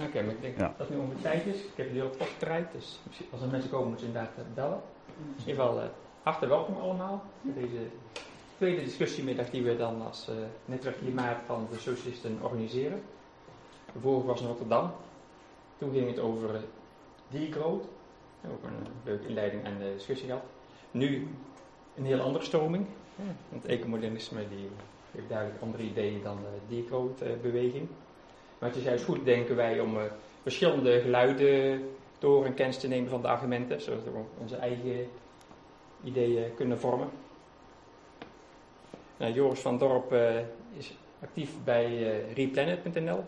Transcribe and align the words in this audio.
Oké, 0.00 0.22
maar 0.22 0.34
ik 0.34 0.40
denk 0.40 0.58
Ja. 0.58 0.74
dat 0.78 0.88
het 0.88 0.90
nu 0.90 0.96
ongeveer 0.96 1.22
tijd 1.22 1.46
is. 1.46 1.56
Ik 1.60 1.70
heb 1.76 1.86
jullie 1.86 2.02
ook 2.02 2.14
vastgedraaid, 2.14 2.72
dus 2.72 3.00
misschien- 3.06 3.26
als 3.32 3.42
er 3.42 3.48
mensen 3.48 3.70
komen 3.70 3.88
moeten 3.88 4.06
ze 4.06 4.12
inderdaad 4.12 4.38
eh, 4.38 4.54
bellen. 4.54 4.80
In 5.18 5.34
ieder 5.46 5.54
geval 5.64 5.80
eh, 5.80 5.86
hartelijk 6.22 6.52
welkom 6.52 6.76
allemaal 6.76 7.22
voor 7.42 7.52
deze 7.54 7.78
tweede 8.56 8.84
discussiemiddag 8.84 9.50
die 9.50 9.62
we 9.62 9.76
dan 9.76 10.02
als 10.06 10.28
eh 10.28 10.34
netwerk 10.64 10.98
Klimaat 10.98 11.36
van 11.46 11.66
de 11.70 11.78
Socialisten 11.78 12.38
organiseren. 12.42 13.02
De 13.92 14.00
vorige 14.00 14.26
was 14.26 14.40
in 14.40 14.46
Rotterdam. 14.46 14.92
Toen 15.78 15.92
ging 15.92 16.06
het 16.08 16.18
over 16.18 16.54
uh, 16.54 16.60
degrowth. 17.28 17.84
Ook 18.50 18.62
een 18.64 18.86
leuke 19.04 19.26
inleiding 19.28 19.64
en 19.64 19.78
de 19.78 19.92
discussie 19.94 20.26
gehad. 20.26 20.42
Nu 20.90 21.28
een 21.96 22.04
heel 22.04 22.20
andere 22.20 22.44
stroming. 22.44 22.86
Ja, 23.16 23.22
want 23.48 23.64
ecomodernisme 23.66 24.48
die 24.48 24.68
heeft 25.10 25.28
duidelijk 25.28 25.62
andere 25.62 25.82
ideeën 25.82 26.22
dan 26.22 26.36
de 26.36 26.76
degrowth-beweging. 26.76 27.88
Maar 28.64 28.72
het 28.72 28.82
is 28.82 28.88
juist 28.88 29.04
goed, 29.04 29.24
denken 29.24 29.56
wij, 29.56 29.80
om 29.80 29.96
eh, 29.96 30.02
verschillende 30.42 31.00
geluiden 31.00 31.88
horen 32.20 32.46
en 32.46 32.54
kennis 32.54 32.78
te 32.78 32.88
nemen 32.88 33.10
van 33.10 33.22
de 33.22 33.28
argumenten, 33.28 33.80
zodat 33.80 34.04
we 34.04 34.10
onze 34.40 34.56
eigen 34.56 35.06
ideeën 36.04 36.54
kunnen 36.54 36.78
vormen. 36.78 37.08
Nou, 39.16 39.32
Joris 39.32 39.60
van 39.60 39.78
Dorp 39.78 40.12
eh, 40.12 40.36
is 40.76 40.96
actief 41.22 41.50
bij 41.64 41.84
eh, 41.84 42.32
replanet.nl. 42.34 43.24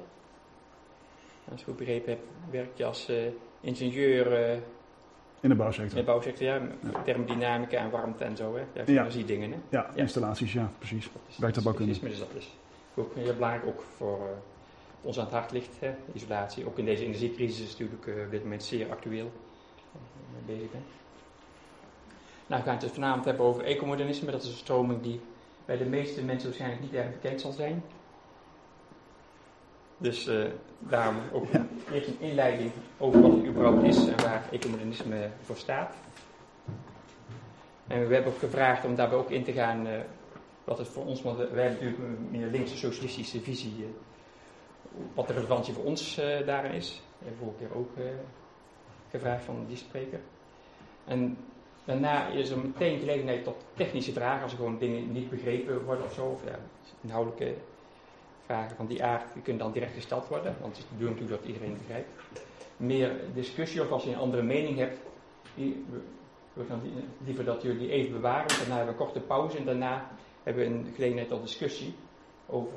Als 1.51 1.61
ik 1.61 1.67
goed 1.67 1.77
begrepen 1.77 2.11
heb, 2.11 2.21
werkt 2.51 2.79
je 2.79 2.85
als 2.85 3.11
ingenieur 3.61 4.27
In 4.33 4.63
de 5.41 5.49
in 5.49 5.57
bouwsector. 5.57 5.99
de 5.99 6.05
bouwsector, 6.05 6.47
ja, 6.47 6.61
thermodynamica 7.05 7.79
en 7.79 7.91
warmte 7.91 8.25
en 8.25 8.37
zo, 8.37 8.55
hè? 8.55 8.61
Ja, 8.73 8.83
Ja. 8.87 9.01
energiedingen, 9.01 9.51
hè? 9.53 9.59
Ja, 9.69 9.91
installaties, 9.95 10.53
ja, 10.53 10.71
precies. 10.79 11.05
Dat 11.13 11.23
is- 11.27 12.01
Dus 12.01 12.19
dat 12.19 12.29
is 12.35 12.49
ook 12.95 13.15
heel 13.15 13.35
belangrijk, 13.35 13.67
ook 13.67 13.83
voor 13.97 14.19
ons 15.07 15.19
aan 15.19 15.25
het 15.25 15.35
hart 15.35 15.53
ligt, 15.53 15.81
hè, 15.81 15.95
isolatie. 16.13 16.67
Ook 16.67 16.79
in 16.79 16.85
deze 16.85 17.05
energiecrisis 17.05 17.65
is 17.65 17.71
natuurlijk 17.71 18.07
eh, 18.07 18.25
op 18.25 18.31
dit 18.31 18.43
moment 18.43 18.63
zeer 18.65 18.91
actueel 18.91 19.33
mee 20.33 20.57
bezig. 20.57 20.71
Nou, 22.47 22.61
we 22.61 22.67
gaan 22.67 22.77
het 22.77 22.81
dus 22.81 22.91
vanavond 22.91 23.25
hebben 23.25 23.47
over 23.47 23.65
ecomodernisme. 23.65 24.31
Dat 24.31 24.43
is 24.43 24.49
een 24.49 24.55
stroming 24.55 25.03
die 25.03 25.21
bij 25.65 25.77
de 25.77 25.85
meeste 25.85 26.23
mensen 26.23 26.49
waarschijnlijk 26.49 26.83
niet 26.83 26.95
erg 26.95 27.11
bekend 27.11 27.41
zal 27.41 27.53
zijn. 27.53 27.83
Dus 29.99 30.27
eh, 30.27 30.45
daarom 30.79 31.17
ook 31.33 31.47
eerst 31.93 32.09
een 32.09 32.21
inleiding 32.21 32.71
over 32.99 33.21
wat 33.21 33.33
het 33.33 33.47
überhaupt 33.47 33.83
is 33.83 34.07
en 34.07 34.23
waar 34.23 34.49
ecomodernisme 34.51 35.31
voor 35.43 35.57
staat. 35.57 35.95
En 37.87 38.09
we 38.09 38.15
hebben 38.15 38.33
ook 38.33 38.39
gevraagd 38.39 38.85
om 38.85 38.95
daarbij 38.95 39.19
ook 39.19 39.31
in 39.31 39.45
te 39.45 39.53
gaan 39.53 39.87
eh, 39.87 40.01
wat 40.65 40.79
het 40.79 40.89
voor 40.89 41.05
ons, 41.05 41.23
want 41.23 41.39
we, 41.39 41.49
wij 41.49 41.65
hebben 41.65 41.85
natuurlijk 41.85 42.19
een 42.19 42.29
meer 42.31 42.47
linkse 42.47 42.77
socialistische 42.77 43.41
visie, 43.41 43.87
wat 45.15 45.27
de 45.27 45.33
relevantie 45.33 45.75
voor 45.75 45.85
ons 45.85 46.19
eh, 46.19 46.47
daarin 46.47 46.73
is. 46.73 47.03
We 47.19 47.25
hebben 47.25 47.39
vorige 47.47 47.59
keer 47.59 47.77
ook 47.77 47.97
eh, 47.97 48.05
gevraagd 49.11 49.45
van 49.45 49.65
die 49.69 49.77
spreker. 49.77 50.21
En 51.05 51.39
daarna 51.85 52.27
is 52.27 52.51
er 52.51 52.59
meteen 52.59 52.99
gelegenheid 52.99 53.45
tot 53.45 53.65
technische 53.75 54.13
vragen, 54.13 54.43
als 54.43 54.53
er 54.53 54.59
gewoon 54.59 54.79
dingen 54.79 55.13
niet 55.13 55.31
begrepen 55.31 55.85
worden 55.85 56.05
of 56.05 56.13
zo, 56.13 56.27
of 56.27 56.45
ja, 56.45 56.59
inhoudelijke 57.01 57.55
vragen 58.45 58.77
van 58.77 58.87
die 58.87 59.05
aard, 59.05 59.33
die 59.33 59.43
kunnen 59.43 59.63
dan 59.63 59.73
direct 59.73 59.95
gesteld 59.95 60.29
worden, 60.29 60.57
want 60.61 60.77
het 60.77 60.85
is 60.85 60.91
de 60.91 60.95
bedoeling 60.95 61.21
natuurlijk 61.21 61.47
dat 61.47 61.55
iedereen 61.55 61.79
begrijpt. 61.79 62.09
Meer 62.77 63.13
discussie 63.35 63.83
of 63.83 63.91
als 63.91 64.05
je 64.05 64.11
een 64.11 64.19
andere 64.19 64.43
mening 64.43 64.79
hebt, 64.79 64.99
we, 66.53 66.65
gaan 66.69 66.83
liever 67.25 67.45
dat 67.45 67.63
jullie 67.63 67.91
even 67.91 68.13
bewaren, 68.13 68.49
daarna 68.49 68.77
hebben 68.77 68.95
we 68.95 69.01
een 69.01 69.07
korte 69.07 69.21
pauze 69.21 69.57
en 69.57 69.65
daarna 69.65 70.11
hebben 70.43 70.65
we 70.65 70.71
een 70.71 70.93
gelegenheid 70.95 71.29
tot 71.29 71.43
discussie 71.43 71.95
over 72.47 72.73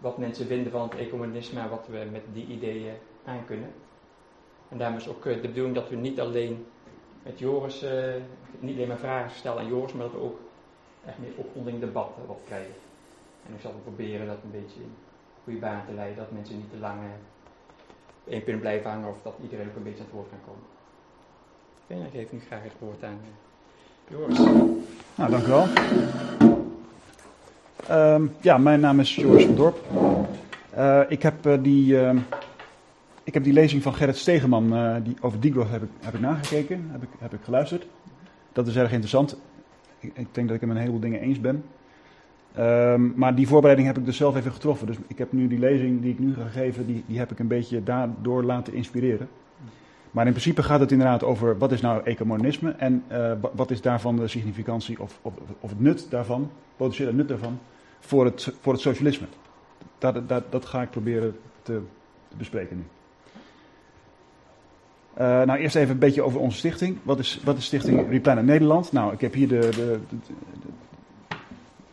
wat 0.00 0.18
mensen 0.18 0.46
vinden 0.46 0.72
van 0.72 0.82
het 0.82 0.94
ecomodernisme 0.94 1.60
en 1.60 1.70
wat 1.70 1.86
we 1.90 2.08
met 2.12 2.22
die 2.32 2.46
ideeën 2.46 2.94
aan 3.24 3.44
kunnen. 3.46 3.72
En 4.68 4.78
daarom 4.78 4.96
is 4.96 5.08
ook 5.08 5.26
eh, 5.26 5.34
de 5.34 5.48
bedoeling 5.48 5.74
dat 5.74 5.88
we 5.88 5.96
niet 5.96 6.20
alleen 6.20 6.66
met 7.22 7.38
Joris, 7.38 7.82
eh, 7.82 8.14
niet 8.58 8.74
alleen 8.74 8.88
maar 8.88 8.98
vragen 8.98 9.30
stellen 9.30 9.62
aan 9.62 9.68
Joris, 9.68 9.92
maar 9.92 10.04
dat 10.04 10.12
we 10.12 10.20
ook 10.20 10.38
echt 11.06 11.18
meer 11.18 11.32
op 11.36 11.80
debat 11.80 12.10
wat 12.26 12.40
krijgen. 12.46 12.74
En 13.46 13.54
ik 13.54 13.60
zal 13.60 13.72
proberen 13.82 14.26
dat 14.26 14.38
een 14.42 14.50
beetje 14.50 14.80
in 14.80 14.94
goede 15.44 15.58
baan 15.58 15.86
te 15.86 15.94
leiden, 15.94 16.16
dat 16.16 16.32
mensen 16.32 16.56
niet 16.56 16.70
te 16.70 16.78
lang 16.78 16.98
eh, 17.00 18.32
één 18.32 18.44
punt 18.44 18.60
blijven 18.60 18.90
hangen 18.90 19.08
of 19.08 19.22
dat 19.22 19.34
iedereen 19.42 19.68
ook 19.68 19.76
een 19.76 19.82
beetje 19.82 19.98
aan 19.98 20.04
het 20.04 20.14
woord 20.14 20.28
kan 20.28 20.38
komen. 20.44 20.66
Oké, 21.84 21.94
dan 21.94 22.10
geef 22.10 22.22
ik 22.22 22.32
nu 22.32 22.40
graag 22.40 22.62
het 22.62 22.78
woord 22.78 23.02
aan 23.04 23.20
Joris. 24.08 24.38
Nou, 25.14 25.30
dank 25.30 25.46
u 25.46 25.48
wel. 25.48 26.68
Ehm, 27.88 28.26
ja, 28.40 28.58
mijn 28.58 28.80
naam 28.80 29.00
is 29.00 29.14
Joris 29.14 29.44
van 29.44 29.54
Dorp. 29.54 29.78
Eh, 30.70 31.00
ik, 31.08 31.22
heb, 31.22 31.46
eh, 31.46 31.58
die, 31.62 32.00
ehm, 32.00 32.18
ik 33.24 33.34
heb 33.34 33.44
die 33.44 33.52
lezing 33.52 33.82
van 33.82 33.94
Gerrit 33.94 34.16
Stegeman 34.16 34.74
eh, 34.74 34.94
die, 35.02 35.16
over 35.20 35.40
degrowth 35.40 35.70
heb 35.70 35.82
ik, 35.82 35.88
heb 36.00 36.14
ik 36.14 36.20
nagekeken, 36.20 36.88
heb 36.92 37.02
ik, 37.02 37.08
heb 37.18 37.32
ik 37.32 37.40
geluisterd. 37.42 37.86
Dat 38.52 38.66
is 38.66 38.76
erg 38.76 38.90
interessant. 38.90 39.36
Ik, 40.00 40.12
ik 40.14 40.28
denk 40.32 40.46
dat 40.46 40.56
ik 40.56 40.60
het 40.60 40.60
met 40.60 40.70
een 40.70 40.76
heleboel 40.76 41.00
dingen 41.00 41.20
eens 41.20 41.40
ben. 41.40 41.64
Ehm, 42.54 43.08
maar 43.14 43.34
die 43.34 43.48
voorbereiding 43.48 43.88
heb 43.88 43.98
ik 43.98 44.04
dus 44.04 44.16
zelf 44.16 44.36
even 44.36 44.52
getroffen. 44.52 44.86
Dus 44.86 44.96
ik 45.06 45.18
heb 45.18 45.32
nu 45.32 45.48
die 45.48 45.58
lezing 45.58 46.02
die 46.02 46.12
ik 46.12 46.18
nu 46.18 46.34
ga 46.34 46.44
geven, 46.44 46.86
die, 46.86 47.04
die 47.06 47.18
heb 47.18 47.30
ik 47.30 47.38
een 47.38 47.46
beetje 47.46 47.82
daardoor 47.82 48.44
laten 48.44 48.74
inspireren. 48.74 49.28
Maar 50.10 50.24
in 50.26 50.32
principe 50.32 50.62
gaat 50.62 50.80
het 50.80 50.92
inderdaad 50.92 51.24
over 51.24 51.58
wat 51.58 51.72
is 51.72 51.80
nou 51.80 52.02
ecomodernisme 52.04 52.70
en 52.70 53.04
eh, 53.08 53.18
wa- 53.40 53.50
wat 53.52 53.70
is 53.70 53.80
daarvan 53.80 54.16
de 54.16 54.28
significantie 54.28 55.00
of, 55.00 55.18
of, 55.22 55.34
of 55.60 55.70
het 55.70 55.80
nut 55.80 56.06
daarvan, 56.10 56.50
potentiële 56.76 57.12
nut 57.12 57.28
daarvan, 57.28 57.58
voor 58.00 58.24
het, 58.24 58.52
voor 58.60 58.72
het 58.72 58.82
socialisme. 58.82 59.26
Dat, 59.98 60.28
dat, 60.28 60.44
dat 60.52 60.64
ga 60.64 60.82
ik 60.82 60.90
proberen 60.90 61.36
te, 61.62 61.80
te 62.28 62.36
bespreken 62.36 62.76
nu. 62.76 62.82
Eh, 65.14 65.26
nou, 65.42 65.58
eerst 65.58 65.76
even 65.76 65.90
een 65.92 65.98
beetje 65.98 66.22
over 66.22 66.40
onze 66.40 66.58
stichting. 66.58 66.96
Wat 67.02 67.18
is, 67.18 67.40
wat 67.44 67.56
is 67.56 67.64
Stichting 67.64 68.08
Replanet 68.10 68.44
Nederland? 68.44 68.92
Nou, 68.92 69.12
ik 69.12 69.20
heb 69.20 69.34
hier 69.34 69.48
de- 69.48 69.68
de 69.76 70.00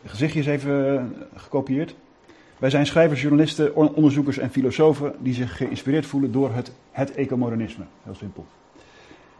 gezichtjes 0.04 0.46
even 0.46 0.96
eh, 0.98 1.04
gekopieerd. 1.40 1.94
Wij 2.58 2.70
zijn 2.70 2.86
schrijvers, 2.86 3.20
journalisten, 3.20 3.74
on- 3.74 3.94
onderzoekers 3.94 4.38
en 4.38 4.50
filosofen 4.50 5.14
die 5.18 5.34
zich 5.34 5.56
geïnspireerd 5.56 6.06
voelen 6.06 6.32
door 6.32 6.54
het, 6.54 6.72
het 6.90 7.14
ecomodernisme. 7.14 7.84
Heel 8.02 8.14
simpel. 8.14 8.46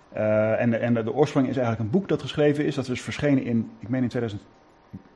Eh, 0.08 0.60
en 0.60 0.70
de, 0.70 0.76
en 0.76 0.94
de, 0.94 1.14
oorsprong 1.14 1.48
is 1.48 1.56
eigenlijk 1.56 1.84
een 1.84 1.98
boek 1.98 2.08
dat 2.08 2.20
geschreven 2.20 2.64
is. 2.64 2.74
Dat 2.74 2.88
is 2.88 3.00
verschenen 3.00 3.44
in, 3.44 3.70
ik 3.78 3.88
meen 3.88 4.02
in 4.02 4.08
2000 4.08 4.42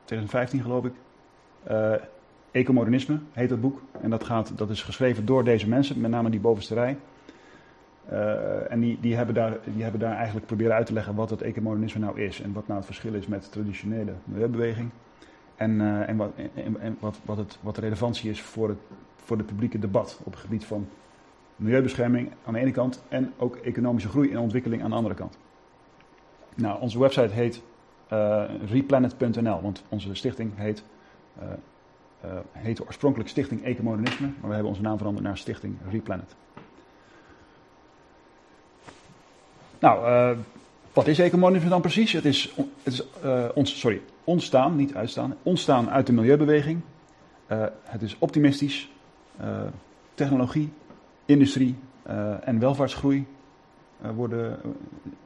2015 0.03 0.61
geloof 0.61 0.85
ik. 0.85 0.93
Eh, 1.63 1.93
ecomodernisme 2.51 3.19
heet 3.31 3.49
dat 3.49 3.61
boek. 3.61 3.81
En 4.01 4.09
dat, 4.09 4.23
gaat, 4.23 4.57
dat 4.57 4.69
is 4.69 4.81
geschreven 4.81 5.25
door 5.25 5.43
deze 5.43 5.69
mensen, 5.69 6.01
met 6.01 6.11
name 6.11 6.29
die 6.29 6.39
bovenste 6.39 6.73
rij. 6.73 6.97
Eh, 8.09 8.71
en 8.71 8.79
die, 8.79 8.97
die, 9.01 9.15
hebben 9.15 9.35
daar, 9.35 9.57
die 9.63 9.83
hebben 9.83 9.99
daar 9.99 10.15
eigenlijk 10.15 10.45
proberen 10.45 10.75
uit 10.75 10.85
te 10.85 10.93
leggen 10.93 11.15
wat 11.15 11.29
het 11.29 11.41
ecomodernisme 11.41 11.99
nou 11.99 12.21
is. 12.21 12.41
En 12.41 12.53
wat 12.53 12.67
nou 12.67 12.77
het 12.77 12.85
verschil 12.85 13.13
is 13.13 13.27
met 13.27 13.43
de 13.43 13.49
traditionele 13.49 14.13
milieubeweging. 14.23 14.89
En, 15.55 15.81
eh, 15.81 16.09
en, 16.09 16.17
wat, 16.17 16.31
en, 16.79 16.97
wat, 16.99 17.19
wat, 17.25 17.37
het, 17.37 17.57
wat 17.61 17.75
de 17.75 17.81
relevantie 17.81 18.29
is 18.29 18.41
voor 18.41 18.69
het, 18.69 18.77
voor 19.15 19.37
het 19.37 19.45
publieke 19.45 19.79
debat 19.79 20.19
op 20.23 20.31
het 20.31 20.41
gebied 20.41 20.65
van 20.65 20.87
milieubescherming 21.55 22.31
aan 22.45 22.53
de 22.53 22.59
ene 22.59 22.71
kant 22.71 23.03
en 23.09 23.33
ook 23.37 23.55
economische 23.55 24.09
groei 24.09 24.31
en 24.31 24.37
ontwikkeling 24.37 24.83
aan 24.83 24.89
de 24.89 24.95
andere 24.95 25.15
kant. 25.15 25.37
Nou, 26.55 26.81
onze 26.81 26.99
website 26.99 27.33
heet 27.33 27.61
eh, 28.07 28.43
replanet.nl, 28.69 29.61
want 29.61 29.83
onze 29.89 30.15
stichting 30.15 30.51
heet, 30.55 30.83
eh 31.39 31.45
eh, 32.21 32.29
heette 32.51 32.85
oorspronkelijk 32.85 33.29
Stichting 33.29 33.63
Ecomodernisme, 33.63 34.27
maar 34.27 34.47
we 34.47 34.53
hebben 34.53 34.71
onze 34.71 34.81
naam 34.81 34.97
veranderd 34.97 35.25
naar 35.25 35.37
Stichting 35.37 35.77
Replanet. 35.89 36.35
Nou, 39.79 40.37
wat 40.93 41.07
is 41.07 41.19
ecomodernisme 41.19 41.69
dan 41.69 41.81
precies? 41.81 42.11
Het 42.11 42.25
is, 42.25 42.53
het 42.83 42.93
is 42.93 43.03
ons, 43.53 43.79
sorry, 43.79 44.01
ontstaan, 44.23 44.75
niet 44.75 44.95
uitstaan, 44.95 45.35
ontstaan 45.43 45.89
uit 45.89 46.07
de 46.07 46.13
milieubeweging. 46.13 46.81
Eh, 47.45 47.63
het 47.83 48.01
is 48.01 48.15
optimistisch. 48.19 48.91
Eh, 49.37 49.61
technologie, 50.13 50.73
industrie 51.25 51.75
eh, 52.03 52.47
en 52.47 52.59
welvaartsgroei 52.59 53.25
worden, 54.15 54.59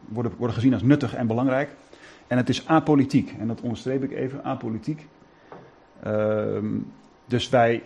worden, 0.07 0.31
worden 0.37 0.55
gezien 0.55 0.73
als 0.73 0.81
nuttig 0.81 1.15
en 1.15 1.27
belangrijk. 1.27 1.75
En 2.27 2.37
het 2.37 2.49
is 2.49 2.67
apolitiek, 2.67 3.35
en 3.39 3.47
dat 3.47 3.61
onderstreep 3.61 4.03
ik 4.03 4.11
even, 4.11 4.43
apolitiek. 4.43 5.07
Ehm, 6.03 6.65
dus 7.25 7.49
wij, 7.49 7.83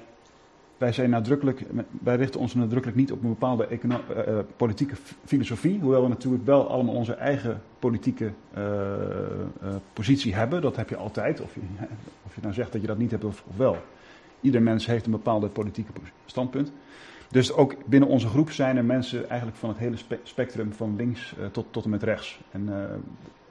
wij, 0.81 0.91
zijn 0.91 1.09
nadrukkelijk, 1.09 1.63
richten 2.03 2.39
ons 2.39 2.53
nadrukkelijk 2.53 2.97
niet 2.97 3.11
op 3.11 3.23
een 3.23 3.29
bepaalde 3.29 3.67
eh, 3.67 3.79
eh, 3.83 4.45
politieke 4.55 4.95
filosofie, 5.25 5.79
hoewel 5.79 6.01
we 6.01 6.07
natuurlijk 6.07 6.45
wel 6.45 6.69
allemaal 6.69 6.95
onze 6.95 7.13
eigen 7.13 7.61
politieke 7.79 8.31
eh, 8.53 8.63
positie 9.93 10.35
hebben. 10.35 10.61
Dat 10.61 10.75
heb 10.75 10.89
je 10.89 10.95
altijd, 10.95 11.41
of 11.41 11.53
je, 11.53 11.59
of 12.25 12.35
je 12.35 12.41
nou 12.41 12.53
zegt 12.53 12.71
dat 12.71 12.81
je 12.81 12.87
dat 12.87 12.97
niet 12.97 13.11
hebt 13.11 13.23
of, 13.23 13.43
wel. 13.55 13.77
Ieder 14.41 14.61
mens 14.61 14.85
heeft 14.85 15.05
een 15.05 15.11
bepaalde 15.11 15.47
politieke 15.47 15.91
standpunt. 16.25 16.71
Dus 17.29 17.53
ook 17.53 17.75
binnen 17.85 18.09
onze 18.09 18.27
groep 18.27 18.51
zijn 18.51 18.77
er 18.77 18.85
mensen 18.85 19.29
eigenlijk 19.29 19.59
van 19.59 19.69
het 19.69 19.77
hele 19.77 19.97
spe- 19.97 20.19
spectrum 20.23 20.73
van 20.73 20.95
links 20.95 21.35
tot, 21.51 21.65
tot 21.71 21.83
en 21.83 21.89
met 21.89 22.03
rechts. 22.03 22.39
En 22.51 22.69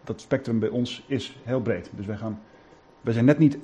dat 0.04 0.20
spectrum 0.20 0.58
bij 0.58 0.68
ons 0.68 1.04
is 1.06 1.36
heel 1.42 1.60
breed. 1.60 1.90
Dus 1.96 2.06
wij, 2.06 2.16
gaan, 2.16 2.40
wij, 3.00 3.12
zijn 3.12 3.24
net 3.24 3.38
niet, 3.38 3.58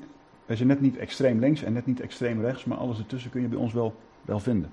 wij 0.47 0.57
zijn 0.57 0.69
net 0.69 0.81
niet 0.81 0.97
extreem 0.97 1.39
links 1.39 1.63
en 1.63 1.73
net 1.73 1.87
niet 1.87 2.01
extreem 2.01 2.41
rechts, 2.41 2.65
maar 2.65 2.79
alles 2.79 2.99
ertussen 2.99 3.31
kun 3.31 3.41
je 3.41 3.49
bij 3.49 3.59
ons 3.59 3.73
wel, 3.73 3.95
wel 4.23 4.41
vinden. 4.41 4.71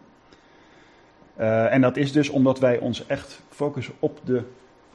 en 1.69 1.81
dat 1.81 1.97
is 1.97 2.11
dus 2.11 2.29
omdat 2.29 2.59
wij 2.59 2.79
ons 2.79 3.05
echt 3.05 3.41
focussen 3.49 3.93
op 3.99 4.19
de 4.23 4.43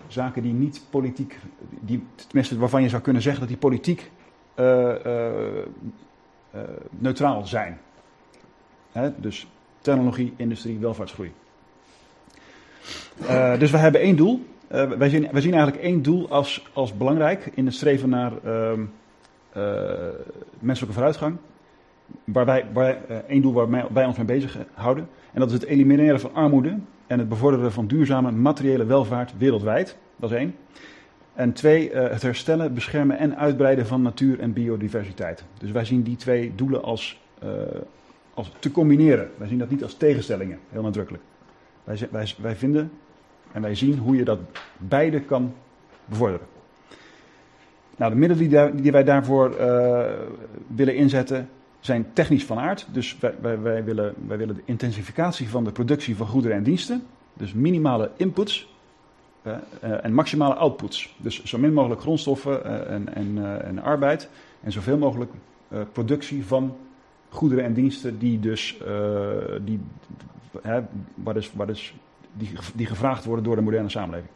zaken 0.07 0.43
die 0.43 0.53
niet 0.53 0.83
politiek, 0.91 1.39
die, 1.81 2.05
tenminste 2.27 2.59
waarvan 2.59 2.83
je 2.83 2.89
zou 2.89 3.03
kunnen 3.03 3.23
zeggen 3.23 3.41
dat 3.41 3.49
die 3.49 3.59
politiek 3.59 4.11
neutraal 6.91 7.47
zijn. 7.47 7.79
Hè? 8.93 9.21
Dus 9.21 9.47
technologie, 9.81 10.35
industrie, 10.37 10.79
welvaartsgroei. 10.79 11.33
Dus 13.59 13.71
we 13.71 13.77
hebben 13.77 14.01
één 14.01 14.17
doel. 14.17 14.47
Wij, 14.69 15.09
zien, 15.09 15.29
zien 15.35 15.55
eigenlijk 15.55 15.83
één 15.83 16.03
doel 16.03 16.29
als, 16.29 16.67
als 16.73 16.97
belangrijk 16.97 17.51
in 17.55 17.67
het 17.67 17.75
streven 17.75 18.09
naar 18.09 18.33
uh, 18.45 18.73
menselijke 20.59 20.95
vooruitgang. 20.95 21.37
Waar 22.25 22.45
wij, 22.45 22.67
waar, 22.73 22.97
één 23.29 23.43
doel 23.43 23.53
waar 23.53 23.93
wij 23.93 24.05
ons 24.05 24.17
mee 24.17 24.27
bezig 24.27 24.59
houden. 24.75 25.09
En 25.33 25.41
dat 25.41 25.49
is 25.49 25.55
het 25.55 25.65
elimineren 25.65 26.21
van 26.21 26.35
armoede 26.35 26.79
en 27.07 27.19
het 27.19 27.29
bevorderen 27.29 27.73
van 27.73 27.87
duurzame 27.87 28.31
materiële 28.31 28.85
welvaart 28.85 29.33
wereldwijd. 29.39 29.97
Dat 30.17 30.31
is 30.31 30.37
één. 30.37 30.55
En 31.35 31.53
twee, 31.53 31.93
het 31.93 32.23
herstellen, 32.23 32.75
beschermen 32.75 33.19
en 33.19 33.37
uitbreiden 33.37 33.87
van 33.87 34.03
natuur 34.03 34.41
en 34.41 34.53
biodiversiteit. 34.53 35.45
Dus 35.59 35.71
wij 35.71 35.85
zien 35.85 36.03
die 36.03 36.17
twee 36.17 36.53
doelen 36.55 36.83
als, 36.83 37.21
als 38.35 38.53
te 38.59 38.71
combineren. 38.71 39.31
Wij 39.37 39.49
zien 39.49 39.59
dat 39.59 39.71
niet 39.71 39.83
als 39.83 39.95
tegenstellingen, 39.95 40.59
heel 40.69 40.83
nadrukkelijk. 40.83 41.23
Wij, 41.85 41.99
wij, 42.11 42.35
wij 42.39 42.57
vinden 42.57 42.91
en 43.53 43.63
wij 43.63 43.75
zien 43.75 43.99
hoe 43.99 44.17
je 44.17 44.25
dat 44.25 44.39
beide 44.77 45.21
kan 45.21 45.55
bevorderen. 46.05 46.47
Nou, 47.99 48.13
de 48.13 48.19
middelen 48.19 48.77
die, 48.83 48.93
wij 48.93 49.05
daarvoor 49.05 49.57
uh, 49.61 50.05
willen 50.67 50.97
inzetten 50.97 51.49
zijn 51.81 52.07
technisch 52.13 52.45
van 52.45 52.59
aard. 52.59 52.87
Dus 52.93 53.19
wij, 53.19 53.61
wij, 53.61 53.85
willen, 53.85 54.15
wij 54.27 54.37
willen 54.37 54.55
de 54.55 54.63
intensificatie 54.65 55.49
van 55.49 55.65
de 55.65 55.73
productie 55.73 56.17
van 56.17 56.27
goederen 56.27 56.57
en 56.57 56.63
diensten. 56.63 57.03
Dus 57.35 57.53
minimale 57.53 58.11
inputs 58.17 58.75
uh, 59.43 59.53
uh, 59.85 60.05
en 60.05 60.13
maximale 60.13 60.55
outputs. 60.55 61.15
Dus 61.17 61.45
zo 61.45 61.59
min 61.59 61.73
mogelijk 61.73 62.01
grondstoffen 62.01 62.65
en, 62.89 63.15
en, 63.15 63.63
en 63.65 63.83
arbeid. 63.83 64.29
En 64.61 64.73
zoveel 64.73 64.99
mogelijk 64.99 65.31
productie 65.93 66.47
van 66.47 66.77
goederen 67.29 67.65
en 67.65 67.73
diensten 67.73 68.19
die 68.19 68.41
dus, 68.41 68.79
die, 69.65 69.81
waar 71.15 71.35
dus, 71.35 71.53
waar 71.53 71.67
dus 71.67 71.95
die, 72.33 72.51
die 72.75 72.87
gevraagd 72.87 73.25
worden 73.25 73.45
door 73.45 73.57
de 73.57 73.63
moderne 73.63 73.89
samenleving. 73.89 74.31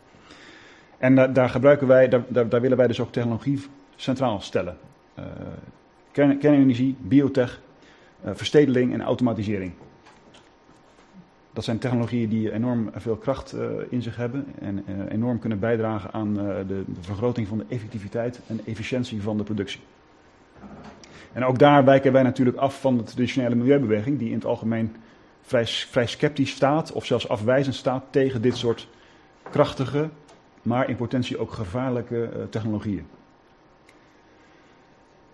En 1.03 1.15
da, 1.15 1.27
daar 1.27 1.49
gebruiken 1.49 1.87
wij, 1.87 2.09
daar, 2.09 2.49
daar, 2.49 2.61
willen 2.61 2.77
wij 2.77 2.87
dus 2.87 3.01
ook 3.01 3.13
technologie 3.13 3.65
centraal 3.97 4.41
stellen. 4.41 4.77
Kern, 6.11 6.39
kernenergie, 6.39 6.97
biotech, 7.01 7.61
uh, 8.25 8.31
verstedeling 8.35 8.93
en 8.93 9.03
automatisering. 9.03 9.73
Dat 11.53 11.65
zijn 11.65 11.79
technologieën 11.79 12.29
die 12.29 12.53
enorm 12.53 12.91
veel 12.95 13.17
kracht 13.17 13.55
uh, 13.55 13.63
in 13.89 14.03
zich 14.03 14.17
hebben 14.17 14.47
en 14.61 14.85
enorm 15.09 15.39
kunnen 15.39 15.59
bijdragen 15.59 16.13
aan 16.13 16.35
de, 16.35 16.65
de, 16.67 16.85
vergroting 17.01 17.49
van 17.49 17.59
de 17.59 17.65
effectiviteit 17.69 18.41
en 18.47 18.61
efficiëntie 18.65 19.23
van 19.23 19.37
de 19.37 19.43
productie. 19.43 19.81
En 21.33 21.45
ook 21.45 21.59
daar 21.59 21.85
wijken 21.85 22.13
wij 22.13 22.23
natuurlijk 22.23 22.57
af 22.57 22.81
van 22.81 22.97
de 22.97 23.03
traditionele 23.03 23.55
milieubeweging, 23.55 24.19
die 24.19 24.29
in 24.29 24.35
het 24.35 24.45
algemeen 24.45 24.97
vrij, 25.43 25.67
vrij 25.67 26.07
sceptisch 26.07 26.51
staat, 26.51 26.93
of 26.93 27.05
zelfs 27.05 27.29
afwijzend 27.29 27.75
staat 27.75 28.05
tegen 28.11 28.43
dit 28.43 28.57
soort 28.57 28.89
krachtige, 29.51 30.09
maar 30.63 30.89
in 30.89 30.97
potentie 30.97 31.39
ook 31.39 31.53
gevaarlijke 31.53 32.31
uh, 32.37 32.43
technologieën. 32.51 33.07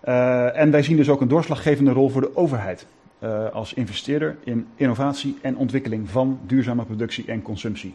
Uh, 0.05 0.59
en 0.59 0.71
wij 0.71 0.83
zien 0.83 0.97
dus 0.97 1.09
ook 1.09 1.21
een 1.21 1.29
doorslaggevende 1.29 1.93
rol 1.93 2.09
voor 2.09 2.21
de 2.21 2.37
overheid 2.37 2.87
uh, 3.23 3.49
als 3.51 3.75
investeerder 3.75 4.37
in 4.45 4.67
innovatie 4.75 5.39
en 5.43 5.57
ontwikkeling 5.57 6.11
van 6.11 6.41
duurzame 6.47 6.85
productie 6.85 7.25
en 7.27 7.43
consumptie. 7.43 7.95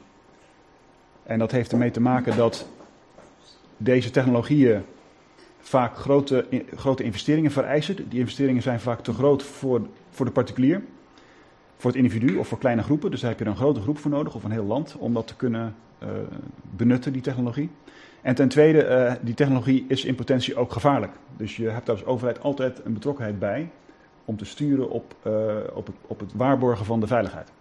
En 1.23 1.39
dat 1.39 1.51
heeft 1.51 1.71
ermee 1.71 1.91
te 1.91 2.01
maken 2.01 2.37
dat 2.37 2.67
deze 3.77 4.11
technologieën 4.11 4.81
vaak 5.59 5.97
grote, 5.97 6.45
grote 6.75 7.03
investeringen 7.03 7.51
vereisen. 7.51 8.09
Die 8.09 8.19
investeringen 8.19 8.61
zijn 8.61 8.79
vaak 8.79 8.99
te 8.99 9.13
groot 9.13 9.43
voor, 9.43 9.81
voor 10.09 10.25
de 10.25 10.31
particulier 10.31 10.81
voor 11.83 11.91
het 11.91 12.01
individu 12.01 12.37
of 12.37 12.47
voor 12.47 12.57
kleine 12.57 12.83
groepen. 12.83 13.11
Dus 13.11 13.21
daar 13.21 13.29
heb 13.29 13.39
je 13.39 13.45
een 13.45 13.55
grote 13.55 13.81
groep 13.81 13.97
voor 13.97 14.11
nodig 14.11 14.35
of 14.35 14.43
een 14.43 14.51
heel 14.51 14.65
land 14.65 14.95
om 14.97 15.13
dat 15.13 15.27
te 15.27 15.35
kunnen 15.35 15.75
benutten, 16.75 17.13
die 17.13 17.21
technologie. 17.21 17.69
En 18.23 18.35
ten 18.35 18.47
tweede, 18.47 18.87
uh, 18.87 19.13
die 19.21 19.33
technologie 19.33 19.85
is 19.87 20.05
in 20.05 20.15
potentie 20.15 20.55
ook 20.55 20.71
gevaarlijk. 20.71 21.11
Dus 21.37 21.55
je 21.55 21.69
hebt 21.69 21.85
daar 21.85 21.95
als 21.95 22.05
overheid 22.05 22.41
altijd 22.41 22.81
een 22.85 22.93
betrokkenheid 22.93 23.39
bij 23.39 23.69
om 24.25 24.37
te 24.37 24.45
sturen 24.45 24.89
op, 24.89 25.15
uh, 25.27 25.33
op, 25.73 25.85
het, 25.85 25.95
op 26.07 26.19
het 26.19 26.33
waarborgen 26.33 26.85
van 26.85 26.99
de 26.99 27.07
veiligheid. 27.07 27.51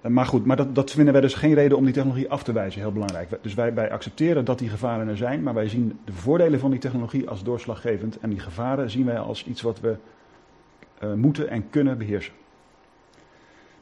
Maar 0.00 0.26
goed, 0.26 0.44
maar 0.44 0.56
dat, 0.56 0.74
dat 0.74 0.90
vinden 0.90 1.12
wij 1.12 1.22
dus 1.22 1.34
geen 1.34 1.54
reden 1.54 1.76
om 1.76 1.84
die 1.84 1.94
technologie 1.94 2.30
af 2.30 2.42
te 2.42 2.52
wijzen, 2.52 2.80
heel 2.80 2.92
belangrijk. 2.92 3.38
Dus 3.42 3.54
wij, 3.54 3.74
wij 3.74 3.90
accepteren 3.90 4.44
dat 4.44 4.58
die 4.58 4.68
gevaren 4.68 5.08
er 5.08 5.16
zijn, 5.16 5.42
maar 5.42 5.54
wij 5.54 5.68
zien 5.68 5.98
de 6.04 6.12
voordelen 6.12 6.60
van 6.60 6.70
die 6.70 6.80
technologie 6.80 7.28
als 7.28 7.42
doorslaggevend. 7.42 8.18
En 8.18 8.30
die 8.30 8.40
gevaren 8.40 8.90
zien 8.90 9.04
wij 9.04 9.18
als 9.18 9.44
iets 9.44 9.62
wat 9.62 9.80
we 9.80 9.96
moeten 11.14 11.48
en 11.48 11.70
kunnen 11.70 11.98
beheersen. 11.98 12.32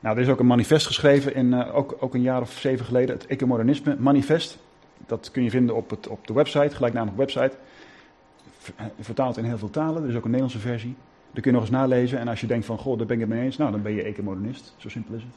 Nou, 0.03 0.17
er 0.17 0.23
is 0.23 0.29
ook 0.29 0.41
een 0.41 0.47
manifest 0.47 0.87
geschreven, 0.87 1.35
in, 1.35 1.53
uh, 1.53 1.77
ook, 1.77 1.97
ook 2.01 2.15
een 2.15 2.23
jaar 2.23 2.41
of 2.41 2.53
zeven 2.53 2.85
geleden, 2.85 3.15
het 3.15 3.27
Ecomodernisme 3.27 3.97
Manifest. 3.99 4.59
Dat 5.07 5.31
kun 5.31 5.43
je 5.43 5.51
vinden 5.51 5.77
op, 5.77 5.91
het, 5.91 6.09
op 6.09 6.27
de 6.27 6.33
website, 6.33 6.75
gelijknamige 6.75 7.17
website. 7.17 7.53
Eh, 8.77 8.87
vertaald 9.01 9.37
in 9.37 9.45
heel 9.45 9.59
veel 9.59 9.71
talen, 9.71 10.03
er 10.03 10.09
is 10.09 10.15
ook 10.15 10.25
een 10.25 10.31
Nederlandse 10.31 10.59
versie. 10.59 10.95
Daar 11.33 11.43
kun 11.43 11.51
je 11.51 11.59
nog 11.59 11.61
eens 11.61 11.77
nalezen 11.77 12.19
en 12.19 12.29
als 12.29 12.41
je 12.41 12.47
denkt 12.47 12.67
van, 12.67 12.79
goh, 12.79 12.99
daar 12.99 13.07
ben 13.07 13.17
ik 13.17 13.23
het 13.23 13.33
mee 13.33 13.45
eens, 13.45 13.57
nou, 13.57 13.71
dan 13.71 13.83
ben 13.83 13.93
je 13.93 14.03
ecomodernist. 14.03 14.75
Zo 14.77 14.89
simpel 14.89 15.15
is 15.15 15.23
het. 15.23 15.33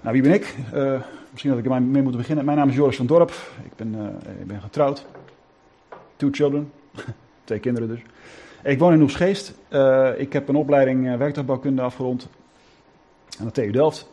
Nou, 0.00 0.12
wie 0.12 0.22
ben 0.22 0.32
ik? 0.32 0.54
Uh, 0.74 1.00
misschien 1.30 1.50
dat 1.50 1.58
ik 1.58 1.66
er 1.66 1.82
mee 1.82 2.02
moet 2.02 2.16
beginnen. 2.16 2.44
Mijn 2.44 2.56
naam 2.56 2.68
is 2.68 2.74
Joris 2.74 2.96
van 2.96 3.06
Dorp. 3.06 3.30
Ik 3.64 3.76
ben, 3.76 3.94
ik 4.40 4.46
ben 4.46 4.60
getrouwd. 4.60 5.06
Two 6.16 6.28
children. 6.32 6.72
Twee 7.44 7.58
kinderen 7.58 7.88
dus. 7.88 8.00
Ik 8.62 8.78
woon 8.78 8.92
in 8.92 9.02
Oesgeest. 9.02 9.54
Uh, 9.70 10.08
ik 10.16 10.32
heb 10.32 10.48
een 10.48 10.56
opleiding 10.56 11.16
werktuigbouwkunde 11.16 11.82
afgerond 11.82 12.28
aan 13.40 13.46
de 13.46 13.52
TU 13.52 13.70
Delft. 13.70 14.12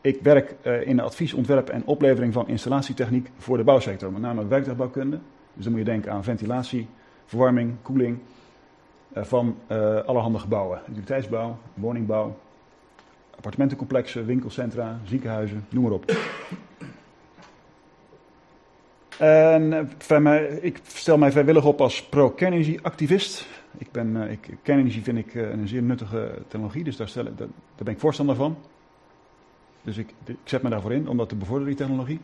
Ik 0.00 0.22
werk 0.22 0.54
uh, 0.62 0.86
in 0.86 0.96
de 0.96 1.02
advies, 1.02 1.32
ontwerp 1.32 1.68
en 1.68 1.82
oplevering 1.84 2.32
van 2.32 2.48
installatietechniek 2.48 3.30
voor 3.38 3.56
de 3.56 3.64
bouwsector, 3.64 4.12
met 4.12 4.20
name 4.20 4.46
werktuigbouwkunde. 4.46 5.18
Dus 5.54 5.64
dan 5.64 5.72
moet 5.72 5.80
je 5.80 5.90
denken 5.90 6.12
aan 6.12 6.24
ventilatie, 6.24 6.88
verwarming, 7.26 7.74
koeling 7.82 8.18
van 9.14 9.56
allerhande 10.06 10.38
gebouwen. 10.38 10.80
Utiliteitsbouw, 10.88 11.58
woningbouw, 11.74 12.36
appartementencomplexen, 13.36 14.26
winkelcentra, 14.26 14.98
ziekenhuizen, 15.04 15.66
noem 15.68 15.82
maar 15.82 15.92
op. 15.92 16.12
En 19.18 19.90
ik 20.60 20.80
stel 20.86 21.18
mij 21.18 21.32
vrijwillig 21.32 21.64
op 21.64 21.80
als 21.80 22.02
pro-kernenergie-activist. 22.02 23.46
Ik 23.78 23.92
ben, 23.92 24.16
uh, 24.16 24.30
ik, 24.30 24.56
kernenergie 24.62 25.02
vind 25.02 25.18
ik 25.18 25.34
uh, 25.34 25.50
een 25.50 25.68
zeer 25.68 25.82
nuttige 25.82 26.42
technologie, 26.48 26.84
dus 26.84 26.96
daar, 26.96 27.08
stel, 27.08 27.24
daar, 27.24 27.48
ben 27.76 27.92
ik 27.92 28.00
voorstander 28.00 28.34
van. 28.36 28.56
Dus 29.82 29.96
ik, 29.96 30.14
ik, 30.24 30.36
zet 30.44 30.62
me 30.62 30.68
daarvoor 30.68 30.92
in 30.92 31.08
om 31.08 31.16
dat 31.16 31.28
te 31.28 31.36
bevorderen, 31.36 31.68
die 31.68 31.86
technologie. 31.86 32.20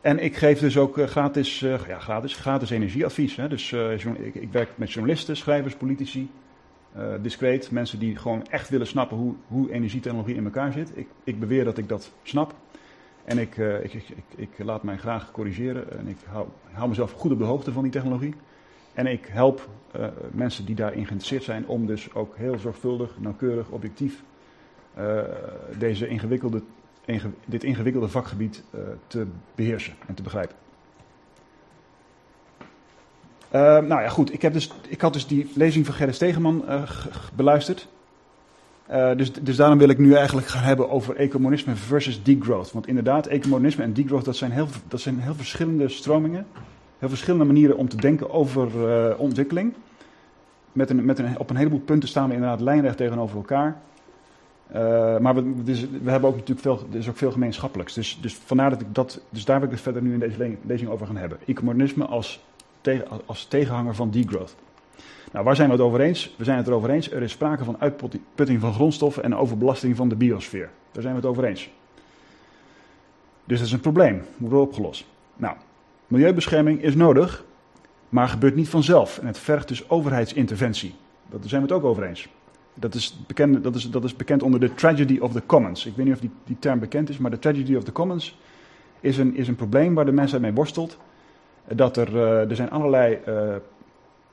En 0.00 0.18
ik 0.24 0.36
geef 0.36 0.58
dus 0.58 0.78
ook 0.78 0.98
uh, 0.98 1.06
gratis, 1.06 1.60
ja, 1.60 1.98
gratis, 1.98 2.36
gratis 2.36 2.70
energieadvies. 2.70 3.36
Hè. 3.36 3.48
Dus 3.48 3.72
ik, 3.72 4.34
ik, 4.34 4.52
werk 4.52 4.68
met 4.74 4.92
journalisten, 4.92 5.36
schrijvers, 5.36 5.74
politici, 5.74 6.30
discreet. 7.22 7.70
Mensen 7.70 7.98
die 7.98 8.16
gewoon 8.16 8.46
echt 8.46 8.68
willen 8.68 8.86
snappen 8.86 9.16
hoe, 9.16 9.34
hoe 9.46 9.72
energietechnologie 9.72 10.34
in 10.34 10.44
elkaar 10.44 10.72
zit. 10.72 10.90
Ik, 10.94 11.08
ik 11.24 11.40
beweer 11.40 11.64
dat 11.64 11.78
ik 11.78 11.88
dat 11.88 12.12
snap. 12.22 12.54
En 13.24 13.38
ik, 13.38 13.56
ik, 13.56 13.92
ik, 13.92 14.08
ik, 14.36 14.50
laat 14.58 14.82
mij 14.82 14.96
graag 14.96 15.30
corrigeren. 15.30 15.98
En 15.98 16.08
ik 16.08 16.16
hou, 16.26 16.46
hou 16.72 16.88
mezelf 16.88 17.12
goed 17.12 17.32
op 17.32 17.38
de 17.38 17.44
hoogte 17.44 17.72
van 17.72 17.82
die 17.82 17.92
technologie. 17.92 18.34
En 18.96 19.06
ik 19.06 19.26
help 19.30 19.68
uh, 19.96 20.06
mensen 20.30 20.64
die 20.64 20.74
daarin 20.74 21.06
geïnteresseerd 21.06 21.42
zijn 21.42 21.66
om 21.66 21.86
dus 21.86 22.14
ook 22.14 22.36
heel 22.36 22.58
zorgvuldig, 22.58 23.10
nauwkeurig, 23.18 23.68
objectief 23.68 24.22
uh, 24.98 25.20
deze 25.78 26.08
ingewikkelde, 26.08 26.62
inge, 27.04 27.30
dit 27.44 27.64
ingewikkelde 27.64 28.08
vakgebied 28.08 28.62
uh, 28.74 28.80
te 29.06 29.26
beheersen 29.54 29.94
en 30.06 30.14
te 30.14 30.22
begrijpen. 30.22 30.56
nou 33.88 34.02
ja, 34.02 34.08
goed. 34.08 34.32
Ik, 34.32 34.42
heb 34.42 34.52
dus, 34.52 34.72
ik 34.88 35.00
had 35.00 35.12
dus 35.12 35.26
die 35.26 35.50
lezing 35.54 35.86
van 35.86 35.94
Gerrit 35.94 36.14
Stegeman 36.14 36.64
beluisterd. 37.34 37.88
dus, 39.16 39.32
dus 39.32 39.56
daarom 39.56 39.78
wil 39.78 39.88
ik 39.88 39.98
nu 39.98 40.14
eigenlijk 40.14 40.46
gaan 40.46 40.62
hebben 40.62 40.90
over 40.90 41.16
ecomonisme 41.16 41.76
versus 41.76 42.22
degrowth. 42.22 42.72
Want 42.72 42.86
inderdaad, 42.86 43.26
ecomonisme 43.26 43.82
en 43.82 43.92
degrowth, 43.92 44.24
dat 44.24 44.36
zijn 44.36 44.50
heel, 44.50 44.68
dat 44.88 45.00
zijn 45.00 45.20
heel 45.20 45.34
verschillende 45.34 45.88
stromingen 45.88 46.46
heel 46.98 47.08
verschillende 47.08 47.44
manieren 47.44 47.76
om 47.76 47.88
te 47.88 47.96
denken 47.96 48.30
over 48.30 48.68
uh, 48.74 49.20
ontwikkeling. 49.20 49.74
Met 50.72 50.90
een, 50.90 51.04
met 51.04 51.18
een, 51.18 51.38
op 51.38 51.50
een 51.50 51.56
heleboel 51.56 51.80
punten 51.80 52.08
staan 52.08 52.28
we 52.28 52.34
inderdaad 52.34 52.60
lijnrecht 52.60 52.96
tegenover 52.96 53.36
elkaar. 53.36 53.76
Uh, 54.74 55.18
maar 55.18 55.34
we, 55.34 55.64
we 56.02 56.10
hebben 56.10 56.28
ook 56.28 56.36
natuurlijk 56.36 56.60
veel, 56.60 56.86
er 56.90 56.98
is 56.98 57.08
ook 57.08 57.16
veel 57.16 57.32
gemeenschappelijks. 57.32 57.94
Dus, 57.94 58.18
dus 58.20 58.34
vandaar 58.34 58.70
dat 58.70 58.80
ik 58.80 58.94
dat, 58.94 59.20
dus 59.30 59.44
daar 59.44 59.56
wil 59.56 59.66
ik 59.66 59.74
het 59.74 59.82
verder 59.82 60.02
nu 60.02 60.12
in 60.12 60.18
deze 60.18 60.56
lezing 60.62 60.90
over 60.90 61.06
gaan 61.06 61.16
hebben. 61.16 61.38
Ecomodernisme 61.46 62.04
als, 62.04 62.44
als 63.26 63.44
tegenhanger 63.44 63.94
van 63.94 64.10
degrowth. 64.10 64.56
Nou, 65.32 65.44
waar 65.44 65.56
zijn 65.56 65.68
we 65.68 65.74
het 65.74 65.82
over 65.82 66.00
eens? 66.00 66.34
We 66.38 66.44
zijn 66.44 66.56
het 66.56 66.66
erover 66.66 66.90
eens. 66.90 67.10
Er 67.10 67.22
is 67.22 67.32
sprake 67.32 67.64
van 67.64 67.76
uitputting 67.78 68.60
van 68.60 68.72
grondstoffen 68.72 69.22
en 69.22 69.36
overbelasting 69.36 69.96
van 69.96 70.08
de 70.08 70.16
biosfeer. 70.16 70.70
Daar 70.92 71.02
zijn 71.02 71.14
we 71.14 71.20
het 71.20 71.30
over 71.30 71.44
eens. 71.44 71.70
Dus 73.44 73.58
dat 73.58 73.66
is 73.66 73.72
een 73.72 73.80
probleem. 73.80 74.22
Moet 74.36 74.50
worden 74.50 74.68
opgelost. 74.68 75.04
Nou, 75.36 75.56
milieubescherming 76.06 76.82
is 76.82 76.94
nodig, 76.94 77.44
maar 78.08 78.28
gebeurt 78.28 78.54
niet 78.54 78.68
vanzelf. 78.68 79.18
En 79.18 79.26
het 79.26 79.38
vergt 79.38 79.68
dus 79.68 79.90
overheidsinterventie. 79.90 80.94
Daar 81.30 81.40
zijn 81.44 81.62
we 81.62 81.68
het 81.68 81.76
ook 81.76 81.84
over 81.84 82.02
eens. 82.02 82.28
Dat 82.74 82.94
is, 82.94 83.18
bekend, 83.26 83.64
dat, 83.64 83.74
is, 83.74 83.90
dat 83.90 84.04
is 84.04 84.16
bekend 84.16 84.42
onder 84.42 84.60
de 84.60 84.74
tragedy 84.74 85.18
of 85.18 85.32
the 85.32 85.42
commons. 85.46 85.86
Ik 85.86 85.96
weet 85.96 86.04
niet 86.04 86.14
of 86.14 86.20
die, 86.20 86.30
die 86.44 86.56
term 86.58 86.78
bekend 86.78 87.08
is, 87.08 87.18
maar 87.18 87.30
de 87.30 87.38
tragedy 87.38 87.74
of 87.74 87.84
the 87.84 87.92
commons 87.92 88.38
is 89.00 89.18
een, 89.18 89.36
is 89.36 89.48
een 89.48 89.56
probleem 89.56 89.94
waar 89.94 90.04
de 90.04 90.12
mensheid 90.12 90.42
mee 90.42 90.52
worstelt. 90.52 90.98
Dat 91.74 91.96
er, 91.96 92.14
uh, 92.14 92.50
er 92.50 92.56
zijn 92.56 92.70
allerlei 92.70 93.18
uh, 93.28 93.54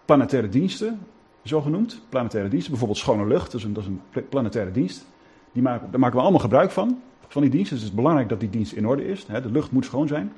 planetaire 0.05 0.49
diensten, 0.49 0.99
zo 1.43 1.61
genoemd. 1.61 2.01
Planetaire 2.09 2.49
diensten, 2.49 2.71
bijvoorbeeld 2.71 2.99
schone 2.99 3.27
lucht, 3.27 3.51
dat 3.51 3.59
is 3.59 3.63
een, 3.65 3.73
dat 3.73 3.83
is 3.83 3.89
een 3.89 4.27
planetaire 4.29 4.71
dienst. 4.71 5.05
Die 5.51 5.61
maken, 5.61 5.91
daar 5.91 5.99
maken 5.99 6.15
we 6.15 6.21
allemaal 6.21 6.41
gebruik 6.41 6.71
van, 6.71 7.01
van 7.27 7.41
die 7.41 7.51
dienst. 7.51 7.69
Dus 7.69 7.79
het 7.79 7.89
is 7.89 7.95
belangrijk 7.95 8.29
dat 8.29 8.39
die 8.39 8.49
dienst 8.49 8.73
in 8.73 8.87
orde 8.87 9.07
is. 9.07 9.25
De 9.25 9.51
lucht 9.51 9.71
moet 9.71 9.85
schoon 9.85 10.07
zijn. 10.07 10.31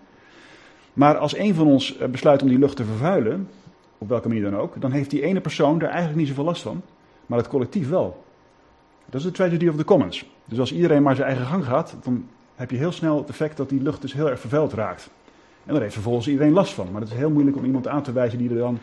Maar 0.95 1.17
als 1.17 1.37
een 1.37 1.55
van 1.55 1.67
ons 1.67 1.97
eh, 1.97 2.07
besluit 2.07 2.41
om 2.41 2.47
die 2.47 2.59
lucht 2.59 2.75
te 2.75 2.85
vervuilen, 2.85 3.49
op 3.97 4.09
welke 4.09 4.27
manier 4.27 4.43
dan 4.43 4.57
ook, 4.57 4.81
dan 4.81 4.91
heeft 4.91 5.09
die 5.09 5.21
ene 5.21 5.41
persoon 5.41 5.81
er 5.81 5.87
eigenlijk 5.87 6.17
niet 6.17 6.27
zoveel 6.27 6.43
last 6.43 6.61
van, 6.61 6.81
maar 7.25 7.37
het 7.37 7.47
collectief 7.47 7.89
wel. 7.89 8.23
Dat 9.05 9.19
is 9.19 9.25
de 9.25 9.31
tragedy 9.31 9.67
of 9.67 9.75
the 9.75 9.83
commons. 9.83 10.25
Dus 10.45 10.59
als 10.59 10.73
iedereen 10.73 11.03
maar 11.03 11.15
zijn 11.15 11.27
eigen 11.27 11.45
gang 11.45 11.65
gaat, 11.65 11.95
dan 12.03 12.25
heb 12.55 12.71
je 12.71 12.77
heel 12.77 12.91
snel 12.91 13.17
het 13.17 13.29
effect 13.29 13.57
dat 13.57 13.69
die 13.69 13.81
lucht 13.81 14.01
dus 14.01 14.13
heel 14.13 14.29
erg 14.29 14.39
vervuild 14.39 14.73
raakt. 14.73 15.09
En 15.65 15.73
daar 15.73 15.81
heeft 15.81 15.93
vervolgens 15.93 16.27
iedereen 16.27 16.53
last 16.53 16.73
van. 16.73 16.91
Maar 16.91 17.01
het 17.01 17.09
is 17.09 17.17
heel 17.17 17.29
moeilijk 17.29 17.57
om 17.57 17.65
iemand 17.65 17.87
aan 17.87 18.03
te 18.03 18.11
wijzen 18.11 18.37
die, 18.37 18.49
er 18.49 18.57
dan, 18.57 18.79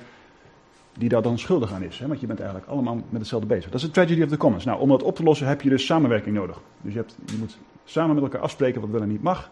die 0.99 1.09
daar 1.09 1.23
dan 1.23 1.39
schuldig 1.39 1.73
aan 1.73 1.83
is. 1.83 1.99
Hè? 1.99 2.07
Want 2.07 2.21
je 2.21 2.27
bent 2.27 2.41
eigenlijk 2.41 2.71
allemaal 2.71 2.95
met 2.95 3.21
hetzelfde 3.21 3.47
bezig. 3.47 3.71
Dat 3.71 3.81
is 3.81 3.87
de 3.87 3.93
tragedy 3.93 4.23
of 4.23 4.29
the 4.29 4.37
commons. 4.37 4.65
Nou, 4.65 4.81
om 4.81 4.89
dat 4.89 5.03
op 5.03 5.17
te 5.17 5.23
lossen 5.23 5.47
heb 5.47 5.63
je 5.63 5.69
dus 5.69 5.87
samenwerking 5.87 6.35
nodig. 6.35 6.61
Dus 6.81 6.93
je, 6.93 6.99
hebt, 6.99 7.17
je 7.27 7.37
moet 7.39 7.59
samen 7.85 8.15
met 8.15 8.25
elkaar 8.25 8.41
afspreken 8.41 8.81
wat 8.81 8.91
wel 8.91 9.03
en 9.03 9.09
niet 9.09 9.23
mag. 9.23 9.51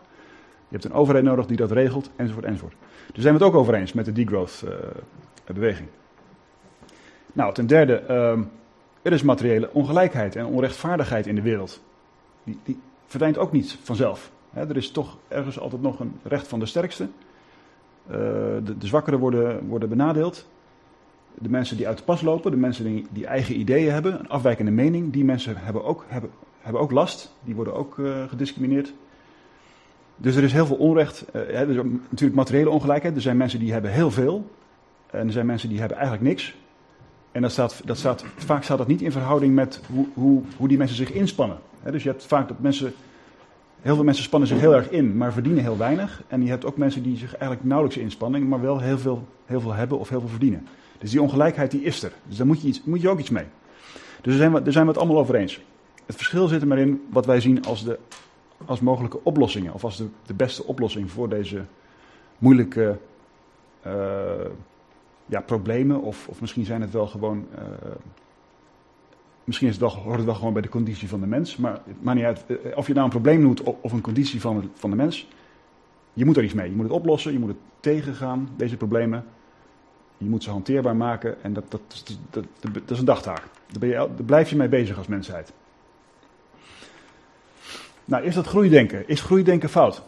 Je 0.70 0.76
hebt 0.76 0.84
een 0.84 0.98
overheid 1.00 1.24
nodig 1.24 1.46
die 1.46 1.56
dat 1.56 1.70
regelt, 1.70 2.10
enzovoort, 2.16 2.44
enzovoort. 2.44 2.74
Dus 3.12 3.22
zijn 3.22 3.34
we 3.34 3.44
het 3.44 3.52
ook 3.52 3.60
over 3.60 3.74
eens 3.74 3.92
met 3.92 4.04
de 4.04 4.12
degrowth-beweging. 4.12 5.88
Uh, 5.88 5.94
nou, 7.32 7.54
ten 7.54 7.66
derde, 7.66 8.02
uh, 8.08 8.38
er 9.02 9.12
is 9.12 9.22
materiële 9.22 9.72
ongelijkheid 9.72 10.36
en 10.36 10.46
onrechtvaardigheid 10.46 11.26
in 11.26 11.34
de 11.34 11.42
wereld. 11.42 11.82
Die, 12.44 12.58
die 12.64 12.78
verdwijnt 13.06 13.38
ook 13.38 13.52
niet 13.52 13.78
vanzelf. 13.82 14.30
er 14.52 14.76
is 14.76 14.90
toch 14.90 15.16
ergens 15.28 15.58
altijd 15.58 15.82
nog 15.82 16.00
een 16.00 16.18
recht 16.22 16.48
van 16.48 16.58
de 16.58 16.66
sterkste. 16.66 17.04
Uh, 17.04 18.16
de, 18.64 18.78
de 18.78 18.86
zwakkeren 18.86 19.18
worden, 19.18 19.66
worden 19.66 19.88
benadeeld. 19.88 20.48
De 21.34 21.48
mensen 21.48 21.76
die 21.76 21.88
uit 21.88 21.98
de 21.98 22.04
pas 22.04 22.22
lopen, 22.22 22.50
de 22.50 22.56
mensen 22.56 22.84
die, 22.84 23.06
die 23.10 23.26
eigen 23.26 23.58
ideeën 23.58 23.92
hebben, 23.92 24.18
een 24.18 24.28
afwijkende 24.28 24.70
mening, 24.70 25.12
die 25.12 25.24
mensen 25.24 25.56
hebben 25.56 25.84
ook, 25.84 26.04
hebben, 26.08 26.30
hebben 26.60 26.80
ook 26.80 26.90
last. 26.90 27.34
Die 27.44 27.54
worden 27.54 27.74
ook 27.74 27.96
uh, 27.96 28.28
gediscrimineerd. 28.28 28.92
Dus 30.20 30.36
er 30.36 30.42
is 30.42 30.52
heel 30.52 30.66
veel 30.66 30.76
onrecht. 30.76 31.24
Er 31.32 31.68
is 31.68 31.76
natuurlijk 32.08 32.34
materiële 32.34 32.70
ongelijkheid. 32.70 33.14
Er 33.14 33.22
zijn 33.22 33.36
mensen 33.36 33.58
die 33.58 33.72
hebben 33.72 33.90
heel 33.90 34.10
veel. 34.10 34.50
En 35.10 35.26
er 35.26 35.32
zijn 35.32 35.46
mensen 35.46 35.68
die 35.68 35.78
hebben 35.78 35.96
eigenlijk 35.96 36.28
niks. 36.28 36.54
En 37.32 37.42
dat 37.42 37.50
staat, 37.50 37.82
dat 37.84 37.98
staat, 37.98 38.24
vaak 38.36 38.62
staat 38.62 38.78
dat 38.78 38.86
niet 38.86 39.02
in 39.02 39.12
verhouding 39.12 39.54
met 39.54 39.80
hoe, 39.92 40.06
hoe, 40.14 40.42
hoe 40.56 40.68
die 40.68 40.78
mensen 40.78 40.96
zich 40.96 41.12
inspannen. 41.12 41.58
dus 41.90 42.02
je 42.02 42.08
hebt 42.08 42.26
vaak 42.26 42.48
dat 42.48 42.60
mensen. 42.60 42.92
Heel 43.80 43.94
veel 43.94 44.04
mensen 44.04 44.24
spannen 44.24 44.48
zich 44.48 44.60
heel 44.60 44.74
erg 44.74 44.90
in, 44.90 45.16
maar 45.16 45.32
verdienen 45.32 45.62
heel 45.62 45.76
weinig. 45.76 46.22
En 46.28 46.42
je 46.42 46.48
hebt 46.48 46.64
ook 46.64 46.76
mensen 46.76 47.02
die 47.02 47.16
zich 47.16 47.36
eigenlijk 47.36 47.64
nauwelijks 47.64 48.00
inspannen, 48.02 48.48
maar 48.48 48.60
wel 48.60 48.80
heel 48.80 48.98
veel, 48.98 49.28
heel 49.46 49.60
veel 49.60 49.72
hebben 49.72 49.98
of 49.98 50.08
heel 50.08 50.20
veel 50.20 50.28
verdienen. 50.28 50.66
Dus 50.98 51.10
die 51.10 51.22
ongelijkheid 51.22 51.70
die 51.70 51.82
is 51.82 52.02
er. 52.02 52.12
Dus 52.28 52.36
daar 52.36 52.46
moet 52.46 52.62
je, 52.62 52.68
iets, 52.68 52.82
moet 52.84 53.00
je 53.00 53.08
ook 53.08 53.18
iets 53.18 53.30
mee. 53.30 53.44
Dus 54.20 54.32
daar 54.32 54.36
zijn, 54.36 54.52
we, 54.52 54.62
daar 54.62 54.72
zijn 54.72 54.84
we 54.84 54.90
het 54.90 55.00
allemaal 55.00 55.18
over 55.18 55.34
eens. 55.34 55.60
Het 56.06 56.16
verschil 56.16 56.48
zit 56.48 56.60
er 56.60 56.66
maar 56.66 56.78
in 56.78 57.02
wat 57.10 57.26
wij 57.26 57.40
zien 57.40 57.64
als 57.64 57.84
de 57.84 57.98
als 58.70 58.80
mogelijke 58.80 59.20
oplossingen. 59.22 59.74
Of 59.74 59.84
als 59.84 59.96
de, 59.96 60.06
de 60.26 60.34
beste 60.34 60.64
oplossing 60.64 61.10
voor 61.10 61.28
deze 61.28 61.64
moeilijke 62.38 62.98
uh, 63.86 63.92
ja, 65.26 65.40
problemen. 65.40 66.02
Of, 66.02 66.28
of 66.28 66.40
misschien 66.40 66.64
zijn 66.64 66.80
het 66.80 66.90
wel 66.90 67.06
gewoon. 67.06 67.46
Uh, 67.54 67.64
misschien 69.44 69.68
is 69.68 69.74
het 69.74 69.82
wel, 69.92 70.02
hoort 70.02 70.16
het 70.16 70.24
wel 70.24 70.34
gewoon 70.34 70.52
bij 70.52 70.62
de 70.62 70.68
conditie 70.68 71.08
van 71.08 71.20
de 71.20 71.26
mens. 71.26 71.56
Maar 71.56 71.72
het 71.72 72.02
maakt 72.02 72.16
niet 72.16 72.26
uit 72.26 72.44
eh, 72.46 72.76
of 72.76 72.86
je 72.86 72.92
nou 72.92 73.04
een 73.04 73.10
probleem 73.10 73.40
noemt 73.40 73.62
of 73.62 73.92
een 73.92 74.00
conditie 74.00 74.40
van 74.40 74.70
van 74.74 74.90
de 74.90 74.96
mens. 74.96 75.28
Je 76.12 76.24
moet 76.24 76.36
er 76.36 76.44
iets 76.44 76.54
mee. 76.54 76.70
Je 76.70 76.76
moet 76.76 76.84
het 76.84 76.94
oplossen, 76.94 77.32
je 77.32 77.38
moet 77.38 77.48
het 77.48 77.58
tegengaan, 77.80 78.48
deze 78.56 78.76
problemen. 78.76 79.24
Je 80.16 80.28
moet 80.28 80.42
ze 80.42 80.50
hanteerbaar 80.50 80.96
maken 80.96 81.42
en 81.42 81.52
dat, 81.52 81.70
dat, 81.70 81.80
dat, 82.30 82.44
dat, 82.60 82.74
dat 82.74 82.90
is 82.90 82.98
een 82.98 83.04
dagtaak. 83.04 83.42
Daar, 83.66 83.78
ben 83.78 83.88
je, 83.88 83.94
daar 83.94 84.24
blijf 84.26 84.50
je 84.50 84.56
mee 84.56 84.68
bezig 84.68 84.98
als 84.98 85.06
mensheid. 85.06 85.52
Nou, 88.10 88.24
is 88.24 88.34
dat 88.34 88.46
groeidenken? 88.46 89.08
Is 89.08 89.20
groeidenken 89.20 89.68
fout? 89.68 90.02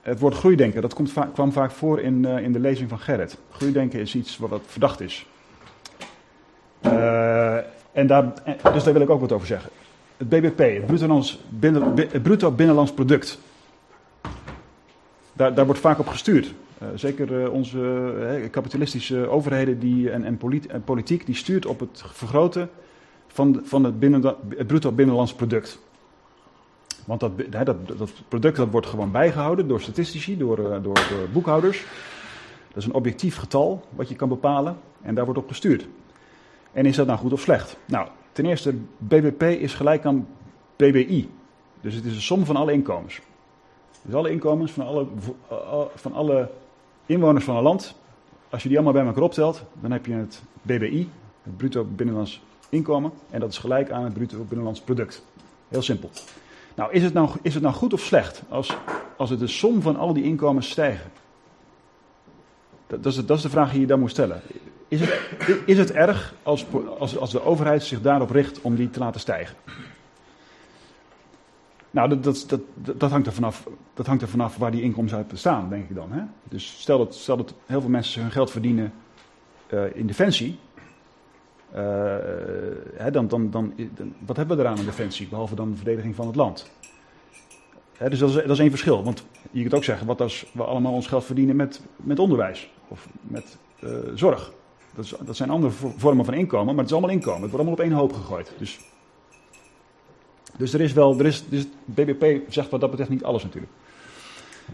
Het 0.00 0.20
woord 0.20 0.34
groeidenken, 0.34 0.82
dat 0.82 0.94
komt 0.94 1.12
kwam 1.32 1.52
vaak 1.52 1.70
voor 1.70 2.00
in, 2.00 2.24
uh, 2.24 2.42
in 2.42 2.52
de 2.52 2.58
lezing 2.58 2.88
van 2.88 2.98
Gerrit. 2.98 3.38
Groeidenken 3.50 4.00
is 4.00 4.14
iets 4.14 4.38
wat, 4.38 4.60
verdacht 4.66 5.00
is. 5.00 5.26
Uh, 6.82 7.56
en 7.92 8.06
daar, 8.06 8.32
dus 8.72 8.84
daar 8.84 8.92
wil 8.92 9.02
ik 9.02 9.10
ook 9.10 9.20
wat 9.20 9.32
over 9.32 9.46
zeggen. 9.46 9.70
Het 10.16 10.28
BBP, 10.28 10.58
het 10.58 10.86
bruto, 10.86 11.38
binnen, 11.48 11.94
bruto 12.22 12.50
binnenlands 12.50 12.92
product. 12.92 13.38
Daar, 15.32 15.54
daar 15.54 15.64
wordt 15.64 15.80
vaak 15.80 15.98
op 15.98 16.08
gestuurd. 16.08 16.54
Zeker 16.94 17.50
onze 17.50 18.48
kapitalistische 18.50 19.28
overheden 19.28 19.78
die, 19.78 20.10
en, 20.10 20.24
en, 20.24 20.84
politiek, 20.84 21.26
die 21.26 21.34
stuurt 21.34 21.66
op 21.66 21.80
het 21.80 22.02
vergroten 22.12 22.70
van, 23.28 23.60
van 23.64 23.84
het, 23.84 23.98
binnen, 23.98 24.36
het 24.48 24.66
bruto 24.66 24.92
binnenlands 24.92 25.34
product. 25.34 25.78
Want 27.06 27.20
dat, 27.20 27.32
dat, 27.50 27.66
dat, 27.98 28.10
product 28.28 28.56
dat 28.56 28.70
wordt 28.70 28.86
gewoon 28.86 29.10
bijgehouden 29.10 29.68
door 29.68 29.80
statistici, 29.80 30.36
door, 30.36 30.56
door, 30.56 30.82
door 30.82 31.28
boekhouders. 31.32 31.84
Dat 32.68 32.76
is 32.76 32.84
een 32.84 32.94
objectief 32.94 33.36
getal 33.36 33.84
wat 33.90 34.08
je 34.08 34.14
kan 34.14 34.28
bepalen 34.28 34.76
en 35.02 35.14
daar 35.14 35.24
wordt 35.24 35.40
op 35.40 35.48
gestuurd. 35.48 35.86
En 36.72 36.86
is 36.86 36.96
dat 36.96 37.06
nou 37.06 37.18
goed 37.18 37.32
of 37.32 37.40
slecht? 37.40 37.76
Nou, 37.84 38.08
ten 38.32 38.46
eerste, 38.46 38.74
BBP 38.98 39.42
is 39.42 39.74
gelijk 39.74 40.04
aan 40.04 40.26
BBI. 40.76 41.30
Dus 41.80 41.94
het 41.94 42.04
is 42.04 42.14
de 42.14 42.20
som 42.20 42.44
van 42.44 42.56
alle 42.56 42.72
inkomens. 42.72 43.20
Dus 44.02 44.14
alle 44.14 44.30
inkomens 44.30 44.72
van 44.72 44.86
alle, 44.86 45.06
van 45.94 46.12
alle 46.12 46.50
inwoners 47.06 47.44
van 47.44 47.56
een 47.56 47.62
land, 47.62 47.94
als 48.50 48.62
je 48.62 48.68
die 48.68 48.78
allemaal 48.78 48.94
bij 48.94 49.06
elkaar 49.06 49.22
optelt, 49.22 49.62
dan 49.80 49.90
heb 49.90 50.06
je 50.06 50.12
het 50.12 50.42
BBI, 50.62 51.10
het 51.42 51.56
bruto 51.56 51.84
binnenlands 51.84 52.42
inkomen. 52.68 53.12
En 53.30 53.40
dat 53.40 53.50
is 53.50 53.58
gelijk 53.58 53.90
aan 53.90 54.04
het 54.04 54.12
bruto 54.12 54.38
binnenlands 54.38 54.80
product. 54.80 55.22
Heel 55.68 55.82
simpel. 55.82 56.10
Nou, 56.74 56.92
is 56.92 57.02
het 57.02 57.12
nou, 57.12 57.30
is 57.42 57.54
het 57.54 57.62
nou 57.62 57.74
goed 57.74 57.92
of 57.92 58.00
slecht 58.00 58.42
als, 58.48 58.76
als 59.16 59.30
het 59.30 59.38
de 59.38 59.46
som 59.46 59.82
van 59.82 59.96
al 59.96 60.12
die 60.12 60.24
inkomens 60.24 60.70
stijgen? 60.70 61.10
Dat, 62.86 63.02
dat, 63.02 63.36
is, 63.36 63.42
de 63.42 63.50
vraag 63.50 63.70
die 63.70 63.80
je 63.80 63.86
dan 63.86 64.00
moet 64.00 64.10
stellen. 64.10 64.40
Is 64.88 65.00
het, 65.00 65.20
is 65.64 65.78
het 65.78 65.92
erg 65.92 66.34
als, 66.42 66.66
als, 66.98 67.18
als 67.18 67.30
de 67.30 67.44
overheid 67.44 67.82
zich 67.82 68.00
daarop 68.00 68.30
richt 68.30 68.60
om 68.60 68.74
die 68.74 68.90
te 68.90 68.98
laten 68.98 69.20
stijgen? 69.20 69.56
Nou, 71.90 72.08
dat, 72.08 72.24
dat, 72.24 72.46
dat, 72.48 72.60
dat, 73.00 73.10
hangt 73.10 73.26
er 73.26 73.32
vanaf, 73.32 73.68
dat 73.94 74.06
hangt 74.06 74.22
er 74.22 74.28
vanaf 74.28 74.56
waar 74.56 74.70
die 74.70 74.82
inkomsten 74.82 75.18
uit 75.18 75.28
bestaan, 75.28 75.68
denk 75.68 75.88
ik 75.88 75.94
dan. 75.94 76.12
Hè? 76.12 76.22
Dus 76.44 76.80
stel 76.80 76.98
dat, 76.98 77.14
stel 77.14 77.36
dat 77.36 77.54
heel 77.66 77.80
veel 77.80 77.90
mensen 77.90 78.22
hun 78.22 78.30
geld 78.30 78.50
verdienen 78.50 78.92
uh, 79.70 79.96
in 79.96 80.06
defensie. 80.06 80.58
Uh, 81.74 81.80
hè, 82.94 83.10
dan, 83.10 83.28
dan, 83.28 83.50
dan, 83.50 83.74
wat 84.26 84.36
hebben 84.36 84.56
we 84.56 84.62
eraan 84.62 84.78
aan 84.78 84.84
defensie, 84.84 85.28
behalve 85.28 85.54
dan 85.54 85.70
de 85.70 85.76
verdediging 85.76 86.14
van 86.14 86.26
het 86.26 86.36
land? 86.36 86.70
Dus 87.98 88.18
dat 88.18 88.28
is, 88.28 88.34
dat 88.34 88.50
is 88.50 88.58
één 88.58 88.70
verschil. 88.70 89.04
Want 89.04 89.24
je 89.50 89.60
kunt 89.60 89.74
ook 89.74 89.84
zeggen, 89.84 90.06
wat 90.06 90.20
als 90.20 90.46
we 90.52 90.64
allemaal 90.64 90.92
ons 90.92 91.06
geld 91.06 91.24
verdienen 91.24 91.56
met, 91.56 91.82
met 91.96 92.18
onderwijs 92.18 92.70
of 92.88 93.08
met 93.20 93.58
uh, 93.80 93.90
zorg. 94.14 94.52
Dat, 94.94 95.04
is, 95.04 95.14
dat, 95.24 95.36
zijn 95.36 95.50
andere 95.50 95.72
vormen 95.96 96.24
van 96.24 96.34
inkomen, 96.34 96.66
maar 96.66 96.76
het 96.76 96.86
is 96.86 96.92
allemaal 96.92 97.10
inkomen. 97.10 97.42
Het 97.42 97.50
wordt 97.50 97.66
allemaal 97.66 97.84
op 97.84 97.90
één 97.90 97.98
hoop 97.98 98.12
gegooid. 98.12 98.52
Dus, 98.58 98.80
dus 100.56 100.72
er 100.72 100.80
is 100.80 100.92
wel, 100.92 101.18
er 101.18 101.26
is, 101.26 101.48
dus 101.48 101.66
BBP 101.84 102.52
zegt 102.52 102.70
wat 102.70 102.80
dat 102.80 102.90
betreft 102.90 103.10
niet 103.10 103.24
alles 103.24 103.42
natuurlijk. 103.42 103.72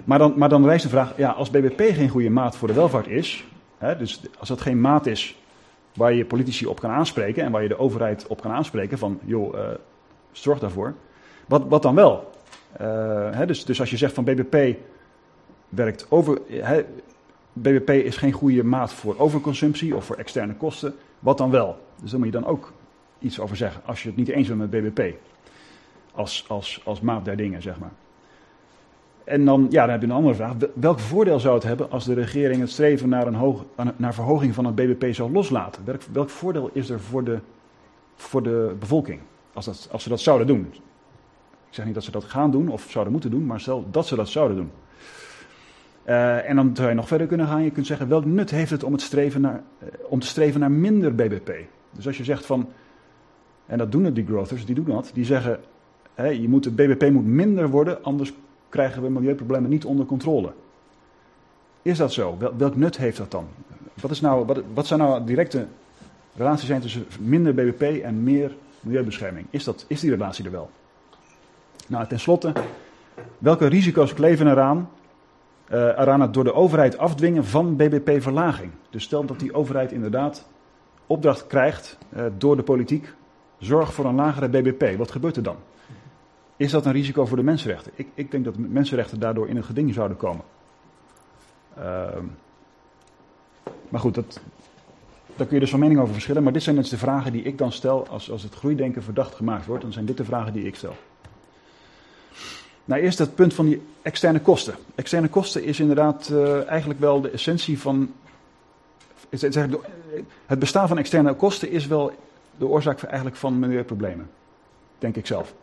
Maar 0.04 0.18
dan, 0.18 0.32
maar 0.36 0.48
dan 0.48 0.64
rijst 0.64 0.82
de 0.82 0.88
vraag, 0.88 1.16
ja, 1.16 1.30
als 1.30 1.50
BBP 1.50 1.80
geen 1.94 2.08
goede 2.08 2.30
maat 2.30 2.56
voor 2.56 2.68
de 2.68 2.74
welvaart 2.74 3.06
is, 3.06 3.44
dus 3.98 4.20
als 4.38 4.48
dat 4.48 4.60
geen 4.60 4.80
maat 4.80 5.06
is 5.06 5.36
waar 5.94 6.12
je 6.12 6.24
politici 6.24 6.66
op 6.66 6.80
kan 6.80 6.90
aanspreken 6.90 7.44
en 7.44 7.52
waar 7.52 7.62
je 7.62 7.68
de 7.68 7.78
overheid 7.78 8.26
op 8.26 8.40
kan 8.40 8.50
aanspreken 8.50 8.98
van, 8.98 9.18
joh, 9.24 9.54
uh, 9.54 9.68
zorg 10.32 10.58
daarvoor. 10.58 10.94
Wat, 11.46 11.64
wat 11.68 11.82
dan 11.82 11.94
wel? 11.94 12.30
Uh, 12.80 13.30
hè, 13.30 13.46
dus, 13.46 13.64
dus 13.64 13.80
als 13.80 13.90
je 13.90 13.96
zegt 13.96 14.14
van 14.14 14.24
BBP 14.24 14.76
werkt 15.68 16.06
over, 16.08 16.40
hè, 16.48 16.84
BBP 17.52 17.90
is 17.90 18.16
geen 18.16 18.32
goede 18.32 18.64
maat 18.64 18.92
voor 18.92 19.18
overconsumptie 19.18 19.96
of 19.96 20.04
voor 20.04 20.16
externe 20.16 20.54
kosten, 20.54 20.94
wat 21.18 21.38
dan 21.38 21.50
wel? 21.50 21.78
Dus 22.00 22.10
daar 22.10 22.18
moet 22.18 22.32
je 22.32 22.40
dan 22.40 22.46
ook 22.46 22.72
iets 23.18 23.40
over 23.40 23.56
zeggen, 23.56 23.82
als 23.84 24.02
je 24.02 24.08
het 24.08 24.16
niet 24.16 24.28
eens 24.28 24.48
bent 24.48 24.58
met 24.58 24.70
BBP. 24.70 25.14
Als, 26.12 26.44
als, 26.48 26.80
als 26.84 27.00
maat 27.00 27.24
der 27.24 27.36
dingen, 27.36 27.62
zeg 27.62 27.78
maar. 27.78 27.92
En 29.24 29.44
dan, 29.44 29.66
ja, 29.70 29.82
dan 29.82 29.90
heb 29.90 30.00
je 30.00 30.06
een 30.06 30.12
andere 30.12 30.34
vraag. 30.34 30.52
Welk 30.74 30.98
voordeel 30.98 31.40
zou 31.40 31.54
het 31.54 31.62
hebben 31.62 31.90
als 31.90 32.04
de 32.04 32.14
regering 32.14 32.60
het 32.60 32.70
streven 32.70 33.08
naar, 33.08 33.26
een 33.26 33.34
hoog, 33.34 33.64
naar 33.96 34.14
verhoging 34.14 34.54
van 34.54 34.64
het 34.64 34.74
BBP 34.74 35.14
zou 35.14 35.32
loslaten? 35.32 35.82
Welk, 36.12 36.30
voordeel 36.30 36.70
is 36.72 36.90
er 36.90 37.00
voor 37.00 37.24
de, 37.24 37.38
voor 38.14 38.42
de 38.42 38.74
bevolking 38.78 39.20
als, 39.52 39.64
dat, 39.64 39.88
als 39.90 40.02
ze 40.02 40.08
dat 40.08 40.20
zouden 40.20 40.46
doen? 40.46 40.68
Ik 41.68 41.80
zeg 41.80 41.84
niet 41.84 41.94
dat 41.94 42.04
ze 42.04 42.10
dat 42.10 42.24
gaan 42.24 42.50
doen 42.50 42.68
of 42.68 42.86
zouden 42.88 43.12
moeten 43.12 43.30
doen, 43.30 43.46
maar 43.46 43.60
stel 43.60 43.84
dat 43.90 44.06
ze 44.06 44.16
dat 44.16 44.28
zouden 44.28 44.56
doen. 44.56 44.70
Uh, 46.06 46.48
en 46.48 46.56
dan 46.56 46.70
zou 46.76 46.88
je 46.88 46.94
nog 46.94 47.08
verder 47.08 47.26
kunnen 47.26 47.46
gaan. 47.46 47.62
Je 47.62 47.70
kunt 47.70 47.86
zeggen, 47.86 48.08
welk 48.08 48.24
nut 48.24 48.50
heeft 48.50 48.70
het 48.70 48.84
om, 48.84 48.92
het 48.92 49.00
streven 49.00 49.40
naar, 49.40 49.62
uh, 49.82 49.88
om 50.08 50.20
te 50.20 50.26
streven 50.26 50.60
naar 50.60 50.70
minder 50.70 51.14
BBP? 51.14 51.50
Dus 51.90 52.06
als 52.06 52.16
je 52.16 52.24
zegt 52.24 52.46
van, 52.46 52.68
en 53.66 53.78
dat 53.78 53.92
doen 53.92 54.12
die 54.12 54.26
growthers, 54.26 54.66
die 54.66 54.74
doen 54.74 54.84
dat, 54.84 55.10
die 55.14 55.24
zeggen, 55.24 55.60
hè, 56.14 56.26
je 56.26 56.48
moet, 56.48 56.62
de 56.62 56.70
BBP 56.70 57.10
moet 57.10 57.26
minder 57.26 57.70
worden, 57.70 58.02
anders 58.02 58.32
krijgen 58.74 59.02
we 59.02 59.10
milieuproblemen 59.10 59.70
niet 59.70 59.84
onder 59.84 60.06
controle. 60.06 60.52
Is 61.82 61.98
dat 61.98 62.12
zo? 62.12 62.36
Wel, 62.38 62.56
welk 62.56 62.76
nut 62.76 62.96
heeft 62.96 63.16
dat 63.16 63.30
dan? 63.30 63.46
Wat, 64.00 64.10
is 64.10 64.20
nou, 64.20 64.46
wat, 64.46 64.60
wat 64.74 64.86
zou 64.86 65.00
nou 65.00 65.24
directe 65.24 65.66
relatie 66.36 66.66
zijn 66.66 66.80
tussen 66.80 67.06
minder 67.20 67.54
BBP 67.54 67.82
en 68.02 68.22
meer 68.22 68.54
milieubescherming? 68.80 69.46
Is, 69.50 69.64
dat, 69.64 69.84
is 69.88 70.00
die 70.00 70.10
relatie 70.10 70.44
er 70.44 70.50
wel? 70.50 70.70
Nou, 71.86 72.06
tenslotte, 72.06 72.52
welke 73.38 73.66
risico's 73.66 74.14
kleven 74.14 74.46
eraan, 74.46 74.90
uh, 75.70 75.78
eraan 75.78 76.20
het 76.20 76.34
door 76.34 76.44
de 76.44 76.54
overheid 76.54 76.98
afdwingen 76.98 77.44
van 77.44 77.76
BBP-verlaging? 77.76 78.70
Dus 78.90 79.02
stel 79.02 79.24
dat 79.24 79.38
die 79.38 79.54
overheid 79.54 79.92
inderdaad 79.92 80.46
opdracht 81.06 81.46
krijgt 81.46 81.98
uh, 82.16 82.24
door 82.38 82.56
de 82.56 82.62
politiek, 82.62 83.12
zorg 83.58 83.94
voor 83.94 84.04
een 84.04 84.14
lagere 84.14 84.48
BBP. 84.48 84.96
Wat 84.98 85.10
gebeurt 85.10 85.36
er 85.36 85.42
dan? 85.42 85.56
Is 86.56 86.70
dat 86.70 86.86
een 86.86 86.92
risico 86.92 87.26
voor 87.26 87.36
de 87.36 87.42
mensenrechten? 87.42 87.92
Ik, 87.94 88.08
ik 88.14 88.30
denk 88.30 88.44
dat 88.44 88.56
mensenrechten 88.56 89.20
daardoor 89.20 89.48
in 89.48 89.56
een 89.56 89.64
geding 89.64 89.94
zouden 89.94 90.16
komen. 90.16 90.44
Uh, 91.78 92.08
maar 93.88 94.00
goed, 94.00 94.14
dat, 94.14 94.40
daar 95.36 95.46
kun 95.46 95.54
je 95.54 95.60
dus 95.60 95.70
van 95.70 95.80
mening 95.80 96.00
over 96.00 96.12
verschillen. 96.12 96.42
Maar 96.42 96.52
dit 96.52 96.62
zijn 96.62 96.76
dus 96.76 96.88
de 96.88 96.98
vragen 96.98 97.32
die 97.32 97.42
ik 97.42 97.58
dan 97.58 97.72
stel 97.72 98.08
als, 98.08 98.30
als 98.30 98.42
het 98.42 98.54
groeidenken 98.54 99.02
verdacht 99.02 99.34
gemaakt 99.34 99.66
wordt. 99.66 99.82
Dan 99.82 99.92
zijn 99.92 100.04
dit 100.04 100.16
de 100.16 100.24
vragen 100.24 100.52
die 100.52 100.66
ik 100.66 100.74
stel. 100.74 100.96
Nou, 102.84 103.02
eerst 103.02 103.18
het 103.18 103.34
punt 103.34 103.54
van 103.54 103.66
die 103.66 103.82
externe 104.02 104.40
kosten. 104.40 104.74
Externe 104.94 105.28
kosten 105.28 105.64
is 105.64 105.80
inderdaad 105.80 106.28
uh, 106.32 106.68
eigenlijk 106.68 107.00
wel 107.00 107.20
de 107.20 107.30
essentie 107.30 107.78
van. 107.78 108.12
Het 110.46 110.58
bestaan 110.58 110.88
van 110.88 110.98
externe 110.98 111.34
kosten 111.34 111.70
is 111.70 111.86
wel 111.86 112.12
de 112.58 112.66
oorzaak 112.66 113.02
eigenlijk 113.02 113.36
van 113.36 113.58
milieuproblemen. 113.58 114.30
Denk 114.98 115.16
ik 115.16 115.26
zelf. 115.26 115.54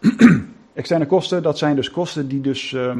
externe 0.72 1.06
kosten, 1.06 1.42
dat 1.42 1.58
zijn 1.58 1.76
dus 1.76 1.90
kosten 1.90 2.28
die 2.28 2.40
dus, 2.40 2.72
uh, 2.72 2.96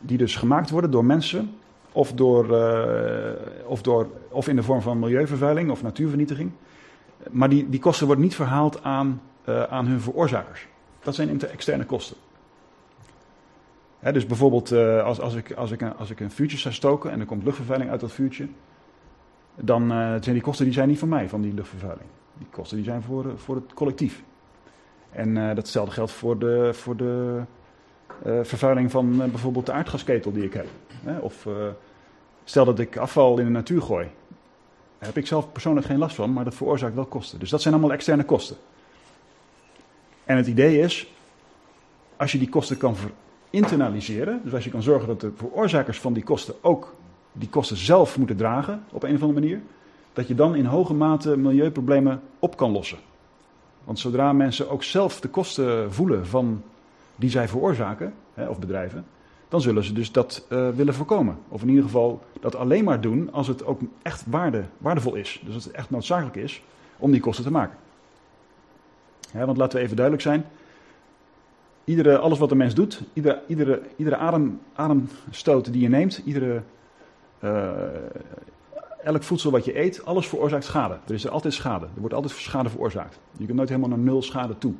die 0.00 0.18
dus 0.18 0.36
gemaakt 0.36 0.70
worden 0.70 0.90
door 0.90 1.04
mensen. 1.04 1.54
Of, 1.92 2.12
door, 2.12 2.50
uh, 2.50 3.30
of, 3.66 3.82
door, 3.82 4.10
of 4.28 4.48
in 4.48 4.56
de 4.56 4.62
vorm 4.62 4.80
van 4.80 4.98
milieuvervuiling 4.98 5.70
of 5.70 5.82
natuurvernietiging. 5.82 6.50
Maar 7.30 7.48
die, 7.48 7.68
die 7.68 7.80
kosten 7.80 8.06
worden 8.06 8.24
niet 8.24 8.34
verhaald 8.34 8.82
aan, 8.82 9.20
uh, 9.48 9.62
aan 9.62 9.86
hun 9.86 10.00
veroorzakers. 10.00 10.66
Dat 11.02 11.14
zijn 11.14 11.40
externe 11.40 11.84
kosten. 11.84 12.16
He, 13.98 14.12
dus 14.12 14.26
bijvoorbeeld 14.26 14.72
uh, 14.72 15.04
als, 15.04 15.20
als, 15.20 15.34
ik, 15.34 15.52
als, 15.52 15.70
ik 15.70 15.80
een, 15.80 15.96
als 15.96 16.10
ik 16.10 16.20
een 16.20 16.30
vuurtje 16.30 16.58
zou 16.58 16.74
stoken 16.74 17.10
en 17.10 17.20
er 17.20 17.26
komt 17.26 17.44
luchtvervuiling 17.44 17.90
uit 17.90 18.00
dat 18.00 18.12
vuurtje. 18.12 18.48
Dan 19.54 19.88
zijn 19.88 20.20
die 20.22 20.40
kosten 20.40 20.64
die 20.64 20.74
zijn 20.74 20.88
niet 20.88 20.98
van 20.98 21.08
mij, 21.08 21.28
van 21.28 21.40
die 21.40 21.54
luchtvervuiling. 21.54 22.08
Die 22.38 22.46
kosten 22.50 22.76
die 22.76 22.86
zijn 22.86 23.02
voor, 23.02 23.38
voor 23.38 23.54
het 23.54 23.74
collectief. 23.74 24.22
En 25.16 25.36
uh, 25.36 25.54
datzelfde 25.54 25.92
geldt 25.92 26.12
voor 26.12 26.38
de, 26.38 26.70
voor 26.72 26.96
de 26.96 27.40
uh, 28.26 28.38
vervuiling 28.42 28.90
van 28.90 29.12
uh, 29.12 29.24
bijvoorbeeld 29.24 29.66
de 29.66 29.72
aardgasketel 29.72 30.32
die 30.32 30.44
ik 30.44 30.52
heb. 30.52 30.66
Of 31.20 31.46
stel 32.44 32.64
dat 32.64 32.78
ik 32.78 32.96
afval 32.96 33.38
in 33.38 33.44
de 33.44 33.50
natuur 33.50 33.82
gooi. 33.82 34.08
Daar 34.98 35.08
heb 35.08 35.16
ik 35.16 35.26
zelf 35.26 35.52
persoonlijk 35.52 35.86
geen 35.86 35.98
last 35.98 36.16
van, 36.16 36.32
maar 36.32 36.44
dat 36.44 36.54
veroorzaakt 36.54 36.94
wel 36.94 37.04
kosten. 37.04 37.38
Dus 37.38 37.50
dat 37.50 37.62
zijn 37.62 37.74
allemaal 37.74 37.92
externe 37.92 38.24
kosten. 38.24 38.56
En 40.24 40.36
het 40.36 40.46
idee 40.46 40.80
is, 40.80 41.12
als 42.16 42.32
je 42.32 42.38
die 42.38 42.48
kosten 42.48 42.76
kan 42.76 42.94
internaliseren, 43.50 44.40
dus 44.44 44.54
als 44.54 44.64
je 44.64 44.70
kan 44.70 44.82
zorgen 44.82 45.08
dat 45.08 45.20
de 45.20 45.32
veroorzakers 45.36 46.00
van 46.00 46.12
die 46.12 46.24
kosten 46.24 46.54
ook 46.60 46.94
die 47.32 47.48
kosten 47.48 47.76
zelf 47.76 48.18
moeten 48.18 48.36
dragen 48.36 48.84
op 48.92 49.02
een 49.02 49.14
of 49.14 49.22
andere 49.22 49.40
manier, 49.40 49.60
dat 50.12 50.28
je 50.28 50.34
dan 50.34 50.54
in 50.54 50.64
hoge 50.64 50.94
mate 50.94 51.36
milieuproblemen 51.36 52.22
op 52.38 52.56
kan 52.56 52.70
lossen. 52.70 52.98
Want 53.86 53.98
zodra 53.98 54.32
mensen 54.32 54.70
ook 54.70 54.82
zelf 54.82 55.20
de 55.20 55.28
kosten 55.28 55.92
voelen 55.92 56.26
van 56.26 56.62
die 57.16 57.30
zij 57.30 57.48
veroorzaken, 57.48 58.14
hè, 58.34 58.48
of 58.48 58.58
bedrijven, 58.58 59.04
dan 59.48 59.60
zullen 59.60 59.84
ze 59.84 59.92
dus 59.92 60.12
dat 60.12 60.46
uh, 60.48 60.68
willen 60.68 60.94
voorkomen. 60.94 61.38
Of 61.48 61.62
in 61.62 61.68
ieder 61.68 61.84
geval 61.84 62.22
dat 62.40 62.56
alleen 62.56 62.84
maar 62.84 63.00
doen 63.00 63.32
als 63.32 63.48
het 63.48 63.64
ook 63.64 63.80
echt 64.02 64.24
waarde, 64.26 64.64
waardevol 64.78 65.14
is. 65.14 65.40
Dus 65.44 65.54
als 65.54 65.64
het 65.64 65.72
echt 65.72 65.90
noodzakelijk 65.90 66.36
is 66.36 66.62
om 66.96 67.10
die 67.10 67.20
kosten 67.20 67.44
te 67.44 67.50
maken. 67.50 67.76
Want 69.32 69.56
laten 69.56 69.78
we 69.78 69.84
even 69.84 69.96
duidelijk 69.96 70.26
zijn. 70.26 70.44
Iedere, 71.84 72.18
alles 72.18 72.38
wat 72.38 72.50
een 72.50 72.56
mens 72.56 72.74
doet, 72.74 73.02
iedere, 73.12 73.42
iedere, 73.46 73.82
iedere 73.96 74.16
adem, 74.16 74.60
ademstoot 74.74 75.72
die 75.72 75.82
je 75.82 75.88
neemt, 75.88 76.22
iedere, 76.24 76.62
uh, 77.44 77.70
elk 79.06 79.22
voedsel 79.22 79.50
wat 79.50 79.64
je 79.64 79.78
eet, 79.78 80.04
alles 80.04 80.26
veroorzaakt 80.26 80.64
schade. 80.64 80.98
Er 81.06 81.14
is 81.14 81.24
er 81.24 81.30
altijd 81.30 81.54
schade. 81.54 81.84
Er 81.84 82.00
wordt 82.00 82.14
altijd 82.14 82.32
schade 82.32 82.68
veroorzaakt. 82.68 83.18
Je 83.38 83.44
kunt 83.44 83.56
nooit 83.56 83.68
helemaal 83.68 83.88
naar 83.88 83.98
nul 83.98 84.22
schade 84.22 84.58
toe. 84.58 84.72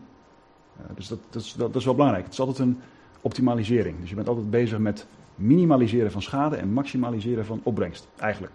Uh, 0.80 0.86
dus 0.94 1.08
dat, 1.08 1.18
dat, 1.30 1.42
is, 1.42 1.54
dat, 1.58 1.76
is 1.76 1.84
wel 1.84 1.94
belangrijk. 1.94 2.24
Het 2.24 2.32
is 2.32 2.40
altijd 2.40 2.58
een 2.58 2.80
optimalisering. 3.20 4.00
Dus 4.00 4.08
je 4.08 4.14
bent 4.14 4.28
altijd 4.28 4.50
bezig 4.50 4.78
met 4.78 5.06
minimaliseren 5.34 6.10
van 6.10 6.22
schade 6.22 6.56
en 6.56 6.72
maximaliseren 6.72 7.46
van 7.46 7.60
opbrengst, 7.62 8.08
eigenlijk. 8.16 8.52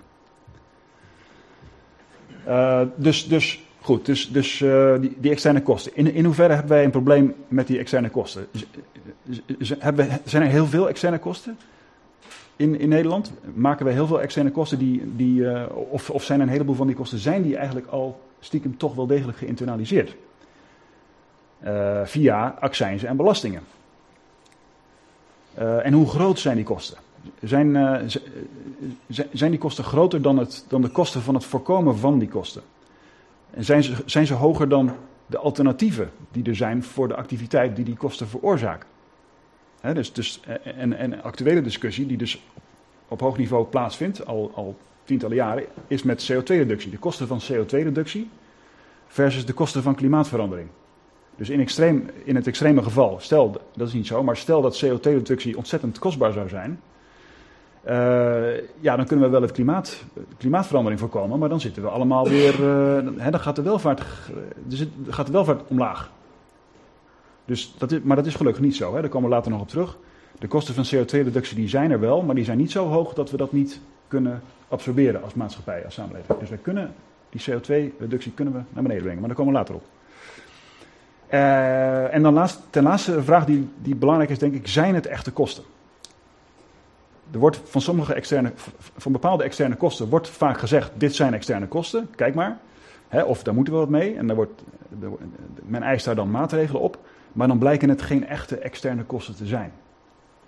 Uh, 2.48 2.82
dus, 2.96 3.28
dus 3.28 3.66
goed, 3.82 4.06
dus, 4.06 4.32
dus 4.32 4.60
uh, 4.60 5.00
die, 5.00 5.18
die, 5.20 5.32
externe 5.32 5.62
kosten. 5.62 5.96
In, 5.96 6.14
in 6.14 6.26
hoeverre 6.26 6.54
hebben 6.54 6.72
wij 6.72 6.84
een 6.84 6.92
probleem 6.92 7.34
met 7.48 7.68
die 7.68 7.80
externe 7.80 8.10
kosten? 8.10 8.48
Hebben 9.80 10.08
zijn 10.24 10.44
er 10.44 10.50
heel 10.50 10.68
veel 10.68 10.90
externe 10.90 11.20
kosten? 11.20 11.58
In, 12.62 12.80
in 12.80 12.90
Nederland 12.90 13.32
maken 13.54 13.86
wij 13.86 13.94
heel 13.94 14.08
veel 14.08 14.22
externe 14.22 14.52
kosten 14.52 14.78
die, 14.78 15.16
die 15.16 15.40
uh, 15.40 15.64
of, 15.90 16.10
of 16.10 16.24
zijn 16.24 16.40
een 16.40 16.50
heleboel 16.50 16.76
van 16.76 16.88
die 16.88 16.96
kosten 16.96 17.20
zijn 17.20 17.42
die 17.42 17.58
eigenlijk 17.58 17.88
al 17.88 18.22
stiekem 18.40 18.78
toch 18.78 18.96
wel 18.96 19.08
degelijk 19.08 19.38
geïnternaliseerd. 19.38 20.16
Uh, 21.64 22.02
via 22.04 22.58
accijnzen 22.60 23.10
en 23.10 23.18
belastingen. 23.18 23.62
Uh, 25.60 25.86
en 25.86 25.94
hoe 25.94 26.08
groot 26.08 26.40
zijn 26.40 26.56
die 26.56 26.66
kosten? 26.66 26.98
Zijn, 27.44 27.74
zijn 29.32 29.52
die 29.52 29.60
kosten 29.60 29.84
groter 29.84 30.22
dan, 30.22 30.38
het, 30.38 30.66
dan 30.68 30.82
de 30.82 30.90
kosten 30.90 31.22
van 31.22 31.34
het 31.34 31.46
voorkomen 31.46 31.98
van 31.98 32.20
die 32.20 32.28
kosten? 32.28 32.62
En 33.50 33.64
zijn 33.64 33.84
ze, 33.84 33.94
zijn 34.06 34.26
ze 34.26 34.34
hoger 34.34 34.70
dan 34.70 34.92
de 35.26 35.38
alternatieven 35.38 36.12
die 36.32 36.44
er 36.44 36.56
zijn 36.56 36.84
voor 36.84 37.08
de 37.08 37.16
activiteit 37.16 37.76
die 37.76 37.86
die 37.86 37.98
kosten 37.98 38.28
veroorzaken? 38.28 38.88
Dus, 39.82 40.14
dus, 40.14 40.40
en, 40.78 40.98
en 40.98 41.24
actuele 41.24 41.62
discussie, 41.62 42.06
die 42.06 42.18
dus 42.18 42.42
op 43.08 43.20
hoog 43.20 43.38
niveau 43.38 43.66
plaatsvindt, 43.66 44.26
al, 44.26 44.52
al 44.56 44.78
tientallen 45.04 45.36
jaren, 45.36 45.64
is 45.88 46.04
met 46.04 46.32
CO2-reductie. 46.32 46.92
De 46.92 46.98
kosten 46.98 47.28
van 47.28 47.42
CO2-reductie 47.52 48.30
versus 49.08 49.46
de 49.46 49.54
kosten 49.54 49.84
van 49.84 49.96
klimaatverandering. 49.96 50.68
Dus 51.36 51.50
in, 51.50 51.60
extreem, 51.60 52.10
in 52.24 52.36
het 52.36 52.48
extreme 52.48 52.84
geval, 52.84 53.18
stel, 53.20 53.62
dat 53.76 53.88
is 53.88 53.94
niet 53.94 54.08
zo, 54.08 54.24
maar 54.24 54.38
stel 54.38 54.62
dat 54.62 54.86
CO2-reductie 54.86 55.58
ontzettend 55.58 56.00
kostbaar 56.00 56.32
zou 56.32 56.50
zijn. 56.50 56.80
Uh, 57.88 57.94
ja, 58.80 58.96
dan 58.96 59.06
kunnen 59.06 59.26
we 59.26 59.32
wel 59.32 59.42
het 59.42 59.52
klimaat, 59.52 60.04
klimaatverandering 60.38 61.00
voorkomen, 61.00 61.40
maar 61.40 61.50
dan 61.50 61.60
zitten 61.60 61.82
we 61.82 61.90
allemaal 61.90 62.28
weer. 62.28 62.58
Dan 63.32 63.40
gaat 63.40 63.56
de 63.56 63.62
welvaart, 63.62 64.02
dus 64.64 64.86
gaat 65.08 65.26
de 65.26 65.32
welvaart 65.32 65.62
omlaag. 65.68 66.12
Dus 67.46 67.76
dat 67.78 67.92
is, 67.92 68.00
maar 68.04 68.16
dat 68.16 68.26
is 68.26 68.36
gelukkig 68.36 68.64
niet 68.64 68.76
zo. 68.76 68.94
Hè? 68.96 69.02
Daar 69.02 69.10
komen 69.10 69.30
we 69.30 69.36
later 69.36 69.52
nog 69.52 69.62
op 69.62 69.70
terug. 69.70 69.98
De 70.40 70.48
kosten 70.48 70.74
van 70.74 70.86
CO2-reductie 70.86 71.56
die 71.56 71.70
zijn 71.70 71.92
er 71.92 72.00
wel, 72.00 72.22
maar 72.22 72.36
die 72.36 72.44
zijn 72.44 72.58
niet 72.58 72.72
zo 72.72 72.88
hoog 72.88 73.14
dat 73.14 73.32
we 73.32 73.38
dat 73.38 73.52
niet 73.52 73.80
kunnen 74.08 74.42
absorberen 74.68 75.24
als 75.24 75.34
maatschappij, 75.34 75.86
als 75.86 75.94
samenleving. 75.94 76.40
Dus 76.40 76.50
wij 76.50 76.58
kunnen 76.62 76.94
die 77.30 77.42
CO2-reductie 77.42 78.32
kunnen 78.32 78.54
we 78.54 78.60
naar 78.70 78.84
beneden 78.84 79.04
brengen, 79.04 79.20
maar 79.20 79.28
daar 79.28 79.38
komen 79.38 79.54
we 79.54 79.60
later 79.60 79.76
op. 79.76 79.84
Uh, 81.34 82.14
en 82.14 82.22
dan 82.22 82.48
ten 82.70 82.84
laatste 82.84 83.24
vraag 83.24 83.46
die, 83.46 83.70
die 83.82 83.96
belangrijk 83.96 84.30
is, 84.30 84.40
denk 84.40 84.54
ik, 84.54 84.68
zijn 84.68 84.96
het 84.96 85.06
echte 85.06 85.32
kosten? 85.32 85.64
Er 87.32 87.40
wordt 87.40 87.62
van 87.64 87.82
sommige 87.82 88.14
externe, 88.14 88.52
van 88.98 89.12
bepaalde 89.12 89.44
externe 89.44 89.76
kosten 89.76 90.10
wordt 90.10 90.30
vaak 90.30 90.60
gezegd, 90.60 90.92
dit 90.98 91.16
zijn 91.16 91.34
externe 91.34 91.68
kosten, 91.68 92.10
kijk 92.16 92.36
maar. 92.36 92.58
Hè, 93.08 93.22
of 93.22 93.44
daar 93.44 93.54
moeten 93.54 93.74
we 93.74 93.80
wat 93.80 93.90
mee. 93.90 94.16
En 94.16 94.28
daar 94.28 94.36
wordt, 94.36 94.64
men 95.64 95.84
eist 95.84 96.06
daar 96.06 96.16
dan 96.16 96.32
maatregelen 96.32 96.82
op. 96.82 97.00
Maar 97.32 97.48
dan 97.48 97.58
blijken 97.58 97.90
het 97.90 98.02
geen 98.02 98.28
echte 98.28 98.58
externe 98.58 99.04
kosten 99.04 99.36
te 99.36 99.46
zijn. 99.46 99.72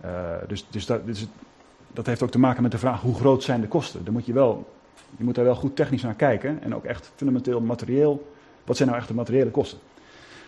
Uh, 0.06 0.12
dus 0.48 0.65
dus, 0.69 0.86
dat, 0.86 1.06
dus 1.06 1.28
dat 1.93 2.06
heeft 2.06 2.24
ook 2.24 2.32
te 2.32 2.39
maken 2.39 2.62
met 2.62 2.72
de 2.72 2.78
vraag 2.78 3.02
hoe 3.02 3.15
groot 3.15 3.43
zijn 3.43 3.62
de 3.62 3.67
kosten. 3.67 4.04
Dan 4.04 4.13
moet 4.13 4.26
je, 4.26 4.34
wel, 4.34 4.74
je 5.17 5.24
moet 5.24 5.36
daar 5.36 5.46
wel 5.46 5.56
goed 5.56 5.76
technisch 5.76 6.02
naar 6.02 6.13
kijken 6.13 6.62
en 6.62 6.76
ook 6.76 6.84
echt 6.84 7.12
fundamenteel 7.15 7.62
materieel. 7.62 8.32
Wat 8.63 8.78
zijn 8.78 8.89
nou 8.89 9.02
echt 9.02 9.10
de 9.10 9.13
materiële 9.13 9.52
kosten? 9.52 9.80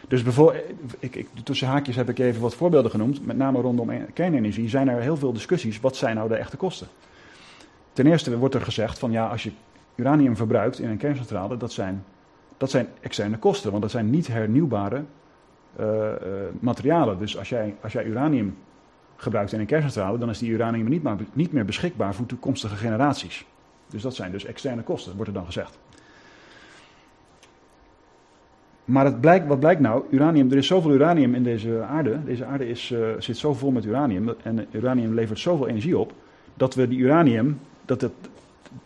Dus 0.07 0.23
bijvoorbeeld, 0.23 0.63
ik, 0.99 1.15
ik, 1.15 1.27
tussen 1.43 1.67
haakjes 1.67 1.95
heb 1.95 2.09
ik 2.09 2.19
even 2.19 2.41
wat 2.41 2.55
voorbeelden 2.55 2.91
genoemd, 2.91 3.25
met 3.25 3.37
name 3.37 3.61
rondom 3.61 3.89
e- 3.89 4.05
kernenergie 4.13 4.69
zijn 4.69 4.87
er 4.87 5.01
heel 5.01 5.17
veel 5.17 5.33
discussies. 5.33 5.79
Wat 5.79 5.95
zijn 5.95 6.15
nou 6.15 6.29
de 6.29 6.35
echte 6.35 6.57
kosten? 6.57 6.87
Ten 7.93 8.07
eerste 8.07 8.37
wordt 8.37 8.55
er 8.55 8.61
gezegd 8.61 8.99
van 8.99 9.11
ja, 9.11 9.27
als 9.27 9.43
je 9.43 9.51
uranium 9.95 10.35
verbruikt 10.35 10.79
in 10.79 10.89
een 10.89 10.97
kerncentrale, 10.97 11.57
dat 11.57 11.71
zijn, 11.71 12.03
dat 12.57 12.69
zijn 12.69 12.87
externe 13.01 13.37
kosten, 13.37 13.69
want 13.69 13.81
dat 13.81 13.91
zijn 13.91 14.09
niet 14.09 14.27
hernieuwbare 14.27 15.03
uh, 15.79 15.85
uh, 15.85 16.11
materialen. 16.59 17.17
Dus 17.17 17.37
als 17.37 17.49
jij, 17.49 17.75
als 17.81 17.93
jij 17.93 18.05
uranium 18.05 18.57
gebruikt 19.15 19.51
in 19.51 19.59
een 19.59 19.65
kerncentrale, 19.65 20.17
dan 20.17 20.29
is 20.29 20.39
die 20.39 20.51
uranium 20.51 20.89
niet, 20.89 21.03
maar, 21.03 21.17
niet 21.33 21.51
meer 21.51 21.65
beschikbaar 21.65 22.15
voor 22.15 22.25
toekomstige 22.25 22.75
generaties. 22.75 23.45
Dus 23.89 24.01
dat 24.01 24.15
zijn 24.15 24.31
dus 24.31 24.45
externe 24.45 24.81
kosten, 24.81 25.15
wordt 25.15 25.27
er 25.27 25.35
dan 25.35 25.45
gezegd. 25.45 25.79
Maar 28.85 29.05
het 29.05 29.21
blijkt, 29.21 29.47
wat 29.47 29.59
blijkt 29.59 29.81
nou? 29.81 30.03
Uranium, 30.09 30.51
er 30.51 30.57
is 30.57 30.67
zoveel 30.67 30.91
uranium 30.91 31.35
in 31.35 31.43
deze 31.43 31.81
aarde. 31.81 32.23
Deze 32.23 32.45
aarde 32.45 32.69
is, 32.69 32.91
uh, 32.91 33.07
zit 33.19 33.37
zo 33.37 33.53
vol 33.53 33.71
met 33.71 33.85
uranium. 33.85 34.35
En 34.43 34.67
uranium 34.71 35.13
levert 35.13 35.39
zoveel 35.39 35.67
energie 35.67 35.97
op. 35.97 36.13
Dat 36.53 36.75
we 36.75 36.87
die 36.87 36.99
uranium, 36.99 37.59
dat, 37.85 38.09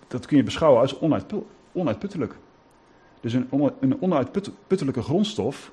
dat 0.08 0.26
kun 0.26 0.38
je 0.38 0.44
beschouwen 0.44 0.82
als 0.82 1.00
onuitput, 1.00 1.44
onuitputtelijk. 1.72 2.36
Dus 3.22 3.34
een, 3.34 3.48
een 3.80 4.02
onuitputtelijke 4.02 5.02
grondstof. 5.02 5.72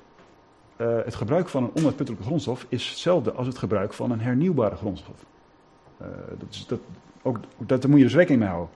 Uh, 0.77 0.97
het 1.05 1.15
gebruik 1.15 1.49
van 1.49 1.63
een 1.63 1.75
onuitputtelijke 1.75 2.25
grondstof 2.25 2.65
is 2.69 2.89
hetzelfde 2.89 3.31
als 3.31 3.47
het 3.47 3.57
gebruik 3.57 3.93
van 3.93 4.11
een 4.11 4.21
hernieuwbare 4.21 4.75
grondstof. 4.75 5.25
Uh, 6.01 6.07
dat 6.37 6.47
is, 6.49 6.65
dat, 6.67 6.79
ook, 7.21 7.39
dat, 7.57 7.81
daar 7.81 7.89
moet 7.89 7.99
je 7.99 8.05
dus 8.05 8.15
rekening 8.15 8.41
mee 8.41 8.49
houden. 8.49 8.75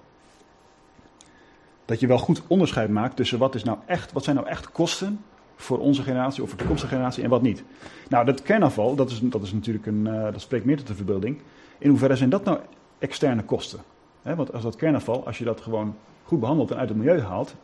Dat 1.85 1.99
je 1.99 2.07
wel 2.07 2.17
goed 2.17 2.41
onderscheid 2.47 2.89
maakt 2.89 3.15
tussen 3.15 3.39
wat, 3.39 3.55
is 3.55 3.63
nou 3.63 3.77
echt, 3.85 4.11
wat 4.11 4.23
zijn 4.23 4.35
nou 4.35 4.47
echt 4.47 4.71
kosten 4.71 5.23
voor 5.55 5.79
onze 5.79 6.03
generatie 6.03 6.43
of 6.43 6.47
voor 6.49 6.57
de 6.57 6.63
toekomstige 6.63 6.93
generatie 6.93 7.23
en 7.23 7.29
wat 7.29 7.41
niet. 7.41 7.63
Nou, 8.09 8.25
dat 8.25 8.41
kernafval, 8.41 8.95
dat 8.95 9.09
is, 9.09 9.19
dat 9.19 9.43
is 9.43 9.53
natuurlijk 9.53 9.85
een, 9.85 10.05
uh, 10.07 10.23
dat 10.23 10.41
spreekt 10.41 10.65
meer 10.65 10.77
tot 10.77 10.87
de 10.87 10.95
verbeelding. 10.95 11.41
In 11.77 11.89
hoeverre 11.89 12.15
zijn 12.15 12.29
dat 12.29 12.43
nou 12.43 12.59
externe 12.99 13.43
kosten? 13.43 13.79
Want 14.21 14.53
als 14.53 14.63
dat 14.63 14.75
kernafval, 14.75 15.25
als 15.25 15.37
je 15.37 15.43
dat 15.43 15.61
gewoon 15.61 15.95
goed 16.23 16.39
behandelt 16.39 16.71
en 16.71 16.77
uit 16.77 16.89
het 16.89 16.97
milieu 16.97 17.21
haalt, 17.21 17.55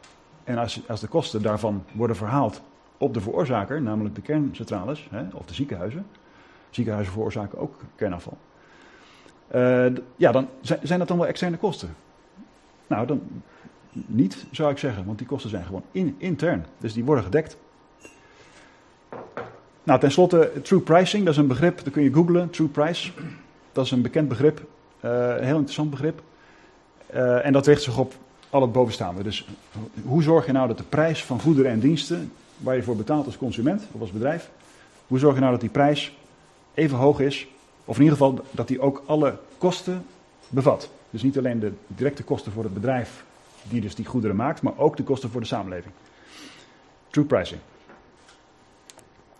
en 0.43 0.58
als, 0.58 0.82
als 0.88 1.00
de 1.00 1.08
kosten 1.08 1.41
daarvan 1.41 1.84
worden 1.91 2.15
verhaald 2.15 2.62
op 2.98 3.14
de 3.14 3.22
veroorzaker, 3.22 3.82
namelijk 3.82 4.16
de 4.16 4.22
kerncentrales 4.22 5.08
he, 5.12 5.24
of 5.34 5.46
de 5.46 5.54
ziekenhuizen, 5.54 6.06
ziekenhuizen 6.70 7.14
veroorzaken 7.14 7.58
ook 7.58 7.76
kernafval, 7.96 8.38
uh, 9.56 9.86
ja, 10.16 10.32
dan 10.32 10.48
zijn, 10.62 11.00
dat 11.00 11.08
dan 11.08 11.18
wel 11.18 11.28
externe 11.28 11.58
kosten. 11.58 11.96
Nou, 12.88 13.08
dan 13.08 13.22
niet, 13.92 14.46
zou 14.52 14.72
ik 14.72 14.78
zeggen, 14.78 15.06
want 15.06 15.18
die 15.18 15.28
kosten 15.28 15.50
zijn 15.50 15.66
gewoon 15.66 15.84
in, 15.92 16.16
intern. 16.18 16.66
Dus 16.78 16.94
die 16.94 17.04
worden 17.04 17.24
gedekt. 17.24 17.58
Nou, 19.84 20.00
tenslotte, 20.00 20.52
true 20.62 20.80
pricing, 20.80 21.24
dat 21.24 21.34
is 21.34 21.40
een 21.40 21.48
begrip, 21.48 21.84
dat 21.84 21.94
kun 21.94 22.04
je 22.04 22.14
googlen, 22.14 22.50
true 22.50 22.68
price. 22.68 23.12
Dat 23.72 23.86
is 23.86 23.92
een 23.92 24.02
bekend 24.02 24.28
begrip, 24.28 24.60
uh, 25.06 25.12
een 25.12 25.44
heel 25.44 25.56
interessant 25.56 25.90
begrip. 25.90 26.22
Uh, 27.14 27.46
en 27.46 27.54
dat 27.54 27.68
richt 27.68 27.82
zich 27.82 27.98
op 27.98 28.14
al 28.50 28.62
het 28.62 28.72
bovenstaande. 28.72 29.24
Dus 29.24 29.48
hoe 30.06 30.24
zorg 30.24 30.46
je 30.46 30.52
nou 30.52 30.68
dat 30.68 30.78
de 30.78 30.84
prijs 30.84 31.24
van 31.24 31.40
goederen 31.40 31.72
en 31.72 31.80
diensten, 31.80 32.32
waar 32.58 32.76
je 32.76 32.84
voor 32.84 32.96
betaalt 32.96 33.26
als 33.26 33.38
consument 33.38 33.88
of 33.91 34.02
als 34.02 34.12
bedrijf, 34.12 34.50
hoe 35.08 35.20
zorg 35.20 35.34
je 35.34 35.39
nou 35.39 35.52
dat 35.52 35.62
die 35.62 35.70
prijs 35.70 36.17
even 36.74 36.98
hoog 36.98 37.20
is, 37.20 37.48
of 37.86 37.96
in 37.96 38.04
ieder 38.04 38.17
geval 38.17 38.39
dat 38.52 38.67
die 38.67 38.82
ook 38.82 39.04
alle 39.06 39.38
kosten 39.58 40.06
bevat. 40.50 40.89
Dus 41.10 41.22
niet 41.22 41.38
alleen 41.38 41.60
de 41.60 41.72
directe 41.88 42.24
kosten 42.24 42.52
voor 42.52 42.63
het 42.63 42.74
bedrijf 42.74 43.26
die 43.63 43.82
dus 43.82 43.96
die 43.96 44.06
goederen 44.06 44.36
maakt, 44.36 44.62
maar 44.62 44.78
ook 44.78 44.98
de 44.98 45.04
kosten 45.04 45.30
voor 45.30 45.41
de 45.41 45.48
samenleving. 45.48 45.93
True 47.10 47.26
pricing. 47.26 47.60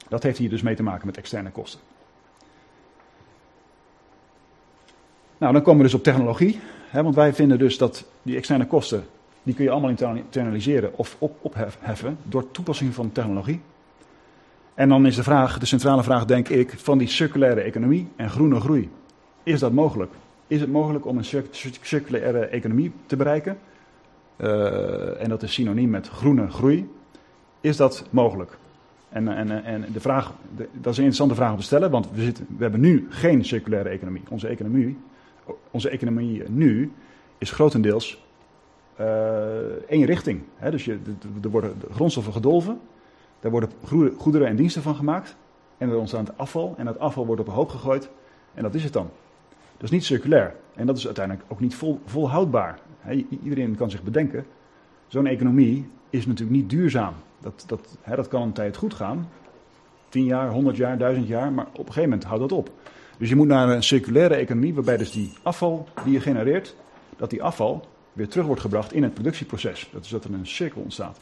Dat 0.08 0.24
heeft 0.24 0.38
hier 0.38 0.50
dus 0.50 0.62
mee 0.62 0.76
te 0.76 0.84
maken 0.84 1.06
met 1.06 1.18
externe 1.18 1.50
kosten. 1.50 1.80
Nou, 5.38 5.54
dan 5.54 5.62
komen 5.62 5.78
we 5.78 5.84
dus 5.84 5.94
op 5.94 6.04
technologie. 6.04 6.60
Hè, 6.90 7.04
want 7.04 7.16
wij 7.16 7.34
vinden 7.34 7.58
dus 7.58 7.78
dat 7.78 8.06
die 8.22 8.36
externe 8.36 8.68
kosten, 8.68 9.06
die 9.48 9.56
kun 9.56 9.66
je 9.66 9.72
allemaal 9.72 10.14
internaliseren 10.14 10.98
of 10.98 11.16
op, 11.20 11.38
opheffen 11.42 12.18
door 12.24 12.52
toepassing 12.52 12.94
van 12.94 13.12
technologie. 13.12 13.62
En 14.74 14.90
dan 14.90 15.06
is 15.06 15.16
de 15.16 15.24
vraag, 15.24 15.60
de 15.60 15.66
centrale 15.66 16.04
vraag 16.04 16.26
denk 16.26 16.50
ik, 16.50 16.74
van 16.78 16.98
die 16.98 17.08
circulaire 17.08 17.62
economie 17.62 18.08
en 18.16 18.30
groene 18.30 18.60
groei. 18.60 18.90
Is 19.44 19.60
dat 19.60 19.72
mogelijk? 19.72 20.12
Is 20.48 20.60
het 20.60 20.72
mogelijk 20.72 21.06
om 21.06 21.18
een 21.18 21.48
circulaire 21.82 22.46
economie 22.46 22.92
te 23.06 23.16
bereiken? 23.16 23.58
Uh, 24.38 25.22
en 25.22 25.30
dat 25.30 25.44
is 25.44 25.54
synoniem 25.54 25.90
met 25.90 26.08
groene 26.08 26.50
groei. 26.50 26.90
Is 27.62 27.78
dat 27.78 28.06
mogelijk? 28.10 28.58
En, 29.10 29.28
en, 29.28 29.64
en 29.64 29.86
de 29.94 30.00
vraag, 30.00 30.34
dat 30.56 30.68
is 30.92 30.98
een 30.98 31.04
interessante 31.04 31.36
vraag 31.36 31.52
om 31.52 31.58
te 31.58 31.64
stellen, 31.64 31.92
want 31.92 32.12
we, 32.12 32.22
zitten, 32.22 32.46
we 32.58 32.62
hebben 32.62 32.80
nu 32.80 33.08
geen 33.10 33.46
circulaire 33.46 33.90
economie. 33.90 34.24
Onze 34.30 34.48
economie, 34.48 34.98
onze 35.72 35.90
economie 35.90 36.44
nu 36.48 36.92
is 37.38 37.52
grotendeels 37.52 38.26
één 39.88 40.06
richting. 40.06 40.42
Hè? 40.56 40.72
Dus 40.72 40.86
je, 40.86 41.00
er 41.44 41.50
worden 41.50 41.74
grondstoffen 41.92 42.34
gedolven, 42.34 42.80
daar 43.40 43.52
worden 43.52 43.70
goederen 44.18 44.48
en 44.48 44.56
diensten 44.56 44.82
van 44.82 44.96
gemaakt. 44.96 45.36
En 45.78 45.90
er 45.90 45.98
ontstaat 45.98 46.38
afval 46.38 46.74
en 46.78 46.86
dat 46.86 47.00
afval 47.00 47.26
wordt 47.26 47.42
op 47.42 47.48
een 47.48 47.54
hoop 47.54 47.70
gegooid 47.70 48.10
en 48.54 48.64
dat 48.64 48.76
is 48.76 48.84
het 48.84 48.94
dan. 48.94 49.10
Dat 49.74 49.84
is 49.84 49.92
niet 49.92 50.06
circulair 50.06 50.56
en 50.76 50.86
dat 50.86 50.98
is 50.98 51.06
uiteindelijk 51.06 51.46
ook 51.48 51.60
niet 51.60 51.76
vol, 51.76 52.00
volhoudbaar. 52.06 52.80
Iedereen 53.44 53.76
kan 53.76 53.90
zich 53.90 54.04
bedenken, 54.04 54.46
zo'n 55.08 55.26
economie 55.26 55.90
is 56.10 56.26
natuurlijk 56.26 56.58
niet 56.58 56.70
duurzaam. 56.70 57.14
Dat, 57.40 57.64
dat, 57.68 57.98
dat 58.16 58.28
kan 58.28 58.42
een 58.42 58.52
tijd 58.52 58.78
goed 58.78 58.94
gaan. 58.94 59.30
10 60.10 60.24
jaar, 60.24 60.50
100 60.52 60.78
jaar, 60.78 60.98
1000 60.98 61.28
jaar, 61.28 61.52
maar 61.52 61.66
op 61.66 61.78
een 61.78 61.86
gegeven 61.86 62.10
moment 62.10 62.24
houdt 62.24 62.42
dat 62.42 62.52
op. 62.52 62.70
Dus 63.18 63.30
je 63.30 63.36
moet 63.36 63.48
naar 63.48 63.70
een 63.70 63.84
circulaire 63.84 64.36
economie 64.36 64.74
waarbij 64.74 64.98
dus 64.98 65.12
die 65.12 65.34
afval 65.44 65.88
die 66.04 66.14
je 66.14 66.20
genereert, 66.20 66.76
dat 67.18 67.30
die 67.30 67.44
afval 67.44 67.88
weer 68.18 68.28
terug 68.28 68.46
wordt 68.46 68.62
gebracht 68.62 68.94
in 68.94 69.04
het 69.04 69.14
productieproces. 69.14 69.90
Dat 69.92 70.04
is 70.04 70.10
dat 70.10 70.24
er 70.24 70.34
een 70.34 70.48
cirkel 70.48 70.82
ontstaat. 70.82 71.20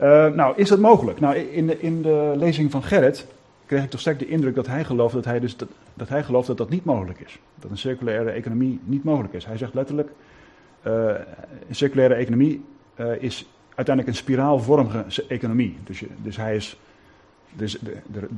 Uh, 0.00 0.26
nou, 0.26 0.56
is 0.56 0.68
dat 0.68 0.78
mogelijk? 0.78 1.20
Nou, 1.20 1.36
in 1.36 1.66
de, 1.66 1.80
in 1.80 2.02
de 2.02 2.32
lezing 2.36 2.70
van 2.70 2.82
Gerrit 2.82 3.26
kreeg 3.66 3.84
ik 3.84 3.90
toch 3.90 4.00
sterk 4.00 4.18
de 4.18 4.28
indruk 4.28 4.54
dat 4.54 4.66
hij 4.66 4.84
gelooft 4.84 5.14
dat, 5.14 5.24
hij 5.24 5.40
dus 5.40 5.56
dat, 5.56 5.68
dat 5.94 6.08
hij 6.08 6.24
gelooft 6.24 6.46
dat 6.46 6.56
dat 6.56 6.70
niet 6.70 6.84
mogelijk 6.84 7.20
is. 7.20 7.38
Dat 7.54 7.70
een 7.70 7.78
circulaire 7.78 8.30
economie 8.30 8.80
niet 8.84 9.04
mogelijk 9.04 9.34
is. 9.34 9.44
Hij 9.44 9.56
zegt 9.56 9.74
letterlijk, 9.74 10.10
uh, 10.86 10.92
een 11.68 11.74
circulaire 11.74 12.14
economie 12.14 12.64
uh, 13.00 13.22
is 13.22 13.46
uiteindelijk 13.74 14.16
een 14.16 14.22
spiraalvormige 14.22 15.24
economie. 15.28 15.78
Dus, 15.84 16.00
je, 16.00 16.08
dus 16.22 16.36
hij 16.36 16.56
is. 16.56 16.78
Dus 17.52 17.78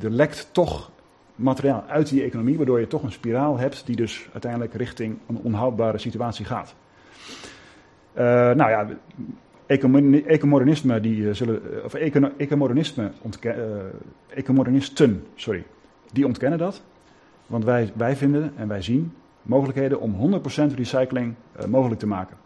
er 0.03 0.11
lekt 0.11 0.49
toch 0.53 0.90
materiaal 1.38 1.85
uit 1.88 2.09
die 2.09 2.22
economie, 2.22 2.57
waardoor 2.57 2.81
je 2.81 2.87
toch 2.87 3.03
een 3.03 3.12
spiraal 3.12 3.59
hebt 3.59 3.87
die 3.87 3.96
dus 3.96 4.29
uiteindelijk 4.33 4.74
richting 4.74 5.18
een 5.29 5.37
onhoudbare 5.42 5.98
situatie 5.98 6.44
gaat. 6.44 6.74
Uh, 8.14 8.24
nou 8.24 8.70
ja, 8.70 8.87
ecomodernisme 10.27 11.01
die 11.01 11.35
zullen, 11.35 11.85
of 11.85 11.94
ecomodernisme 11.94 13.11
ecomodernisten, 14.29 15.27
sorry, 15.35 15.64
die 16.12 16.27
ontkennen 16.27 16.59
dat. 16.59 16.83
Want 17.46 17.64
wij, 17.64 17.92
wij 17.94 18.16
vinden 18.16 18.53
en 18.57 18.68
wij 18.68 18.83
zien 18.83 19.12
mogelijkheden 19.42 20.01
om 20.01 20.40
100% 20.72 20.74
recycling 20.74 21.35
mogelijk 21.68 22.01
te 22.01 22.07
maken. 22.07 22.37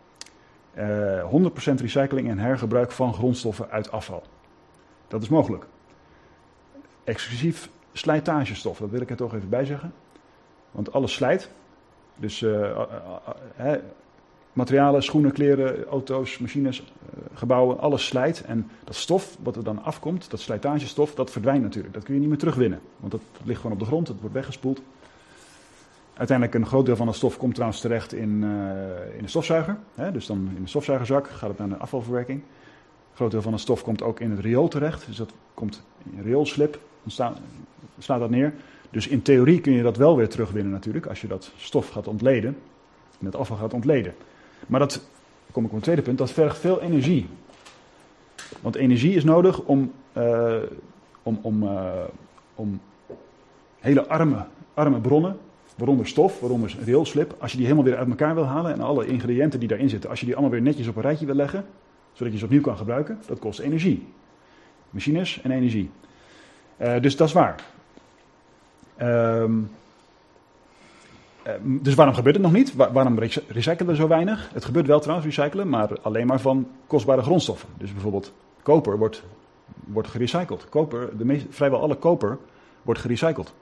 Uh, 0.77 1.19
eh, 1.19 1.31
100% 1.31 1.75
recycling 1.81 2.29
en 2.29 2.39
hergebruik 2.39 2.93
van 2.93 3.15
grondstoffen 3.15 3.71
uit 3.71 3.91
afval. 3.91 4.23
Dat 5.09 5.23
is 5.23 5.29
mogelijk. 5.29 5.67
Exclusief 7.05 7.69
slijtagestof, 7.93 8.79
dat 8.79 8.91
wil 8.91 9.01
ik 9.01 9.11
er 9.11 9.17
toch 9.17 9.35
even 9.35 9.49
bij 9.49 9.65
zeggen. 9.65 9.93
Want 10.71 10.93
alles 10.93 11.13
slijt. 11.13 11.51
Dus 12.17 12.41
uh, 12.41 12.79
uh, 13.61 13.73
materialen, 14.53 15.03
schoenen, 15.03 15.33
kleren, 15.33 15.85
auto's, 15.85 16.39
machines, 16.39 16.93
gebouwen, 17.35 17.79
alles 17.79 18.07
slijt. 18.07 18.45
En 18.45 18.71
dat 18.85 18.95
stof 18.95 19.37
wat 19.43 19.57
er 19.57 19.65
dan 19.65 19.83
afkomt, 19.83 20.31
dat 20.31 20.41
slijtagestof, 20.41 21.15
dat 21.15 21.31
verdwijnt 21.31 21.63
natuurlijk. 21.63 21.95
Dat 21.95 22.03
kun 22.03 22.15
je 22.15 22.21
niet 22.21 22.29
meer 22.29 22.39
terugwinnen. 22.39 22.81
Want 22.97 23.13
dat 23.13 23.21
ligt 23.45 23.61
gewoon 23.61 23.73
op 23.73 23.79
de 23.79 23.87
grond, 23.87 24.09
het 24.09 24.21
wordt 24.21 24.35
weggespoeld. 24.35 24.83
Uiteindelijk 26.15 26.59
een 26.59 26.67
groot 26.67 26.87
deel 26.87 26.97
van 26.97 27.07
de 27.07 27.13
stof 27.13 27.37
komt 27.37 27.55
trouwens 27.55 27.81
terecht 27.81 28.13
in, 28.13 28.43
in 29.17 29.23
de 29.23 29.29
stofzuiger. 29.29 29.77
Hè? 29.95 30.13
Dus 30.13 30.27
dan 30.27 30.51
in 30.57 30.63
de 30.63 30.69
stofzuigerzak 30.69 31.29
gaat 31.29 31.49
het 31.49 31.59
naar 31.59 31.69
de 31.69 31.77
afvalverwerking. 31.77 32.39
Een 32.41 33.17
groot 33.17 33.31
deel 33.31 33.43
van 33.43 33.53
de 33.53 33.59
stof 33.59 33.83
komt 33.83 34.03
ook 34.03 34.21
in 34.21 34.31
het 34.31 34.41
riool 34.41 34.69
terecht. 34.69 35.07
Dus 35.07 35.17
dat 35.17 35.33
komt 35.55 35.83
in 36.13 36.23
rioolslip, 36.23 36.79
dan 37.03 37.37
staat 37.99 38.21
dat 38.21 38.31
neer. 38.31 38.55
Dus 38.91 39.09
in 39.09 39.23
theorie 39.23 39.61
kun 39.61 39.73
je 39.73 39.83
dat 39.83 39.97
wel 39.97 40.17
weer 40.17 40.29
terugwinnen 40.29 40.73
natuurlijk, 40.73 41.07
als 41.07 41.21
je 41.21 41.27
dat 41.27 41.53
stof 41.57 41.89
gaat 41.89 42.09
ontleden. 42.09 42.57
En 43.21 43.27
het 43.27 43.37
afval 43.37 43.57
gaat 43.57 43.75
ontleden. 43.75 44.15
Maar 44.67 44.81
dat, 44.81 44.93
dan 44.93 45.53
kom 45.53 45.65
ik 45.65 45.71
op 45.71 45.77
een 45.77 45.83
tweede 45.83 46.03
punt, 46.03 46.19
dat 46.19 46.31
vergt 46.31 46.59
veel 46.59 46.81
energie. 46.81 47.27
Want 48.61 48.75
energie 48.75 49.15
is 49.15 49.25
nodig 49.25 49.61
om, 49.61 49.93
uh, 50.17 50.57
om, 51.23 51.39
om, 51.43 51.63
uh, 51.63 51.93
om 52.55 52.81
hele 53.81 54.07
arme, 54.07 54.45
arme 54.75 55.01
bronnen 55.01 55.37
Waaronder 55.77 56.07
stof, 56.07 56.41
waaronder 56.41 56.77
railslip. 56.85 57.35
Als 57.39 57.51
je 57.51 57.57
die 57.57 57.67
helemaal 57.67 57.89
weer 57.89 57.97
uit 57.97 58.09
elkaar 58.09 58.35
wil 58.35 58.45
halen 58.45 58.73
en 58.73 58.81
alle 58.81 59.07
ingrediënten 59.07 59.59
die 59.59 59.69
daarin 59.69 59.89
zitten, 59.89 60.11
als 60.11 60.21
je 60.21 60.27
die 60.27 60.35
allemaal 60.35 60.53
weer 60.53 60.63
netjes 60.63 60.87
op 60.87 60.97
een 60.97 61.03
rijtje 61.03 61.27
wil 61.27 61.35
leggen, 61.35 61.65
zodat 62.13 62.33
je 62.33 62.39
ze 62.39 62.45
opnieuw 62.45 62.61
kan 62.61 62.77
gebruiken, 62.77 63.19
dat 63.27 63.39
kost 63.39 63.59
energie. 63.59 64.07
Machines 64.91 65.41
en 65.43 65.51
energie. 65.51 65.91
Uh, 66.81 67.01
dus 67.01 67.17
dat 67.17 67.29
is 67.29 67.35
waar. 67.35 67.65
Um, 69.03 69.71
dus 71.61 71.95
waarom 71.95 72.15
gebeurt 72.15 72.35
het 72.35 72.45
nog 72.45 72.53
niet? 72.53 72.75
waarom 72.75 73.19
recyclen 73.49 73.87
we 73.87 73.95
zo 73.95 74.09
weinig? 74.09 74.51
Het 74.53 74.65
gebeurt 74.65 74.87
wel 74.87 75.01
trouwens, 75.01 75.37
recyclen, 75.37 75.69
maar 75.69 76.01
alleen 76.03 76.27
maar 76.27 76.41
van 76.41 76.69
kostbare 76.87 77.23
grondstoffen. 77.23 77.69
Dus 77.77 77.93
bijvoorbeeld 77.93 78.33
koper 78.63 78.99
wordt, 78.99 79.23
wordt 79.85 80.09
gerecycled. 80.09 80.69
Koper, 80.69 81.19
de 81.19 81.25
meest, 81.25 81.47
vrijwel 81.51 81.81
alle 81.81 81.95
koper 81.95 82.39
wordt 82.83 83.01
gerecycled. 83.01 83.53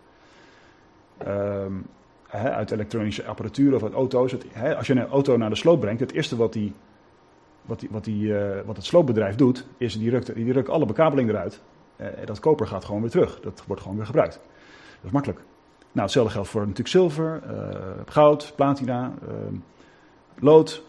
Um, 1.27 1.87
uit 2.31 2.71
elektronische 2.71 3.25
apparatuur 3.25 3.75
of 3.75 3.83
uit 3.83 3.93
auto's. 3.93 4.33
Het, 4.33 4.45
als 4.77 4.87
je 4.87 4.93
een 4.93 5.09
auto 5.09 5.37
naar 5.37 5.51
de 5.51 5.57
sloop 5.57 5.81
brengt, 5.81 6.01
het 6.01 6.13
eerste 6.13 6.37
wat, 6.37 6.53
die, 6.53 6.73
wat, 7.63 7.81
die, 7.81 7.89
wat, 7.93 8.05
die, 8.05 8.27
uh, 8.27 8.61
wat 8.65 8.77
het 8.77 8.85
sloopbedrijf 8.85 9.37
doet, 9.37 9.67
is 9.77 9.99
die 9.99 10.11
rukt, 10.11 10.35
die 10.35 10.53
rukt 10.53 10.69
alle 10.69 10.87
bekabeling 10.87 11.29
eruit. 11.29 11.61
Uh, 11.97 12.07
dat 12.25 12.41
koper 12.41 12.67
gaat 12.67 12.85
gewoon 12.85 13.01
weer 13.01 13.11
terug. 13.11 13.41
Dat 13.41 13.63
wordt 13.67 13.83
gewoon 13.83 13.97
weer 13.97 14.07
gebruikt. 14.07 14.41
Dat 15.01 15.05
is 15.05 15.11
makkelijk. 15.11 15.41
Nou, 15.93 16.03
hetzelfde 16.03 16.33
geldt 16.33 16.49
voor 16.49 16.61
natuurlijk 16.61 16.89
zilver, 16.89 17.43
uh, 17.51 17.79
goud, 18.07 18.53
platina, 18.57 19.13
lood. 20.39 20.83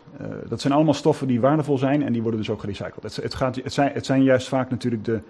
dat 0.48 0.62
zijn 0.62 0.74
allemaal 0.74 0.94
stoffen 0.94 1.28
die 1.28 1.42
waardevol 1.42 1.78
zijn 1.78 2.04
en 2.04 2.14
die 2.14 2.22
worden 2.22 2.40
dus 2.40 2.50
ook 2.50 2.60
gerecycled. 2.60 3.04
Het, 3.04 3.16
het, 3.16 3.34
gaat, 3.34 3.56
het, 3.56 3.74
zijn, 3.74 3.92
het 3.94 4.06
zijn 4.06 4.24
juist 4.24 4.48
vaak 4.48 4.70
natuurlijk 4.70 5.06
de, 5.06 5.22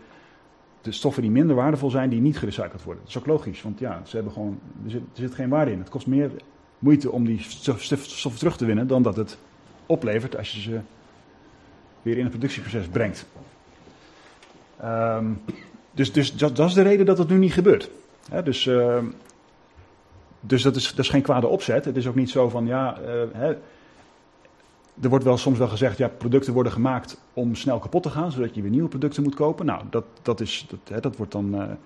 de 0.81 0.91
stoffen 0.91 1.21
die 1.21 1.31
minder 1.31 1.55
waardevol 1.55 1.89
zijn, 1.89 2.09
die 2.09 2.21
niet 2.21 2.37
gerecycled 2.37 2.83
worden. 2.83 3.03
Dat 3.03 3.13
is 3.13 3.19
ook 3.19 3.25
logisch, 3.25 3.61
want 3.61 3.79
ja, 3.79 4.01
ze 4.05 4.15
hebben 4.15 4.33
gewoon, 4.33 4.59
er, 4.83 4.91
zit, 4.91 5.01
er 5.01 5.19
zit 5.19 5.35
geen 5.35 5.49
waarde 5.49 5.71
in. 5.71 5.79
Het 5.79 5.89
kost 5.89 6.07
meer 6.07 6.31
moeite 6.79 7.11
om 7.11 7.25
die 7.25 7.39
stoffen 7.39 8.39
terug 8.39 8.57
te 8.57 8.65
winnen 8.65 8.87
dan 8.87 9.01
dat 9.01 9.15
het 9.15 9.37
oplevert 9.85 10.37
als 10.37 10.51
je 10.51 10.61
ze 10.61 10.79
weer 12.01 12.17
in 12.17 12.23
het 12.23 12.29
productieproces 12.29 12.87
brengt. 12.87 13.25
Um, 14.83 15.41
dus 15.91 16.11
dus 16.11 16.35
dat, 16.35 16.55
dat, 16.55 16.67
is 16.67 16.73
de 16.73 16.81
reden 16.81 17.05
dat 17.05 17.17
het 17.17 17.29
nu 17.29 17.37
niet 17.37 17.53
gebeurt. 17.53 17.89
Dus, 18.43 18.65
uh, 18.65 18.97
dus 20.39 20.61
dat, 20.61 20.75
is, 20.75 20.93
is 20.93 21.09
geen 21.09 21.21
kwade 21.21 21.47
opzet. 21.47 21.85
Het 21.85 21.97
is 21.97 22.07
ook 22.07 22.15
niet 22.15 22.29
zo 22.29 22.49
van 22.49 22.65
ja. 22.65 22.97
Uh, 23.01 23.43
er 25.01 25.09
wordt 25.09 25.25
wel 25.25 25.37
soms 25.37 25.57
wel 25.57 25.67
gezegd, 25.67 25.97
ja, 25.97 26.07
producten 26.07 26.53
worden 26.53 26.71
gemaakt 26.71 27.21
om 27.33 27.55
snel 27.55 27.79
kapot 27.79 28.03
te 28.03 28.09
gaan, 28.09 28.31
zodat 28.31 28.55
je 28.55 28.61
weer 28.61 28.71
nieuwe 28.71 28.89
producten 28.89 29.23
moet 29.23 29.35
kopen. 29.35 29.65
Nou, 29.65 29.83
dat, 29.89 30.03
dat, 30.21 30.39
is, 30.39 30.65
dat, 30.69 30.79
hè, 30.89 30.99
dat 30.99 31.15
wordt 31.15 31.31
dan 31.31 31.77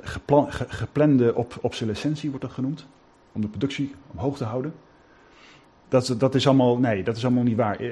geplan, 0.00 0.52
geplande 0.52 1.34
op, 1.34 1.58
obsolescentie, 1.60 2.30
wordt 2.30 2.44
dat 2.44 2.54
genoemd. 2.54 2.86
Om 3.32 3.40
de 3.40 3.48
productie 3.48 3.94
omhoog 4.12 4.36
te 4.36 4.44
houden. 4.44 4.74
Dat, 5.88 6.14
dat 6.18 6.34
is 6.34 6.46
allemaal, 6.46 6.78
nee, 6.78 7.02
dat 7.02 7.16
is 7.16 7.24
allemaal 7.24 7.42
niet 7.42 7.56
waar. 7.56 7.76
Eh, 7.76 7.90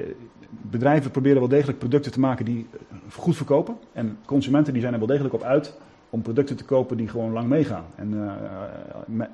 bedrijven 0.49 1.11
proberen 1.11 1.39
wel 1.39 1.47
degelijk 1.47 1.79
producten 1.79 2.11
te 2.11 2.19
maken 2.19 2.45
die 2.45 2.67
eh, 2.71 2.97
goed 3.15 3.35
verkopen. 3.35 3.77
En 3.93 4.17
consumenten 4.25 4.73
die 4.73 4.81
zijn 4.81 4.93
er 4.93 4.99
wel 4.99 5.07
degelijk 5.07 5.33
op 5.33 5.43
uit 5.43 5.77
om 6.11 6.21
producten 6.21 6.55
te 6.55 6.65
kopen 6.65 6.97
die 6.97 7.07
gewoon 7.07 7.31
lang 7.31 7.47
meegaan. 7.47 7.85
En 7.95 8.13
uh, 8.13 9.25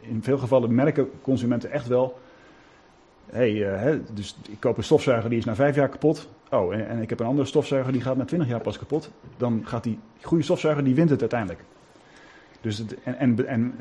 in 0.00 0.22
veel 0.22 0.38
gevallen 0.38 0.74
merken 0.74 1.10
consumenten 1.22 1.70
echt 1.70 1.86
wel 1.86 2.18
hey, 3.30 3.52
uh, 3.92 3.98
dus 4.12 4.36
ik 4.48 4.60
koop 4.60 4.76
een 4.76 4.84
stofzuiger 4.84 5.30
die 5.30 5.38
is 5.38 5.44
na 5.44 5.54
vijf 5.54 5.74
jaar 5.74 5.88
kapot. 5.88 6.28
Oh, 6.50 6.74
en, 6.74 6.88
en, 6.88 7.02
ik 7.02 7.10
heb 7.10 7.20
een 7.20 7.26
andere 7.26 7.46
stofzuiger 7.46 7.92
die 7.92 8.02
gaat 8.02 8.16
na 8.16 8.24
twintig 8.24 8.48
jaar 8.48 8.60
pas 8.60 8.78
kapot. 8.78 9.10
Dan 9.36 9.62
gaat 9.64 9.82
die 9.82 9.98
goede 10.22 10.44
stofzuiger, 10.44 10.84
die 10.84 10.94
wint 10.94 11.10
het 11.10 11.20
uiteindelijk. 11.20 11.60
Dus 12.60 12.84
en, 13.04 13.18
en, 13.18 13.46
en, 13.46 13.74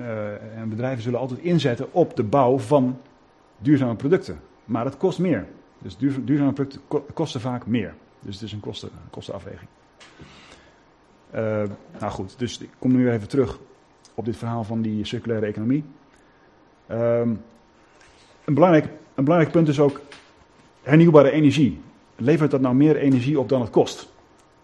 en, 0.55 0.69
bedrijven 0.69 1.03
zullen 1.03 1.19
altijd 1.19 1.39
inzetten 1.39 1.93
op 1.93 2.15
de 2.15 2.23
bouw 2.23 2.59
van 2.59 2.97
duurzame 3.57 3.95
producten. 3.95 4.39
Maar 4.65 4.85
het 4.85 4.97
kost 4.97 5.19
meer. 5.19 5.45
Dus 5.81 5.97
duur, 5.97 6.25
duurzame 6.25 6.53
producten 6.53 6.81
kosten 7.13 7.41
vaak 7.41 7.65
meer. 7.65 7.93
Dus 8.19 8.33
het 8.33 8.43
is 8.43 8.51
een 8.51 8.59
kosten, 8.59 8.89
kostenafweging. 9.09 9.69
Uh, 11.35 11.63
nou 11.99 12.11
goed, 12.11 12.39
dus 12.39 12.59
ik 12.59 12.69
kom 12.79 12.91
nu 12.91 13.11
even 13.11 13.27
terug 13.27 13.59
op 14.13 14.25
dit 14.25 14.37
verhaal 14.37 14.63
van 14.63 14.81
die 14.81 15.05
circulaire 15.05 15.45
economie. 15.45 15.83
Um, 16.91 17.41
een 18.45 18.53
belangrijk 18.53 18.89
een 19.19 19.25
belangrijk 19.25 19.53
punt 19.53 19.67
is 19.67 19.79
ook 19.79 20.01
hernieuwbare 20.81 21.31
energie. 21.31 21.81
Levert 22.15 22.51
dat 22.51 22.61
nou 22.61 22.75
meer 22.75 22.95
energie 22.95 23.39
op 23.39 23.49
dan 23.49 23.61
het 23.61 23.69
kost? 23.69 24.11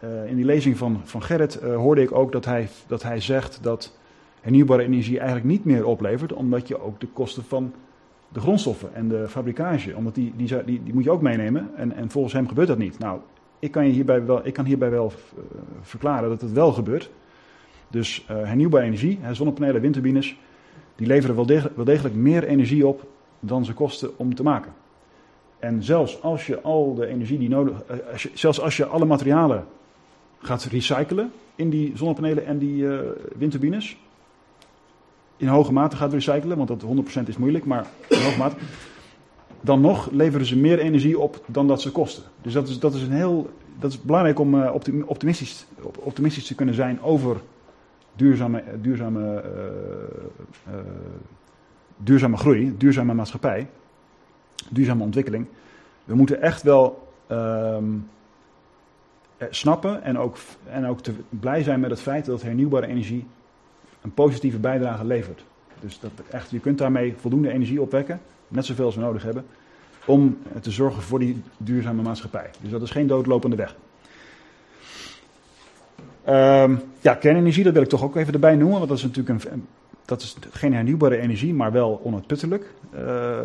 Uh, 0.04 0.30
in 0.30 0.36
die 0.36 0.45
lezing 0.45 0.78
van, 0.78 1.01
van 1.04 1.23
Gerrit 1.23 1.60
uh, 1.63 1.75
hoorde 1.75 2.01
ik 2.01 2.12
ook 2.12 2.32
dat 2.32 2.45
hij, 2.45 2.69
dat 2.88 3.04
hij 3.04 3.21
zegt 3.21 3.63
dat 3.63 3.97
hernieuwbare 4.41 4.84
energie 4.84 5.17
eigenlijk 5.17 5.47
niet 5.47 5.65
meer 5.65 5.86
oplevert, 5.86 6.34
omdat 6.34 6.67
je 6.67 6.82
ook 6.82 6.99
de 6.99 7.08
kosten 7.08 7.43
van 7.43 7.73
de 8.30 8.39
grondstoffen 8.39 8.93
en 8.93 9.08
de 9.08 9.30
fabrikage, 9.30 9.95
omdat 9.95 10.15
die, 10.15 10.34
die, 10.36 10.63
die, 10.65 10.84
die 10.84 10.93
moet 10.93 11.04
je 11.04 11.12
ook 11.12 11.21
meenemen. 11.21 11.69
En, 11.75 11.95
en 11.95 12.10
volgens 12.10 12.34
hem 12.34 12.47
gebeurt 12.47 12.67
dat 12.67 12.78
niet. 12.78 12.99
Nou, 12.99 13.19
ik 13.65 13.71
kan, 13.71 13.86
je 13.86 13.91
hierbij 13.91 14.25
wel, 14.25 14.45
ik 14.45 14.54
kan 14.54 14.65
hierbij 14.65 14.89
wel 14.89 15.12
uh, 15.38 15.43
verklaren 15.82 16.30
dat 16.30 16.41
het 16.41 16.51
wel 16.51 16.71
gebeurt. 16.71 17.10
Dus 17.88 18.25
hernieuwbare 18.28 18.86
energie, 18.86 19.19
zonnepanelen, 19.32 19.82
windturbines, 19.82 20.38
die 20.95 21.08
leveren 21.08 21.36
wel 21.36 21.45
degelijk, 21.45 21.75
wel 21.75 21.86
degelijk 21.86 22.15
meer 22.15 22.43
energie 22.43 22.88
op 22.88 23.08
dan 23.39 23.65
ze 23.65 23.73
kosten 23.73 24.17
om 24.17 24.36
te 24.36 24.43
maken. 24.43 24.73
En 25.60 25.84
zelfs 25.84 26.21
als 26.21 26.47
je 26.47 26.62
al 26.62 26.93
de 26.93 27.08
energie 27.08 27.38
die 27.38 27.49
nodig 27.49 27.84
eh, 27.88 27.97
als 28.12 28.23
je, 28.23 28.30
zelfs 28.34 28.62
als 28.62 28.78
je 28.78 28.86
alle 28.86 29.06
materialen 29.06 29.65
gaat 30.39 30.63
recyclen 30.63 31.32
in 31.56 31.69
die 31.69 31.91
zonnepanelen 31.95 32.45
en 32.45 32.58
die 32.58 32.84
uh, 32.84 32.99
windturbines, 33.38 33.97
in 35.38 35.47
hoge 35.47 35.73
mate 35.73 35.95
gaat 35.95 36.13
recyclen, 36.13 36.58
want 36.58 36.67
dat 36.67 36.84
100% 37.23 37.28
is 37.28 37.38
moeilijk, 37.38 37.65
maar 37.65 37.86
in 38.10 38.21
hoge 38.21 38.38
mate, 38.38 38.56
dan 39.65 39.82
nog 39.82 40.12
leveren 40.12 40.45
ze 40.45 40.58
meer 40.58 40.80
energie 40.80 41.19
op 41.19 41.43
dan 41.45 41.67
dat 41.67 41.82
ze 41.82 41.91
kosten. 41.91 42.23
Dus 42.41 42.54
dat 42.54 42.67
is, 42.67 42.80
dat 42.80 42.93
is 42.93 43.01
een 43.01 43.12
heel, 43.12 43.49
dat 43.80 43.91
is 43.91 44.01
belangrijk 44.01 44.39
om 44.39 44.56
uh, 44.56 44.73
optimistisch, 45.06 45.65
optimistisch 45.99 46.47
te 46.47 46.56
kunnen 46.56 46.75
zijn 46.75 47.01
over 47.01 47.41
duurzame, 48.15 48.63
duurzame 48.82 49.43
uh, 50.67 50.73
duurzame 51.97 52.38
groei, 52.38 52.78
duurzame 52.78 53.13
maatschappij, 53.13 53.67
duurzame 54.69 55.04
ontwikkeling. 55.04 55.45
We 56.04 56.15
moeten 56.15 56.41
echt 56.41 56.62
wel 56.62 57.08
um, 57.32 58.10
snappen 59.49 60.04
en 60.04 60.17
ook, 60.17 60.38
en 60.69 60.86
ook 60.86 61.01
te 61.01 61.13
blij 61.30 61.63
zijn 61.63 61.80
met 61.80 61.89
het 61.89 62.01
feit 62.01 62.25
dat 62.25 62.41
hernieuwbare 62.41 62.88
energie 62.88 63.25
een 64.01 64.13
positieve 64.13 64.60
bijdrage 64.60 65.06
levert. 65.06 65.45
Dus 65.80 65.99
dat 65.99 66.12
echt, 66.30 66.49
je 66.49 66.60
kunt 66.60 66.78
daarmee 66.78 67.13
voldoende 67.17 67.51
energie 67.51 67.82
opwekken, 67.82 68.21
net 68.47 68.65
zoveel 68.65 68.86
als 68.86 68.95
we 68.95 69.01
nodig 69.01 69.23
hebben, 69.23 69.45
om 70.05 70.38
te 70.62 70.71
zorgen 70.71 71.01
voor 71.01 71.19
die 71.19 71.41
duurzame 71.58 72.01
maatschappij. 72.01 72.49
Dus 72.62 72.71
dat 72.71 72.81
is 72.81 72.91
geen 72.91 73.08
doodlopende 73.08 73.55
weg. 73.55 73.75
Um, 76.29 76.81
ja, 77.01 77.13
kernenergie, 77.13 77.63
dat 77.63 77.73
wil 77.73 77.81
ik 77.81 77.89
toch 77.89 78.03
ook 78.03 78.15
even 78.15 78.34
erbij 78.34 78.55
noemen, 78.55 78.77
want 78.77 78.89
dat 78.89 78.97
is 78.97 79.03
natuurlijk 79.03 79.43
een, 79.43 79.67
dat 80.05 80.21
is 80.21 80.38
geen 80.51 80.73
hernieuwbare 80.73 81.17
energie, 81.17 81.53
maar 81.53 81.71
wel 81.71 82.01
onuitputtelijk, 82.03 82.73
uh, 82.95 83.39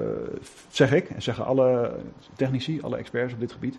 zeg 0.68 0.92
ik. 0.92 1.10
En 1.10 1.22
zeggen 1.22 1.44
alle 1.44 1.92
technici, 2.36 2.80
alle 2.82 2.96
experts 2.96 3.32
op 3.32 3.40
dit 3.40 3.52
gebied. 3.52 3.78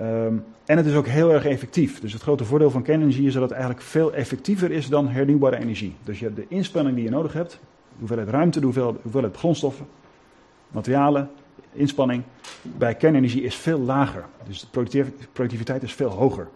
Um, 0.00 0.44
en 0.64 0.76
het 0.76 0.86
is 0.86 0.94
ook 0.94 1.06
heel 1.06 1.32
erg 1.32 1.44
effectief. 1.44 2.00
Dus 2.00 2.12
het 2.12 2.22
grote 2.22 2.44
voordeel 2.44 2.70
van 2.70 2.82
kernenergie 2.82 3.26
is 3.26 3.32
dat 3.32 3.42
het 3.42 3.50
eigenlijk 3.50 3.82
veel 3.82 4.12
effectiever 4.12 4.70
is 4.70 4.88
dan 4.88 5.08
hernieuwbare 5.08 5.56
energie. 5.56 5.94
Dus 6.04 6.18
je 6.18 6.24
hebt 6.24 6.36
de 6.36 6.46
inspanning 6.48 6.94
die 6.94 7.04
je 7.04 7.10
nodig 7.10 7.32
hebt, 7.32 7.50
de 7.50 7.98
hoeveelheid 7.98 8.28
ruimte, 8.28 8.58
de 8.58 8.64
hoeveelheid, 8.64 8.96
hoeveelheid 9.02 9.36
grondstoffen, 9.36 9.86
materialen, 10.72 11.30
inspanning, 11.72 12.22
bij 12.62 12.94
kernenergie 12.94 13.42
is 13.42 13.56
veel 13.56 13.78
lager. 13.78 14.24
Dus 14.46 14.60
de 14.60 15.06
productiviteit 15.32 15.82
is 15.82 15.92
veel 15.92 16.10
hoger. 16.10 16.48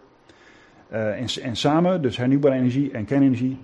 Uh, 0.91 1.21
en, 1.21 1.41
en 1.43 1.55
samen, 1.55 2.01
dus 2.01 2.17
hernieuwbare 2.17 2.55
energie 2.55 2.91
en 2.91 3.05
kernenergie, 3.05 3.57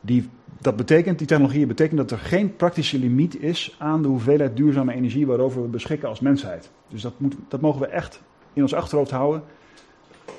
die, 0.00 0.28
dat 0.60 0.76
betekent, 0.76 1.18
die 1.18 1.26
technologieën 1.26 1.68
betekenen 1.68 2.06
dat 2.06 2.18
er 2.18 2.24
geen 2.24 2.56
praktische 2.56 2.98
limiet 2.98 3.42
is 3.42 3.76
aan 3.78 4.02
de 4.02 4.08
hoeveelheid 4.08 4.56
duurzame 4.56 4.94
energie 4.94 5.26
waarover 5.26 5.62
we 5.62 5.68
beschikken 5.68 6.08
als 6.08 6.20
mensheid. 6.20 6.70
Dus 6.88 7.02
dat, 7.02 7.12
moet, 7.16 7.34
dat 7.48 7.60
mogen 7.60 7.80
we 7.80 7.86
echt 7.86 8.20
in 8.52 8.62
ons 8.62 8.74
achterhoofd 8.74 9.10
houden. 9.10 9.42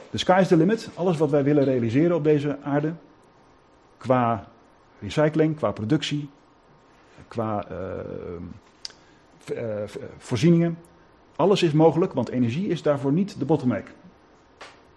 De 0.09 0.17
sky 0.17 0.37
is 0.41 0.47
the 0.47 0.57
limit. 0.57 0.89
Alles 0.93 1.17
wat 1.17 1.29
wij 1.29 1.43
willen 1.43 1.63
realiseren 1.63 2.15
op 2.15 2.23
deze 2.23 2.57
aarde, 2.61 2.93
qua 3.97 4.47
recycling, 4.99 5.55
qua 5.55 5.71
productie, 5.71 6.29
qua 7.27 7.65
uh, 7.71 7.77
uh, 9.51 9.61
voorzieningen, 10.17 10.77
alles 11.35 11.63
is 11.63 11.71
mogelijk, 11.71 12.13
want 12.13 12.29
energie 12.29 12.67
is 12.67 12.81
daarvoor 12.81 13.11
niet 13.11 13.39
de 13.39 13.45
bottleneck. 13.45 13.91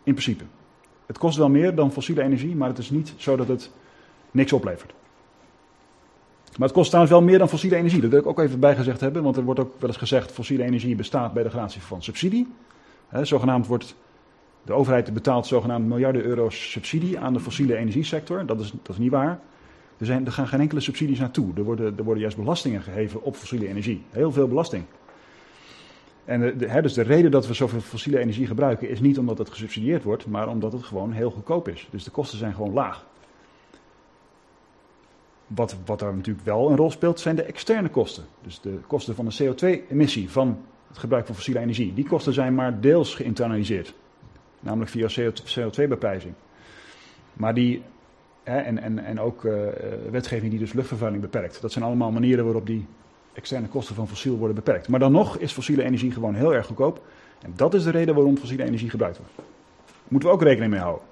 In 0.02 0.14
principe. 0.14 0.44
Het 1.06 1.18
kost 1.18 1.36
wel 1.36 1.48
meer 1.48 1.74
dan 1.74 1.92
fossiele 1.92 2.22
energie, 2.22 2.56
maar 2.56 2.68
het 2.68 2.78
is 2.78 2.90
niet 2.90 3.14
zo 3.16 3.36
dat 3.36 3.48
het 3.48 3.70
niks 4.30 4.52
oplevert. 4.52 4.92
Maar 6.58 6.68
het 6.68 6.76
kost 6.76 6.88
trouwens 6.88 7.14
wel 7.14 7.22
meer 7.22 7.38
dan 7.38 7.48
fossiele 7.48 7.76
energie. 7.76 8.00
Dat 8.00 8.10
wil 8.10 8.18
ik 8.18 8.26
ook 8.26 8.38
even 8.38 8.60
bijgezegd 8.60 9.00
hebben, 9.00 9.22
want 9.22 9.36
er 9.36 9.42
wordt 9.42 9.60
ook 9.60 9.72
wel 9.78 9.88
eens 9.88 9.98
gezegd: 9.98 10.32
fossiele 10.32 10.64
energie 10.64 10.96
bestaat 10.96 11.32
bij 11.32 11.42
de 11.42 11.50
gratie 11.50 11.82
van 11.82 12.02
subsidie. 12.02 12.52
Zogenaamd 13.22 13.66
wordt 13.66 13.94
de 14.62 14.72
overheid 14.72 15.14
betaalt 15.14 15.46
zogenaamd 15.46 15.86
miljarden 15.86 16.22
euro's 16.22 16.70
subsidie 16.70 17.18
aan 17.18 17.32
de 17.32 17.40
fossiele 17.40 17.76
energiesector. 17.76 18.46
Dat 18.46 18.60
is, 18.60 18.72
dat 18.82 18.94
is 18.94 18.98
niet 18.98 19.10
waar. 19.10 19.40
Er, 19.98 20.06
zijn, 20.06 20.26
er 20.26 20.32
gaan 20.32 20.48
geen 20.48 20.60
enkele 20.60 20.80
subsidies 20.80 21.18
naartoe. 21.18 21.52
Er 21.56 21.62
worden, 21.62 21.96
er 21.96 22.04
worden 22.04 22.22
juist 22.22 22.36
belastingen 22.36 22.82
geheven 22.82 23.22
op 23.22 23.36
fossiele 23.36 23.68
energie. 23.68 24.02
Heel 24.10 24.32
veel 24.32 24.48
belasting. 24.48 24.84
En 26.24 26.40
de, 26.40 26.80
dus 26.82 26.94
de 26.94 27.02
reden 27.02 27.30
dat 27.30 27.46
we 27.46 27.54
zoveel 27.54 27.80
fossiele 27.80 28.18
energie 28.18 28.46
gebruiken 28.46 28.88
is 28.88 29.00
niet 29.00 29.18
omdat 29.18 29.38
het 29.38 29.50
gesubsidieerd 29.50 30.02
wordt, 30.02 30.26
maar 30.26 30.48
omdat 30.48 30.72
het 30.72 30.82
gewoon 30.82 31.12
heel 31.12 31.30
goedkoop 31.30 31.68
is. 31.68 31.88
Dus 31.90 32.04
de 32.04 32.10
kosten 32.10 32.38
zijn 32.38 32.54
gewoon 32.54 32.72
laag. 32.72 33.06
Wat, 35.46 35.76
wat 35.84 35.98
daar 35.98 36.14
natuurlijk 36.14 36.46
wel 36.46 36.70
een 36.70 36.76
rol 36.76 36.90
speelt, 36.90 37.20
zijn 37.20 37.36
de 37.36 37.42
externe 37.42 37.88
kosten. 37.88 38.24
Dus 38.42 38.60
de 38.60 38.78
kosten 38.86 39.14
van 39.14 39.24
de 39.28 39.44
CO2-emissie 39.44 40.30
van 40.30 40.58
het 40.88 40.98
gebruik 40.98 41.26
van 41.26 41.34
fossiele 41.34 41.60
energie. 41.60 41.94
Die 41.94 42.06
kosten 42.06 42.32
zijn 42.32 42.54
maar 42.54 42.80
deels 42.80 43.14
geïnternaliseerd. 43.14 43.94
Namelijk 44.60 44.90
via 44.90 45.30
CO2-beprijzing. 45.30 46.34
Maar 47.32 47.54
die, 47.54 47.82
hè, 48.42 48.58
en, 48.58 48.78
en, 48.78 48.98
en 48.98 49.20
ook 49.20 49.44
uh, 49.44 49.52
wetgeving 50.10 50.50
die 50.50 50.60
dus 50.60 50.72
luchtvervuiling 50.72 51.22
beperkt. 51.22 51.60
Dat 51.60 51.72
zijn 51.72 51.84
allemaal 51.84 52.10
manieren 52.10 52.44
waarop 52.44 52.66
die 52.66 52.86
externe 53.32 53.68
kosten 53.68 53.94
van 53.94 54.08
fossiel 54.08 54.36
worden 54.36 54.56
beperkt. 54.56 54.88
Maar 54.88 55.00
dan 55.00 55.12
nog 55.12 55.38
is 55.38 55.52
fossiele 55.52 55.82
energie 55.82 56.12
gewoon 56.12 56.34
heel 56.34 56.54
erg 56.54 56.66
goedkoop. 56.66 57.02
En 57.42 57.52
dat 57.56 57.74
is 57.74 57.84
de 57.84 57.90
reden 57.90 58.14
waarom 58.14 58.38
fossiele 58.38 58.64
energie 58.64 58.90
gebruikt 58.90 59.18
wordt. 59.18 59.32
Moeten 60.08 60.28
we 60.28 60.34
ook 60.34 60.42
rekening 60.42 60.70
mee 60.70 60.80
houden. 60.80 61.04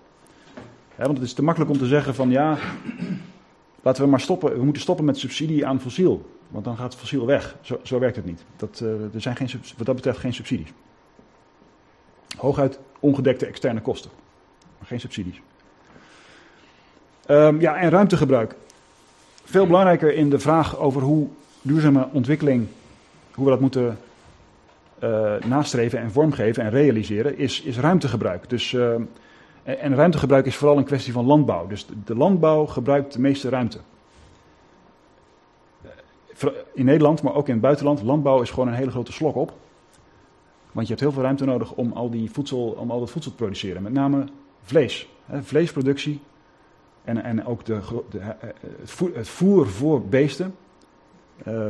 want 0.97 1.19
het 1.19 1.27
is 1.27 1.33
te 1.33 1.43
makkelijk 1.43 1.71
om 1.71 1.79
te 1.79 1.87
zeggen 1.87 2.15
van 2.15 2.31
ja, 2.31 2.59
laten 3.83 4.05
we 4.05 4.11
maar 4.11 4.21
stoppen. 4.21 4.59
We 4.59 4.65
moeten 4.65 4.83
stoppen 4.83 5.05
met 5.05 5.19
subsidie 5.19 5.67
aan 5.67 5.81
fossiel. 5.81 6.31
Want 6.49 6.65
dan 6.65 6.77
gaat 6.77 6.97
fossiel 6.97 7.27
weg. 7.27 7.57
Zo, 7.61 7.81
zo 7.83 7.99
werkt 7.99 8.17
het 8.17 8.25
niet. 8.25 8.45
Dat, 8.57 8.81
uh, 8.83 9.15
er 9.15 9.21
zijn 9.21 9.37
geen, 9.37 9.51
wat 9.77 9.87
dat 9.87 9.95
betreft 9.95 10.19
geen 10.19 10.35
subsidies. 10.35 10.73
Hooguit 12.37 12.79
ongedekte 13.01 13.47
externe 13.47 13.81
kosten. 13.81 14.11
Maar 14.79 14.87
geen 14.87 15.01
subsidies. 15.01 15.41
Um, 17.31 17.61
ja, 17.61 17.77
en 17.77 17.91
ruimtegebruik. 17.91 18.55
Veel 19.45 19.67
belangrijker 19.67 20.15
in 20.15 20.31
de 20.31 20.39
vraag 20.39 20.79
over 20.79 21.03
hoe 21.03 21.29
duurzame 21.63 22.09
ontwikkeling, 22.13 22.67
hoe 23.35 23.45
we 23.45 23.51
dat 23.51 23.61
moeten 23.61 23.99
uh, 25.03 25.35
nastreven 25.45 25.99
en 25.99 26.11
vormgeven 26.11 26.63
en 26.63 26.71
realiseren, 26.71 27.39
is, 27.39 27.63
is 27.63 27.79
ruimtegebruik. 27.79 28.49
Dus, 28.49 28.73
uh, 28.73 28.95
en 29.63 29.95
ruimtegebruik 29.95 30.47
is 30.47 30.57
vooral 30.57 30.77
een 30.77 30.85
kwestie 30.85 31.13
van 31.13 31.25
landbouw. 31.25 31.67
Dus 31.67 31.87
de, 32.05 32.17
landbouw 32.17 32.67
gebruikt 32.67 33.13
de 33.13 33.21
meeste 33.21 33.49
ruimte. 33.49 33.79
In 36.73 36.85
Nederland, 36.85 37.23
maar 37.23 37.35
ook 37.35 37.47
in 37.47 37.53
het 37.53 37.63
buitenland, 37.63 38.03
landbouw 38.03 38.41
is 38.41 38.51
gewoon 38.51 38.69
een 38.69 38.75
hele 38.75 38.91
grote 38.91 39.13
slok 39.13 39.37
op. 39.37 39.53
Want 40.73 40.87
je 40.87 40.93
hebt 40.93 41.01
heel 41.01 41.13
veel 41.13 41.23
ruimte 41.23 41.45
nodig 41.45 41.73
om 41.73 41.93
al, 41.93 42.11
die 42.11 42.31
voedsel, 42.31 42.77
om 42.79 42.91
al 42.91 42.99
dat 42.99 43.11
voedsel 43.11 43.31
te 43.31 43.37
produceren. 43.37 43.83
Met 43.83 43.93
name 43.93 44.25
vlees. 44.63 45.09
Vleesproductie 45.43 46.21
en, 47.05 47.25
en 47.25 47.47
ook 47.47 47.65
de, 47.65 47.81
de, 48.11 48.19
het, 48.81 48.91
voer, 48.91 49.11
het 49.15 49.29
voer 49.29 49.69
voor 49.69 50.03
beesten. 50.03 50.55
Uh, 51.47 51.67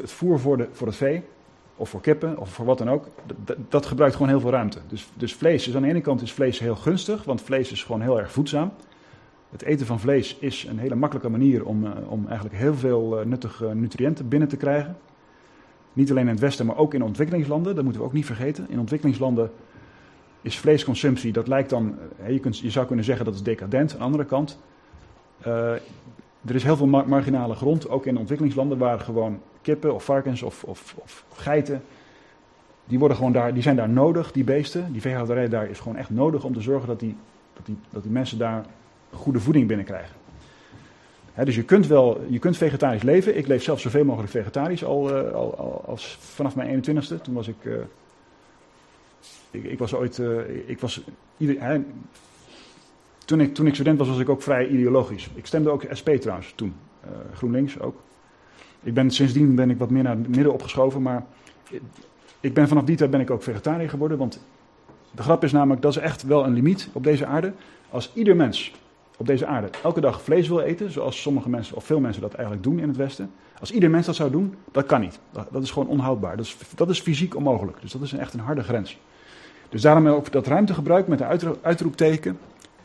het 0.00 0.12
voer 0.12 0.40
voor, 0.40 0.56
de, 0.56 0.68
voor 0.72 0.86
het 0.86 0.96
vee, 0.96 1.22
of 1.76 1.88
voor 1.88 2.00
kippen, 2.00 2.38
of 2.38 2.48
voor 2.48 2.64
wat 2.64 2.78
dan 2.78 2.90
ook, 2.90 3.08
dat, 3.68 3.86
gebruikt 3.86 4.14
gewoon 4.14 4.30
heel 4.30 4.40
veel 4.40 4.50
ruimte. 4.50 4.78
Dus, 4.88 5.10
dus 5.14 5.34
vlees 5.34 5.68
is 5.68 5.76
aan 5.76 5.82
de 5.82 5.88
ene 5.88 6.00
kant 6.00 6.22
is 6.22 6.32
vlees 6.32 6.58
heel 6.58 6.76
gunstig, 6.76 7.24
want 7.24 7.42
vlees 7.42 7.72
is 7.72 7.84
gewoon 7.84 8.00
heel 8.00 8.18
erg 8.18 8.32
voedzaam. 8.32 8.72
Het 9.50 9.62
eten 9.62 9.86
van 9.86 10.00
vlees 10.00 10.36
is 10.38 10.64
een 10.64 10.78
hele 10.78 10.94
makkelijke 10.94 11.30
manier 11.30 11.64
om, 11.64 11.86
om 12.08 12.26
eigenlijk 12.26 12.56
heel 12.56 12.74
veel 12.74 13.22
nuttige 13.24 13.74
nutriënten 13.74 14.28
binnen 14.28 14.48
te 14.48 14.56
krijgen. 14.56 14.96
Niet 15.92 16.10
alleen 16.10 16.24
in 16.24 16.30
het 16.30 16.40
Westen, 16.40 16.66
maar 16.66 16.76
ook 16.76 16.94
in 16.94 17.02
ontwikkelingslanden. 17.02 17.74
Dat 17.74 17.84
moeten 17.84 18.02
we 18.02 18.06
ook 18.08 18.14
niet 18.14 18.26
vergeten. 18.26 18.66
In 18.68 18.78
ontwikkelingslanden 18.78 19.50
is 20.42 20.58
vleesconsumptie, 20.58 21.32
dat 21.32 21.48
lijkt 21.48 21.70
dan, 21.70 21.98
je, 22.28 22.38
kunt, 22.38 22.58
je 22.58 22.70
zou 22.70 22.86
kunnen 22.86 23.04
zeggen 23.04 23.24
dat 23.24 23.34
is 23.34 23.42
decadent. 23.42 23.92
Aan 23.92 23.98
de 23.98 24.04
andere 24.04 24.24
kant, 24.24 24.58
er 26.46 26.54
is 26.54 26.62
heel 26.62 26.76
veel 26.76 26.86
marginale 26.86 27.54
grond, 27.54 27.88
ook 27.88 28.06
in 28.06 28.18
ontwikkelingslanden, 28.18 28.78
waar 28.78 29.00
gewoon 29.00 29.40
kippen 29.62 29.94
of 29.94 30.04
varkens 30.04 30.42
of, 30.42 30.64
of, 30.64 30.94
of, 31.02 31.24
geiten, 31.34 31.82
die, 32.84 32.98
worden 32.98 33.16
gewoon 33.16 33.32
daar, 33.32 33.54
die 33.54 33.62
zijn 33.62 33.76
daar 33.76 33.88
nodig, 33.88 34.32
die 34.32 34.44
beesten. 34.44 34.92
Die 34.92 35.00
veehouderij 35.00 35.48
daar 35.48 35.70
is 35.70 35.78
gewoon 35.78 35.96
echt 35.96 36.10
nodig 36.10 36.44
om 36.44 36.52
te 36.52 36.60
zorgen 36.60 36.88
dat 36.88 37.00
die, 37.00 37.16
dat 37.52 37.66
die, 37.66 37.76
dat 37.90 38.02
die 38.02 38.12
mensen 38.12 38.38
daar 38.38 38.64
goede 39.12 39.40
voeding 39.40 39.66
binnenkrijgen. 39.66 40.16
He, 41.32 41.44
dus 41.44 41.54
je 41.54 41.62
kunt 41.62 41.86
wel, 41.86 42.24
je 42.28 42.38
kunt 42.38 42.56
vegetarisch 42.56 43.02
leven. 43.02 43.36
Ik 43.36 43.46
leef 43.46 43.62
zelf 43.62 43.80
zoveel 43.80 44.04
mogelijk 44.04 44.32
vegetarisch 44.32 44.84
al, 44.84 45.10
uh, 45.10 45.32
al, 45.32 45.56
al 45.56 45.84
als 45.86 46.18
vanaf 46.20 46.56
mijn 46.56 46.84
21ste. 46.84 47.20
Toen 47.22 47.34
was 47.34 47.48
ik, 47.48 47.64
ik, 49.50 49.64
ik, 49.64 49.78
was 49.78 49.94
ooit, 49.94 50.18
uh, 50.18 50.68
ik 50.68 50.80
was, 50.80 51.00
toen 53.24 53.40
ik, 53.40 53.54
toen 53.54 53.66
ik 53.66 53.74
student 53.74 53.98
was, 53.98 54.08
was 54.08 54.18
ik 54.18 54.28
ook 54.28 54.42
vrij 54.42 54.68
ideologisch. 54.68 55.30
Ik 55.34 55.46
stemde 55.46 55.70
ook 55.70 55.84
SP 55.98 56.08
trouwens 56.08 56.52
toen. 56.54 56.74
Uh, 57.04 57.10
GroenLinks 57.34 57.80
ook. 57.80 58.00
Ik 58.82 58.94
ben, 58.94 59.10
sindsdien 59.10 59.54
ben 59.54 59.70
ik 59.70 59.78
wat 59.78 59.90
meer 59.90 60.02
naar 60.02 60.16
het 60.16 60.28
midden 60.28 60.52
opgeschoven. 60.52 61.02
Maar 61.02 61.26
ik 62.40 62.54
ben, 62.54 62.68
vanaf 62.68 62.84
die 62.84 62.96
tijd 62.96 63.10
ben 63.10 63.20
ik 63.20 63.30
ook 63.30 63.42
vegetariër 63.42 63.88
geworden. 63.88 64.18
Want 64.18 64.40
de 65.10 65.22
grap 65.22 65.44
is 65.44 65.52
namelijk, 65.52 65.82
dat 65.82 65.96
is 65.96 66.02
echt 66.02 66.22
wel 66.22 66.44
een 66.44 66.52
limiet 66.52 66.88
op 66.92 67.04
deze 67.04 67.26
aarde. 67.26 67.52
Als 67.90 68.10
ieder 68.14 68.36
mens 68.36 68.72
op 69.16 69.26
deze 69.26 69.46
aarde 69.46 69.68
elke 69.82 70.00
dag 70.00 70.22
vlees 70.22 70.48
wil 70.48 70.60
eten, 70.60 70.90
zoals 70.90 71.22
sommige 71.22 71.48
mensen 71.48 71.76
of 71.76 71.84
veel 71.84 72.00
mensen 72.00 72.22
dat 72.22 72.34
eigenlijk 72.34 72.64
doen 72.64 72.78
in 72.78 72.88
het 72.88 72.96
Westen. 72.96 73.30
Als 73.60 73.72
ieder 73.72 73.90
mens 73.90 74.06
dat 74.06 74.14
zou 74.14 74.30
doen, 74.30 74.54
dat 74.72 74.86
kan 74.86 75.00
niet. 75.00 75.18
Dat, 75.30 75.48
dat 75.50 75.62
is 75.62 75.70
gewoon 75.70 75.88
onhoudbaar. 75.88 76.36
Dat 76.36 76.46
is, 76.46 76.56
dat 76.74 76.90
is 76.90 77.00
fysiek 77.00 77.36
onmogelijk. 77.36 77.80
Dus 77.80 77.92
dat 77.92 78.02
is 78.02 78.12
een, 78.12 78.18
echt 78.18 78.34
een 78.34 78.40
harde 78.40 78.62
grens. 78.62 78.98
Dus 79.70 79.82
daarom 79.82 80.08
ook 80.08 80.32
dat 80.32 80.46
ruimtegebruik 80.46 81.06
met 81.06 81.20
een 81.20 81.56
uitroepteken. 81.62 82.38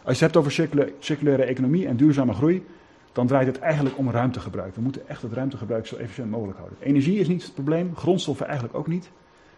Als 0.03 0.19
je 0.19 0.25
het 0.25 0.33
hebt 0.33 0.37
over 0.37 0.51
circulaire 0.99 1.43
economie 1.43 1.87
en 1.87 1.97
duurzame 1.97 2.33
groei, 2.33 2.65
dan 3.11 3.27
draait 3.27 3.47
het 3.47 3.59
eigenlijk 3.59 3.97
om 3.97 4.11
ruimtegebruik. 4.11 4.75
We 4.75 4.81
moeten 4.81 5.07
echt 5.07 5.21
het 5.21 5.33
ruimtegebruik 5.33 5.87
zo 5.87 5.95
efficiënt 5.95 6.29
mogelijk 6.29 6.57
houden. 6.57 6.77
Energie 6.81 7.19
is 7.19 7.27
niet 7.27 7.43
het 7.43 7.53
probleem, 7.53 7.95
grondstoffen 7.95 8.45
eigenlijk 8.45 8.77
ook 8.77 8.87
niet. 8.87 9.11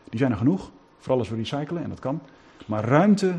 Die 0.10 0.20
zijn 0.20 0.32
er 0.32 0.38
genoeg, 0.38 0.72
vooral 0.98 1.20
als 1.20 1.30
we 1.30 1.36
recyclen 1.36 1.84
en 1.84 1.90
dat 1.90 2.00
kan. 2.00 2.22
Maar 2.66 2.84
ruimte, 2.84 3.34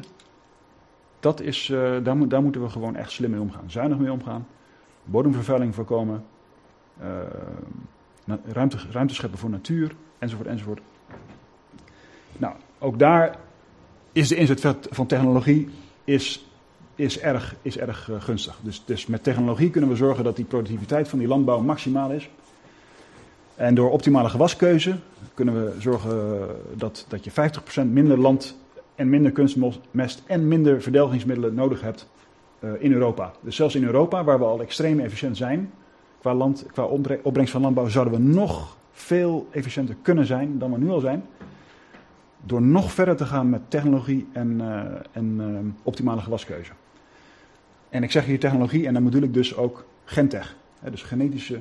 dat 1.20 1.40
is, 1.40 1.68
uh, 1.68 1.78
daar, 2.02 2.28
daar, 2.28 2.42
moeten 2.42 2.62
we 2.62 2.68
gewoon 2.68 2.96
echt 2.96 3.10
slim 3.10 3.30
mee 3.30 3.40
omgaan. 3.40 3.70
Zuinig 3.70 3.98
mee 3.98 4.12
omgaan, 4.12 4.46
bodemvervuiling 5.04 5.74
voorkomen, 5.74 6.24
uh, 7.02 7.06
ruimte, 8.44 8.76
ruimte 8.90 9.14
scheppen 9.14 9.38
voor 9.38 9.50
natuur, 9.50 9.94
enzovoort, 10.18 10.48
enzovoort. 10.48 10.80
Nou, 12.36 12.54
ook 12.78 12.98
daar 12.98 13.38
is 14.12 14.28
de 14.28 14.36
inzet 14.36 14.76
van 14.90 15.06
technologie 15.06 15.68
is 16.04 16.48
is 16.98 17.18
erg, 17.18 17.54
is 17.62 17.78
erg 17.78 18.08
uh, 18.08 18.20
gunstig. 18.20 18.58
Dus, 18.62 18.82
dus 18.84 19.06
met 19.06 19.22
technologie 19.22 19.70
kunnen 19.70 19.90
we 19.90 19.96
zorgen 19.96 20.24
dat 20.24 20.36
die 20.36 20.44
productiviteit 20.44 21.08
van 21.08 21.18
die 21.18 21.28
landbouw 21.28 21.60
maximaal 21.60 22.10
is. 22.10 22.28
En 23.54 23.74
door 23.74 23.90
optimale 23.90 24.28
gewaskeuze 24.28 24.96
kunnen 25.34 25.64
we 25.64 25.80
zorgen 25.80 26.46
dat, 26.74 27.06
dat 27.08 27.24
je 27.24 27.30
50% 27.30 27.86
minder 27.86 28.18
land 28.18 28.56
en 28.94 29.08
minder 29.08 29.32
kunstmest 29.32 30.22
en 30.26 30.48
minder 30.48 30.82
verdelgingsmiddelen 30.82 31.54
nodig 31.54 31.80
hebt 31.80 32.08
uh, 32.60 32.70
in 32.78 32.92
Europa. 32.92 33.32
Dus 33.40 33.56
zelfs 33.56 33.74
in 33.74 33.84
Europa, 33.84 34.24
waar 34.24 34.38
we 34.38 34.44
al 34.44 34.60
extreem 34.60 35.00
efficiënt 35.00 35.36
zijn 35.36 35.72
qua, 36.20 36.34
land, 36.34 36.66
qua 36.72 36.84
opbrengst 37.22 37.52
van 37.52 37.60
landbouw, 37.60 37.88
zouden 37.88 38.14
we 38.14 38.20
nog 38.20 38.76
veel 38.92 39.46
efficiënter 39.50 39.96
kunnen 40.02 40.26
zijn 40.26 40.58
dan 40.58 40.72
we 40.72 40.78
nu 40.78 40.90
al 40.90 41.00
zijn. 41.00 41.24
Door 42.42 42.62
nog 42.62 42.92
verder 42.92 43.16
te 43.16 43.24
gaan 43.24 43.50
met 43.50 43.60
technologie 43.68 44.28
en, 44.32 44.60
uh, 44.60 44.82
en 45.12 45.76
optimale 45.82 46.20
gewaskeuze. 46.20 46.72
En 47.88 48.02
ik 48.02 48.10
zeg 48.10 48.24
hier 48.24 48.38
technologie 48.38 48.86
en 48.86 48.94
dan 48.94 49.04
bedoel 49.04 49.22
ik 49.22 49.34
dus 49.34 49.56
ook 49.56 49.84
gentech. 50.04 50.56
Hè, 50.80 50.90
dus 50.90 51.02
genetische 51.02 51.60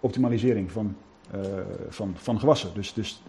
optimalisering 0.00 0.72
van, 0.72 0.96
uh, 1.34 1.40
van, 1.88 2.12
van 2.16 2.40
gewassen. 2.40 2.70
Dus, 2.74 2.92
dus 2.92 3.22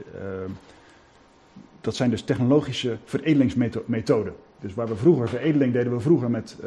dat 1.82 1.96
zijn 1.96 2.10
dus 2.10 2.22
technologische 2.22 2.98
veredelingsmethoden. 3.04 4.34
Dus 4.60 4.74
waar 4.74 4.88
we 4.88 4.96
vroeger, 4.96 5.30
veredeling 5.30 5.74
deden 5.74 5.94
we 5.94 6.00
vroeger 6.00 6.30
met, 6.30 6.58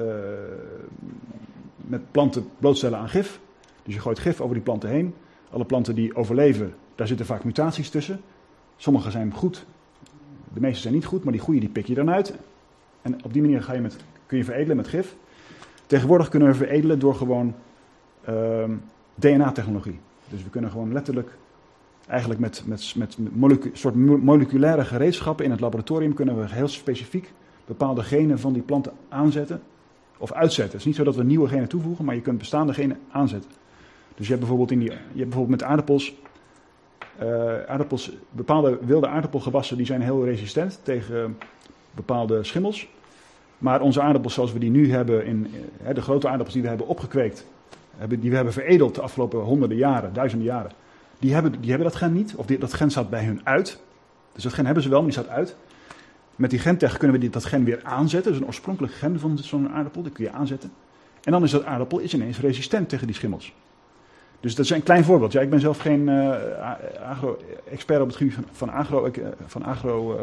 met 1.77 2.11
planten 2.11 2.49
blootstellen 2.59 2.99
aan 2.99 3.09
gif. 3.09 3.41
Dus 3.83 3.95
je 3.95 4.01
gooit 4.01 4.19
gif 4.19 4.41
over 4.41 4.55
die 4.55 4.65
planten 4.65 4.89
heen. 4.89 5.15
Alle 5.51 5.65
planten 5.65 5.95
die 5.95 6.17
overleven, 6.17 6.75
daar 6.95 7.07
zitten 7.07 7.27
vaak 7.27 7.45
mutaties 7.45 7.91
tussen. 7.91 8.21
Sommige 8.77 9.11
zijn 9.11 9.33
goed, 9.33 9.67
de 10.55 10.61
meeste 10.61 10.81
zijn 10.81 10.95
niet 10.95 11.05
goed, 11.05 11.25
maar 11.25 11.33
die 11.33 11.43
goede 11.43 11.61
die 11.61 11.69
pik 11.69 11.87
je 11.87 11.95
dan 11.95 12.11
uit. 12.11 12.35
En 13.03 13.25
op 13.25 13.33
die 13.33 13.43
manier 13.43 13.63
ga 13.63 13.73
je 13.73 13.81
met, 13.81 13.97
kun 14.27 14.39
je 14.39 14.45
veredelen 14.45 14.77
met 14.77 14.89
gif. 14.89 15.17
Tegenwoordig 15.87 16.29
kunnen 16.29 16.49
we 16.49 16.55
veredelen 16.55 16.99
door 16.99 17.15
gewoon 17.15 17.55
uh, 18.29 18.65
DNA-technologie. 19.15 19.99
Dus 20.29 20.43
we 20.43 20.51
kunnen 20.51 20.71
gewoon 20.71 20.93
letterlijk, 20.93 21.37
eigenlijk 22.07 22.41
met, 22.41 22.63
met, 22.67 22.95
met 22.97 23.19
soort 23.73 23.95
moleculaire 24.23 24.85
gereedschappen 24.85 25.45
in 25.45 25.51
het 25.51 25.61
laboratorium, 25.61 26.15
kunnen 26.15 26.41
we 26.41 26.49
heel 26.49 26.69
specifiek 26.69 27.33
bepaalde 27.67 28.03
genen 28.03 28.39
van 28.39 28.53
die 28.53 28.63
planten 28.63 28.93
aanzetten 29.09 29.63
of 30.19 30.33
uitzetten. 30.33 30.73
Het 30.73 30.81
is 30.81 30.87
niet 30.87 30.97
zo 30.97 31.05
dat 31.05 31.17
we 31.17 31.25
nieuwe 31.25 31.49
genen 31.49 31.69
toevoegen, 31.69 32.05
maar 32.05 32.15
je 32.15 32.21
kunt 32.21 32.39
bestaande 32.39 32.75
genen 32.75 32.99
aanzetten. 33.11 33.51
Dus 34.15 34.27
je 34.27 34.33
hebt 34.33 34.39
bijvoorbeeld, 34.39 34.71
in 34.71 34.79
die, 34.79 34.91
je 34.91 34.97
hebt 34.97 35.29
bijvoorbeeld 35.29 35.61
met 35.61 35.63
aardappels, 35.63 36.15
uh, 37.23 37.27
aardappels, 37.67 38.13
bepaalde 38.31 38.79
wilde 38.81 39.09
aardappelgewassen 39.09 39.77
die 39.77 39.87
zijn 39.87 40.03
heel 40.03 40.25
resistent 40.25 40.81
tegen 40.83 41.39
bepaalde 41.95 42.45
schimmels. 42.45 42.89
Maar 43.59 43.81
onze 43.81 44.01
aardappels 44.01 44.35
zoals 44.35 44.53
we 44.53 44.59
die 44.59 44.71
nu 44.71 44.93
hebben, 44.93 45.27
in, 45.27 45.47
de 45.95 46.03
grote 46.03 46.27
aardappels 46.27 46.53
die 46.53 46.63
we 46.63 46.69
hebben 46.69 46.87
opgekweekt, 46.87 47.47
die 48.09 48.31
we 48.31 48.37
hebben 48.37 48.53
veredeld 48.53 48.95
de 48.95 49.01
afgelopen 49.01 49.41
honderden 49.41 49.77
jaren, 49.77 50.13
duizenden 50.13 50.47
jaren, 50.47 50.71
die 51.19 51.35
hebben, 51.35 51.61
die 51.61 51.71
hebben 51.71 51.89
dat 51.89 51.97
gen 51.97 52.13
niet, 52.13 52.35
of 52.37 52.47
dat 52.47 52.73
gen 52.73 52.91
staat 52.91 53.11
bij 53.11 53.25
hun 53.25 53.41
uit. 53.45 53.81
Dus 54.33 54.43
dat 54.43 54.53
gen 54.53 54.65
hebben 54.65 54.83
ze 54.83 54.89
wel, 54.89 55.03
maar 55.03 55.11
die 55.11 55.21
staat 55.21 55.35
uit. 55.35 55.57
Met 56.37 56.51
die 56.51 56.59
gentech 56.59 56.97
kunnen 56.97 57.21
we 57.21 57.31
dat 57.31 57.45
gen 57.45 57.65
weer 57.65 57.81
aanzetten. 57.83 58.33
Dus 58.33 58.41
een 58.41 58.47
oorspronkelijk 58.47 58.93
gen 58.93 59.19
van 59.19 59.39
zo'n 59.39 59.71
aardappel, 59.71 60.03
die 60.03 60.13
kun 60.13 60.25
je 60.25 60.31
aanzetten. 60.31 60.73
En 61.23 61.33
dan 61.33 61.43
is 61.43 61.51
dat 61.51 61.65
aardappel 61.65 61.99
is 61.99 62.15
ineens 62.15 62.41
resistent 62.41 62.89
tegen 62.89 63.07
die 63.07 63.17
schimmels. 63.17 63.53
Dus 64.45 64.55
dat 64.55 64.65
is 64.65 64.71
een 64.71 64.83
klein 64.83 65.05
voorbeeld. 65.05 65.33
Ja, 65.33 65.41
ik 65.41 65.51
ben 65.51 65.61
zelf 65.61 65.79
geen 65.79 66.09
uh, 66.09 66.35
agro-expert 67.11 68.01
op 68.01 68.07
het 68.07 68.17
gebied 68.17 68.35
van, 68.35 68.71
van 69.47 69.63
agro, 69.65 70.19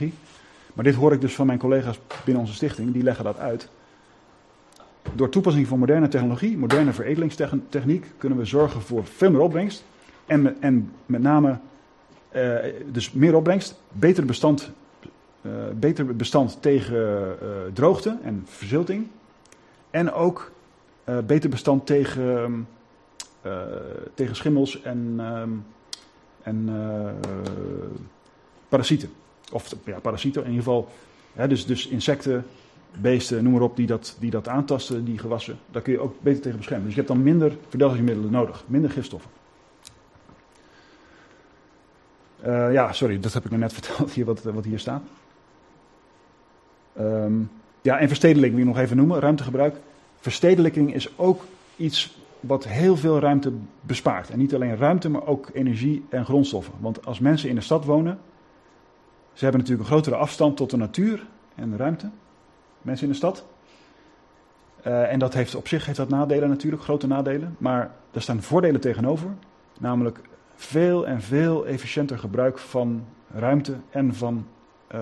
uh. 0.00 0.10
Maar 0.74 0.84
dit 0.84 0.94
hoor 0.94 1.12
ik 1.12 1.20
dus 1.20 1.34
van 1.34 1.46
mijn 1.46 1.58
collega's 1.58 2.00
binnen 2.24 2.42
onze 2.42 2.54
stichting, 2.54 2.92
die 2.92 3.02
leggen 3.02 3.24
dat 3.24 3.38
uit. 3.38 3.68
Door 5.14 5.28
toepassing 5.28 5.66
van 5.66 5.78
moderne 5.78 6.08
technologie, 6.08 6.56
moderne 6.58 6.92
veredelingstechniek, 6.92 8.06
kunnen 8.18 8.38
we 8.38 8.44
zorgen 8.44 8.80
voor 8.80 9.04
veel 9.04 9.30
meer 9.30 9.40
opbrengst. 9.40 9.84
En, 10.26 10.62
en 10.62 10.92
met 11.06 11.22
name, 11.22 11.58
dus 12.92 13.12
meer 13.12 13.34
opbrengst, 13.34 13.80
beter 13.92 14.24
bestand, 14.24 14.70
beter 15.74 16.16
bestand 16.16 16.58
tegen 16.60 17.36
droogte 17.72 18.18
en 18.22 18.42
verzilting. 18.46 19.06
En 19.90 20.12
ook 20.12 20.52
beter 21.26 21.50
bestand 21.50 21.86
tegen, 21.86 22.66
tegen 24.14 24.36
schimmels 24.36 24.82
en, 24.82 25.20
en 26.42 26.68
parasieten. 28.68 29.10
Of 29.52 29.74
ja, 29.84 29.98
parasieten 29.98 30.42
in 30.42 30.48
ieder 30.50 30.64
geval. 30.64 30.88
Hè, 31.32 31.48
dus, 31.48 31.66
dus 31.66 31.86
insecten, 31.86 32.44
beesten, 33.00 33.42
noem 33.42 33.52
maar 33.52 33.62
op, 33.62 33.76
die 33.76 33.86
dat, 33.86 34.16
die 34.18 34.30
dat 34.30 34.48
aantasten, 34.48 35.04
die 35.04 35.18
gewassen. 35.18 35.58
Daar 35.70 35.82
kun 35.82 35.92
je 35.92 35.98
ook 36.00 36.14
beter 36.20 36.42
tegen 36.42 36.56
beschermen. 36.56 36.84
Dus 36.84 36.94
je 36.94 37.00
hebt 37.00 37.12
dan 37.12 37.22
minder 37.22 37.56
verdelgingsmiddelen 37.68 38.30
nodig, 38.30 38.64
minder 38.66 38.90
gifstoffen. 38.90 39.30
Uh, 42.46 42.72
ja, 42.72 42.92
sorry, 42.92 43.20
dat 43.20 43.32
heb 43.32 43.44
ik 43.44 43.50
net 43.50 43.72
verteld, 43.80 44.12
hier, 44.12 44.24
wat, 44.24 44.42
wat 44.42 44.64
hier 44.64 44.78
staat. 44.78 45.02
Um, 46.98 47.50
ja, 47.82 47.98
en 47.98 48.08
verstedelijking 48.08 48.54
wil 48.54 48.68
ik 48.68 48.74
nog 48.74 48.82
even 48.82 48.96
noemen, 48.96 49.20
ruimtegebruik. 49.20 49.76
Verstedelijking 50.20 50.94
is 50.94 51.18
ook 51.18 51.44
iets 51.76 52.18
wat 52.40 52.64
heel 52.64 52.96
veel 52.96 53.18
ruimte 53.18 53.52
bespaart. 53.80 54.30
En 54.30 54.38
niet 54.38 54.54
alleen 54.54 54.76
ruimte, 54.76 55.10
maar 55.10 55.26
ook 55.26 55.50
energie 55.52 56.04
en 56.08 56.24
grondstoffen. 56.24 56.74
Want 56.78 57.06
als 57.06 57.18
mensen 57.18 57.48
in 57.48 57.54
de 57.54 57.60
stad 57.60 57.84
wonen, 57.84 58.18
ze 59.32 59.44
hebben 59.44 59.60
natuurlijk 59.60 59.88
een 59.88 59.94
grotere 59.94 60.16
afstand 60.16 60.56
tot 60.56 60.70
de 60.70 60.76
natuur 60.76 61.26
en 61.54 61.70
de 61.70 61.76
ruimte. 61.76 62.10
Mensen 62.82 63.06
in 63.06 63.12
de 63.12 63.18
stad. 63.18 63.46
Uh, 64.86 65.12
en 65.12 65.18
dat 65.18 65.34
heeft 65.34 65.54
op 65.54 65.68
zich 65.68 65.86
heeft 65.86 65.98
dat 65.98 66.08
nadelen 66.08 66.48
natuurlijk, 66.48 66.82
grote 66.82 67.06
nadelen. 67.06 67.56
Maar 67.58 67.90
er 68.10 68.22
staan 68.22 68.42
voordelen 68.42 68.80
tegenover. 68.80 69.30
Namelijk 69.78 70.20
veel 70.54 71.06
en 71.06 71.20
veel 71.20 71.66
efficiënter 71.66 72.18
gebruik 72.18 72.58
van 72.58 73.04
ruimte 73.34 73.74
en 73.90 74.14
van 74.14 74.46
uh, 74.94 75.00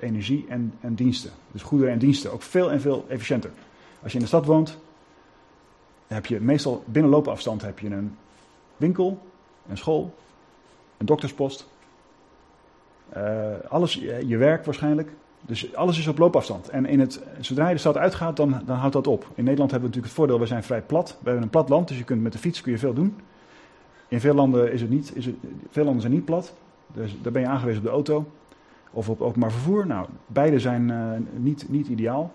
energie 0.00 0.46
en, 0.48 0.74
en, 0.80 0.94
diensten. 0.94 1.30
Dus 1.52 1.62
goederen 1.62 1.92
en 1.92 1.98
diensten 1.98 2.32
ook 2.32 2.42
veel 2.42 2.70
en 2.70 2.80
veel 2.80 3.04
efficiënter. 3.08 3.50
Als 4.02 4.12
je 4.12 4.18
in 4.18 4.24
de 4.24 4.30
stad 4.30 4.46
woont, 4.46 4.78
heb 6.14 6.26
je 6.26 6.40
meestal 6.40 6.82
binnen 6.86 7.10
loopafstand 7.10 7.62
heb 7.62 7.78
je 7.78 7.90
een 7.90 8.16
winkel, 8.76 9.18
een 9.68 9.76
school, 9.76 10.14
een 10.96 11.06
dokterspost, 11.06 11.68
uh, 13.16 13.54
alles, 13.68 13.94
je 14.26 14.36
werk 14.36 14.64
waarschijnlijk. 14.64 15.10
Dus 15.40 15.74
alles 15.74 15.98
is 15.98 16.06
op 16.06 16.18
loopafstand. 16.18 16.68
En 16.68 16.86
in 16.86 17.00
het, 17.00 17.22
zodra 17.40 17.68
je 17.68 17.74
de 17.74 17.80
stad 17.80 17.96
uitgaat, 17.96 18.36
dan, 18.36 18.62
dan 18.66 18.76
houdt 18.76 18.92
dat 18.92 19.06
op. 19.06 19.26
In 19.34 19.44
Nederland 19.44 19.70
hebben 19.70 19.90
we 19.90 19.96
natuurlijk 19.96 20.04
het 20.04 20.12
voordeel, 20.12 20.40
we 20.40 20.46
zijn 20.46 20.62
vrij 20.62 20.82
plat. 20.82 21.08
We 21.08 21.24
hebben 21.24 21.42
een 21.42 21.50
plat 21.50 21.68
land, 21.68 21.88
dus 21.88 21.98
je 21.98 22.04
kunt 22.04 22.22
met 22.22 22.32
de 22.32 22.38
fiets 22.38 22.60
kun 22.60 22.72
je 22.72 22.78
veel 22.78 22.94
doen. 22.94 23.16
In 24.08 24.20
veel 24.20 24.34
landen, 24.34 24.72
is 24.72 24.80
het 24.80 24.90
niet, 24.90 25.16
is 25.16 25.26
het, 25.26 25.34
veel 25.70 25.84
landen 25.84 26.00
zijn 26.00 26.12
niet 26.12 26.24
plat. 26.24 26.54
Dus 26.86 27.16
daar 27.22 27.32
ben 27.32 27.42
je 27.42 27.48
aangewezen 27.48 27.78
op 27.78 27.84
de 27.84 27.92
auto. 27.92 28.26
Of 28.90 29.08
op 29.08 29.20
openbaar 29.20 29.52
vervoer. 29.52 29.86
Nou, 29.86 30.06
beide 30.26 30.58
zijn 30.58 30.88
uh, 30.88 31.10
niet, 31.36 31.68
niet 31.68 31.88
ideaal. 31.88 32.32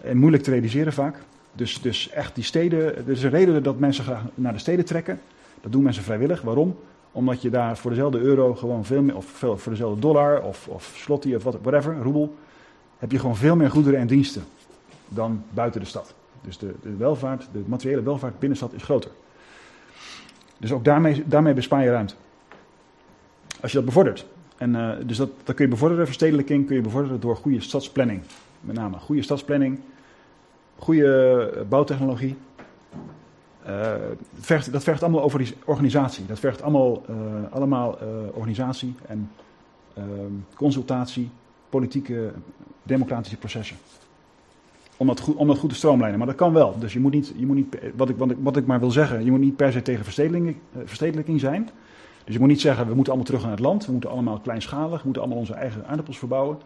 En 0.00 0.16
moeilijk 0.16 0.42
te 0.42 0.50
realiseren 0.50 0.92
vaak. 0.92 1.22
Dus, 1.54 1.80
dus 1.80 2.10
echt 2.10 2.34
die 2.34 2.44
steden, 2.44 2.96
er 2.96 3.10
is 3.10 3.22
een 3.22 3.30
reden 3.30 3.62
dat 3.62 3.78
mensen 3.78 4.04
graag 4.04 4.22
naar 4.34 4.52
de 4.52 4.58
steden 4.58 4.84
trekken. 4.84 5.20
Dat 5.60 5.72
doen 5.72 5.82
mensen 5.82 6.02
vrijwillig. 6.02 6.42
Waarom? 6.42 6.76
Omdat 7.12 7.42
je 7.42 7.50
daar 7.50 7.76
voor 7.76 7.90
dezelfde 7.90 8.18
euro 8.18 8.54
gewoon 8.54 8.84
veel 8.84 9.02
meer, 9.02 9.16
of 9.16 9.26
voor 9.26 9.72
dezelfde 9.72 10.00
dollar 10.00 10.42
of, 10.42 10.68
of 10.68 10.92
slotty 10.96 11.34
of 11.34 11.42
whatever, 11.42 11.96
roebel, 12.02 12.34
heb 12.98 13.10
je 13.10 13.18
gewoon 13.18 13.36
veel 13.36 13.56
meer 13.56 13.70
goederen 13.70 13.98
en 13.98 14.06
diensten 14.06 14.44
dan 15.08 15.42
buiten 15.50 15.80
de 15.80 15.86
stad. 15.86 16.14
Dus 16.40 16.58
de, 16.58 16.74
welvaart, 16.98 17.48
de 17.52 17.62
materiële 17.66 18.02
welvaart 18.02 18.38
binnen 18.38 18.58
de 18.58 18.64
stad 18.64 18.76
is 18.76 18.82
groter. 18.82 19.10
Dus 20.58 20.72
ook 20.72 20.84
daarmee, 20.84 21.22
daarmee 21.26 21.54
bespaar 21.54 21.84
je 21.84 21.90
ruimte. 21.90 22.14
Als 23.60 23.70
je 23.70 23.76
dat 23.76 23.86
bevordert. 23.86 24.26
En, 24.56 24.74
uh, 24.74 24.90
dus 25.06 25.16
dat, 25.16 25.30
dat 25.44 25.54
kun 25.54 25.64
je 25.64 25.70
bevorderen, 25.70 26.06
verstedelijking 26.06 26.66
kun 26.66 26.76
je 26.76 26.82
bevorderen 26.82 27.20
door 27.20 27.36
goede 27.36 27.60
stadsplanning. 27.60 28.22
Met 28.60 28.76
name 28.76 28.98
goede 28.98 29.22
stadsplanning, 29.22 29.80
goede 30.84 31.64
bouwtechnologie, 31.68 32.36
vergt, 34.38 34.72
dat 34.72 34.82
vergt 34.82 35.02
allemaal 35.02 35.22
over 35.22 35.54
organisatie. 35.64 36.26
Dat 36.26 36.38
vergt 36.38 36.62
allemaal, 36.62 37.02
uh, 37.10 37.16
allemaal 37.50 37.98
uh, 38.02 38.08
organisatie 38.32 38.94
en 39.06 39.30
ehm, 39.94 40.32
consultatie, 40.54 41.30
politieke, 41.68 42.32
democratische 42.82 43.36
processen. 43.36 43.76
Om 44.96 45.06
dat, 45.06 45.20
goed, 45.20 45.36
om 45.36 45.46
dat 45.46 45.58
goed 45.58 45.70
te 45.70 45.76
stroomlijnen. 45.76 46.18
Maar 46.18 46.26
dat 46.26 46.36
kan 46.36 46.52
wel. 46.52 46.78
Dus 46.78 46.92
je 46.92 47.00
moet 47.00 47.12
niet, 47.12 47.32
je 47.36 47.46
moet 47.46 47.56
niet 47.56 47.76
wat, 47.94 48.08
ik, 48.08 48.16
wat, 48.16 48.30
ik, 48.30 48.36
wat 48.40 48.56
ik 48.56 48.66
maar 48.66 48.80
wil 48.80 48.90
zeggen, 48.90 49.24
je 49.24 49.30
moet 49.30 49.40
niet 49.40 49.56
per 49.56 49.72
se 49.72 49.82
tegen 49.82 50.04
verstedelijking, 50.04 50.56
verstedelijking 50.84 51.40
zijn. 51.40 51.70
Dus 52.24 52.34
je 52.34 52.40
moet 52.40 52.48
niet 52.48 52.60
zeggen, 52.60 52.86
we 52.86 52.94
moeten 52.94 53.12
allemaal 53.12 53.30
terug 53.30 53.42
naar 53.42 53.56
het 53.56 53.60
land. 53.60 53.86
We 53.86 53.92
moeten 53.92 54.10
allemaal 54.10 54.38
kleinschalig, 54.38 54.96
we 54.96 55.04
moeten 55.04 55.22
allemaal 55.22 55.40
onze 55.40 55.54
eigen 55.54 55.86
aardappels 55.86 56.18
verbouwen. 56.18 56.58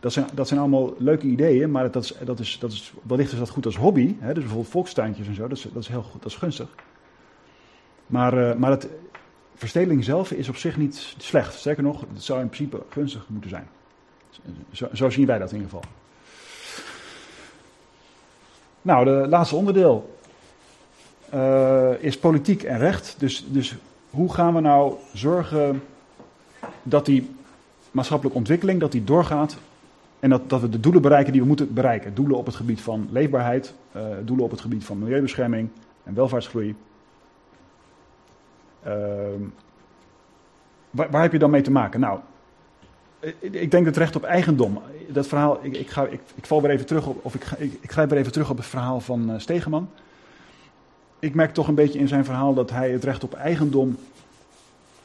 Dat 0.00 0.12
zijn, 0.12 0.26
dat 0.32 0.48
zijn 0.48 0.60
allemaal 0.60 0.94
leuke 0.98 1.26
ideeën, 1.26 1.70
maar 1.70 1.90
dat 1.90 2.04
is, 2.04 2.14
dat 2.24 2.38
is, 2.38 2.58
dat 2.60 2.72
is, 2.72 2.92
wellicht 3.02 3.32
is 3.32 3.38
dat 3.38 3.48
goed 3.48 3.66
als 3.66 3.76
hobby. 3.76 4.14
Hè? 4.18 4.26
Dus 4.26 4.42
bijvoorbeeld 4.42 4.72
volkstuintjes 4.72 5.26
en 5.26 5.34
zo, 5.34 5.48
dat 5.48 5.58
is, 5.58 5.66
dat 5.72 5.82
is 5.82 5.88
heel 5.88 6.02
goed, 6.02 6.22
dat 6.22 6.30
is 6.30 6.36
gunstig. 6.36 6.68
Maar, 8.06 8.38
uh, 8.38 8.54
maar 8.54 8.70
het, 8.70 8.88
verstedeling 9.58 10.04
zelf 10.04 10.30
is 10.30 10.48
op 10.48 10.56
zich 10.56 10.76
niet 10.76 11.14
slecht. 11.18 11.54
Sterker 11.54 11.82
nog, 11.82 12.00
het 12.00 12.22
zou 12.22 12.40
in 12.40 12.48
principe 12.48 12.82
gunstig 12.88 13.24
moeten 13.28 13.50
zijn. 13.50 13.68
Zo, 14.72 14.88
zo 14.92 15.10
zien 15.10 15.26
wij 15.26 15.38
dat 15.38 15.52
in 15.52 15.56
ieder 15.56 15.70
geval. 15.70 15.90
Nou, 18.82 19.04
de 19.04 19.26
laatste 19.28 19.56
onderdeel 19.56 20.18
uh, 21.34 21.90
is 21.98 22.18
politiek 22.18 22.62
en 22.62 22.78
recht. 22.78 23.14
Dus, 23.18 23.44
dus 23.48 23.76
hoe 24.10 24.32
gaan 24.32 24.54
we 24.54 24.60
nou 24.60 24.94
zorgen 25.12 25.82
dat 26.82 27.06
die 27.06 27.30
maatschappelijke 27.90 28.38
ontwikkeling 28.38 28.80
dat 28.80 28.92
die 28.92 29.04
doorgaat 29.04 29.56
en 30.20 30.30
dat, 30.30 30.50
dat 30.50 30.60
we 30.60 30.68
de 30.68 30.80
doelen 30.80 31.02
bereiken 31.02 31.32
die 31.32 31.40
we 31.40 31.46
moeten 31.46 31.74
bereiken. 31.74 32.14
Doelen 32.14 32.36
op 32.36 32.46
het 32.46 32.54
gebied 32.54 32.80
van 32.80 33.08
leefbaarheid, 33.10 33.74
uh, 33.96 34.02
doelen 34.24 34.44
op 34.44 34.50
het 34.50 34.60
gebied 34.60 34.84
van 34.84 34.98
milieubescherming 34.98 35.68
en 36.04 36.14
welvaartsgroei. 36.14 36.74
Uh, 38.86 38.92
waar, 40.90 41.22
heb 41.22 41.32
je 41.32 41.38
dan 41.38 41.50
mee 41.50 41.62
te 41.62 41.70
maken? 41.70 42.00
Nou, 42.00 42.18
ik 43.40 43.70
denk 43.70 43.86
het 43.86 43.96
recht 43.96 44.16
op 44.16 44.22
eigendom. 44.22 44.82
Dat 45.08 45.26
verhaal, 45.26 45.58
ik, 45.62 45.76
ik, 45.76 45.90
ga, 45.90 46.06
ik, 46.06 46.20
ik 46.34 46.46
val 46.46 46.62
weer 46.62 46.70
even 46.70 46.86
terug 46.86 47.06
op, 47.06 47.24
of 47.24 47.34
ik, 47.34 47.44
ik, 47.58 47.78
ik 47.80 47.90
weer 47.90 48.12
even 48.12 48.32
terug 48.32 48.50
op 48.50 48.56
het 48.56 48.66
verhaal 48.66 49.00
van 49.00 49.30
uh, 49.30 49.38
Stegeman. 49.38 49.90
Ik 51.18 51.34
merk 51.34 51.54
toch 51.54 51.68
een 51.68 51.74
beetje 51.74 51.98
in 51.98 52.08
zijn 52.08 52.24
verhaal 52.24 52.54
dat 52.54 52.70
hij 52.70 52.90
het 52.90 53.04
recht 53.04 53.24
op 53.24 53.34
eigendom 53.34 53.96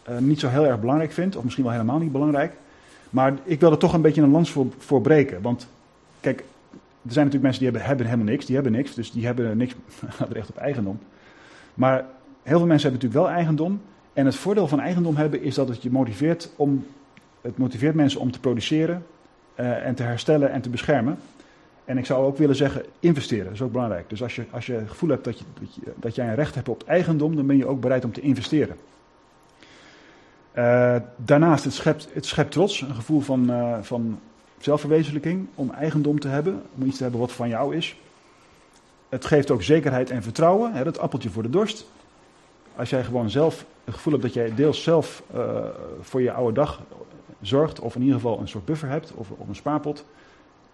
uh, 0.10 0.18
niet 0.18 0.40
zo 0.40 0.48
heel 0.48 0.66
erg 0.66 0.80
belangrijk 0.80 1.12
vindt, 1.12 1.36
of 1.36 1.44
misschien 1.44 1.64
wel 1.64 1.74
helemaal 1.74 2.00
niet 2.00 2.12
belangrijk. 2.12 2.54
Maar 3.14 3.34
ik 3.44 3.60
wil 3.60 3.72
er 3.72 3.78
toch 3.78 3.94
een 3.94 4.02
beetje 4.02 4.22
een 4.22 4.32
lans 4.32 4.58
voor, 4.78 5.02
breken. 5.02 5.42
Want 5.42 5.68
kijk, 6.20 6.40
er 6.40 7.12
zijn 7.12 7.26
natuurlijk 7.26 7.44
mensen 7.44 7.62
die 7.62 7.72
hebben, 7.72 7.88
hebben 7.88 8.06
helemaal 8.06 8.32
niks. 8.32 8.46
Die 8.46 8.56
hebben 8.56 8.74
niks, 8.74 8.94
dus 8.94 9.12
die 9.12 9.26
hebben 9.26 9.58
niks 9.58 9.76
recht 10.30 10.50
op 10.50 10.58
eigendom. 10.58 11.00
Maar 11.74 12.06
heel 12.44 12.58
veel 12.58 12.68
mensen 12.68 12.90
hebben 12.90 13.08
natuurlijk 13.08 13.14
wel 13.14 13.30
eigendom. 13.30 13.82
En 14.14 14.26
het 14.26 14.36
voordeel 14.36 14.68
van 14.68 14.80
eigendom 14.80 15.16
hebben 15.16 15.42
is 15.42 15.56
dat 15.56 15.68
het 15.68 15.82
je 15.82 15.92
motiveert 15.92 16.52
om. 16.56 16.86
Het 17.42 17.58
motiveert 17.58 17.96
mensen 17.96 18.20
om 18.20 18.32
te 18.32 18.40
produceren 18.40 19.06
uh, 19.60 19.86
en 19.86 19.96
te 19.96 20.04
herstellen 20.04 20.52
en 20.52 20.62
te 20.62 20.70
beschermen. 20.70 21.18
En 21.86 21.98
ik 21.98 22.06
zou 22.06 22.26
ook 22.26 22.38
willen 22.38 22.56
zeggen, 22.56 22.84
investeren, 23.00 23.52
is 23.52 23.62
ook 23.62 23.72
belangrijk. 23.72 24.10
Dus 24.10 24.24
als 24.24 24.36
je, 24.36 24.46
als 24.52 24.66
je 24.66 24.74
het 24.74 24.90
gevoel 24.90 25.10
hebt 25.10 25.24
dat, 25.24 25.40
je, 25.40 25.46
dat 25.96 26.16
jij 26.16 26.28
een 26.28 26.36
recht 26.36 26.56
hebt 26.56 26.70
op 26.70 26.84
eigendom, 26.88 27.36
dan 27.36 27.48
ben 27.48 27.58
je 27.58 27.68
ook 27.68 27.82
bereid 27.82 28.06
om 28.06 28.12
te 28.12 28.22
investeren. 28.22 28.76
Uh, 30.58 30.96
daarnaast, 31.16 31.64
het 31.64 31.74
schept, 31.74 32.08
het 32.14 32.26
schept 32.26 32.52
trots, 32.52 32.82
een 32.82 32.96
gevoel 32.96 33.20
van, 33.20 33.52
uh, 33.52 33.78
van 33.82 34.20
zelfverwezenlijking, 34.58 35.48
om 35.56 35.72
eigendom 35.72 36.20
te 36.20 36.28
hebben, 36.28 36.62
om 36.76 36.84
iets 36.86 36.98
te 36.98 37.04
hebben 37.04 37.22
wat 37.22 37.32
van 37.32 37.50
jou 37.50 37.76
is. 37.76 37.96
Het 39.10 39.26
geeft 39.26 39.52
ook 39.52 39.64
zekerheid 39.64 40.10
en 40.10 40.24
vertrouwen, 40.24 40.74
hè, 40.74 41.00
appeltje 41.00 41.30
voor 41.30 41.44
de 41.44 41.50
dorst. 41.50 41.86
Als 42.76 42.90
jij 42.90 43.04
gewoon 43.04 43.30
zelf 43.30 43.66
het 43.84 43.94
gevoel 43.94 44.14
hebt 44.14 44.26
dat 44.26 44.34
jij 44.34 44.56
deels 44.56 44.84
zelf 44.84 45.24
uh, 45.36 45.66
voor 46.02 46.22
je 46.22 46.32
oude 46.32 46.54
dag 46.54 46.82
zorgt, 47.42 47.80
of 47.80 47.96
in 47.96 48.02
ieder 48.02 48.16
geval 48.16 48.40
een 48.40 48.48
soort 48.48 48.66
buffer 48.66 48.90
hebt, 48.90 49.12
of, 49.14 49.30
of 49.30 49.48
een 49.48 49.56
spaarpot, 49.56 50.06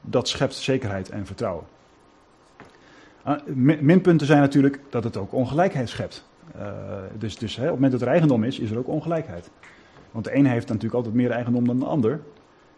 dat 0.02 0.28
schept 0.28 0.56
zekerheid 0.56 1.10
en 1.10 1.26
vertrouwen. 1.26 1.64
minpunten 3.80 4.28
zijn 4.28 4.40
natuurlijk 4.40 4.80
dat 4.90 5.04
het 5.04 5.18
ook 5.18 5.34
ongelijkheid 5.34 5.90
schept. 5.90 6.29
Uh, 6.56 6.72
dus 7.18 7.38
dus 7.38 7.56
hè, 7.56 7.62
op 7.62 7.68
het 7.68 7.76
moment 7.76 7.92
dat 7.92 8.02
er 8.02 8.08
eigendom 8.08 8.44
is, 8.44 8.60
is 8.60 8.72
er 8.72 8.78
ook 8.78 8.88
ongelijkheid. 8.88 9.50
Want 10.12 10.26
de 10.26 10.32
ene 10.32 10.50
heeft 10.50 10.68
natuurlijk 10.68 10.94
altijd 10.94 11.16
meer 11.16 11.32
eigendom 11.32 11.66
dan 11.66 11.80
de 11.80 11.86
ander. 11.86 12.20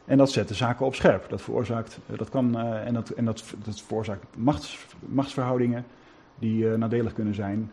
En 0.05 0.17
dat 0.17 0.31
zet 0.31 0.47
de 0.47 0.53
zaken 0.53 0.85
op 0.85 0.95
scherp. 0.95 1.29
Dat 1.29 1.41
veroorzaakt, 1.41 1.99
dat 2.05 2.29
kan, 2.29 2.59
en 2.59 2.93
dat, 2.93 3.09
en 3.09 3.25
dat, 3.25 3.43
dat 3.63 3.81
veroorzaakt 3.81 4.25
machts, 4.37 4.85
machtsverhoudingen 4.99 5.85
die 6.39 6.65
nadelig 6.65 7.13
kunnen 7.13 7.35
zijn. 7.35 7.71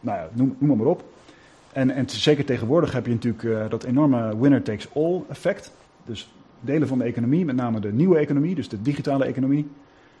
nou 0.00 0.18
ja, 0.18 0.28
noem, 0.32 0.56
noem 0.58 0.76
maar 0.76 0.86
op. 0.86 1.04
En, 1.72 1.90
en 1.90 2.08
zeker 2.08 2.44
tegenwoordig 2.44 2.92
heb 2.92 3.06
je 3.06 3.12
natuurlijk 3.12 3.70
dat 3.70 3.84
enorme 3.84 4.38
winner 4.38 4.62
takes 4.62 4.94
all 4.94 5.22
effect. 5.28 5.72
Dus 6.04 6.32
delen 6.60 6.88
van 6.88 6.98
de 6.98 7.04
economie, 7.04 7.44
met 7.44 7.56
name 7.56 7.80
de 7.80 7.92
nieuwe 7.92 8.18
economie, 8.18 8.54
dus 8.54 8.68
de 8.68 8.82
digitale 8.82 9.24
economie, 9.24 9.68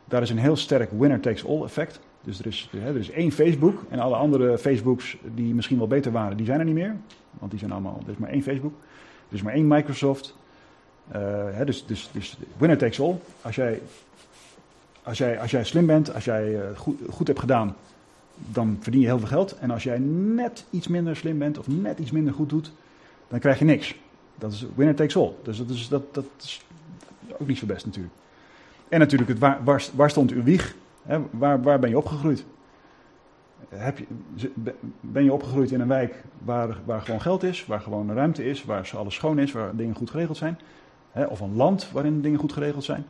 daar 0.04 0.22
is 0.22 0.30
een 0.30 0.38
heel 0.38 0.56
sterk 0.56 0.90
winner 0.90 1.20
takes 1.20 1.46
all 1.46 1.62
effect. 1.62 2.00
Dus 2.24 2.38
er 2.38 2.46
is, 2.46 2.70
er 2.72 2.96
is 2.96 3.10
één 3.10 3.32
Facebook 3.32 3.82
en 3.88 3.98
alle 3.98 4.16
andere 4.16 4.58
Facebooks 4.58 5.16
die 5.34 5.54
misschien 5.54 5.78
wel 5.78 5.86
beter 5.86 6.12
waren, 6.12 6.36
die 6.36 6.46
zijn 6.46 6.58
er 6.58 6.64
niet 6.64 6.74
meer. 6.74 6.96
Want 7.38 7.50
die 7.50 7.60
zijn 7.60 7.72
allemaal, 7.72 8.00
er 8.06 8.12
is 8.12 8.18
maar 8.18 8.30
één 8.30 8.42
Facebook. 8.42 8.72
Er 9.28 9.34
is 9.34 9.42
maar 9.42 9.52
één 9.52 9.68
Microsoft. 9.68 10.36
Uh, 11.16 11.64
dus, 11.64 11.86
dus, 11.86 12.10
dus 12.12 12.36
winner 12.56 12.78
takes 12.78 13.00
all. 13.00 13.16
Als 13.42 13.54
jij, 13.54 13.80
als 15.02 15.18
jij, 15.18 15.40
als 15.40 15.50
jij 15.50 15.64
slim 15.64 15.86
bent, 15.86 16.14
als 16.14 16.24
jij 16.24 16.48
uh, 16.48 16.60
goed, 16.76 17.00
goed 17.10 17.26
hebt 17.26 17.40
gedaan, 17.40 17.76
dan 18.34 18.78
verdien 18.80 19.00
je 19.00 19.06
heel 19.06 19.18
veel 19.18 19.28
geld. 19.28 19.58
En 19.58 19.70
als 19.70 19.82
jij 19.82 19.98
net 19.98 20.64
iets 20.70 20.88
minder 20.88 21.16
slim 21.16 21.38
bent 21.38 21.58
of 21.58 21.68
net 21.68 21.98
iets 21.98 22.10
minder 22.10 22.34
goed 22.34 22.48
doet, 22.48 22.72
dan 23.28 23.38
krijg 23.38 23.58
je 23.58 23.64
niks. 23.64 23.94
Dat 24.38 24.52
is 24.52 24.66
winner 24.74 24.94
takes 24.94 25.16
all. 25.16 25.32
Dus 25.42 25.58
dat 25.58 25.68
is, 25.68 25.88
dat, 25.88 26.14
dat 26.14 26.24
is 26.38 26.60
ook 27.38 27.46
niet 27.46 27.58
zo 27.58 27.66
best 27.66 27.86
natuurlijk. 27.86 28.14
En 28.88 28.98
natuurlijk, 28.98 29.30
het 29.30 29.38
waar, 29.38 29.84
waar 29.94 30.10
stond 30.10 30.30
uw 30.30 30.42
wieg? 30.42 30.74
Waar, 31.30 31.62
waar 31.62 31.78
ben 31.78 31.90
je 31.90 31.98
opgegroeid? 31.98 32.44
Heb 33.68 33.98
je, 33.98 34.06
ben 35.00 35.24
je 35.24 35.32
opgegroeid 35.32 35.70
in 35.70 35.80
een 35.80 35.88
wijk 35.88 36.22
waar, 36.44 36.76
waar 36.84 37.00
gewoon 37.00 37.20
geld 37.20 37.42
is, 37.42 37.66
waar 37.66 37.80
gewoon 37.80 38.12
ruimte 38.12 38.44
is, 38.44 38.64
waar 38.64 38.90
alles 38.96 39.14
schoon 39.14 39.38
is, 39.38 39.52
waar 39.52 39.76
dingen 39.76 39.94
goed 39.94 40.10
geregeld 40.10 40.36
zijn? 40.36 40.58
Of 41.28 41.40
een 41.40 41.56
land 41.56 41.90
waarin 41.90 42.20
dingen 42.20 42.38
goed 42.38 42.52
geregeld 42.52 42.84
zijn? 42.84 43.06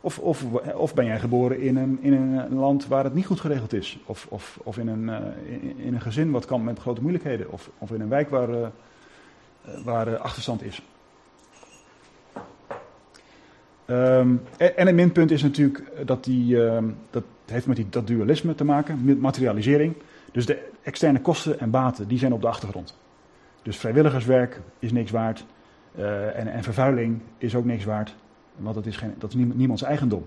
Of, 0.00 0.18
of, 0.18 0.44
of 0.74 0.94
ben 0.94 1.04
jij 1.04 1.20
geboren 1.20 1.60
in 1.60 1.76
een, 1.76 1.98
in 2.00 2.12
een 2.12 2.54
land 2.54 2.86
waar 2.86 3.04
het 3.04 3.14
niet 3.14 3.26
goed 3.26 3.40
geregeld 3.40 3.72
is? 3.72 3.98
Of, 4.06 4.26
of, 4.28 4.58
of 4.62 4.78
in, 4.78 4.88
een, 4.88 5.08
in, 5.46 5.78
in, 5.78 5.94
een 5.94 6.00
gezin 6.00 6.30
wat 6.30 6.44
kan 6.44 6.64
met 6.64 6.78
grote 6.78 7.00
moeilijkheden? 7.00 7.52
Of, 7.52 7.70
of 7.78 7.90
in 7.90 8.00
een 8.00 8.08
wijk 8.08 8.30
waar, 8.30 8.50
uh, 8.50 8.66
waar 9.84 10.16
achterstand 10.16 10.62
is? 10.62 10.82
Um, 13.86 14.42
en 14.56 14.88
een 14.88 14.94
minpunt 14.94 15.30
is 15.30 15.42
natuurlijk 15.42 16.06
dat 16.06 16.24
die, 16.24 16.54
uh, 16.54 16.78
dat 17.10 17.24
heeft 17.46 17.66
met 17.66 17.76
die, 17.76 17.86
dat 17.90 18.06
dualisme 18.06 18.54
te 18.54 18.64
maken, 18.64 19.04
met 19.04 19.20
materialisering. 19.20 19.94
Dus 20.32 20.46
de 20.46 20.68
externe 20.82 21.20
kosten 21.20 21.60
en 21.60 21.70
baten, 21.70 22.08
die 22.08 22.18
zijn 22.18 22.32
op 22.32 22.40
de 22.40 22.48
achtergrond. 22.48 22.98
Dus 23.62 23.76
vrijwilligerswerk 23.76 24.60
is 24.78 24.92
niks 24.92 25.10
waard 25.10 25.44
uh, 25.98 26.38
en, 26.38 26.52
en, 26.52 26.62
vervuiling 26.62 27.20
is 27.38 27.54
ook 27.54 27.64
niks 27.64 27.84
waard, 27.84 28.14
want 28.56 28.74
dat 28.74 28.86
is, 28.86 28.96
geen, 28.96 29.14
dat 29.18 29.34
is 29.34 29.36
niemands 29.54 29.82
eigendom. 29.82 30.26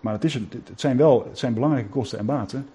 Maar 0.00 0.12
het, 0.12 0.24
is, 0.24 0.34
het, 0.34 0.70
zijn 0.74 0.96
wel 0.96 1.24
het 1.28 1.38
zijn 1.38 1.54
belangrijke 1.54 1.88
kosten 1.88 2.18
en 2.18 2.26
baten, 2.26 2.68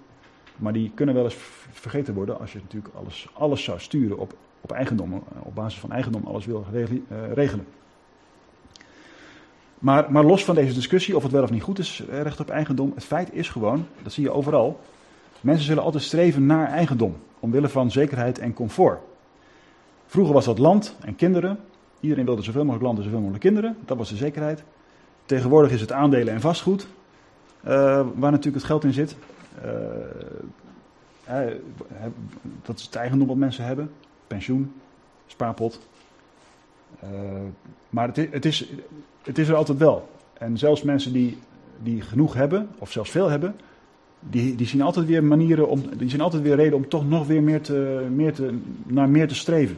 maar 0.56 0.72
die 0.72 0.90
kunnen 0.94 1.14
wel 1.14 1.24
eens 1.24 1.36
vergeten 1.70 2.14
worden 2.14 2.40
als 2.40 2.52
je 2.52 2.58
natuurlijk 2.58 2.94
alles, 2.94 3.28
alles 3.32 3.64
zou 3.64 3.80
sturen 3.80 4.18
op, 4.18 4.34
op 4.60 4.72
eigendom, 4.72 5.12
eh, 5.12 5.20
op 5.42 5.54
basis 5.54 5.80
van 5.80 5.92
eigendom 5.92 6.26
alles 6.26 6.46
wil 6.46 6.66
regelen. 7.32 7.66
Maar, 9.78 10.12
maar 10.12 10.24
los 10.24 10.44
van 10.44 10.54
deze 10.54 10.74
discussie 10.74 11.16
of 11.16 11.22
het 11.22 11.32
wel 11.32 11.42
of 11.42 11.50
niet 11.50 11.62
goed 11.62 11.78
is, 11.78 12.02
eh, 12.10 12.22
recht 12.22 12.40
op 12.40 12.50
eigendom, 12.50 12.92
het 12.94 13.04
feit 13.04 13.32
is 13.32 13.48
gewoon, 13.48 13.86
dat 14.02 14.12
zie 14.12 14.22
je 14.22 14.32
overal, 14.32 14.80
mensen 15.40 15.64
zullen 15.64 15.82
altijd 15.82 16.02
streven 16.02 16.46
naar 16.46 16.68
eigendom, 16.68 17.16
omwille 17.40 17.68
van 17.68 17.90
zekerheid 17.90 18.38
en 18.38 18.52
comfort. 18.52 19.00
Vroeger 20.06 20.34
was 20.34 20.44
dat 20.44 20.58
land 20.58 20.96
en 21.00 21.16
kinderen. 21.16 21.58
Iedereen 22.00 22.24
wilde 22.24 22.42
zoveel 22.42 22.64
mogelijk 22.64 22.84
land 22.84 22.98
en 22.98 23.04
zoveel 23.04 23.18
mogelijk 23.18 23.44
kinderen. 23.44 23.76
Dat 23.84 23.96
was 23.96 24.08
de 24.08 24.16
zekerheid. 24.16 24.62
Tegenwoordig 25.24 25.70
is 25.70 25.80
het 25.80 25.92
aandelen 25.92 26.34
en 26.34 26.40
vastgoed, 26.40 26.86
uh, 27.64 27.70
waar 28.14 28.30
natuurlijk 28.30 28.54
het 28.54 28.64
geld 28.64 28.84
in 28.84 28.92
zit. 28.92 29.16
Uh, 29.64 31.52
dat 32.62 32.78
is 32.78 32.84
het 32.84 32.94
eigendom 32.94 33.26
wat 33.26 33.36
mensen 33.36 33.64
hebben. 33.64 33.90
Pensioen, 34.26 34.72
spaarpot. 35.26 35.80
maar 37.90 38.06
het 38.06 38.18
is, 38.18 38.28
het 38.30 38.44
is, 38.44 38.68
het 39.28 39.38
is 39.38 39.48
er 39.48 39.54
altijd 39.54 39.78
wel. 39.78 40.08
En 40.32 40.58
zelfs 40.58 40.82
mensen 40.82 41.12
die, 41.12 41.38
die 41.82 42.00
genoeg 42.00 42.34
hebben, 42.34 42.68
of 42.78 42.92
zelfs 42.92 43.10
veel 43.10 43.28
hebben, 43.28 43.56
die, 44.20 44.54
die 44.54 44.66
zien 44.66 44.82
altijd 44.82 45.06
weer 45.06 45.24
manieren 45.24 45.68
om, 45.68 45.82
die 45.96 46.10
zien 46.10 46.20
altijd 46.20 46.42
weer 46.42 46.56
reden 46.56 46.74
om 46.74 46.88
toch 46.88 47.08
nog 47.08 47.26
weer 47.26 47.42
meer 47.42 47.60
te, 47.60 48.06
meer 48.14 48.32
te, 48.34 48.58
naar 48.86 49.08
meer 49.08 49.28
te 49.28 49.34
streven. 49.34 49.76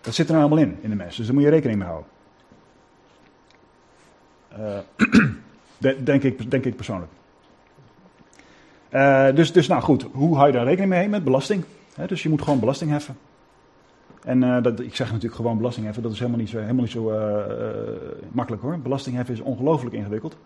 Dat 0.00 0.14
zit 0.14 0.26
er 0.26 0.34
nou 0.34 0.46
allemaal 0.46 0.64
in, 0.64 0.78
in 0.80 0.90
de 0.90 0.96
mensen. 0.96 1.16
Dus 1.16 1.26
daar 1.26 1.34
moet 1.34 1.44
je 1.44 1.50
rekening 1.50 1.78
mee 1.78 1.88
houden. 1.88 2.10
Uh, 5.80 5.92
denk, 6.04 6.22
ik, 6.22 6.50
denk 6.50 6.64
ik 6.64 6.76
persoonlijk. 6.76 7.10
Uh, 8.90 9.34
dus, 9.34 9.52
dus 9.52 9.66
nou 9.66 9.82
goed, 9.82 10.06
hoe 10.12 10.34
hou 10.34 10.46
je 10.46 10.52
daar 10.52 10.64
rekening 10.64 10.90
mee? 10.90 11.08
Met 11.08 11.24
belasting. 11.24 11.64
dus 12.06 12.22
je 12.22 12.28
moet 12.28 12.42
gewoon 12.42 12.60
belasting 12.60 12.90
heffen. 12.90 13.16
En 14.24 14.42
uh, 14.42 14.62
dat, 14.62 14.80
ik 14.80 14.96
zeg 14.96 15.06
natuurlijk 15.06 15.34
gewoon 15.34 15.56
belasting 15.56 15.84
heffen, 15.84 16.02
dat 16.02 16.12
is 16.12 16.18
helemaal 16.18 16.40
niet 16.40 16.48
zo, 16.48 16.58
helemaal 16.58 16.82
niet 16.82 16.90
zo 16.90 17.10
uh, 17.10 17.16
uh, 17.16 17.66
makkelijk 18.32 18.62
hoor. 18.62 18.78
Belasting 18.78 19.16
heffen 19.16 19.34
is 19.34 19.40
ongelooflijk 19.40 19.94
ingewikkeld. 19.94 20.36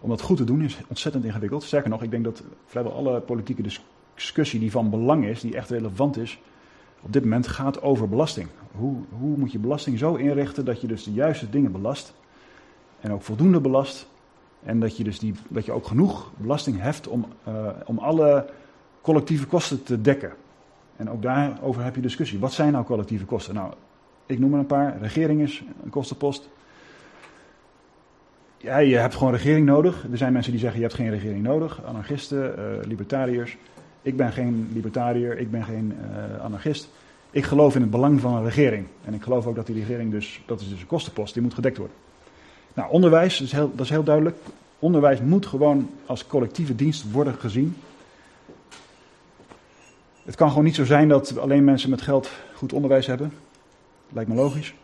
Om 0.00 0.08
dat 0.08 0.20
goed 0.20 0.36
te 0.36 0.44
doen 0.44 0.62
is 0.62 0.78
ontzettend 0.88 1.24
ingewikkeld. 1.24 1.62
Sterker 1.62 1.90
nog, 1.90 2.02
ik 2.02 2.10
denk 2.10 2.24
dat 2.24 2.42
vrijwel 2.66 2.92
alle 2.92 3.20
politieke 3.20 3.62
discussie 4.14 4.60
die 4.60 4.70
van 4.70 4.90
belang 4.90 5.24
is, 5.24 5.40
die 5.40 5.56
echt 5.56 5.70
relevant 5.70 6.16
is, 6.16 6.38
op 7.00 7.12
dit 7.12 7.22
moment 7.22 7.46
gaat 7.46 7.82
over 7.82 8.08
belasting. 8.08 8.48
Hoe, 8.72 8.96
hoe 9.18 9.36
moet 9.36 9.52
je 9.52 9.58
belasting 9.58 9.98
zo 9.98 10.14
inrichten 10.14 10.64
dat 10.64 10.80
je 10.80 10.86
dus 10.86 11.04
de 11.04 11.12
juiste 11.12 11.50
dingen 11.50 11.72
belast 11.72 12.14
en 13.00 13.12
ook 13.12 13.22
voldoende 13.22 13.60
belast. 13.60 14.06
En 14.62 14.80
dat 14.80 14.96
je 14.96 15.04
dus 15.04 15.18
die, 15.18 15.34
dat 15.48 15.64
je 15.64 15.72
ook 15.72 15.86
genoeg 15.86 16.30
belasting 16.36 16.80
heft 16.80 17.08
om, 17.08 17.26
om 17.84 17.98
alle 17.98 18.46
collectieve 19.00 19.46
kosten 19.46 19.82
te 19.82 20.00
dekken. 20.00 20.32
En 20.96 21.10
ook 21.10 21.22
daarover 21.22 21.84
heb 21.84 21.94
je 21.94 22.00
discussie. 22.00 22.38
Wat 22.38 22.52
zijn 22.52 22.72
nou 22.72 22.84
collectieve 22.84 23.24
kosten? 23.24 23.54
Nou, 23.54 23.72
ik 24.26 24.38
noem 24.38 24.52
er 24.52 24.58
een 24.58 24.66
paar. 24.66 24.98
Regering 25.00 25.40
is 25.40 25.62
een 25.84 25.90
kostenpost. 25.90 26.48
Ja, 28.56 28.78
je 28.78 28.96
hebt 28.96 29.14
gewoon 29.14 29.32
regering 29.32 29.66
nodig. 29.66 30.06
Er 30.10 30.18
zijn 30.18 30.32
mensen 30.32 30.52
die 30.52 30.60
zeggen 30.60 30.80
je 30.80 30.86
hebt 30.86 30.98
geen 30.98 31.10
regering 31.10 31.42
nodig. 31.42 31.84
Anarchisten, 31.84 32.54
uh, 32.58 32.86
libertariërs. 32.86 33.56
Ik 34.02 34.16
ben 34.16 34.32
geen 34.32 34.70
libertariër, 34.72 35.38
ik 35.38 35.50
ben 35.50 35.64
geen 35.64 35.92
uh, 35.92 36.40
anarchist. 36.44 36.88
Ik 37.30 37.44
geloof 37.44 37.74
in 37.74 37.80
het 37.80 37.90
belang 37.90 38.20
van 38.20 38.34
een 38.34 38.44
regering. 38.44 38.86
En 39.04 39.14
ik 39.14 39.22
geloof 39.22 39.46
ook 39.46 39.54
dat 39.54 39.66
die 39.66 39.74
regering 39.74 40.10
dus, 40.10 40.42
dat 40.46 40.60
is 40.60 40.68
dus 40.68 40.80
een 40.80 40.86
kostenpost, 40.86 41.34
die 41.34 41.42
moet 41.42 41.54
gedekt 41.54 41.76
worden. 41.76 41.96
Nou, 42.74 42.90
onderwijs, 42.90 43.38
dat 43.38 43.46
is 43.46 43.52
heel, 43.52 43.70
dat 43.74 43.84
is 43.84 43.90
heel 43.90 44.02
duidelijk. 44.02 44.36
Onderwijs 44.78 45.20
moet 45.20 45.46
gewoon 45.46 45.90
als 46.06 46.26
collectieve 46.26 46.74
dienst 46.74 47.10
worden 47.10 47.34
gezien. 47.34 47.76
Het 50.24 50.34
kan 50.34 50.48
gewoon 50.48 50.64
niet 50.64 50.74
zo 50.74 50.84
zijn 50.84 51.08
dat 51.08 51.38
alleen 51.38 51.64
mensen 51.64 51.90
met 51.90 52.02
geld 52.02 52.30
goed 52.54 52.72
onderwijs 52.72 53.06
hebben. 53.06 53.32
Lijkt 54.12 54.30
me 54.30 54.36
logisch. 54.36 54.74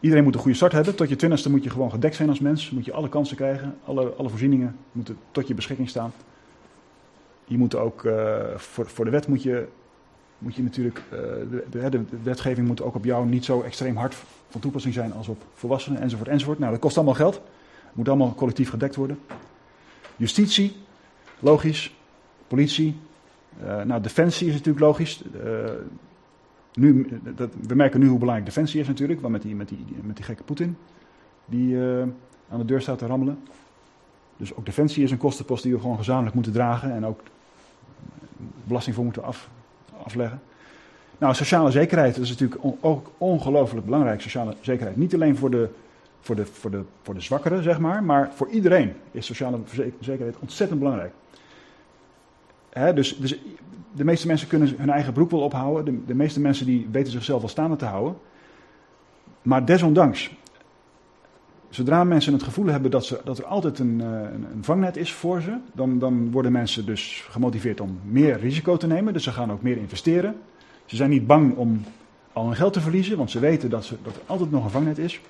Iedereen 0.00 0.24
moet 0.24 0.34
een 0.34 0.40
goede 0.40 0.56
start 0.56 0.72
hebben. 0.72 0.94
Tot 0.94 1.08
je 1.08 1.16
twintigste 1.16 1.50
moet 1.50 1.64
je 1.64 1.70
gewoon 1.70 1.90
gedekt 1.90 2.16
zijn 2.16 2.28
als 2.28 2.40
mens. 2.40 2.70
Moet 2.70 2.84
je 2.84 2.92
alle 2.92 3.08
kansen 3.08 3.36
krijgen. 3.36 3.78
Alle, 3.84 4.12
alle 4.16 4.28
voorzieningen 4.28 4.76
moeten 4.92 5.18
tot 5.30 5.48
je 5.48 5.54
beschikking 5.54 5.88
staan. 5.88 6.12
Je 7.44 7.58
moet 7.58 7.74
ook, 7.74 8.02
uh, 8.02 8.36
voor, 8.56 8.86
voor 8.86 9.04
de 9.04 9.10
wet 9.10 9.28
moet 9.28 9.42
je, 9.42 9.66
moet 10.38 10.54
je 10.54 10.62
natuurlijk, 10.62 11.02
uh, 11.12 11.18
de, 11.50 11.64
de, 11.70 11.90
de, 11.90 12.04
wetgeving 12.22 12.66
moet 12.66 12.82
ook 12.82 12.94
op 12.94 13.04
jou 13.04 13.26
niet 13.26 13.44
zo 13.44 13.62
extreem 13.62 13.96
hard 13.96 14.16
van 14.48 14.60
toepassing 14.60 14.94
zijn 14.94 15.12
als 15.12 15.28
op 15.28 15.42
volwassenen 15.54 16.00
enzovoort 16.00 16.28
enzovoort. 16.28 16.58
Nou, 16.58 16.70
dat 16.72 16.80
kost 16.80 16.96
allemaal 16.96 17.14
geld. 17.14 17.40
Moet 17.92 18.08
allemaal 18.08 18.34
collectief 18.34 18.70
gedekt 18.70 18.96
worden. 18.96 19.18
Justitie, 20.16 20.76
logisch. 21.38 21.94
Politie, 22.48 22.96
uh, 23.62 23.82
nou, 23.82 24.02
defensie 24.02 24.46
is 24.46 24.52
natuurlijk 24.52 24.84
logisch. 24.84 25.22
Uh, 25.44 25.70
nu, 26.74 27.20
dat, 27.36 27.50
we 27.66 27.74
merken 27.74 28.00
nu 28.00 28.08
hoe 28.08 28.18
belangrijk 28.18 28.48
defensie 28.48 28.80
is 28.80 28.86
natuurlijk, 28.86 29.20
want 29.20 29.32
met 29.32 29.42
die, 29.42 29.54
met 29.54 29.68
die, 29.68 29.84
met 30.02 30.16
die 30.16 30.24
gekke 30.24 30.42
Poetin 30.42 30.76
die 31.44 31.74
uh, 31.74 32.02
aan 32.48 32.58
de 32.58 32.64
deur 32.64 32.80
staat 32.80 32.98
te 32.98 33.06
rammelen. 33.06 33.38
Dus 34.36 34.54
ook 34.54 34.66
defensie 34.66 35.04
is 35.04 35.10
een 35.10 35.16
kostenpost 35.16 35.62
die 35.62 35.72
we 35.72 35.80
gewoon 35.80 35.96
gezamenlijk 35.96 36.34
moeten 36.34 36.52
dragen 36.52 36.92
en 36.92 37.06
ook 37.06 37.20
belasting 38.64 38.94
voor 38.94 39.04
moeten 39.04 39.24
af, 39.24 39.48
afleggen. 40.04 40.40
Nou, 41.18 41.34
sociale 41.34 41.70
zekerheid 41.70 42.18
is 42.18 42.28
natuurlijk 42.28 42.60
ook 42.80 43.10
ongelooflijk 43.18 43.84
belangrijk. 43.84 44.20
Sociale 44.20 44.54
zekerheid. 44.60 44.96
Niet 44.96 45.14
alleen 45.14 45.36
voor 45.36 45.50
de, 45.50 45.68
voor, 46.20 46.36
de, 46.36 46.46
voor, 46.46 46.70
de, 46.70 46.82
voor 47.02 47.14
de 47.14 47.20
zwakkeren, 47.20 47.62
zeg 47.62 47.78
maar, 47.78 48.02
maar 48.02 48.30
voor 48.34 48.48
iedereen 48.48 48.92
is 49.10 49.26
sociale 49.26 49.58
zekerheid 50.00 50.36
ontzettend 50.38 50.78
belangrijk 50.78 51.12
dus, 52.94 53.16
dus, 53.16 53.38
de 53.92 54.04
meeste 54.04 54.26
mensen 54.26 54.48
kunnen 54.48 54.74
hun 54.76 54.90
eigen 54.90 55.12
broek 55.12 55.30
wel 55.30 55.40
ophouden. 55.40 55.84
De, 55.84 56.04
de, 56.06 56.14
meeste 56.14 56.40
mensen 56.40 56.66
die 56.66 56.88
weten 56.92 57.12
zichzelf 57.12 57.40
wel 57.40 57.50
staande 57.50 57.76
te 57.76 57.84
houden. 57.84 58.16
Maar 59.42 59.64
desondanks, 59.64 60.30
zodra 61.68 62.04
mensen 62.04 62.32
het 62.32 62.42
gevoel 62.42 62.66
hebben 62.66 62.90
dat, 62.90 63.04
ze, 63.04 63.20
dat 63.24 63.38
er 63.38 63.44
altijd 63.44 63.78
een, 63.78 64.00
eh, 64.00 64.06
een, 64.06 64.46
een, 64.52 64.64
vangnet 64.64 64.96
is 64.96 65.12
voor 65.12 65.40
ze, 65.40 65.56
dan, 65.72 65.98
dan 65.98 66.30
worden 66.30 66.52
mensen 66.52 66.86
dus 66.86 67.26
gemotiveerd 67.30 67.80
om 67.80 67.98
meer 68.04 68.38
risico 68.38 68.76
te 68.76 68.86
nemen. 68.86 69.12
Dus 69.12 69.24
ze 69.24 69.32
gaan 69.32 69.52
ook 69.52 69.62
meer 69.62 69.76
investeren. 69.76 70.36
Ze 70.84 70.96
zijn 70.96 71.10
niet 71.10 71.26
bang 71.26 71.56
om 71.56 71.84
al 72.32 72.44
hun 72.44 72.56
geld 72.56 72.72
te 72.72 72.80
verliezen, 72.80 73.16
want 73.16 73.30
ze 73.30 73.38
weten 73.38 73.70
dat, 73.70 73.84
ze, 73.84 73.96
dat 74.02 74.14
er 74.14 74.22
altijd 74.26 74.50
nog 74.50 74.64
een 74.64 74.70
vangnet 74.70 74.98
is. 74.98 75.20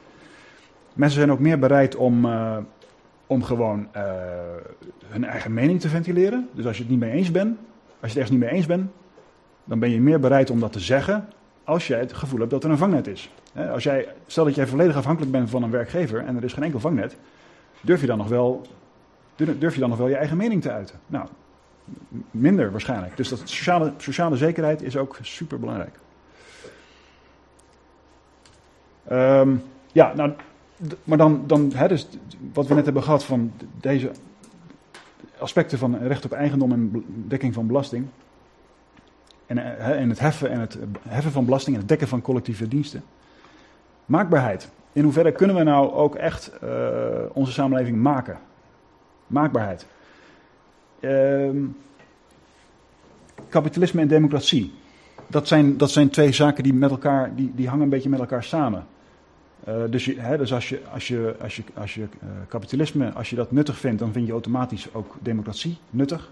Mensen 0.92 1.18
zijn 1.18 1.32
ook 1.32 1.38
meer 1.38 1.58
bereid 1.58 1.96
om, 1.96 2.24
uh, 2.24 2.56
om 3.26 3.42
gewoon 3.42 3.88
uh, 3.96 4.02
hun 5.06 5.24
eigen 5.24 5.54
mening 5.54 5.80
te 5.80 5.88
ventileren. 5.88 6.48
Dus 6.52 6.66
als 6.66 6.76
je 6.76 6.82
het 6.82 6.90
niet 6.90 7.00
mee 7.00 7.10
eens 7.10 7.30
bent, 7.30 7.58
als 8.00 8.00
je 8.00 8.06
het 8.06 8.16
ergens 8.16 8.30
niet 8.30 8.40
mee 8.40 8.50
eens 8.50 8.66
bent, 8.66 8.90
dan 9.64 9.78
ben 9.78 9.90
je 9.90 10.00
meer 10.00 10.20
bereid 10.20 10.50
om 10.50 10.60
dat 10.60 10.72
te 10.72 10.80
zeggen 10.80 11.28
als 11.64 11.86
jij 11.86 11.98
het 11.98 12.12
gevoel 12.12 12.38
hebt 12.38 12.50
dat 12.50 12.64
er 12.64 12.70
een 12.70 12.78
vangnet 12.78 13.06
is. 13.06 13.30
Als 13.72 13.82
jij, 13.82 14.08
stel 14.26 14.44
dat 14.44 14.54
jij 14.54 14.66
volledig 14.66 14.96
afhankelijk 14.96 15.32
bent 15.32 15.50
van 15.50 15.62
een 15.62 15.70
werkgever 15.70 16.24
en 16.24 16.36
er 16.36 16.44
is 16.44 16.52
geen 16.52 16.62
enkel 16.62 16.80
vangnet, 16.80 17.16
durf 17.80 18.00
je 18.00 18.06
dan 18.06 18.18
nog 18.18 18.28
wel, 18.28 18.66
durf 19.36 19.74
je 19.74 19.80
dan 19.80 19.88
nog 19.88 19.98
wel 19.98 20.08
je 20.08 20.16
eigen 20.16 20.36
mening 20.36 20.62
te 20.62 20.70
uiten? 20.70 20.98
Nou, 21.06 21.26
minder 22.30 22.70
waarschijnlijk. 22.70 23.16
Dus 23.16 23.28
dat 23.28 23.38
sociale, 23.38 23.92
sociale 23.96 24.36
zekerheid 24.36 24.82
is 24.82 24.96
ook 24.96 25.18
super 25.22 25.58
belangrijk. 25.60 25.98
Um, 29.12 29.62
ja, 29.92 30.12
nou, 30.14 30.32
maar 31.04 31.18
dan, 31.18 31.42
dan 31.46 31.72
hè, 31.74 31.88
dus 31.88 32.08
wat 32.52 32.66
we 32.66 32.74
net 32.74 32.84
hebben 32.84 33.02
gehad 33.02 33.24
van 33.24 33.52
deze 33.80 34.10
aspecten 35.38 35.78
van 35.78 35.98
recht 35.98 36.24
op 36.24 36.32
eigendom 36.32 36.72
en 36.72 37.04
dekking 37.06 37.54
van 37.54 37.66
belasting. 37.66 38.06
En, 39.46 39.56
hè, 39.56 39.94
en 39.94 40.08
het, 40.08 40.18
heffen, 40.18 40.50
en 40.50 40.60
het 40.60 40.78
heffen 41.08 41.32
van 41.32 41.44
belasting 41.44 41.74
en 41.74 41.80
het 41.80 41.88
dekken 41.88 42.08
van 42.08 42.22
collectieve 42.22 42.68
diensten. 42.68 43.02
Maakbaarheid. 44.04 44.70
In 44.92 45.02
hoeverre 45.02 45.32
kunnen 45.32 45.56
we 45.56 45.62
nou 45.62 45.92
ook 45.92 46.14
echt 46.14 46.50
uh, 46.64 46.70
onze 47.32 47.52
samenleving 47.52 47.96
maken? 47.96 48.38
Maakbaarheid. 49.26 49.86
Um, 51.00 51.76
kapitalisme 53.48 54.00
en 54.00 54.08
democratie. 54.08 54.74
Dat 55.26 55.48
zijn, 55.48 55.76
dat 55.76 55.90
zijn 55.90 56.10
twee 56.10 56.32
zaken 56.32 56.62
die, 56.62 56.74
met 56.74 56.90
elkaar, 56.90 57.34
die, 57.34 57.52
die 57.54 57.68
hangen 57.68 57.84
een 57.84 57.90
beetje 57.90 58.08
met 58.08 58.20
elkaar 58.20 58.44
samen. 58.44 58.86
Uh, 59.68 59.74
dus, 59.90 60.04
hè, 60.16 60.36
dus 60.38 60.52
als 60.52 60.68
je, 60.68 60.80
als 60.92 61.08
je, 61.08 61.34
als 61.40 61.56
je, 61.56 61.62
als 61.74 61.94
je 61.94 62.00
uh, 62.00 62.28
kapitalisme, 62.48 63.12
als 63.12 63.30
je 63.30 63.36
dat 63.36 63.52
nuttig 63.52 63.78
vindt, 63.78 63.98
dan 63.98 64.12
vind 64.12 64.26
je 64.26 64.32
automatisch 64.32 64.94
ook 64.94 65.14
democratie 65.20 65.76
nuttig. 65.90 66.30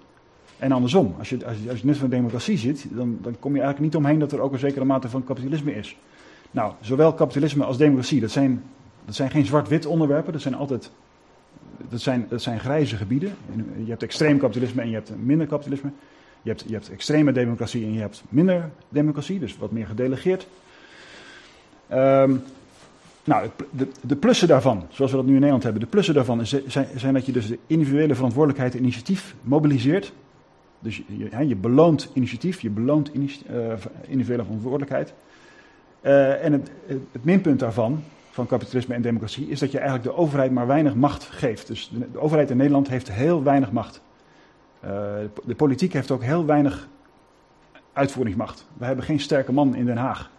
En 0.59 0.73
andersom, 0.73 1.15
als 1.19 1.29
je, 1.29 1.47
als 1.47 1.57
je, 1.63 1.71
als 1.71 1.81
je 1.81 1.87
nut 1.87 1.97
van 1.97 2.09
democratie 2.09 2.59
ziet, 2.59 2.87
dan, 2.91 3.19
dan 3.23 3.37
kom 3.39 3.55
je 3.55 3.61
eigenlijk 3.61 3.93
niet 3.93 4.05
omheen 4.05 4.19
dat 4.19 4.33
er 4.33 4.41
ook 4.41 4.53
een 4.53 4.59
zekere 4.59 4.85
mate 4.85 5.09
van 5.09 5.25
kapitalisme 5.25 5.75
is. 5.75 5.97
Nou, 6.51 6.73
zowel 6.81 7.15
kapitalisme 7.15 7.65
als 7.65 7.77
democratie, 7.77 8.21
dat 8.21 8.31
zijn, 8.31 8.63
dat 9.05 9.15
zijn 9.15 9.31
geen 9.31 9.47
zwart-wit 9.47 9.87
onderwerpen, 9.87 10.33
dat 10.33 10.43
zijn 10.43 10.55
altijd 10.55 10.91
dat 11.89 12.01
zijn, 12.01 12.27
dat 12.29 12.43
zijn 12.43 12.61
grijze 12.61 12.97
gebieden. 12.97 13.35
Je 13.85 13.91
hebt 13.91 14.03
extreem 14.03 14.39
kapitalisme 14.39 14.83
en 14.83 14.89
je 14.89 14.95
hebt 14.95 15.13
minder 15.23 15.47
kapitalisme. 15.47 15.91
Je 16.43 16.49
hebt, 16.49 16.65
je 16.67 16.73
hebt 16.73 16.91
extreme 16.91 17.33
democratie 17.33 17.85
en 17.85 17.93
je 17.93 18.01
hebt 18.01 18.23
minder 18.29 18.71
democratie, 18.89 19.39
dus 19.39 19.57
wat 19.57 19.71
meer 19.71 19.87
gedelegeerd. 19.87 20.47
Um, 21.93 22.43
nou, 23.25 23.49
de, 23.71 23.89
de, 24.01 24.17
plussen 24.17 24.49
daarvan, 24.49 24.87
zoals 24.91 25.11
we 25.11 25.17
dat 25.17 25.27
nu 25.27 25.33
in 25.33 25.39
Nederland 25.39 25.63
hebben, 25.63 25.81
de 25.83 25.89
plussen 25.89 26.15
daarvan 26.15 26.41
is, 26.41 26.65
zijn, 26.67 26.87
zijn, 26.97 27.15
dat 27.15 27.27
je 27.27 27.33
dus 27.33 27.47
de 27.47 27.59
individuele 27.67 28.15
verantwoordelijkheid 28.15 28.75
en 28.75 28.81
initiatief 28.81 29.35
mobiliseert. 29.43 30.13
Dus 30.79 31.03
je, 31.07 31.47
je 31.47 31.57
beloont 31.57 32.11
initiatief, 32.13 32.61
je 32.61 32.71
beloont 32.71 33.15
uh, 33.15 33.23
individuele 34.07 34.45
verantwoordelijkheid. 34.45 35.15
Uh, 36.03 36.45
en 36.45 36.53
het, 36.53 36.71
het, 36.87 37.25
minpunt 37.25 37.59
daarvan, 37.59 38.03
van 38.31 38.47
kapitalisme 38.47 38.95
en 38.95 39.03
democratie, 39.03 39.49
is 39.49 39.59
dat 39.59 39.73
je 39.73 39.79
eigenlijk 39.79 40.09
de 40.09 40.17
overheid 40.17 40.51
maar 40.51 40.67
weinig 40.67 40.95
macht 40.95 41.25
geeft. 41.25 41.67
Dus 41.67 41.93
de, 42.13 42.19
overheid 42.19 42.51
in 42.51 42.57
Nederland 42.57 42.89
heeft 42.89 43.13
heel 43.13 43.43
weinig 43.43 43.73
macht. 43.73 44.01
De 45.45 45.55
politiek 45.57 45.93
heeft 45.93 46.11
ook 46.11 46.23
heel 46.23 46.45
weinig 46.45 46.89
uitvoeringsmacht. 47.93 48.67
We 48.77 48.85
hebben 48.85 49.05
geen 49.05 49.21
sterke 49.21 49.53
man 49.53 49.75
in 49.75 49.87
Den 49.87 49.97
Haag. 49.97 50.31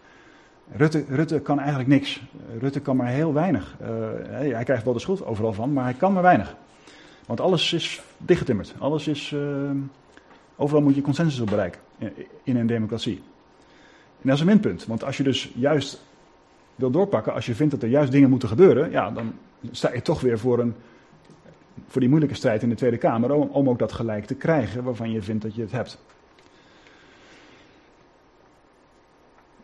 Rutte, 0.72 1.03
Rutte 1.07 1.39
kan 1.39 1.59
eigenlijk 1.59 1.89
niks. 1.89 2.22
Rutte 2.59 2.80
kan 2.80 2.95
maar 2.95 3.07
heel 3.07 3.34
weinig. 3.34 3.78
Uh, 3.82 3.88
hij 4.30 4.64
krijgt 4.64 4.84
wel 4.84 4.93
de 4.93 4.99
schuld 4.99 5.26
overal 5.26 5.53
van, 5.53 5.74
maar 5.74 5.84
hij 5.84 5.93
kan 5.93 6.14
maar 6.14 6.24
weinig. 6.24 6.55
Want 7.26 7.41
alles 7.41 7.74
is 7.74 8.01
dichtgetimmerd. 8.18 8.74
Alles 8.78 9.07
is. 9.07 9.32
Uh, 9.32 9.70
overal 10.55 10.82
moet 10.82 10.95
je 10.95 11.01
consensus 11.01 11.39
op 11.39 11.47
bereiken 11.47 11.82
in 12.43 12.55
een 12.55 12.68
democratie. 12.68 13.22
En 14.22 14.30
dat 14.30 14.34
is 14.34 14.39
een 14.39 14.47
minpunt. 14.47 14.86
Want 14.86 15.03
als 15.03 15.18
je 15.18 15.24
dus 15.24 15.51
juist 15.55 16.01
wil 16.76 16.91
doorpakken, 16.91 17.34
als 17.34 17.45
je 17.45 17.55
vindt 17.55 17.74
dat 17.74 17.84
er 17.84 17.89
juist 17.89 18.11
dingen 18.11 18.30
moeten 18.30 18.49
gebeuren, 18.49 18.91
ja, 18.91 19.11
dan 19.11 19.34
sta 19.72 19.93
je 19.93 20.01
toch 20.01 20.22
weer 20.22 20.39
voor, 20.39 20.59
een, 20.59 20.76
voor 21.88 22.01
die 22.01 22.09
moeilijke 22.09 22.36
strijd 22.36 22.64
in 22.64 22.70
de 22.70 22.76
Tweede 22.76 22.97
Kamer 22.97 23.32
om, 23.32 23.49
om 23.51 23.70
ook 23.70 23.80
dat 23.80 23.91
gelijk 23.91 24.26
te 24.26 24.36
krijgen 24.36 24.84
waarvan 24.84 25.11
je 25.11 25.22
vindt 25.22 25.43
dat 25.43 25.55
je 25.55 25.61
het 25.61 25.72
hebt. 25.72 25.97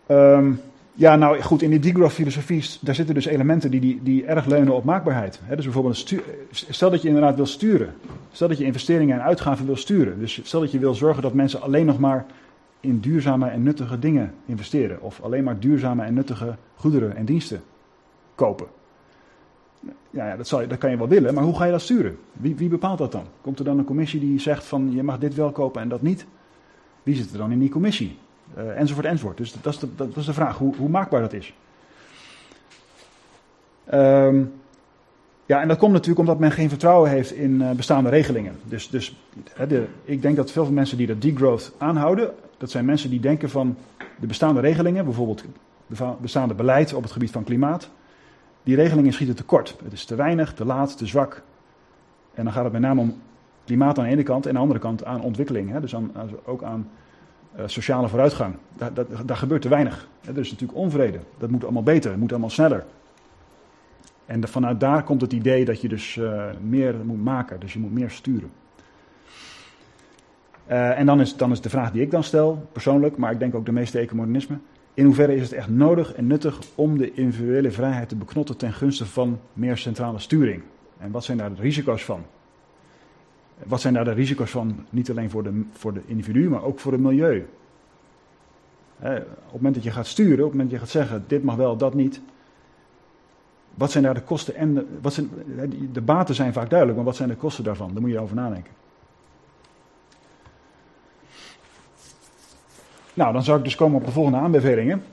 Um, 0.08 0.62
ja, 1.00 1.16
nou 1.16 1.42
goed, 1.42 1.62
in 1.62 1.70
die 1.70 1.80
degrowth-filosofie, 1.80 2.64
daar 2.82 2.96
zitten 2.96 3.16
dus 3.16 3.26
elementen 3.26 3.72
die, 3.72 3.80
die, 3.80 4.00
die 4.04 4.26
erg 4.26 4.46
leunen 4.46 4.76
op 4.76 4.84
maakbaarheid. 4.84 5.40
dus 5.56 5.64
bijvoorbeeld, 5.64 5.98
stuur, 5.98 6.24
stel 6.52 6.90
dat 6.90 7.02
je 7.02 7.08
inderdaad 7.08 7.36
wil 7.36 7.46
sturen. 7.46 7.94
Stel 8.32 8.48
dat 8.48 8.58
je 8.58 8.64
investeringen 8.64 9.16
en 9.16 9.24
uitgaven 9.24 9.66
wil 9.66 9.76
sturen. 9.76 10.20
Dus 10.20 10.40
stel 10.44 10.60
dat 10.60 10.72
je 10.72 10.80
wil 10.80 10.94
zorgen 10.94 11.22
dat 11.24 11.34
mensen 11.34 11.62
alleen 11.62 11.86
nog 11.86 12.00
maar 12.00 12.26
in 12.80 13.00
duurzame 13.00 13.50
en 13.50 13.64
nuttige 13.64 14.00
dingen 14.00 14.34
investeren. 14.46 15.02
Of 15.02 15.22
alleen 15.22 15.44
maar 15.44 15.60
duurzame 15.60 16.04
en 16.04 16.14
nuttige 16.14 16.56
goederen 16.76 17.16
en 17.16 17.26
diensten 17.26 17.62
kopen. 18.36 18.68
Ja, 20.10 20.28
ja 20.28 20.36
dat, 20.36 20.50
dat 20.50 20.78
kan 20.78 20.90
je 20.90 20.98
wel 20.98 21.08
willen, 21.08 21.34
maar 21.34 21.44
hoe 21.44 21.56
ga 21.56 21.66
je 21.66 21.72
dat 21.72 21.82
sturen? 21.82 22.18
Wie, 22.32 22.56
wie 22.56 22.70
bepaalt 22.70 22.98
dat 22.98 23.12
dan? 23.12 23.26
Komt 23.42 23.60
er 23.60 23.66
dan 23.66 23.78
een 23.78 23.86
commissie 23.86 24.20
die 24.20 24.40
zegt 24.40 24.66
van 24.66 24.92
je 24.92 25.04
mag 25.04 25.18
dit 25.18 25.36
wel 25.36 25.52
kopen 25.52 25.82
en 25.82 25.90
dat 25.90 26.02
niet? 26.02 26.26
Wie 27.04 27.16
zit 27.16 27.32
er 27.32 27.38
dan 27.38 27.52
in 27.52 27.60
die 27.60 27.70
commissie? 27.70 28.18
Uh, 28.58 28.80
enzovoort, 28.80 29.06
enzovoort. 29.06 29.38
Dus 29.38 29.54
dat 29.62 29.74
is 29.74 29.80
de, 29.80 29.96
dat 29.96 30.14
de 30.14 30.34
vraag, 30.34 30.58
hoe, 30.58 30.76
hoe 30.76 30.90
maakbaar 30.90 31.22
dat 31.22 31.34
is. 31.34 31.54
Um, 33.94 34.54
ja, 35.46 35.62
en 35.62 35.68
dat 35.68 35.78
komt 35.78 35.92
natuurlijk 35.92 36.20
omdat 36.20 36.40
men 36.40 36.52
geen 36.52 36.70
vertrouwen 36.70 37.10
heeft 37.10 37.32
in 37.32 37.62
uh, 37.62 37.72
bestaande 37.72 38.10
regelingen. 38.10 38.56
Dus, 38.64 38.90
dus 38.90 39.18
de, 39.68 39.88
ik 40.04 40.22
denk 40.22 40.36
dat 40.36 40.52
veel 40.52 40.66
van 40.66 40.74
mensen 40.74 40.98
die 40.98 41.08
dat 41.08 41.22
degrowth 41.22 41.74
aanhouden, 41.78 42.34
dat 42.58 42.72
zijn 42.72 42.86
mensen 42.86 43.10
die 43.10 43.20
denken 43.20 43.50
van 43.50 43.78
de 44.20 44.28
bestaande 44.28 44.60
regelingen, 44.60 45.06
bijvoorbeeld 45.06 45.44
bestaande 46.22 46.54
beleid 46.54 46.94
op 46.94 47.04
het 47.04 47.12
gebied 47.12 47.32
van 47.32 47.44
klimaat, 47.44 47.90
die 48.64 48.76
regelingen 48.76 49.14
schieten 49.14 49.36
tekort. 49.36 49.76
Het 49.84 49.94
is 49.94 50.06
te 50.06 50.16
weinig, 50.16 50.54
te 50.54 50.66
laat, 50.66 50.98
te 50.98 51.06
zwak. 51.06 51.42
En 52.34 52.44
dan 52.44 52.54
gaat 52.54 52.64
het 52.64 52.74
met 52.74 52.82
name 52.82 53.02
om 53.02 53.22
klimaat 53.66 53.98
aan 53.98 54.06
de 54.06 54.12
ene 54.12 54.24
kant 54.24 54.44
en 54.44 54.50
aan 54.50 54.56
de 54.56 54.62
andere 54.62 54.80
kant 54.80 55.06
aan 55.06 55.22
ontwikkeling. 55.22 55.80
Dus 55.80 55.96
aan, 55.96 56.12
ook 56.46 56.64
aan 56.64 56.90
sociale 57.66 58.08
vooruitgang. 58.08 58.56
Daar, 58.78 58.92
daar 59.26 59.38
gebeurt 59.38 59.62
te 59.62 59.70
weinig. 59.70 60.08
Er 60.26 60.38
is 60.38 60.52
natuurlijk 60.52 60.80
onvrede. 60.80 61.20
Dat 61.38 61.50
moet 61.50 61.64
allemaal 61.64 61.84
beter, 61.84 62.12
het 62.12 62.20
moet 62.20 62.32
allemaal 62.32 62.50
sneller. 62.50 62.86
En 64.26 64.48
vanuit 64.48 64.80
daar 64.80 65.04
komt 65.04 65.22
het 65.22 65.34
idee 65.34 65.66
dat 65.66 65.82
je 65.82 65.88
dus 65.88 66.16
uh, 66.16 66.44
meer 66.62 66.96
moet 67.06 67.24
maken, 67.24 67.60
dus 67.60 67.74
je 67.74 67.80
moet 67.80 67.94
meer 67.94 68.10
sturen. 68.10 68.52
Uh, 70.70 71.00
en 71.00 71.06
dan 71.06 71.20
is, 71.22 71.36
dan 71.36 71.52
is 71.52 71.62
de 71.62 71.70
vraag 71.70 71.92
die 71.92 72.02
ik 72.02 72.12
dan 72.12 72.24
stel, 72.24 72.68
persoonlijk, 72.72 73.18
maar 73.18 73.32
ik 73.32 73.40
denk 73.40 73.56
ook 73.56 73.66
de 73.66 73.72
meeste 73.72 74.00
ecomodernisme. 74.00 74.58
In 74.94 75.06
hoeverre 75.06 75.36
is 75.36 75.42
het 75.42 75.54
echt 75.54 75.70
nodig 75.70 76.14
en 76.14 76.28
nuttig 76.28 76.60
om 76.76 76.98
de 76.98 77.14
individuele 77.14 77.72
vrijheid 77.72 78.10
te 78.10 78.16
beknotten 78.16 78.58
ten 78.58 78.74
gunste 78.74 79.06
van 79.06 79.40
meer 79.54 79.78
centrale 79.78 80.20
sturing? 80.20 80.64
En 80.98 81.12
wat 81.12 81.24
zijn 81.24 81.38
daar 81.38 81.54
de 81.54 81.62
risico's 81.62 82.06
van? 82.06 82.26
Wat 83.66 83.82
zijn 83.82 83.94
daar 83.94 84.06
de 84.06 84.12
risico's 84.12 84.52
van, 84.52 84.86
niet 84.90 85.10
alleen 85.10 85.30
voor 85.30 85.44
de, 85.44 85.64
voor 85.72 85.94
de 85.94 86.02
individu, 86.06 86.50
maar 86.50 86.64
ook 86.64 86.80
voor 86.80 86.92
het 86.92 87.02
milieu? 87.02 87.48
op 89.00 89.16
het 89.16 89.52
moment 89.52 89.76
dat 89.76 89.84
je 89.84 89.92
gaat 89.92 90.08
sturen, 90.08 90.46
op 90.46 90.52
het 90.52 90.52
moment 90.52 90.70
dat 90.70 90.80
je 90.80 90.86
gaat 90.86 90.94
zeggen, 90.94 91.24
dit 91.28 91.44
mag 91.44 91.56
wel, 91.56 91.78
dat 91.78 91.94
niet. 91.94 92.22
Wat 93.74 93.92
zijn 93.92 94.04
daar 94.04 94.14
de 94.14 94.22
kosten 94.22 94.56
en 94.56 94.74
de, 94.74 94.86
wat 95.02 95.14
zijn, 95.14 95.30
de 95.92 96.02
baten 96.02 96.36
zijn 96.36 96.54
vaak 96.54 96.70
duidelijk, 96.70 96.98
maar 96.98 97.08
wat 97.08 97.16
zijn 97.16 97.30
de 97.30 97.36
kosten 97.36 97.64
daarvan? 97.64 97.92
Daar 97.94 98.02
moet 98.02 98.12
je 98.12 98.20
over 98.20 98.36
nadenken. 98.36 98.72
Nou, 103.14 103.34
dan 103.34 103.44
zou 103.44 103.58
ik 103.58 103.64
dus 103.64 103.76
komen 103.76 104.00
op 104.00 104.06
de 104.06 104.12
volgende 104.12 104.38
aanbevelingen. 104.38 105.04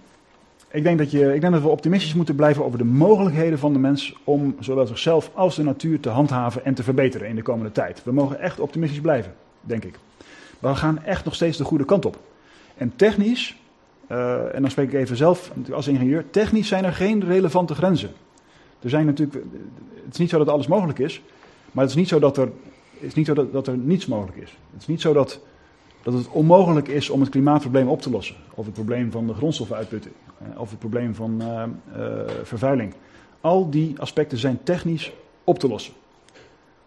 Ik 0.70 0.82
denk, 0.82 0.98
dat 0.98 1.10
je, 1.10 1.34
ik 1.34 1.40
denk 1.40 1.52
dat 1.52 1.62
we 1.62 1.68
optimistisch 1.68 2.14
moeten 2.14 2.34
blijven 2.34 2.64
over 2.64 2.78
de 2.78 2.84
mogelijkheden 2.84 3.58
van 3.58 3.72
de 3.72 3.78
mens 3.78 4.16
om 4.24 4.56
zowel 4.60 4.86
zichzelf 4.86 5.30
als 5.34 5.56
de 5.56 5.62
natuur 5.62 6.00
te 6.00 6.08
handhaven 6.08 6.64
en 6.64 6.74
te 6.74 6.82
verbeteren 6.82 7.28
in 7.28 7.36
de 7.36 7.42
komende 7.42 7.72
tijd. 7.72 8.04
We 8.04 8.12
mogen 8.12 8.40
echt 8.40 8.60
optimistisch 8.60 9.00
blijven, 9.00 9.34
denk 9.60 9.84
ik. 9.84 9.98
Maar 10.58 10.72
we 10.72 10.78
gaan 10.78 11.02
echt 11.02 11.24
nog 11.24 11.34
steeds 11.34 11.58
de 11.58 11.64
goede 11.64 11.84
kant 11.84 12.04
op. 12.04 12.18
En 12.76 12.92
technisch, 12.96 13.56
uh, 14.10 14.54
en 14.54 14.60
dan 14.60 14.70
spreek 14.70 14.92
ik 14.92 15.00
even 15.00 15.16
zelf 15.16 15.52
als 15.72 15.88
ingenieur, 15.88 16.30
technisch 16.30 16.68
zijn 16.68 16.84
er 16.84 16.92
geen 16.92 17.24
relevante 17.24 17.74
grenzen. 17.74 18.10
Er 18.80 18.90
zijn 18.90 19.06
natuurlijk, 19.06 19.44
het 20.04 20.12
is 20.12 20.18
niet 20.18 20.30
zo 20.30 20.38
dat 20.38 20.48
alles 20.48 20.66
mogelijk 20.66 20.98
is, 20.98 21.22
maar 21.72 21.84
het 21.84 21.92
is 21.92 21.98
niet 21.98 22.08
zo 22.08 22.18
dat 22.18 22.36
er, 22.36 22.48
is 22.98 23.14
niet 23.14 23.26
zo 23.26 23.34
dat, 23.34 23.52
dat 23.52 23.66
er 23.66 23.76
niets 23.76 24.06
mogelijk 24.06 24.36
is. 24.36 24.56
Het 24.72 24.80
is 24.80 24.86
niet 24.86 25.00
zo 25.00 25.12
dat, 25.12 25.40
dat 26.02 26.14
het 26.14 26.28
onmogelijk 26.28 26.88
is 26.88 27.10
om 27.10 27.20
het 27.20 27.28
klimaatprobleem 27.28 27.88
op 27.88 28.02
te 28.02 28.10
lossen. 28.10 28.36
Of 28.54 28.64
het 28.64 28.74
probleem 28.74 29.10
van 29.10 29.26
de 29.26 29.34
grondstoffenuitputting. 29.34 30.14
Eh, 30.25 30.25
of 30.56 30.70
het 30.70 30.78
probleem 30.78 31.14
van 31.14 31.42
uh, 31.42 31.62
uh, 31.96 32.20
vervuiling. 32.42 32.94
Al 33.40 33.70
die 33.70 34.00
aspecten 34.00 34.38
zijn 34.38 34.62
technisch 34.62 35.12
op 35.44 35.58
te 35.58 35.68
lossen. 35.68 35.92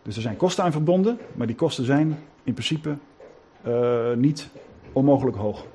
Dus 0.02 0.16
er 0.16 0.22
zijn 0.22 0.38
kosten 0.38 0.64
aan 0.64 0.72
verbonden, 0.72 1.18
maar 1.34 1.48
die 1.48 1.56
kosten 1.56 1.86
zijn 1.86 2.18
in 2.44 2.54
principe 2.54 2.98
niet 4.16 4.50
onmogelijk 4.94 5.38
hoog. 5.38 5.66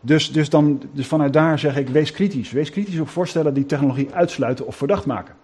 Dus, 0.00 0.32
dus, 0.32 0.50
dan, 0.50 0.82
dus 0.92 1.06
vanuit 1.06 1.32
daar 1.32 1.58
zeg 1.58 1.76
ik, 1.76 1.88
wees 1.88 2.10
kritisch. 2.10 2.50
Wees 2.50 2.70
kritisch 2.70 3.00
op 3.00 3.08
voorstellen 3.08 3.54
die 3.54 3.66
technologie 3.66 4.14
uitsluiten 4.14 4.66
of 4.66 4.76
verdacht 4.76 5.06
maken. 5.06 5.34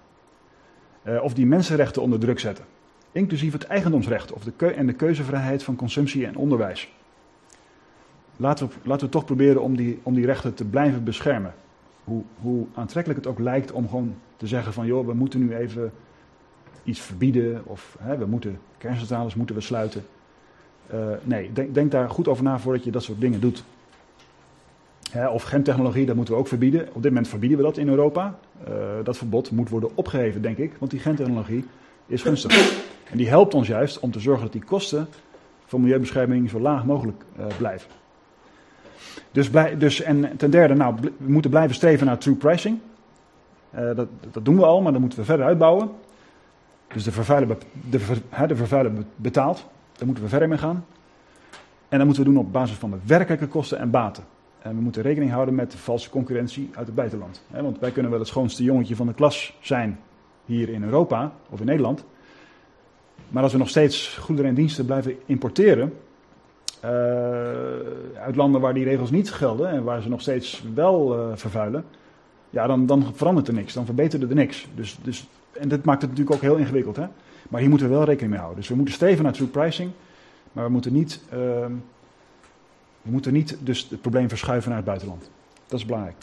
Of 1.22 1.34
die 1.34 1.46
mensenrechten 1.46 2.02
onder 2.02 2.18
druk 2.18 2.38
zetten. 2.40 2.64
Inclusief 3.12 3.52
het 3.52 3.64
eigendomsrecht 3.64 4.32
of 4.32 4.44
de 4.44 4.66
en 4.66 4.86
de 4.86 4.92
keuzevrijheid 4.92 5.62
van 5.62 5.76
consumptie 5.76 6.26
en 6.26 6.36
onderwijs. 6.36 6.92
Laten 8.36 8.68
we, 8.68 8.74
laten 8.82 9.06
we 9.06 9.12
toch 9.12 9.24
proberen 9.24 9.62
om 9.62 9.76
die, 9.76 10.00
om 10.02 10.14
die 10.14 10.26
rechten 10.26 10.54
te 10.54 10.64
blijven 10.64 11.04
beschermen. 11.04 11.54
Hoe, 12.04 12.22
hoe 12.40 12.66
aantrekkelijk 12.74 13.24
het 13.24 13.32
ook 13.32 13.38
lijkt 13.38 13.72
om 13.72 13.88
gewoon 13.88 14.14
te 14.36 14.46
zeggen 14.46 14.72
van 14.72 14.86
joh, 14.86 15.06
we 15.06 15.14
moeten 15.14 15.40
nu 15.40 15.54
even 15.56 15.92
iets 16.84 17.00
verbieden 17.00 17.62
of 17.66 17.96
hè, 18.00 18.18
we 18.18 18.26
moeten 18.26 18.58
kerncentrales 18.78 19.34
moeten 19.34 19.54
we 19.54 19.60
sluiten. 19.60 20.04
Uh, 20.94 21.06
nee, 21.22 21.52
denk, 21.52 21.74
denk, 21.74 21.90
daar 21.90 22.10
goed 22.10 22.28
over 22.28 22.44
na 22.44 22.58
voordat 22.58 22.84
je 22.84 22.90
dat 22.90 23.02
soort 23.02 23.20
dingen 23.20 23.40
doet. 23.40 23.64
Hè, 25.10 25.28
of 25.28 25.42
gentechnologie, 25.42 26.06
dat 26.06 26.16
moeten 26.16 26.34
we 26.34 26.40
ook 26.40 26.48
verbieden. 26.48 26.80
Op 26.80 27.02
dit 27.02 27.10
moment 27.10 27.28
verbieden 27.28 27.58
we 27.58 27.64
dat 27.64 27.76
in 27.76 27.88
Europa. 27.88 28.38
Uh, 28.68 28.74
dat 29.04 29.16
verbod 29.16 29.50
moet 29.50 29.68
worden 29.68 29.90
opgeheven, 29.94 30.42
denk 30.42 30.56
ik, 30.58 30.72
want 30.78 30.90
die 30.90 31.00
gentechnologie 31.00 31.64
is 32.06 32.22
gunstig. 32.22 32.82
En 33.10 33.16
die 33.16 33.28
helpt 33.28 33.54
ons 33.54 33.68
juist 33.68 34.00
om 34.00 34.10
te 34.10 34.20
zorgen 34.20 34.42
dat 34.42 34.52
die 34.52 34.64
kosten 34.64 35.08
voor 35.64 35.80
milieubescherming 35.80 36.50
zo 36.50 36.60
laag 36.60 36.84
mogelijk 36.84 37.24
uh, 37.38 37.46
blijven. 37.58 37.90
Dus, 39.32 39.50
dus, 39.78 40.02
en 40.02 40.36
ten 40.36 40.50
derde, 40.50 40.74
nou, 40.74 40.94
we 41.00 41.30
moeten 41.32 41.50
blijven 41.50 41.74
streven 41.74 42.06
naar 42.06 42.18
true 42.18 42.34
pricing. 42.34 42.78
Uh, 43.74 43.80
dat, 43.96 44.08
dat, 44.30 44.44
doen 44.44 44.56
we 44.56 44.64
al, 44.64 44.82
maar 44.82 44.92
dat 44.92 45.00
moeten 45.00 45.18
we 45.18 45.24
verder 45.24 45.46
uitbouwen. 45.46 45.90
Dus 46.86 47.04
de 47.04 47.12
vervuiler, 47.12 47.56
de, 47.90 48.00
de 48.46 48.56
vervuiler 48.56 48.92
betaalt. 49.16 49.66
Daar 49.92 50.06
moeten 50.06 50.24
we 50.24 50.30
verder 50.30 50.48
mee 50.48 50.58
gaan. 50.58 50.84
En 51.88 51.98
dat 51.98 52.06
moeten 52.06 52.24
we 52.24 52.30
doen 52.30 52.38
op 52.40 52.52
basis 52.52 52.76
van 52.76 52.90
de 52.90 52.96
werkelijke 53.06 53.46
kosten 53.46 53.78
en 53.78 53.90
baten. 53.90 54.24
En 54.62 54.74
we 54.74 54.80
moeten 54.80 55.02
rekening 55.02 55.30
houden 55.30 55.54
met 55.54 55.70
de 55.70 55.78
valse 55.78 56.10
concurrentie 56.10 56.70
uit 56.74 56.86
het 56.86 56.94
buitenland. 56.94 57.42
Want 57.50 57.78
wij 57.78 57.90
kunnen 57.90 58.10
wel 58.10 58.20
het 58.20 58.28
schoonste 58.28 58.62
jongetje 58.62 58.96
van 58.96 59.06
de 59.06 59.14
klas 59.14 59.58
zijn 59.60 59.98
hier 60.44 60.68
in 60.68 60.84
Europa 60.84 61.32
of 61.50 61.60
in 61.60 61.66
Nederland. 61.66 62.04
Maar 63.28 63.42
als 63.42 63.52
we 63.52 63.58
nog 63.58 63.68
steeds 63.68 64.16
goederen 64.16 64.50
en 64.50 64.56
diensten 64.56 64.84
blijven 64.84 65.16
importeren, 65.26 65.92
uh, 66.84 66.90
uit 68.22 68.36
landen 68.36 68.60
waar 68.60 68.74
die 68.74 68.84
regels 68.84 69.10
niet 69.10 69.32
gelden 69.32 69.68
en 69.68 69.84
waar 69.84 70.02
ze 70.02 70.08
nog 70.08 70.20
steeds 70.20 70.64
wel 70.74 71.18
uh, 71.18 71.36
vervuilen, 71.36 71.84
ja, 72.50 72.66
dan, 72.66 72.86
dan, 72.86 73.12
verandert 73.14 73.48
er 73.48 73.54
niks, 73.54 73.72
dan 73.72 73.84
verbetert 73.84 74.22
er 74.22 74.34
niks. 74.34 74.68
Dus, 74.74 74.98
dus, 75.02 75.28
en 75.52 75.68
dat 75.68 75.84
maakt 75.84 76.02
het 76.02 76.10
natuurlijk 76.10 76.36
ook 76.36 76.42
heel 76.42 76.56
ingewikkeld. 76.56 76.96
Hè? 76.96 77.06
Maar 77.48 77.60
hier 77.60 77.68
moeten 77.68 77.88
we 77.88 77.94
wel 77.94 78.04
rekening 78.04 78.30
mee 78.30 78.40
houden. 78.40 78.60
Dus 78.60 78.68
we 78.68 78.76
moeten 78.76 78.94
streven 78.94 79.24
naar 79.24 79.32
true 79.32 79.48
pricing, 79.48 79.90
maar 80.52 80.64
we 80.64 80.70
moeten 80.70 80.92
niet, 80.92 81.20
uh, 81.26 81.38
we 83.02 83.10
moeten 83.10 83.32
niet 83.32 83.56
dus 83.60 83.86
het 83.90 84.00
probleem 84.00 84.28
verschuiven 84.28 84.68
naar 84.68 84.78
het 84.78 84.86
buitenland. 84.86 85.30
Dat 85.66 85.78
is 85.78 85.84
belangrijk. 85.86 86.16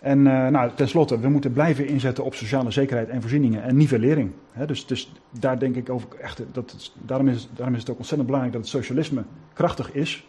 En 0.00 0.18
uh, 0.18 0.46
nou, 0.48 0.70
tenslotte, 0.74 1.20
we 1.20 1.28
moeten 1.28 1.52
blijven 1.52 1.86
inzetten 1.86 2.24
op 2.24 2.34
sociale 2.34 2.70
zekerheid 2.70 3.08
en 3.08 3.20
voorzieningen 3.20 3.62
en 3.62 3.76
nivellering. 3.76 4.32
He, 4.52 4.66
dus, 4.66 4.86
dus, 4.86 5.12
daar 5.30 5.58
denk 5.58 5.76
ik 5.76 5.90
over 5.90 6.08
echt, 6.20 6.42
dat 6.52 6.92
daarom, 6.94 7.28
is, 7.28 7.48
daarom 7.54 7.74
is 7.74 7.80
het 7.80 7.90
ook 7.90 7.96
ontzettend 7.96 8.26
belangrijk 8.30 8.56
dat 8.56 8.70
het 8.70 8.82
socialisme 8.82 9.22
krachtig 9.52 9.92
is, 9.92 10.26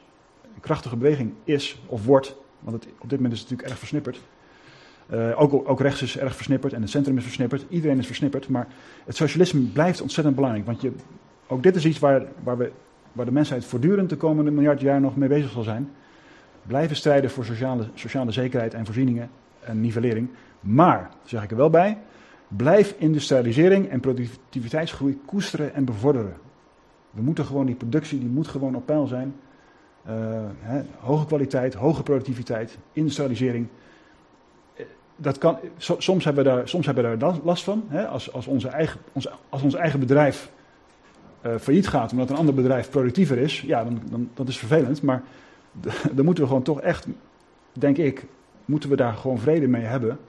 een 0.56 0.62
krachtige 0.62 0.96
beweging 0.96 1.34
is 1.44 1.82
of 1.86 2.06
wordt, 2.06 2.36
want 2.60 2.84
het, 2.84 2.94
op 3.00 3.10
dit 3.10 3.20
moment 3.20 3.34
is 3.34 3.40
het 3.40 3.50
natuurlijk 3.50 3.70
erg 3.70 3.80
versnipperd. 3.80 4.22
Uh, 5.14 5.42
ook, 5.42 5.70
ook 5.70 5.80
rechts 5.82 6.02
is 6.02 6.18
erg 6.18 6.36
versnipperd 6.36 6.74
en 6.74 6.82
het 6.82 6.90
centrum 6.90 7.18
is 7.18 7.24
versnipperd, 7.24 7.66
iedereen 7.70 7.98
is 7.98 8.06
versnipperd, 8.06 8.50
maar 8.50 8.68
het 9.06 9.16
socialisme 9.16 9.62
blijft 9.62 10.02
ontzettend 10.02 10.36
belangrijk, 10.36 10.66
want 10.66 10.82
je, 10.82 10.92
ook 11.48 11.64
dit 11.64 11.76
is 11.76 11.86
iets 11.86 12.00
waar, 12.00 12.26
waar, 12.44 12.58
we, 12.58 12.72
waar 13.12 13.26
de 13.26 13.32
mensheid 13.32 13.66
voortdurend 13.66 14.10
de 14.10 14.16
komende 14.16 14.52
miljard 14.52 14.82
jaar 14.82 15.02
nog 15.02 15.16
mee 15.16 15.30
bezig 15.30 15.52
zal 15.52 15.64
zijn. 15.64 15.90
Blijven 16.68 16.96
strijden 16.96 17.30
voor 17.30 17.46
sociale, 17.46 17.88
sociale 17.94 18.32
zekerheid 18.32 18.74
en 18.74 18.86
voorzieningen 18.86 19.30
en 19.70 19.82
nivellering. 19.82 20.30
Maar, 20.60 21.10
zeg 21.24 21.44
ik 21.44 21.52
er 21.52 21.58
wel 21.58 21.70
bij, 21.70 21.98
blijf 22.48 22.96
industrialisering 22.98 23.90
en 23.90 24.00
productiviteitsgroei 24.00 25.22
koesteren 25.26 25.74
en 25.74 25.86
bevorderen. 25.86 26.34
We 27.12 27.22
moeten 27.22 27.46
gewoon, 27.46 27.66
die 27.66 27.76
productie 27.76 28.20
die 28.20 28.30
moet 28.30 28.48
gewoon 28.48 28.76
op 28.76 28.86
peil 28.86 29.08
zijn. 29.08 29.36
Uh, 30.08 30.14
hè, 30.60 30.82
hoge 31.00 31.26
kwaliteit, 31.26 31.74
hoge 31.74 32.04
productiviteit, 32.04 32.78
industrialisering. 32.94 33.68
Eh, 34.76 34.86
dat 35.16 35.38
kan, 35.38 35.58
soms, 35.78 36.26
hebben 36.26 36.44
we 36.44 36.50
daar, 36.50 36.68
soms 36.68 36.86
hebben 36.86 37.12
we 37.12 37.18
daar 37.18 37.36
last 37.44 37.64
van. 37.64 37.84
Hè, 37.88 38.08
als, 38.08 38.34
als, 38.34 38.48
onze 38.48 38.68
eigen, 38.68 39.00
ons, 39.14 39.30
als 39.50 39.62
ons 39.62 39.74
eigen 39.74 40.00
bedrijf 40.00 40.52
uh, 41.46 41.56
failliet 41.58 41.88
gaat 41.88 42.12
omdat 42.12 42.30
een 42.30 42.36
ander 42.36 42.54
bedrijf 42.54 42.90
productiever 42.90 43.38
is, 43.38 43.62
ja, 43.62 43.84
dan, 43.84 44.02
dan 44.10 44.30
dat 44.34 44.48
is 44.48 44.58
vervelend. 44.58 45.02
Maar 45.02 45.24
dan 46.16 46.26
moeten 46.26 46.44
we 46.44 46.50
gewoon 46.50 46.64
toch 46.64 46.82
echt, 46.82 47.08
denk 47.74 47.98
ik, 47.98 48.26
moeten 48.70 48.90
we 48.90 48.96
daar 48.96 49.14
gewoon 49.14 49.40
vrede 49.40 49.68
mee 49.68 49.84
hebben. 49.84 50.20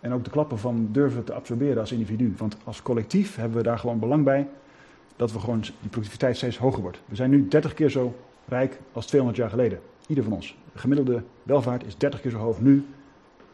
En 0.00 0.12
ook 0.12 0.24
de 0.24 0.30
klappen 0.30 0.58
van 0.58 0.88
durven 0.92 1.24
te 1.24 1.32
absorberen 1.32 1.78
als 1.78 1.92
individu. 1.92 2.34
Want 2.36 2.56
als 2.64 2.82
collectief 2.82 3.36
hebben 3.36 3.56
we 3.56 3.62
daar 3.62 3.78
gewoon 3.78 3.98
belang 3.98 4.24
bij 4.24 4.48
dat 5.16 5.32
we 5.32 5.40
gewoon 5.40 5.60
die 5.60 5.88
productiviteit 5.90 6.36
steeds 6.36 6.58
hoger 6.58 6.82
wordt. 6.82 7.00
We 7.04 7.16
zijn 7.16 7.30
nu 7.30 7.48
30 7.48 7.74
keer 7.74 7.90
zo 7.90 8.14
rijk 8.48 8.80
als 8.92 9.06
200 9.06 9.40
jaar 9.40 9.50
geleden. 9.50 9.80
Ieder 10.06 10.24
van 10.24 10.32
ons. 10.32 10.56
De 10.72 10.78
gemiddelde 10.78 11.22
welvaart 11.42 11.86
is 11.86 11.96
30 11.96 12.20
keer 12.20 12.30
zo 12.30 12.38
hoog 12.38 12.60
nu 12.60 12.86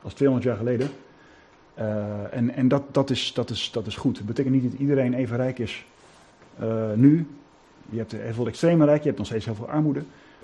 als 0.03 0.15
200 0.15 0.49
jaar 0.49 0.59
geleden. 0.59 0.89
Uh, 1.79 2.35
en 2.37 2.55
en 2.55 2.69
dat, 2.69 2.83
dat, 2.91 3.11
is, 3.11 3.33
dat, 3.33 3.51
is, 3.51 3.71
dat 3.73 3.87
is 3.87 3.97
goed. 3.97 4.17
Dat 4.17 4.27
betekent 4.27 4.55
niet 4.55 4.71
dat 4.71 4.81
iedereen 4.81 5.15
even 5.15 5.37
rijk 5.37 5.59
is 5.59 5.87
uh, 6.63 6.93
nu. 6.95 7.27
Je 7.91 7.99
hebt 7.99 8.13
heel 8.13 8.35
veel 8.35 8.47
extreme 8.47 8.85
rijk, 8.85 9.01
je 9.01 9.07
hebt 9.07 9.19
nog 9.19 9.27
steeds 9.27 9.45
heel 9.45 9.55
veel 9.55 9.69
armoede. 9.69 10.03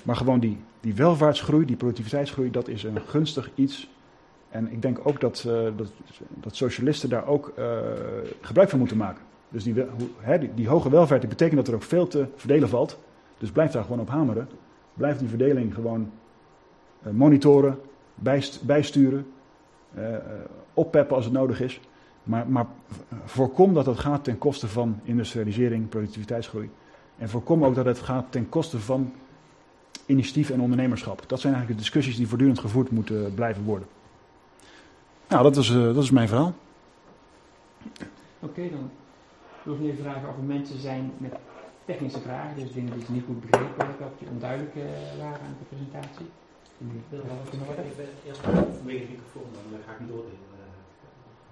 Maar 0.09 0.17
gewoon 0.17 0.41
die, 0.41 0.59
die 0.81 0.95
welvaartsgroei, 0.95 1.65
die 1.65 1.77
productiviteitsgroei, 1.77 2.51
dat 2.51 2.69
is 2.69 2.83
een 2.83 3.01
gunstig 3.07 3.51
iets. 3.55 3.91
En 4.49 4.73
ik 4.73 4.83
denk 4.83 4.99
ook 5.03 5.21
dat, 5.21 5.45
uh, 5.47 5.53
dat, 5.77 5.93
dat, 6.29 6.57
socialisten 6.57 7.09
daar 7.09 7.27
ook 7.27 7.53
uh, 7.59 7.79
gebruik 8.41 8.69
van 8.69 8.79
moeten 8.79 8.97
maken. 8.97 9.23
Dus 9.49 9.65
die, 9.65 9.75
die, 10.55 10.69
hoge 10.69 10.91
welvaart 10.91 11.21
die 11.21 11.31
betekent 11.31 11.57
dat 11.57 11.69
er 11.69 11.75
ook 11.75 11.83
veel 11.83 12.07
te 12.07 12.27
verdelen 12.37 12.69
valt. 12.69 12.99
Dus 13.39 13.51
blijf 13.51 13.71
daar 13.71 13.83
gewoon 13.83 14.01
op 14.01 14.09
hameren. 14.09 14.49
Blijf 14.95 15.19
die 15.19 15.29
verdeling 15.29 15.75
gewoon 15.75 16.11
uh, 17.07 17.13
monitoren, 17.13 17.79
bijst, 18.15 18.63
bijsturen, 18.63 19.27
oppeppen 20.75 21.17
als 21.17 21.25
het 21.25 21.35
nodig 21.35 21.61
is. 21.61 21.81
Maar, 22.23 22.49
maar 22.49 22.67
voorkom 23.25 23.75
dat 23.75 23.87
het 23.87 23.99
gaat 23.99 24.25
ten 24.25 24.39
koste 24.39 24.69
van 24.69 25.01
industrialisering, 25.03 25.89
productiviteitsgroei. 25.89 26.71
En 27.17 27.29
voorkom 27.29 27.65
ook 27.65 27.75
dat 27.75 27.85
het 27.85 27.99
gaat 27.99 28.27
ten 28.31 28.49
koste 28.49 28.79
van 28.79 29.13
initiatief 30.09 30.51
en 30.51 30.61
ondernemerschap. 30.61 31.23
Dat 31.27 31.41
zijn 31.41 31.53
eigenlijk 31.53 31.81
de 31.81 31.87
discussies 31.87 32.17
die 32.17 32.29
voortdurend 32.29 32.59
gevoerd 32.59 32.91
moeten 32.91 33.35
blijven 33.35 33.65
worden. 33.65 33.89
Nou, 35.29 35.43
dat 35.43 35.57
is, 35.57 35.69
uh, 35.71 35.95
dat 35.95 36.03
is 36.03 36.11
mijn 36.11 36.29
verhaal. 36.29 36.55
Oké, 37.93 38.05
okay, 38.41 38.71
dan 38.71 38.91
wil 39.63 39.75
ik 39.75 39.81
nu 39.81 39.95
vragen 40.03 40.29
of 40.29 40.37
er 40.37 40.43
mensen 40.43 40.79
zijn 40.79 41.13
met 41.19 41.33
technische 41.85 42.21
vragen, 42.21 42.57
dus 42.61 42.73
dingen 42.73 42.93
die 42.93 43.05
ze 43.05 43.13
niet 43.13 43.25
goed 43.27 43.41
begrepen 43.41 43.87
hebben, 43.87 44.07
of 44.07 44.13
die 44.19 44.29
onduidelijk 44.29 44.75
uh, 44.75 44.83
waren 45.23 45.41
aan 45.47 45.57
de 45.61 45.69
presentatie. 45.73 46.29
Wil 47.11 47.23
wel 47.29 47.37
wat 47.41 47.49
kunnen 47.51 47.67
worden? 47.67 47.85
Ik 47.85 47.97
ben 47.97 48.11
eerst 48.27 48.41
vanwege 48.41 49.05
de 49.07 49.13
microfoon, 49.15 49.49
dan 49.55 49.81
ga 49.87 49.93
ik 49.93 50.01
niet 50.01 50.09
doordelen. 50.09 50.47
Uh, 50.55 50.67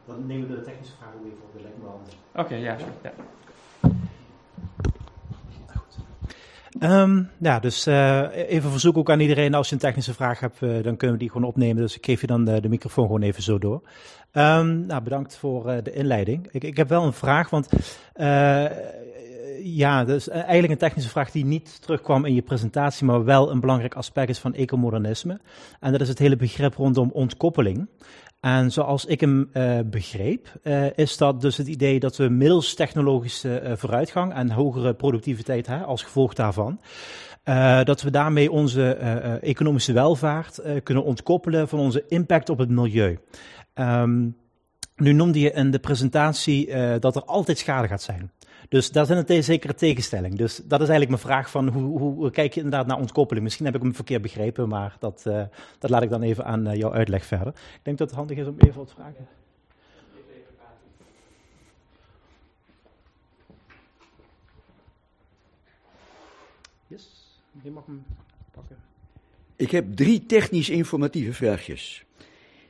dan 0.08 0.26
nemen 0.26 0.48
we 0.48 0.54
de 0.54 0.66
technische 0.68 0.96
vragen 0.98 1.22
weer 1.22 1.36
op, 1.44 1.50
dat 1.52 1.62
lijkt 1.62 1.78
me 1.78 1.84
wel 1.84 2.00
Oké, 2.00 2.40
okay, 2.40 2.60
ja, 2.68 2.74
ja. 2.78 2.90
ja. 3.06 3.12
Um, 6.80 7.30
ja, 7.38 7.58
dus 7.58 7.86
uh, 7.86 8.22
even 8.32 8.70
verzoek 8.70 8.96
ook 8.96 9.10
aan 9.10 9.20
iedereen, 9.20 9.54
als 9.54 9.68
je 9.68 9.74
een 9.74 9.80
technische 9.80 10.14
vraag 10.14 10.40
hebt, 10.40 10.60
uh, 10.60 10.82
dan 10.82 10.96
kunnen 10.96 11.16
we 11.16 11.22
die 11.22 11.30
gewoon 11.30 11.48
opnemen. 11.48 11.82
Dus 11.82 11.96
ik 11.96 12.04
geef 12.04 12.20
je 12.20 12.26
dan 12.26 12.44
de, 12.44 12.60
de 12.60 12.68
microfoon 12.68 13.06
gewoon 13.06 13.22
even 13.22 13.42
zo 13.42 13.58
door. 13.58 13.82
Um, 14.32 14.86
nou, 14.86 15.02
bedankt 15.02 15.36
voor 15.36 15.82
de 15.82 15.92
inleiding. 15.92 16.48
Ik, 16.50 16.64
ik 16.64 16.76
heb 16.76 16.88
wel 16.88 17.04
een 17.04 17.12
vraag, 17.12 17.50
want 17.50 17.68
ja, 19.74 20.04
dus 20.04 20.28
eigenlijk 20.28 20.72
een 20.72 20.78
technische 20.78 21.10
vraag 21.10 21.30
die 21.30 21.44
niet 21.44 21.82
terugkwam 21.82 22.24
in 22.24 22.34
je 22.34 22.42
presentatie, 22.42 23.06
maar 23.06 23.24
wel 23.24 23.50
een 23.50 23.60
belangrijk 23.60 23.94
aspect 23.94 24.28
is 24.28 24.38
van 24.38 24.54
ecomodernisme. 24.54 25.40
En 25.80 25.92
dat 25.92 26.00
is 26.00 26.08
het 26.08 26.18
hele 26.18 26.36
begrip 26.36 26.74
rondom 26.74 27.10
ontkoppeling. 27.10 27.88
En 28.40 28.72
zoals 28.72 29.04
ik 29.04 29.20
hem 29.20 29.50
uh, 29.52 29.78
begreep, 29.86 30.52
uh, 30.62 30.86
is 30.98 31.16
dat 31.16 31.40
dus 31.40 31.56
het 31.56 31.66
idee 31.66 32.00
dat 32.00 32.16
we 32.16 32.28
middels 32.28 32.74
technologische 32.74 33.74
vooruitgang 33.76 34.34
en 34.34 34.50
hogere 34.50 34.94
productiviteit 34.94 35.66
hè, 35.66 35.78
als 35.78 36.02
gevolg 36.02 36.34
daarvan, 36.34 36.80
dat 37.84 38.02
we 38.02 38.10
daarmee 38.10 38.50
onze 38.50 38.92
economische 39.42 39.92
welvaart 39.92 40.60
kunnen 40.82 41.04
ontkoppelen 41.04 41.68
van 41.68 41.78
onze 41.78 42.04
impact 42.08 42.48
op 42.48 42.58
het 42.58 42.68
milieu. 42.68 43.18
Um, 43.74 44.36
nu 44.96 45.12
noemde 45.12 45.40
je 45.40 45.52
in 45.52 45.70
de 45.70 45.78
presentatie 45.78 46.70
dat 46.98 47.16
er 47.16 47.24
altijd 47.24 47.58
schade 47.58 47.88
gaat 47.88 48.02
zijn. 48.02 48.30
Dus 48.68 48.90
daar 48.90 49.06
zit 49.06 49.30
een 49.30 49.44
zekere 49.44 49.74
tegenstelling. 49.74 50.36
Dus 50.36 50.56
dat 50.56 50.80
is 50.80 50.88
eigenlijk 50.88 51.08
mijn 51.08 51.34
vraag 51.34 51.50
van 51.50 51.68
hoe, 51.68 51.98
hoe 51.98 52.30
kijk 52.30 52.54
je 52.54 52.60
inderdaad 52.60 52.86
naar 52.86 52.98
ontkoppeling? 52.98 53.44
Misschien 53.44 53.66
heb 53.66 53.74
ik 53.74 53.82
hem 53.82 53.94
verkeerd 53.94 54.22
begrepen, 54.22 54.68
maar 54.68 54.96
dat, 54.98 55.24
uh, 55.26 55.42
dat 55.78 55.90
laat 55.90 56.02
ik 56.02 56.10
dan 56.10 56.22
even 56.22 56.44
aan 56.44 56.68
uh, 56.68 56.74
jouw 56.74 56.92
uitleg 56.92 57.24
verder. 57.24 57.48
Ik 57.48 57.80
denk 57.82 57.98
dat 57.98 58.08
het 58.08 58.16
handig 58.16 58.38
is 58.38 58.46
om 58.46 58.54
even 58.58 58.76
wat 58.76 58.92
vragen. 58.92 59.28
Yes, 66.86 67.40
je 67.62 67.70
mag 67.70 67.86
hem 67.86 68.04
pakken. 68.50 68.76
Ik 69.56 69.70
heb 69.70 69.96
drie 69.96 70.26
technisch-informatieve 70.26 71.32
vraagjes. 71.32 72.04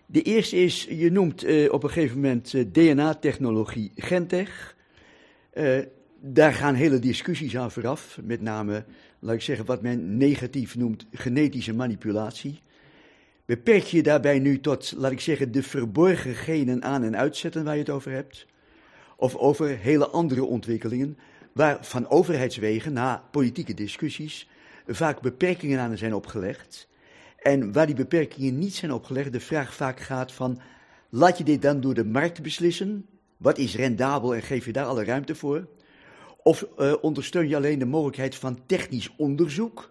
De 0.07 0.22
eerste 0.22 0.57
is, 0.57 0.84
je 0.84 1.11
noemt 1.11 1.44
uh, 1.44 1.72
op 1.72 1.82
een 1.82 1.90
gegeven 1.90 2.20
moment 2.20 2.55
DNA-technologie 2.72 3.92
Gentech. 3.94 4.76
Uh, 5.59 5.78
daar 6.20 6.52
gaan 6.52 6.74
hele 6.74 6.98
discussies 6.98 7.57
aan 7.57 7.70
vooraf, 7.70 8.18
met 8.22 8.40
name, 8.40 8.84
laat 9.18 9.34
ik 9.34 9.40
zeggen, 9.40 9.66
wat 9.66 9.82
men 9.82 10.16
negatief 10.16 10.76
noemt 10.76 11.07
genetische 11.12 11.74
manipulatie. 11.74 12.61
Beperk 13.44 13.82
je 13.82 14.02
daarbij 14.02 14.38
nu 14.38 14.61
tot, 14.61 14.94
laat 14.96 15.12
ik 15.12 15.20
zeggen, 15.20 15.52
de 15.52 15.62
verborgen 15.62 16.34
genen 16.34 16.82
aan- 16.82 17.04
en 17.04 17.16
uitzetten 17.16 17.64
waar 17.64 17.74
je 17.74 17.80
het 17.80 17.90
over 17.90 18.12
hebt? 18.12 18.46
Of 19.16 19.36
over 19.36 19.78
hele 19.78 20.09
andere 20.09 20.44
ontwikkelingen, 20.44 21.18
waar 21.52 21.84
van 21.84 22.09
overheidswegen, 22.09 22.92
na 22.92 23.24
politieke 23.30 23.74
discussies, 23.74 24.48
vaak 24.86 25.20
beperkingen 25.20 25.80
aan 25.80 25.98
zijn 25.98 26.14
opgelegd. 26.14 26.88
En 27.36 27.72
waar 27.72 27.86
die 27.86 27.94
beperkingen 27.94 28.59
niet 28.59 28.74
zijn 28.74 28.92
opgelegd, 28.92 29.32
de 29.32 29.40
vraag 29.40 29.74
vaak 29.74 30.00
gaat 30.00 30.32
van, 30.32 30.61
laat 31.09 31.38
je 31.38 31.44
dit 31.44 31.62
dan 31.62 31.80
door 31.80 31.94
de 31.94 32.04
markt 32.04 32.42
beslissen? 32.42 33.07
Wat 33.37 33.59
is 33.59 33.76
rendabel 33.76 34.34
en 34.34 34.43
geef 34.43 34.64
je 34.64 34.72
daar 34.72 34.87
alle 34.87 35.05
ruimte 35.05 35.34
voor? 35.34 35.66
Of 36.43 36.66
uh, 36.78 36.95
ondersteun 37.01 37.49
je 37.49 37.57
alleen 37.57 37.78
de 37.78 37.84
mogelijkheid 37.84 38.34
van 38.34 38.59
technisch 38.66 39.14
onderzoek, 39.16 39.91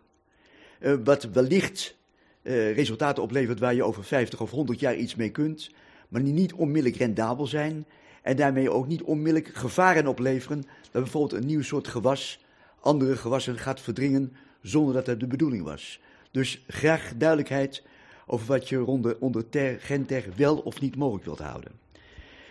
uh, 0.79 0.93
wat 1.03 1.23
wellicht 1.23 1.95
uh, 2.41 2.75
resultaten 2.75 3.23
oplevert 3.23 3.59
waar 3.59 3.75
je 3.75 3.83
over 3.83 4.03
50 4.03 4.41
of 4.41 4.51
100 4.51 4.79
jaar 4.79 4.95
iets 4.95 5.15
mee 5.15 5.29
kunt, 5.29 5.71
maar 6.09 6.23
die 6.23 6.33
niet 6.33 6.53
onmiddellijk 6.53 7.01
rendabel 7.01 7.47
zijn 7.47 7.85
en 8.21 8.35
daarmee 8.35 8.71
ook 8.71 8.87
niet 8.87 9.01
onmiddellijk 9.01 9.55
gevaren 9.55 10.07
opleveren 10.07 10.63
dat 10.91 11.03
bijvoorbeeld 11.03 11.41
een 11.41 11.47
nieuw 11.47 11.61
soort 11.61 11.87
gewas 11.87 12.45
andere 12.79 13.15
gewassen 13.15 13.57
gaat 13.57 13.81
verdringen 13.81 14.33
zonder 14.61 14.93
dat 14.93 15.05
dat 15.05 15.19
de 15.19 15.27
bedoeling 15.27 15.63
was. 15.63 15.99
Dus 16.31 16.63
graag 16.67 17.13
duidelijkheid 17.17 17.83
over 18.25 18.47
wat 18.47 18.69
je 18.69 18.85
onder, 18.85 19.17
onder 19.19 19.49
ter, 19.49 20.25
wel 20.35 20.57
of 20.57 20.81
niet 20.81 20.95
mogelijk 20.95 21.25
wilt 21.25 21.39
houden. 21.39 21.84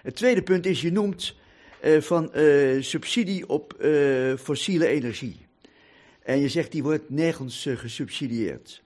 Het 0.05 0.17
tweede 0.17 0.43
punt 0.43 0.67
is, 0.67 0.81
je 0.81 0.93
noemt 0.93 1.35
uh, 1.85 2.01
van 2.01 2.31
uh, 2.35 2.83
subsidie 2.83 3.49
op 3.49 3.77
uh, 3.81 4.37
fossiele 4.37 4.87
energie. 4.87 5.47
En 6.23 6.39
je 6.39 6.49
zegt 6.49 6.73
die 6.73 6.83
wordt 6.83 7.11
nergens 7.11 7.69
gesubsidieerd. 7.75 8.83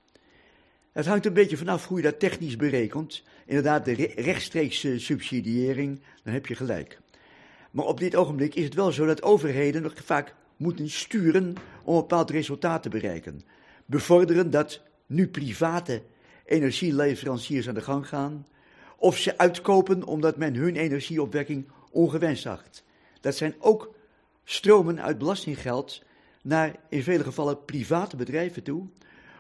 Het 0.93 1.07
hangt 1.07 1.27
een 1.27 1.33
beetje 1.33 1.57
vanaf 1.57 1.87
hoe 1.87 1.97
je 1.97 2.03
dat 2.03 2.21
technisch 2.21 2.57
berekent. 2.57 3.23
Inderdaad, 3.47 3.85
de 3.85 3.93
re 3.93 4.13
rechtstreekse 4.17 4.99
subsidiëring, 4.99 6.01
dan 6.23 6.33
heb 6.33 6.47
je 6.47 6.55
gelijk. 6.55 6.99
Maar 7.71 7.85
op 7.85 8.01
dit 8.01 8.17
ogenblik 8.17 8.55
is 8.55 8.65
het 8.65 8.75
wel 8.75 8.93
zo 8.93 9.07
dat 9.07 9.23
overheden 9.23 9.83
nog 9.83 9.95
vaak 10.05 10.35
moeten 10.57 10.91
sturen 10.91 11.55
om 11.85 11.95
een 11.95 12.01
bepaald 12.01 12.31
resultaat 12.31 12.83
te 12.83 12.89
bereiken. 12.89 13.43
Bevorderen 13.87 14.51
dat 14.51 14.81
nu 15.07 15.29
private 15.29 16.03
energieleveranciers 16.45 17.69
aan 17.69 17.75
de 17.75 17.81
gang 17.81 18.09
gaan, 18.09 18.47
of 18.99 19.17
ze 19.17 19.39
uitkopen 19.39 20.05
omdat 20.05 20.37
men 20.37 20.55
hun 20.55 20.77
energieopwekking 20.77 21.69
ongewenst 21.91 22.47
acht. 22.47 22.85
Dat 23.21 23.37
zijn 23.37 23.55
ook 23.59 23.95
stromen 24.45 25.03
uit 25.03 25.19
belastinggeld 25.19 26.03
naar 26.43 26.77
in 26.89 27.03
vele 27.03 27.23
gevallen 27.25 27.65
private 27.65 28.17
bedrijven 28.17 28.63
toe, 28.63 28.87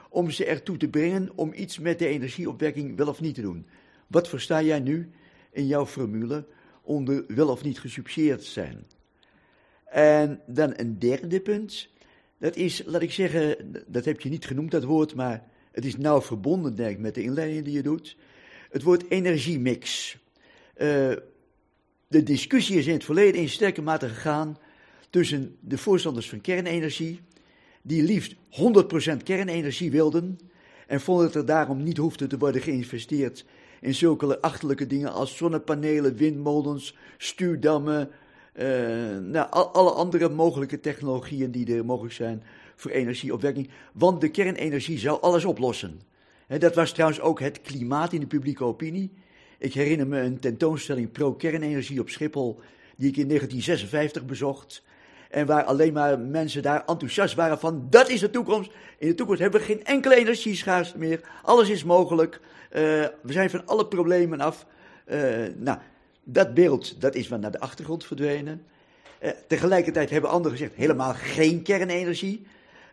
om 0.09 0.31
ze 0.31 0.45
ertoe 0.45 0.77
te 0.77 0.89
brengen 0.89 1.31
om 1.35 1.53
iets 1.55 1.79
met 1.79 1.99
de 1.99 2.07
energieopwekking 2.07 2.97
wel 2.97 3.09
of 3.09 3.21
niet 3.21 3.35
te 3.35 3.41
doen. 3.41 3.67
Wat 4.07 4.29
versta 4.29 4.63
jij 4.63 4.81
nu 4.81 5.11
in 5.53 5.67
jouw 5.67 5.87
formule 5.87 6.47
onder 6.83 7.25
wel 7.29 7.49
of 7.49 7.63
niet 7.63 7.81
gesubsidieerd 7.81 8.45
zijn? 8.45 8.87
En 9.85 10.41
dan 10.47 10.73
een 10.77 10.99
derde 10.99 11.41
punt, 11.41 11.89
dat 12.39 12.57
is, 12.57 12.83
laat 12.87 13.03
ik 13.03 13.13
zeggen, 13.13 13.73
dat 13.87 14.05
heb 14.05 14.21
je 14.21 14.29
niet 14.29 14.47
genoemd 14.47 14.71
dat 14.71 14.85
woord, 14.85 15.15
maar 15.15 15.45
het 15.73 15.85
is 15.85 15.97
nauw 15.97 16.23
verbonden 16.23 16.75
denk 16.75 16.91
ik, 16.91 16.99
met 16.99 17.15
de 17.15 17.23
inleiding 17.23 17.65
die 17.65 17.75
je 17.75 17.83
doet. 17.83 18.17
Het 18.71 18.83
woord 18.83 19.05
energiemix. 19.09 20.16
Uh, 20.77 21.12
de 22.09 22.23
discussie 22.23 22.79
is 22.79 22.87
in 22.87 22.93
het 22.93 23.05
verleden 23.05 23.41
in 23.41 23.49
sterke 23.49 23.83
mate 23.83 24.09
gegaan 24.09 24.59
tussen 25.11 25.57
de 25.61 25.79
voorstanders 25.79 26.29
van 26.29 26.41
kernenergie, 26.41 27.21
die 27.83 28.03
liefst 28.03 28.35
100% 28.35 28.37
kernenergie 29.25 29.91
wilden 29.91 30.39
en 30.87 31.01
vonden 31.01 31.27
dat 31.27 31.35
er 31.35 31.47
daarom 31.47 31.83
niet 31.83 31.97
hoefde 31.97 32.27
te 32.27 32.39
worden 32.39 32.62
geïnvesteerd 32.62 33.45
in 33.81 33.95
zulke 33.95 34.41
achterlijke 34.41 34.87
dingen 34.87 35.12
als 35.12 35.37
zonnepanelen, 35.37 36.16
windmolens, 36.16 36.97
stuurdammen, 37.16 38.11
uh, 38.55 38.64
nou, 39.19 39.51
al, 39.51 39.73
alle 39.73 39.91
andere 39.91 40.29
mogelijke 40.29 40.81
technologieën 40.81 41.51
die 41.51 41.77
er 41.77 41.85
mogelijk 41.85 42.14
zijn 42.14 42.43
voor 42.77 42.91
energieopwekking. 42.91 43.71
Want 43.93 44.21
de 44.21 44.31
kernenergie 44.31 44.99
zou 44.99 45.21
alles 45.21 45.45
oplossen. 45.45 46.01
Dat 46.49 46.74
was 46.74 46.92
trouwens 46.92 47.20
ook 47.20 47.40
het 47.40 47.61
klimaat 47.61 48.12
in 48.12 48.20
de 48.20 48.26
publieke 48.26 48.64
opinie. 48.64 49.12
Ik 49.59 49.74
herinner 49.74 50.07
me 50.07 50.20
een 50.20 50.38
tentoonstelling 50.38 51.12
pro-kernenergie 51.12 52.01
op 52.01 52.09
Schiphol, 52.09 52.61
die 52.96 53.09
ik 53.09 53.16
in 53.16 53.28
1956 53.28 54.24
bezocht. 54.24 54.82
En 55.30 55.46
waar 55.46 55.64
alleen 55.64 55.92
maar 55.92 56.18
mensen 56.18 56.62
daar 56.62 56.84
enthousiast 56.86 57.34
waren 57.34 57.59
van, 57.59 57.86
dat 57.90 58.09
is 58.09 58.20
de 58.20 58.30
toekomst. 58.30 58.70
In 58.99 59.09
de 59.09 59.14
toekomst 59.14 59.40
hebben 59.40 59.61
we 59.61 59.66
geen 59.66 59.84
enkele 59.84 60.16
energieschaarste 60.16 60.99
meer. 60.99 61.20
Alles 61.42 61.68
is 61.68 61.84
mogelijk. 61.84 62.40
Uh, 62.40 62.80
we 63.22 63.32
zijn 63.32 63.51
van 63.51 63.66
alle 63.66 63.86
problemen 63.86 64.40
af. 64.40 64.66
Uh, 65.07 65.18
nou, 65.57 65.78
dat 66.24 66.55
beeld, 66.55 67.01
dat 67.01 67.14
is 67.14 67.28
wat 67.28 67.40
naar 67.40 67.51
de 67.51 67.61
achtergrond 67.61 68.05
verdwenen. 68.05 68.62
Uh, 69.22 69.30
tegelijkertijd 69.46 70.11
hebben 70.11 70.30
anderen 70.30 70.59
gezegd, 70.59 70.74
helemaal 70.74 71.14
geen 71.14 71.62
kernenergie. 71.62 72.46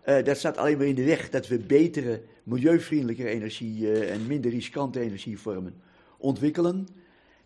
Dat 0.05 0.37
staat 0.37 0.57
alleen 0.57 0.77
maar 0.77 0.87
in 0.87 0.95
de 0.95 1.03
weg 1.03 1.29
dat 1.29 1.47
we 1.47 1.59
betere, 1.59 2.21
milieuvriendelijke 2.43 3.27
energie 3.27 4.01
en 4.01 4.27
minder 4.27 4.51
riskante 4.51 4.99
energievormen 4.99 5.73
ontwikkelen. 6.17 6.87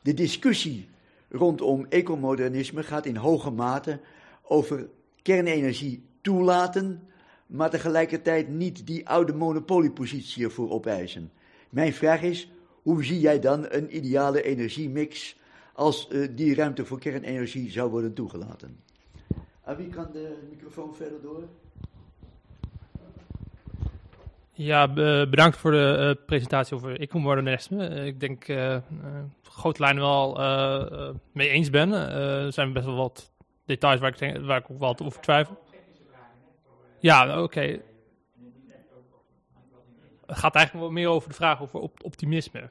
De 0.01 0.13
discussie 0.13 0.89
rondom 1.29 1.85
ecomodernisme 1.89 2.83
gaat 2.83 3.05
in 3.05 3.15
hoge 3.15 3.51
mate 3.51 3.99
over 4.43 4.89
kernenergie 5.21 6.03
toelaten, 6.21 7.01
maar 7.47 7.69
tegelijkertijd 7.69 8.49
niet 8.49 8.87
die 8.87 9.07
oude 9.07 9.33
monopoliepositie 9.33 10.43
ervoor 10.43 10.69
opeisen. 10.69 11.31
Mijn 11.69 11.93
vraag 11.93 12.21
is, 12.21 12.51
hoe 12.81 13.03
zie 13.03 13.19
jij 13.19 13.39
dan 13.39 13.65
een 13.69 13.95
ideale 13.95 14.41
energiemix 14.41 15.37
als 15.73 16.07
uh, 16.11 16.27
die 16.35 16.55
ruimte 16.55 16.85
voor 16.85 16.99
kernenergie 16.99 17.71
zou 17.71 17.89
worden 17.89 18.13
toegelaten? 18.13 18.79
Aan 19.63 19.75
wie 19.75 19.89
kan 19.89 20.07
de 20.13 20.37
microfoon 20.49 20.95
verder 20.95 21.21
door? 21.21 21.43
Ja, 24.61 24.87
bedankt 25.29 25.57
voor 25.57 25.71
de 25.71 26.15
uh, 26.17 26.25
presentatie 26.25 26.75
over 26.75 26.99
ecomodernisme. 26.99 27.89
Uh, 27.89 28.05
ik 28.05 28.19
denk 28.19 28.47
uh, 28.47 28.77
grote 29.43 29.81
lijnen 29.81 30.03
wel 30.03 30.33
mee 31.31 31.49
eens 31.49 31.69
ben. 31.69 31.91
er 31.91 32.53
zijn 32.53 32.73
best 32.73 32.85
wel 32.85 32.95
wat 32.95 33.31
details 33.65 33.99
waar 33.99 34.09
ik, 34.09 34.17
denk, 34.17 34.45
waar 34.45 34.57
ik 34.57 34.71
ook 34.71 34.79
wel 34.79 34.95
over 35.03 35.21
twijfel. 35.21 35.59
Ja, 36.99 37.41
oké. 37.41 37.61
Het 40.25 40.37
gaat 40.37 40.55
eigenlijk 40.55 40.85
wel 40.85 40.93
meer 40.93 41.07
over 41.07 41.29
de 41.29 41.35
vraag 41.35 41.61
over 41.61 41.79
op 41.79 42.03
optimisme. 42.03 42.69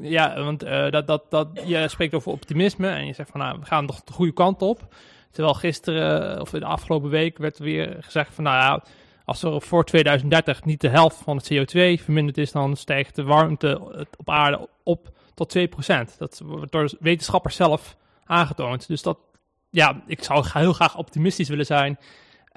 Ja, 0.00 0.42
want 0.42 0.60
dat, 0.90 1.06
dat, 1.06 1.30
dat, 1.30 1.48
je 1.64 1.88
spreekt 1.88 2.14
over 2.14 2.32
optimisme 2.32 2.88
en 2.88 3.06
je 3.06 3.12
zegt 3.12 3.30
van 3.30 3.40
nou, 3.40 3.58
we 3.58 3.66
gaan 3.66 3.86
toch 3.86 4.04
de 4.04 4.12
goede 4.12 4.32
kant 4.32 4.62
op. 4.62 4.94
Terwijl 5.30 5.54
gisteren 5.54 6.40
of 6.40 6.50
de 6.50 6.64
afgelopen 6.64 7.10
week 7.10 7.38
werd 7.38 7.58
weer 7.58 7.96
gezegd 8.00 8.34
van 8.34 8.44
nou 8.44 8.56
ja 8.56 8.82
als 9.26 9.42
er 9.42 9.62
voor 9.62 9.84
2030 9.84 10.64
niet 10.64 10.80
de 10.80 10.88
helft 10.88 11.16
van 11.16 11.36
het 11.36 11.52
CO2 11.52 12.02
verminderd 12.02 12.38
is, 12.38 12.52
dan 12.52 12.76
stijgt 12.76 13.14
de 13.14 13.22
warmte 13.22 14.06
op 14.16 14.30
aarde 14.30 14.68
op 14.82 15.12
tot 15.34 15.56
2%. 15.58 15.62
Dat 16.18 16.40
wordt 16.44 16.72
door 16.72 16.90
wetenschappers 17.00 17.56
zelf 17.56 17.96
aangetoond. 18.24 18.88
Dus 18.88 19.02
dat, 19.02 19.18
ja, 19.70 20.02
ik 20.06 20.22
zou 20.22 20.46
heel 20.52 20.72
graag 20.72 20.96
optimistisch 20.96 21.48
willen 21.48 21.66
zijn. 21.66 21.98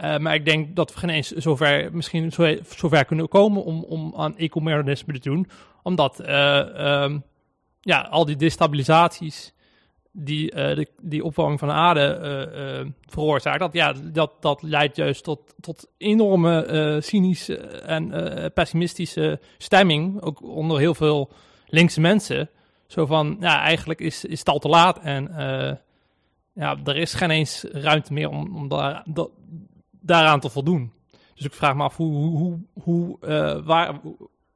Uh, 0.03 0.17
maar 0.17 0.33
ik 0.33 0.45
denk 0.45 0.75
dat 0.75 0.93
we 0.93 0.99
geen 0.99 1.09
eens 1.09 1.31
zover, 1.31 1.89
misschien 1.93 2.31
zo, 2.31 2.55
zover 2.69 3.05
kunnen 3.05 3.27
komen 3.27 3.63
om, 3.63 3.83
om 3.83 4.13
aan 4.17 4.37
ecomodernisme 4.37 5.13
te 5.13 5.29
doen. 5.29 5.49
Omdat 5.83 6.21
uh, 6.21 7.01
um, 7.03 7.23
ja, 7.81 8.01
al 8.01 8.25
die 8.25 8.35
destabilisaties 8.35 9.53
die, 10.11 10.51
uh, 10.51 10.75
de, 10.75 10.87
die 11.01 11.23
opwarming 11.23 11.59
van 11.59 11.67
de 11.67 11.73
aarde 11.73 12.19
uh, 12.21 12.79
uh, 12.79 12.91
veroorzaakt, 13.05 13.59
dat, 13.59 13.73
ja, 13.73 13.93
dat, 13.93 14.31
dat 14.39 14.61
leidt 14.61 14.95
juist 14.95 15.23
tot, 15.23 15.55
tot 15.59 15.87
enorme 15.97 16.97
cynische 17.01 17.57
en 17.67 18.13
pessimistische 18.53 19.39
stemming, 19.57 20.21
ook 20.21 20.41
onder 20.43 20.79
heel 20.79 20.95
veel 20.95 21.31
linkse 21.67 22.01
mensen. 22.01 22.49
Zo 22.87 23.05
van, 23.05 23.37
ja, 23.39 23.61
eigenlijk 23.61 23.99
is, 23.99 24.25
is 24.25 24.39
het 24.39 24.49
al 24.49 24.59
te 24.59 24.67
laat 24.67 24.99
en 24.99 25.31
ja, 26.53 26.77
er 26.83 26.97
is 26.97 27.13
geen 27.13 27.29
eens 27.29 27.63
ruimte 27.71 28.13
meer 28.13 28.29
om, 28.29 28.55
om 28.55 28.67
daar, 28.67 29.05
daaraan 29.91 30.39
te 30.39 30.49
voldoen. 30.49 30.91
Dus 31.35 31.45
ik 31.45 31.53
vraag 31.53 31.75
me 31.75 31.83
af, 31.83 31.97
hoe, 31.97 32.37
hoe, 32.37 32.59
hoe, 32.81 33.17
waar, 33.63 33.99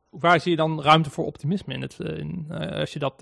waar 0.09 0.39
zie 0.39 0.51
je 0.51 0.57
dan 0.57 0.81
ruimte 0.81 1.09
voor 1.09 1.25
optimisme 1.25 1.73
in, 1.73 1.81
het, 1.81 1.99
in 1.99 2.45
als 2.73 2.93
je 2.93 2.99
dat 2.99 3.19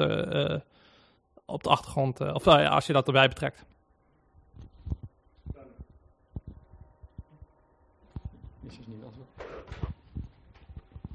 op 1.52 1.64
de 1.64 1.70
achtergrond, 1.70 2.22
uh, 2.22 2.34
of 2.34 2.46
uh, 2.46 2.72
als 2.72 2.88
je 2.88 2.94
dat 2.94 3.08
erbij 3.08 3.28
betrekt. 3.28 3.66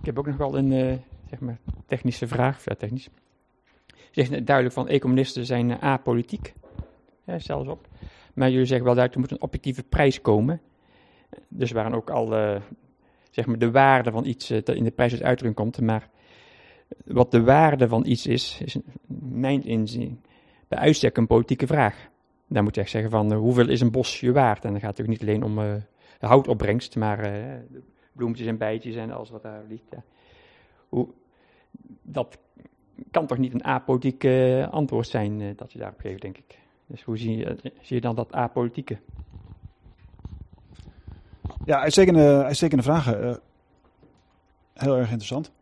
ik 0.00 0.12
heb 0.12 0.18
ook 0.18 0.26
nog 0.26 0.36
wel 0.36 0.58
een 0.58 0.72
eh, 0.72 0.98
zeg 1.30 1.40
maar 1.40 1.58
technische 1.86 2.28
vraag. 2.28 2.64
Ja, 2.64 2.74
technisch. 2.74 3.08
Zegt 4.10 4.46
duidelijk 4.46 4.74
van 4.74 4.88
economisten 4.88 5.46
zijn 5.46 5.70
uh, 5.70 5.78
apolitiek. 5.82 6.54
Ja, 7.24 7.38
zelfs 7.38 7.68
op. 7.68 7.88
Maar 8.34 8.50
jullie 8.50 8.66
zeggen 8.66 8.86
wel 8.86 8.94
duidelijk, 8.94 9.14
er 9.14 9.20
moet 9.20 9.30
een 9.30 9.48
objectieve 9.48 9.82
prijs 9.82 10.20
komen. 10.20 10.60
Dus 11.48 11.70
waren 11.70 11.94
ook 11.94 12.10
al 12.10 12.26
zeg 13.30 13.46
maar 13.46 13.58
de 13.58 13.70
waarde 13.70 14.10
van 14.10 14.24
iets 14.24 14.50
in 14.50 14.84
de 14.84 14.90
prijs 14.90 15.12
uit 15.12 15.22
uitdrukking 15.22 15.54
komt. 15.54 15.80
Maar 15.80 16.08
wat 17.04 17.30
de 17.30 17.42
waarde 17.42 17.88
van 17.88 18.06
iets 18.06 18.26
is, 18.26 18.60
is 18.64 18.78
mijn 19.18 19.64
inzien 19.64 20.20
bij 20.68 20.78
uitstek 20.78 21.16
een 21.16 21.26
politieke 21.26 21.66
vraag. 21.66 22.08
Dan 22.48 22.64
moet 22.64 22.74
je 22.74 22.80
echt 22.80 22.90
zeggen 22.90 23.10
van 23.10 23.32
hoeveel 23.32 23.68
is 23.68 23.80
een 23.80 23.90
bosje 23.90 24.32
waard? 24.32 24.64
En 24.64 24.70
dan 24.70 24.80
gaat 24.80 24.96
het 24.96 25.06
natuurlijk 25.06 25.38
niet 25.38 25.50
alleen 25.50 25.50
om 25.50 25.82
de 26.18 26.26
houtopbrengst, 26.26 26.96
maar 26.96 27.22
de 27.22 27.82
bloemetjes 28.12 28.46
en 28.46 28.58
bijtjes 28.58 28.94
en 28.94 29.10
alles 29.10 29.30
wat 29.30 29.42
daar 29.42 29.64
ligt. 29.68 29.94
Hoe, 30.88 31.08
dat 32.02 32.38
kan 33.10 33.26
toch 33.26 33.38
niet 33.38 33.54
een 33.54 33.64
apolitiek 33.64 34.24
uh, 34.24 34.68
antwoord 34.68 35.08
zijn 35.08 35.40
uh, 35.40 35.56
dat 35.56 35.72
je 35.72 35.78
daarop 35.78 36.00
geeft, 36.00 36.20
denk 36.20 36.38
ik. 36.38 36.58
Dus 36.86 37.02
hoe 37.02 37.18
zie 37.18 37.36
je, 37.36 37.56
zie 37.62 37.96
je 37.96 38.00
dan 38.00 38.14
dat 38.14 38.32
apolitieke? 38.32 38.98
Ja, 41.64 41.80
uitstekende, 41.80 42.44
uitstekende 42.44 42.82
vragen. 42.82 43.24
Uh, 43.24 43.34
heel 44.72 44.96
erg 44.96 45.06
interessant. 45.06 45.52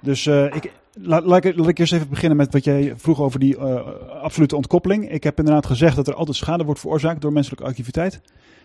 Dus 0.00 0.26
ik, 0.26 0.72
laat, 0.92 1.24
laat, 1.24 1.44
ik, 1.44 1.78
eerst 1.78 1.92
even 1.92 2.08
beginnen 2.08 2.36
met 2.36 2.52
wat 2.52 2.64
jij 2.64 2.92
vroeg 2.96 3.20
over 3.20 3.40
die 3.40 3.58
absolute 3.58 4.56
ontkoppeling. 4.56 5.10
Ik 5.10 5.24
heb 5.24 5.38
inderdaad 5.38 5.66
gezegd 5.66 5.96
dat 5.96 6.08
er 6.08 6.14
altijd 6.14 6.36
schade 6.36 6.64
wordt 6.64 6.80
veroorzaakt 6.80 7.20
door 7.20 7.32
menselijke 7.32 7.64
activiteit. 7.64 8.20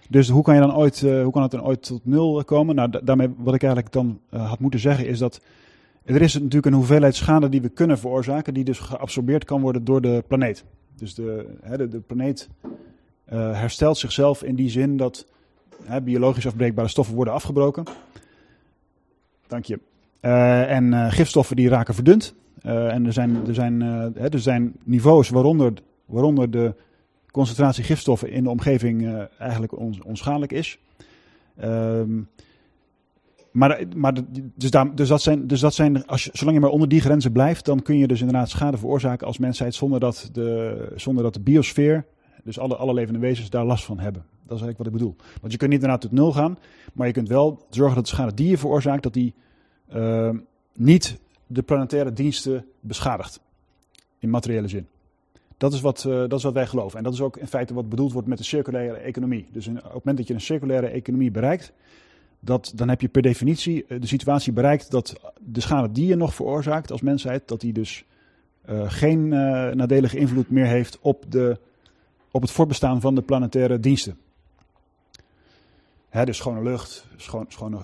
Dus 0.09 0.29
hoe 0.29 0.43
kan, 0.43 0.55
je 0.55 0.61
dan 0.61 0.75
ooit, 0.75 1.01
uh, 1.01 1.23
hoe 1.23 1.31
kan 1.31 1.41
het 1.41 1.51
dan 1.51 1.63
ooit 1.63 1.83
tot 1.83 2.05
nul 2.05 2.43
komen? 2.43 2.75
Nou, 2.75 2.89
daarmee 3.03 3.29
wat 3.37 3.53
ik 3.53 3.63
eigenlijk 3.63 3.93
dan 3.93 4.19
had 4.29 4.59
moeten 4.59 4.79
zeggen 4.79 5.07
is 5.07 5.19
dat 5.19 5.41
er 6.03 6.21
is 6.21 6.33
natuurlijk 6.33 6.65
een 6.65 6.73
hoeveelheid 6.73 7.15
schade 7.15 7.49
die 7.49 7.61
we 7.61 7.69
kunnen 7.69 7.99
veroorzaken, 7.99 8.53
die 8.53 8.63
dus 8.63 8.79
geabsorbeerd 8.79 9.45
kan 9.45 9.61
worden 9.61 9.83
door 9.83 10.01
de 10.01 10.23
planeet. 10.27 10.63
Dus 10.95 11.15
de, 11.15 11.57
hè, 11.61 11.87
de, 11.87 11.99
planeet 11.99 12.49
herstelt 13.29 13.97
zichzelf 13.97 14.43
in 14.43 14.55
die 14.55 14.69
zin 14.69 14.97
dat 14.97 15.27
hè, 15.83 16.01
biologisch 16.01 16.47
afbreekbare 16.47 16.87
stoffen 16.87 17.15
worden 17.15 17.33
afgebroken. 17.33 17.83
Dank 19.47 19.65
je. 19.65 19.79
En 20.21 21.11
gifstoffen 21.11 21.55
die 21.55 21.69
raken 21.69 21.93
verdund. 21.93 22.35
en 22.61 23.05
er 23.05 23.13
zijn, 23.13 23.47
er, 23.47 23.53
zijn, 23.53 23.81
er 24.15 24.39
zijn 24.39 24.73
niveaus 24.83 25.29
waaronder, 25.29 25.73
waaronder 26.05 26.51
de 26.51 26.75
concentratie 27.31 27.83
gifstoffen 27.83 28.31
in 28.31 28.43
de 28.43 28.49
omgeving 28.49 29.01
uh, 29.01 29.21
eigenlijk 29.37 29.77
ons, 29.77 30.01
onschadelijk 30.01 30.51
is. 30.51 30.79
Um, 31.63 32.29
maar, 33.51 33.83
maar 33.95 34.13
dus, 34.55 34.71
daar, 34.71 34.95
dus, 34.95 35.07
dat 35.07 35.21
zijn, 35.21 35.47
dus 35.47 35.59
dat 35.59 35.73
zijn 35.73 36.05
als 36.05 36.23
zolang 36.23 36.55
je 36.55 36.61
maar 36.61 36.71
onder 36.71 36.89
die 36.89 37.01
grenzen 37.01 37.31
blijft, 37.31 37.65
dan 37.65 37.81
kun 37.81 37.97
je 37.97 38.07
dus 38.07 38.19
inderdaad 38.19 38.49
schade 38.49 38.77
veroorzaken 38.77 39.27
als 39.27 39.37
mensheid 39.37 39.75
zonder 39.75 39.99
dat 39.99 40.29
de, 40.31 40.91
zonder 40.95 41.23
dat 41.23 41.33
de 41.33 41.39
biosfeer, 41.39 42.05
dus 42.43 42.59
alle, 42.59 42.75
alle 42.75 42.93
levende 42.93 43.19
wezens, 43.19 43.49
daar 43.49 43.65
last 43.65 43.85
van 43.85 43.99
hebben. 43.99 44.21
Dat 44.21 44.59
is 44.59 44.65
eigenlijk 44.65 44.77
wat 44.77 44.87
ik 44.87 44.93
bedoel. 44.93 45.15
Want 45.41 45.51
je 45.51 45.57
kunt 45.57 45.71
niet 45.71 45.81
inderdaad 45.81 46.01
tot 46.01 46.11
nul 46.11 46.31
gaan, 46.31 46.57
maar 46.93 47.07
je 47.07 47.13
kunt 47.13 47.27
wel 47.27 47.65
zorgen 47.69 47.95
dat 47.95 48.05
de 48.05 48.11
schade 48.15 48.33
die 48.33 48.49
je 48.49 48.57
veroorzaakt, 48.57 49.03
dat 49.03 49.13
die 49.13 49.33
uh, 49.95 50.29
niet 50.73 51.19
de 51.47 51.61
planetaire 51.61 52.13
diensten 52.13 52.65
beschadigt. 52.79 53.39
In 54.19 54.29
materiële 54.29 54.67
zin. 54.67 54.87
Dat 55.57 55.73
is, 55.73 55.81
wat, 55.81 56.03
uh, 56.07 56.13
dat 56.13 56.33
is 56.33 56.43
wat 56.43 56.53
wij 56.53 56.67
geloven. 56.67 56.97
En 56.97 57.03
dat 57.03 57.13
is 57.13 57.21
ook 57.21 57.37
in 57.37 57.47
feite 57.47 57.73
wat 57.73 57.89
bedoeld 57.89 58.11
wordt 58.11 58.27
met 58.27 58.37
de 58.37 58.43
circulaire 58.43 58.97
economie. 58.97 59.47
Dus 59.51 59.67
in, 59.67 59.77
op 59.77 59.83
het 59.83 59.93
moment 59.93 60.17
dat 60.17 60.27
je 60.27 60.33
een 60.33 60.41
circulaire 60.41 60.87
economie 60.87 61.31
bereikt, 61.31 61.71
dat, 62.39 62.71
dan 62.75 62.89
heb 62.89 63.01
je 63.01 63.07
per 63.07 63.21
definitie 63.21 63.85
uh, 63.87 64.01
de 64.01 64.07
situatie 64.07 64.53
bereikt 64.53 64.91
dat 64.91 65.33
de 65.39 65.61
schade 65.61 65.91
die 65.91 66.07
je 66.07 66.15
nog 66.15 66.33
veroorzaakt 66.33 66.91
als 66.91 67.01
mensheid, 67.01 67.47
dat 67.47 67.61
die 67.61 67.73
dus 67.73 68.05
uh, 68.69 68.91
geen 68.91 69.27
nadelige 69.77 70.17
invloed 70.17 70.49
meer 70.49 70.65
heeft 70.65 70.99
op, 71.01 71.25
de, 71.29 71.57
op 72.31 72.41
het 72.41 72.51
voortbestaan 72.51 73.01
van 73.01 73.15
de 73.15 73.21
planetaire 73.21 73.79
diensten. 73.79 74.17
Hè, 76.09 76.25
dus 76.25 76.37
schone 76.37 76.63
lucht, 76.63 77.07
schoon, 77.15 77.45
schone, 77.47 77.77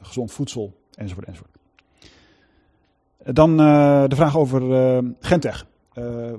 gezond 0.00 0.32
voedsel, 0.32 0.76
enzovoort. 0.98 1.26
enzovoort. 1.26 1.56
Dan 3.24 3.56
de 4.08 4.16
vraag 4.16 4.36
over 4.36 4.60
Gentech. 5.20 5.66
Uh, 5.98 6.32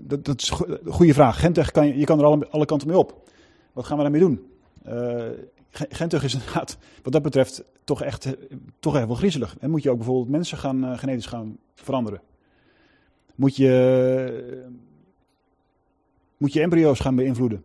dat, 0.00 0.24
dat, 0.24 0.40
is 0.40 0.50
een 0.50 0.92
goede 0.92 1.14
vraag. 1.14 1.40
Gentech, 1.40 1.70
kan 1.70 1.86
je, 1.86 1.98
je 1.98 2.04
kan 2.04 2.18
er 2.18 2.24
alle, 2.24 2.48
alle 2.50 2.64
kanten 2.64 2.88
mee 2.88 2.98
op. 2.98 3.28
Wat 3.72 3.86
gaan 3.86 3.96
we 3.96 4.02
daarmee 4.02 4.20
doen? 4.20 4.46
Gentech 5.70 6.24
is 6.24 6.34
inderdaad, 6.38 6.78
wat 7.02 7.12
dat 7.12 7.22
betreft, 7.22 7.64
toch 7.84 8.02
echt, 8.02 8.36
toch 8.80 8.96
echt 8.96 9.06
wel 9.06 9.16
griezelig. 9.16 9.56
En 9.60 9.70
moet 9.70 9.82
je 9.82 9.90
ook 9.90 9.96
bijvoorbeeld 9.96 10.28
mensen 10.28 10.58
gaan, 10.58 10.98
genetisch 10.98 11.26
gaan 11.26 11.58
veranderen? 11.74 12.20
Moet 13.34 13.56
je, 13.56 14.62
moet 16.36 16.52
je 16.52 16.60
embryo's 16.60 17.00
gaan 17.00 17.14
beïnvloeden? 17.14 17.64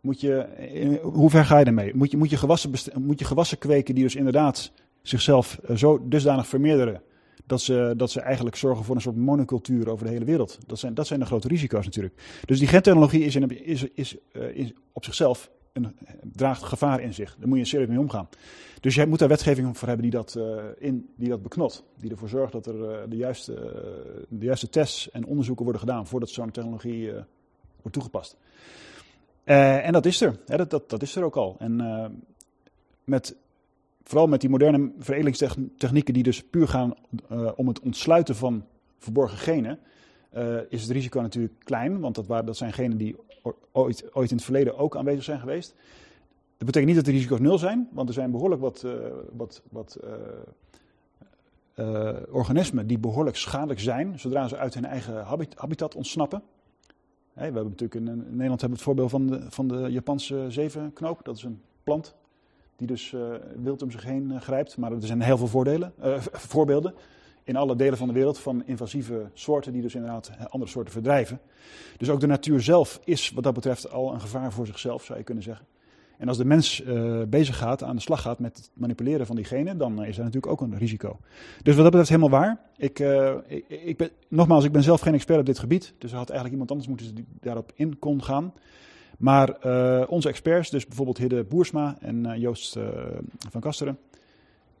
Moet 0.00 0.20
je, 0.20 1.00
hoe 1.02 1.30
ver 1.30 1.44
ga 1.44 1.58
je 1.58 1.64
daarmee? 1.64 1.94
Moet 1.94 2.10
je, 2.10 2.16
moet, 2.16 2.30
je 2.30 2.36
gewassen 2.36 2.72
moet 2.94 3.18
je 3.18 3.24
gewassen 3.24 3.58
kweken 3.58 3.94
die 3.94 4.04
dus 4.04 4.14
inderdaad 4.14 4.72
zichzelf 5.10 5.60
zo 5.74 6.08
dusdanig 6.08 6.46
vermeerderen 6.46 7.02
dat 7.50 7.60
ze, 7.60 7.94
dat 7.96 8.10
ze 8.10 8.20
eigenlijk 8.20 8.56
zorgen 8.56 8.84
voor 8.84 8.94
een 8.94 9.00
soort 9.00 9.16
monocultuur 9.16 9.88
over 9.88 10.04
de 10.06 10.12
hele 10.12 10.24
wereld. 10.24 10.58
Dat 10.66 10.78
zijn, 10.78 10.94
dat 10.94 11.06
zijn 11.06 11.20
de 11.20 11.26
grote 11.26 11.48
risico's 11.48 11.84
natuurlijk. 11.84 12.40
Dus 12.44 12.58
die 12.58 12.68
gentechnologie 12.68 13.24
is, 13.24 13.36
in, 13.36 13.66
is, 13.94 14.16
uh, 14.32 14.56
is 14.56 14.72
op 14.92 15.04
zichzelf 15.04 15.50
een, 15.72 15.96
draagt 16.32 16.62
gevaar 16.62 17.00
in 17.00 17.14
zich. 17.14 17.36
Daar 17.38 17.48
moet 17.48 17.58
je 17.58 17.64
serieus 17.64 17.88
mee 17.88 17.98
omgaan. 17.98 18.28
Dus 18.80 18.94
je 18.94 19.06
moet 19.06 19.18
daar 19.18 19.28
wetgeving 19.28 19.78
voor 19.78 19.88
hebben 19.88 20.10
die 20.10 20.18
dat, 20.18 20.38
in, 20.78 21.08
die 21.16 21.28
dat 21.28 21.42
beknot. 21.42 21.84
Die 21.96 22.10
ervoor 22.10 22.28
zorgt 22.28 22.52
dat 22.52 22.66
er 22.66 23.10
de, 23.10 23.16
juiste, 23.16 23.54
de 24.28 24.44
juiste 24.44 24.68
tests 24.68 25.10
en 25.10 25.24
onderzoeken 25.24 25.64
worden 25.64 25.80
gedaan 25.80 26.06
voordat 26.06 26.28
zo'n 26.28 26.50
technologie 26.50 27.12
wordt 27.80 27.92
toegepast. 27.92 28.36
en 29.44 29.92
dat 29.92 30.06
is 30.06 30.20
er. 30.20 30.38
Dat, 30.46 30.70
dat, 30.70 30.90
dat 30.90 31.02
is 31.02 31.16
er 31.16 31.24
ook 31.24 31.36
al. 31.36 31.56
En 31.58 31.76
met 33.04 33.36
vooral 34.02 34.26
met 34.26 34.40
die 34.40 34.50
moderne 34.50 34.92
veredelingstechnieken 34.98 36.14
die 36.14 36.22
dus 36.22 36.42
puur 36.42 36.68
gaan 36.68 36.94
uh, 37.32 37.50
om 37.56 37.68
het 37.68 37.80
ontsluiten 37.80 38.36
van 38.36 38.64
verborgen 38.98 39.38
genen, 39.38 39.78
uh, 40.36 40.56
is 40.68 40.82
het 40.82 40.90
risico 40.90 41.20
natuurlijk 41.20 41.54
klein, 41.58 42.00
want 42.00 42.14
dat, 42.14 42.46
dat 42.46 42.56
zijn 42.56 42.72
genen 42.72 42.96
die 42.96 43.16
ooit, 43.72 44.14
ooit 44.14 44.30
in 44.30 44.36
het 44.36 44.44
verleden 44.44 44.78
ook 44.78 44.96
aanwezig 44.96 45.24
zijn 45.24 45.40
geweest. 45.40 45.74
Dat 46.56 46.66
betekent 46.66 46.86
niet 46.86 46.96
dat 46.96 47.04
de 47.04 47.10
risico's 47.10 47.40
nul 47.40 47.58
zijn, 47.58 47.88
want 47.92 48.08
er 48.08 48.14
zijn 48.14 48.30
behoorlijk 48.30 48.60
wat, 48.60 48.82
uh, 48.86 48.92
wat, 49.32 49.62
wat 49.70 49.98
organismen 52.30 52.86
die 52.86 52.98
behoorlijk 52.98 53.36
schadelijk 53.36 53.80
zijn 53.80 54.18
zodra 54.18 54.48
ze 54.48 54.56
uit 54.56 54.74
hun 54.74 54.84
eigen 54.84 55.24
habitat 55.54 55.94
ontsnappen. 55.94 56.42
We 57.32 57.40
hebben 57.42 57.64
natuurlijk 57.64 57.94
in, 57.94 58.08
in, 58.08 58.16
Nederland 58.16 58.60
hebben 58.60 58.78
we 58.78 58.84
het 58.84 58.98
voorbeeld 58.98 59.10
van 59.10 59.26
de, 59.26 59.50
van 59.50 59.68
de 59.68 59.90
Japanse 59.90 60.46
zevenknoop. 60.48 61.24
Dat 61.24 61.36
is 61.36 61.42
een 61.42 61.62
plant 61.82 62.14
die 62.80 62.88
dus 62.88 63.12
uh, 63.12 63.20
wild 63.62 63.82
om 63.82 63.90
zich 63.90 64.04
heen 64.04 64.30
uh, 64.30 64.40
grijpt. 64.40 64.76
Maar 64.76 64.92
er 64.92 65.06
zijn 65.06 65.20
heel 65.20 65.36
veel 65.36 65.46
voordelen, 65.46 65.92
uh, 66.04 66.14
voorbeelden 66.32 66.94
in 67.44 67.56
alle 67.56 67.76
delen 67.76 67.98
van 67.98 68.08
de 68.08 68.14
wereld 68.14 68.38
van 68.38 68.62
invasieve 68.66 69.30
soorten 69.32 69.72
die 69.72 69.82
dus 69.82 69.94
inderdaad 69.94 70.30
andere 70.48 70.70
soorten 70.70 70.92
verdrijven. 70.92 71.40
Dus 71.96 72.10
ook 72.10 72.20
de 72.20 72.26
natuur 72.26 72.60
zelf 72.60 73.00
is 73.04 73.30
wat 73.30 73.44
dat 73.44 73.54
betreft 73.54 73.90
al 73.90 74.12
een 74.12 74.20
gevaar 74.20 74.52
voor 74.52 74.66
zichzelf, 74.66 75.04
zou 75.04 75.18
je 75.18 75.24
kunnen 75.24 75.44
zeggen. 75.44 75.66
En 76.18 76.28
als 76.28 76.36
de 76.36 76.44
mens 76.44 76.82
bezig 77.28 77.56
gaat, 77.56 77.82
aan 77.82 77.96
de 77.96 78.02
slag 78.02 78.22
gaat 78.22 78.38
met 78.38 78.56
het 78.56 78.70
manipuleren 78.72 79.26
van 79.26 79.36
die 79.36 79.44
genen, 79.44 79.78
dan 79.78 80.04
is 80.04 80.16
er 80.16 80.24
natuurlijk 80.24 80.52
ook 80.52 80.60
een 80.60 80.78
risico. 80.78 81.18
Dus 81.62 81.74
wat 81.74 81.82
dat 81.82 81.84
betreft 81.84 82.08
helemaal 82.08 82.40
waar. 82.40 82.60
Ik, 82.76 82.98
ik, 83.46 83.64
ik 83.68 83.96
ben, 83.96 84.10
nogmaals, 84.28 84.64
ik 84.64 84.72
ben 84.72 84.82
zelf 84.82 85.00
geen 85.00 85.14
expert 85.14 85.40
op 85.40 85.46
dit 85.46 85.58
gebied, 85.58 85.94
dus 85.98 86.10
er 86.10 86.16
had 86.16 86.30
eigenlijk 86.30 86.52
iemand 86.52 86.70
anders 86.70 86.88
moeten 86.88 87.14
die 87.14 87.26
daarop 87.40 87.72
in 87.74 87.98
kon 87.98 88.22
gaan. 88.22 88.52
Maar 89.20 89.56
uh, 89.66 90.02
onze 90.08 90.28
experts, 90.28 90.70
dus 90.70 90.86
bijvoorbeeld 90.86 91.18
Hidde 91.18 91.44
Boersma 91.44 91.96
en 92.00 92.24
uh, 92.24 92.36
Joost 92.36 92.76
uh, 92.76 92.88
van 93.50 93.60
Kasteren, 93.60 93.98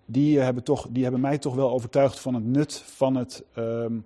die, 0.04 0.38
hebben 0.38 0.62
toch, 0.62 0.86
die 0.90 1.02
hebben 1.02 1.20
mij 1.20 1.38
toch 1.38 1.54
wel 1.54 1.70
overtuigd 1.70 2.20
van 2.20 2.34
het 2.34 2.44
nut 2.44 2.82
van 2.86 3.14
het, 3.14 3.44
ehm, 3.54 3.98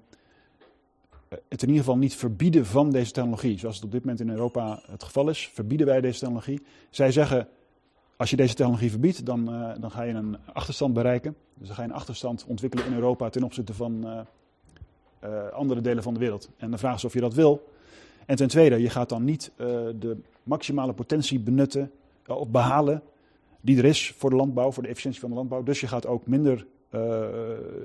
het 1.28 1.62
in 1.62 1.68
ieder 1.68 1.85
geval 1.85 1.97
niet 1.97 2.14
verbieden 2.14 2.66
van 2.66 2.91
deze 2.91 3.12
technologie. 3.12 3.59
Zoals 3.59 3.76
het 3.76 3.85
op 3.85 3.91
dit 3.91 4.01
moment 4.01 4.20
in 4.20 4.30
Europa 4.30 4.82
het 4.91 5.03
geval 5.03 5.28
is, 5.28 5.51
verbieden 5.53 5.87
wij 5.87 6.01
deze 6.01 6.18
technologie. 6.18 6.62
Zij 6.91 7.12
zeggen, 7.12 7.49
als 8.16 8.30
je 8.30 8.37
deze 8.37 8.55
technologie 8.55 8.91
verbiedt, 8.91 9.26
dan, 9.26 9.45
dan 9.80 9.91
ga 9.91 10.03
je 10.03 10.12
een 10.12 10.37
achterstand 10.53 10.95
bereiken. 10.95 11.37
Dus 11.55 11.66
dan 11.66 11.76
ga 11.76 11.82
je 11.82 11.89
een 11.89 11.95
achterstand 11.95 12.45
ontwikkelen 12.49 12.87
in 12.87 12.95
Europa 12.95 13.28
ten 13.30 13.43
opzichte 13.43 13.74
van 13.74 14.26
andere 15.53 15.80
delen 15.80 16.03
van 16.03 16.14
de 16.14 16.20
wereld. 16.20 16.51
En 16.57 16.70
de 16.70 16.78
vraag 16.78 16.97
is 16.97 17.05
of 17.05 17.12
je 17.12 17.20
dat 17.20 17.35
wil. 17.35 17.72
En 18.26 18.36
ten 18.36 18.48
tweede, 18.48 18.80
je 18.80 18.90
gaat 18.90 19.08
dan 19.08 19.24
niet 19.24 19.50
uh, 19.56 19.66
de 19.98 20.16
maximale 20.42 20.92
potentie 20.92 21.40
benutten 21.40 21.90
uh, 22.30 22.36
of 22.36 22.48
behalen 22.48 23.02
die 23.60 23.78
er 23.78 23.84
is 23.84 24.14
voor 24.16 24.30
de 24.30 24.36
landbouw, 24.36 24.72
voor 24.72 24.82
de 24.82 24.88
efficiëntie 24.88 25.20
van 25.20 25.30
de 25.30 25.36
landbouw. 25.36 25.62
Dus 25.62 25.80
je 25.80 25.86
gaat 25.86 26.06
ook 26.06 26.26
minder 26.26 26.66
uh, 26.94 27.00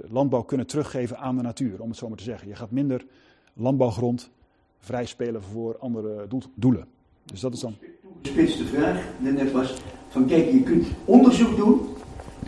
landbouw 0.09 0.41
kunnen 0.41 0.67
teruggeven 0.67 1.17
aan 1.17 1.35
de 1.35 1.41
natuur, 1.41 1.81
om 1.81 1.89
het 1.89 1.97
zo 1.97 2.07
maar 2.07 2.17
te 2.17 2.23
zeggen. 2.23 2.47
Je 2.47 2.55
gaat 2.55 2.71
minder 2.71 3.05
landbouwgrond 3.53 4.29
vrij 4.79 5.05
spelen 5.05 5.43
voor 5.43 5.77
andere 5.77 6.27
doel, 6.27 6.41
doelen. 6.53 6.85
Dus 7.23 7.39
dat 7.39 7.53
is 7.53 7.59
dan. 7.59 7.75
De 8.21 8.65
vraag 8.65 9.03
net 9.17 9.51
was 9.51 9.73
van 10.09 10.25
kijk, 10.25 10.51
je 10.51 10.63
kunt 10.63 10.87
onderzoek 11.05 11.55
doen 11.55 11.81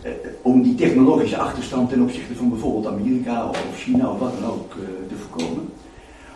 eh, 0.02 0.12
om 0.42 0.62
die 0.62 0.74
technologische 0.74 1.36
achterstand 1.36 1.88
ten 1.88 2.02
opzichte 2.02 2.34
van 2.34 2.48
bijvoorbeeld 2.48 2.86
Amerika 2.86 3.48
of 3.48 3.74
China 3.74 4.12
of 4.12 4.18
wat 4.18 4.32
dan 4.40 4.50
ook 4.50 4.70
eh, 4.70 5.08
te 5.08 5.14
voorkomen. 5.14 5.68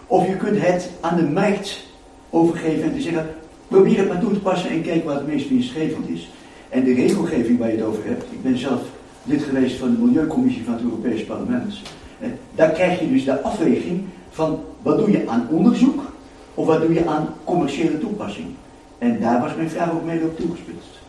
Of 0.06 0.26
je 0.26 0.36
kunt 0.36 0.60
het 0.60 0.90
aan 1.00 1.16
de 1.16 1.22
markt 1.22 1.86
overgeven 2.30 2.82
en 2.82 2.94
te 2.94 3.00
zeggen, 3.00 3.26
probeer 3.68 3.98
het 3.98 4.08
maar 4.08 4.20
toe 4.20 4.32
te 4.32 4.40
passen 4.40 4.70
en 4.70 4.82
kijk 4.82 5.04
wat 5.04 5.14
het 5.14 5.26
meest 5.26 5.48
winstgevend 5.48 6.08
is. 6.08 6.30
En 6.68 6.84
de 6.84 6.94
regelgeving 6.94 7.58
waar 7.58 7.70
je 7.70 7.76
het 7.76 7.86
over 7.86 8.04
hebt, 8.04 8.24
ik 8.32 8.42
ben 8.42 8.58
zelf 8.58 8.82
lid 9.22 9.42
geweest 9.42 9.76
van 9.76 9.90
de 9.90 9.98
Milieucommissie 9.98 10.64
van 10.64 10.72
het 10.72 10.82
Europees 10.82 11.24
Parlement. 11.24 11.80
Eh, 12.20 12.28
daar 12.54 12.70
krijg 12.70 13.00
je 13.00 13.08
dus 13.08 13.24
de 13.24 13.42
afweging 13.42 14.04
van 14.30 14.60
wat 14.82 14.98
doe 14.98 15.10
je 15.10 15.28
aan 15.28 15.48
onderzoek 15.50 16.02
of 16.54 16.66
wat 16.66 16.80
doe 16.80 16.92
je 16.92 17.06
aan 17.06 17.28
commerciële 17.44 17.98
toepassing. 17.98 18.46
En 18.98 19.20
daar 19.20 19.40
was 19.40 19.54
mijn 19.54 19.70
vraag 19.70 19.92
ook 19.92 20.04
mee 20.04 20.22
op 20.22 20.36
toegespitst. 20.36 21.00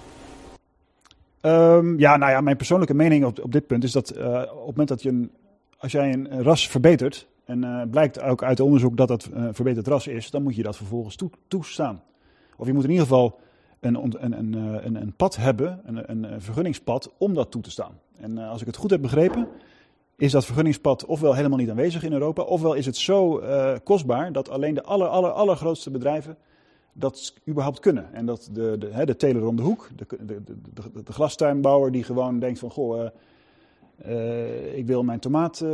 Ehm, 1.41 1.99
ja, 1.99 2.17
nou 2.17 2.31
ja, 2.31 2.41
mijn 2.41 2.57
persoonlijke 2.57 2.93
mening 2.93 3.25
op, 3.25 3.43
op 3.43 3.51
dit 3.51 3.67
punt 3.67 3.83
is 3.83 3.91
dat 3.91 4.17
uh, 4.17 4.25
op 4.25 4.41
het 4.41 4.65
moment 4.65 4.87
dat 4.87 5.01
je 5.01 5.09
een, 5.09 5.31
als 5.77 5.91
jij 5.91 6.13
een 6.13 6.43
ras 6.43 6.69
verbetert, 6.69 7.27
en 7.47 7.63
uh, 7.63 7.81
blijkt 7.91 8.21
ook 8.21 8.43
uit 8.43 8.59
onderzoek 8.59 8.97
dat 8.97 9.07
dat 9.07 9.29
een 9.33 9.53
verbeterd 9.53 9.87
ras 9.87 10.07
is, 10.07 10.31
dan 10.31 10.43
moet 10.43 10.55
je 10.55 10.63
dat 10.63 10.75
vervolgens 10.75 11.15
toe, 11.15 11.29
toestaan. 11.47 12.01
Of 12.57 12.67
je 12.67 12.73
moet 12.73 12.83
in 12.83 12.89
ieder 12.89 13.05
geval 13.05 13.39
een, 13.79 13.95
een, 13.95 14.37
een, 14.37 14.53
een, 14.85 14.95
een 14.95 15.13
pad 15.13 15.35
hebben, 15.35 15.81
een, 15.85 16.11
een, 16.31 16.41
vergunningspad, 16.41 17.13
om 17.17 17.33
dat 17.33 17.51
toe 17.51 17.61
te 17.61 17.71
staan. 17.71 17.99
En 18.17 18.31
uh, 18.31 18.49
als 18.49 18.61
ik 18.61 18.67
het 18.67 18.75
goed 18.75 18.89
heb 18.89 19.01
begrepen, 19.01 19.47
is 20.15 20.31
dat 20.31 20.45
vergunningspad 20.45 21.05
ofwel 21.05 21.33
helemaal 21.33 21.57
niet 21.57 21.69
aanwezig 21.69 22.03
in 22.03 22.13
Europa, 22.13 22.41
ofwel 22.41 22.73
is 22.73 22.85
het 22.85 22.97
zo 22.97 23.39
uh, 23.39 23.73
kostbaar 23.83 24.31
dat 24.31 24.49
alleen 24.49 24.73
de 24.73 24.83
aller, 24.83 25.07
aller, 25.07 25.31
allergrootste 25.31 25.91
bedrijven 25.91 26.37
dat 26.93 27.33
überhaupt 27.47 27.79
kunnen. 27.79 28.13
En 28.13 28.25
dat 28.25 28.49
de, 28.51 28.75
de, 28.79 29.05
de 29.05 29.15
teler 29.15 29.47
om 29.47 29.55
de 29.55 29.61
hoek, 29.61 29.89
de, 29.95 30.05
de, 30.25 30.43
de, 30.43 31.03
de, 31.03 31.13
glastuinbouwer 31.13 31.91
die 31.91 32.03
gewoon 32.03 32.39
denkt 32.39 32.59
van, 32.59 32.71
goh, 32.71 33.07
uh, 34.05 34.77
ik 34.77 34.85
wil 34.85 35.03
mijn 35.03 35.19
tomaat 35.19 35.59
uh, 35.59 35.69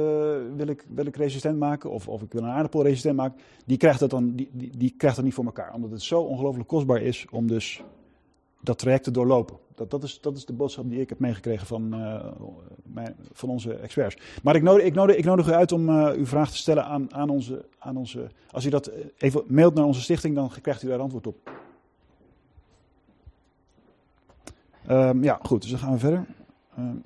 wil 0.56 0.68
ik, 0.68 0.86
wil 0.88 1.06
ik 1.06 1.16
resistent 1.16 1.60
maken 1.60 1.90
of, 1.90 2.08
of 2.08 2.22
ik 2.22 2.32
wil 2.32 2.44
een 2.44 2.50
aardappel 2.50 2.84
resistent 2.84 3.16
maken, 3.16 3.40
die 3.66 3.78
krijgt 3.78 4.00
dat 4.00 4.10
dan 4.10 4.36
die, 4.36 4.50
die, 4.52 4.78
die 4.78 4.94
krijgt 4.98 5.16
dat 5.16 5.26
niet 5.26 5.34
voor 5.34 5.46
elkaar. 5.46 5.74
Omdat 5.74 5.92
het 5.92 6.02
zo 6.02 6.22
ongelooflijk 6.22 6.68
kostbaar 6.68 7.02
is 7.02 7.26
om 7.32 7.48
dus 7.48 7.84
dat 8.62 8.78
traject 8.78 9.04
te 9.04 9.12
doorlopen. 9.12 9.58
Dat, 9.76 9.92
dat, 9.92 10.04
is, 10.04 10.22
dat 10.22 10.38
is 10.38 10.46
de 10.46 10.54
boodschap 10.54 10.90
die 10.90 11.00
ik 11.00 11.10
heb 11.10 11.20
meegekregen 11.20 11.68
van, 11.68 11.96
uh, 11.96 12.26
mijn, 12.84 13.16
van 13.32 13.50
onze 13.50 13.74
experts. 13.74 14.18
Maar 14.44 14.56
ik 14.56 14.62
nodig, 14.62 14.86
ik 14.86 14.94
nodig, 14.94 15.16
ik 15.16 15.26
nodig 15.26 15.48
u 15.48 15.52
uit 15.52 15.72
om 15.72 15.90
uw 15.90 16.26
vraag 16.26 16.52
te 16.52 16.58
stellen 16.58 16.86
aan, 16.86 17.14
aan, 17.14 17.30
onze, 17.30 17.66
aan 17.80 17.98
onze. 17.98 18.30
Als 18.52 18.66
u 18.66 18.70
dat 18.70 18.92
even 19.18 19.44
mailt 19.48 19.74
naar 19.74 19.86
onze 19.86 20.02
stichting, 20.02 20.36
dan 20.36 20.52
krijgt 20.62 20.84
u 20.84 20.88
daar 20.88 21.00
antwoord 21.00 21.28
op. 21.28 21.52
Um, 24.90 25.24
ja, 25.24 25.40
goed, 25.44 25.62
dus 25.62 25.72
dan 25.72 25.80
gaan 25.80 25.94
we 25.94 26.00
verder. 26.00 26.26
Um, 26.80 27.04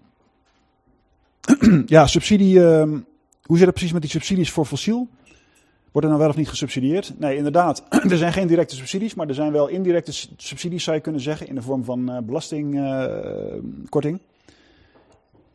ja, 1.85 2.07
subsidie. 2.07 2.59
Um, 2.59 3.05
hoe 3.43 3.57
zit 3.57 3.65
het 3.65 3.75
precies 3.75 3.93
met 3.93 4.01
die 4.01 4.11
subsidies 4.11 4.51
voor 4.51 4.65
fossiel? 4.65 5.07
Wordt 5.91 6.07
er 6.07 6.07
nou 6.07 6.19
wel 6.19 6.29
of 6.29 6.35
niet 6.35 6.49
gesubsidieerd? 6.49 7.19
Nee, 7.19 7.37
inderdaad. 7.37 7.83
er 8.11 8.17
zijn 8.17 8.33
geen 8.33 8.47
directe 8.47 8.75
subsidies, 8.75 9.15
maar 9.15 9.27
er 9.27 9.33
zijn 9.33 9.51
wel 9.51 9.67
indirecte 9.67 10.11
subsidies, 10.37 10.83
zou 10.83 10.95
je 10.95 11.01
kunnen 11.01 11.21
zeggen, 11.21 11.47
in 11.47 11.55
de 11.55 11.61
vorm 11.61 11.83
van 11.83 12.11
uh, 12.11 12.17
belastingkorting. 12.17 14.17
Uh, 14.17 14.23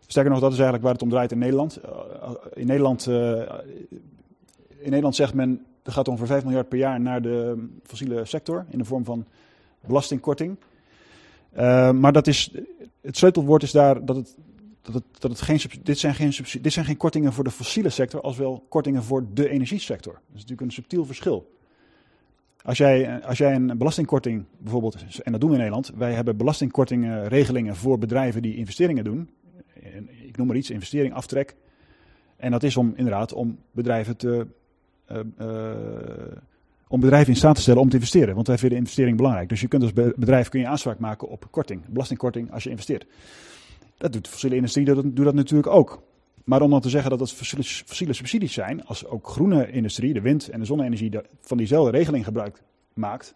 Sterker 0.06 0.32
nog, 0.32 0.40
dat 0.40 0.52
is 0.52 0.58
eigenlijk 0.58 0.84
waar 0.84 0.92
het 0.92 1.02
om 1.02 1.08
draait 1.08 1.32
in 1.32 1.38
Nederland. 1.38 1.80
Uh, 1.84 1.90
in, 2.54 2.66
Nederland 2.66 3.06
in 3.06 3.46
Nederland 4.84 5.14
zegt 5.14 5.34
men, 5.34 5.64
er 5.82 5.92
gaat 5.92 6.08
ongeveer 6.08 6.26
5 6.26 6.44
miljard 6.44 6.68
per 6.68 6.78
jaar 6.78 7.00
naar 7.00 7.22
de 7.22 7.68
fossiele 7.82 8.24
sector 8.24 8.66
in 8.70 8.78
de 8.78 8.84
vorm 8.84 9.04
van 9.04 9.26
belastingkorting. 9.86 10.56
maar 11.92 12.12
dat 12.12 12.26
is, 12.26 12.50
het 13.00 13.16
sleutelwoord 13.16 13.62
is 13.62 13.72
daar 13.72 14.04
dat 14.04 14.16
het 14.16 14.36
dat 14.82 15.02
dat 15.18 15.40
geen, 15.40 15.60
dit, 15.82 15.98
zijn 15.98 16.14
geen 16.14 16.34
dit 16.60 16.72
zijn 16.72 16.84
geen 16.84 16.96
kortingen 16.96 17.32
voor 17.32 17.44
de 17.44 17.50
fossiele 17.50 17.90
sector, 17.90 18.20
als 18.20 18.36
wel 18.36 18.66
kortingen 18.68 19.02
voor 19.02 19.26
de 19.34 19.48
energiesector. 19.48 20.12
Dat 20.12 20.22
is 20.26 20.40
natuurlijk 20.40 20.60
een 20.60 20.72
subtiel 20.72 21.04
verschil. 21.04 21.50
Als 22.62 22.78
jij, 22.78 23.22
als 23.24 23.38
jij 23.38 23.54
een 23.54 23.78
belastingkorting 23.78 24.44
bijvoorbeeld, 24.58 24.96
en 25.22 25.32
dat 25.32 25.40
doen 25.40 25.50
we 25.50 25.56
in 25.56 25.62
Nederland, 25.62 25.92
wij 25.96 26.12
hebben 26.12 26.36
belastingkortingen, 26.36 27.28
regelingen 27.28 27.76
voor 27.76 27.98
bedrijven 27.98 28.42
die 28.42 28.56
investeringen 28.56 29.04
doen. 29.04 29.30
Ik 30.26 30.36
noem 30.36 30.46
maar 30.46 30.56
iets, 30.56 30.70
investering, 30.70 31.14
aftrek. 31.14 31.56
En 32.36 32.50
dat 32.50 32.62
is 32.62 32.76
om 32.76 32.92
inderdaad 32.96 33.32
om 33.32 33.58
bedrijven 33.70 34.16
te. 34.16 34.46
Uh, 35.12 35.18
uh, 35.40 35.72
om 36.88 37.00
bedrijven 37.00 37.32
in 37.32 37.36
staat 37.36 37.54
te 37.54 37.60
stellen 37.60 37.80
om 37.80 37.88
te 37.88 37.94
investeren. 37.94 38.34
Want 38.34 38.46
wij 38.46 38.58
vinden 38.58 38.78
investering 38.78 39.16
belangrijk. 39.16 39.48
Dus 39.48 39.60
je 39.60 39.68
kunt 39.68 39.82
als 39.82 39.92
bedrijf 39.92 40.48
kun 40.48 40.60
je 40.60 40.66
aanspraak 40.66 40.98
maken 40.98 41.28
op 41.28 41.46
korting, 41.50 41.82
belastingkorting 41.88 42.52
als 42.52 42.64
je 42.64 42.70
investeert. 42.70 43.06
Dat 44.02 44.12
doet 44.12 44.24
de 44.24 44.30
fossiele 44.30 44.56
industrie 44.56 44.84
dat, 44.84 45.02
doet 45.02 45.24
dat 45.24 45.34
natuurlijk 45.34 45.68
ook. 45.68 46.02
Maar 46.44 46.62
om 46.62 46.70
dan 46.70 46.80
te 46.80 46.88
zeggen 46.88 47.10
dat 47.10 47.20
het 47.20 47.32
fossiele, 47.32 48.12
subsidies 48.12 48.52
zijn, 48.52 48.84
als 48.84 49.06
ook 49.06 49.28
groene 49.28 49.70
industrie, 49.70 50.12
de 50.12 50.20
wind- 50.20 50.48
en 50.48 50.58
de 50.58 50.64
zonne-energie, 50.64 51.10
van 51.40 51.56
diezelfde 51.56 51.90
regeling 51.90 52.24
gebruik 52.24 52.62
maakt, 52.94 53.34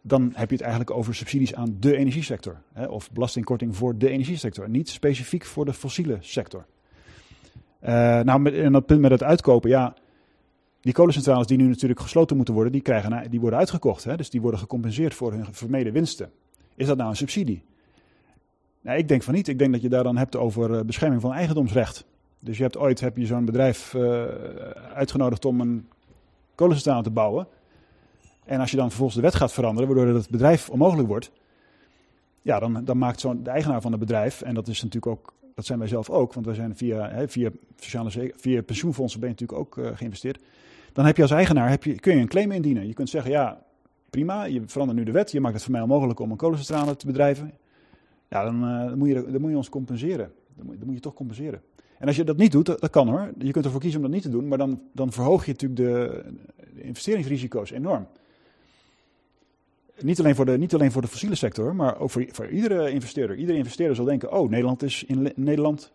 dan 0.00 0.32
heb 0.34 0.48
je 0.48 0.54
het 0.54 0.64
eigenlijk 0.64 0.90
over 0.96 1.14
subsidies 1.14 1.54
aan 1.54 1.76
de 1.80 1.96
energiesector. 1.96 2.60
Hè, 2.72 2.86
of 2.86 3.10
belastingkorting 3.12 3.76
voor 3.76 3.98
de 3.98 4.08
energiesector, 4.08 4.68
niet 4.68 4.88
specifiek 4.88 5.44
voor 5.44 5.64
de 5.64 5.72
fossiele 5.72 6.16
sector. 6.20 6.66
Uh, 7.82 7.88
nou, 8.20 8.40
met, 8.40 8.54
en 8.54 8.72
dat 8.72 8.86
punt 8.86 9.00
met 9.00 9.10
het 9.10 9.22
uitkopen, 9.22 9.70
ja, 9.70 9.94
die 10.80 10.92
kolencentrales 10.92 11.46
die 11.46 11.56
nu 11.56 11.66
natuurlijk 11.68 12.00
gesloten 12.00 12.36
moeten 12.36 12.54
worden, 12.54 12.72
die, 12.72 12.82
krijgen, 12.82 13.30
die 13.30 13.40
worden 13.40 13.58
uitgekocht. 13.58 14.04
Hè, 14.04 14.16
dus 14.16 14.30
die 14.30 14.40
worden 14.40 14.60
gecompenseerd 14.60 15.14
voor 15.14 15.32
hun 15.32 15.46
vermeden 15.50 15.92
winsten. 15.92 16.30
Is 16.74 16.86
dat 16.86 16.96
nou 16.96 17.10
een 17.10 17.16
subsidie? 17.16 17.62
Nou, 18.80 18.98
ik 18.98 19.08
denk 19.08 19.22
van 19.22 19.34
niet. 19.34 19.48
Ik 19.48 19.58
denk 19.58 19.72
dat 19.72 19.82
je 19.82 19.88
daar 19.88 20.02
dan 20.02 20.16
hebt 20.16 20.36
over 20.36 20.70
uh, 20.70 20.80
bescherming 20.80 21.20
van 21.20 21.32
eigendomsrecht. 21.32 22.04
Dus 22.40 22.56
je 22.56 22.62
hebt 22.62 22.76
ooit 22.76 23.00
heb 23.00 23.16
je 23.16 23.26
zo'n 23.26 23.44
bedrijf 23.44 23.94
uh, 23.94 24.24
uitgenodigd 24.94 25.44
om 25.44 25.60
een 25.60 25.88
kolencentrale 26.54 27.02
te 27.02 27.10
bouwen. 27.10 27.46
En 28.44 28.60
als 28.60 28.70
je 28.70 28.76
dan 28.76 28.88
vervolgens 28.88 29.16
de 29.16 29.22
wet 29.22 29.34
gaat 29.34 29.52
veranderen, 29.52 29.94
waardoor 29.94 30.14
het 30.14 30.30
bedrijf 30.30 30.68
onmogelijk 30.68 31.08
wordt, 31.08 31.30
ja, 32.42 32.58
dan, 32.58 32.84
dan 32.84 32.98
maakt 32.98 33.20
zo'n 33.20 33.42
de 33.42 33.50
eigenaar 33.50 33.80
van 33.80 33.90
het 33.90 34.00
bedrijf, 34.00 34.42
en 34.42 34.54
dat 34.54 34.68
is 34.68 34.82
natuurlijk 34.82 35.12
ook, 35.12 35.32
dat 35.54 35.66
zijn 35.66 35.78
wij 35.78 35.88
zelf 35.88 36.10
ook, 36.10 36.32
want 36.32 36.46
wij 36.46 36.54
zijn 36.54 36.76
via, 36.76 37.08
hè, 37.10 37.28
via, 37.28 37.50
sociale, 37.76 38.32
via 38.36 38.62
pensioenfondsen 38.62 39.20
ben 39.20 39.28
je 39.28 39.34
natuurlijk 39.34 39.60
ook 39.60 39.76
uh, 39.76 39.96
geïnvesteerd. 39.96 40.40
Dan 40.92 41.04
heb 41.04 41.16
je 41.16 41.22
als 41.22 41.30
eigenaar 41.30 41.70
heb 41.70 41.84
je, 41.84 41.94
kun 41.94 42.14
je 42.14 42.20
een 42.20 42.28
claim 42.28 42.52
indienen. 42.52 42.86
Je 42.86 42.94
kunt 42.94 43.08
zeggen, 43.08 43.30
ja, 43.30 43.62
prima, 44.10 44.44
je 44.44 44.62
verandert 44.66 44.98
nu 44.98 45.04
de 45.04 45.12
wet, 45.12 45.32
je 45.32 45.40
maakt 45.40 45.54
het 45.54 45.62
voor 45.62 45.72
mij 45.72 45.80
onmogelijk 45.80 46.20
om 46.20 46.30
een 46.30 46.36
kolencentrale 46.36 46.96
te 46.96 47.06
bedrijven. 47.06 47.52
Ja, 48.28 48.44
dan, 48.44 48.64
uh, 48.64 48.88
dan, 48.88 48.98
moet, 48.98 49.08
je, 49.08 49.30
dan 49.30 49.40
moet 49.40 49.50
je 49.50 49.56
ons 49.56 49.68
compenseren. 49.68 50.32
Dan 50.56 50.66
moet, 50.66 50.94
je 50.94 51.00
toch 51.00 51.14
compenseren. 51.14 51.62
En 51.98 52.06
als 52.06 52.16
je 52.16 52.24
dat 52.24 52.36
niet 52.36 52.52
doet, 52.52 52.66
dat, 52.66 52.90
kan 52.90 53.08
hoor. 53.08 53.32
Je 53.38 53.52
kunt 53.52 53.64
ervoor 53.64 53.80
kiezen 53.80 53.98
om 53.98 54.06
dat 54.06 54.14
niet 54.14 54.22
te 54.22 54.30
doen, 54.30 54.48
maar 54.48 54.58
dan, 54.58 54.80
dan 54.92 55.12
verhoog 55.12 55.46
je 55.46 55.52
natuurlijk 55.52 55.80
de, 55.80 56.24
de 56.74 56.82
investeringsrisico's 56.82 57.70
enorm. 57.70 58.06
Niet 60.00 60.18
alleen, 60.18 60.34
voor 60.34 60.44
de, 60.44 60.58
niet 60.58 60.74
alleen 60.74 60.92
voor 60.92 61.02
de 61.02 61.08
fossiele 61.08 61.34
sector, 61.34 61.74
maar 61.74 61.98
ook 61.98 62.10
voor, 62.10 62.26
voor 62.30 62.48
iedere 62.48 62.90
investeerder. 62.90 63.36
Iedere 63.36 63.58
investeerder 63.58 63.96
zal 63.96 64.04
denken, 64.04 64.32
oh, 64.32 64.48
Nederland 64.48 64.82
is 64.82 65.04
in, 65.04 65.32
Nederland... 65.34 65.92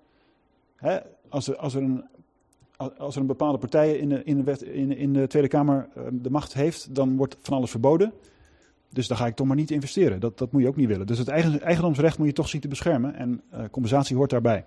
Hè, 0.76 1.00
als, 1.30 1.48
er, 1.48 1.56
als, 1.58 1.76
er 1.76 1.82
een, 1.82 2.04
als 2.98 3.16
er 3.16 3.22
een 3.22 3.28
bepaalde 3.28 3.58
partij 3.58 3.98
in 3.98 4.10
de, 4.10 4.24
in 4.24 4.38
de, 4.38 4.44
wet, 4.44 4.62
in, 4.62 4.98
in 4.98 5.14
de 5.14 5.28
Tweede 5.28 5.48
Kamer 5.48 5.90
uh, 5.98 6.04
de 6.12 6.30
macht 6.30 6.54
heeft, 6.54 6.96
dan 6.96 7.18
wordt 7.18 7.38
van 7.42 7.58
alles 7.58 7.72
verboden. 7.72 8.14
Dus 8.94 9.08
dan 9.08 9.18
ga 9.18 9.26
ik 9.26 9.36
toch 9.36 9.48
maar 9.48 9.56
niet 9.56 9.72
investeren. 9.72 10.20
Dat, 10.20 10.38
dat 10.38 10.52
moet 10.52 10.62
je 10.62 10.68
ook 10.68 10.76
niet 10.76 10.88
willen. 10.88 11.08
Dus 11.08 11.18
het 11.18 11.28
eigen, 11.28 11.62
eigendomsrecht 11.62 12.18
moet 12.18 12.28
je 12.28 12.34
toch 12.34 12.50
zien 12.50 12.62
te 12.62 12.68
beschermen. 12.68 13.16
En 13.16 13.42
uh, 13.54 13.60
compensatie 13.72 14.16
hoort 14.16 14.30
daarbij. 14.30 14.66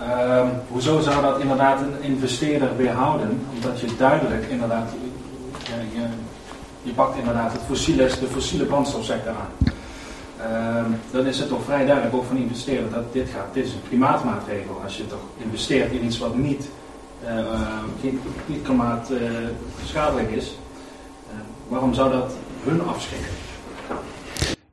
Uh, 0.00 0.48
hoezo 0.68 1.00
zou 1.00 1.22
dat 1.22 1.40
inderdaad 1.40 1.80
een 1.80 2.02
investeerder 2.02 2.76
weerhouden? 2.76 3.40
Omdat 3.54 3.80
je 3.80 3.86
duidelijk 3.98 4.44
inderdaad... 4.44 4.90
Je, 6.82 6.94
pakt 6.94 7.18
inderdaad 7.18 7.52
het 7.52 7.60
fossiele, 7.60 8.06
de 8.06 8.26
fossiele 8.26 8.64
brandstofsector 8.64 9.32
aan. 9.32 9.50
Uh, 10.40 10.84
dan 11.10 11.26
is 11.26 11.38
het 11.38 11.48
toch 11.48 11.64
vrij 11.64 11.84
duidelijk, 11.84 12.14
ook 12.14 12.24
van 12.24 12.36
investeren, 12.36 12.90
dat 12.92 13.12
dit 13.12 13.28
gaat. 13.28 13.54
Dit 13.54 13.64
is 13.64 13.72
een 13.72 13.88
klimaatmaatregel. 13.88 14.80
Als 14.84 14.96
je 14.96 15.06
toch 15.06 15.22
investeert 15.36 15.92
in 15.92 16.04
iets 16.04 16.18
wat 16.18 16.36
niet, 16.36 16.68
uh, 17.24 18.12
niet 18.46 18.62
klimaatschadelijk 18.62 20.30
is, 20.30 20.58
waarom 21.68 21.94
zou 21.94 22.12
dat 22.12 22.32
hun 22.64 22.82
afschrikken? 22.82 23.30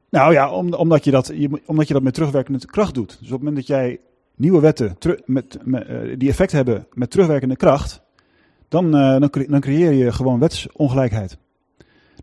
Nou 0.09 0.33
ja, 0.33 0.51
om, 0.51 0.73
omdat, 0.73 1.03
je 1.03 1.11
dat, 1.11 1.33
omdat 1.65 1.87
je 1.87 1.93
dat 1.93 2.03
met 2.03 2.13
terugwerkende 2.13 2.65
kracht 2.65 2.93
doet. 2.93 3.17
Dus 3.19 3.27
op 3.27 3.29
het 3.29 3.39
moment 3.39 3.55
dat 3.55 3.67
jij 3.67 3.99
nieuwe 4.35 4.59
wetten 4.59 4.97
met, 5.25 5.59
met, 5.63 5.89
uh, 5.89 6.15
die 6.17 6.29
effect 6.29 6.51
hebben 6.51 6.87
met 6.93 7.11
terugwerkende 7.11 7.55
kracht, 7.55 8.01
dan, 8.67 8.85
uh, 8.85 9.19
dan, 9.49 9.59
creëer 9.59 9.91
je 9.91 10.11
gewoon 10.11 10.39
wetsongelijkheid. 10.39 11.37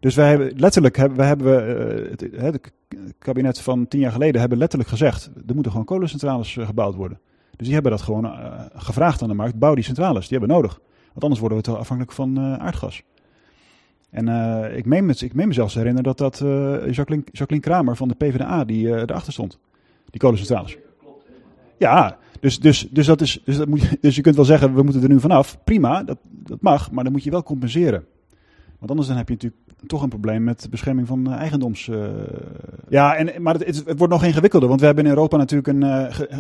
Dus 0.00 0.14
wij 0.14 0.28
hebben 0.28 0.52
letterlijk 0.56 0.96
hebben, 0.96 1.16
wij 1.16 1.26
hebben 1.26 1.68
uh, 1.68 2.10
het, 2.10 2.26
het, 2.36 2.72
kabinet 3.18 3.60
van 3.60 3.88
tien 3.88 4.00
jaar 4.00 4.12
geleden 4.12 4.40
hebben 4.40 4.58
letterlijk 4.58 4.90
gezegd: 4.90 5.30
er 5.46 5.54
moeten 5.54 5.70
gewoon 5.70 5.86
kolencentrales 5.86 6.56
gebouwd 6.60 6.94
worden. 6.94 7.20
Dus 7.56 7.66
die 7.66 7.74
hebben 7.74 7.92
dat 7.92 8.02
gewoon 8.02 8.32
gevraagd 8.74 9.22
aan 9.22 9.28
de 9.28 9.34
markt: 9.34 9.58
bouw 9.58 9.74
die 9.74 9.84
centrales, 9.84 10.28
die 10.28 10.38
hebben 10.38 10.56
we 10.56 10.62
nodig. 10.62 10.80
Want 11.06 11.22
anders 11.22 11.40
worden 11.40 11.58
we 11.58 11.64
te 11.64 11.76
afhankelijk 11.76 12.12
van 12.12 12.38
aardgas. 12.38 13.02
En 14.12 14.28
uh, 14.28 14.76
ik, 14.76 14.86
meen 14.86 15.06
me, 15.06 15.14
ik 15.18 15.34
meen 15.34 15.48
me 15.48 15.54
herinneren 15.54 16.02
dat 16.02 16.18
dat 16.18 16.40
uh, 16.40 16.92
Jacqueline, 16.92 17.60
Kramer 17.60 17.96
van 17.96 18.08
de 18.08 18.14
PvdA 18.14 18.64
die 18.64 18.86
uh, 18.86 18.92
erachter 18.92 19.32
stond. 19.32 19.58
Die 20.10 20.20
kolencentrales. 20.20 20.76
Ja, 21.78 22.18
dus, 22.40 22.60
dus, 22.60 22.88
dus, 22.90 23.06
dat 23.06 23.20
is, 23.20 23.40
dus, 23.44 23.56
dat 23.56 23.68
moet 23.68 23.80
je, 23.80 23.98
dus 24.00 24.16
je 24.16 24.22
kunt 24.22 24.36
wel 24.36 24.44
zeggen, 24.44 24.74
we 24.74 24.82
moeten 24.82 25.02
er 25.02 25.08
nu 25.08 25.20
vanaf. 25.20 25.58
Prima, 25.64 26.02
dat, 26.02 26.18
dat 26.22 26.60
mag, 26.60 26.90
maar 26.90 27.04
dan 27.04 27.12
moet 27.12 27.24
je 27.24 27.30
wel 27.30 27.42
compenseren. 27.42 28.04
Want 28.78 28.90
anders 28.90 29.08
dan 29.08 29.16
heb 29.16 29.28
je 29.28 29.34
natuurlijk 29.34 29.62
toch 29.86 30.02
een 30.02 30.08
probleem 30.08 30.44
met 30.44 30.66
bescherming 30.70 31.06
van 31.06 31.32
eigendoms. 31.32 31.90
Ja, 32.88 33.14
en, 33.14 33.42
maar 33.42 33.54
het, 33.54 33.66
het, 33.66 33.98
wordt 33.98 34.12
nog 34.12 34.24
ingewikkelder, 34.24 34.68
want 34.68 34.80
we 34.80 34.86
hebben 34.86 35.04
in 35.04 35.10
Europa 35.10 35.36
natuurlijk 35.36 35.68
een, 35.68 35.82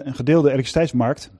een 0.06 0.14
gedeelde 0.14 0.48
elektriciteitsmarkt. 0.48 1.30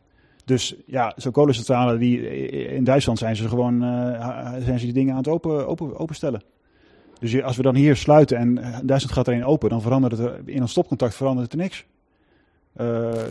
Dus 0.44 0.74
ja, 0.86 1.12
zo'n 1.16 1.32
kolencentrale, 1.32 1.98
die, 1.98 2.28
in 2.66 2.85
Duitsland 2.85 3.19
zijn 3.19 3.36
ze 3.36 3.48
gewoon 3.48 3.81
zijn 4.60 4.78
ze 4.78 4.85
die 4.85 4.93
dingen 4.93 5.12
aan 5.12 5.19
het 5.19 5.28
open, 5.28 5.66
open, 5.66 5.98
openstellen. 5.98 6.43
Dus 7.19 7.43
als 7.43 7.56
we 7.56 7.62
dan 7.62 7.74
hier 7.74 7.97
sluiten 7.97 8.36
en 8.36 8.55
Duitsland 8.82 9.12
gaat 9.12 9.27
er 9.27 9.35
een 9.35 9.44
open, 9.44 9.69
dan 9.69 9.82
verandert 9.82 10.19
het 10.19 10.32
in 10.44 10.62
een 10.62 10.69
stopcontact 10.69 11.14
verandert 11.14 11.52
er 11.52 11.59
niks. 11.59 11.85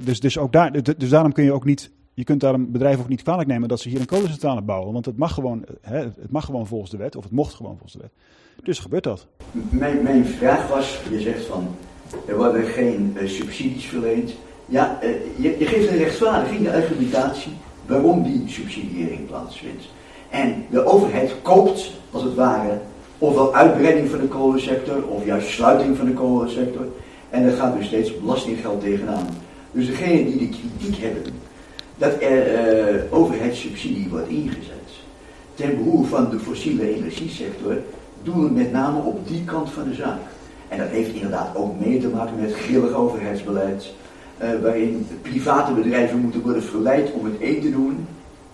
dus, 0.03 0.19
dus, 0.19 0.37
ook 0.37 0.51
daar, 0.51 0.83
dus 0.97 1.09
daarom 1.09 1.31
kun 1.31 1.43
je 1.43 1.53
ook 1.53 1.65
niet 1.65 1.91
je 2.13 2.23
kunt 2.23 2.41
daar 2.41 2.53
een 2.53 2.71
bedrijf 2.71 2.99
ook 2.99 3.07
niet 3.07 3.23
kwalijk 3.23 3.47
nemen 3.47 3.69
dat 3.69 3.79
ze 3.79 3.89
hier 3.89 3.99
een 3.99 4.05
kolencentrale 4.05 4.61
bouwen. 4.61 4.93
Want 4.93 5.05
het 5.05 5.17
mag 5.17 5.33
gewoon, 5.33 5.65
hè, 5.81 5.97
het 5.97 6.31
mag 6.31 6.45
gewoon 6.45 6.67
volgens 6.67 6.91
de 6.91 6.97
wet, 6.97 7.15
of 7.15 7.23
het 7.23 7.31
mocht 7.31 7.53
gewoon 7.53 7.71
volgens 7.71 7.93
de 7.93 7.99
wet. 7.99 8.11
Dus 8.63 8.79
gebeurt 8.79 9.03
dat. 9.03 9.27
Mijn, 9.51 10.03
mijn 10.03 10.25
vraag 10.25 10.67
was, 10.67 11.01
je 11.09 11.19
zegt 11.19 11.45
van, 11.45 11.67
er 12.27 12.37
worden 12.37 12.65
geen 12.65 13.17
subsidies 13.25 13.85
verleend. 13.85 14.33
Ja, 14.71 14.99
uh, 15.03 15.09
je, 15.59 15.65
geeft 15.65 15.87
een 15.89 15.97
rechtvaardiging, 15.97 16.63
de 16.63 16.73
argumentatie, 16.73 17.51
waarom 17.85 18.23
die 18.23 18.43
subsidiëring 18.47 19.27
plaatsvindt. 19.27 19.83
En 20.29 20.65
de 20.69 20.85
overheid 20.85 21.35
koopt, 21.41 21.91
als 22.11 22.23
het 22.23 22.35
ware, 22.35 22.79
ofwel 23.17 23.55
uitbreiding 23.55 24.09
van 24.09 24.19
de 24.19 24.27
kolensector, 24.27 25.07
of 25.07 25.25
juist 25.25 25.47
sluiting 25.47 25.97
van 25.97 26.05
de 26.05 26.13
kolensector. 26.13 26.85
En 27.29 27.43
er 27.43 27.51
gaat 27.51 27.77
dus 27.77 27.85
steeds 27.85 28.19
belastinggeld 28.19 28.81
tegenaan. 28.81 29.27
Dus 29.71 29.85
degenen 29.85 30.25
die 30.25 30.37
de 30.37 30.49
kritiek 30.49 31.01
hebben 31.01 31.23
dat 31.97 32.21
er 32.21 32.93
uh, 32.93 33.01
overheidssubsidie 33.09 34.07
wordt 34.09 34.27
ingezet 34.27 34.89
ten 35.53 35.83
behoeve 35.83 36.09
van 36.09 36.29
de 36.29 36.39
fossiele 36.39 36.95
energiesector, 36.95 37.77
doen 38.23 38.43
we 38.43 38.51
met 38.51 38.71
name 38.71 38.99
op 38.99 39.27
die 39.27 39.43
kant 39.43 39.71
van 39.71 39.83
de 39.89 39.93
zaak. 39.93 40.19
En 40.67 40.77
dat 40.77 40.87
heeft 40.87 41.13
inderdaad 41.13 41.55
ook 41.55 41.79
mee 41.79 41.99
te 41.99 42.07
maken 42.07 42.39
met 42.39 42.53
grillig 42.53 42.93
overheidsbeleid, 42.93 43.93
waarin 44.61 45.07
private 45.21 45.73
bedrijven 45.73 46.19
moeten 46.19 46.41
worden 46.41 46.63
verleid 46.63 47.11
om 47.11 47.25
het 47.25 47.33
een 47.39 47.61
te 47.61 47.71
doen 47.71 48.07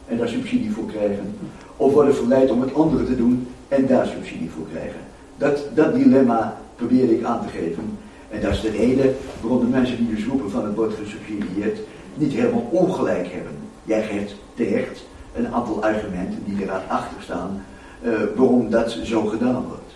en 0.08 0.18
daar 0.18 0.28
subsidie 0.28 0.72
voor 0.72 0.86
krijgen, 0.86 1.36
of 1.78 1.94
worden 1.94 2.16
verleid 2.16 2.52
om 2.52 2.62
het 2.62 2.74
andere 2.74 3.04
te 3.04 3.16
doen 3.16 3.48
en 3.68 3.88
daar 3.88 4.08
subsidie 4.08 4.50
voor 4.50 4.68
krijgen. 4.72 5.00
Dat, 5.38 5.64
dat 5.74 5.96
dilemma 5.96 6.58
probeer 6.76 7.12
ik 7.12 7.24
aan 7.24 7.42
te 7.42 7.48
geven. 7.48 7.98
En 8.30 8.42
dat 8.42 8.52
is 8.52 8.62
de 8.62 8.70
reden 8.70 9.16
waarom 9.42 9.60
de 9.60 9.68
mensen 9.68 9.98
die 9.98 10.16
dus 10.16 10.26
roepen 10.26 10.52
van 10.52 10.66
het 10.66 10.76
wordt 10.76 10.94
gesubsidieerd, 10.94 11.80
niet 12.14 12.34
helemaal 12.34 12.68
ongelijk 12.72 13.28
hebben. 13.28 13.54
Jij 13.84 14.04
geeft 14.04 14.36
terecht 14.54 15.06
een 15.36 15.54
aantal 15.54 15.84
argumenten 15.84 16.44
die 16.46 16.64
erachter 16.64 17.22
staan 17.22 17.64
uh, 18.04 18.14
waarom 18.36 18.70
dat 18.70 18.98
zo 19.04 19.26
gedaan 19.26 19.64
wordt. 19.68 19.87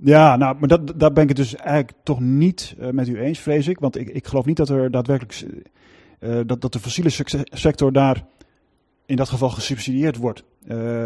Ja, 0.00 0.36
nou, 0.36 0.56
maar 0.58 0.68
dat, 0.68 1.00
daar 1.00 1.12
ben 1.12 1.22
ik 1.22 1.28
het 1.28 1.36
dus 1.36 1.54
eigenlijk 1.54 1.92
toch 2.02 2.20
niet 2.20 2.74
uh, 2.80 2.90
met 2.90 3.08
u 3.08 3.20
eens, 3.20 3.38
vrees 3.38 3.68
ik. 3.68 3.78
Want 3.78 3.98
ik, 3.98 4.08
ik 4.08 4.26
geloof 4.26 4.44
niet 4.44 4.56
dat 4.56 4.68
er 4.68 4.90
daadwerkelijk 4.90 5.44
uh, 6.20 6.40
dat, 6.46 6.60
dat 6.60 6.72
de 6.72 6.78
fossiele 6.78 7.10
sector 7.44 7.92
daar 7.92 8.24
in 9.06 9.16
dat 9.16 9.28
geval 9.28 9.50
gesubsidieerd 9.50 10.16
wordt. 10.16 10.44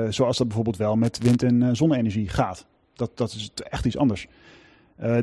zoals 0.08 0.36
dat 0.36 0.46
bijvoorbeeld 0.46 0.76
wel 0.76 0.96
met 0.96 1.18
wind- 1.22 1.42
en 1.42 1.76
zonne-energie 1.76 2.28
gaat. 2.28 2.66
Dat, 2.94 3.10
dat 3.14 3.32
is 3.32 3.50
echt 3.54 3.84
iets 3.84 3.96
anders. 3.96 4.28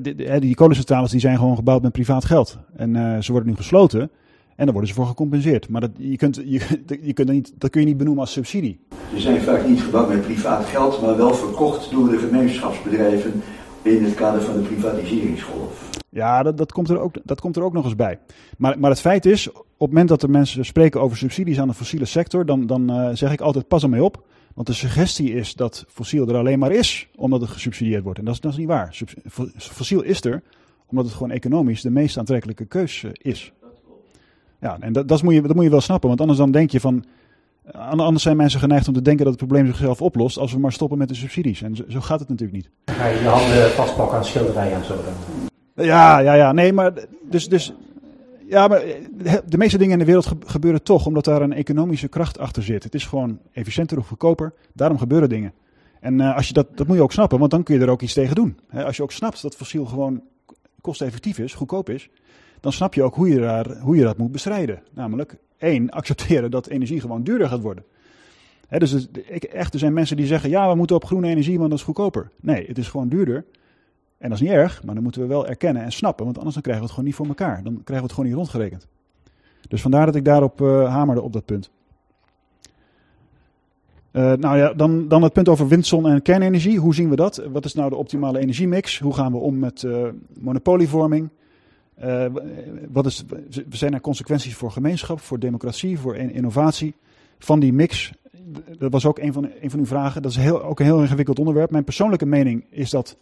die, 0.01 0.39
die 0.39 0.55
kolencentrales 0.55 1.11
die 1.11 1.19
zijn 1.19 1.37
gewoon 1.37 1.55
gebouwd 1.55 1.81
met 1.81 1.91
privaat 1.91 2.25
geld. 2.25 2.57
En 2.75 3.23
ze 3.23 3.31
worden 3.31 3.49
nu 3.49 3.55
gesloten. 3.55 4.11
En 4.59 4.65
daar 4.65 4.73
worden 4.73 4.87
ze 4.87 4.93
voor 4.95 5.07
gecompenseerd. 5.07 5.69
Maar 5.69 5.81
dat, 5.81 5.91
je 5.97 6.17
kunt, 6.17 6.35
je, 6.35 6.61
je 7.01 7.13
kunt 7.13 7.27
dat, 7.27 7.35
niet, 7.35 7.53
dat 7.57 7.69
kun 7.69 7.81
je 7.81 7.87
niet 7.87 7.97
benoemen 7.97 8.21
als 8.21 8.31
subsidie. 8.31 8.79
Ze 9.13 9.19
zijn 9.19 9.41
vaak 9.41 9.67
niet 9.67 9.81
gebouwd 9.81 10.09
met 10.09 10.21
privaat 10.21 10.65
geld, 10.65 11.01
maar 11.01 11.17
wel 11.17 11.33
verkocht 11.33 11.91
door 11.91 12.09
de 12.09 12.17
gemeenschapsbedrijven 12.17 13.41
in 13.97 14.03
het 14.03 14.15
kader 14.15 14.41
van 14.41 14.53
de 14.53 14.61
privatiseringsgolf. 14.61 15.89
Ja, 16.09 16.43
dat, 16.43 16.57
dat, 16.57 16.71
komt, 16.71 16.89
er 16.89 16.99
ook, 16.99 17.15
dat 17.23 17.41
komt 17.41 17.55
er 17.55 17.63
ook 17.63 17.73
nog 17.73 17.85
eens 17.85 17.95
bij. 17.95 18.19
Maar, 18.57 18.79
maar 18.79 18.89
het 18.89 18.99
feit 18.99 19.25
is, 19.25 19.51
op 19.51 19.65
het 19.77 19.87
moment 19.89 20.09
dat 20.09 20.23
er 20.23 20.29
mensen 20.29 20.65
spreken 20.65 21.01
over 21.01 21.17
subsidies 21.17 21.59
aan 21.59 21.67
de 21.67 21.73
fossiele 21.73 22.05
sector, 22.05 22.45
dan, 22.45 22.67
dan 22.67 22.91
uh, 22.91 23.09
zeg 23.13 23.31
ik 23.31 23.41
altijd 23.41 23.67
pas 23.67 23.83
ermee 23.83 24.03
op. 24.03 24.23
Want 24.53 24.67
de 24.67 24.73
suggestie 24.73 25.33
is 25.33 25.53
dat 25.53 25.85
fossiel 25.87 26.27
er 26.27 26.35
alleen 26.35 26.59
maar 26.59 26.71
is 26.71 27.09
omdat 27.15 27.41
het 27.41 27.49
gesubsidieerd 27.49 28.03
wordt. 28.03 28.19
En 28.19 28.25
dat 28.25 28.33
is, 28.33 28.39
dat 28.39 28.51
is 28.51 28.57
niet 28.57 28.67
waar. 28.67 28.97
Fossiel 29.57 30.01
is 30.01 30.23
er 30.23 30.41
omdat 30.85 31.05
het 31.05 31.13
gewoon 31.13 31.31
economisch 31.31 31.81
de 31.81 31.89
meest 31.89 32.17
aantrekkelijke 32.17 32.65
keus 32.65 33.05
is. 33.11 33.53
Ja, 34.61 34.77
en 34.79 34.93
dat, 34.93 35.07
dat, 35.07 35.23
moet 35.23 35.33
je, 35.33 35.41
dat 35.41 35.55
moet 35.55 35.63
je 35.63 35.69
wel 35.69 35.81
snappen, 35.81 36.07
want 36.07 36.21
anders 36.21 36.39
dan 36.39 36.51
denk 36.51 36.71
je 36.71 36.79
van... 36.79 37.05
Anders 37.71 38.23
zijn 38.23 38.37
mensen 38.37 38.59
geneigd 38.59 38.87
om 38.87 38.93
te 38.93 39.01
denken 39.01 39.25
dat 39.25 39.33
het 39.33 39.47
probleem 39.47 39.67
zichzelf 39.67 40.01
oplost 40.01 40.37
als 40.37 40.53
we 40.53 40.59
maar 40.59 40.71
stoppen 40.71 40.97
met 40.97 41.07
de 41.07 41.15
subsidies. 41.15 41.61
En 41.61 41.75
zo, 41.75 41.83
zo 41.87 41.99
gaat 41.99 42.19
het 42.19 42.29
natuurlijk 42.29 42.57
niet. 42.57 42.69
Ga 42.85 43.07
je 43.07 43.19
je 43.19 43.27
handen 43.27 43.69
vastpakken 43.69 44.17
aan 44.17 44.25
schilderijen 44.25 44.75
en 44.75 44.85
zo 44.85 44.95
dan? 44.95 45.85
Ja, 45.85 46.19
ja, 46.19 46.33
ja. 46.33 46.51
Nee, 46.51 46.73
maar 46.73 46.93
dus, 47.29 47.49
dus 47.49 47.73
ja, 48.47 48.67
maar 48.67 48.81
de 49.45 49.57
meeste 49.57 49.77
dingen 49.77 49.93
in 49.93 49.99
de 49.99 50.05
wereld 50.05 50.31
gebeuren 50.45 50.83
toch 50.83 51.05
omdat 51.05 51.25
daar 51.25 51.41
een 51.41 51.53
economische 51.53 52.07
kracht 52.07 52.39
achter 52.39 52.63
zit. 52.63 52.83
Het 52.83 52.95
is 52.95 53.05
gewoon 53.05 53.39
efficiënter 53.51 53.97
of 53.97 54.07
goedkoper. 54.07 54.53
Daarom 54.73 54.97
gebeuren 54.97 55.29
dingen. 55.29 55.53
En 55.99 56.19
uh, 56.19 56.35
als 56.35 56.47
je 56.47 56.53
dat, 56.53 56.77
dat 56.77 56.87
moet 56.87 56.95
je 56.95 57.03
ook 57.03 57.11
snappen, 57.11 57.39
want 57.39 57.51
dan 57.51 57.63
kun 57.63 57.75
je 57.75 57.81
er 57.81 57.89
ook 57.89 58.01
iets 58.01 58.13
tegen 58.13 58.35
doen. 58.35 58.59
als 58.71 58.97
je 58.97 59.03
ook 59.03 59.11
snapt 59.11 59.41
dat 59.41 59.55
fossiel 59.55 59.85
gewoon 59.85 60.21
kosteffectief 60.81 61.39
is, 61.39 61.53
goedkoop 61.53 61.89
is, 61.89 62.09
dan 62.59 62.71
snap 62.71 62.93
je 62.93 63.03
ook 63.03 63.15
hoe 63.15 63.29
je, 63.29 63.39
daar, 63.39 63.79
hoe 63.79 63.95
je 63.95 64.03
dat 64.03 64.17
moet 64.17 64.31
bestrijden. 64.31 64.81
Namelijk, 64.93 65.37
één, 65.59 65.89
accepteren 65.89 66.51
dat 66.51 66.67
energie 66.67 67.01
gewoon 67.01 67.23
duurder 67.23 67.47
gaat 67.47 67.61
worden. 67.61 67.83
dus 68.69 69.07
ik, 69.11 69.43
echt, 69.43 69.73
er 69.73 69.79
zijn 69.79 69.93
mensen 69.93 70.17
die 70.17 70.25
zeggen, 70.25 70.49
ja, 70.49 70.69
we 70.69 70.75
moeten 70.75 70.95
op 70.95 71.05
groene 71.05 71.27
energie, 71.27 71.57
want 71.57 71.69
dat 71.69 71.79
is 71.79 71.85
goedkoper. 71.85 72.31
Nee, 72.39 72.67
het 72.67 72.77
is 72.77 72.87
gewoon 72.87 73.09
duurder. 73.09 73.45
En 74.17 74.29
dat 74.29 74.39
is 74.39 74.43
niet 74.43 74.53
erg, 74.55 74.83
maar 74.83 74.93
dan 74.93 75.03
moeten 75.03 75.21
we 75.21 75.27
wel 75.27 75.47
erkennen 75.47 75.83
en 75.83 75.91
snappen, 75.91 76.25
want 76.25 76.37
anders 76.37 76.53
dan 76.53 76.63
krijgen 76.63 76.83
we 76.83 76.89
het 76.89 76.99
gewoon 76.99 77.09
niet 77.09 77.19
voor 77.19 77.27
elkaar. 77.27 77.63
Dan 77.63 77.73
krijgen 77.73 77.95
we 77.95 78.01
het 78.01 78.11
gewoon 78.11 78.25
niet 78.25 78.35
rondgerekend. 78.35 78.87
Dus 79.67 79.81
vandaar 79.81 80.05
dat 80.05 80.15
ik 80.15 80.25
daarop 80.25 80.61
uh, 80.61 80.93
hamerde 80.93 81.21
op 81.21 81.33
dat 81.33 81.45
punt. 81.45 81.71
Uh, 84.11 84.33
nou 84.33 84.57
ja, 84.57 84.73
dan, 84.73 85.07
dan 85.07 85.23
het 85.23 85.33
punt 85.33 85.49
over 85.49 85.67
windzon 85.67 86.07
en 86.07 86.21
kernenergie. 86.21 86.79
Hoe 86.79 86.93
zien 86.93 87.09
we 87.09 87.15
dat? 87.15 87.43
Wat 87.51 87.65
is 87.65 87.73
nou 87.73 87.89
de 87.89 87.95
optimale 87.95 88.39
energiemix? 88.39 88.99
Hoe 88.99 89.13
gaan 89.13 89.31
we 89.31 89.37
om 89.37 89.59
met 89.59 89.83
uh, 89.83 90.07
monopolievorming? 90.39 91.29
Uh, 92.03 92.25
wat 92.89 93.05
is, 93.05 93.23
zijn 93.69 93.93
er 93.93 94.01
consequenties 94.01 94.55
voor 94.55 94.71
gemeenschap, 94.71 95.19
voor 95.19 95.39
democratie, 95.39 95.99
voor 95.99 96.15
innovatie 96.15 96.93
van 97.39 97.59
die 97.59 97.73
mix? 97.73 98.11
Dat 98.77 98.91
was 98.91 99.05
ook 99.05 99.19
een 99.19 99.33
van, 99.33 99.49
een 99.61 99.69
van 99.69 99.79
uw 99.79 99.85
vragen. 99.85 100.21
Dat 100.21 100.31
is 100.31 100.37
heel, 100.37 100.63
ook 100.63 100.79
een 100.79 100.85
heel 100.85 101.01
ingewikkeld 101.01 101.39
onderwerp. 101.39 101.71
Mijn 101.71 101.83
persoonlijke 101.83 102.25
mening 102.25 102.65
is 102.69 102.89
dat 102.89 103.17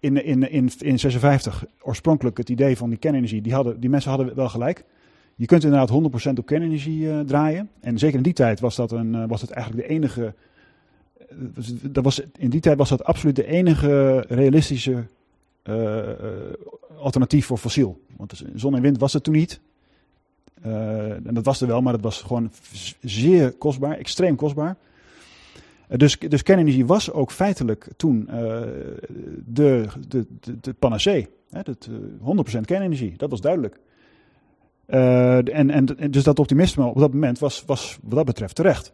in, 0.00 0.24
in, 0.24 0.50
in, 0.50 0.70
in 0.78 0.98
56 0.98 1.64
oorspronkelijk 1.80 2.36
het 2.36 2.48
idee 2.48 2.76
van 2.76 2.88
die 2.88 2.98
kernenergie, 2.98 3.42
die, 3.42 3.54
hadden, 3.54 3.80
die 3.80 3.90
mensen 3.90 4.10
hadden 4.10 4.34
wel 4.34 4.48
gelijk. 4.48 4.84
Je 5.34 5.46
kunt 5.46 5.64
inderdaad 5.64 5.90
100% 6.28 6.38
op 6.38 6.46
kernenergie 6.46 7.04
uh, 7.04 7.20
draaien. 7.20 7.70
En 7.80 7.98
zeker 7.98 8.16
in 8.16 8.22
die 8.22 8.32
tijd 8.32 8.60
was 8.60 8.76
dat, 8.76 8.92
een, 8.92 9.14
uh, 9.14 9.24
was 9.26 9.40
dat 9.40 9.50
eigenlijk 9.50 9.88
de 9.88 9.94
enige. 9.94 10.34
Dat 11.82 12.04
was, 12.04 12.22
in 12.38 12.50
die 12.50 12.60
tijd 12.60 12.78
was 12.78 12.88
dat 12.88 13.04
absoluut 13.04 13.36
de 13.36 13.46
enige 13.46 14.24
realistische 14.28 15.06
alternatief 16.98 17.46
voor 17.46 17.58
fossiel. 17.58 18.00
Want 18.16 18.42
zon 18.54 18.74
en 18.74 18.82
wind 18.82 18.98
was 18.98 19.12
het 19.12 19.22
toen 19.22 19.34
niet. 19.34 19.60
Uh, 20.66 21.10
en 21.12 21.34
dat 21.34 21.44
was 21.44 21.60
er 21.60 21.66
wel, 21.66 21.82
maar 21.82 21.92
dat 21.92 22.02
was 22.02 22.22
gewoon 22.22 22.50
zeer 23.00 23.52
kostbaar, 23.52 23.96
extreem 23.96 24.36
kostbaar. 24.36 24.76
Dus, 25.88 26.18
dus 26.18 26.42
kernenergie 26.42 26.86
was 26.86 27.12
ook 27.12 27.30
feitelijk 27.30 27.88
toen 27.96 28.24
de, 29.46 29.86
de, 30.08 30.26
de, 30.40 30.60
de 30.60 30.72
panacee. 30.72 31.28
Hè, 31.50 31.62
dat, 31.62 31.88
100% 32.56 32.60
kernenergie, 32.60 33.16
dat 33.16 33.30
was 33.30 33.40
duidelijk. 33.40 33.80
en, 34.86 35.70
en, 35.70 36.10
dus 36.10 36.22
dat 36.22 36.38
optimisme 36.38 36.84
op 36.84 36.98
dat 36.98 37.12
moment 37.12 37.38
was, 37.38 37.64
was 37.66 37.98
wat 38.02 38.16
dat 38.16 38.24
betreft 38.24 38.54
terecht. 38.54 38.92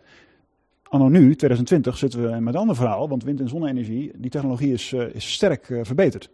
Anno 0.83 1.09
nu, 1.09 1.37
2020, 1.37 1.97
zitten 1.97 2.23
we 2.23 2.41
met 2.41 2.55
een 2.55 2.61
ander 2.61 2.77
verhaal, 2.77 3.09
want 3.09 3.25
wind- 3.25 3.41
en 3.41 3.49
zonne-energie, 3.49 4.13
die 4.17 4.31
technologie 4.31 4.73
is, 4.73 4.93
is 4.93 5.33
sterk 5.33 5.67
verbeterd. 5.83 6.31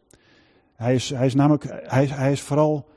Hij 0.77 0.95
is, 0.95 1.11
hij 1.11 1.27
is 1.27 1.35
namelijk, 1.35 1.65
hij 1.71 2.07
hij 2.07 2.33
is 2.33 2.41
vooral, 2.41 2.89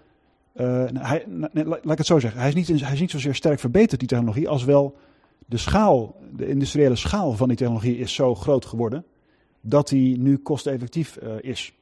uh, 0.56 0.86
hij, 0.94 1.26
laat 1.52 1.92
ik 1.92 1.98
het 1.98 2.06
zo 2.06 2.20
zeggen, 2.20 2.40
hij 2.40 2.50
is, 2.50 2.56
niet, 2.56 2.82
hij 2.82 2.94
is 2.94 3.00
niet 3.00 3.12
zozeer 3.12 3.36
sterk 3.36 3.60
verbeterd, 3.60 4.00
die 4.00 4.10
technologie, 4.10 4.50
als 4.50 4.64
wel 4.64 4.98
de 5.46 5.58
schaal, 5.58 6.16
de 6.36 6.48
industriële 6.48 6.96
schaal 6.96 7.34
van 7.34 7.48
die 7.48 7.58
technologie 7.58 7.98
is 7.98 8.14
zo 8.14 8.36
groot 8.36 8.66
geworden, 8.66 9.06
dat 9.62 9.88
die 9.88 10.18
nu 10.18 10.38
kosteffectief 10.38 11.20
uh, 11.24 11.32
is. 11.42 11.74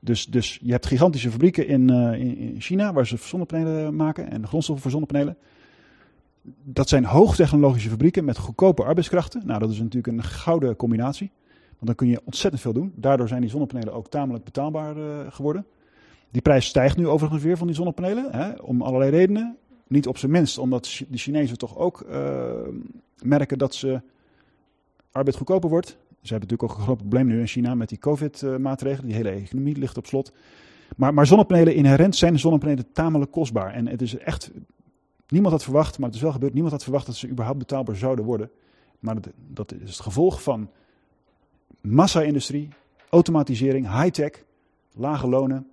Dus, 0.00 0.26
dus 0.26 0.58
je 0.62 0.72
hebt 0.72 0.86
gigantische 0.86 1.30
fabrieken 1.30 1.66
in, 1.66 1.90
uh, 1.90 2.20
in 2.20 2.60
China 2.60 2.92
waar 2.92 3.06
ze 3.06 3.16
zonnepanelen 3.16 3.96
maken 3.96 4.30
en 4.30 4.46
grondstoffen 4.46 4.82
voor 4.82 4.90
zonnepanelen. 4.90 5.36
Dat 6.64 6.88
zijn 6.88 7.04
hoogtechnologische 7.04 7.88
fabrieken 7.88 8.24
met 8.24 8.38
goedkope 8.38 8.84
arbeidskrachten. 8.84 9.42
Nou, 9.46 9.60
dat 9.60 9.70
is 9.70 9.78
natuurlijk 9.78 10.06
een 10.06 10.22
gouden 10.22 10.76
combinatie. 10.76 11.30
Want 11.78 11.86
dan 11.86 11.94
kun 11.94 12.06
je 12.06 12.20
ontzettend 12.24 12.62
veel 12.62 12.72
doen. 12.72 12.92
Daardoor 12.94 13.28
zijn 13.28 13.40
die 13.40 13.50
zonnepanelen 13.50 13.94
ook 13.94 14.08
tamelijk 14.08 14.44
betaalbaar 14.44 14.96
uh, 14.96 15.04
geworden. 15.28 15.66
Die 16.30 16.42
prijs 16.42 16.66
stijgt 16.66 16.96
nu 16.96 17.08
overigens 17.08 17.42
weer 17.42 17.56
van 17.56 17.66
die 17.66 17.76
zonnepanelen, 17.76 18.32
hè, 18.32 18.52
om 18.52 18.82
allerlei 18.82 19.10
redenen. 19.10 19.56
Niet 19.88 20.06
op 20.06 20.18
zijn 20.18 20.32
minst 20.32 20.58
omdat 20.58 21.02
de 21.08 21.18
Chinezen 21.18 21.58
toch 21.58 21.76
ook 21.76 22.00
eh, 22.00 22.50
merken 23.22 23.58
dat 23.58 23.74
ze 23.74 24.00
arbeid 25.12 25.36
goedkoper 25.36 25.70
wordt. 25.70 25.88
Ze 25.88 26.32
hebben 26.32 26.48
natuurlijk 26.48 26.62
ook 26.62 26.78
een 26.78 26.84
groot 26.84 26.96
probleem 26.96 27.26
nu 27.26 27.40
in 27.40 27.46
China 27.46 27.74
met 27.74 27.88
die 27.88 27.98
COVID-maatregelen. 27.98 29.06
Die 29.06 29.16
hele 29.16 29.30
economie 29.30 29.76
ligt 29.76 29.96
op 29.96 30.06
slot. 30.06 30.32
Maar, 30.96 31.14
maar 31.14 31.26
zonnepanelen 31.26 31.74
inherent 31.74 32.16
zijn 32.16 32.38
zonnepanelen 32.38 32.92
tamelijk 32.92 33.30
kostbaar. 33.30 33.72
En 33.72 33.88
het 33.88 34.02
is 34.02 34.18
echt, 34.18 34.50
niemand 35.28 35.52
had 35.52 35.64
verwacht, 35.64 35.98
maar 35.98 36.06
het 36.06 36.16
is 36.16 36.22
wel 36.22 36.32
gebeurd, 36.32 36.52
niemand 36.52 36.72
had 36.72 36.82
verwacht 36.82 37.06
dat 37.06 37.16
ze 37.16 37.28
überhaupt 37.28 37.58
betaalbaar 37.58 37.96
zouden 37.96 38.24
worden. 38.24 38.50
Maar 38.98 39.14
dat, 39.14 39.32
dat 39.48 39.72
is 39.72 39.90
het 39.90 40.00
gevolg 40.00 40.42
van 40.42 40.70
massa-industrie, 41.86 42.68
automatisering, 43.10 44.00
high-tech, 44.00 44.44
lage 44.94 45.28
lonen, 45.28 45.66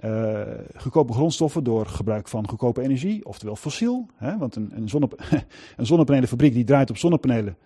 eh, 0.00 0.42
goedkope 0.76 1.12
grondstoffen 1.12 1.64
door 1.64 1.86
gebruik 1.86 2.28
van 2.28 2.48
goedkope 2.48 2.82
energie, 2.82 3.24
oftewel 3.26 3.56
fossiel. 3.56 4.06
Hè? 4.14 4.38
Want 4.38 4.56
een, 4.56 4.70
een, 4.74 4.88
zonne, 4.88 5.08
een 5.76 5.86
zonnepanelenfabriek 5.86 6.52
die 6.52 6.64
draait 6.64 6.90
op 6.90 6.96
zonnepanelen, 6.96 7.56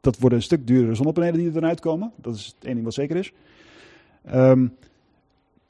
dat 0.00 0.18
worden 0.18 0.38
een 0.38 0.44
stuk 0.44 0.66
duurdere 0.66 0.94
zonnepanelen 0.94 1.38
die 1.38 1.46
er 1.46 1.52
dan 1.52 1.64
uitkomen. 1.64 2.12
Dat 2.16 2.34
is 2.34 2.54
het 2.56 2.64
enige 2.64 2.84
wat 2.84 2.94
zeker 2.94 3.16
is. 3.16 3.32
Ehm, 4.24 4.66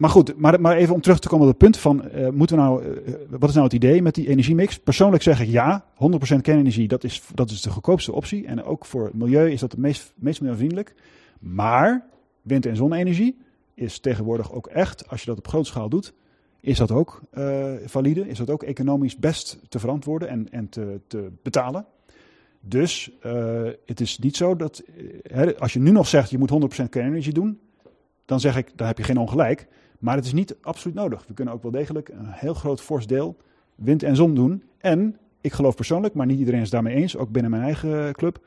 maar 0.04 0.12
goed, 0.12 0.36
maar, 0.36 0.60
maar 0.60 0.76
even 0.76 0.94
om 0.94 1.00
terug 1.00 1.18
te 1.18 1.28
komen 1.28 1.46
op 1.46 1.50
het 1.50 1.60
punt 1.62 1.76
van, 1.76 2.10
eh, 2.10 2.28
moeten 2.28 2.56
we 2.56 2.62
nou, 2.62 2.84
eh, 2.84 3.14
wat 3.28 3.48
is 3.48 3.54
nou 3.54 3.66
het 3.66 3.74
idee 3.74 4.02
met 4.02 4.14
die 4.14 4.28
energiemix? 4.28 4.78
Persoonlijk 4.78 5.22
zeg 5.22 5.40
ik 5.40 5.48
ja, 5.48 5.84
100% 5.94 6.40
kernenergie, 6.40 6.88
dat 6.88 7.04
is, 7.04 7.22
dat 7.34 7.50
is 7.50 7.62
de 7.62 7.70
goedkoopste 7.70 8.12
optie. 8.12 8.46
En 8.46 8.64
ook 8.64 8.84
voor 8.84 9.04
het 9.04 9.14
milieu 9.14 9.50
is 9.50 9.60
dat 9.60 9.70
het 9.70 9.80
meest, 9.80 10.12
meest 10.16 10.40
milieuvriendelijk. 10.40 10.94
Maar 11.40 12.06
wind- 12.42 12.66
en 12.66 12.76
zonne-energie 12.76 13.38
is 13.74 13.98
tegenwoordig 13.98 14.52
ook 14.52 14.66
echt, 14.66 15.08
als 15.08 15.20
je 15.20 15.26
dat 15.26 15.38
op 15.38 15.48
grote 15.48 15.68
schaal 15.68 15.88
doet, 15.88 16.14
is 16.60 16.78
dat 16.78 16.90
ook 16.90 17.20
eh, 17.30 17.72
valide, 17.84 18.28
is 18.28 18.38
dat 18.38 18.50
ook 18.50 18.62
economisch 18.62 19.16
best 19.16 19.58
te 19.68 19.78
verantwoorden 19.78 20.28
en, 20.28 20.48
en 20.50 20.68
te, 20.68 21.00
te 21.06 21.30
betalen. 21.42 21.86
Dus 22.60 23.10
eh, 23.20 23.62
het 23.86 24.00
is 24.00 24.18
niet 24.18 24.36
zo 24.36 24.56
dat, 24.56 24.82
eh, 25.22 25.48
als 25.58 25.72
je 25.72 25.80
nu 25.80 25.90
nog 25.90 26.06
zegt 26.06 26.30
je 26.30 26.38
moet 26.38 26.80
100% 26.82 26.88
kernenergie 26.88 27.32
doen, 27.32 27.58
dan 28.24 28.40
zeg 28.40 28.56
ik, 28.56 28.70
dan 28.76 28.86
heb 28.86 28.98
je 28.98 29.04
geen 29.04 29.18
ongelijk. 29.18 29.66
Maar 30.04 30.16
het 30.16 30.24
is 30.24 30.32
niet 30.32 30.56
absoluut 30.60 30.96
nodig. 30.96 31.26
We 31.26 31.34
kunnen 31.34 31.54
ook 31.54 31.62
wel 31.62 31.70
degelijk 31.70 32.08
een 32.08 32.26
heel 32.26 32.54
groot 32.54 32.80
fors 32.80 33.06
deel 33.06 33.36
wind 33.74 34.02
en 34.02 34.16
zon 34.16 34.34
doen. 34.34 34.62
En 34.78 35.16
ik 35.40 35.52
geloof 35.52 35.74
persoonlijk, 35.74 36.14
maar 36.14 36.26
niet 36.26 36.38
iedereen 36.38 36.60
is 36.60 36.70
daarmee 36.70 36.94
eens, 36.94 37.16
ook 37.16 37.30
binnen 37.30 37.50
mijn 37.50 37.62
eigen 37.62 38.12
club. 38.12 38.46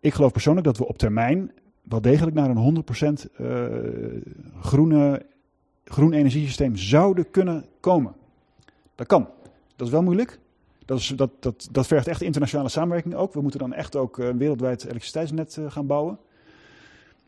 Ik 0.00 0.14
geloof 0.14 0.32
persoonlijk 0.32 0.66
dat 0.66 0.78
we 0.78 0.86
op 0.88 0.98
termijn 0.98 1.52
wel 1.82 2.00
degelijk 2.00 2.36
naar 2.36 2.50
een 2.50 2.84
100% 3.26 3.30
eh, 3.36 3.66
groene, 4.60 5.22
groen 5.84 6.12
energiesysteem 6.12 6.76
zouden 6.76 7.30
kunnen 7.30 7.64
komen. 7.80 8.14
Dat 8.94 9.06
kan. 9.06 9.28
Dat 9.76 9.86
is 9.86 9.92
wel 9.92 10.02
moeilijk. 10.02 10.38
Dat, 10.84 10.98
is, 10.98 11.06
dat, 11.16 11.30
dat, 11.40 11.68
dat 11.70 11.86
vergt 11.86 12.06
echt 12.06 12.22
internationale 12.22 12.68
samenwerking 12.68 13.14
ook. 13.14 13.34
We 13.34 13.42
moeten 13.42 13.60
dan 13.60 13.72
echt 13.72 13.96
ook 13.96 14.18
een 14.18 14.38
wereldwijd 14.38 14.82
elektriciteitsnet 14.84 15.56
eh, 15.56 15.70
gaan 15.70 15.86
bouwen. 15.86 16.18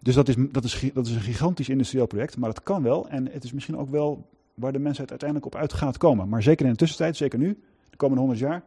Dus 0.04 0.14
dat 0.14 0.28
is, 0.28 0.34
dat, 0.50 0.64
is, 0.64 0.90
dat 0.94 1.06
is 1.06 1.14
een 1.14 1.20
gigantisch 1.20 1.68
industrieel 1.68 2.06
project, 2.06 2.36
maar 2.36 2.48
het 2.48 2.62
kan 2.62 2.82
wel. 2.82 3.08
En 3.08 3.28
het 3.30 3.44
is 3.44 3.52
misschien 3.52 3.76
ook 3.76 3.88
wel 3.88 4.26
waar 4.54 4.72
de 4.72 4.78
mensheid 4.78 5.10
uiteindelijk 5.10 5.54
op 5.54 5.60
uit 5.60 5.72
gaat 5.72 5.98
komen. 5.98 6.28
Maar 6.28 6.42
zeker 6.42 6.64
in 6.64 6.70
de 6.70 6.78
tussentijd, 6.78 7.16
zeker 7.16 7.38
nu, 7.38 7.58
de 7.90 7.96
komende 7.96 8.20
100 8.20 8.40
jaar, 8.40 8.62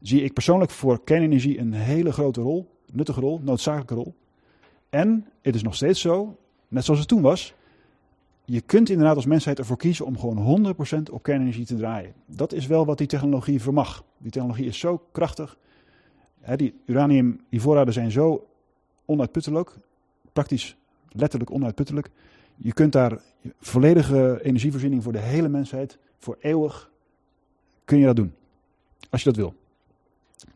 zie 0.00 0.22
ik 0.22 0.32
persoonlijk 0.32 0.70
voor 0.70 1.04
kernenergie 1.04 1.58
een 1.58 1.72
hele 1.72 2.12
grote 2.12 2.40
rol, 2.40 2.68
nuttige 2.92 3.20
rol, 3.20 3.40
noodzakelijke 3.42 3.94
rol. 3.94 4.14
En 4.90 5.26
het 5.42 5.54
is 5.54 5.62
nog 5.62 5.74
steeds 5.74 6.00
zo, 6.00 6.36
net 6.68 6.84
zoals 6.84 7.00
het 7.00 7.08
toen 7.08 7.22
was, 7.22 7.54
je 8.44 8.60
kunt 8.60 8.90
inderdaad 8.90 9.16
als 9.16 9.26
mensheid 9.26 9.58
ervoor 9.58 9.76
kiezen 9.76 10.06
om 10.06 10.18
gewoon 10.18 10.74
100% 11.08 11.12
op 11.12 11.22
kernenergie 11.22 11.66
te 11.66 11.76
draaien. 11.76 12.12
Dat 12.26 12.52
is 12.52 12.66
wel 12.66 12.86
wat 12.86 12.98
die 12.98 13.06
technologie 13.06 13.60
vermag. 13.60 14.04
Die 14.18 14.30
technologie 14.30 14.66
is 14.66 14.78
zo 14.78 15.02
krachtig. 15.12 15.56
Hè, 16.40 16.56
die 16.56 16.74
uranium-ivoorraden 16.86 17.92
zijn 17.92 18.10
zo 18.10 18.46
onuitputtelijk, 19.04 19.78
praktisch 20.32 20.76
letterlijk 21.08 21.50
onuitputtelijk. 21.50 22.10
Je 22.56 22.72
kunt 22.72 22.92
daar 22.92 23.18
volledige 23.60 24.40
energievoorziening 24.42 25.02
voor 25.02 25.12
de 25.12 25.18
hele 25.18 25.48
mensheid, 25.48 25.98
voor 26.18 26.36
eeuwig, 26.40 26.90
kun 27.84 27.98
je 27.98 28.04
dat 28.06 28.16
doen. 28.16 28.34
Als 29.10 29.22
je 29.22 29.28
dat 29.28 29.38
wil. 29.38 29.54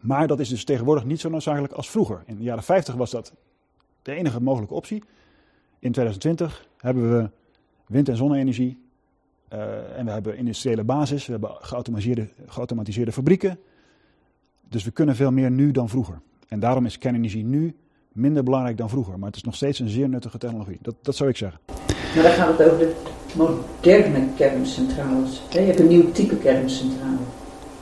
Maar 0.01 0.27
dat 0.27 0.40
is 0.40 0.48
dus 0.48 0.65
tegenwoordig 0.65 1.05
niet 1.05 1.20
zo 1.20 1.28
noodzakelijk 1.28 1.73
als 1.73 1.90
vroeger. 1.90 2.23
In 2.27 2.36
de 2.36 2.43
jaren 2.43 2.62
50 2.62 2.94
was 2.94 3.11
dat 3.11 3.32
de 4.03 4.12
enige 4.12 4.40
mogelijke 4.43 4.74
optie. 4.74 5.03
In 5.78 5.93
2020 5.93 6.69
hebben 6.78 7.11
we 7.19 7.31
wind- 7.86 8.09
en 8.09 8.16
zonne-energie. 8.16 8.85
eh, 9.48 9.98
en 9.98 10.05
we 10.05 10.11
hebben 10.11 10.36
industriële 10.36 10.85
basis. 10.85 11.27
We 11.27 11.32
hebben 11.32 11.51
geautomatiseerde, 11.61 12.28
geautomatiseerde 12.47 13.12
fabrieken. 13.12 13.59
Dus 14.69 14.85
we 14.85 14.90
kunnen 14.90 15.16
veel 15.16 15.32
meer 15.32 15.51
nu 15.51 15.70
dan 15.70 15.89
vroeger. 15.89 16.20
En 16.48 16.61
daarom 16.61 16.86
is 16.86 16.98
kernenergie 16.98 17.44
nu 17.44 17.77
minder 18.17 18.43
belangrijk 18.43 18.77
dan 18.77 18.89
vroeger. 18.89 19.19
Maar 19.19 19.27
het 19.29 19.37
is 19.37 19.43
nog 19.43 19.55
steeds 19.55 19.79
een 19.79 19.89
zeer 19.89 20.09
nuttige 20.09 20.39
technologie. 20.39 20.79
Dat, 20.83 20.95
dat 21.03 21.17
zou 21.17 21.31
ik 21.31 21.37
zeggen. 21.37 21.61
Maar 22.15 22.23
dan 22.23 22.33
gaat 22.33 22.59
het 22.59 22.67
over 22.67 22.79
de 22.79 22.95
moderne 23.37 24.27
kerncentrales. 24.37 25.43
Je 25.51 25.59
hebt 25.61 25.81
een 25.81 25.89
nieuw 25.89 26.13
type 26.13 26.37
kerncentrale. 26.37 27.17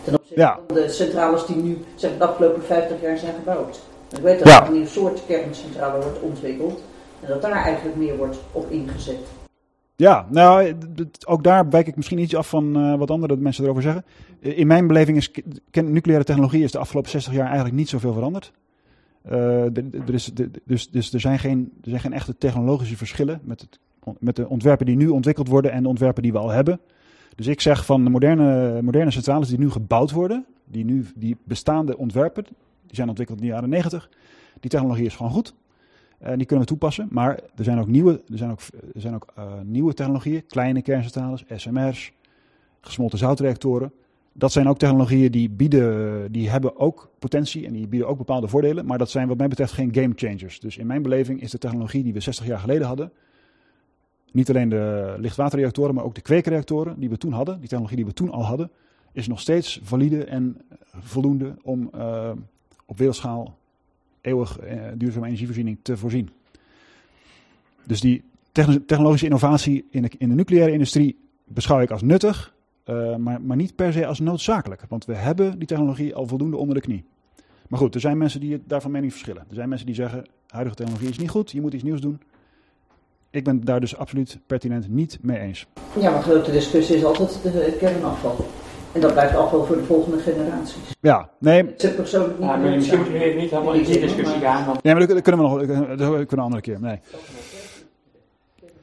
Ten 0.04 0.14
opzichte 0.14 0.40
Ja. 0.40 0.58
van 0.66 0.76
de 0.76 0.88
centrales 0.88 1.46
die 1.46 1.56
nu 1.56 1.78
zeg, 1.94 2.16
de 2.18 2.24
afgelopen 2.26 2.62
50 2.64 3.00
jaar 3.00 3.18
zijn 3.18 3.34
gebouwd. 3.34 3.80
Ik 4.16 4.18
weet 4.22 4.38
dat 4.38 4.48
Ja. 4.48 4.60
er 4.62 4.66
een 4.68 4.72
nieuw 4.74 4.86
soort 4.86 5.22
kerncentrale 5.26 6.02
wordt 6.02 6.20
ontwikkeld. 6.20 6.82
En 7.20 7.28
dat 7.28 7.42
daar 7.42 7.52
eigenlijk 7.64 7.96
meer 7.96 8.16
wordt 8.16 8.38
op 8.52 8.70
ingezet. 8.70 9.18
Ja, 9.96 10.26
nou, 10.30 10.74
ook 11.26 11.44
daar 11.44 11.68
wijk 11.70 11.86
ik 11.86 11.96
misschien 11.96 12.18
iets 12.18 12.36
af 12.36 12.48
van 12.48 12.76
eh, 12.76 12.94
wat 12.98 13.10
andere 13.10 13.36
mensen 13.36 13.64
erover 13.64 13.82
zeggen. 13.82 14.04
Eh, 14.40 14.58
In 14.58 14.66
mijn 14.66 14.86
beleving 14.86 15.16
is 15.16 15.30
nucleaire 15.72 16.24
technologie 16.26 16.62
is 16.62 16.72
de 16.72 16.78
afgelopen 16.78 17.10
60 17.10 17.32
jaar 17.32 17.46
eigenlijk 17.46 17.76
niet 17.76 17.88
zoveel 17.88 18.12
veranderd. 18.12 18.52
Eh, 19.24 19.76
er 19.76 20.04
dus 20.64 20.90
dus 20.90 21.12
er, 21.12 21.20
zijn 21.20 21.38
geen, 21.38 21.72
er 21.82 21.88
zijn 21.88 22.00
geen 22.00 22.12
echte 22.12 22.36
technologische 22.36 22.96
verschillen 22.96 23.40
met, 23.44 23.60
het, 23.60 23.78
met 24.18 24.36
de 24.36 24.48
ontwerpen 24.48 24.86
die 24.86 24.96
nu 24.96 25.08
ontwikkeld 25.08 25.48
worden 25.48 25.72
en 25.72 25.82
de 25.82 25.88
ontwerpen 25.88 26.22
die 26.22 26.32
we 26.32 26.38
al 26.38 26.50
hebben. 26.50 26.80
Dus 27.34 27.46
ik 27.46 27.60
zeg 27.60 27.84
van 27.84 28.04
de 28.04 28.10
moderne, 28.10 28.82
moderne 28.82 29.10
centrales 29.10 29.48
die 29.48 29.58
nu 29.58 29.70
gebouwd 29.70 30.10
worden, 30.10 30.44
die, 30.64 30.84
nu, 30.84 31.06
die 31.14 31.36
bestaande 31.44 31.98
ontwerpen, 31.98 32.44
die 32.86 32.96
zijn 32.96 33.08
ontwikkeld 33.08 33.38
in 33.38 33.44
de 33.44 33.52
jaren 33.52 33.68
90, 33.68 34.10
die 34.60 34.70
technologie 34.70 35.06
is 35.06 35.16
gewoon 35.16 35.32
goed. 35.32 35.54
En 36.18 36.38
die 36.38 36.46
kunnen 36.46 36.64
we 36.64 36.70
toepassen. 36.70 37.08
Maar 37.10 37.40
er 37.54 37.64
zijn 37.64 37.78
ook 37.78 37.86
nieuwe, 37.86 38.22
er 38.32 38.38
zijn 38.38 38.50
ook, 38.50 38.60
er 38.94 39.00
zijn 39.00 39.14
ook 39.14 39.26
eh, 39.34 39.52
nieuwe 39.62 39.94
technologieën, 39.94 40.46
kleine 40.46 40.82
kerncentrales, 40.82 41.44
SMR's, 41.54 42.12
gesmolten 42.80 43.18
zoutreactoren. 43.18 43.92
Dat 44.36 44.52
zijn 44.52 44.68
ook 44.68 44.78
technologieën 44.78 45.30
die 45.30 45.50
bieden, 45.50 46.32
die 46.32 46.50
hebben 46.50 46.76
ook 46.76 47.10
potentie 47.18 47.66
en 47.66 47.72
die 47.72 47.88
bieden 47.88 48.08
ook 48.08 48.18
bepaalde 48.18 48.48
voordelen. 48.48 48.86
Maar 48.86 48.98
dat 48.98 49.10
zijn 49.10 49.28
wat 49.28 49.36
mij 49.36 49.48
betreft 49.48 49.72
geen 49.72 49.94
game 49.94 50.12
changers. 50.16 50.60
Dus 50.60 50.76
in 50.76 50.86
mijn 50.86 51.02
beleving 51.02 51.40
is 51.40 51.50
de 51.50 51.58
technologie 51.58 52.02
die 52.02 52.12
we 52.12 52.20
60 52.20 52.46
jaar 52.46 52.58
geleden 52.58 52.86
hadden, 52.86 53.12
niet 54.32 54.48
alleen 54.48 54.68
de 54.68 55.14
lichtwaterreactoren, 55.18 55.94
maar 55.94 56.04
ook 56.04 56.14
de 56.14 56.20
kweekreactoren 56.20 57.00
die 57.00 57.08
we 57.08 57.18
toen 57.18 57.32
hadden, 57.32 57.60
die 57.60 57.68
technologie 57.68 57.96
die 57.96 58.06
we 58.06 58.12
toen 58.12 58.30
al 58.30 58.44
hadden, 58.44 58.70
is 59.12 59.26
nog 59.26 59.40
steeds 59.40 59.80
valide 59.82 60.24
en 60.24 60.56
voldoende 60.98 61.54
om 61.62 61.88
eh, 61.92 62.30
op 62.86 62.98
wereldschaal 62.98 63.56
eeuwig 64.20 64.58
eh, 64.58 64.80
duurzame 64.94 65.26
energievoorziening 65.26 65.78
te 65.82 65.96
voorzien. 65.96 66.30
Dus 67.84 68.00
die 68.00 68.22
techno- 68.52 68.84
technologische 68.86 69.26
innovatie 69.26 69.84
in 69.90 70.02
de, 70.02 70.10
in 70.18 70.28
de 70.28 70.34
nucleaire 70.34 70.72
industrie 70.72 71.18
beschouw 71.44 71.80
ik 71.80 71.90
als 71.90 72.02
nuttig, 72.02 72.53
eh, 72.84 73.16
maar, 73.16 73.42
maar 73.42 73.56
niet 73.56 73.76
per 73.76 73.92
se 73.92 74.06
als 74.06 74.20
noodzakelijk. 74.20 74.82
Want 74.88 75.04
we 75.04 75.14
hebben 75.14 75.58
die 75.58 75.68
technologie 75.68 76.14
al 76.14 76.26
voldoende 76.26 76.56
onder 76.56 76.74
de 76.74 76.80
knie. 76.80 77.04
Maar 77.68 77.78
goed, 77.78 77.94
er 77.94 78.00
zijn 78.00 78.18
mensen 78.18 78.40
die 78.40 78.52
het 78.52 78.62
daarvan 78.66 78.90
mening 78.90 79.12
verschillen. 79.12 79.44
Er 79.48 79.54
zijn 79.54 79.68
mensen 79.68 79.86
die 79.86 79.94
zeggen, 79.94 80.24
huidige 80.46 80.76
technologie 80.76 81.08
is 81.08 81.18
niet 81.18 81.30
goed, 81.30 81.50
je 81.50 81.60
moet 81.60 81.74
iets 81.74 81.82
nieuws 81.82 82.00
doen. 82.00 82.20
Ik 83.30 83.44
ben 83.44 83.64
daar 83.64 83.80
dus 83.80 83.96
absoluut 83.96 84.38
pertinent 84.46 84.88
niet 84.88 85.18
mee 85.22 85.38
eens. 85.38 85.66
Ja, 86.00 86.10
maar 86.10 86.22
grote 86.22 86.50
discussie 86.50 86.96
is 86.96 87.04
altijd 87.04 87.42
de 87.42 87.76
kernafval. 87.78 88.46
En 88.92 89.00
dat 89.00 89.12
blijft 89.12 89.36
afval 89.36 89.64
voor 89.64 89.76
de 89.76 89.84
volgende 89.84 90.18
generaties. 90.18 90.94
Ja, 91.00 91.30
nee, 91.38 91.64
Het 91.64 91.80
zit 91.80 91.96
persoonlijk 91.96 92.38
niet 92.38 92.48
Ja, 92.48 92.56
maar 92.56 92.70
misschien 92.70 92.98
moeten 92.98 93.18
we 93.18 93.34
niet 93.40 93.50
helemaal 93.50 93.72
in 93.74 93.84
die 93.84 94.00
discussie 94.00 94.40
gaan. 94.40 94.66
Want 94.66 94.82
Nee, 94.82 94.94
maar 94.94 95.06
dat 95.06 95.22
kunnen 95.22 95.42
we 95.42 95.48
nog 95.48 95.58
dat 95.58 95.96
kunnen 95.96 96.26
we 96.26 96.26
een 96.28 96.38
andere 96.38 96.62
keer. 96.62 96.80
Nee. 96.80 96.98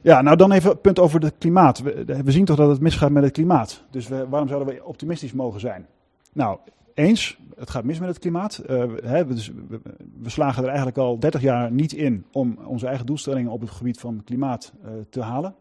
Ja, 0.02 0.22
nou 0.22 0.36
dan 0.36 0.52
even 0.52 0.70
een 0.70 0.80
punt 0.80 0.98
over 0.98 1.20
het 1.20 1.34
klimaat. 1.38 1.80
We, 1.80 2.22
we 2.24 2.32
zien 2.32 2.44
toch 2.44 2.56
dat 2.56 2.68
het 2.68 2.80
misgaat 2.80 3.10
met 3.10 3.22
het 3.22 3.32
klimaat. 3.32 3.84
Dus 3.90 4.08
waarom 4.08 4.48
zouden 4.48 4.74
we 4.74 4.84
optimistisch 4.84 5.32
mogen 5.32 5.60
zijn? 5.60 5.86
Nou, 6.32 6.58
eens, 6.94 7.38
het 7.56 7.70
gaat 7.70 7.84
mis 7.84 7.98
met 7.98 8.08
het 8.08 8.18
klimaat. 8.18 8.58
Eh, 8.58 8.84
hè, 9.02 9.26
dus, 9.26 9.50
we, 9.68 9.80
we 10.20 10.30
slagen 10.30 10.62
er 10.62 10.68
eigenlijk 10.68 10.98
al 10.98 11.18
30 11.18 11.40
jaar 11.40 11.72
niet 11.72 11.92
in 11.92 12.24
om 12.32 12.58
onze 12.64 12.86
eigen 12.86 13.06
doelstellingen 13.06 13.50
op 13.50 13.60
het 13.60 13.70
gebied 13.70 14.00
van 14.00 14.22
klimaat 14.24 14.72
eh, 14.84 14.90
te 15.10 15.20
halen. 15.20 15.54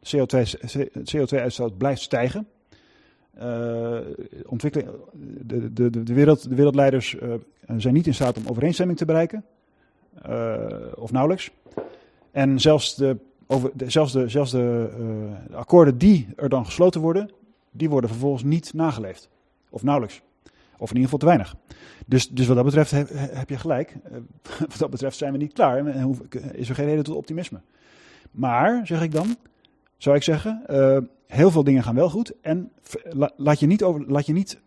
De 0.00 0.68
CO2-uitstoot 1.16 1.76
blijft 1.78 2.00
stijgen. 2.00 2.48
Eh, 3.34 3.98
ontwikkeling, 4.46 4.90
de, 5.42 5.72
de, 5.72 6.02
de, 6.02 6.14
wereld, 6.14 6.48
de 6.48 6.54
wereldleiders 6.54 7.16
zijn 7.76 7.94
niet 7.94 8.06
in 8.06 8.14
staat 8.14 8.36
om 8.36 8.46
overeenstemming 8.46 8.98
te 8.98 9.04
bereiken. 9.04 9.44
Of 10.94 11.12
nauwelijks. 11.12 11.50
En 12.30 12.60
zelfs 12.60 12.96
de 12.96 13.16
over 13.46 13.70
zelfs, 13.86 14.12
de, 14.12 14.28
zelfs 14.28 14.50
de, 14.50 14.88
eh, 14.92 15.50
de 15.50 15.56
akkoorden 15.56 15.98
die 15.98 16.28
er 16.36 16.48
dan 16.48 16.64
gesloten 16.64 17.00
worden, 17.00 17.30
die 17.70 17.90
worden 17.90 18.10
vervolgens 18.10 18.42
niet 18.42 18.74
nageleefd. 18.74 19.28
Of 19.68 19.82
nauwelijks. 19.82 20.22
Of 20.78 20.90
in 20.90 20.96
ieder 20.96 21.02
geval 21.02 21.18
te 21.18 21.26
weinig. 21.26 21.54
Dus, 22.06 22.28
dus 22.28 22.46
wat 22.46 22.56
dat 22.56 22.64
betreft 22.64 22.90
heb, 22.90 23.48
je 23.48 23.58
gelijk. 23.58 23.96
Eh, 24.04 24.18
wat 24.68 24.78
dat 24.78 24.90
betreft 24.90 25.16
zijn 25.16 25.32
we 25.32 25.38
niet 25.38 25.52
klaar 25.52 25.86
en 25.86 26.18
is 26.52 26.68
er 26.68 26.74
geen 26.74 26.86
reden 26.86 27.04
tot 27.04 27.16
optimisme. 27.16 27.60
Maar, 28.30 28.86
zeg 28.86 29.02
ik 29.02 29.12
dan, 29.12 29.36
zou 29.96 30.16
ik 30.16 30.22
zeggen, 30.22 30.62
eh, 30.66 30.98
heel 31.26 31.50
veel 31.50 31.64
dingen 31.64 31.82
gaan 31.82 31.94
wel 31.94 32.10
goed. 32.10 32.32
En 32.40 32.72
laat 33.36 33.60
je 33.60 33.66
niet, 33.66 33.82
over, 33.82 34.10
laat 34.10 34.26
je 34.26 34.32
niet 34.32 34.58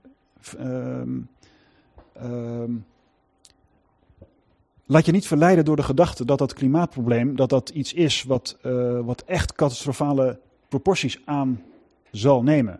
ehm, 0.57 1.17
ehm, 2.13 2.71
laat 4.89 5.05
je 5.05 5.11
niet 5.11 5.27
verleiden 5.27 5.65
door 5.65 5.75
de 5.75 5.83
gedachte 5.83 6.25
dat 6.25 6.37
dat 6.37 6.53
klimaatprobleem 6.53 7.35
dat 7.35 7.49
dat 7.49 7.69
iets 7.69 7.93
is 7.93 8.23
wat, 8.23 8.57
eh, 8.61 8.99
wat 8.99 9.23
echt 9.25 9.53
catastrofale 9.53 10.39
proporties 10.67 11.21
aan 11.25 11.61
zal 12.11 12.43
nemen. 12.43 12.79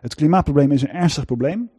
Het 0.00 0.14
klimaatprobleem 0.14 0.72
is 0.72 0.82
een 0.82 0.90
ernstig 0.90 1.24
probleem 1.24 1.70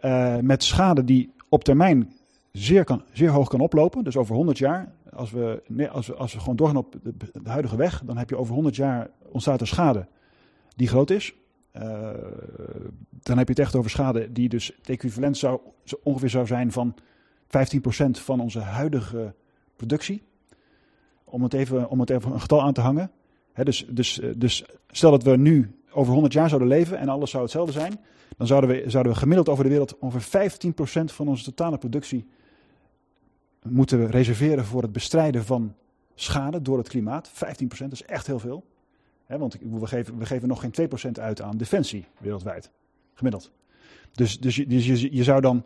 eh, 0.00 0.36
met 0.38 0.62
schade 0.62 1.04
die 1.04 1.32
op 1.48 1.64
termijn 1.64 2.12
zeer, 2.52 2.84
kan, 2.84 3.02
zeer 3.12 3.30
hoog 3.30 3.48
kan 3.48 3.60
oplopen. 3.60 4.04
Dus 4.04 4.16
over 4.16 4.34
100 4.34 4.58
jaar, 4.58 4.92
als 5.12 5.30
we, 5.30 5.62
als 5.90 6.06
we, 6.06 6.14
als 6.14 6.32
we 6.32 6.40
gewoon 6.40 6.56
doorgaan 6.56 6.76
op 6.76 6.96
de, 7.02 7.50
huidige 7.50 7.76
weg, 7.76 8.02
dan 8.04 8.16
heb 8.16 8.30
je 8.30 8.36
over 8.36 8.54
100 8.54 8.76
jaar 8.76 9.10
ontstaat 9.32 9.60
er 9.60 9.66
schade 9.66 10.06
die 10.76 10.88
groot 10.88 11.10
is. 11.10 11.34
Eh, 11.70 12.10
dan 13.22 13.38
heb 13.38 13.46
je 13.46 13.52
het 13.52 13.62
echt 13.62 13.76
over 13.76 13.90
schade 13.90 14.32
die 14.32 14.48
dus 14.48 14.72
het 14.76 14.88
equivalent 14.88 15.36
zou, 15.36 15.60
zo 15.84 15.96
ongeveer 16.02 16.30
zou 16.30 16.46
zijn 16.46 16.72
van 16.72 16.94
15% 17.46 17.48
van 18.10 18.40
onze 18.40 18.60
huidige 18.60 19.34
productie. 19.76 20.22
Om 21.24 21.42
het 21.42 21.52
even, 21.52 21.90
om 21.90 22.00
het 22.00 22.10
even 22.10 22.32
een 22.32 22.40
getal 22.40 22.62
aan 22.62 22.72
te 22.72 22.80
hangen. 22.80 23.10
Dus, 23.54 23.86
dus, 23.88 24.20
eh, 24.20 24.30
dus 24.36 24.64
stel 24.90 25.10
dat 25.10 25.22
we 25.22 25.36
nu 25.36 25.80
over 25.90 26.12
100 26.12 26.32
jaar 26.32 26.48
zouden 26.48 26.68
leven 26.68 26.98
en 26.98 27.08
alles 27.08 27.30
zou 27.30 27.42
hetzelfde 27.42 27.72
zijn. 27.72 28.00
Dan 28.36 28.46
zouden 28.46 28.70
we, 28.70 28.90
zouden 28.90 29.12
we 29.12 29.18
gemiddeld 29.18 29.48
over 29.48 29.64
de 29.64 29.70
wereld 29.70 29.98
ongeveer 29.98 30.50
15% 30.50 31.12
van 31.12 31.28
onze 31.28 31.44
totale 31.44 31.78
productie 31.78 32.26
moeten 33.62 34.10
reserveren 34.10 34.64
voor 34.64 34.82
het 34.82 34.92
bestrijden 34.92 35.44
van 35.44 35.74
schade 36.14 36.62
door 36.62 36.78
het 36.78 36.88
klimaat. 36.88 37.30
15% 37.30 37.92
is 37.92 38.02
echt 38.02 38.26
heel 38.26 38.38
veel. 38.38 38.64
Want 39.26 39.56
we 39.60 39.86
geven, 39.86 40.18
we 40.18 40.26
geven 40.26 40.48
nog 40.48 40.60
geen 40.60 40.88
2% 41.08 41.20
uit 41.20 41.40
aan 41.40 41.56
defensie 41.56 42.04
wereldwijd. 42.18 42.70
Gemiddeld. 43.14 43.50
Dus, 44.12 44.40
dus, 44.40 44.56
je, 44.56 44.66
dus 44.66 44.86
je, 44.86 45.14
je 45.14 45.24
zou 45.24 45.40
dan 45.40 45.64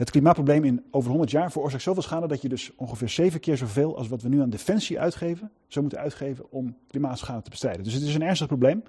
het 0.00 0.10
klimaatprobleem 0.10 0.64
in 0.64 0.84
over 0.90 1.10
100 1.10 1.30
jaar 1.30 1.52
veroorzaakt 1.52 1.82
zoveel 1.82 2.02
schade 2.02 2.26
dat 2.26 2.42
je 2.42 2.48
dus 2.48 2.72
ongeveer 2.76 3.08
zeven 3.08 3.40
keer 3.40 3.56
zoveel 3.56 3.96
als 3.96 4.08
wat 4.08 4.22
we 4.22 4.28
nu 4.28 4.40
aan 4.40 4.50
defensie 4.50 5.00
uitgeven, 5.00 5.50
zou 5.66 5.80
moeten 5.84 6.02
uitgeven 6.02 6.44
om 6.50 6.76
klimaatschade 6.88 7.42
te 7.42 7.50
bestrijden. 7.50 7.84
Dus 7.84 7.92
het 7.92 8.02
is 8.02 8.14
een 8.14 8.22
ernstig 8.22 8.46
probleem. 8.46 8.82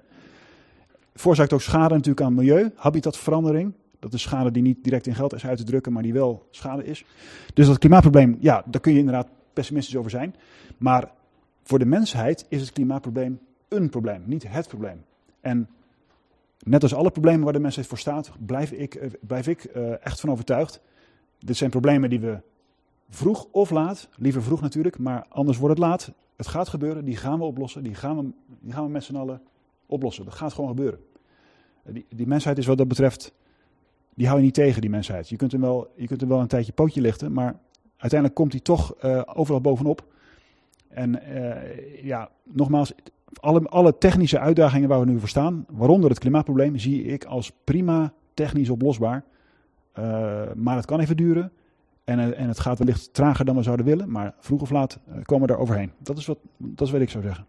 Veroorzaakt 1.14 1.52
ook 1.52 1.60
schade 1.60 1.94
natuurlijk 1.94 2.20
aan 2.20 2.34
milieu, 2.34 2.70
habitatverandering. 2.74 3.72
Dat 3.98 4.12
is 4.12 4.22
schade 4.22 4.50
die 4.50 4.62
niet 4.62 4.84
direct 4.84 5.06
in 5.06 5.14
geld 5.14 5.34
is 5.34 5.46
uit 5.46 5.58
te 5.58 5.64
drukken, 5.64 5.92
maar 5.92 6.02
die 6.02 6.12
wel 6.12 6.46
schade 6.50 6.84
is. 6.84 7.04
Dus 7.54 7.66
dat 7.66 7.78
klimaatprobleem, 7.78 8.36
ja, 8.40 8.64
daar 8.66 8.80
kun 8.80 8.92
je 8.92 8.98
inderdaad 8.98 9.28
pessimistisch 9.52 9.96
over 9.96 10.10
zijn. 10.10 10.34
Maar 10.78 11.10
voor 11.62 11.78
de 11.78 11.86
mensheid 11.86 12.46
is 12.48 12.60
het 12.60 12.72
klimaatprobleem 12.72 13.40
een 13.68 13.88
probleem, 13.88 14.22
niet 14.26 14.48
het 14.48 14.68
probleem. 14.68 15.04
En 15.40 15.68
net 16.58 16.82
als 16.82 16.94
alle 16.94 17.10
problemen 17.10 17.44
waar 17.44 17.52
de 17.52 17.58
mensheid 17.58 17.86
voor 17.86 17.98
staat, 17.98 18.30
blijf 18.46 18.70
ik, 18.72 18.94
eh, 18.94 19.10
blijf 19.20 19.46
ik 19.46 19.64
eh, 19.64 20.06
echt 20.06 20.20
van 20.20 20.30
overtuigd. 20.30 20.80
Dit 21.44 21.56
zijn 21.56 21.70
problemen 21.70 22.10
die 22.10 22.20
we 22.20 22.40
vroeg 23.08 23.46
of 23.50 23.70
laat, 23.70 24.08
liever 24.16 24.42
vroeg 24.42 24.60
natuurlijk, 24.60 24.98
maar 24.98 25.26
anders 25.28 25.58
wordt 25.58 25.78
het 25.78 25.86
laat. 25.86 26.12
Het 26.36 26.46
gaat 26.46 26.68
gebeuren, 26.68 27.04
die 27.04 27.16
gaan 27.16 27.38
we 27.38 27.44
oplossen, 27.44 27.82
die 27.82 27.94
gaan 27.94 28.16
we, 28.16 28.30
die 28.60 28.72
gaan 28.72 28.84
we 28.84 28.90
met 28.90 29.04
z'n 29.04 29.16
allen 29.16 29.40
oplossen. 29.86 30.24
Dat 30.24 30.34
gaat 30.34 30.52
gewoon 30.52 30.70
gebeuren. 30.70 31.00
Eh, 31.84 31.94
Die, 31.94 32.06
die 32.08 32.26
mensheid 32.26 32.58
is 32.58 32.66
wat 32.66 32.78
dat 32.78 32.88
betreft, 32.88 33.32
die 34.14 34.26
hou 34.26 34.38
je 34.38 34.44
niet 34.44 34.54
tegen, 34.54 34.80
die 34.80 34.90
mensheid. 34.90 35.28
Je 35.28 35.36
kunt 35.36 35.52
hem 35.52 35.60
wel, 35.60 35.92
je 35.96 36.06
kunt 36.06 36.20
hem 36.20 36.28
wel 36.28 36.40
een 36.40 36.46
tijdje 36.46 36.72
pootje 36.72 37.00
lichten, 37.00 37.32
maar 37.32 37.58
uiteindelijk 37.96 38.40
komt 38.40 38.52
hij 38.52 38.60
toch 38.60 38.94
eh, 38.94 39.22
overal 39.34 39.60
bovenop. 39.60 40.06
En 40.88 41.22
eh, 41.22 42.04
ja, 42.04 42.30
nogmaals, 42.44 42.92
alle, 43.40 43.68
alle 43.68 43.98
technische 43.98 44.38
uitdagingen 44.38 44.88
waar 44.88 45.00
we 45.00 45.06
nu 45.06 45.18
voor 45.18 45.28
staan, 45.28 45.66
waaronder 45.70 46.10
het 46.10 46.18
klimaatprobleem, 46.18 46.78
zie 46.78 47.04
ik 47.04 47.24
als 47.24 47.52
prima 47.64 48.12
technisch 48.34 48.70
oplosbaar. 48.70 49.24
Uh, 49.98 50.42
maar 50.54 50.76
het 50.76 50.84
kan 50.86 51.00
even 51.00 51.16
duren. 51.16 51.52
En, 52.04 52.18
uh, 52.18 52.40
en 52.40 52.48
het 52.48 52.60
gaat 52.60 52.78
wellicht 52.78 53.14
trager 53.14 53.44
dan 53.44 53.56
we 53.56 53.62
zouden 53.62 53.86
willen. 53.86 54.10
Maar 54.10 54.34
vroeg 54.38 54.60
of 54.60 54.70
laat 54.70 54.98
uh, 55.08 55.14
komen 55.22 55.46
we 55.46 55.52
er 55.54 55.60
overheen. 55.60 55.92
Dat 55.98 56.18
is, 56.18 56.26
wat, 56.26 56.38
dat 56.56 56.86
is 56.86 56.92
wat 56.92 57.00
ik 57.00 57.10
zou 57.10 57.24
zeggen. 57.24 57.46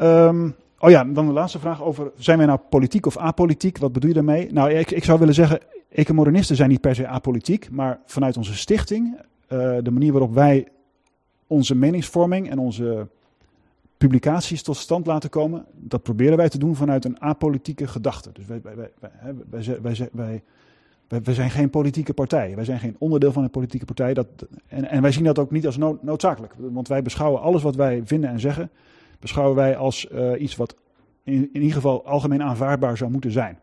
Um, 0.00 0.54
oh 0.78 0.90
ja, 0.90 1.04
dan 1.04 1.26
de 1.26 1.32
laatste 1.32 1.58
vraag 1.58 1.82
over. 1.82 2.10
Zijn 2.16 2.38
wij 2.38 2.46
nou 2.46 2.58
politiek 2.68 3.06
of 3.06 3.16
apolitiek? 3.16 3.78
Wat 3.78 3.92
bedoel 3.92 4.08
je 4.08 4.14
daarmee? 4.14 4.52
Nou, 4.52 4.70
ik, 4.70 4.90
ik 4.90 5.04
zou 5.04 5.18
willen 5.18 5.34
zeggen. 5.34 5.60
Ecomodernisten 5.88 6.56
zijn 6.56 6.68
niet 6.68 6.80
per 6.80 6.94
se 6.94 7.06
apolitiek. 7.06 7.70
Maar 7.70 8.00
vanuit 8.06 8.36
onze 8.36 8.56
stichting. 8.56 9.16
eh, 9.52 9.76
de 9.82 9.90
manier 9.90 10.12
waarop 10.12 10.34
wij 10.34 10.68
onze 11.46 11.74
meningsvorming 11.74 12.50
en 12.50 12.58
onze 12.58 13.08
publicaties 14.06 14.62
tot 14.62 14.76
stand 14.76 15.06
laten 15.06 15.30
komen, 15.30 15.64
dat 15.74 16.02
proberen 16.02 16.36
wij 16.36 16.48
te 16.48 16.58
doen 16.58 16.76
vanuit 16.76 17.04
een 17.04 17.20
apolitieke 17.20 17.86
gedachte. 17.86 18.30
Dus 18.32 18.46
wij, 18.46 18.60
wij, 18.62 18.90
wij, 20.10 20.42
wij, 21.22 21.34
zijn 21.34 21.50
geen 21.50 21.70
politieke 21.70 22.12
partij. 22.12 22.54
Wij 22.54 22.64
zijn 22.64 22.78
geen 22.78 22.96
onderdeel 22.98 23.32
van 23.32 23.42
een 23.42 23.50
politieke 23.50 23.84
partij. 23.84 24.14
Dat, 24.14 24.26
en, 24.66 24.90
en 24.90 25.02
wij 25.02 25.12
zien 25.12 25.24
dat 25.24 25.38
ook 25.38 25.50
niet 25.50 25.66
als 25.66 25.76
nood, 25.76 26.02
noodzakelijk. 26.02 26.54
Want 26.56 26.88
wij 26.88 27.02
beschouwen 27.02 27.40
alles 27.40 27.62
wat 27.62 27.76
wij 27.76 28.02
vinden 28.04 28.30
en 28.30 28.40
zeggen, 28.40 28.70
beschouwen 29.18 29.56
wij 29.56 29.76
als 29.76 30.08
uh, 30.12 30.40
iets 30.40 30.56
wat 30.56 30.76
in, 31.22 31.34
in, 31.34 31.60
ieder 31.60 31.72
geval 31.72 32.06
algemeen 32.06 32.42
aanvaardbaar 32.42 32.96
zou 32.96 33.10
moeten 33.10 33.30
zijn. 33.30 33.58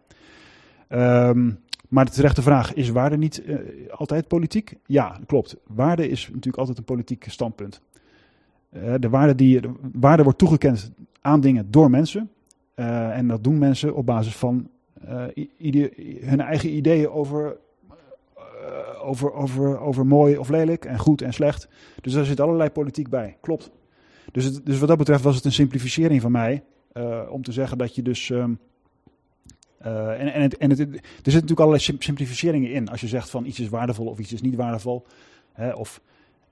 Um, 0.90 1.60
maar 1.90 2.06
de 2.06 2.11
terechte 2.11 2.41
vraag, 2.41 2.74
is 2.74 2.90
waarde 2.90 3.18
niet 3.18 3.41
uh, 3.45 3.57
altijd 3.91 4.28
politiek? 4.28 4.76
Ja, 4.86 5.20
klopt. 5.26 5.56
Waarde 5.68 6.10
is 6.10 6.28
natuurlijk 6.28 6.57
altijd 6.57 6.78
een 6.78 6.84
politiek 6.84 7.26
standpunt. 7.28 7.82
Uh, 8.72 8.94
de, 9.00 9.10
waarde 9.10 9.36
die, 9.36 9.62
de 9.62 9.72
waarde 9.94 10.24
wordt 10.24 10.38
toegekend 10.38 10.91
aan 11.22 11.41
dingen 11.41 11.72
door 11.72 11.90
mensen. 11.90 12.30
Uh, 12.76 13.18
en 13.18 13.28
dat 13.28 13.44
doen 13.44 13.58
mensen 13.58 13.96
op 13.96 14.06
basis 14.06 14.36
van 14.36 14.70
idee, 15.58 16.20
hun 16.22 16.41
eigen 16.41 16.76
ideeën 16.76 17.10
over, 17.10 17.58
over, 19.02 19.34
over, 19.34 19.80
over 19.80 20.06
mooi 20.06 20.38
of 20.38 20.50
lelijk 20.50 20.86
en 20.86 21.00
goed 21.00 21.22
en 21.22 21.34
slecht. 21.34 21.68
Dus 22.02 22.14
daar 22.14 22.26
zit 22.26 22.40
allerlei 22.40 22.70
politiek 22.70 23.10
bij. 23.10 23.38
Klopt. 23.41 23.72
Dus, 24.32 24.44
het, 24.44 24.66
dus 24.66 24.80
wat 24.80 24.88
dat 24.88 24.98
betreft 24.98 25.24
was 25.24 25.36
het 25.36 25.46
een 25.46 25.52
simplificering 25.52 26.22
van 26.22 26.32
mij. 26.32 26.64
om 27.30 27.44
te 27.44 27.52
zeggen 27.52 27.78
dat 27.78 27.96
je 27.96 28.02
dus... 28.02 28.32
Uh, 29.86 30.20
en, 30.20 30.34
en, 30.34 30.41
het, 30.41 30.58
en 30.58 30.70
het, 30.70 30.80
er 30.80 30.86
zitten 30.86 31.34
natuurlijk 31.34 31.60
allerlei 31.60 31.98
simplificeringen 32.00 32.72
in. 32.72 32.90
Als 32.90 33.02
je 33.02 33.08
zegt 33.08 33.30
van 33.30 33.46
iets 33.46 33.60
is 33.60 33.70
waardevol 33.70 34.06
of 34.06 34.20
iets 34.20 34.34
is 34.34 34.41
niet 34.41 34.56
waardevol. 34.56 35.06
Hè, 35.54 35.72
of 35.72 36.02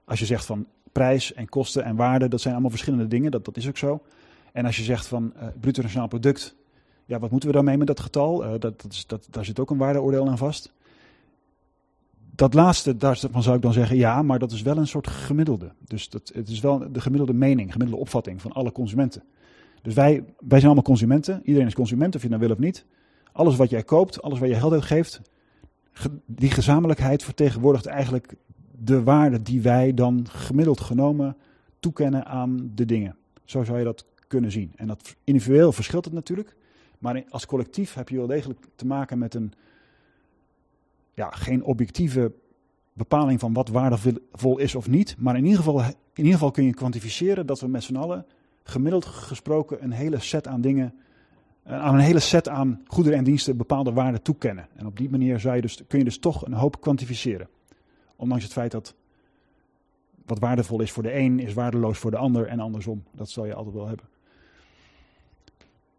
als 0.06 0.20
je 0.20 0.26
zegt 0.26 0.46
van 0.46 0.66
prijs 0.98 1.34
en 1.34 1.50
kosten 1.50 1.84
en 1.84 1.96
waarde, 1.96 2.28
dat 2.28 2.42
zijn 2.42 2.54
allemaal 2.54 2.72
verschillende 2.72 3.08
dingen. 3.08 3.32
Dat, 3.32 3.46
dat 3.46 3.58
is 3.58 3.68
ook 3.68 3.78
zo. 3.78 4.02
En 4.52 4.66
als 4.66 4.78
je 4.78 4.84
zegt 4.84 5.08
van 5.08 5.34
uh, 5.36 5.44
bruto 5.60 5.82
nationaal 5.82 6.08
product, 6.08 6.56
ja, 7.06 7.20
wat 7.20 7.32
moeten 7.32 7.50
we 7.50 7.56
daarmee 7.56 7.78
met 7.78 7.88
dat 7.88 8.00
getal? 8.00 8.44
Uh, 8.44 8.50
dat, 8.50 8.82
dat 8.82 8.92
is, 8.92 9.06
dat, 9.08 9.28
daar 9.30 9.46
zit 9.46 9.60
ook 9.60 9.70
een 9.70 9.78
waardeoordeel 9.78 10.28
aan 10.28 10.38
vast. 10.38 10.74
Dat 12.36 12.54
laatste, 12.54 12.98
daarvan 12.98 13.44
zou 13.44 13.56
ik 13.56 13.62
dan 13.62 13.74
zeggen, 13.74 13.98
ja, 13.98 14.22
maar 14.22 14.40
dat 14.40 14.52
is 14.52 14.62
wel 14.62 14.78
een 14.78 14.88
soort 14.88 15.08
gemiddelde. 15.08 15.72
Dus 15.80 16.10
dat, 16.10 16.32
het 16.34 16.50
is 16.50 16.60
wel 16.60 16.92
de 16.92 17.02
gemiddelde 17.02 17.34
mening, 17.34 17.72
gemiddelde 17.72 18.02
opvatting 18.02 18.42
van 18.42 18.52
alle 18.52 18.72
consumenten. 18.72 19.24
Dus 19.82 19.94
wij, 19.94 20.24
wij 20.24 20.60
zijn 20.60 20.66
allemaal 20.66 20.84
consumenten. 20.84 21.42
Iedereen 21.44 21.68
is 21.68 21.74
consument, 21.74 22.16
of 22.16 22.22
je 22.22 22.30
nou 22.30 22.42
wil 22.42 22.52
of 22.52 22.58
niet. 22.58 22.86
Alles 23.32 23.56
wat 23.56 23.70
jij 23.70 23.84
koopt, 23.84 24.22
alles 24.22 24.40
waar 24.40 24.50
je 24.50 24.56
geld 24.56 24.74
uit 24.74 24.84
geeft, 24.84 25.22
die 26.26 26.52
gezamenlijkheid 26.52 27.24
vertegenwoordigt 27.24 27.86
eigenlijk 27.86 28.36
de 28.80 29.04
waarde 29.04 29.42
die 29.42 29.62
wij 29.62 29.94
dan 29.94 30.28
gemiddeld 30.30 30.80
genomen 30.80 31.38
toekennen 31.80 32.26
aan 32.26 32.72
de 32.76 32.86
dingen. 32.86 33.16
Zo 33.44 33.64
zou 33.64 33.78
je 33.78 33.84
dat 33.84 34.06
kunnen 34.28 34.52
zien. 34.52 34.72
En 34.76 34.88
dat 34.88 35.16
individueel 35.24 35.72
verschilt 35.72 36.06
het 36.06 36.14
natuurlijk, 36.14 36.56
maar 36.98 37.24
als 37.30 37.46
collectief 37.46 37.94
heb 37.94 38.10
je 38.10 38.18
wel 38.18 38.28
degelijk 38.28 38.60
te 38.76 38.86
maken 38.86 39.18
met 39.18 39.34
een 39.34 39.54
ja, 41.14 41.30
geen 41.30 41.64
objectieve 41.64 42.32
bepaling 42.94 43.40
van 43.40 43.54
wat 43.54 43.70
waardevol 43.70 44.58
is 44.58 44.76
of 44.76 44.90
niet, 44.90 45.16
maar 45.18 45.38
in 45.38 45.44
ieder 45.44 45.58
geval, 45.58 45.82
in 45.82 45.96
ieder 46.14 46.34
geval 46.34 46.52
kun 46.52 46.64
je 46.64 46.74
kwantificeren 46.74 47.46
dat 47.46 47.60
we 47.60 47.68
met 47.68 47.84
z'n 47.84 47.96
allen 47.96 48.26
gemiddeld 48.64 49.06
gesproken 49.06 49.84
een 49.84 49.92
hele 49.92 50.20
set 50.20 50.48
aan 50.48 50.62
dingen 50.62 50.94
aan 51.68 51.94
een 51.94 52.00
hele 52.00 52.20
set 52.20 52.50
aan 52.50 52.82
goederen 52.88 53.18
en 53.18 53.24
diensten 53.24 53.58
bepaalde 53.58 53.92
waarden 53.92 54.22
toekennen. 54.22 54.68
En 54.76 54.86
op 54.86 54.98
die 54.98 55.10
manier 55.10 55.40
zou 55.40 55.56
je 55.56 55.62
dus, 55.62 55.82
kun 55.88 55.98
je 55.98 56.06
dus 56.06 56.20
toch 56.20 56.46
een 56.46 56.54
hoop 56.54 56.82
kwantificeren. 56.82 57.48
Ondanks 58.18 58.44
het 58.44 58.54
feit 58.54 58.72
dat 58.72 58.96
wat 60.26 60.40
waardevol 60.40 60.82
is 60.82 60.92
voor 60.92 61.04
de 61.04 61.16
een, 61.16 61.40
is 61.40 61.54
waardeloos 61.54 61.98
voor 61.98 62.12
de 62.12 62.18
ander 62.18 62.48
en 62.48 62.60
andersom. 62.60 63.04
Dat 63.12 63.30
zal 63.30 63.46
je 63.46 63.54
altijd 63.54 63.76
wel 63.76 63.88
hebben. 63.88 64.06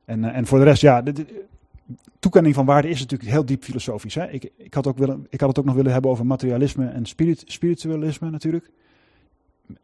En, 0.05 0.25
en 0.25 0.47
voor 0.47 0.59
de 0.59 0.65
rest, 0.65 0.81
ja, 0.81 1.03
de, 1.03 1.47
toekenning 2.19 2.55
van 2.55 2.67
waarde 2.67 2.89
is 2.89 3.01
natuurlijk 3.01 3.31
heel 3.31 3.45
diep 3.45 3.63
filosofisch. 3.63 4.15
Hè? 4.15 4.31
Ik, 4.31 4.51
ik, 4.57 4.75
had 4.75 4.87
ook 4.87 4.99
willen, 4.99 5.27
ik 5.31 5.41
had 5.41 5.49
het 5.49 5.59
ook 5.59 5.65
nog 5.65 5.75
willen 5.75 5.93
hebben 5.93 6.11
over 6.11 6.27
materialisme 6.27 6.87
en 6.87 7.07
spirit, 7.07 7.45
spiritualisme 7.47 8.31
natuurlijk. 8.31 8.71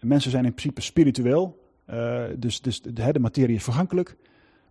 mensen 0.00 0.30
zijn 0.30 0.44
in 0.44 0.54
principe 0.54 0.80
spiritueel. 0.80 1.62
Uh, 1.90 2.22
dus 2.38 2.60
dus 2.60 2.82
de, 2.82 3.12
de, 3.12 3.18
materie 3.18 3.56
is 3.56 3.64
vergankelijk. 3.64 4.16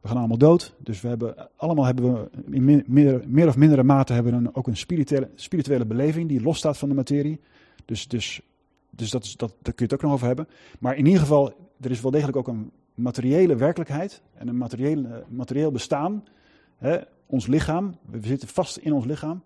We 0.04 0.10
gaan 0.10 0.18
allemaal 0.18 0.38
dood. 0.38 0.74
Dus 0.78 1.02
we 1.02 1.08
hebben, 1.08 1.50
allemaal 1.56 1.86
hebben 1.86 2.14
we 2.14 2.30
in 2.52 2.84
meer, 2.88 3.24
meer 3.28 3.48
of 3.48 3.58
mindere 3.58 3.84
mate 3.84 4.14
hebben 4.14 4.34
een, 4.34 4.56
ook 4.56 4.68
een 4.68 4.78
spirituele, 4.78 5.30
spirituele 5.36 5.86
beleving 5.86 6.28
die 6.30 6.42
losstaat 6.42 6.78
van 6.78 6.90
de 6.90 6.96
materie. 6.96 7.40
Dus, 7.86 8.08
dus, 8.08 8.42
dus 8.90 9.10
dat, 9.12 9.24
is, 9.24 9.36
dat, 9.36 9.50
daar 9.50 9.74
kun 9.74 9.86
je 9.88 9.94
het 9.94 9.94
ook 9.94 10.02
nog 10.02 10.12
over 10.12 10.28
hebben. 10.28 10.48
Maar 10.80 10.98
in 10.98 11.06
ieder 11.06 11.22
geval, 11.22 11.54
er 11.80 11.92
is 11.92 12.02
wel 12.02 12.12
degelijk 12.12 12.38
ook 12.38 12.48
een 12.48 12.72
materiële 12.94 13.56
werkelijkheid 13.56 14.22
en 14.34 14.48
een 14.48 14.58
materiële, 14.58 15.24
materieel 15.30 15.72
bestaan. 15.72 16.24
Hè, 16.78 16.98
ons 17.26 17.48
lichaam, 17.48 17.96
we 18.06 18.20
zitten 18.22 18.48
vast 18.48 18.78
in 18.78 18.94
ons 18.94 19.06
lichaam. 19.06 19.42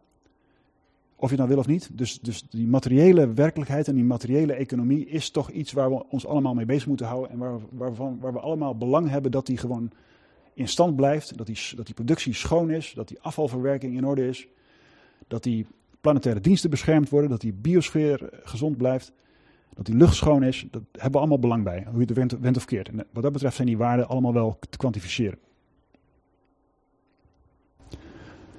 Of 1.16 1.30
je 1.30 1.36
nou 1.36 1.50
wil 1.50 1.58
of 1.58 1.68
niet. 1.68 1.90
Dus, 1.94 2.20
dus 2.20 2.44
die 2.50 2.68
materiële 2.68 3.34
werkelijkheid 3.34 3.88
en 3.88 3.96
die 3.96 4.04
materiële 4.04 4.54
economie 4.54 5.08
is 5.08 5.30
toch 5.30 5.50
iets 5.50 5.72
waar 5.72 5.90
we 5.90 6.06
ons 6.10 6.26
allemaal 6.26 6.54
mee 6.54 6.66
bezig 6.66 6.88
moeten 6.88 7.06
houden. 7.06 7.32
En 7.32 7.38
waar, 7.38 7.60
waarvan, 7.70 8.20
waar 8.20 8.34
we 8.34 8.40
allemaal 8.40 8.78
belang 8.78 9.10
hebben 9.10 9.32
dat 9.32 9.46
die 9.46 9.58
gewoon 9.58 9.92
in 10.58 10.68
stand 10.68 10.96
blijft. 10.96 11.38
Dat 11.38 11.46
die, 11.46 11.58
dat 11.76 11.86
die 11.86 11.96
productie 11.96 12.34
schoon 12.34 12.70
is. 12.70 12.94
Dat 12.96 13.08
die 13.08 13.20
afvalverwerking 13.22 13.96
in 13.96 14.06
orde 14.06 14.28
is. 14.28 14.48
Dat 15.28 15.44
die 15.44 15.66
planetaire 16.02 16.42
diensten 16.42 16.70
beschermd 16.70 17.10
worden. 17.10 17.30
Dat 17.30 17.42
die 17.42 17.54
biosfeer 17.54 18.30
gezond 18.44 18.78
blijft. 18.78 19.12
Dat 19.74 19.86
die 19.86 19.96
lucht 19.96 20.16
schoon 20.16 20.44
is. 20.44 20.68
Dat 20.72 20.82
hebben 20.92 21.12
we 21.12 21.18
allemaal 21.18 21.40
belang 21.40 21.64
bij. 21.64 21.84
Hoe 21.90 22.00
je 22.00 22.06
het 22.06 22.16
went, 22.16 22.32
went 22.32 22.58
of 22.58 22.66
keert. 22.66 22.88
En 22.88 23.06
wat 23.12 23.24
dat 23.24 23.32
betreft 23.32 23.56
zijn 23.56 23.68
die 23.68 23.78
waarden 23.78 24.08
allemaal 24.08 24.34
wel 24.34 24.58
te 24.70 24.78
kwantificeren. 24.78 25.38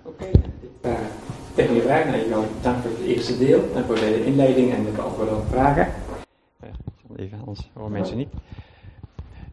Oké, 0.03 0.25
okay. 0.25 0.33
uh, 0.85 0.99
tegen 1.55 1.75
je 1.75 1.83
vraag. 1.83 2.05
Nou, 2.05 2.29
jou 2.29 2.47
dank 2.63 2.83
voor 2.83 2.91
het 2.91 3.01
eerste 3.01 3.39
deel. 3.39 3.75
En 3.75 3.85
voor 3.85 3.95
de 3.95 4.25
inleiding 4.25 4.73
en 4.73 4.85
de 4.85 4.91
beantwoorden 4.91 5.35
van 5.35 5.47
vragen. 5.47 5.93
Even, 7.17 7.39
anders 7.39 7.71
horen 7.73 7.93
mensen 7.93 8.17
niet. 8.17 8.29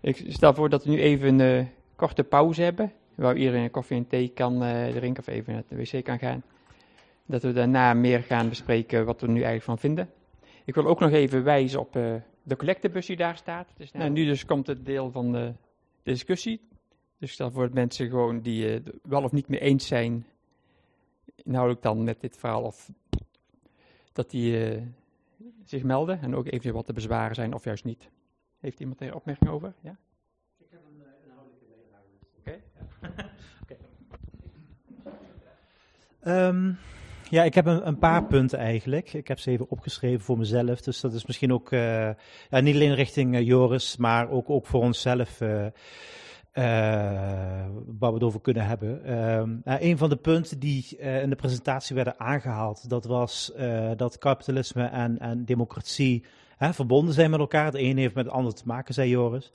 Ik 0.01 0.25
stel 0.27 0.53
voor 0.53 0.69
dat 0.69 0.83
we 0.83 0.89
nu 0.89 0.99
even 0.99 1.39
een 1.39 1.59
uh, 1.59 1.65
korte 1.95 2.23
pauze 2.23 2.61
hebben. 2.61 2.91
Waar 3.15 3.37
iedereen 3.37 3.63
een 3.63 3.71
koffie 3.71 3.97
en 3.97 4.07
thee 4.07 4.29
kan 4.29 4.63
uh, 4.63 4.87
drinken 4.87 5.23
of 5.23 5.27
even 5.27 5.53
naar 5.53 5.63
de 5.67 5.75
wc 5.75 6.03
kan 6.03 6.19
gaan. 6.19 6.43
Dat 7.25 7.41
we 7.41 7.53
daarna 7.53 7.93
meer 7.93 8.23
gaan 8.23 8.49
bespreken 8.49 9.05
wat 9.05 9.21
we 9.21 9.27
er 9.27 9.33
nu 9.33 9.41
eigenlijk 9.41 9.65
van 9.65 9.79
vinden. 9.79 10.09
Ik 10.65 10.75
wil 10.75 10.85
ook 10.85 10.99
nog 10.99 11.11
even 11.11 11.43
wijzen 11.43 11.79
op 11.79 11.95
uh, 11.95 12.15
de 12.43 12.55
collectebus 12.55 13.05
die 13.05 13.15
daar 13.15 13.37
staat. 13.37 13.73
Dus, 13.77 13.91
nou, 13.91 14.09
nu 14.09 14.25
dus 14.25 14.45
komt 14.45 14.67
het 14.67 14.85
deel 14.85 15.11
van 15.11 15.31
de 15.31 15.53
discussie. 16.03 16.61
Dus 17.17 17.31
stel 17.31 17.51
voor 17.51 17.63
dat 17.63 17.73
mensen 17.73 18.09
gewoon 18.09 18.41
die 18.41 18.81
uh, 18.81 18.85
wel 19.01 19.23
of 19.23 19.31
niet 19.31 19.47
mee 19.47 19.59
eens 19.59 19.87
zijn, 19.87 20.25
inhoudelijk 21.35 21.83
dan 21.83 22.03
met 22.03 22.21
dit 22.21 22.37
verhaal, 22.37 22.63
of 22.63 22.91
dat 24.13 24.29
die 24.29 24.75
uh, 24.75 24.81
zich 25.63 25.83
melden 25.83 26.21
en 26.21 26.35
ook 26.35 26.45
eventueel 26.45 26.73
wat 26.73 26.85
te 26.85 26.93
bezwaren 26.93 27.35
zijn 27.35 27.53
of 27.53 27.63
juist 27.63 27.83
niet. 27.83 28.09
Heeft 28.59 28.79
iemand 28.79 29.01
er 29.01 29.15
opmerking 29.15 29.49
over? 29.49 29.73
Ja? 29.81 29.97
Ik 30.57 30.65
heb 30.69 30.79
een 30.85 31.05
inhoudelijke 31.23 31.65
bijdrage. 31.65 32.03
Oké. 32.39 32.61
Um, 36.27 36.77
ja, 37.29 37.43
ik 37.43 37.53
heb 37.53 37.65
een, 37.65 37.87
een, 37.87 37.97
paar 37.97 38.23
punten 38.23 38.59
eigenlijk. 38.59 39.13
Ik 39.13 39.27
heb 39.27 39.39
ze 39.39 39.51
even 39.51 39.69
opgeschreven 39.69 40.25
voor 40.25 40.37
mezelf. 40.37 40.81
Dus 40.81 40.99
dat 40.99 41.13
is 41.13 41.25
misschien 41.25 41.53
ook 41.53 41.71
uh, 41.71 42.09
ja, 42.49 42.59
niet 42.61 42.75
alleen 42.75 42.95
richting 42.95 43.35
uh, 43.35 43.41
Joris, 43.41 43.97
maar 43.97 44.29
ook, 44.29 44.49
ook 44.49 44.65
voor 44.65 44.81
onszelf. 44.81 45.41
Uh, 45.41 45.65
waar 46.53 48.09
we 48.09 48.13
het 48.13 48.23
over 48.23 48.41
kunnen 48.41 48.65
hebben. 48.65 49.01
een 49.83 49.97
van 49.97 50.09
de 50.09 50.15
punten 50.15 50.59
die 50.59 50.97
in 50.97 51.29
de 51.29 51.35
presentatie 51.35 51.95
werden 51.95 52.19
aangehaald, 52.19 52.89
dat 52.89 53.05
was 53.05 53.51
dat 53.95 54.17
kapitalisme 54.17 54.83
en, 54.83 55.19
en 55.19 55.45
democratie 55.45 56.23
verbonden 56.59 57.13
zijn 57.13 57.29
met 57.29 57.39
elkaar. 57.39 57.71
De 57.71 57.81
een 57.81 57.97
heeft 57.97 58.15
met 58.15 58.25
het 58.25 58.33
ander 58.33 58.53
te 58.53 58.63
maken, 58.65 58.93
zei 58.93 59.09
Joris. 59.09 59.51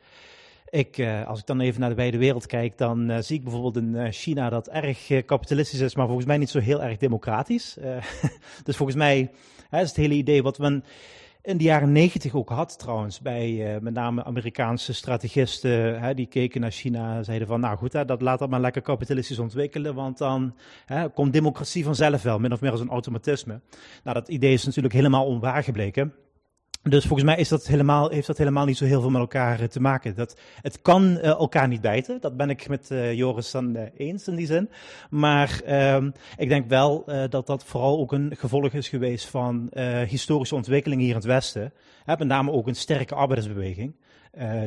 Ik, 0.71 0.99
uh, 0.99 1.27
als 1.27 1.39
ik 1.39 1.47
dan 1.47 1.61
even 1.61 1.81
naar 1.81 1.89
de 1.89 1.95
wijde 1.95 2.19
wereld 2.19 2.47
kijk, 2.47 2.79
dan 2.79 3.11
uh, 3.11 3.19
zie 3.21 3.37
ik 3.37 3.43
bijvoorbeeld 3.43 3.77
in 3.77 3.95
uh, 3.95 4.07
China 4.11 4.49
dat 4.49 4.69
erg 4.69 5.25
kapitalistisch 5.27 5.81
is, 5.81 5.95
maar 5.95 6.07
volgens 6.07 6.27
mij 6.27 6.39
niet 6.39 6.51
zo 6.51 6.59
heel 6.59 6.83
erg 6.83 6.97
democratisch. 6.97 7.77
dus 8.65 8.77
volgens 8.77 8.99
mij 8.99 9.31
is 9.71 9.89
het 9.89 9.97
hele 9.97 10.15
idee 10.15 10.43
wat 10.43 10.59
men 10.59 10.85
in 11.43 11.57
de 11.57 11.65
jaren 11.65 11.93
negentig 11.93 12.35
ook 12.35 12.49
had 12.49 12.79
trouwens, 12.79 13.21
bij 13.21 13.79
met 13.81 13.95
name 13.95 14.25
Amerikaanse 14.25 14.95
strategisten, 14.95 16.17
die 16.17 16.27
keken 16.27 16.61
naar 16.61 16.71
China 16.71 17.17
en 17.17 17.25
zeiden 17.25 17.49
van, 17.49 17.61
nou 17.61 17.77
goed, 17.77 17.93
dat 17.93 18.23
laat 18.23 18.39
dat 18.39 18.51
maar 18.51 18.61
lekker 18.61 18.83
kapitalistisch 18.83 19.39
ontwikkelen, 19.39 19.95
want 19.95 20.19
dan 20.19 20.55
komt 21.15 21.33
democratie 21.33 21.85
vanzelf 21.85 22.23
wel, 22.23 22.39
min 22.39 22.53
of 22.53 22.61
meer 22.61 22.71
als 22.71 22.81
een 22.81 22.91
automatisme. 22.91 23.61
Nou, 24.05 24.17
dat 24.19 24.29
idee 24.29 24.53
is 24.53 24.65
natuurlijk 24.65 24.95
helemaal 24.95 25.27
onwaar 25.27 25.63
gebleken. 25.63 26.15
Dus 26.83 27.05
volgens 27.05 27.29
mij 27.29 27.37
is 27.37 27.49
dat 27.49 27.67
helemaal, 27.67 28.11
heeft 28.11 28.27
dat 28.27 28.39
helemaal 28.39 28.65
niet 28.65 28.77
zo 28.77 28.85
heel 28.85 29.01
veel 29.01 29.11
met 29.11 29.21
elkaar 29.21 29.61
uh, 29.61 29.67
te 29.67 29.81
maken. 29.81 30.15
Dat, 30.15 30.41
het 30.63 30.83
kan 30.83 31.05
uh, 31.05 31.25
elkaar 31.25 31.69
niet 31.69 31.81
bijten. 31.81 32.21
Dat 32.21 32.37
ben 32.37 32.51
ik 32.51 32.69
met 32.69 32.91
uh, 32.91 33.13
Joris 33.13 33.51
dan 33.51 33.77
eens 33.77 34.29
in 34.29 34.35
die 34.35 34.47
zin. 34.47 34.71
Maar 35.11 35.61
ehm, 35.65 36.11
ik 36.37 36.49
denk 36.49 36.69
wel 36.69 37.05
dat 37.31 37.47
dat 37.47 37.65
vooral 37.65 37.99
ook 37.99 38.13
een 38.13 38.37
gevolg 38.37 38.73
is 38.73 38.89
geweest 38.89 39.27
van 39.27 39.71
historische 40.07 40.55
ontwikkelingen 40.55 41.05
hier 41.05 41.15
in 41.15 41.21
het 41.21 41.29
Westen. 41.29 41.73
Hè, 42.05 42.15
met 42.19 42.29
name 42.29 42.51
ook 42.51 42.67
een 42.67 42.75
sterke 42.75 43.15
arbeidersbeweging. 43.15 43.95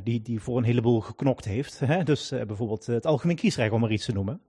die, 0.03 0.21
die 0.21 0.39
voor 0.39 0.57
een 0.57 0.63
heleboel 0.63 1.01
geknokt 1.01 1.45
heeft. 1.45 1.79
Hè? 1.79 2.03
Dus 2.03 2.29
bijvoorbeeld 2.47 2.85
het 2.85 3.05
algemeen 3.05 3.35
kiesrecht, 3.35 3.71
om 3.71 3.79
maar 3.79 3.91
iets 3.91 4.05
te 4.05 4.13
noemen. 4.13 4.41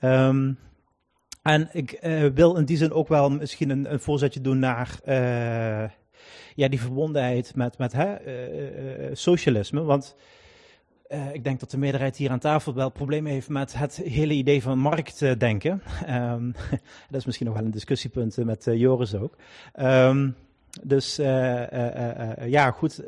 Um, 0.00 0.58
en 1.42 1.68
ik 1.72 1.98
wil 2.34 2.56
in 2.56 2.64
die 2.64 2.76
zin 2.76 2.92
ook 2.92 3.08
wel 3.08 3.30
misschien 3.30 3.70
een, 3.70 3.92
een 3.92 4.00
voorzetje 4.00 4.40
doen 4.40 4.58
naar 4.58 4.98
ja, 6.54 6.68
die 6.68 6.80
verbondenheid 6.80 7.54
met, 7.54 7.78
met 7.78 7.92
hè, 7.92 8.26
uh, 8.26 9.08
uh, 9.08 9.14
socialisme. 9.14 9.82
Want 9.82 10.16
ik 11.32 11.44
denk 11.44 11.60
dat 11.60 11.70
de 11.70 11.78
meerderheid 11.78 12.16
hier 12.16 12.30
aan 12.30 12.38
tafel 12.38 12.74
wel 12.74 12.90
problemen 12.90 13.32
heeft 13.32 13.48
met 13.48 13.78
het 13.78 13.96
hele 13.96 14.32
idee 14.32 14.62
van 14.62 14.78
marktdenken. 14.78 15.82
Um, 16.08 16.54
dat 17.10 17.20
is 17.20 17.24
misschien 17.24 17.46
nog 17.46 17.56
wel 17.56 17.64
een 17.64 17.70
discussiepunt 17.70 18.36
met 18.36 18.64
Joris 18.64 19.14
ook. 19.14 19.36
Um, 19.80 20.36
dus 20.82 21.16
ja, 22.46 22.70
goed. 22.70 23.02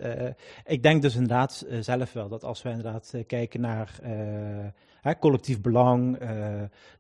ik 0.64 0.82
denk 0.82 1.02
dus 1.02 1.14
inderdaad 1.14 1.66
zelf 1.81 2.12
wel 2.12 2.28
dat 2.28 2.44
als 2.44 2.62
we 2.62 2.68
inderdaad 2.68 3.14
kijken 3.27 3.60
naar 3.60 4.01
collectief 5.18 5.60
belang, 5.60 6.18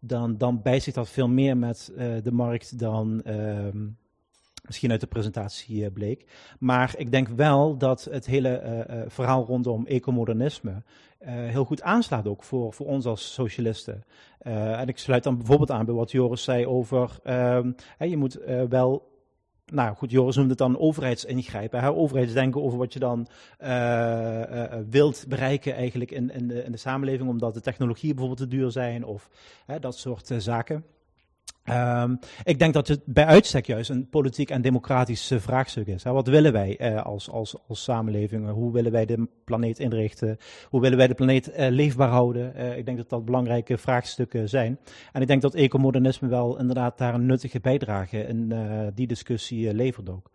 dan, 0.00 0.36
dan 0.36 0.62
bijt 0.62 0.94
dat 0.94 1.08
veel 1.08 1.28
meer 1.28 1.56
met 1.56 1.92
de 2.22 2.32
markt 2.32 2.78
dan. 2.78 3.22
Ehm, 3.22 3.76
misschien 4.66 4.90
uit 4.90 5.00
de 5.00 5.06
presentatie 5.06 5.82
uh, 5.82 5.86
bleek. 5.92 6.24
Maar 6.58 6.94
ik 6.96 7.10
denk 7.10 7.28
wel 7.28 7.76
dat 7.76 8.08
het 8.10 8.26
hele 8.26 8.84
uh, 8.90 9.02
verhaal 9.06 9.44
rondom 9.44 9.86
ecomodernisme 9.86 10.82
heel 11.24 11.64
goed 11.64 11.82
aanslaat 11.82 12.26
ook 12.26 12.42
voor, 12.42 12.72
voor 12.72 12.86
ons 12.86 13.06
als 13.06 13.32
socialisten. 13.32 14.04
en 14.38 14.88
ik 14.88 14.98
sluit 14.98 15.22
dan 15.22 15.36
bijvoorbeeld 15.36 15.70
aan 15.70 15.84
bij 15.84 15.94
wat 15.94 16.10
Joris 16.10 16.42
zei 16.42 16.66
over, 16.66 17.18
ehm, 17.22 17.72
je 17.98 18.16
moet 18.16 18.38
wel 18.68 19.16
nou 19.72 19.96
goed, 19.96 20.10
Joris 20.10 20.36
noemde 20.36 20.50
het 20.50 20.58
dan 20.58 20.78
overheidsingrijpen. 20.78 21.80
Hè? 21.80 21.92
Overheidsdenken 21.92 22.62
over 22.62 22.78
wat 22.78 22.92
je 22.92 22.98
dan 22.98 23.26
uh, 23.60 23.68
uh, 23.68 24.64
wilt 24.90 25.24
bereiken 25.28 25.74
eigenlijk 25.74 26.10
in, 26.10 26.30
in, 26.30 26.48
de, 26.48 26.64
in 26.64 26.72
de 26.72 26.78
samenleving, 26.78 27.28
omdat 27.28 27.54
de 27.54 27.60
technologieën 27.60 28.14
bijvoorbeeld 28.14 28.50
te 28.50 28.56
duur 28.56 28.70
zijn 28.70 29.04
of 29.04 29.30
dat 29.80 29.96
soort 29.98 30.30
zaken. 30.38 30.84
Um, 31.70 32.18
ik 32.44 32.58
denk 32.58 32.74
dat 32.74 32.88
het 32.88 33.00
bij 33.04 33.24
uitstek 33.24 33.66
juist 33.66 33.90
een 33.90 34.08
politiek 34.08 34.50
en 34.50 34.62
democratisch 34.62 35.30
uh, 35.30 35.38
vraagstuk 35.38 35.86
is. 35.86 36.02
Wat 36.02 36.26
willen 36.26 36.52
wij 36.52 36.76
uh, 36.80 37.02
als, 37.02 37.30
als, 37.30 37.54
als 37.68 37.82
samenleving? 37.82 38.50
Hoe 38.50 38.72
willen 38.72 38.92
wij 38.92 39.06
de 39.06 39.28
planeet 39.44 39.78
inrichten? 39.78 40.38
Hoe 40.68 40.80
willen 40.80 40.98
wij 40.98 41.06
de 41.06 41.14
planeet 41.14 41.48
uh, 41.48 41.66
leefbaar 41.68 42.08
houden? 42.08 42.76
ik 42.76 42.84
denk 42.84 42.96
dat 42.96 43.08
dat 43.08 43.24
belangrijke 43.24 43.78
vraagstukken 43.78 44.48
zijn. 44.48 44.78
En 45.12 45.20
ik 45.20 45.26
denk 45.26 45.42
dat 45.42 45.54
ecomodernisme 45.54 46.28
wel 46.28 46.58
inderdaad 46.58 46.98
daar 46.98 47.14
een 47.14 47.26
nuttige 47.26 47.60
bijdrage 47.60 48.26
in 48.26 48.54
die 48.94 49.06
discussie 49.06 49.74
levert 49.74 50.08
ook. 50.08 50.30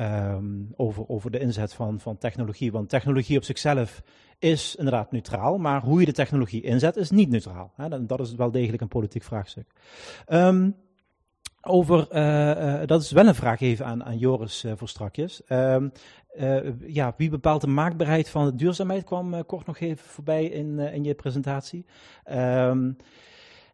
Um, 0.00 0.72
over, 0.76 1.08
over 1.08 1.30
de 1.30 1.38
inzet 1.38 1.74
van, 1.74 2.00
van 2.00 2.18
technologie. 2.18 2.72
Want 2.72 2.88
technologie 2.88 3.36
op 3.36 3.44
zichzelf 3.44 4.02
is 4.38 4.76
inderdaad 4.76 5.12
neutraal, 5.12 5.58
maar 5.58 5.82
hoe 5.82 6.00
je 6.00 6.06
de 6.06 6.12
technologie 6.12 6.62
inzet 6.62 6.96
is 6.96 7.10
niet 7.10 7.28
neutraal. 7.28 7.72
Hè? 7.76 8.06
Dat 8.06 8.20
is 8.20 8.34
wel 8.34 8.50
degelijk 8.50 8.82
een 8.82 8.88
politiek 8.88 9.22
vraagstuk. 9.22 9.66
Um, 10.28 10.76
over, 11.60 12.08
uh, 12.12 12.80
uh, 12.80 12.86
dat 12.86 13.02
is 13.02 13.10
wel 13.10 13.26
een 13.26 13.34
vraag 13.34 13.60
even 13.60 13.86
aan, 13.86 14.04
aan 14.04 14.18
Joris 14.18 14.64
uh, 14.64 14.72
voor 14.76 14.88
strakjes. 14.88 15.42
Um, 15.48 15.92
ja, 16.86 17.14
wie 17.16 17.30
bepaalt 17.30 17.60
de 17.60 17.66
maakbaarheid 17.66 18.28
van 18.28 18.44
de 18.44 18.54
duurzaamheid 18.54 19.04
kwam 19.04 19.46
kort 19.46 19.66
nog 19.66 19.78
even 19.78 20.08
voorbij 20.08 20.44
in, 20.44 20.78
in 20.78 21.04
je 21.04 21.14
presentatie. 21.14 21.86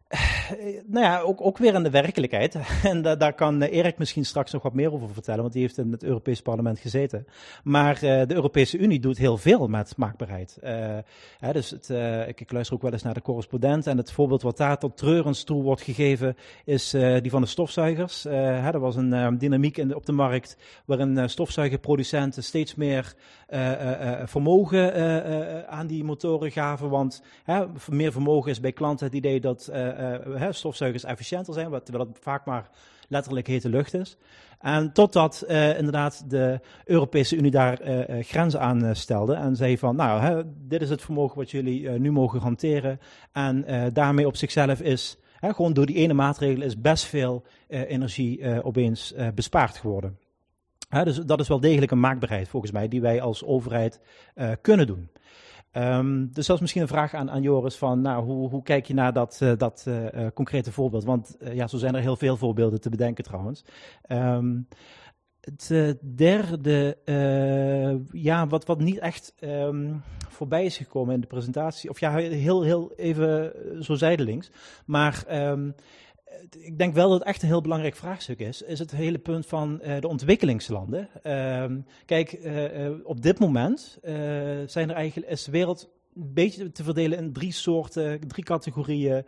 nou 0.85 1.05
ja, 1.05 1.19
ook, 1.19 1.41
ook 1.41 1.57
weer 1.57 1.73
in 1.73 1.83
de 1.83 1.89
werkelijkheid. 1.89 2.55
En 2.83 3.01
da, 3.01 3.15
daar 3.15 3.33
kan 3.33 3.61
Erik 3.61 3.97
misschien 3.97 4.25
straks 4.25 4.51
nog 4.51 4.63
wat 4.63 4.73
meer 4.73 4.93
over 4.93 5.09
vertellen, 5.09 5.41
want 5.41 5.53
die 5.53 5.61
heeft 5.61 5.77
in 5.77 5.91
het 5.91 6.03
Europese 6.03 6.41
parlement 6.41 6.79
gezeten. 6.79 7.27
Maar 7.63 7.93
uh, 7.93 8.01
de 8.01 8.33
Europese 8.33 8.77
Unie 8.77 8.99
doet 8.99 9.17
heel 9.17 9.37
veel 9.37 9.67
met 9.67 9.97
maakbaarheid. 9.97 10.57
Uh, 10.63 10.97
hè, 11.39 11.53
dus 11.53 11.69
het, 11.69 11.89
ik, 12.27 12.51
luister 12.51 12.75
ook 12.75 12.81
wel 12.81 12.91
eens 12.91 13.03
naar 13.03 13.13
de 13.13 13.21
correspondent. 13.21 13.87
En 13.87 13.97
het 13.97 14.11
voorbeeld 14.11 14.41
wat 14.41 14.57
daar 14.57 14.77
tot 14.77 14.97
treurens 14.97 15.43
toe 15.43 15.63
wordt 15.63 15.81
gegeven, 15.81 16.35
is 16.65 16.89
die 17.21 17.29
van 17.29 17.41
de 17.41 17.47
stofzuigers. 17.47 18.23
Hè, 18.23 18.71
er 18.71 18.79
was 18.79 18.95
een 18.95 19.37
dynamiek 19.37 19.77
op 19.93 20.05
de 20.05 20.11
markt 20.11 20.57
waarin 20.85 21.29
stofzuigerproducenten 21.29 22.43
steeds 22.43 22.75
meer 22.75 23.13
vermogen 24.25 24.93
aan 25.69 25.87
die 25.87 26.03
motoren 26.03 26.51
gaven. 26.51 26.89
Want 26.89 27.21
meer 27.89 28.11
vermogen 28.11 28.51
is 28.51 28.59
bij 28.59 28.71
klanten 28.71 29.05
het 29.05 29.15
idee 29.15 29.39
dat 29.39 29.71
uh, 29.99 30.47
stofzuigers 30.49 31.03
efficiënter 31.03 31.53
zijn, 31.53 31.69
terwijl 31.83 32.07
het 32.07 32.19
vaak 32.21 32.45
maar 32.45 32.69
letterlijk 33.07 33.47
hete 33.47 33.69
lucht 33.69 33.93
is. 33.93 34.17
En 34.59 34.93
totdat 34.93 35.45
uh, 35.47 35.77
inderdaad 35.77 36.29
de 36.29 36.59
Europese 36.85 37.35
Unie 37.35 37.51
daar 37.51 37.79
grenzen 38.21 38.59
aan 38.59 38.95
stelde 38.95 39.33
en 39.33 39.55
zei 39.55 39.77
van, 39.77 39.95
nou, 39.95 40.21
hè, 40.21 40.41
dit 40.67 40.81
is 40.81 40.89
het 40.89 41.01
vermogen 41.01 41.37
wat 41.37 41.51
jullie 41.51 41.89
nu 41.89 42.11
mogen 42.11 42.39
hanteren. 42.39 42.99
En 43.31 43.65
daarmee 43.93 44.27
op 44.27 44.35
zichzelf 44.35 44.81
is, 44.81 45.17
hè, 45.35 45.53
gewoon 45.53 45.73
door 45.73 45.85
die 45.85 45.95
ene 45.95 46.13
maatregel, 46.13 46.63
is 46.63 46.81
best 46.81 47.05
veel 47.05 47.43
energie 47.67 48.63
opeens 48.63 49.13
bespaard 49.35 49.77
geworden. 49.77 50.19
dus 51.03 51.15
dat 51.15 51.39
is 51.39 51.47
wel 51.47 51.59
degelijk 51.59 51.91
een 51.91 51.99
maakbaarheid 51.99 52.47
volgens 52.47 52.71
mij, 52.71 52.87
die 52.87 53.01
wij 53.01 53.21
als 53.21 53.43
overheid 53.43 53.99
kunnen 54.61 54.87
doen. 54.87 55.09
Um, 55.73 56.29
dus 56.33 56.45
dat 56.45 56.55
is 56.55 56.61
misschien 56.61 56.81
een 56.81 56.87
vraag 56.87 57.13
aan, 57.13 57.31
aan 57.31 57.41
Joris 57.41 57.75
van, 57.75 58.01
nou, 58.01 58.23
hoe, 58.23 58.49
hoe 58.49 58.63
kijk 58.63 58.85
je 58.85 58.93
naar 58.93 59.13
dat, 59.13 59.39
uh, 59.43 59.51
dat 59.57 59.85
uh, 59.87 60.27
concrete 60.33 60.71
voorbeeld? 60.71 61.03
Want 61.03 61.37
ja, 61.53 61.67
zo 61.67 61.77
zijn 61.77 61.95
er 61.95 62.01
heel 62.01 62.15
veel 62.15 62.37
voorbeelden 62.37 62.81
te 62.81 62.89
bedenken 62.89 63.23
trouwens. 63.23 63.65
Um, 64.07 64.67
het 65.39 65.97
derde, 66.15 66.97
ja, 68.11 68.47
wat, 68.47 68.65
wat 68.65 68.79
niet 68.79 68.97
echt 68.97 69.33
um, 69.39 70.01
voorbij 70.29 70.65
is 70.65 70.77
gekomen 70.77 71.13
in 71.13 71.21
de 71.21 71.27
presentatie, 71.27 71.89
of 71.89 71.99
ja, 71.99 72.15
heel, 72.15 72.61
heel 72.63 72.93
even 72.95 73.53
zo 73.83 73.95
zijdelings, 73.95 74.51
maar 74.85 75.23
ik 76.59 76.77
denk 76.77 76.93
wel 76.93 77.09
dat 77.09 77.19
het 77.19 77.27
echt 77.27 77.41
een 77.41 77.47
heel 77.47 77.61
belangrijk 77.61 77.95
vraagstuk 77.95 78.39
is, 78.39 78.61
is 78.61 78.79
het 78.79 78.91
hele 78.91 79.17
punt 79.17 79.45
van 79.45 79.79
uh, 79.83 79.99
de 79.99 80.07
ontwikkelingslanden. 80.07 81.09
Uh, 81.23 81.65
kijk, 82.05 82.33
uh, 82.33 82.89
op 83.03 83.21
dit 83.21 83.39
moment 83.39 83.97
zijn 84.65 84.89
er 84.89 84.95
eigenlijk, 84.95 85.31
is 85.31 85.43
de 85.43 85.51
wereld 85.51 85.89
een 86.15 86.33
beetje 86.33 86.71
te 86.71 86.83
verdelen 86.83 87.17
in 87.17 87.33
drie 87.33 87.51
soorten, 87.51 88.27
drie 88.27 88.43
categorieën 88.43 89.25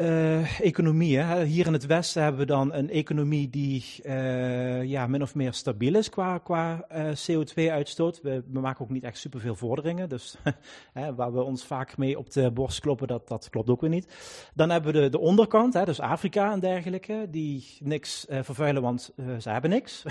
uh, 0.00 0.60
economieën. 0.60 1.42
Hier 1.42 1.66
in 1.66 1.72
het 1.72 1.86
Westen 1.86 2.22
hebben 2.22 2.40
we 2.40 2.46
dan 2.46 2.72
een 2.72 2.90
economie 2.90 3.50
die 3.50 3.84
uh, 4.02 4.84
ja, 4.84 5.06
min 5.06 5.22
of 5.22 5.34
meer 5.34 5.52
stabiel 5.52 5.94
is 5.94 6.08
qua, 6.08 6.38
qua 6.38 6.86
uh, 6.92 7.06
CO2-uitstoot. 7.06 8.20
We, 8.22 8.42
we, 8.52 8.60
maken 8.60 8.84
ook 8.84 8.90
niet 8.90 9.04
echt 9.04 9.18
superveel 9.18 9.54
vorderingen, 9.54 10.08
dus 10.08 10.36
waar 11.16 11.32
we 11.32 11.42
ons 11.42 11.64
vaak 11.64 11.96
mee 11.96 12.18
op 12.18 12.32
de 12.32 12.50
borst 12.50 12.80
kloppen, 12.80 13.06
dat, 13.06 13.28
dat 13.28 13.48
klopt 13.50 13.70
ook 13.70 13.80
weer 13.80 13.90
niet. 13.90 14.14
Dan 14.54 14.70
hebben 14.70 14.92
we 14.92 15.00
de, 15.00 15.08
de 15.08 15.18
onderkant, 15.18 15.74
hè, 15.74 15.84
dus 15.84 16.00
Afrika 16.00 16.52
en 16.52 16.60
dergelijke, 16.60 17.26
die 17.30 17.64
niks 17.80 18.26
vervuilen, 18.28 18.82
want 18.82 19.12
ze 19.38 19.50
hebben 19.50 19.70
niks. 19.70 20.04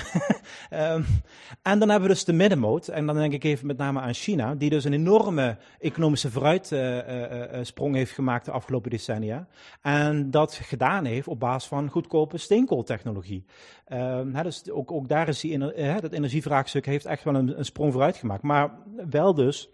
um, 0.71 1.05
en 1.61 1.79
dan 1.79 1.89
hebben 1.89 2.07
we 2.07 2.13
dus 2.13 2.25
de 2.25 2.33
middenmoot, 2.33 2.87
en 2.87 3.05
dan 3.05 3.15
denk 3.15 3.33
ik 3.33 3.43
even 3.43 3.67
met 3.67 3.77
name 3.77 3.99
aan 3.99 4.13
China, 4.13 4.55
die 4.55 4.69
dus 4.69 4.83
een 4.83 4.93
enorme 4.93 5.57
economische 5.79 6.31
vooruitsprong 6.31 7.95
heeft 7.95 8.11
gemaakt 8.11 8.45
de 8.45 8.51
afgelopen 8.51 8.91
decennia. 8.91 9.47
En 9.81 10.31
dat 10.31 10.53
gedaan 10.53 11.05
heeft 11.05 11.27
op 11.27 11.39
basis 11.39 11.69
van 11.69 11.89
goedkope 11.89 12.37
steenkooltechnologie. 12.37 13.45
Uh, 13.87 14.41
dus 14.41 14.69
ook, 14.69 14.91
ook, 14.91 15.07
daar 15.07 15.27
is 15.27 15.39
die, 15.39 15.57
uh, 15.57 15.99
dat 15.99 16.11
energievraagstuk 16.11 16.85
heeft 16.85 17.05
echt 17.05 17.23
wel 17.23 17.35
een, 17.35 17.65
sprong 17.65 17.91
vooruit 17.91 18.17
gemaakt. 18.17 18.43
Maar 18.43 18.71
wel 19.09 19.33
dus 19.33 19.69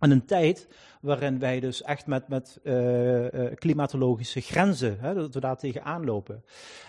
in 0.00 0.10
een 0.10 0.24
tijd 0.24 0.68
waarin 1.00 1.38
wij 1.38 1.60
dus 1.60 1.82
echt 1.82 2.06
met, 2.06 2.28
met 2.28 2.60
uh, 2.62 3.26
klimatologische 3.54 4.40
grenzen, 4.40 4.96
hè, 5.00 5.14
dat 5.14 5.34
we 5.34 5.40
daar 5.40 5.56
tegenaan 5.56 6.04
lopen. 6.04 6.44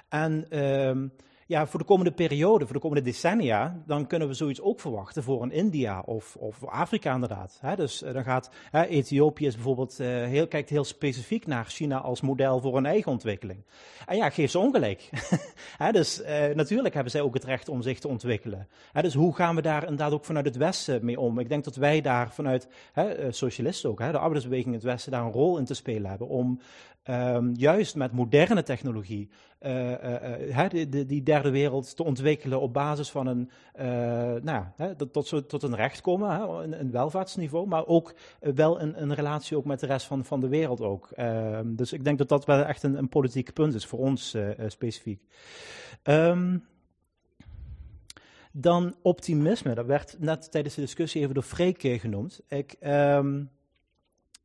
En 0.09 0.49
ehm, 0.49 1.07
ja, 1.47 1.67
voor 1.67 1.79
de 1.79 1.85
komende 1.85 2.11
periode, 2.11 2.65
voor 2.65 2.73
de 2.73 2.81
komende 2.81 3.03
decennia, 3.03 3.83
dan 3.85 4.07
kunnen 4.07 4.27
we 4.27 4.33
zoiets 4.33 4.61
ook 4.61 4.79
verwachten 4.79 5.23
voor 5.23 5.43
een 5.43 5.51
India 5.51 5.99
of, 5.99 6.35
of 6.35 6.65
Afrika 6.65 7.13
inderdaad. 7.13 7.59
Dus 7.75 8.03
uh, 8.03 8.13
dan 8.13 8.23
gaat 8.23 8.49
Ethiopië 8.71 9.45
is 9.45 9.55
bijvoorbeeld 9.55 9.99
uh, 9.99 10.07
heel, 10.07 10.47
kijkt 10.47 10.69
heel 10.69 10.83
specifiek 10.83 11.47
naar 11.47 11.65
China 11.65 11.97
als 11.97 12.21
model 12.21 12.59
voor 12.59 12.77
een 12.77 12.85
eigen 12.85 13.11
ontwikkeling. 13.11 13.63
En 14.05 14.17
ja, 14.17 14.29
geef 14.29 14.51
ze 14.51 14.59
ongelijk. 14.59 15.09
dus 15.91 16.21
uh, 16.21 16.27
natuurlijk 16.55 16.93
hebben 16.93 17.11
zij 17.11 17.21
ook 17.21 17.33
het 17.33 17.43
recht 17.43 17.69
om 17.69 17.81
zich 17.81 17.99
te 17.99 18.07
ontwikkelen. 18.07 18.67
Dus 18.93 19.13
hoe 19.13 19.35
gaan 19.35 19.55
we 19.55 19.61
daar 19.61 19.81
inderdaad 19.81 20.11
ook 20.11 20.25
vanuit 20.25 20.45
het 20.45 20.57
Westen 20.57 21.05
mee 21.05 21.19
om? 21.19 21.39
Ik 21.39 21.49
denk 21.49 21.63
dat 21.63 21.75
wij 21.75 22.01
daar 22.01 22.31
vanuit 22.33 22.67
socialisten 23.29 23.89
ook, 23.89 23.97
de 23.97 24.05
arbeidersbeweging 24.05 24.67
in 24.67 24.73
het 24.73 24.83
Westen, 24.83 25.11
daar 25.11 25.25
een 25.25 25.31
rol 25.31 25.57
in 25.57 25.65
te 25.65 25.73
spelen 25.73 26.09
hebben 26.09 26.27
om 26.27 26.59
um, 27.09 27.53
juist 27.55 27.95
met 27.95 28.11
moderne 28.11 28.63
technologie 28.63 29.29
uh, 29.61 29.91
uh, 30.49 30.69
die, 30.69 31.05
die, 31.05 31.23
derde 31.23 31.49
wereld 31.49 31.95
te 31.95 32.03
ontwikkelen 32.03 32.61
op 32.61 32.73
basis 32.73 33.09
van 33.09 33.27
een, 33.27 33.49
nou, 34.43 34.63
hè, 34.75 34.95
tot, 34.95 35.49
tot 35.49 35.63
een 35.63 35.75
recht 35.75 36.01
komen, 36.01 36.29
hè, 36.29 36.63
een, 36.63 36.79
een, 36.79 36.91
welvaartsniveau, 36.91 37.67
maar 37.67 37.85
ook 37.85 38.15
wel 38.39 38.81
een, 38.81 39.01
een, 39.01 39.13
relatie 39.13 39.57
ook 39.57 39.65
met 39.65 39.79
de 39.79 39.85
rest 39.85 40.05
van, 40.05 40.25
van 40.25 40.39
de 40.39 40.47
wereld 40.47 40.81
ook. 40.81 41.11
Ehm, 41.11 41.75
dus 41.75 41.93
ik 41.93 42.03
denk 42.03 42.17
dat 42.17 42.29
dat 42.29 42.45
wel 42.45 42.63
echt 42.63 42.83
een, 42.83 42.97
een 42.97 43.09
politiek 43.09 43.53
punt 43.53 43.73
is 43.73 43.85
voor 43.85 43.99
ons 43.99 44.37
specifiek. 44.67 45.21
Um, 46.03 46.63
dan 48.51 48.95
optimisme, 49.01 49.75
dat 49.75 49.85
werd 49.85 50.15
net 50.19 50.51
tijdens 50.51 50.75
de 50.75 50.81
discussie 50.81 51.21
even 51.21 51.33
door 51.33 51.43
Freek 51.43 51.81
genoemd. 51.81 52.41
Ik, 52.47 52.75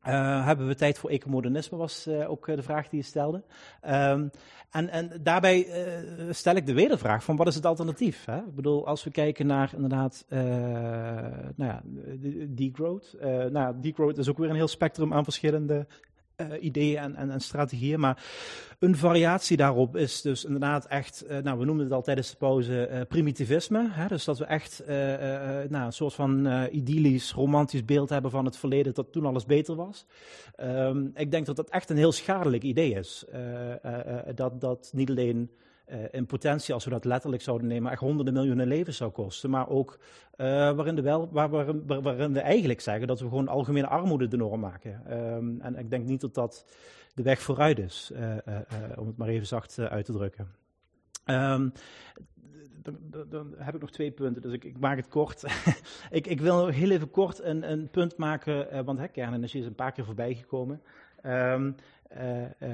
uh, 0.06 0.46
hebben 0.46 0.66
we 0.66 0.74
tijd 0.74 0.98
voor 0.98 1.10
ecomodernisme, 1.10 1.78
was 1.78 2.06
uh, 2.06 2.30
ook 2.30 2.46
de 2.46 2.62
vraag 2.62 2.88
die 2.88 3.00
je 3.00 3.04
stelde. 3.04 3.42
Um, 3.88 4.30
en, 4.70 4.88
en, 4.88 5.10
daarbij 5.22 5.66
stel 6.30 6.54
ik 6.54 6.66
de 6.66 6.72
wedervraag 6.72 7.24
van 7.24 7.36
wat 7.36 7.46
is 7.46 7.54
het 7.54 7.66
alternatief? 7.66 8.24
Hè? 8.24 8.36
Ik 8.36 8.54
bedoel, 8.54 8.86
als 8.86 9.04
we 9.04 9.10
kijken 9.10 9.46
naar 9.46 9.70
inderdaad, 9.74 10.24
nou 10.28 11.54
ja, 11.56 11.82
degrowth. 12.48 13.16
nou 13.50 13.80
degrowth 13.80 14.18
is 14.18 14.28
ook 14.28 14.38
weer 14.38 14.50
een 14.50 14.54
heel 14.54 14.68
spectrum 14.68 15.12
aan 15.12 15.24
verschillende 15.24 15.86
uh, 16.40 16.62
ideeën 16.62 17.16
en, 17.16 17.30
en, 17.30 17.40
strategieën. 17.40 18.00
Maar 18.00 18.24
een 18.78 18.96
variatie 18.96 19.56
daarop 19.56 19.96
is 19.96 20.20
dus 20.22 20.44
inderdaad 20.44 20.86
echt, 20.86 21.24
uh, 21.30 21.38
nou 21.38 21.58
we 21.58 21.64
noemden 21.64 21.84
het 21.84 21.94
al 21.94 22.02
tijdens 22.02 22.30
de 22.30 22.36
pauze, 22.36 22.88
uh, 22.92 23.00
primitivisme. 23.08 23.88
Hè? 23.90 24.06
Dus 24.06 24.24
dat 24.24 24.38
we 24.38 24.44
echt 24.44 24.82
nou, 25.68 25.86
een 25.86 25.92
soort 25.92 26.14
van 26.14 26.64
idyllisch, 26.70 27.32
romantisch 27.32 27.84
beeld 27.84 28.08
hebben 28.08 28.30
van 28.30 28.44
het 28.44 28.56
verleden 28.56 28.94
dat 28.94 29.12
toen 29.12 29.26
alles 29.26 29.46
beter 29.46 29.74
was. 29.74 30.06
Um, 30.60 31.10
ik 31.14 31.30
denk 31.30 31.46
dat 31.46 31.56
dat 31.56 31.70
echt 31.70 31.90
een 31.90 31.96
heel 31.96 32.12
schadelijk 32.12 32.62
idee 32.62 32.94
is. 32.94 33.24
dat, 34.34 34.60
dat 34.60 34.90
niet 34.94 35.10
alleen 35.10 35.50
in 36.10 36.26
potentie, 36.26 36.74
als 36.74 36.84
we 36.84 36.90
dat 36.90 37.04
letterlijk 37.04 37.42
zouden 37.42 37.66
nemen, 37.66 37.90
echt 37.90 38.00
honderden 38.00 38.34
miljoenen 38.34 38.66
levens 38.66 38.96
zou 38.96 39.10
kosten. 39.10 39.50
Maar 39.50 39.68
ook 39.68 39.98
uh, 40.36 40.46
waarin, 40.46 40.94
de 40.94 41.02
wel, 41.02 41.28
waar, 41.32 41.48
waarin, 41.48 41.82
waarin, 41.86 42.32
we 42.32 42.40
eigenlijk 42.40 42.80
zeggen 42.80 43.06
dat 43.06 43.20
we 43.20 43.28
gewoon 43.28 43.48
algemene 43.48 43.86
armoede 43.86 44.28
de 44.28 44.36
norm 44.36 44.60
maken. 44.60 45.18
Um, 45.34 45.60
en 45.60 45.76
ik 45.76 45.90
denk 45.90 46.06
niet 46.06 46.20
dat 46.20 46.34
dat 46.34 46.64
de 47.14 47.22
weg 47.22 47.40
vooruit 47.40 47.78
is, 47.78 48.10
uh, 48.14 48.36
om 48.96 49.06
het 49.06 49.16
maar 49.16 49.28
even 49.28 49.46
zacht 49.46 49.78
uit 49.78 50.04
te 50.04 50.12
drukken. 50.12 50.48
Um, 51.26 51.72
dan, 52.82 52.96
dan, 53.28 53.54
heb 53.56 53.74
ik 53.74 53.80
nog 53.80 53.90
twee 53.90 54.10
punten, 54.10 54.42
dus 54.42 54.52
ik, 54.52 54.64
ik 54.64 54.78
maak 54.78 54.96
het 54.96 55.08
kort. 55.08 55.44
ik, 56.10 56.26
ik, 56.26 56.40
wil 56.40 56.66
heel 56.66 56.90
even 56.90 57.10
kort 57.10 57.42
een, 57.42 57.70
een 57.70 57.88
punt 57.88 58.16
maken, 58.16 58.84
want 58.84 58.98
hè, 58.98 59.08
kernenergie 59.08 59.60
is 59.60 59.66
een 59.66 59.74
paar 59.74 59.92
keer 59.92 60.04
voorbij 60.04 60.34
gekomen. 60.34 60.82
Um, 61.26 61.76
uh, 62.16 62.40
uh, 62.40 62.70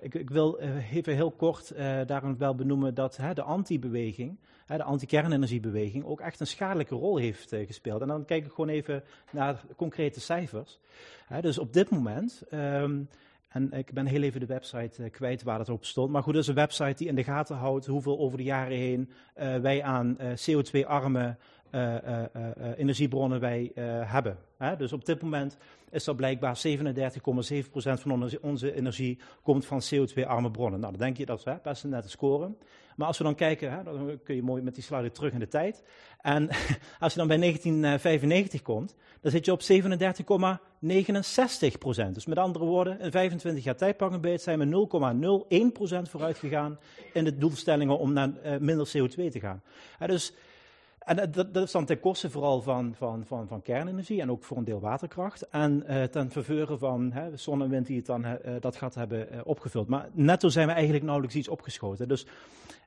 ik, 0.00 0.14
ik, 0.14 0.30
wil 0.30 0.58
even 0.92 1.14
heel 1.14 1.30
kort 1.30 1.72
daarom 2.06 2.38
wel 2.38 2.54
benoemen 2.54 2.94
dat 2.94 3.18
de 3.34 3.42
anti-beweging, 3.42 4.38
de 4.66 4.82
anti-kernenergiebeweging, 4.82 6.04
ook 6.04 6.20
echt 6.20 6.40
een 6.40 6.46
schadelijke 6.46 6.94
rol 6.94 7.16
heeft 7.16 7.54
gespeeld. 7.66 8.00
En 8.00 8.08
dan 8.08 8.24
kijk 8.24 8.44
ik 8.44 8.50
gewoon 8.50 8.68
even 8.68 9.02
naar 9.30 9.64
concrete 9.76 10.20
cijfers. 10.20 10.80
dus 11.40 11.58
op 11.58 11.72
dit 11.72 11.90
moment, 11.90 12.42
um, 12.52 13.08
en 13.48 13.72
ik 13.72 13.92
ben 13.92 14.06
heel 14.06 14.22
even 14.22 14.40
de 14.40 14.46
website 14.46 15.10
kwijt 15.10 15.42
waar 15.42 15.58
dat 15.58 15.68
op 15.68 15.84
stond. 15.84 16.10
Maar 16.10 16.22
goed, 16.22 16.32
dat 16.32 16.42
is 16.42 16.48
een 16.48 16.54
website 16.54 16.94
die 16.96 17.08
in 17.08 17.14
de 17.14 17.24
gaten 17.24 17.56
houdt 17.56 17.86
hoeveel 17.86 18.18
over 18.18 18.38
de 18.38 18.44
jaren 18.44 18.76
heen 18.76 19.10
wij 19.62 19.82
aan 19.82 20.16
CO2-arme 20.18 21.36
energiebronnen 22.76 23.40
wij 23.40 23.72
hebben. 24.04 24.36
dus 24.78 24.92
op 24.92 25.04
dit 25.04 25.22
moment 25.22 25.58
is 25.90 26.04
dat 26.04 26.16
blijkbaar 26.16 26.60
37,7% 26.66 26.72
van 27.72 28.30
onze, 28.40 28.74
energie 28.74 29.18
komt 29.42 29.66
van 29.66 29.82
CO2-arme 29.94 30.50
bronnen. 30.50 30.80
Nou, 30.80 30.92
dan 30.92 31.00
denk 31.00 31.16
je 31.16 31.26
dat 31.26 31.46
is 31.46 31.54
best 31.62 31.84
een 31.84 31.90
nette 31.90 32.08
score. 32.08 32.50
Maar 32.96 33.06
als 33.06 33.18
we 33.18 33.24
dan 33.24 33.34
kijken, 33.34 33.72
hè, 33.72 33.82
dan 33.82 34.20
kun 34.24 34.34
je 34.34 34.42
mooi 34.42 34.62
met 34.62 34.74
die 34.74 34.82
slide 34.82 35.10
terug 35.10 35.32
in 35.32 35.38
de 35.38 35.48
tijd. 35.48 35.82
En 36.20 36.48
als 37.00 37.12
je 37.12 37.18
dan 37.18 37.28
bij 37.28 37.38
1995 37.38 38.62
komt, 38.62 38.94
dan 39.20 39.30
zit 39.30 39.44
je 39.44 39.52
op 39.52 39.60
37,69 41.72 41.78
procent. 41.78 42.14
Dus 42.14 42.26
met 42.26 42.38
andere 42.38 42.64
woorden, 42.64 43.00
in 43.00 43.10
25 43.10 43.64
jaar 43.64 43.76
tijd 43.76 43.96
pak 43.96 44.12
een 44.12 44.20
beet 44.20 44.42
zijn 44.42 44.58
we 44.58 45.66
0,01 45.66 45.72
procent 45.72 46.08
vooruit 46.08 46.38
gegaan 46.38 46.78
in 47.12 47.24
de 47.24 47.36
doelstellingen 47.36 47.98
om 47.98 48.12
naar 48.12 48.30
uh, 48.44 48.56
minder 48.58 48.88
CO2 48.88 49.14
te 49.14 49.40
gaan. 49.40 49.62
Dus 50.06 50.32
en 51.00 51.30
dat, 51.30 51.54
dat, 51.54 51.64
is 51.64 51.70
dan 51.70 51.84
ten 51.84 52.00
koste 52.00 52.30
vooral 52.30 52.62
van, 52.62 52.94
van, 52.96 53.24
van, 53.26 53.48
van 53.48 53.62
kernenergie 53.62 54.20
en 54.20 54.30
ook 54.30 54.44
voor 54.44 54.56
een 54.56 54.64
deel 54.64 54.80
waterkracht. 54.80 55.48
En 55.48 55.84
uh, 55.88 56.02
ten 56.02 56.30
faveur 56.30 56.78
van 56.78 57.12
hè, 57.12 57.36
zon 57.36 57.62
en 57.62 57.68
wind 57.68 57.86
die 57.86 57.96
het 57.96 58.06
dan, 58.06 58.24
uh, 58.24 58.32
dat 58.60 58.76
gat 58.76 58.94
hebben 58.94 59.46
opgevuld. 59.46 59.88
Maar 59.88 60.08
netto 60.12 60.48
zijn 60.48 60.66
we 60.66 60.72
eigenlijk 60.72 61.04
nauwelijks 61.04 61.36
iets 61.36 61.48
opgeschoten. 61.48 62.08
Dus 62.08 62.26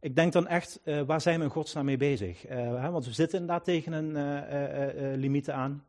ik 0.02 0.15
denk 0.15 0.34
dan 0.34 0.48
echt, 0.48 0.80
waar 1.06 1.22
zijn 1.22 1.40
we 1.40 1.45
in 1.45 1.52
godsnaam 1.52 1.85
mee 1.85 1.98
bezig? 1.98 2.41
Hè, 2.48 2.91
want 2.91 3.06
we 3.06 3.14
zitten 3.14 3.40
inderdaad 3.40 3.65
tegen 3.65 3.94
een 3.94 5.15
limiet 5.15 5.49
aan. 5.49 5.84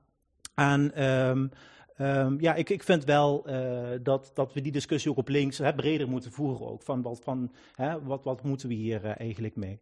En 0.55 1.05
um, 1.05 1.51
Um, 2.01 2.41
ja, 2.41 2.55
ik, 2.55 2.71
ik 2.71 2.83
vind 2.83 3.05
wel 3.05 3.45
uh, 3.47 3.89
dat, 4.03 4.31
dat 4.35 4.53
we 4.53 4.61
die 4.61 4.73
discussie 4.73 5.11
ook 5.11 5.17
op 5.17 5.29
links 5.29 5.59
hè, 5.59 5.75
breder 5.75 6.09
moeten 6.09 6.33
voeren. 6.33 6.67
Ook 6.71 6.83
van, 6.83 7.03
wat, 7.03 7.21
van 7.23 7.53
hè, 7.75 8.03
wat, 8.03 8.25
wat 8.25 8.43
moeten 8.43 8.69
we 8.69 8.75
hier 8.75 9.05
uh, 9.05 9.21
eigenlijk 9.21 9.57
mee? 9.57 9.81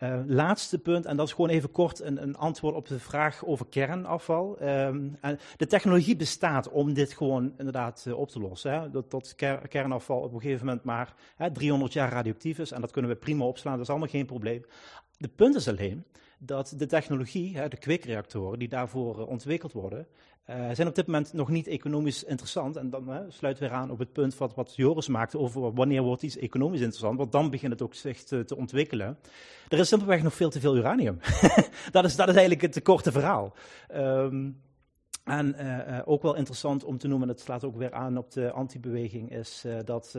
Uh, 0.00 0.20
laatste 0.26 0.78
punt, 0.78 1.06
en 1.06 1.16
dat 1.16 1.26
is 1.26 1.32
gewoon 1.32 1.50
even 1.50 1.70
kort 1.70 2.00
een, 2.00 2.22
een 2.22 2.36
antwoord 2.36 2.74
op 2.74 2.88
de 2.88 2.98
vraag 2.98 3.44
over 3.44 3.66
kernafval. 3.66 4.62
Um, 4.62 5.16
en 5.20 5.38
de 5.56 5.66
technologie 5.66 6.16
bestaat 6.16 6.68
om 6.68 6.94
dit 6.94 7.12
gewoon 7.12 7.52
inderdaad 7.58 8.06
op 8.14 8.28
te 8.28 8.40
lossen. 8.40 8.72
Hè. 8.72 8.90
Dat, 8.90 9.10
dat 9.10 9.34
ker, 9.34 9.68
kernafval 9.68 10.20
op 10.20 10.34
een 10.34 10.40
gegeven 10.40 10.66
moment 10.66 10.84
maar 10.84 11.14
hè, 11.36 11.52
300 11.52 11.92
jaar 11.92 12.12
radioactief 12.12 12.58
is. 12.58 12.70
En 12.70 12.80
dat 12.80 12.90
kunnen 12.90 13.10
we 13.10 13.16
prima 13.16 13.44
opslaan, 13.44 13.72
dat 13.72 13.82
is 13.82 13.90
allemaal 13.90 14.08
geen 14.08 14.26
probleem. 14.26 14.64
De 15.16 15.28
punt 15.28 15.54
is 15.54 15.68
alleen 15.68 16.04
dat 16.44 16.74
de 16.76 16.86
technologie, 16.86 17.68
de 17.68 17.76
kwikreactoren 17.76 18.58
die 18.58 18.68
daarvoor 18.68 19.26
ontwikkeld 19.26 19.72
worden, 19.72 20.06
uh, 20.50 20.70
zijn 20.72 20.88
op 20.88 20.94
dit 20.94 21.06
moment 21.06 21.32
nog 21.32 21.48
niet 21.48 21.66
economisch 21.66 22.24
interessant. 22.24 22.76
En 22.76 22.90
dan 22.90 23.24
sluit 23.28 23.58
weer 23.58 23.70
aan 23.70 23.90
op 23.90 23.98
het 23.98 24.12
punt 24.12 24.36
wat, 24.38 24.72
Joris 24.76 25.08
maakte 25.08 25.38
over 25.38 25.74
wanneer 25.74 26.02
wordt 26.02 26.22
iets 26.22 26.36
economisch 26.36 26.80
interessant. 26.80 27.18
Want 27.18 27.32
dan 27.32 27.50
begint 27.50 27.72
het 27.72 27.82
ook 27.82 27.94
zich 27.94 28.24
te, 28.24 28.44
te 28.44 28.56
ontwikkelen. 28.56 29.18
Er 29.68 29.78
is 29.78 29.88
simpelweg 29.88 30.22
nog 30.22 30.34
veel 30.34 30.50
te 30.50 30.60
veel 30.60 30.76
uranium. 30.76 31.18
dat, 31.90 32.04
is, 32.04 32.16
dat 32.16 32.28
is 32.28 32.34
eigenlijk 32.34 32.60
het 32.60 32.82
korte 32.82 33.12
verhaal. 33.12 33.54
Um, 33.94 34.60
en 35.24 35.54
uh, 35.60 35.98
ook 36.04 36.22
wel 36.22 36.36
interessant 36.36 36.84
om 36.84 36.98
te 36.98 37.08
noemen, 37.08 37.28
het 37.28 37.40
slaat 37.40 37.64
ook 37.64 37.76
weer 37.76 37.92
aan 37.92 38.16
op 38.16 38.30
de 38.30 38.50
antibeweging, 38.50 39.32
is 39.32 39.64
dat 39.84 40.18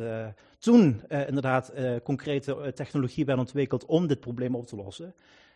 toen 0.59 1.01
inderdaad 1.09 1.73
concrete 2.03 2.71
technologie 2.75 3.25
werd 3.25 3.39
ontwikkeld 3.39 3.85
om 3.85 4.07
dit 4.07 4.19
probleem 4.19 4.55
op 4.55 4.67
te 4.67 4.75
lossen. 4.75 5.13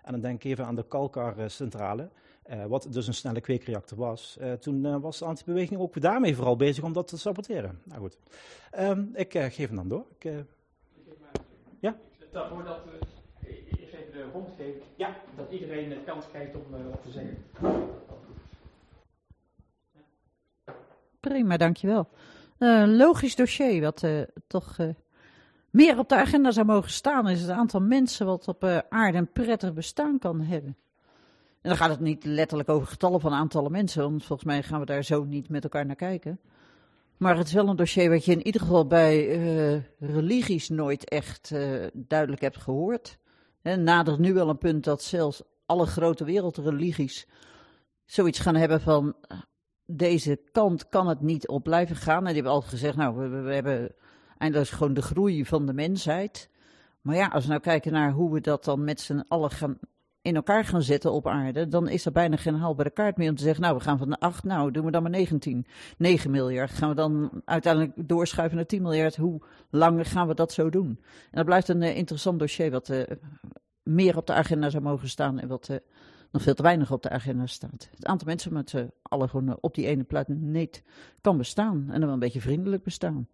En 0.07 0.13
dan 0.13 0.21
denk 0.21 0.43
ik 0.43 0.51
even 0.51 0.65
aan 0.65 0.75
de 0.75 0.87
Kalkar-centrale. 0.87 2.09
Uh, 2.49 2.65
wat 2.65 2.87
dus 2.91 3.07
een 3.07 3.13
snelle 3.13 3.41
kweekreactor 3.41 3.97
was. 3.97 4.37
Uh, 4.41 4.53
toen 4.53 4.85
uh, 4.85 4.95
was 5.01 5.19
de 5.19 5.25
antibeweging 5.25 5.79
ook 5.79 6.01
daarmee 6.01 6.35
vooral 6.35 6.55
bezig 6.55 6.83
om 6.83 6.93
dat 6.93 7.07
te 7.07 7.17
saboteren. 7.17 7.81
Nou 7.83 8.01
goed, 8.01 8.17
um, 8.79 9.11
ik 9.13 9.31
geef 9.31 9.67
hem 9.67 9.75
dan 9.75 9.87
door. 9.87 10.05
Ik, 10.19 10.45
ja? 11.79 11.95
Voordat 12.31 12.79
we 12.83 12.99
eerst 13.79 13.93
even 13.93 14.11
de 14.11 14.25
rond 14.33 14.49
geven, 14.57 14.81
ja, 14.95 15.15
dat 15.35 15.51
iedereen 15.51 15.89
de 15.89 16.03
kans 16.05 16.27
krijgt 16.27 16.55
om 16.55 16.61
op 16.91 17.03
te 17.03 17.11
zeggen. 17.11 17.37
Prima, 21.19 21.57
dankjewel. 21.57 22.07
logisch 22.85 23.35
dossier, 23.35 23.81
wat 23.81 24.07
toch 24.47 24.77
meer 25.77 25.97
op 25.97 26.09
de 26.09 26.15
agenda 26.15 26.51
zou 26.51 26.65
mogen 26.65 26.91
staan, 26.91 27.29
is 27.29 27.41
het 27.41 27.49
aantal 27.49 27.79
mensen 27.79 28.25
wat 28.25 28.47
op 28.47 28.83
aarde 28.89 29.17
een 29.17 29.31
prettig 29.31 29.73
bestaan 29.73 30.19
kan 30.19 30.41
hebben. 30.41 30.77
En 31.61 31.69
dan 31.69 31.77
gaat 31.77 31.89
het 31.89 31.99
niet 31.99 32.25
letterlijk 32.25 32.69
over 32.69 32.87
getallen 32.87 33.19
van 33.19 33.33
aantallen 33.33 33.71
mensen, 33.71 34.01
want 34.01 34.25
volgens 34.25 34.47
mij 34.47 34.63
gaan 34.63 34.79
we 34.79 34.85
daar 34.85 35.03
zo 35.03 35.23
niet 35.23 35.49
met 35.49 35.63
elkaar 35.63 35.85
naar 35.85 35.95
kijken. 35.95 36.39
Maar 37.17 37.37
het 37.37 37.47
is 37.47 37.53
wel 37.53 37.67
een 37.67 37.75
dossier 37.75 38.09
wat 38.09 38.25
je 38.25 38.31
in 38.31 38.45
ieder 38.45 38.61
geval 38.61 38.87
bij 38.87 39.37
uh, 39.37 39.81
religies 39.99 40.69
nooit 40.69 41.09
echt 41.09 41.51
uh, 41.53 41.87
duidelijk 41.93 42.41
hebt 42.41 42.57
gehoord. 42.57 43.17
En 43.61 43.83
nadert 43.83 44.19
nu 44.19 44.33
wel 44.33 44.49
een 44.49 44.57
punt 44.57 44.83
dat 44.83 45.03
zelfs 45.03 45.41
alle 45.65 45.85
grote 45.85 46.23
wereldreligies 46.23 47.27
zoiets 48.05 48.39
gaan 48.39 48.55
hebben 48.55 48.81
van 48.81 49.15
deze 49.85 50.39
kant 50.51 50.89
kan 50.89 51.07
het 51.07 51.21
niet 51.21 51.47
op 51.47 51.63
blijven 51.63 51.95
gaan. 51.95 52.19
En 52.19 52.25
die 52.25 52.33
hebben 52.33 52.51
altijd 52.51 52.71
gezegd, 52.71 52.95
nou, 52.95 53.29
we 53.43 53.53
hebben 53.53 53.95
eindelijk 54.37 54.69
gewoon 54.69 54.93
de 54.93 55.01
groei 55.01 55.45
van 55.45 55.65
de 55.65 55.73
mensheid. 55.73 56.49
Maar 57.01 57.15
ja, 57.15 57.27
als 57.27 57.43
we 57.43 57.49
nou 57.49 57.61
kijken 57.61 57.91
naar 57.91 58.11
hoe 58.11 58.33
we 58.33 58.41
dat 58.41 58.63
dan 58.63 58.83
met 58.83 58.99
z'n 59.01 59.25
allen 59.27 59.51
gaan 59.51 59.77
in 60.27 60.35
elkaar 60.35 60.65
gaan 60.65 60.81
zetten 60.81 61.11
op 61.11 61.27
aarde, 61.27 61.67
dan 61.67 61.87
is 61.87 62.05
er 62.05 62.11
bijna 62.11 62.35
geen 62.35 62.55
haalbare 62.55 62.89
kaart 62.89 63.17
meer 63.17 63.29
om 63.29 63.35
te 63.35 63.43
zeggen, 63.43 63.61
nou, 63.61 63.75
we 63.75 63.83
gaan 63.83 63.97
van 63.97 64.09
de 64.09 64.19
8, 64.19 64.43
nou, 64.43 64.71
doen 64.71 64.85
we 64.85 64.91
dan 64.91 65.01
maar 65.01 65.11
19, 65.11 65.65
9 65.97 66.31
miljard. 66.31 66.71
Gaan 66.71 66.89
we 66.89 66.95
dan 66.95 67.41
uiteindelijk 67.45 67.93
doorschuiven 68.07 68.57
naar 68.57 68.65
10 68.65 68.81
miljard? 68.81 69.15
Hoe 69.15 69.41
lang 69.69 70.07
gaan 70.07 70.27
we 70.27 70.33
dat 70.33 70.51
zo 70.51 70.69
doen? 70.69 70.87
En 71.23 71.31
dat 71.31 71.45
blijft 71.45 71.67
een 71.67 71.81
uh, 71.81 71.97
interessant 71.97 72.39
dossier 72.39 72.71
wat 72.71 72.89
uh, 72.89 73.03
meer 73.83 74.17
op 74.17 74.27
de 74.27 74.33
agenda 74.33 74.69
zou 74.69 74.83
mogen 74.83 75.09
staan 75.09 75.39
en 75.39 75.47
wat 75.47 75.67
uh, 75.71 75.77
nog 76.31 76.41
veel 76.41 76.53
te 76.53 76.63
weinig 76.63 76.91
op 76.91 77.03
de 77.03 77.09
agenda 77.09 77.45
staat. 77.45 77.89
Het 77.95 78.05
aantal 78.05 78.27
mensen 78.27 78.53
met 78.53 78.73
alle 79.01 79.27
gewoon 79.27 79.57
op 79.61 79.75
die 79.75 79.85
ene 79.85 80.03
planeet 80.03 80.83
kan 81.21 81.37
bestaan 81.37 81.83
en 81.85 81.91
dan 81.91 81.99
wel 81.99 82.13
een 82.13 82.19
beetje 82.19 82.41
vriendelijk 82.41 82.83
bestaan. 82.83 83.27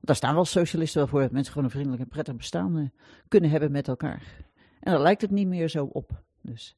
Daar 0.00 0.16
staan 0.16 0.34
wel 0.34 0.44
socialisten 0.44 1.00
wel 1.00 1.08
voor, 1.08 1.20
dat 1.20 1.30
mensen 1.30 1.52
gewoon 1.52 1.68
een 1.68 1.74
vriendelijk 1.74 2.02
en 2.02 2.08
prettig 2.08 2.36
bestaan 2.36 2.92
kunnen 3.28 3.50
hebben 3.50 3.72
met 3.72 3.88
elkaar. 3.88 4.44
En 4.80 4.92
daar 4.92 5.00
lijkt 5.00 5.20
het 5.20 5.30
niet 5.30 5.48
meer 5.48 5.68
zo 5.68 5.84
op. 5.84 6.22
Dus. 6.40 6.76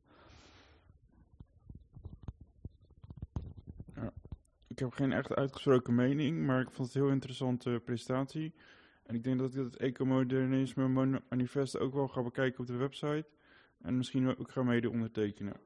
Ik 4.66 4.78
heb 4.78 4.92
geen 4.92 5.12
echt 5.12 5.34
uitgesproken 5.34 5.94
mening, 5.94 6.46
maar 6.46 6.60
ik 6.60 6.70
vond 6.70 6.86
het 6.86 6.96
een 6.96 7.02
heel 7.02 7.12
interessante 7.12 7.82
presentatie. 7.84 8.54
En 9.02 9.14
ik 9.14 9.24
denk 9.24 9.38
dat 9.38 9.54
ik 9.54 9.64
het 9.64 9.76
ecomodernisme 9.76 11.20
manifest 11.28 11.78
ook 11.78 11.94
wel 11.94 12.08
ga 12.08 12.22
bekijken 12.22 12.60
op 12.60 12.66
de 12.66 12.76
website. 12.76 13.26
En 13.82 13.96
misschien 13.96 14.38
ook 14.38 14.50
ga 14.50 14.62
mede 14.62 14.90
ondertekenen. 14.90 15.56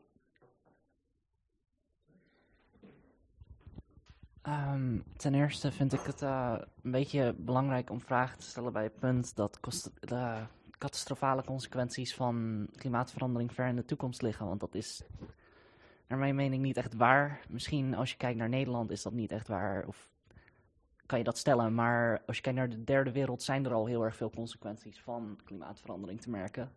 Um, 4.48 5.05
ten 5.16 5.35
eerste 5.35 5.73
vind 5.73 5.93
ik 5.93 6.01
het 6.01 6.23
uh, 6.23 6.59
een 6.82 6.90
beetje 6.90 7.35
belangrijk 7.39 7.90
om 7.90 8.01
vragen 8.01 8.39
te 8.39 8.44
stellen 8.44 8.73
bij 8.73 8.82
het 8.82 8.98
punt 8.98 9.36
dat 9.36 9.59
uh, 10.12 10.43
catastrofale 10.78 11.44
consequenties 11.44 12.14
van 12.14 12.66
klimaatverandering 12.77 13.52
ver 13.52 13.66
in 13.66 13.77
de 13.77 13.85
toekomst 13.85 14.23
liggen. 14.23 14.47
Want 14.47 14.60
dat 14.60 14.74
is 14.74 15.02
naar 16.06 16.19
mijn 16.19 16.35
mening 16.35 16.62
niet 16.62 16.77
echt 16.77 16.94
waar. 16.94 17.40
Misschien 17.48 17.94
als 17.94 18.10
je 18.10 18.16
kijkt 18.16 18.39
naar 18.39 18.48
Nederland 18.48 18.90
is 18.90 19.02
dat 19.02 19.12
niet 19.12 19.32
echt 19.32 19.48
waar. 19.48 19.86
Of 19.86 20.10
kan 21.06 21.19
je 21.19 21.24
dat 21.24 21.39
stellen. 21.39 21.74
Maar 21.74 22.23
als 22.27 22.36
je 22.36 22.43
kijkt 22.43 22.59
naar 22.59 22.69
de 22.69 22.85
derde 22.85 23.12
wereld 23.12 23.43
zijn 23.43 23.64
er 23.64 23.73
al 23.73 23.86
heel 23.86 24.05
erg 24.05 24.16
veel 24.16 24.31
consequenties 24.31 25.01
van 25.01 25.39
klimaatverandering 25.44 26.20
te 26.20 26.31
merken. 26.31 26.73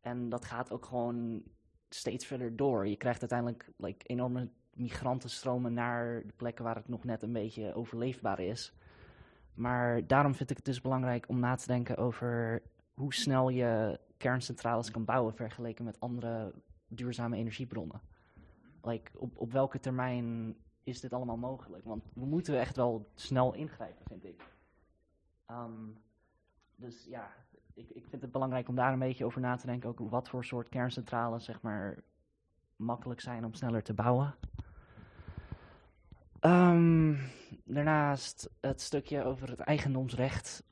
En 0.00 0.28
dat 0.28 0.44
gaat 0.44 0.72
ook 0.72 0.84
gewoon 0.84 1.42
steeds 1.88 2.26
verder 2.26 2.56
door. 2.56 2.88
Je 2.88 2.96
krijgt 2.96 3.20
uiteindelijk 3.20 3.70
like, 3.76 4.06
enorme 4.06 4.48
migrantenstromen 4.74 5.72
naar 5.72 6.22
de 6.26 6.32
plekken 6.36 6.64
waar 6.64 6.74
het 6.74 6.88
nog 6.88 7.04
net 7.04 7.22
een 7.22 7.32
beetje 7.32 7.74
overleefbaar 7.74 8.40
is. 8.40 8.74
Maar 9.54 10.06
daarom 10.06 10.34
vind 10.34 10.50
ik 10.50 10.56
het 10.56 10.64
dus 10.64 10.80
belangrijk 10.80 11.28
om 11.28 11.38
na 11.38 11.54
te 11.54 11.66
denken 11.66 11.96
over 11.96 12.62
hoe 12.94 13.14
snel 13.14 13.48
je 13.48 14.00
kerncentrales 14.16 14.90
kan 14.90 15.04
bouwen 15.04 15.34
vergeleken 15.34 15.84
met 15.84 16.00
andere 16.00 16.54
duurzame 16.88 17.36
energiebronnen. 17.36 18.00
Like, 18.82 19.18
op, 19.18 19.38
op 19.38 19.52
welke 19.52 19.80
termijn 19.80 20.56
is 20.82 21.00
dit 21.00 21.12
allemaal 21.12 21.36
mogelijk? 21.36 21.84
Want 21.84 22.04
we 22.14 22.24
moeten 22.26 22.60
echt 22.60 22.76
wel 22.76 23.10
snel 23.14 23.54
ingrijpen, 23.54 24.06
vind 24.06 24.24
ik. 24.24 24.42
Um, 25.50 25.98
dus 26.76 27.04
ja, 27.04 27.30
ik, 27.74 27.90
ik 27.90 28.06
vind 28.08 28.22
het 28.22 28.32
belangrijk 28.32 28.68
om 28.68 28.74
daar 28.74 28.92
een 28.92 28.98
beetje 28.98 29.24
over 29.24 29.40
na 29.40 29.56
te 29.56 29.66
denken. 29.66 29.88
Ook 29.88 30.10
wat 30.10 30.28
voor 30.28 30.44
soort 30.44 30.68
kerncentrales, 30.68 31.44
zeg 31.44 31.62
maar, 31.62 32.02
makkelijk 32.76 33.20
zijn 33.20 33.44
om 33.44 33.54
sneller 33.54 33.82
te 33.82 33.94
bouwen. 33.94 34.34
Um, 36.40 37.18
daarnaast 37.64 38.50
het 38.60 38.80
stukje 38.80 39.24
over 39.24 39.48
het 39.48 39.60
eigendomsrecht 39.60 40.64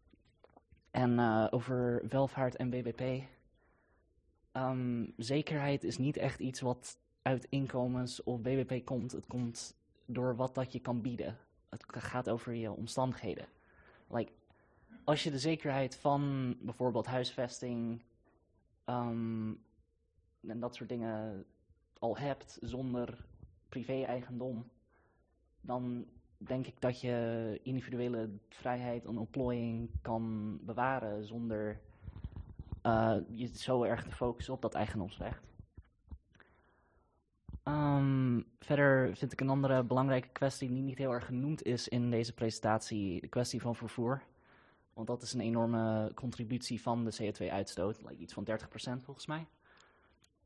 en 0.91 1.11
uh, 1.11 1.47
over 1.51 2.03
welvaart 2.09 2.57
en 2.57 2.71
BBP. 2.71 3.25
Ehm, 4.53 5.07
zekerheid 5.17 5.85
is 5.85 5.99
niet 5.99 6.17
echt 6.17 6.41
iets 6.41 6.61
wat 6.61 6.99
uit 7.23 7.47
inkomens 7.49 8.23
of 8.23 8.41
BBP 8.41 8.85
komt. 8.85 9.13
Het 9.13 9.27
komt 9.27 9.77
door 10.07 10.37
wat 10.37 10.55
dat 10.55 10.73
je 10.73 10.81
kan 10.81 11.01
bieden. 11.01 11.39
Het 11.69 11.85
gaat 11.89 12.29
over 12.29 12.55
je 12.55 12.73
omstandigheden. 12.73 13.47
Like, 14.07 14.33
als 15.05 15.23
je 15.23 15.31
de 15.31 15.39
zekerheid 15.39 15.97
van 15.97 16.55
bijvoorbeeld 16.61 17.07
huisvesting 17.07 18.03
um, 18.87 19.61
en 20.47 20.61
dat 20.61 20.75
soort 20.75 20.89
dingen 20.89 21.45
al 21.99 22.17
hebt 22.17 22.59
zonder 22.61 23.25
privé-eigendom, 23.69 24.71
dan 25.61 26.07
denk 26.37 26.67
ik 26.67 26.81
dat 26.81 27.01
je 27.01 27.61
individuele 27.63 28.31
vrijheid 28.49 29.05
en 29.05 29.19
ontplooiing 29.19 29.91
kan 30.03 30.57
bewaren 30.63 31.27
zonder 31.27 31.81
eh, 32.83 33.17
je 33.29 33.47
zo 33.47 33.83
erg 33.83 34.03
te 34.03 34.11
focussen 34.11 34.55
op 34.55 34.63
dat 34.63 34.75
eigendomsrecht. 34.75 35.47
Ehm, 37.63 38.41
verder 38.59 39.17
vind 39.17 39.33
ik 39.33 39.41
een 39.41 39.49
andere 39.49 39.85
belangrijke 39.85 40.29
kwestie 40.29 40.69
die 40.69 40.83
niet 40.83 40.99
heel 40.99 41.13
erg 41.13 41.27
genoemd 41.27 41.63
is 41.63 41.89
in 41.89 42.11
deze 42.11 42.35
presentatie, 42.35 43.21
de 43.21 43.29
kwestie 43.29 43.61
van 43.61 43.75
vervoer. 43.75 44.23
Want 44.95 45.07
dat 45.07 45.23
is 45.23 45.33
een 45.33 45.41
enorme 45.41 46.13
contributie 46.15 46.83
van 46.83 47.05
de 47.05 47.15
CO2-uitstoot, 47.23 48.03
like 48.03 48.23
iets 48.23 48.33
van 48.33 48.45
30% 48.45 49.05
volgens 49.05 49.27
mij. 49.27 49.47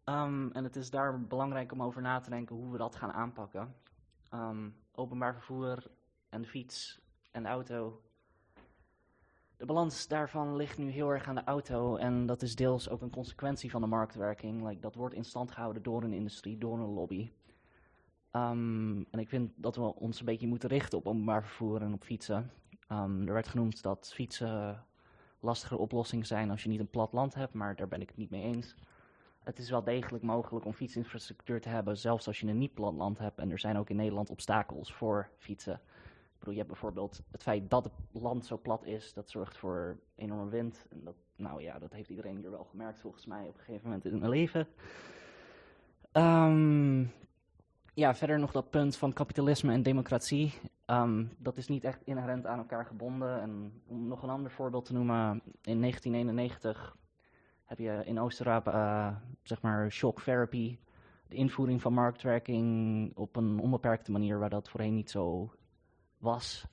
Ehm, 0.05 0.48
en 0.52 0.64
het 0.64 0.76
is 0.76 0.90
daar 0.90 1.20
belangrijk 1.20 1.72
om 1.72 1.82
over 1.82 2.02
na 2.02 2.20
te 2.20 2.30
denken 2.30 2.56
hoe 2.56 2.72
we 2.72 2.78
dat 2.78 2.97
gaan 2.97 3.12
aanpakken. 3.12 3.74
Ehm, 4.28 4.68
openbaar 4.94 5.35
vervoer 5.35 5.90
en 6.28 6.47
fiets 6.47 7.01
en 7.31 7.47
auto. 7.47 8.02
De 9.56 9.66
balans 9.66 10.09
daarvan 10.09 10.56
ligt 10.56 10.78
nu 10.78 10.90
heel 10.90 11.10
erg 11.10 11.28
aan 11.28 11.35
de 11.35 11.44
auto 11.44 11.97
en 11.97 12.27
dat 12.27 12.43
is 12.43 12.55
deels 12.55 12.89
ook 12.89 13.02
een 13.02 13.10
consequentie 13.10 13.70
van 13.70 13.81
de 13.81 13.86
marktwerking. 13.86 14.69
Like, 14.69 14.81
dat 14.81 14.94
wordt 14.94 15.14
in 15.14 15.24
stand 15.24 15.51
gehouden 15.51 15.82
door 15.82 16.02
een 16.02 16.12
industrie, 16.12 16.59
door 16.59 16.78
een 16.78 16.93
lobby. 16.94 17.31
Ehm, 18.31 19.02
en 19.10 19.19
ik 19.19 19.28
vind 19.28 19.52
dat 19.56 19.77
we 19.77 19.94
ons 19.94 20.19
een 20.19 20.27
beetje 20.27 20.47
moeten 20.47 20.69
richten 20.69 20.98
op 20.98 21.06
openbaar 21.06 21.43
vervoer 21.43 21.82
en 21.82 21.93
op 21.93 22.05
fietsen. 22.05 22.51
Ehm, 22.89 23.27
er 23.27 23.32
werd 23.32 23.48
genoemd 23.48 23.82
dat 23.82 24.12
fietsen 24.14 24.85
lastige 25.40 25.77
oplossingen 25.77 26.27
zijn 26.27 26.51
als 26.51 26.62
je 26.62 26.69
niet 26.69 26.81
een 26.81 26.90
plat 26.90 27.12
land 27.12 27.35
hebt, 27.35 27.52
maar 27.52 27.77
daar 27.77 27.89
ben 27.89 28.01
ik 28.01 28.09
het 28.09 28.16
niet 28.16 28.31
mee 28.31 28.43
eens. 28.43 28.74
Het 29.43 29.59
is 29.59 29.70
wel 29.70 29.85
degelijk 29.85 30.24
mogelijk 30.24 30.64
om 30.64 30.73
fietsinfrastructuur 30.73 31.60
te 31.60 31.69
hebben, 31.69 31.98
zelfs 31.98 32.27
als 32.27 32.40
je 32.40 32.47
een 32.47 32.59
niet 32.59 32.74
plat 32.74 32.94
land 32.94 33.19
hebt. 33.19 33.39
En 33.39 33.51
er 33.51 33.59
zijn 33.59 33.77
ook 33.78 33.90
in 33.90 33.97
Nederland 33.97 34.31
obstakels 34.31 34.93
voor 34.93 35.28
fietsen. 35.39 35.74
Ik 35.74 36.39
bedoel, 36.39 36.52
je 36.52 36.59
hebt 36.60 36.73
bijvoorbeeld 36.73 37.23
het 37.31 37.43
feit 37.43 37.70
dat 37.70 37.85
het 37.85 38.23
land 38.23 38.47
zo 38.47 38.59
plat 38.59 38.85
is, 38.85 39.12
dat 39.12 39.31
zorgt 39.31 39.56
voor 39.56 39.98
enorme 40.14 40.51
wind. 40.51 40.86
En 40.90 41.05
dat, 41.05 41.14
nou 41.36 41.62
ja, 41.62 41.78
dat 41.78 41.93
heeft 41.93 42.10
iedereen 42.10 42.36
hier 42.36 42.51
wel 42.51 42.64
gemerkt 42.64 43.01
volgens 43.01 43.27
mij 43.27 43.48
op 43.48 43.55
een 43.55 43.64
gegeven 43.64 43.85
moment 43.85 44.05
in 44.05 44.20
hun 44.20 44.28
leven. 44.28 44.66
Ehm, 46.12 47.05
ja, 47.94 48.14
verder 48.14 48.39
nog 48.39 48.52
dat 48.52 48.70
punt 48.70 48.97
van 48.97 49.12
kapitalisme 49.12 49.73
en 49.73 49.82
democratie. 49.82 50.55
Ehm, 50.85 51.24
dat 51.39 51.56
is 51.56 51.69
niet 51.69 51.85
echt 51.85 52.02
inherent 52.05 52.47
aan 52.47 52.59
elkaar 52.59 52.86
gebonden. 52.86 53.40
En 53.40 53.82
om 53.86 54.09
nog 54.09 54.23
een 54.23 54.31
ander 54.31 54.51
voorbeeld 54.51 54.85
te 54.85 54.93
noemen, 54.93 55.43
in 55.62 55.81
1991 55.81 56.97
heb 57.73 57.81
je 57.81 58.03
in 58.05 58.20
Oost-Europa, 58.20 58.73
uh, 58.74 59.16
zeg 59.43 59.62
maar, 59.62 59.90
shock 59.90 60.23
therapy. 60.23 60.78
De 61.28 61.36
invoering 61.36 61.82
van 61.82 61.93
marktwerking 61.93 63.16
op 63.16 63.36
een 63.36 63.59
onbeperkte 63.59 64.11
manier 64.11 64.39
waar 64.39 64.51
dat 64.51 64.69
voorheen 64.69 64.94
niet 64.94 65.11
zo 65.11 65.53
was. 66.19 66.66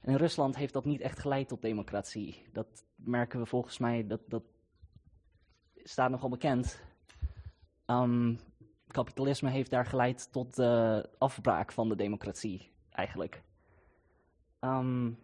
En 0.00 0.10
in 0.12 0.16
Rusland 0.16 0.56
heeft 0.56 0.72
dat 0.72 0.84
niet 0.84 1.00
echt 1.00 1.18
geleid 1.18 1.48
tot 1.48 1.62
democratie. 1.62 2.46
Dat 2.52 2.84
merken 2.94 3.40
we 3.40 3.46
volgens 3.46 3.78
mij, 3.78 4.06
dat, 4.06 4.20
dat 4.28 4.42
staat 5.74 6.10
nogal 6.10 6.28
bekend. 6.28 6.82
Um, 7.86 8.38
kapitalisme 8.86 9.50
heeft 9.50 9.70
daar 9.70 9.86
geleid 9.86 10.32
tot 10.32 10.54
de 10.54 11.08
afbraak 11.18 11.72
van 11.72 11.88
de 11.88 11.96
democratie, 11.96 12.70
eigenlijk. 12.90 13.42
Um, 14.60 15.18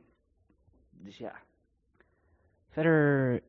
dus 0.90 1.19
ja. 1.19 1.43
Verder 2.69 3.43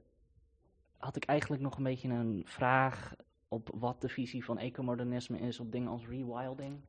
had 1.03 1.15
ik 1.15 1.25
eigenlijk 1.25 1.61
nog 1.61 1.77
een 1.77 1.83
beetje 1.83 2.09
een 2.09 2.41
vraag 2.45 3.15
op 3.47 3.69
wat 3.73 4.01
de 4.01 4.09
visie 4.09 4.45
van 4.45 4.57
ecomodernisme 4.57 5.39
is 5.39 5.59
op 5.59 5.71
dingen 5.71 5.89
als 5.89 6.07
rewilding. 6.07 6.81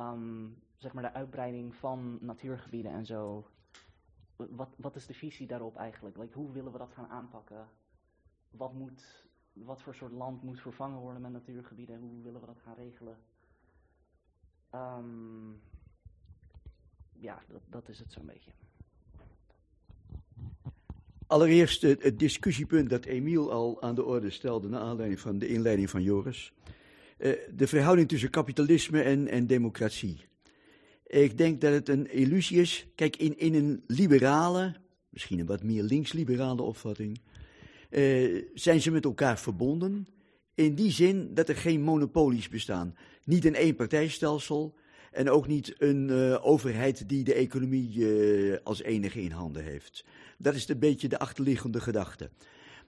Um, 0.00 0.62
zeg 0.76 0.92
maar 0.92 1.02
de 1.02 1.12
uitbreiding 1.12 1.74
van 1.74 2.18
natuurgebieden 2.20 2.92
en 2.92 3.06
zo. 3.06 3.48
Wat, 4.36 4.74
wat 4.76 4.96
is 4.96 5.06
de 5.06 5.14
visie 5.14 5.46
daarop 5.46 5.76
eigenlijk? 5.76 6.32
Hoe 6.32 6.52
willen 6.52 6.72
we 6.72 6.78
dat 6.78 6.92
gaan 6.92 7.08
aanpakken? 7.08 7.68
Wat, 8.50 8.72
moet, 8.72 9.26
wat 9.52 9.82
voor 9.82 9.94
soort 9.94 10.12
land 10.12 10.42
moet 10.42 10.60
vervangen 10.60 11.00
worden 11.00 11.22
met 11.22 11.32
natuurgebieden? 11.32 12.00
Hoe 12.00 12.22
willen 12.22 12.40
we 12.40 12.46
dat 12.46 12.60
gaan 12.60 12.74
regelen? 12.74 13.16
Um, 14.74 15.62
ja, 17.12 17.42
dat, 17.48 17.62
dat 17.66 17.88
is 17.88 17.98
het 17.98 18.12
zo'n 18.12 18.26
beetje. 18.26 18.52
Allereerst 21.30 21.82
het, 21.82 22.18
discussiepunt 22.18 22.90
dat 22.90 23.04
Emiel 23.04 23.52
al 23.52 23.82
aan 23.82 23.94
de 23.94 24.04
orde 24.04 24.30
stelde, 24.30 24.68
naar 24.68 24.80
aanleiding 24.80 25.20
van 25.20 25.38
de 25.38 25.48
inleiding 25.48 25.90
van 25.90 26.02
Joris. 26.02 26.52
Uh, 27.18 27.32
de 27.54 27.66
verhouding 27.66 28.08
tussen 28.08 28.30
kapitalisme 28.30 29.02
en, 29.02 29.28
en 29.28 29.46
democratie. 29.46 30.24
Ik 31.06 31.38
denk 31.38 31.60
dat 31.60 31.72
het 31.72 31.88
een 31.88 32.12
illusie 32.12 32.60
is. 32.60 32.86
Kijk, 32.94 33.16
in, 33.16 33.38
in 33.38 33.54
een 33.54 33.84
liberale, 33.86 34.74
misschien 35.08 35.38
een 35.38 35.46
wat 35.46 35.62
meer 35.62 35.82
links-liberale 35.82 36.62
opvatting, 36.62 37.20
uh, 37.90 38.44
zijn 38.54 38.80
ze 38.80 38.90
met 38.90 39.04
elkaar 39.04 39.38
verbonden. 39.38 40.08
In 40.54 40.74
die 40.74 40.90
zin 40.90 41.34
dat 41.34 41.48
er 41.48 41.56
geen 41.56 41.82
monopolies 41.82 42.48
bestaan. 42.48 42.96
Niet 43.24 43.44
een 43.44 43.54
eenpartijstelsel 43.54 44.74
en 45.10 45.30
ook 45.30 45.46
niet 45.46 45.74
een 45.78 46.08
uh, 46.08 46.46
overheid 46.46 47.08
die 47.08 47.24
de 47.24 47.34
economie 47.34 47.96
uh, 47.96 48.56
als 48.62 48.82
enige 48.82 49.22
in 49.22 49.30
handen 49.30 49.64
heeft. 49.64 50.04
Dat 50.38 50.54
is 50.54 50.68
een 50.68 50.78
beetje 50.78 51.08
de 51.08 51.18
achterliggende 51.18 51.80
gedachte. 51.80 52.30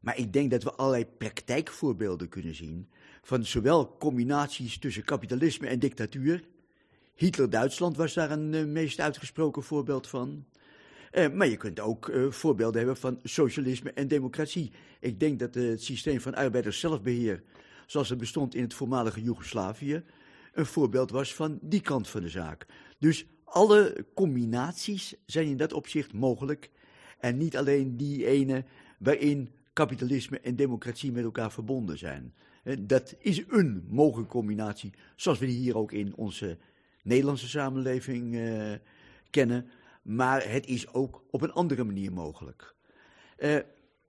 Maar 0.00 0.18
ik 0.18 0.32
denk 0.32 0.50
dat 0.50 0.62
we 0.62 0.72
allerlei 0.72 1.06
praktijkvoorbeelden 1.06 2.28
kunnen 2.28 2.54
zien 2.54 2.88
van 3.22 3.44
zowel 3.44 3.96
combinaties 3.98 4.78
tussen 4.78 5.04
kapitalisme 5.04 5.66
en 5.66 5.78
dictatuur. 5.78 6.44
Hitler-Duitsland 7.14 7.96
was 7.96 8.14
daar 8.14 8.30
een 8.30 8.52
uh, 8.52 8.64
meest 8.64 9.00
uitgesproken 9.00 9.62
voorbeeld 9.62 10.06
van. 10.06 10.44
Maar 11.32 11.48
je 11.48 11.56
kunt 11.56 11.80
ook 11.80 12.12
voorbeelden 12.28 12.78
hebben 12.78 12.96
van 12.96 13.18
socialisme 13.22 13.92
en 13.92 14.08
democratie. 14.08 14.72
Ik 15.00 15.20
denk 15.20 15.38
dat 15.38 15.54
het 15.54 15.82
systeem 15.82 16.20
van 16.20 16.34
arbeiders 16.34 16.80
zelfbeheer, 16.80 17.42
zoals 17.86 18.08
het 18.08 18.18
bestond 18.18 18.54
in 18.54 18.62
het 18.62 18.74
voormalige 18.74 19.22
Joegoslavië, 19.22 20.02
een 20.52 20.66
voorbeeld 20.66 21.10
was 21.10 21.34
van 21.34 21.58
die 21.62 21.80
kant 21.80 22.08
van 22.08 22.20
de 22.20 22.28
zaak. 22.28 22.66
Dus 22.98 23.26
alle 23.44 24.06
combinaties 24.14 25.14
zijn 25.26 25.46
in 25.46 25.56
dat 25.56 25.72
opzicht 25.72 26.12
mogelijk. 26.12 26.70
En 27.18 27.36
niet 27.36 27.56
alleen 27.56 27.96
die 27.96 28.26
ene 28.26 28.64
waarin 28.98 29.50
kapitalisme 29.72 30.40
en 30.40 30.56
democratie 30.56 31.12
met 31.12 31.24
elkaar 31.24 31.52
verbonden 31.52 31.98
zijn. 31.98 32.34
Dat 32.80 33.14
is 33.18 33.42
een 33.48 33.86
mogelijke 33.88 34.30
combinatie, 34.30 34.92
zoals 35.16 35.38
we 35.38 35.46
die 35.46 35.58
hier 35.58 35.76
ook 35.76 35.92
in 35.92 36.14
onze 36.16 36.58
Nederlandse 37.02 37.48
samenleving 37.48 38.34
uh, 38.34 38.72
kennen. 39.30 39.66
Maar 40.02 40.50
het 40.50 40.66
is 40.66 40.92
ook 40.92 41.24
op 41.30 41.42
een 41.42 41.52
andere 41.52 41.84
manier 41.84 42.12
mogelijk. 42.12 42.74
Uh, 43.38 43.56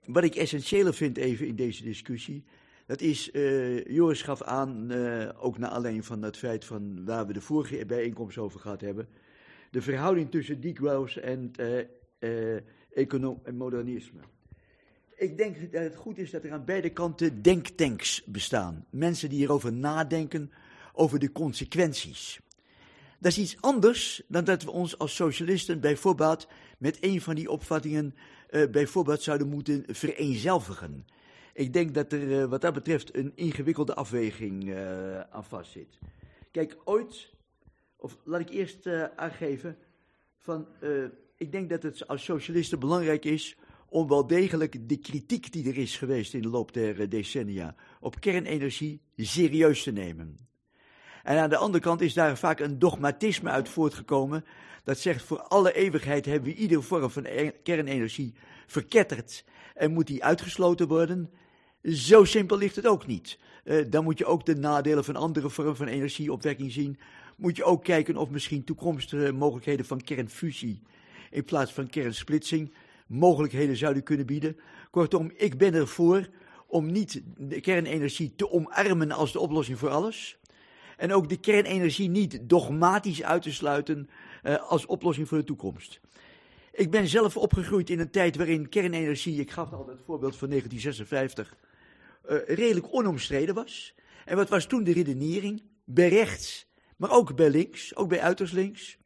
wat 0.06 0.24
ik 0.24 0.36
essentiëler 0.36 0.94
vind 0.94 1.18
even 1.18 1.48
in 1.48 1.56
deze 1.56 1.84
discussie, 1.84 2.44
dat 2.86 3.02
is, 3.02 3.30
uh, 3.34 3.86
Joris 3.86 4.22
gaf 4.22 4.42
aan, 4.42 4.92
uh, 4.92 5.30
ook 5.40 5.58
naar 5.58 5.70
alleen 5.70 6.04
van 6.04 6.22
het 6.22 6.38
feit 6.38 6.66
van 6.66 7.06
waar 7.06 7.28
we 7.28 7.34
de 7.34 7.42
vorige 7.42 7.86
bijeenkomst 7.86 8.38
over 8.38 8.60
gehad 8.60 8.82
hebben, 8.82 9.08
de 9.72 9.82
verhouding 9.82 10.32
tussen 10.32 10.62
degrowth 10.62 11.18
en 11.18 11.52
uh, 12.20 12.58
en 13.44 13.56
modernisme. 13.56 14.20
Ik 15.16 15.38
denk 15.38 15.72
dat 15.72 15.84
het 15.84 15.96
goed 15.96 16.18
is 16.18 16.32
dat 16.32 16.44
er 16.44 16.52
aan 16.52 16.66
beide 16.66 16.90
kanten 16.90 17.42
denktanks 17.42 18.24
bestaan. 18.26 18.86
Mensen 18.90 19.30
die 19.30 19.38
hierover 19.38 19.74
nadenken, 19.74 20.52
over 20.94 21.20
de 21.20 21.32
consequenties. 21.32 22.40
Dat 23.20 23.32
is 23.32 23.38
iets 23.38 23.58
anders 23.60 24.22
dan 24.28 24.44
dat 24.44 24.64
we 24.64 24.72
ons 24.72 24.98
als 24.98 25.16
socialisten 25.16 25.80
bijvoorbeeld 25.80 26.48
met 26.78 26.98
een 27.02 27.22
van 27.22 27.36
die 27.36 27.50
opvattingen 27.50 28.16
bijvoorbeeld 28.72 29.22
zouden 29.22 29.48
moeten 29.48 29.84
vereenzelvigen. 29.88 31.06
Ik 31.54 31.74
denk 31.74 31.94
dat 31.94 32.12
er 32.12 32.22
uh, 32.22 32.46
wat 32.46 32.62
dat 32.62 32.74
betreft 32.74 33.16
een 33.16 33.32
ingewikkelde 33.36 33.96
afweging 33.96 34.64
uh, 34.64 35.20
aan 35.20 35.44
vastzit. 35.44 35.98
Kijk, 36.52 36.78
ooit, 36.84 37.34
of 37.96 38.18
laat 38.24 38.42
ik 38.42 38.50
eerst 38.50 38.88
aangeven, 39.16 39.78
van, 40.38 40.68
ik 41.38 41.52
denk 41.52 41.70
dat 41.70 41.84
het 41.84 42.08
als 42.08 42.24
socialisten 42.24 42.80
belangrijk 42.80 43.26
is 43.26 43.58
om 43.90 44.08
wel 44.08 44.28
degelijk 44.28 44.90
de 44.90 44.98
kritiek 44.98 45.52
die 45.52 45.68
er 45.68 45.78
is 45.78 45.98
geweest 45.98 46.34
in 46.34 46.42
de 46.42 46.48
loop 46.48 46.74
der 46.74 47.10
decennia 47.10 47.76
op 48.00 48.20
kernenergie 48.20 49.02
serieus 49.16 49.84
te 49.84 49.92
nemen. 49.92 50.38
En 51.24 51.38
aan 51.38 51.50
de 51.50 51.58
andere 51.58 51.84
kant 51.84 52.02
is 52.02 52.14
daar 52.14 52.38
vaak 52.38 52.60
een 52.60 52.80
dogmatisme 52.80 53.50
uit 53.50 53.70
voortgekomen. 53.70 54.46
Dat 54.84 54.98
zegt 54.98 55.22
voor 55.22 55.42
alle 55.42 55.74
eeuwigheid 55.74 56.26
hebben 56.26 56.50
we 56.50 56.56
iedere 56.56 56.82
vorm 56.82 57.10
van 57.10 57.26
e-, 57.26 57.52
kernenergie 57.64 58.34
verketterd 58.68 59.44
en 59.74 59.94
moet 59.94 60.08
die 60.08 60.24
uitgesloten 60.24 60.88
worden. 60.88 61.30
Zo 61.84 62.24
simpel 62.24 62.58
ligt 62.58 62.76
het 62.76 62.88
ook 62.88 63.08
niet. 63.08 63.40
Uh, 63.64 63.86
dan 63.90 64.04
moet 64.04 64.18
je 64.18 64.26
ook 64.26 64.46
de 64.46 64.56
nadelen 64.56 65.04
van 65.04 65.16
andere 65.16 65.50
vormen 65.50 65.76
van 65.76 65.88
energieopwekking 65.88 66.72
zien. 66.72 67.00
Moet 67.38 67.56
je 67.56 67.64
ook 67.64 67.84
kijken 67.84 68.18
of 68.18 68.30
misschien 68.30 68.64
toekomstige 68.64 69.32
mogelijkheden 69.32 69.86
van 69.86 70.02
kernfusie 70.02 70.82
in 71.30 71.44
plaats 71.44 71.74
van 71.74 71.90
kernsplitsing 71.90 72.74
mogelijkheden 73.08 73.78
zouden 73.78 74.04
kunnen 74.04 74.26
bieden. 74.26 74.58
Kortom, 74.92 75.32
ik 75.36 75.58
ben 75.58 75.74
ervoor 75.74 76.30
om 76.68 76.92
niet 76.92 77.22
de 77.38 77.62
kernenergie 77.62 78.34
te 78.36 78.52
omarmen 78.52 79.12
als 79.12 79.32
de 79.32 79.40
oplossing 79.40 79.80
voor 79.80 79.90
alles. 79.90 80.38
En 80.98 81.14
ook 81.14 81.30
de 81.30 81.40
kernenergie 81.40 82.10
niet 82.10 82.40
dogmatisch 82.42 83.24
uit 83.24 83.42
te 83.42 83.54
sluiten 83.54 84.10
uh, 84.44 84.70
als 84.70 84.86
oplossing 84.86 85.28
voor 85.28 85.38
de 85.38 85.44
toekomst. 85.44 86.00
Ik 86.72 86.92
ben 86.92 87.08
zelf 87.08 87.38
opgegroeid 87.38 87.90
in 87.90 88.00
een 88.00 88.12
tijd 88.12 88.36
waarin 88.36 88.70
kernenergie, 88.70 89.40
ik 89.40 89.52
gaf 89.52 89.72
al 89.72 89.88
het 89.88 90.00
voorbeeld 90.06 90.36
van 90.36 90.50
1956, 90.50 91.56
uh, 92.30 92.38
redelijk 92.58 92.88
onomstreden 92.94 93.56
was. 93.56 93.96
En 94.26 94.36
wat 94.36 94.50
was 94.50 94.66
toen 94.66 94.84
de 94.84 94.94
redenering? 94.94 95.64
Bij 95.86 96.10
rechts, 96.10 96.68
maar 96.98 97.12
ook 97.12 97.36
bij 97.36 97.50
links, 97.50 97.96
ook 97.96 98.10
bij 98.10 98.22
uiterst 98.22 98.54
links. 98.54 98.98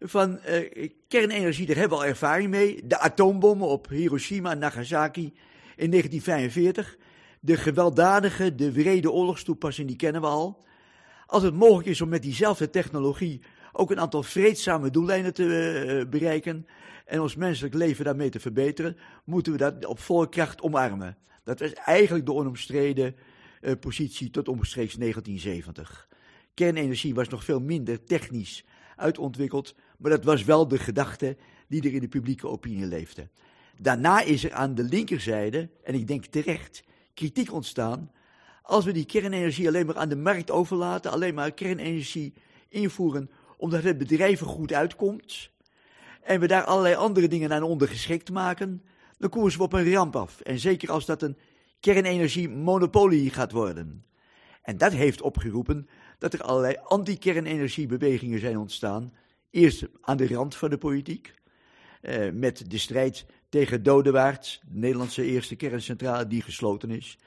Van 0.00 0.40
uh, 0.48 0.88
kernenergie, 1.08 1.66
daar 1.66 1.76
hebben 1.76 1.98
we 1.98 2.04
al 2.04 2.10
ervaring 2.10 2.50
mee. 2.50 2.86
De 2.86 2.98
atoombommen 2.98 3.68
op 3.68 3.88
Hiroshima 3.88 4.50
en 4.50 4.58
Nagasaki 4.58 5.32
in 5.76 5.90
1945. 5.90 6.96
De 7.40 7.56
gewelddadige, 7.56 8.54
de 8.54 8.72
wrede 8.72 9.10
oorlogstoepassing, 9.10 9.88
die 9.88 9.96
kennen 9.96 10.20
we 10.20 10.26
al. 10.26 10.66
Als 11.28 11.42
het 11.42 11.54
mogelijk 11.54 11.88
is 11.88 12.00
om 12.00 12.08
met 12.08 12.22
diezelfde 12.22 12.70
technologie 12.70 13.40
ook 13.72 13.90
een 13.90 14.00
aantal 14.00 14.22
vreedzame 14.22 14.90
doeleinden 14.90 15.34
te 15.34 15.44
uh, 15.44 16.10
bereiken 16.10 16.66
en 17.04 17.20
ons 17.20 17.36
menselijk 17.36 17.74
leven 17.74 18.04
daarmee 18.04 18.30
te 18.30 18.40
verbeteren, 18.40 18.96
moeten 19.24 19.52
we 19.52 19.58
dat 19.58 19.86
op 19.86 19.98
volle 19.98 20.28
kracht 20.28 20.60
omarmen. 20.60 21.16
Dat 21.44 21.60
was 21.60 21.72
eigenlijk 21.72 22.26
de 22.26 22.32
onomstreden 22.32 23.16
uh, 23.60 23.72
positie 23.80 24.30
tot 24.30 24.48
omstreeks 24.48 24.94
1970. 24.94 26.08
Kernenergie 26.54 27.14
was 27.14 27.28
nog 27.28 27.44
veel 27.44 27.60
minder 27.60 28.04
technisch 28.04 28.64
uitontwikkeld, 28.96 29.74
maar 29.98 30.10
dat 30.10 30.24
was 30.24 30.44
wel 30.44 30.68
de 30.68 30.78
gedachte 30.78 31.36
die 31.66 31.82
er 31.82 31.94
in 31.94 32.00
de 32.00 32.08
publieke 32.08 32.48
opinie 32.48 32.86
leefde. 32.86 33.28
Daarna 33.80 34.20
is 34.20 34.44
er 34.44 34.52
aan 34.52 34.74
de 34.74 34.82
linkerzijde, 34.82 35.70
en 35.84 35.94
ik 35.94 36.06
denk 36.06 36.24
terecht, 36.24 36.82
kritiek 37.14 37.52
ontstaan. 37.52 38.10
Als 38.68 38.84
we 38.84 38.92
die 38.92 39.04
kernenergie 39.04 39.68
alleen 39.68 39.86
maar 39.86 39.96
aan 39.96 40.08
de 40.08 40.16
markt 40.16 40.50
overlaten, 40.50 41.10
alleen 41.10 41.34
maar 41.34 41.52
kernenergie 41.52 42.34
invoeren 42.68 43.30
omdat 43.56 43.82
het 43.82 43.98
bedrijven 43.98 44.46
goed 44.46 44.72
uitkomt, 44.72 45.50
en 46.22 46.40
we 46.40 46.46
daar 46.46 46.64
allerlei 46.64 46.94
andere 46.94 47.28
dingen 47.28 47.52
aan 47.52 47.62
ondergeschikt 47.62 48.30
maken, 48.30 48.82
dan 49.18 49.30
koersen 49.30 49.58
we 49.58 49.64
op 49.64 49.72
een 49.72 49.92
ramp 49.92 50.16
af. 50.16 50.40
En 50.40 50.58
zeker 50.58 50.90
als 50.90 51.06
dat 51.06 51.22
een 51.22 51.36
kernenergie-monopolie 51.80 53.30
gaat 53.30 53.52
worden. 53.52 54.04
En 54.62 54.78
dat 54.78 54.92
heeft 54.92 55.22
opgeroepen 55.22 55.88
dat 56.18 56.32
er 56.32 56.42
allerlei 56.42 56.76
anti-kernenergiebewegingen 56.84 58.40
zijn 58.40 58.58
ontstaan. 58.58 59.12
Eerst 59.50 59.86
aan 60.00 60.16
de 60.16 60.28
rand 60.28 60.56
van 60.56 60.70
de 60.70 60.78
politiek, 60.78 61.34
eh, 62.00 62.30
met 62.32 62.70
de 62.70 62.78
strijd 62.78 63.26
tegen 63.48 63.82
Dodewaard, 63.82 64.60
de 64.66 64.78
Nederlandse 64.78 65.24
eerste 65.24 65.56
kerncentrale 65.56 66.26
die 66.26 66.42
gesloten 66.42 66.90
is. 66.90 67.18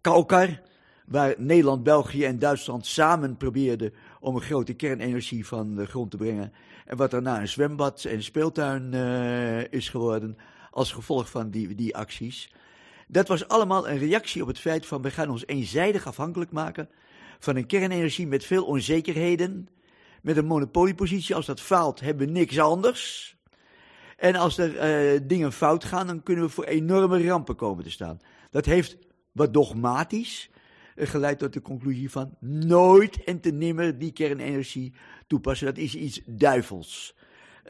Kalkar, 0.00 0.70
waar 1.06 1.34
Nederland, 1.38 1.82
België 1.82 2.24
en 2.24 2.38
Duitsland 2.38 2.86
samen 2.86 3.36
probeerden 3.36 3.92
om 4.20 4.34
een 4.34 4.42
grote 4.42 4.74
kernenergie 4.74 5.46
van 5.46 5.74
de 5.74 5.86
grond 5.86 6.10
te 6.10 6.16
brengen. 6.16 6.52
En 6.86 6.96
wat 6.96 7.10
daarna 7.10 7.40
een 7.40 7.48
zwembad 7.48 8.04
en 8.04 8.22
speeltuin 8.22 8.92
uh, 8.94 9.72
is 9.72 9.88
geworden 9.88 10.36
als 10.70 10.92
gevolg 10.92 11.30
van 11.30 11.50
die, 11.50 11.74
die 11.74 11.96
acties. 11.96 12.52
Dat 13.08 13.28
was 13.28 13.48
allemaal 13.48 13.88
een 13.88 13.98
reactie 13.98 14.42
op 14.42 14.48
het 14.48 14.58
feit 14.58 14.86
van 14.86 15.02
we 15.02 15.10
gaan 15.10 15.30
ons 15.30 15.46
eenzijdig 15.46 16.06
afhankelijk 16.06 16.52
maken 16.52 16.88
van 17.38 17.56
een 17.56 17.66
kernenergie 17.66 18.26
met 18.26 18.44
veel 18.44 18.64
onzekerheden, 18.64 19.68
met 20.22 20.36
een 20.36 20.46
monopoliepositie. 20.46 21.34
Als 21.34 21.46
dat 21.46 21.60
faalt, 21.60 22.00
hebben 22.00 22.26
we 22.26 22.32
niks 22.32 22.58
anders. 22.58 23.36
En 24.16 24.34
als 24.34 24.58
er 24.58 25.14
uh, 25.14 25.20
dingen 25.22 25.52
fout 25.52 25.84
gaan, 25.84 26.06
dan 26.06 26.22
kunnen 26.22 26.44
we 26.44 26.50
voor 26.50 26.64
enorme 26.64 27.26
rampen 27.26 27.56
komen 27.56 27.84
te 27.84 27.90
staan. 27.90 28.20
Dat 28.50 28.64
heeft 28.64 28.96
wat 29.32 29.52
dogmatisch 29.52 30.50
geleid 30.96 31.38
tot 31.38 31.52
de 31.52 31.62
conclusie 31.62 32.10
van 32.10 32.36
nooit 32.40 33.24
en 33.24 33.40
te 33.40 33.50
nimmer 33.50 33.98
die 33.98 34.12
kernenergie 34.12 34.92
toepassen. 35.26 35.66
Dat 35.66 35.78
is 35.78 35.94
iets 35.94 36.20
duivels. 36.26 37.16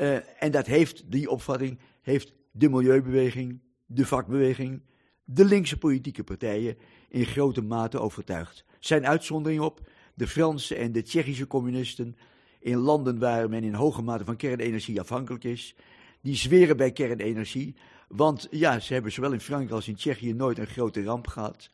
Uh, 0.01 0.43
en 0.43 0.51
dat 0.51 0.67
heeft, 0.67 1.11
die 1.11 1.31
opvatting, 1.31 1.79
heeft 2.03 2.33
de 2.51 2.69
milieubeweging, 2.69 3.61
de 3.87 4.07
vakbeweging, 4.07 4.83
de 5.25 5.45
linkse 5.45 5.79
politieke 5.79 6.25
partijen 6.25 6.77
in 7.09 7.25
grote 7.25 7.63
mate 7.63 7.99
overtuigd. 7.99 8.65
Zijn 8.79 9.07
uitzonderingen 9.07 9.65
op 9.65 9.91
de 10.15 10.27
Franse 10.27 10.75
en 10.75 10.93
de 10.93 11.03
Tsjechische 11.03 11.47
communisten 11.47 12.17
in 12.61 12.77
landen 12.77 13.19
waar 13.19 13.49
men 13.49 13.65
in 13.65 13.75
hoge 13.75 14.03
mate 14.03 14.25
van 14.25 14.37
kernenergie 14.37 15.01
afhankelijk 15.01 15.45
is, 15.45 15.75
die 16.21 16.37
zweren 16.37 16.77
bij 16.77 16.93
kernenergie, 16.93 17.75
want 18.09 18.49
ja, 18.51 18.79
ze 18.79 18.93
hebben 18.93 19.13
zowel 19.13 19.33
in 19.33 19.41
Frankrijk 19.41 19.73
als 19.73 19.89
in 19.89 19.95
Tsjechië 19.95 20.33
nooit 20.33 20.59
een 20.59 20.67
grote 20.67 21.03
ramp 21.03 21.27
gehad. 21.27 21.71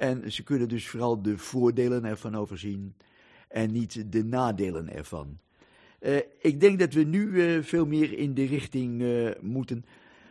En 0.00 0.32
ze 0.32 0.42
kunnen 0.42 0.68
dus 0.68 0.88
vooral 0.88 1.22
de 1.22 1.38
voordelen 1.38 2.04
ervan 2.04 2.36
overzien 2.36 2.94
en 3.48 3.72
niet 3.72 4.12
de 4.12 4.24
nadelen 4.24 4.92
ervan. 4.94 5.38
Uh, 6.00 6.16
ik 6.40 6.60
denk 6.60 6.78
dat 6.78 6.92
we 6.92 7.02
nu 7.02 7.26
uh, 7.26 7.62
veel 7.62 7.86
meer 7.86 8.18
in 8.18 8.34
de 8.34 8.44
richting 8.44 9.00
uh, 9.00 9.30
moeten 9.40 9.84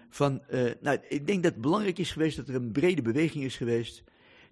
van. 0.09 0.41
nou, 0.81 0.97
ik 1.07 1.27
denk 1.27 1.43
dat 1.43 1.51
het 1.51 1.61
belangrijk 1.61 1.97
is 1.97 2.11
geweest 2.11 2.37
dat 2.37 2.47
er 2.47 2.55
een 2.55 2.71
brede 2.71 3.01
beweging 3.01 3.43
is 3.43 3.55
geweest 3.55 4.03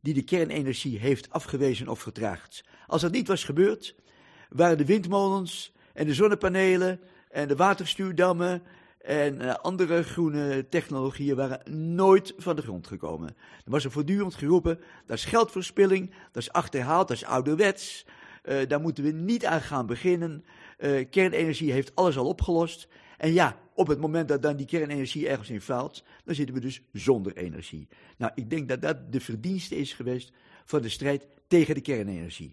die 0.01 0.13
de 0.13 0.23
kernenergie 0.23 0.99
heeft 0.99 1.31
afgewezen 1.31 1.87
of 1.87 1.99
vertraagd. 1.99 2.63
Als 2.87 3.01
dat 3.01 3.11
niet 3.11 3.27
was 3.27 3.43
gebeurd, 3.43 3.95
waren 4.49 4.77
de 4.77 4.85
windmolens 4.85 5.73
en 5.93 6.05
de 6.05 6.13
zonnepanelen 6.13 6.99
en 7.29 7.47
de 7.47 7.55
waterstuurdammen 7.55 8.61
en 9.07 9.41
uh, 9.41 9.53
andere 9.53 10.03
groene 10.03 10.65
technologieën 10.69 11.35
waren 11.35 11.95
nooit 11.95 12.33
van 12.37 12.55
de 12.55 12.61
grond 12.61 12.87
gekomen. 12.87 13.27
Er 13.65 13.71
was 13.71 13.83
er 13.83 13.91
voortdurend 13.91 14.35
geroepen, 14.35 14.79
dat 15.05 15.17
is 15.17 15.25
geldverspilling, 15.25 16.11
dat 16.31 16.41
is 16.41 16.51
achterhaald, 16.51 17.07
dat 17.07 17.17
is 17.17 17.25
ouderwets, 17.25 18.05
uh, 18.43 18.67
daar 18.67 18.81
moeten 18.81 19.03
we 19.03 19.11
niet 19.11 19.45
aan 19.45 19.61
gaan 19.61 19.85
beginnen. 19.85 20.45
Uh, 20.79 21.05
kernenergie 21.09 21.71
heeft 21.71 21.95
alles 21.95 22.17
al 22.17 22.27
opgelost. 22.27 22.87
En 23.17 23.33
ja, 23.33 23.57
op 23.73 23.87
het 23.87 23.99
moment 23.99 24.27
dat 24.27 24.41
dan 24.41 24.55
die 24.55 24.65
kernenergie 24.65 25.27
ergens 25.27 25.49
in 25.49 25.61
faalt, 25.61 26.03
dan 26.23 26.35
zitten 26.35 26.55
we 26.55 26.61
dus 26.61 26.81
zonder 26.91 27.37
energie. 27.37 27.87
Nou, 28.17 28.31
ik 28.35 28.49
denk 28.49 28.69
dat 28.69 28.81
dat 28.81 29.11
de 29.11 29.19
verdienste 29.19 29.75
is 29.75 29.93
geweest 29.93 30.31
van 30.65 30.81
de 30.81 30.89
strijd 30.89 31.27
tegen 31.47 31.75
de 31.75 31.81
kernenergie. 31.81 32.51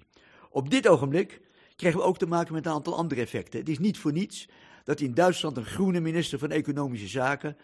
Op 0.51 0.71
dit 0.71 0.89
ogenblik 0.89 1.41
krijgen 1.77 2.01
we 2.01 2.07
ook 2.07 2.19
te 2.19 2.27
maken 2.27 2.55
met 2.55 2.67
een 2.67 2.73
aantal 2.73 2.97
andere 2.97 3.21
effecten. 3.21 3.61
Het 3.61 3.69
is 3.69 3.79
niet 3.79 3.99
voor 3.99 4.13
niets 4.13 4.49
dat 4.85 5.01
in 5.01 5.15
Duitsland 5.15 5.57
een 5.57 5.65
groene 5.65 6.01
minister 6.01 6.39
van 6.39 6.51
Economische 6.51 7.09
Zaken 7.09 7.57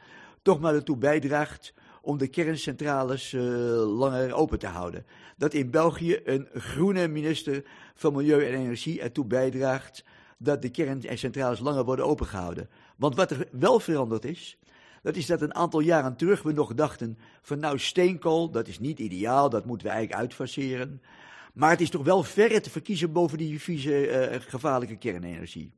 toch 0.42 0.60
maar 0.60 0.74
ertoe 0.74 0.96
bijdraagt 0.96 1.74
om 2.02 2.18
de 2.18 2.28
kerncentrales 2.28 3.32
uh, 3.32 3.42
langer 3.98 4.32
open 4.32 4.58
te 4.58 4.66
houden. 4.66 5.06
Dat 5.36 5.54
in 5.54 5.70
België 5.70 6.20
een 6.24 6.48
groene 6.54 7.08
minister 7.08 7.64
van 7.94 8.12
Milieu 8.12 8.46
en 8.46 8.54
Energie 8.54 9.00
ertoe 9.00 9.24
bijdraagt 9.24 10.04
dat 10.38 10.62
de 10.62 10.68
kerncentrales 10.68 11.60
langer 11.60 11.84
worden 11.84 12.06
opengehouden. 12.06 12.68
Want 12.96 13.16
wat 13.16 13.30
er 13.30 13.48
wel 13.50 13.80
veranderd 13.80 14.24
is, 14.24 14.58
dat 15.02 15.16
is 15.16 15.26
dat 15.26 15.42
een 15.42 15.54
aantal 15.54 15.80
jaren 15.80 16.16
terug 16.16 16.42
we 16.42 16.52
nog 16.52 16.74
dachten 16.74 17.18
van 17.42 17.58
nou 17.58 17.78
steenkool, 17.78 18.50
dat 18.50 18.68
is 18.68 18.78
niet 18.78 18.98
ideaal, 18.98 19.50
dat 19.50 19.64
moeten 19.64 19.86
we 19.86 19.92
eigenlijk 19.92 20.22
uitfaseren. 20.22 21.02
Maar 21.54 21.70
het 21.70 21.80
is 21.80 21.90
toch 21.90 22.04
wel 22.04 22.22
verre 22.22 22.60
te 22.60 22.70
verkiezen 22.70 23.12
boven 23.12 23.38
die 23.38 23.60
vieze, 23.60 24.30
uh, 24.30 24.40
gevaarlijke 24.40 24.96
kernenergie. 24.96 25.72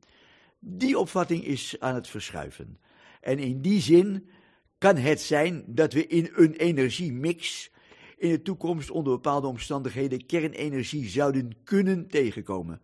Die 0.65 0.99
opvatting 0.99 1.45
is 1.45 1.75
aan 1.79 1.95
het 1.95 2.07
verschuiven. 2.07 2.77
En 3.21 3.39
in 3.39 3.61
die 3.61 3.81
zin 3.81 4.29
kan 4.77 4.95
het 4.95 5.21
zijn 5.21 5.63
dat 5.67 5.93
we 5.93 6.07
in 6.07 6.29
een 6.35 6.53
energiemix 6.53 7.71
in 8.17 8.29
de 8.29 8.41
toekomst 8.41 8.91
onder 8.91 9.13
bepaalde 9.13 9.47
omstandigheden 9.47 10.25
kernenergie 10.25 11.09
zouden 11.09 11.55
kunnen 11.63 12.07
tegenkomen. 12.07 12.81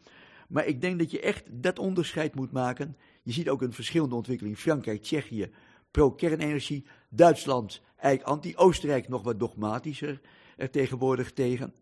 Maar 0.48 0.66
ik 0.66 0.82
denk 0.82 1.00
dat 1.00 1.12
je 1.12 1.20
echt 1.20 1.44
dat 1.52 1.80
onderscheid 1.80 2.36
moet 2.36 2.52
maken. 2.52 2.98
Je 3.24 3.32
ziet 3.32 3.50
ook 3.50 3.62
een 3.62 3.74
verschillende 3.74 4.16
ontwikkeling. 4.16 4.58
Frankrijk, 4.58 5.02
Tsjechië, 5.02 5.52
pro-kernenergie. 5.92 6.86
Duitsland, 7.10 7.82
eigenlijk 7.96 8.32
anti. 8.32 8.56
Oostenrijk 8.56 9.08
nog 9.08 9.24
wat 9.24 9.40
dogmatischer 9.40 10.22
er 10.58 10.70
tegenwoordig 10.70 11.32
tegen. 11.32 11.74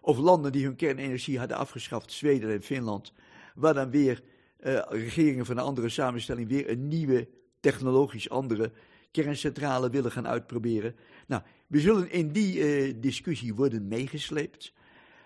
Of 0.00 0.18
landen 0.18 0.52
die 0.52 0.64
hun 0.64 0.76
kernenergie 0.76 1.38
hadden 1.38 1.56
afgeschaft, 1.56 2.12
Zweden 2.12 2.50
en 2.50 2.62
Finland. 2.62 3.12
Waar 3.54 3.74
dan 3.74 3.90
weer 3.90 4.22
uh, 4.60 4.80
regeringen 4.88 5.46
van 5.46 5.56
een 5.56 5.64
andere 5.64 5.88
samenstelling 5.88 6.48
weer 6.48 6.70
een 6.70 6.88
nieuwe, 6.88 7.28
technologisch 7.60 8.30
andere 8.30 8.72
kerncentrale 9.10 9.90
willen 9.90 10.10
gaan 10.10 10.28
uitproberen. 10.28 10.94
Nou, 11.26 11.42
we 11.66 11.80
zullen 11.80 12.10
in 12.10 12.32
die 12.32 12.86
uh, 12.88 12.94
discussie 13.00 13.54
worden 13.54 13.88
meegesleept. 13.88 14.72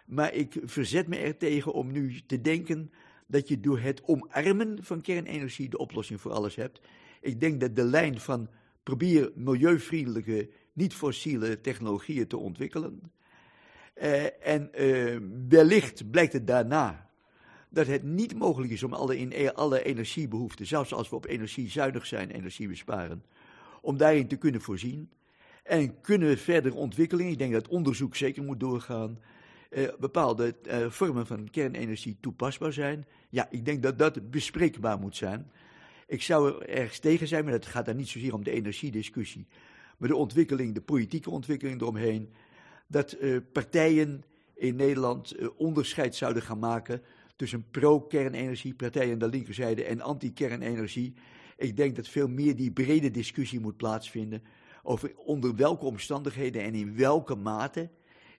Maar 0.06 0.34
ik 0.34 0.60
verzet 0.64 1.09
me 1.09 1.16
er 1.16 1.36
tegen 1.36 1.72
om 1.72 1.92
nu 1.92 2.20
te 2.26 2.40
denken 2.40 2.90
dat 3.26 3.48
je 3.48 3.60
door 3.60 3.78
het 3.78 4.02
omarmen 4.04 4.84
van 4.84 5.00
kernenergie 5.00 5.68
de 5.68 5.78
oplossing 5.78 6.20
voor 6.20 6.32
alles 6.32 6.54
hebt. 6.54 6.80
Ik 7.20 7.40
denk 7.40 7.60
dat 7.60 7.76
de 7.76 7.84
lijn 7.84 8.20
van 8.20 8.48
probeer 8.82 9.32
milieuvriendelijke, 9.34 10.48
niet-fossiele 10.72 11.60
technologieën 11.60 12.26
te 12.26 12.36
ontwikkelen. 12.36 13.00
Uh, 14.02 14.46
en 14.46 14.70
uh, 14.80 15.18
wellicht 15.48 16.10
blijkt 16.10 16.32
het 16.32 16.46
daarna 16.46 17.10
dat 17.73 17.86
het 17.86 18.03
niet 18.03 18.39
mogelijk 18.39 18.73
is 18.73 18.82
om 18.82 18.93
alle, 18.93 19.55
alle 19.55 19.82
energiebehoeften, 19.82 20.66
zelfs 20.66 20.93
als 20.93 21.09
we 21.09 21.16
op 21.16 21.27
energie 21.27 21.70
zuinig 21.70 22.07
zijn, 22.07 22.31
energie 22.31 22.69
besparen, 22.69 23.24
om 23.81 23.97
daarin 23.97 24.28
te 24.28 24.36
kunnen 24.36 24.61
voorzien. 24.61 25.11
En 25.62 26.01
kunnen 26.01 26.39
verder 26.39 26.74
ontwikkeling, 26.74 27.31
ik 27.31 27.39
denk 27.39 27.53
dat 27.53 27.69
onderzoek 27.69 28.16
zeker 28.16 28.43
moet 28.43 28.61
doorgaan, 28.61 29.19
uh, 29.70 29.89
bepaalde 29.99 30.55
uh, 30.66 30.90
vormen 30.90 31.27
van 31.27 31.51
kernenergie 31.51 32.16
toepasbaar 32.20 32.73
zijn. 32.73 33.07
Ja, 33.28 33.47
ik 33.51 33.65
denk 33.65 33.82
dat 33.82 33.99
dat 33.99 34.31
bespreekbaar 34.31 34.99
moet 34.99 35.16
zijn. 35.16 35.51
Ik 36.07 36.23
zou 36.23 36.49
er 36.49 36.69
ergens 36.69 36.99
tegen 36.99 37.28
zijn, 37.28 37.44
maar 37.44 37.53
het 37.53 37.66
gaat 37.66 37.86
dan 37.86 37.97
niet 37.97 38.09
zozeer 38.09 38.35
om 38.35 38.44
de 38.44 38.51
energiediscussie, 38.51 39.47
maar 39.97 40.09
de 40.09 40.16
ontwikkeling, 40.16 40.74
de 40.74 40.81
politieke 40.81 41.31
ontwikkeling 41.31 41.81
eromheen, 41.81 42.28
dat 42.86 43.16
uh, 43.20 43.36
partijen 43.53 44.24
in 44.55 44.77
Nederland 44.77 45.40
uh, 45.40 45.49
onderscheid 45.57 46.15
zouden 46.15 46.43
gaan 46.43 46.59
maken 46.59 47.03
tussen 47.43 47.70
pro-kernenergie, 47.70 48.74
partijen 48.74 49.12
aan 49.12 49.19
de 49.19 49.28
linkerzijde, 49.28 49.85
en 49.85 50.01
anti-kernenergie. 50.01 51.14
Ik 51.56 51.77
denk 51.77 51.97
dat 51.97 52.09
veel 52.09 52.28
meer 52.28 52.56
die 52.56 52.70
brede 52.70 53.10
discussie 53.10 53.60
moet 53.60 53.77
plaatsvinden 53.77 54.43
over 54.82 55.12
onder 55.16 55.56
welke 55.56 55.85
omstandigheden 55.85 56.62
en 56.62 56.74
in 56.74 56.97
welke 56.97 57.35
mate 57.35 57.90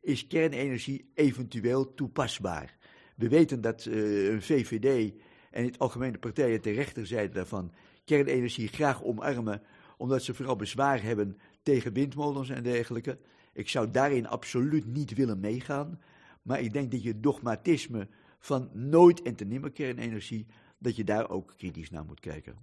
is 0.02 0.28
kernenergie 0.28 1.12
eventueel 1.14 1.94
toepasbaar. 1.94 2.78
We 3.16 3.28
weten 3.30 3.62
dat 3.62 3.86
uh, 3.86 4.32
een 4.32 4.42
VVD 4.42 5.14
en 5.52 5.66
het 5.66 5.80
algemene 5.80 6.18
partijen 6.18 6.62
ter 6.62 6.74
rechterzijde 6.74 7.34
daarvan 7.34 7.72
kernenergie 8.06 8.68
graag 8.68 9.04
omarmen, 9.04 9.62
omdat 9.98 10.24
ze 10.24 10.34
vooral 10.34 10.56
bezwaar 10.56 11.02
hebben 11.02 11.38
tegen 11.64 11.94
windmolens 11.94 12.50
en 12.50 12.64
dergelijke. 12.64 13.18
Ik 13.54 13.70
zou 13.70 13.92
daarin 13.92 14.28
absoluut 14.28 14.86
niet 14.86 15.14
willen 15.14 15.40
meegaan, 15.40 16.00
maar 16.42 16.62
ik 16.62 16.74
denk 16.74 16.92
dat 16.92 17.04
je 17.04 17.20
dogmatisme 17.20 18.08
van 18.44 18.70
nooit 18.74 19.22
en 19.22 19.36
te 19.36 19.46
nimmer 19.46 19.72
kernenergie, 19.72 20.46
dat 20.78 20.96
je 20.96 21.04
daar 21.04 21.30
ook 21.30 21.54
kritisch 21.58 21.90
naar 21.90 22.06
moet 22.06 22.20
kijken. 22.20 22.56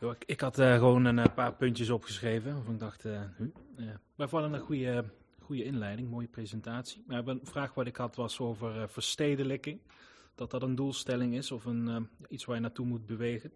Ik 0.26 0.40
had 0.40 0.58
uh, 0.58 0.74
gewoon 0.74 1.04
een 1.04 1.18
uh, 1.18 1.24
paar 1.34 1.54
puntjes 1.54 1.90
opgeschreven. 1.90 2.56
Of 2.56 2.68
ik 2.68 2.78
dacht, 2.78 3.04
uh, 3.04 3.22
vallen 4.16 4.52
een 4.52 4.60
goede, 4.60 5.04
goede 5.40 5.64
inleiding, 5.64 6.10
mooie 6.10 6.28
presentatie. 6.28 7.04
Maar 7.06 7.26
een 7.26 7.40
vraag 7.42 7.74
wat 7.74 7.86
ik 7.86 7.96
had 7.96 8.16
was 8.16 8.40
over 8.40 8.88
verstedelijking. 8.88 9.80
Dat 10.34 10.50
dat 10.50 10.62
een 10.62 10.74
doelstelling 10.74 11.34
is 11.34 11.52
of 11.52 11.64
een, 11.64 12.08
iets 12.28 12.44
waar 12.44 12.54
je 12.54 12.62
naartoe 12.62 12.86
moet 12.86 13.06
bewegen. 13.06 13.52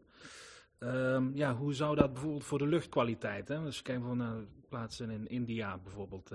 Um, 0.79 1.37
ja, 1.37 1.55
hoe 1.55 1.75
zou 1.75 1.97
dat 1.97 2.13
bijvoorbeeld 2.13 2.45
voor 2.45 2.59
de 2.59 2.67
luchtkwaliteit, 2.67 3.49
hè? 3.49 3.63
dus 3.63 3.83
kijken 3.83 4.17
naar 4.17 4.37
plaatsen 4.69 5.11
in 5.11 5.29
India 5.29 5.79
bijvoorbeeld, 5.79 6.33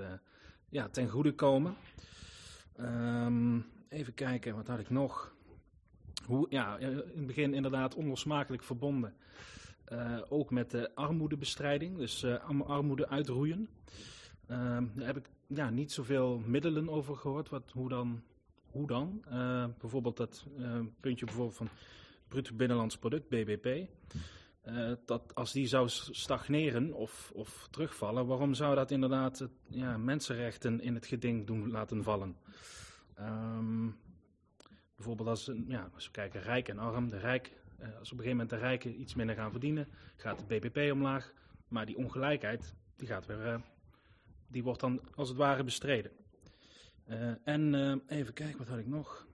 ja, 0.68 0.88
ten 0.88 1.08
goede 1.08 1.32
komen. 1.34 1.76
Um, 2.80 3.66
even 3.88 4.14
kijken, 4.14 4.54
wat 4.54 4.66
had 4.66 4.78
ik 4.78 4.90
nog? 4.90 5.34
Hoe, 6.26 6.46
ja, 6.50 6.78
in 6.78 6.96
het 6.96 7.26
begin 7.26 7.54
inderdaad 7.54 7.94
onlosmakelijk 7.94 8.62
verbonden. 8.62 9.14
Uh, 9.92 10.18
ook 10.28 10.50
met 10.50 10.70
de 10.70 10.94
armoedebestrijding, 10.94 11.96
dus 11.96 12.22
uh, 12.22 12.50
armoede 12.66 13.08
uitroeien. 13.08 13.68
Uh, 14.50 14.78
daar 14.94 15.06
heb 15.06 15.16
ik 15.16 15.30
ja, 15.46 15.70
niet 15.70 15.92
zoveel 15.92 16.42
middelen 16.46 16.88
over 16.88 17.16
gehoord. 17.16 17.48
Wat, 17.48 17.70
hoe 17.72 17.88
dan? 17.88 18.22
Hoe 18.70 18.86
dan? 18.86 19.24
Bijvoorbeeld 19.78 20.16
dat 20.16 20.46
puntje 21.00 21.24
bijvoorbeeld 21.24 21.56
van 21.56 21.68
bruto 22.28 22.54
binnenlands 22.54 22.98
product, 22.98 23.28
BBP. 23.28 23.88
Dat 25.04 25.34
als 25.34 25.52
die 25.52 25.66
zou 25.66 25.88
stagneren 25.88 26.92
of, 26.92 27.30
of 27.34 27.68
terugvallen, 27.70 28.26
waarom 28.26 28.54
zou 28.54 28.74
dat 28.74 28.90
inderdaad 28.90 29.48
ja, 29.68 29.96
mensenrechten 29.96 30.80
in 30.80 30.94
het 30.94 31.06
geding 31.06 31.46
doen 31.46 31.70
laten 31.70 32.02
vallen? 32.02 32.36
Um, 33.20 33.96
bijvoorbeeld 34.96 35.28
als, 35.28 35.50
ja, 35.66 35.90
als 35.94 36.06
we 36.06 36.10
kijken 36.10 36.42
rijk 36.42 36.68
en 36.68 36.78
arm, 36.78 37.10
de 37.10 37.18
rijk 37.18 37.52
uh, 37.80 37.86
als 37.98 38.12
op 38.12 38.18
een 38.18 38.24
gegeven 38.24 38.30
moment 38.30 38.50
de 38.50 38.56
rijken 38.56 39.00
iets 39.00 39.14
minder 39.14 39.36
gaan 39.36 39.50
verdienen, 39.50 39.88
gaat 40.16 40.38
de 40.38 40.58
BBP 40.58 40.92
omlaag. 40.92 41.32
Maar 41.68 41.86
die 41.86 41.96
ongelijkheid, 41.96 42.74
die, 42.96 43.08
gaat 43.08 43.26
weer, 43.26 43.46
uh, 43.46 43.60
die 44.46 44.62
wordt 44.62 44.80
dan 44.80 45.00
als 45.14 45.28
het 45.28 45.38
ware 45.38 45.64
bestreden. 45.64 46.10
En 47.44 47.74
even 48.06 48.34
kijken, 48.34 48.58
wat 48.58 48.68
had 48.68 48.78
ik 48.78 48.86
nog? 48.86 49.27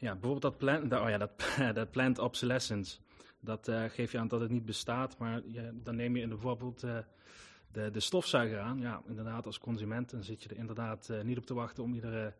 Ja, 0.00 0.12
bijvoorbeeld 0.12 0.42
dat 0.42 0.58
plant, 0.58 0.92
oh 0.92 1.08
ja, 1.08 1.18
dat, 1.18 1.30
dat 1.74 1.90
plant 1.90 2.18
obsolescence. 2.18 2.98
Dat 3.40 3.70
geef 3.88 4.12
je 4.12 4.18
aan 4.18 4.28
dat 4.28 4.40
het 4.40 4.50
niet 4.50 4.64
bestaat, 4.64 5.18
maar 5.18 5.42
je, 5.46 5.80
dan 5.82 5.96
neem 5.96 6.16
je 6.16 6.28
bijvoorbeeld 6.28 6.80
de, 6.80 7.90
de 7.90 8.00
stofzuiger 8.00 8.58
aan. 8.58 8.80
Ja, 8.80 9.02
inderdaad, 9.08 9.46
als 9.46 9.58
consument 9.58 10.10
dan 10.10 10.24
zit 10.24 10.42
je 10.42 10.48
er 10.48 10.56
inderdaad 10.56 11.12
niet 11.22 11.38
op 11.38 11.46
te 11.46 11.54
wachten 11.54 11.82
om 11.82 11.94
iedere 11.94 12.34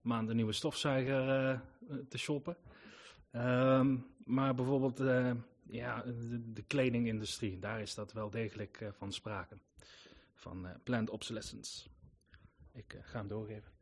maand 0.00 0.28
een 0.28 0.36
nieuwe 0.36 0.52
stofzuiger 0.52 1.52
uh, 1.52 1.58
te 2.08 2.18
shoppen. 2.18 2.56
Um, 3.32 4.06
maar 4.24 4.54
bijvoorbeeld 4.54 5.00
uh, 5.00 5.30
ja, 5.66 6.02
de, 6.02 6.52
de, 6.52 6.62
kledingindustrie, 6.62 7.58
daar 7.58 7.80
is 7.80 7.94
dat 7.94 8.12
wel 8.12 8.30
degelijk 8.30 8.80
uh, 8.80 8.88
van 8.92 9.12
sprake. 9.12 9.56
Van 10.34 10.66
planned 10.82 11.10
obsolescence. 11.10 11.88
Ik 12.72 12.98
ga 13.02 13.18
hem 13.18 13.28
doorgeven. 13.28 13.77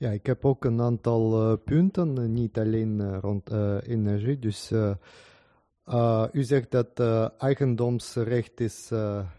Ja, 0.00 0.10
ik 0.10 0.26
heb 0.26 0.44
ook 0.44 0.64
een 0.64 0.80
aantal 0.80 1.56
punten, 1.56 2.32
niet 2.32 2.58
alleen 2.58 3.20
rond 3.20 3.50
energie. 3.82 4.38
Dus 4.38 4.72
u 6.32 6.42
zegt 6.42 6.70
dat 6.70 7.00
eigendomsrecht 7.38 8.60
is, 8.60 8.88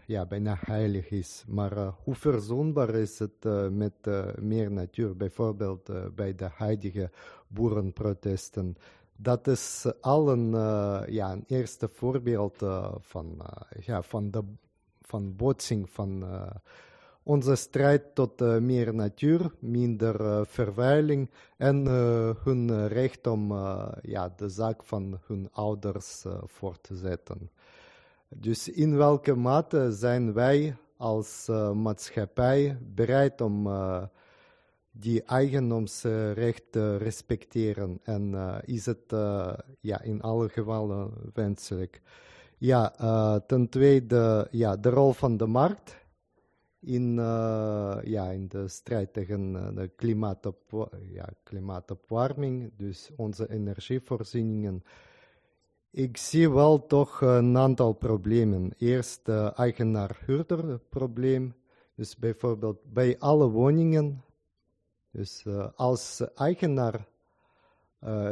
ja, 0.06 0.26
bijna 0.28 0.56
heilig 0.60 1.10
is. 1.10 1.44
Maar 1.48 1.94
hoe 2.04 2.14
verzoenbaar 2.14 2.94
is 2.94 3.18
het 3.18 3.44
met 3.70 3.92
meer 4.40 4.72
natuur? 4.72 5.16
Bijvoorbeeld 5.16 6.14
bij 6.14 6.34
de 6.34 6.48
huidige 6.54 7.10
boerenprotesten. 7.46 8.76
Dat 9.16 9.46
is 9.46 9.86
al 10.00 10.30
een, 10.30 10.50
ja, 11.12 11.32
een 11.32 11.44
eerste 11.46 11.88
voorbeeld 11.88 12.58
van, 12.98 13.40
ja, 13.80 14.02
van 14.02 14.30
de 14.30 14.42
van 15.00 15.36
botsing 15.36 15.90
van 15.90 16.24
onze 17.22 17.54
strijd 17.54 18.14
tot 18.14 18.40
meer 18.60 18.94
natuur, 18.94 19.54
minder 19.58 20.20
uh, 20.20 20.40
vervuiling 20.44 21.30
en 21.56 21.86
hun 22.44 22.88
recht 22.88 23.26
om 23.26 23.52
ja, 24.02 24.32
de 24.36 24.48
zaak 24.48 24.82
van 24.82 25.18
hun 25.26 25.48
ouders 25.52 26.24
voor 26.44 26.80
te 26.80 26.96
zetten. 26.96 27.50
Dus 28.28 28.68
in 28.68 28.96
welke 28.96 29.34
mate 29.34 29.92
zijn 29.92 30.32
wij 30.32 30.76
als 30.96 31.46
maatschappij 31.74 32.78
bereid 32.94 33.40
om 33.40 33.68
die 34.90 35.22
eigendomsrecht 35.22 36.62
te 36.70 36.96
respecteren 36.96 38.00
en 38.02 38.34
is 38.64 38.86
het 38.86 39.14
ja, 39.80 40.00
in 40.00 40.20
alle 40.20 40.48
gevallen 40.48 41.10
wenselijk? 41.34 42.00
Ja, 42.58 42.92
ten 43.46 43.68
tweede, 43.68 44.48
ja, 44.50 44.76
de 44.76 44.90
rol 44.90 45.12
van 45.12 45.36
de 45.36 45.46
markt 45.46 46.00
in, 46.84 47.16
uh, 47.16 47.98
ja, 48.04 48.30
in 48.30 48.48
de 48.48 48.68
strijd 48.68 49.12
tegen 49.12 49.54
uh, 49.54 49.68
de 49.74 49.90
ja, 51.12 51.28
klimaatopwarming, 51.42 52.72
dus 52.76 53.10
onze 53.16 53.50
energievoorzieningen. 53.50 54.84
Ik 55.90 56.16
zie 56.16 56.50
wel 56.50 56.86
toch 56.86 57.20
een 57.20 57.56
aantal 57.56 57.92
problemen. 57.92 58.72
Eerst 58.78 59.26
het 59.26 59.54
eigenaar-huurder 59.54 60.78
probleem. 60.78 61.54
Dus 61.94 62.16
bijvoorbeeld 62.16 62.92
bij 62.92 63.18
alle 63.18 63.48
woningen. 63.48 64.24
Dus 65.10 65.44
uh, 65.46 65.68
als 65.74 66.24
eigenaar 66.34 67.10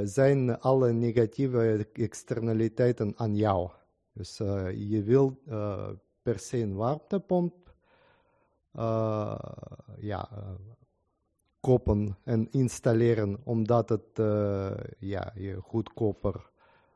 zijn 0.04 0.60
alle 0.60 0.92
negatieve 0.92 1.86
externaliteiten 1.92 3.12
aan 3.16 3.36
jou. 3.36 3.70
Dus 4.12 4.36
je 4.74 5.02
wil 5.04 5.42
per 6.22 6.38
se 6.38 6.58
een 6.58 6.74
warmtepomp 6.74 7.60
uh, 7.66 7.69
ja, 9.98 10.28
kopen 11.60 12.16
en 12.24 12.50
installeren, 12.50 13.40
omdat 13.44 13.88
het 13.88 14.18
uh, 14.20 14.70
ja, 14.98 15.32
je 15.34 15.56
goedkoper 15.56 16.50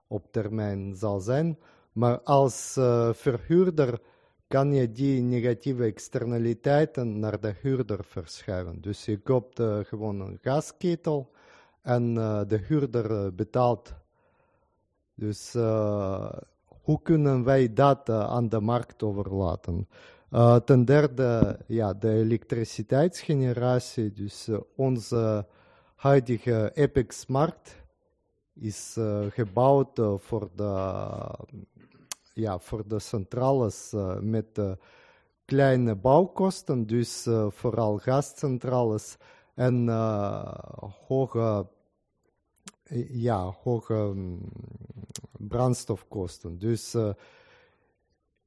op 0.07 0.33
termijn 0.33 0.95
zal 0.97 1.21
zijn. 1.21 1.59
Maar 1.93 2.21
als 2.21 2.73
verhuurder 3.13 4.01
kan 4.49 4.73
je 4.73 4.93
die 4.93 5.23
negatieve 5.23 5.85
externaliteiten 5.85 7.19
naar 7.19 7.41
de 7.41 7.55
huurder 7.63 8.05
verschuiven. 8.05 8.81
Dus 8.81 9.05
je 9.05 9.19
koopt 9.19 9.61
gewoon 9.83 10.21
een 10.21 10.39
gasketel 10.43 11.31
en 11.83 12.15
de 12.49 12.61
huurder 12.67 13.35
betaalt. 13.35 13.95
Dus 15.15 15.53
hoe 16.83 17.03
kunnen 17.03 17.45
wij 17.45 17.73
dat 17.73 18.09
aan 18.09 18.49
de 18.49 18.61
markt 18.61 19.03
overlaten? 19.03 19.89
Ten 20.65 20.85
derde, 20.85 21.59
ja, 21.67 21.93
de 21.93 22.11
elektriciteitsgeneratie. 22.11 24.13
Dus 24.13 24.49
onze 24.77 25.47
huidige 25.95 26.73
Apex-markt 26.75 27.83
is 28.55 28.95
uh, 28.99 29.27
gebouwd 29.29 30.01
voor, 30.17 30.51
de, 30.55 30.95
ja, 32.33 32.59
voor 32.59 32.89
de 32.89 32.99
centrales 32.99 33.93
met 34.21 34.61
kleine 35.45 35.95
bouwkosten, 35.95 36.87
dus 36.87 37.29
vooral 37.49 37.99
gascentrales 37.99 39.17
en 39.55 39.89
hoge, 41.07 41.67
ja, 43.09 43.55
hoge 43.63 43.95
um, 43.95 44.41
brandstofkosten. 45.39 46.59
Dus 46.59 46.97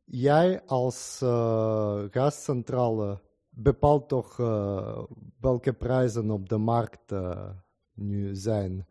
jij 0.10 0.62
als 0.66 1.20
uh, 1.24 2.04
gascentrale 2.12 3.20
bepaalt 3.50 4.08
toch 4.08 4.38
uh, 4.38 5.04
welke 5.40 5.74
prijzen 5.74 6.32
op 6.32 6.50
de 6.50 6.58
markt 6.58 7.12
uh, 7.12 7.50
nu 7.94 8.36
zijn. 8.36 8.88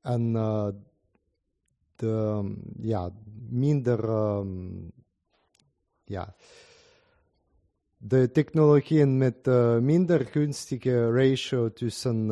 En 0.00 0.32
de, 1.96 2.54
ja, 2.80 3.10
minder, 3.48 4.08
um, 4.08 4.92
ja, 6.04 6.34
de 7.96 8.30
technologieën 8.30 9.18
met 9.18 9.46
minder 9.80 10.26
gunstige 10.26 11.10
ratio 11.12 11.72
tussen 11.72 12.28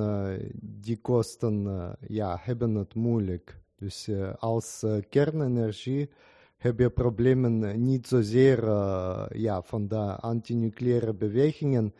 die 0.62 1.00
kosten 1.00 1.66
ja, 2.06 2.38
hebben 2.40 2.74
het 2.74 2.94
moeilijk. 2.94 3.60
Dus 3.76 4.10
als 4.38 4.84
kernenergie 5.08 6.10
heb 6.56 6.78
je 6.78 6.90
problemen 6.90 7.82
niet 7.84 8.06
zozeer 8.06 8.64
uh, 8.64 9.26
ja, 9.28 9.62
van 9.62 9.88
de 9.88 10.16
antinucleaire 10.16 11.14
bewegingen, 11.14 11.94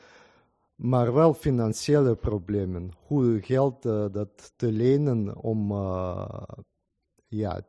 maar 0.75 1.13
wel 1.15 1.35
financiële 1.35 2.17
problemen. 2.17 2.91
Hoe 3.07 3.41
geld 3.43 3.87
uh, 3.87 4.07
dat 4.13 4.53
te 4.57 4.73
lenen 4.73 5.37
om 5.37 5.73
ja, 7.27 7.61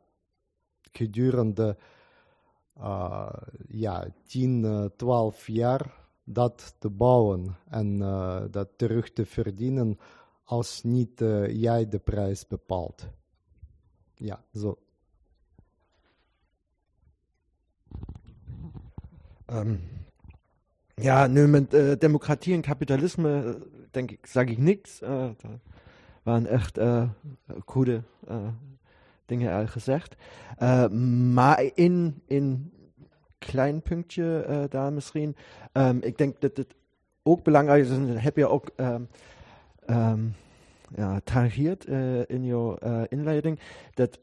gedurende 0.92 1.76
ja, 3.68 4.14
10, 4.24 4.92
12 4.96 5.46
jaar 5.46 6.06
dat 6.24 6.74
te 6.78 6.90
bouwen 6.90 7.56
en 7.68 7.98
dat 8.50 8.68
terug 8.76 9.12
te 9.12 9.26
verdienen 9.26 9.98
als 10.44 10.82
niet 10.82 11.18
jij 11.48 11.88
de 11.88 11.98
prijs 11.98 12.46
bepaalt. 12.46 13.08
Ja, 14.14 14.44
zo. 14.52 14.78
Ähm, 19.50 19.80
ja, 21.00 21.28
nö, 21.28 21.46
mit 21.46 21.72
äh, 21.74 21.96
Demokratie 21.96 22.54
und 22.54 22.62
Kapitalismus, 22.62 23.56
äh, 23.56 23.60
denke 23.94 24.14
ich, 24.14 24.30
sage 24.30 24.52
ich 24.52 24.58
nichts. 24.58 25.00
Äh, 25.02 25.06
da 25.06 25.60
waren 26.24 26.46
echt 26.46 26.78
äh, 26.78 27.06
coole 27.66 28.04
äh, 28.26 28.52
Dinge 29.30 29.54
all 29.54 29.66
gesagt. 29.66 30.16
Äh, 30.60 30.88
mal 30.88 31.72
in, 31.76 32.20
in 32.26 32.72
kleinen 33.40 33.82
Pünktchen 33.82 34.44
äh, 34.44 34.68
da, 34.68 34.90
Misrin. 34.90 35.34
Ähm, 35.74 36.02
ich 36.04 36.16
denke, 36.16 36.38
dass 36.40 36.54
das 36.54 36.66
auch 37.24 37.40
belangrijk 37.40 37.84
is. 37.84 37.90
En 37.90 38.18
heb 38.18 38.36
je 38.36 38.48
ook 38.48 38.70
um, 38.76 39.08
um, 39.86 40.34
ja, 40.96 41.20
tariert 41.24 41.86
uh, 41.88 42.24
in 42.28 42.44
je 42.44 42.78
uh, 42.84 43.02
inleiding. 43.08 43.58
Dat 43.94 44.18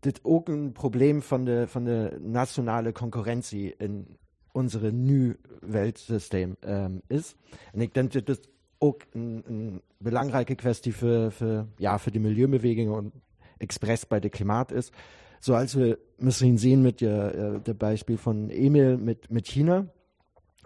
dit 0.00 0.20
ook 0.22 0.48
een 0.48 0.72
probleem 0.72 1.22
van 1.22 1.44
de, 1.44 1.64
van 1.66 1.84
de 1.84 2.16
nationale 2.20 2.92
concurrentie 2.92 3.74
in 3.78 4.18
unsere 4.58 4.92
nu 4.92 5.36
Weltsystem 5.62 6.56
ähm, 6.62 7.02
ist. 7.08 7.36
Und 7.72 7.80
ich 7.80 7.92
denke, 7.92 8.22
das 8.22 8.38
ist 8.38 8.48
auch 8.80 8.96
eine 9.14 9.42
ein 9.48 9.80
belangrijke 10.00 10.56
kwestie 10.56 10.92
für, 10.92 11.30
für, 11.30 11.68
ja, 11.78 11.98
für 11.98 12.10
die 12.10 12.18
Milieubewegung 12.18 12.88
und 12.92 13.12
Express 13.60 14.04
bei 14.04 14.18
der 14.18 14.30
Klimat 14.30 14.72
ist. 14.72 14.92
So 15.40 15.54
als 15.54 15.76
wir 15.76 15.98
müssen 16.18 16.58
sehen 16.58 16.82
mit 16.82 17.00
der, 17.00 17.60
der 17.60 17.74
Beispiel 17.74 18.18
von 18.18 18.50
Emil 18.50 18.96
mit, 18.96 19.30
mit 19.30 19.46
China. 19.46 19.86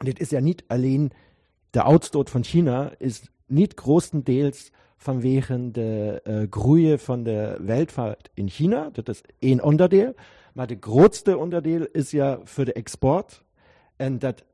Und 0.01 0.09
das 0.09 0.15
ist 0.19 0.33
ja 0.33 0.41
nicht 0.41 0.65
allein 0.71 1.11
der 1.75 1.87
Outstoot 1.87 2.31
von 2.31 2.45
China, 2.45 2.89
ist 2.99 3.31
nicht 3.49 3.77
großenteils 3.77 4.73
von 4.97 5.23
wegen 5.23 5.73
der 5.75 6.27
äh, 6.27 6.49
Grühe 6.49 6.97
von 6.97 7.25
der 7.25 7.59
Weltfahrt 7.61 8.31
in 8.35 8.49
China. 8.49 8.91
Das 8.91 9.19
ist 9.19 9.29
ein 9.43 9.61
Unterteil. 9.61 10.15
Aber 10.55 10.67
der 10.67 10.77
größte 10.77 11.37
Unterteil 11.37 11.83
ist 11.83 12.13
ja 12.13 12.41
für 12.45 12.65
den 12.65 12.77
Export 12.77 13.45
en 14.03 14.19
dat 14.19 14.45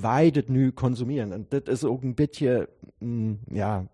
wij 0.00 0.30
dit 0.30 0.48
nu 0.48 0.72
consumeren. 0.72 1.32
En 1.32 1.46
dat 1.48 1.68
is 1.68 1.84
ook 1.84 2.02
een 2.02 2.14
beetje, 2.14 2.68
mm, 2.98 3.38
ja, 3.50 3.86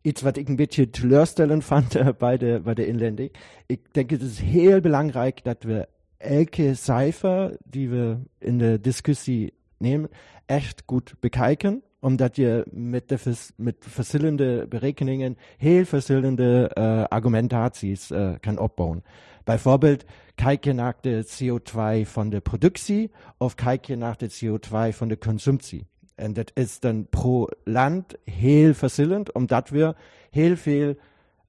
iets 0.00 0.22
wat 0.22 0.36
ik 0.36 0.48
een 0.48 0.56
beetje 0.56 0.90
teleurstellend 0.90 1.64
vond 1.64 1.96
uh, 1.96 2.08
bij, 2.18 2.36
de, 2.36 2.60
bij 2.64 2.74
de 2.74 2.86
inleiding. 2.86 3.34
Ik 3.66 3.80
denk 3.90 4.10
het 4.10 4.22
is 4.22 4.38
heel 4.38 4.80
belangrijk 4.80 5.44
dat 5.44 5.62
we 5.62 5.88
elke 6.16 6.74
cijfer 6.74 7.56
die 7.64 7.88
we 7.88 8.16
in 8.38 8.58
de 8.58 8.78
discussie 8.80 9.52
nemen, 9.76 10.10
echt 10.46 10.82
goed 10.86 11.14
bekijken. 11.20 11.82
Omdat 12.00 12.36
je 12.36 12.64
met, 12.70 13.08
de 13.08 13.34
met 13.56 13.76
verschillende 13.78 14.66
berekeningen 14.68 15.38
heel 15.56 15.84
verschillende 15.84 16.70
uh, 16.78 17.04
argumentaties 17.04 18.10
uh, 18.10 18.30
kan 18.40 18.58
opbouwen. 18.58 19.04
Bijvoorbeeld, 19.44 20.04
kijk 20.34 20.64
je 20.64 20.72
naar 20.72 20.96
de 21.00 21.26
CO2 21.26 22.08
van 22.08 22.28
de 22.30 22.40
productie 22.40 23.10
of 23.38 23.54
kijk 23.54 23.84
je 23.84 23.96
naar 23.96 24.16
de 24.16 24.30
CO2 24.30 24.96
van 24.96 25.08
de 25.08 25.18
consumptie. 25.18 25.86
En 26.14 26.32
dat 26.32 26.50
is 26.54 26.80
dan 26.80 27.06
pro 27.10 27.46
land 27.64 28.14
heel 28.24 28.74
verschillend, 28.74 29.32
omdat 29.32 29.68
we 29.68 29.94
heel 30.30 30.56
veel 30.56 30.94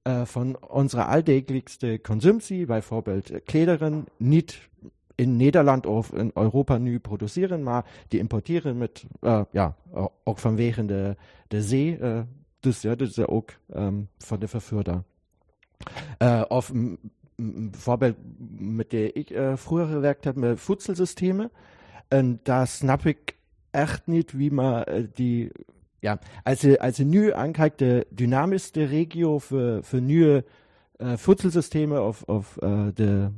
uh, 0.02 0.24
van 0.24 0.58
onze 0.68 1.04
alltäglichste 1.04 1.98
consumptie, 2.02 2.66
bijvoorbeeld 2.66 3.30
klederen, 3.44 4.04
niet 4.16 4.68
in 5.20 5.36
Nederland 5.36 5.86
of 5.86 6.12
in 6.12 6.30
Europa 6.34 6.78
nu 6.78 6.98
produceren, 6.98 7.62
maar 7.62 7.84
die 8.08 8.18
importeren 8.18 8.78
met, 8.78 9.04
uh, 9.20 9.42
ja, 9.50 9.76
ook 10.24 10.38
vanwege 10.38 10.84
de, 10.84 11.16
de 11.48 11.62
zee. 11.62 11.98
Uh, 11.98 12.20
dus 12.60 12.82
ja, 12.82 12.94
dat 12.94 13.08
is 13.08 13.26
ook 13.26 13.50
um, 13.76 14.08
van 14.18 14.38
de 14.38 14.48
vervoerder. 14.48 15.02
Uh, 16.18 16.42
of 16.48 16.70
ein 16.70 16.98
Vorbild, 17.72 18.16
mit 18.58 18.92
der 18.92 19.16
ich 19.16 19.30
äh, 19.30 19.56
früher 19.56 19.86
gewerkt 19.86 20.26
habe, 20.26 20.40
mit 20.40 20.60
Futzelsysteme. 20.60 21.50
Und 22.12 22.40
da 22.44 22.66
snapp 22.66 23.06
ich 23.06 23.36
echt 23.72 24.08
nicht, 24.08 24.38
wie 24.38 24.50
man 24.50 24.82
äh, 24.84 25.08
die, 25.18 25.50
ja, 26.02 26.18
als 26.44 26.64
ich, 26.64 26.80
als 26.80 26.98
ich 26.98 27.06
nu 27.06 27.32
ankijkt, 27.32 27.80
dynamischste 28.10 28.90
Regio 28.90 29.38
für, 29.38 29.82
für 29.82 30.00
neue 30.00 30.44
äh, 30.98 31.16
Futzelsysteme 31.16 32.00
auf, 32.00 32.28
auf 32.28 32.58
äh, 32.62 32.92
de 32.92 33.30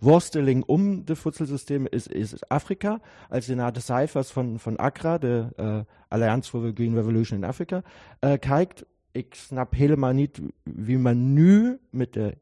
Worsteling 0.00 0.64
um 0.68 1.04
de 1.04 1.16
Futzelsysteme 1.16 1.88
ist, 1.88 2.06
ist 2.06 2.50
Afrika. 2.50 3.00
Als 3.28 3.46
je 3.46 3.54
naar 3.54 3.72
de 3.72 3.80
cijfers 3.80 4.30
van, 4.30 4.58
van 4.58 4.76
ACRA, 4.76 5.18
de 5.18 5.46
uh, 5.56 5.78
Alliance 6.08 6.50
for 6.50 6.60
the 6.60 6.70
Green 6.74 6.94
Revolution 6.94 7.38
in 7.38 7.44
Afrika, 7.44 7.82
uh, 8.20 8.32
kijkt, 8.38 8.84
ik 9.12 9.34
snap 9.34 9.74
helemaal 9.74 10.12
niet 10.12 10.40
wie 10.62 10.98
man 10.98 11.32
nu 11.32 11.78
met 11.90 12.12
de 12.12 12.36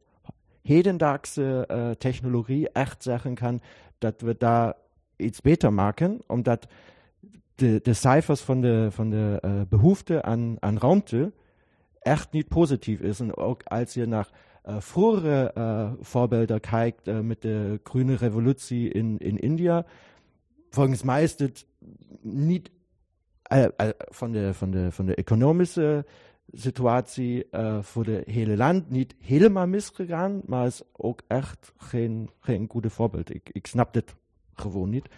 hedendaagse 0.63 1.69
uh, 1.71 1.91
technologie 1.91 2.71
echt 2.71 3.03
zeggen 3.03 3.35
kan 3.35 3.61
dat 3.99 4.21
we 4.21 4.35
daar 4.39 4.75
iets 5.17 5.41
beter 5.41 5.73
maken, 5.73 6.21
omdat 6.27 6.67
de, 7.55 7.81
de 7.83 7.93
cijfers 7.93 8.41
van 8.41 8.61
de, 8.61 8.89
van 8.91 9.11
de 9.11 9.43
uh, 9.45 9.61
behoefte 9.69 10.23
aan, 10.23 10.57
aan 10.59 10.79
ruimte 10.79 11.33
echt 12.01 12.33
niet 12.33 12.49
positief 12.49 13.01
is. 13.01 13.21
En 13.21 13.37
ook 13.37 13.63
als 13.63 13.95
je 13.95 14.07
naar 14.07 14.29
uh, 14.67 14.81
vroegere 14.81 15.53
uh, 15.59 15.93
voorbeelden 16.01 16.61
kijkt 16.61 17.09
uh, 17.09 17.21
met 17.21 17.43
de 17.43 17.81
groene 17.83 18.15
revolutie 18.15 18.91
in, 18.91 19.19
in 19.19 19.39
India, 19.39 19.87
volgens 20.71 21.03
mij 21.03 21.23
is 21.23 21.37
dit 21.37 21.67
niet 22.21 22.71
van, 24.09 24.33
de, 24.33 24.55
van, 24.55 24.71
de, 24.71 24.93
van 24.93 25.07
de 25.07 25.15
economische 25.15 26.05
situatie 26.53 27.47
uh, 27.51 27.83
voor 27.83 28.05
de 28.05 28.23
hele 28.27 28.57
land 28.57 28.91
niet 28.91 29.15
helemaal 29.21 29.67
misgegaan, 29.67 30.41
maar 30.47 30.67
is 30.67 30.83
ook 30.93 31.23
echt 31.27 31.73
geen, 31.77 32.31
geen 32.41 32.67
goede 32.71 32.91
voorbeeld. 32.91 33.35
Ik, 33.35 33.51
ik 33.53 33.67
snap 33.67 33.93
dit 33.93 34.15
gewoon 34.55 34.91
niet. 34.91 35.09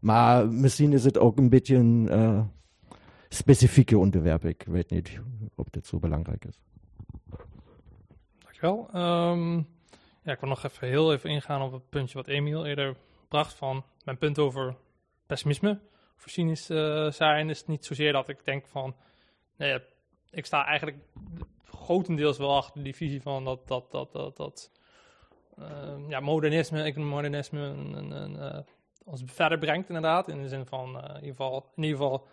Maar 0.00 0.48
misschien 0.48 0.92
is 0.92 1.04
het 1.04 1.18
ook 1.18 1.38
een 1.38 1.48
beetje 1.48 1.76
een 1.76 2.08
uh, 2.10 2.42
specifieke 3.28 3.98
onderwerp. 3.98 4.44
Ik 4.44 4.64
weet 4.68 4.90
niet 4.90 5.20
of 5.54 5.68
dit 5.70 5.86
zo 5.86 5.98
belangrijk 5.98 6.44
is. 8.62 8.68
Dankjewel. 8.68 9.02
Um, 9.32 9.68
ja, 10.22 10.32
ik 10.32 10.40
wil 10.40 10.48
nog 10.48 10.64
even 10.64 10.88
heel 10.88 11.12
even 11.12 11.30
ingaan 11.30 11.62
op 11.62 11.72
het 11.72 11.88
puntje 11.88 12.14
wat 12.14 12.28
Emiel 12.28 12.66
eerder 12.66 12.96
bracht 13.28 13.54
van 13.54 13.84
mijn 14.04 14.18
punt 14.18 14.38
over 14.38 14.76
pessimisme. 15.26 15.80
Voor 16.16 16.30
cynisch 16.30 16.70
uh, 16.70 17.10
zijn 17.10 17.50
is 17.50 17.66
niet 17.66 17.84
zozeer 17.84 18.12
dat 18.12 18.28
ik 18.28 18.44
denk 18.44 18.66
van, 18.66 18.94
nee, 19.56 19.78
ik 20.30 20.46
sta 20.46 20.66
eigenlijk 20.66 20.98
grotendeels 21.64 22.38
wel 22.38 22.56
achter 22.56 22.82
die 22.82 22.94
visie 22.94 23.22
van 23.22 23.44
dat, 23.44 23.68
dat, 23.68 23.90
dat, 23.90 24.12
dat, 24.12 24.36
dat 24.36 24.70
uh, 25.58 26.08
ja, 26.08 26.20
modernisme, 26.20 26.82
economisme 26.82 27.58
modernisme 27.58 28.38
uh, 28.38 28.58
ons 29.04 29.22
verder 29.26 29.58
brengt 29.58 29.88
inderdaad. 29.88 30.28
In 30.28 30.42
de 30.42 30.48
zin 30.48 30.66
van 30.66 30.96
uh, 30.96 31.02
in, 31.02 31.14
ieder 31.14 31.30
geval, 31.30 31.72
in 31.76 31.82
ieder 31.82 31.98
geval 31.98 32.26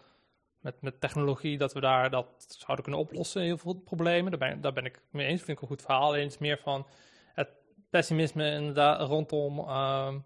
met, 0.59 0.81
met 0.81 1.01
technologie 1.01 1.57
dat 1.57 1.73
we 1.73 1.79
daar 1.79 2.09
dat 2.09 2.45
zouden 2.47 2.83
kunnen 2.83 3.01
oplossen, 3.01 3.41
heel 3.41 3.57
veel 3.57 3.73
problemen. 3.73 4.31
Daar 4.31 4.49
ben, 4.49 4.61
daar 4.61 4.73
ben 4.73 4.85
ik 4.85 5.01
mee 5.11 5.27
eens, 5.27 5.41
vind 5.41 5.57
ik 5.57 5.61
een 5.61 5.69
goed 5.69 5.81
verhaal. 5.81 6.03
Alleen 6.03 6.31
meer 6.39 6.57
van 6.57 6.87
het 7.33 7.49
pessimisme 7.89 8.51
inderdaad 8.51 9.07
rondom 9.07 9.59
ehm, 9.59 10.19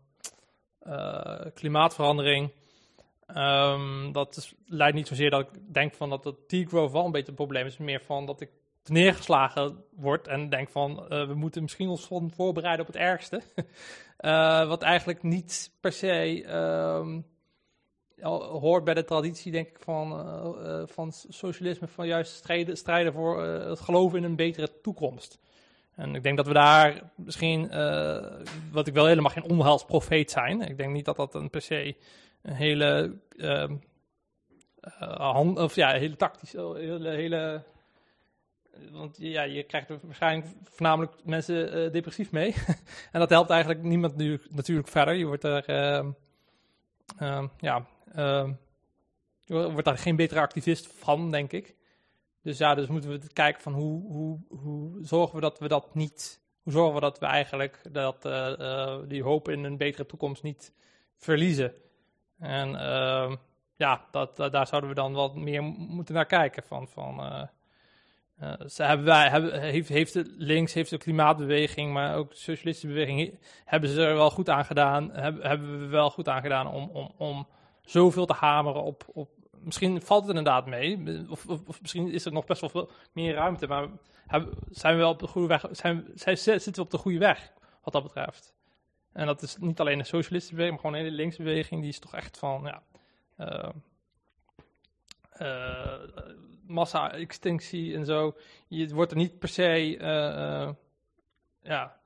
eh, 0.80 1.46
klimaatverandering 1.54 2.52
Um, 3.36 4.12
dat 4.12 4.36
is, 4.36 4.54
leidt 4.66 4.96
niet 4.96 5.08
zozeer 5.08 5.30
dat 5.30 5.42
ik 5.42 5.74
denk 5.74 5.94
van 5.94 6.10
dat 6.10 6.24
het 6.24 6.48
T-growth 6.48 6.92
wel 6.92 7.06
een 7.06 7.12
beetje 7.12 7.30
een 7.30 7.36
probleem 7.36 7.66
is. 7.66 7.78
Meer 7.78 8.02
van 8.02 8.26
dat 8.26 8.42
ik 8.42 8.50
neergeslagen 8.84 9.84
word 9.96 10.28
en 10.28 10.50
denk 10.50 10.70
van 10.70 11.08
uh, 11.10 11.28
we 11.28 11.34
moeten 11.34 11.62
misschien 11.62 11.90
ons 11.90 12.10
voorbereiden 12.36 12.88
op 12.88 12.94
het 12.94 13.02
ergste. 13.02 13.42
uh, 14.20 14.68
wat 14.74 14.82
eigenlijk 14.82 15.24
niet 15.24 15.72
per 15.80 15.92
se 15.92 16.44
al- 16.48 17.24
hoort 18.22 18.84
bij 18.84 18.94
de 18.94 19.04
traditie, 19.04 19.52
denk 19.52 19.68
ik, 19.68 19.78
van, 19.80 20.12
eh, 20.12 20.80
eh, 20.82 20.88
van 20.88 21.12
socialisme, 21.12 21.88
van 21.88 22.08
juist 22.08 22.34
strijden, 22.34 22.78
strijden 22.78 23.14
voor 23.14 23.44
eh, 23.44 23.70
het 23.70 23.80
geloven 23.80 24.18
in 24.18 24.24
een 24.24 24.36
betere 24.36 24.82
toekomst. 24.82 25.40
En 25.96 26.16
ik 26.16 26.24
denk 26.24 26.38
dat 26.38 26.48
we 26.48 26.54
daar 26.54 27.12
misschien, 27.16 27.70
wat 28.72 28.88
ik 28.88 28.94
wel 28.94 29.06
helemaal 29.06 29.32
geen 29.32 29.50
onheilsprofeet 29.50 30.32
zijn. 30.32 30.62
Ik 30.62 30.78
denk 30.78 30.94
niet 30.94 31.06
dat 31.06 31.16
dat 31.16 31.36
een 31.36 31.50
per 31.50 31.62
se 31.62 31.96
een 32.42 32.54
hele, 32.54 33.18
ehm, 33.38 33.76
eh, 34.82 35.32
hand, 35.34 35.58
of 35.58 35.76
ja, 35.76 35.92
hele 35.92 36.16
tactische, 36.16 36.74
hele, 36.76 37.10
hele 37.10 37.64
want 38.92 39.18
ja, 39.20 39.44
je 39.44 39.64
krijgt 39.64 39.90
er 39.90 40.00
waarschijnlijk 40.04 40.48
voornamelijk 40.64 41.14
mensen 41.24 41.92
depressief 41.92 42.32
mee. 42.32 42.56
en 43.12 43.20
dat 43.20 43.30
helpt 43.30 43.50
eigenlijk 43.50 43.84
niemand 43.84 44.16
nu, 44.16 44.42
natuurlijk 44.50 44.88
verder. 44.88 45.14
Je 45.14 45.26
wordt 45.26 45.44
er, 45.44 45.66
ehm, 45.66 46.12
ehm, 47.18 47.48
ja, 47.58 47.86
wordt 49.48 49.86
daar 49.86 49.98
geen 49.98 50.16
betere 50.16 50.40
activist 50.40 50.88
van, 50.88 51.32
denk 51.32 51.52
ik. 51.52 51.76
Dus 52.44 52.58
ja, 52.58 52.76
dus 52.76 52.88
moeten 52.88 53.10
we 53.10 53.20
kijken 53.34 53.62
van 53.62 53.74
hoe, 53.74 54.12
hoe, 54.12 54.40
hoe 54.48 54.98
zorgen 55.06 55.36
we 55.36 55.42
dat 55.42 55.60
we 55.60 55.68
dat 55.68 55.96
niet, 55.96 56.42
hoe 56.64 56.74
zorgen 56.74 56.94
we 56.94 57.00
dat 57.00 57.20
we 57.20 57.26
eigenlijk 57.26 57.80
dat, 57.92 58.26
eh, 58.26 58.60
eh, 58.60 59.00
die 59.08 59.24
hoop 59.24 59.50
in 59.50 59.64
een 59.64 59.78
betere 59.78 60.06
toekomst 60.06 60.44
niet 60.44 60.74
verliezen. 61.18 61.74
En 62.40 62.76
ehm, 62.76 63.36
ja, 63.76 64.06
dat, 64.12 64.38
daar 64.38 64.68
zouden 64.68 64.90
we 64.90 64.96
dan 64.96 65.14
wat 65.14 65.36
meer 65.36 65.64
moeten 65.64 66.16
naar 66.16 66.26
kijken 66.26 66.64
van, 66.64 66.88
van 66.88 67.20
eh, 67.20 67.44
ze 68.68 68.84
hebben 68.84 69.32
hebben, 69.32 69.62
heeft, 69.62 70.14
de 70.14 70.34
links, 70.38 70.74
heeft 70.74 70.90
de 70.90 70.98
klimaatbeweging, 70.98 71.94
maar 71.94 72.16
ook 72.16 72.30
de 72.30 72.36
socialistische 72.36 72.88
beweging, 72.88 73.20
he- 73.20 73.38
hebben 73.66 73.90
ze 73.90 74.06
er 74.06 74.16
wel 74.16 74.32
goed 74.32 74.50
aan 74.50 74.66
gedaan, 74.66 75.12
hebben 75.12 75.80
we 75.80 75.86
wel 75.86 76.10
goed 76.10 76.28
aan 76.28 76.42
gedaan 76.42 76.68
om, 76.68 76.90
om, 76.94 77.12
om 77.18 77.48
zoveel 77.92 78.26
te 78.26 78.34
hameren 78.34 78.84
op, 78.84 79.04
op, 79.14 79.30
misschien 79.52 80.02
valt 80.02 80.22
het 80.22 80.30
inderdaad 80.30 80.66
mee, 80.66 81.26
of, 81.30 81.48
of, 81.48 81.82
misschien 81.82 82.12
is 82.12 82.26
er 82.26 82.32
nog 82.32 82.46
best 82.46 82.62
wel 82.62 82.70
veel 82.70 82.90
meer 83.12 83.34
ruimte, 83.34 83.68
maar 83.68 83.88
zijn 84.70 84.94
we 84.94 85.00
wel 85.00 85.12
op 85.12 85.20
de 85.20 85.28
goede 85.28 85.48
weg, 85.48 85.66
zijn, 85.72 86.08
zijn, 86.16 86.38
zitten 86.38 86.74
we 86.74 86.82
op 86.82 86.92
de 86.92 86.98
goede 86.98 87.18
weg, 87.18 87.54
wat 87.84 87.94
dat 87.94 88.04
betreft. 88.04 88.54
En 89.14 89.26
dat 89.26 89.42
is 89.42 89.58
niet 89.58 89.80
alleen 89.80 90.00
een 90.00 90.06
socialistische 90.06 90.56
beweging, 90.56 90.72
maar 90.72 90.86
gewoon 90.86 91.00
een 91.00 91.06
hele 91.06 91.22
linkse 91.22 91.44
beweging, 91.44 91.82
die 91.82 91.90
is 91.90 92.00
toch 92.00 92.16
echt 92.16 92.38
van, 92.38 92.62
ja, 92.64 92.84
eh, 93.38 93.70
massa-extinctie 96.68 97.96
en 97.96 98.06
zo. 98.06 98.36
Je 98.68 98.94
wordt 98.94 99.12
er 99.12 99.18
niet 99.18 99.40
per 99.40 99.50
se, 99.50 99.98
eh, 99.98 100.70
ja, 101.62 102.00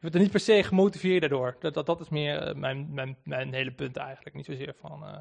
wordt 0.00 0.14
er 0.14 0.20
niet 0.20 0.30
per 0.30 0.40
se 0.40 0.62
gemotiveerd 0.62 1.20
daardoor. 1.20 1.56
Dat, 1.60 1.74
dat, 1.74 1.86
dat 1.86 2.00
is 2.00 2.08
meer 2.08 2.42
eh, 2.42 2.54
mijn, 2.54 2.94
mijn, 2.94 3.16
mijn 3.24 3.52
hele 3.52 3.72
punt 3.72 3.96
eigenlijk. 3.96 4.36
Niet 4.36 4.44
zozeer 4.44 4.74
van, 4.80 5.04
eh, 5.04 5.18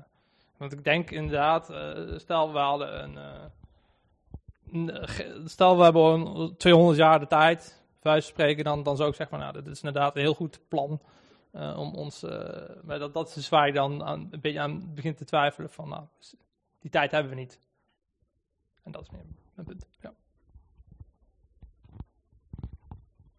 want 0.58 0.72
ik 0.72 0.84
denk 0.84 1.12
inderdaad, 1.12 1.70
eh, 1.70 2.18
stel 2.18 2.54
we 2.54 2.60
hadden 2.60 3.18
een, 4.72 5.10
stel 5.46 5.78
we 5.78 5.84
hebben 5.84 6.04
een 6.04 6.58
200 6.58 6.98
jaar 6.98 7.20
de 7.20 7.28
tijd, 7.28 7.84
van 8.02 8.22
spreken, 8.22 8.64
dan, 8.64 8.84
dan 8.84 8.96
zou 8.96 9.10
ik 9.10 9.16
zeggen 9.16 9.38
van, 9.38 9.46
nou, 9.48 9.64
dit 9.64 9.74
is 9.74 9.82
inderdaad 9.84 10.16
een 10.16 10.22
heel 10.22 10.34
goed 10.34 10.60
plan. 10.68 11.02
om 11.54 11.94
ons, 11.94 12.22
maar 12.84 13.00
dat, 13.00 13.14
dat 13.14 13.36
is 13.36 13.50
waar 13.50 13.68
je 13.68 13.74
dan 13.74 14.08
een 14.08 14.42
beetje 14.42 14.60
aan 14.60 14.94
begint 14.94 15.18
te 15.18 15.26
twijfelen 15.26 15.70
van, 15.70 15.90
nou, 15.90 16.04
die 16.80 16.92
tijd 16.92 17.12
hebben 17.12 17.32
we 17.32 17.38
niet. 17.38 17.60
En 18.84 18.92
dat 18.92 19.02
is 19.02 19.10
meer 19.10 19.26
mijn 19.54 19.68
punt. 19.68 19.88
Ja. 20.02 20.14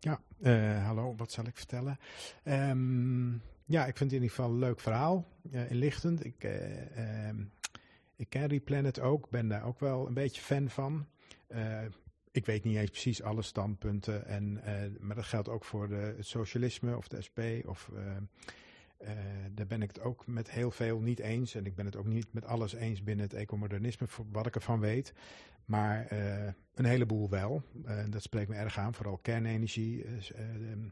Ja, 0.07 0.21
eh, 0.41 0.85
hallo, 0.85 1.15
wat 1.17 1.33
zal 1.33 1.47
ik 1.47 1.57
vertellen? 1.57 1.99
Ehm, 2.43 3.33
ja, 3.65 3.87
ik 3.87 3.97
vind 3.97 3.99
het 3.99 4.13
in 4.13 4.23
ieder 4.23 4.29
geval 4.29 4.51
een 4.51 4.59
leuk 4.59 4.81
verhaal, 4.81 5.29
eh, 5.53 5.71
inlichtend. 5.71 6.25
Ik, 6.25 6.45
eh, 6.45 7.29
ehm, 7.29 7.45
ken 8.29 8.47
Replanet 8.47 9.01
ook, 9.01 9.31
ben 9.31 9.49
daar 9.49 9.65
ook 9.65 9.81
wel 9.81 10.07
een 10.07 10.15
beetje 10.15 10.43
fan 10.43 10.69
van. 10.69 11.07
Ik 12.31 12.47
weet 12.47 12.65
niet 12.65 12.77
eens 12.77 12.91
precies 12.91 13.23
alle 13.23 13.43
standpunten, 13.43 14.27
en, 14.27 14.61
maar 15.01 15.17
dat 15.17 15.25
geldt 15.25 15.49
ook 15.49 15.65
voor 15.65 15.89
de, 15.89 16.15
het 16.17 16.27
socialisme 16.27 16.97
of 16.97 17.09
de 17.09 17.23
SP. 17.27 17.41
Of, 17.65 17.91
eh, 18.99 19.09
daar 19.53 19.67
ben 19.67 19.83
ik 19.83 19.89
het 19.89 20.01
ook 20.01 20.27
met 20.27 20.51
heel 20.51 20.71
veel 20.71 21.01
niet 21.01 21.19
eens. 21.19 21.55
En 21.55 21.67
ik 21.67 21.75
ben 21.75 21.85
het 21.87 21.97
ook 21.97 22.07
niet 22.07 22.33
met 22.33 22.45
alles 22.45 22.75
eens 22.75 23.03
binnen 23.03 23.25
het 23.25 23.35
ecomodernisme, 23.35 24.07
wat 24.33 24.47
ik 24.47 24.55
ervan 24.55 24.81
weet. 24.81 25.13
Maar 25.65 26.07
eh, 26.07 26.47
een 26.75 26.85
heleboel 26.85 27.29
wel. 27.31 27.63
Eh, 27.85 28.05
dat 28.09 28.23
spreekt 28.23 28.49
me 28.49 28.55
erg 28.57 28.79
aan, 28.79 28.95
vooral 28.95 29.17
kernenergie. 29.19 30.05
s- 30.21 30.33
eh, 30.33 30.45
ehm, 30.45 30.89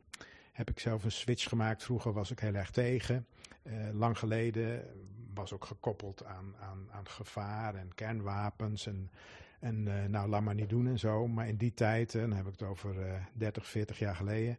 heb 0.52 0.70
ik 0.70 0.78
zelf 0.80 1.04
een 1.04 1.12
switch 1.12 1.48
gemaakt. 1.48 1.82
Vroeger 1.82 2.12
was 2.12 2.30
ik 2.30 2.38
heel 2.38 2.54
erg 2.54 2.70
tegen. 2.70 3.26
Lang 3.92 4.18
geleden 4.18 4.84
was 5.34 5.52
ook 5.52 5.64
gekoppeld 5.64 6.24
aan, 6.24 6.54
aan, 6.60 6.88
aan 6.90 7.08
gevaar 7.08 7.74
en 7.74 7.94
kernwapens. 7.94 8.86
En, 8.86 9.10
en 9.60 9.82
nou, 10.10 10.28
laat 10.28 10.42
maar 10.42 10.54
niet 10.54 10.68
doen 10.68 10.86
en 10.86 10.98
zo. 10.98 11.28
Maar 11.28 11.48
in 11.48 11.56
die 11.56 11.74
tijd, 11.74 12.12
dan 12.12 12.32
heb 12.32 12.46
ik 12.46 12.52
het 12.52 12.62
over 12.62 13.00
eh 13.06 13.14
30, 13.32 13.66
40 13.66 13.98
jaar 13.98 14.16
geleden. 14.16 14.58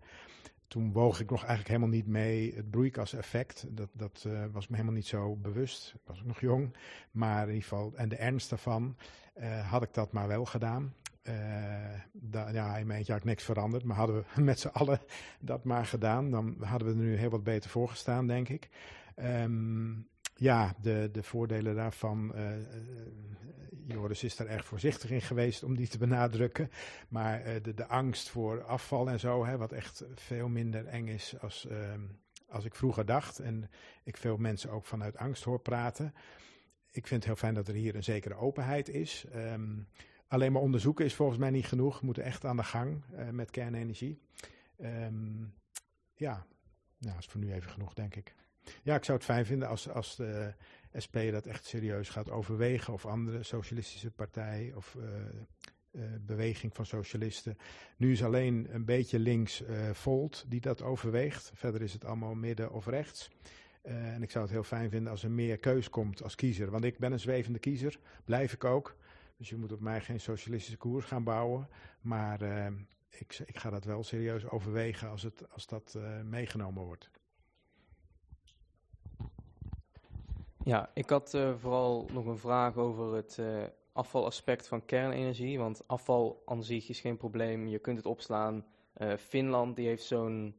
Toen 0.68 0.92
woog 0.92 1.20
ik 1.20 1.30
nog 1.30 1.40
eigenlijk 1.40 1.68
helemaal 1.68 1.90
niet 1.90 2.08
mee 2.08 2.56
het 2.56 2.70
broeikaseffect. 2.70 3.66
Dat, 3.70 3.90
dat 3.94 4.26
eh, 4.28 4.46
was 4.52 4.68
me 4.68 4.76
helemaal 4.76 4.96
niet 4.96 5.08
zo 5.08 5.36
bewust. 5.36 5.94
Ik 5.96 6.02
was 6.06 6.24
nog 6.24 6.40
jong. 6.40 6.76
Maar 7.12 7.42
in 7.42 7.54
ieder 7.54 7.64
geval, 7.64 7.94
en 7.96 8.10
de 8.10 8.16
ernst 8.16 8.50
daarvan, 8.50 8.98
eh, 9.34 9.72
had 9.72 9.84
ik 9.84 9.94
dat 9.94 10.12
maar 10.12 10.28
wel 10.28 10.46
gedaan. 10.46 10.94
Eh, 11.22 11.34
ja, 12.32 12.78
in 12.78 12.88
mijn 12.88 12.98
eentje 12.98 13.12
had 13.12 13.22
ik 13.22 13.28
niks 13.28 13.44
veranderd. 13.44 13.84
Maar 13.84 13.98
hadden 13.98 14.26
we 14.36 14.42
met 14.52 14.60
z'n 14.60 14.68
allen 14.68 15.00
dat 15.40 15.64
maar 15.64 15.86
gedaan, 15.86 16.32
dan 16.32 16.56
hadden 16.60 16.88
we 16.88 16.94
er 16.94 17.00
nu 17.00 17.16
heel 17.16 17.30
wat 17.30 17.44
beter 17.44 17.70
voor 17.70 17.90
gestaan, 17.90 18.28
denk 18.28 18.50
ik. 18.50 18.70
Ehm, 19.16 19.94
ja, 20.36 20.76
de, 20.82 21.10
de 21.12 21.24
voordelen 21.24 21.76
daarvan. 21.76 22.34
Joris 23.88 24.24
is 24.24 24.36
daar 24.36 24.48
erg 24.48 24.66
voorzichtig 24.66 25.10
in 25.10 25.22
geweest 25.22 25.64
om 25.64 25.76
die 25.76 25.88
te 25.88 25.98
benadrukken. 25.98 26.72
Maar 27.08 27.42
eh, 27.42 27.64
de, 27.64 27.74
de 27.74 27.88
angst 27.88 28.30
voor 28.30 28.64
afval 28.64 29.10
en 29.10 29.20
zo, 29.20 29.46
hè, 29.46 29.58
wat 29.58 29.72
echt 29.72 30.04
veel 30.14 30.48
minder 30.48 30.86
eng 30.86 31.08
is 31.08 31.36
als, 31.42 31.68
ehm, 31.68 32.02
als 32.50 32.66
ik 32.66 32.76
vroeger 32.76 33.06
dacht. 33.06 33.40
En 33.40 33.70
ik 34.04 34.18
veel 34.18 34.38
mensen 34.38 34.70
ook 34.70 34.86
vanuit 34.86 35.18
angst 35.18 35.44
hoor 35.44 35.60
praten. 35.60 36.14
Ik 36.92 37.08
vind 37.08 37.20
het 37.20 37.26
heel 37.26 37.36
fijn 37.36 37.54
dat 37.54 37.68
er 37.68 37.74
hier 37.74 37.96
een 37.96 38.04
zekere 38.04 38.36
openheid 38.36 38.90
is. 38.90 39.26
Ehm, 39.32 39.78
alleen 40.28 40.52
maar 40.52 40.62
onderzoeken 40.62 41.06
is 41.06 41.14
volgens 41.14 41.38
mij 41.38 41.50
niet 41.50 41.66
genoeg. 41.66 42.00
We 42.00 42.06
moeten 42.06 42.24
echt 42.24 42.46
aan 42.46 42.58
de 42.58 42.64
gang 42.64 43.04
eh, 43.16 43.30
met 43.30 43.52
kernenergie. 43.52 44.22
Ehm, 44.78 45.44
ja, 46.14 46.46
nou, 46.98 47.18
is 47.18 47.26
voor 47.26 47.40
nu 47.40 47.54
even 47.54 47.72
genoeg, 47.72 47.94
denk 47.94 48.16
ik. 48.16 48.36
Ja, 48.84 48.96
ik 48.96 49.04
zou 49.04 49.18
het 49.18 49.28
fijn 49.28 49.46
vinden 49.46 49.68
als, 49.68 49.90
als 49.90 50.16
de 50.16 50.54
SP 51.04 51.18
dat 51.32 51.46
echt 51.46 51.66
serieus 51.66 52.10
gaat 52.10 52.30
overwegen. 52.30 52.94
Of 52.94 53.06
andere 53.06 53.44
socialistische 53.44 54.12
partij 54.12 54.74
of 54.76 54.96
eh, 54.96 55.06
eh, 55.92 56.02
beweging 56.22 56.76
van 56.76 56.86
socialisten. 56.86 57.58
Nu 57.98 58.12
is 58.12 58.24
alleen 58.24 58.68
een 58.70 58.86
beetje 58.86 59.20
links 59.20 59.64
eh 59.64 59.90
Volt 59.90 60.46
die 60.48 60.62
dat 60.62 60.82
overweegt. 60.82 61.52
Verder 61.56 61.82
is 61.82 61.94
het 61.94 62.06
allemaal 62.06 62.36
midden 62.36 62.72
of 62.72 62.86
rechts. 62.86 63.30
En 63.82 64.24
ik 64.24 64.32
zou 64.32 64.44
het 64.44 64.54
heel 64.54 64.64
fijn 64.64 64.90
vinden 64.90 65.12
als 65.12 65.24
er 65.24 65.32
meer 65.32 65.58
keus 65.58 65.90
komt 65.90 66.24
als 66.24 66.36
kiezer. 66.36 66.72
Want 66.72 66.84
ik 66.84 66.98
ben 66.98 67.12
een 67.12 67.20
zwevende 67.20 67.60
kiezer, 67.60 68.00
blijf 68.24 68.54
ik 68.54 68.64
ook. 68.64 68.96
Dus 69.38 69.50
je 69.50 69.56
moet 69.56 69.72
op 69.72 69.80
mij 69.80 70.02
geen 70.02 70.20
socialistische 70.20 70.78
koers 70.78 71.06
gaan 71.06 71.24
bouwen. 71.24 71.70
Maar 72.02 72.42
ik, 73.10 73.40
ik 73.46 73.58
ga 73.58 73.70
dat 73.70 73.84
wel 73.84 74.04
serieus 74.04 74.50
overwegen 74.50 75.10
als, 75.10 75.24
het, 75.24 75.52
als 75.52 75.66
dat 75.66 75.98
meegenomen 76.24 76.84
wordt. 76.84 77.10
Ja, 80.66 80.90
ik 80.94 81.10
had 81.10 81.34
eh, 81.34 81.54
vooral 81.58 82.06
nog 82.12 82.26
een 82.26 82.38
vraag 82.38 82.78
over 82.78 83.14
het 83.14 83.38
eh, 83.40 83.64
afvalaspect 83.92 84.68
van 84.68 84.86
kernenergie. 84.86 85.60
Want 85.60 85.88
afval 85.88 86.42
aan 86.46 86.64
zich 86.64 86.90
is 86.90 87.00
geen 87.00 87.18
probleem, 87.18 87.68
je 87.68 87.80
kunt 87.80 87.98
het 87.98 88.06
opslaan. 88.06 88.66
Eh, 88.94 89.14
Finland 89.14 89.76
die 89.76 89.88
heeft 89.88 90.04
zo'n, 90.04 90.56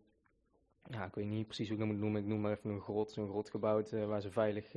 ja, 0.82 1.04
ik 1.04 1.14
weet 1.14 1.26
niet 1.26 1.46
precies 1.46 1.68
hoe 1.68 1.76
ik 1.76 1.82
dat 1.82 1.92
moet 1.92 2.00
noemen, 2.00 2.20
ik 2.20 2.26
noem 2.26 2.40
maar 2.40 2.50
even 2.50 2.70
een 2.70 2.80
grot, 2.80 3.10
zo'n 3.10 3.28
grot 3.28 3.50
gebouwd 3.50 3.90
waar 3.90 4.20
ze 4.20 4.30
veilig 4.30 4.74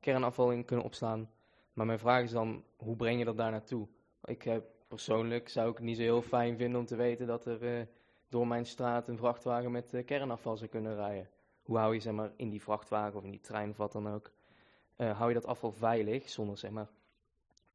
kernafval 0.00 0.50
in 0.50 0.64
kunnen 0.64 0.84
opslaan. 0.84 1.30
Maar 1.72 1.86
mijn 1.86 1.98
vraag 1.98 2.22
is 2.22 2.30
dan, 2.30 2.64
hoe 2.76 2.96
breng 2.96 3.18
je 3.18 3.24
dat 3.24 3.36
daar 3.36 3.50
naartoe? 3.50 3.88
Ik 4.24 4.42
heb 4.42 4.64
persoonlijk 4.88 5.48
zou 5.48 5.70
ik 5.70 5.76
het 5.76 5.84
niet 5.84 5.96
zo 5.96 6.02
heel 6.02 6.22
fijn 6.22 6.56
vinden 6.56 6.80
om 6.80 6.86
te 6.86 6.96
weten 6.96 7.26
dat 7.26 7.46
er 7.46 7.88
door 8.28 8.46
mijn 8.46 8.66
straat 8.66 9.08
een 9.08 9.18
vrachtwagen 9.18 9.70
met 9.70 10.02
kernafval 10.06 10.56
zou 10.56 10.70
kunnen 10.70 10.94
rijden. 10.94 11.28
Hoe 11.62 11.78
hou 11.78 11.94
je 11.94 12.00
zeg 12.00 12.12
maar 12.12 12.32
in 12.36 12.50
die 12.50 12.62
vrachtwagen 12.62 13.18
of 13.18 13.24
in 13.24 13.30
die 13.30 13.40
trein 13.40 13.70
of 13.70 13.76
wat 13.76 13.92
dan 13.92 14.08
ook, 14.08 14.32
eh, 14.96 15.18
hou 15.18 15.28
je 15.28 15.34
dat 15.34 15.46
afval 15.46 15.72
veilig 15.72 16.28
zonder 16.28 16.58
zeg 16.58 16.70
maar 16.70 16.88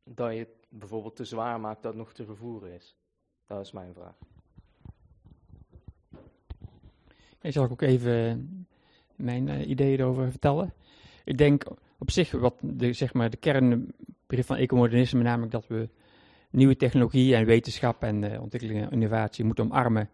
dat 0.03 0.33
je 0.33 0.39
het 0.39 0.67
bijvoorbeeld 0.69 1.15
te 1.15 1.25
zwaar 1.25 1.59
maakt 1.59 1.81
dat 1.81 1.93
het 1.93 2.01
nog 2.01 2.13
te 2.13 2.25
vervoeren 2.25 2.73
is? 2.73 2.95
Dat 3.45 3.65
is 3.65 3.71
mijn 3.71 3.93
vraag. 3.93 4.15
Ik 7.41 7.53
zal 7.53 7.69
ook 7.69 7.81
even 7.81 8.67
mijn 9.15 9.49
eh, 9.49 9.69
ideeën 9.69 9.99
erover 9.99 10.29
vertellen. 10.29 10.73
Ik 11.23 11.37
denk 11.37 11.63
op 11.97 12.11
zich 12.11 12.31
wat 12.31 12.55
de, 12.61 12.93
zeg 12.93 13.13
maar, 13.13 13.29
de 13.29 13.37
kernbegrip 13.37 14.45
van 14.45 14.55
ecomodernisme, 14.55 15.23
namelijk 15.23 15.51
dat 15.51 15.67
we 15.67 15.89
nieuwe 16.49 16.75
technologie 16.75 17.35
en 17.35 17.45
wetenschap 17.45 18.03
en 18.03 18.23
eh, 18.23 18.41
ontwikkeling 18.41 18.81
en 18.81 18.91
innovatie 18.91 19.45
moeten 19.45 19.63
omarmen. 19.63 20.09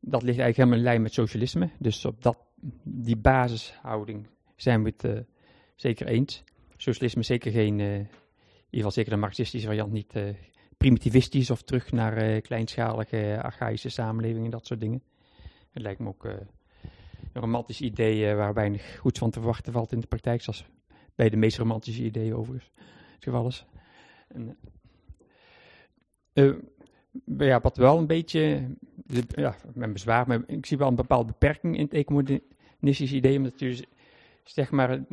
Dat 0.00 0.22
ligt 0.22 0.38
eigenlijk 0.38 0.56
helemaal 0.56 0.78
in 0.78 0.84
lijn 0.84 1.02
met 1.02 1.12
socialisme. 1.12 1.70
Dus 1.78 2.04
op 2.04 2.22
dat, 2.22 2.36
die 2.82 3.16
basishouding 3.16 4.26
zijn 4.56 4.82
we 4.82 4.94
eh, 4.96 5.10
zeker 5.74 6.06
eens. 6.06 6.44
Socialisme 6.76 7.20
is 7.20 7.26
zeker 7.26 7.52
geen, 7.52 7.80
eh, 7.80 7.94
in 7.94 7.98
ieder 7.98 8.08
geval 8.70 8.90
zeker 8.90 9.10
de 9.10 9.16
marxistische 9.16 9.66
variant, 9.66 9.92
niet 9.92 10.12
eh, 10.12 10.34
primitivistisch 10.76 11.50
of 11.50 11.62
terug 11.62 11.92
naar 11.92 12.16
eh, 12.16 12.42
kleinschalige, 12.42 13.38
archaïsche 13.42 13.88
samenlevingen, 13.88 14.50
dat 14.50 14.66
soort 14.66 14.80
dingen. 14.80 15.02
Het 15.70 15.82
lijkt 15.82 16.00
me 16.00 16.08
ook 16.08 16.24
een 16.24 16.46
romantisch 17.32 17.80
idee 17.80 18.34
waar 18.34 18.54
weinig 18.54 18.98
goeds 18.98 19.18
van 19.18 19.30
te 19.30 19.38
verwachten 19.38 19.72
valt 19.72 19.92
in 19.92 20.00
de 20.00 20.06
praktijk, 20.06 20.42
zoals 20.42 20.64
bij 21.14 21.28
de 21.28 21.36
meest 21.36 21.58
romantische 21.58 22.02
ideeën 22.02 22.34
overigens 22.34 22.70
het 23.20 23.46
is. 23.46 23.66
En, 24.28 24.56
maar 27.24 27.46
ja, 27.46 27.60
wat 27.60 27.76
wel 27.76 27.98
een 27.98 28.06
beetje, 28.06 28.68
ja, 29.28 29.56
mijn 29.74 29.92
bezwaar, 29.92 30.26
maar 30.26 30.42
ik 30.46 30.66
zie 30.66 30.78
wel 30.78 30.88
een 30.88 30.94
bepaalde 30.94 31.26
beperking 31.26 31.76
in 31.76 31.84
het 31.84 31.92
ecomodernistisch 31.92 33.12
idee, 33.12 33.36
omdat 33.36 33.58
je 33.58 33.66
dus, 33.66 33.84
zeg 34.44 34.70
maar 34.70 35.04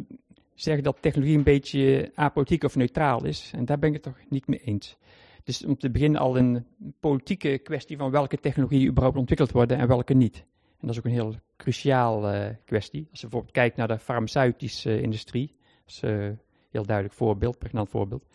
zegt 0.62 0.84
dat 0.84 1.02
technologie 1.02 1.38
een 1.38 1.44
beetje 1.44 2.12
apolitiek 2.16 2.64
of 2.64 2.76
neutraal 2.76 3.26
is. 3.26 3.52
En 3.56 3.66
daar 3.66 3.80
ben 3.80 3.90
ik 3.90 3.96
het 3.96 4.04
toch 4.04 4.30
niet 4.30 4.48
mee 4.48 4.60
eens. 4.60 4.98
Dus 5.44 5.66
om 5.66 5.78
te 5.78 5.90
beginnen 5.90 6.22
al 6.22 6.38
een 6.38 6.66
politieke 7.00 7.58
kwestie 7.58 7.98
van 7.98 8.12
welke 8.12 8.38
technologieën 8.38 8.88
überhaupt 8.88 9.18
ontwikkeld 9.18 9.52
worden 9.52 9.78
en 9.78 9.88
welke 9.88 10.14
niet. 10.14 10.38
En 10.80 10.88
dat 10.88 10.90
is 10.90 10.98
ook 10.98 11.06
een 11.06 11.12
heel 11.12 11.36
cruciaal 11.58 12.30
eh, 12.30 12.56
kwestie. 12.66 13.08
Als 13.12 13.20
je 13.20 13.28
bijvoorbeeld 13.28 13.54
kijkt 13.54 13.76
naar 13.76 13.88
de 13.88 14.00
farmaceutische 14.00 15.02
industrie, 15.02 15.56
dat 15.86 15.94
is 15.94 16.02
eh, 16.02 16.24
een 16.24 16.40
heel 16.70 16.86
duidelijk 16.86 17.16
voorbeeld, 17.16 17.58
pregnant 17.58 17.90
voorbeeld. 17.90 18.26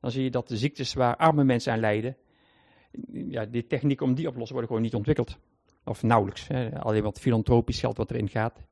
Dan 0.00 0.10
zie 0.10 0.22
je 0.22 0.30
dat 0.30 0.48
de 0.48 0.56
ziektes 0.56 0.94
waar 0.94 1.16
arme 1.16 1.44
mensen 1.44 1.72
aan 1.72 1.80
lijden, 1.80 2.16
ja, 3.12 3.44
die 3.44 3.66
techniek 3.66 4.00
om 4.00 4.14
die 4.14 4.26
op 4.26 4.32
te 4.32 4.38
lossen 4.38 4.56
worden 4.56 4.74
gewoon 4.74 4.86
niet 4.86 4.94
ontwikkeld. 4.94 5.38
Of 5.84 6.02
nauwelijks. 6.02 6.48
Hè. 6.48 6.80
Alleen 6.80 7.02
wat 7.02 7.20
filantropisch 7.20 7.80
geld 7.80 7.96
wat 7.96 8.10
erin 8.10 8.28
gaat. 8.28 8.62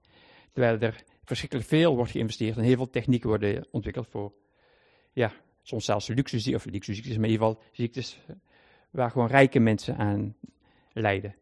Terwijl 0.52 0.78
er 0.78 1.04
verschrikkelijk 1.24 1.68
veel 1.68 1.96
wordt 1.96 2.10
geïnvesteerd 2.10 2.56
en 2.56 2.62
heel 2.62 2.76
veel 2.76 2.90
technieken 2.90 3.28
worden 3.28 3.66
ontwikkeld 3.70 4.08
voor, 4.08 4.32
ja, 5.12 5.32
soms 5.62 5.84
zelfs 5.84 6.08
luxe 6.08 6.54
of 6.54 6.64
luxe 6.64 6.94
ziektes, 6.94 7.16
maar 7.16 7.24
in 7.24 7.30
ieder 7.30 7.46
geval 7.46 7.62
ziektes 7.72 8.20
waar 8.90 9.10
gewoon 9.10 9.28
rijke 9.28 9.58
mensen 9.58 9.96
aan 9.96 10.36
lijden. 10.92 11.34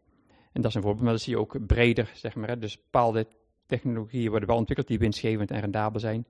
En 0.53 0.61
dat 0.61 0.71
is 0.71 0.75
een 0.75 0.83
voorbeeld, 0.83 1.05
maar 1.05 1.13
dat 1.13 1.23
zie 1.23 1.33
je 1.33 1.39
ook 1.39 1.67
breder, 1.67 2.11
zeg 2.15 2.35
maar. 2.35 2.49
Hè. 2.49 2.59
Dus 2.59 2.77
bepaalde 2.77 3.27
technologieën 3.67 4.31
worden 4.31 4.49
wel 4.49 4.57
ontwikkeld 4.57 4.89
die 4.89 4.99
winstgevend 4.99 5.51
en 5.51 5.61
rendabel 5.61 6.01
zijn. 6.01 6.27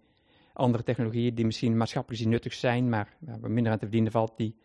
Andere 0.52 0.82
technologieën 0.82 1.34
die 1.34 1.44
misschien 1.44 1.76
maatschappelijk 1.76 2.24
nuttig 2.24 2.52
zijn, 2.52 2.88
maar 2.88 3.16
waar 3.18 3.50
minder 3.50 3.72
aan 3.72 3.78
te 3.78 3.84
verdienen 3.84 4.12
valt, 4.12 4.36
die 4.36 4.56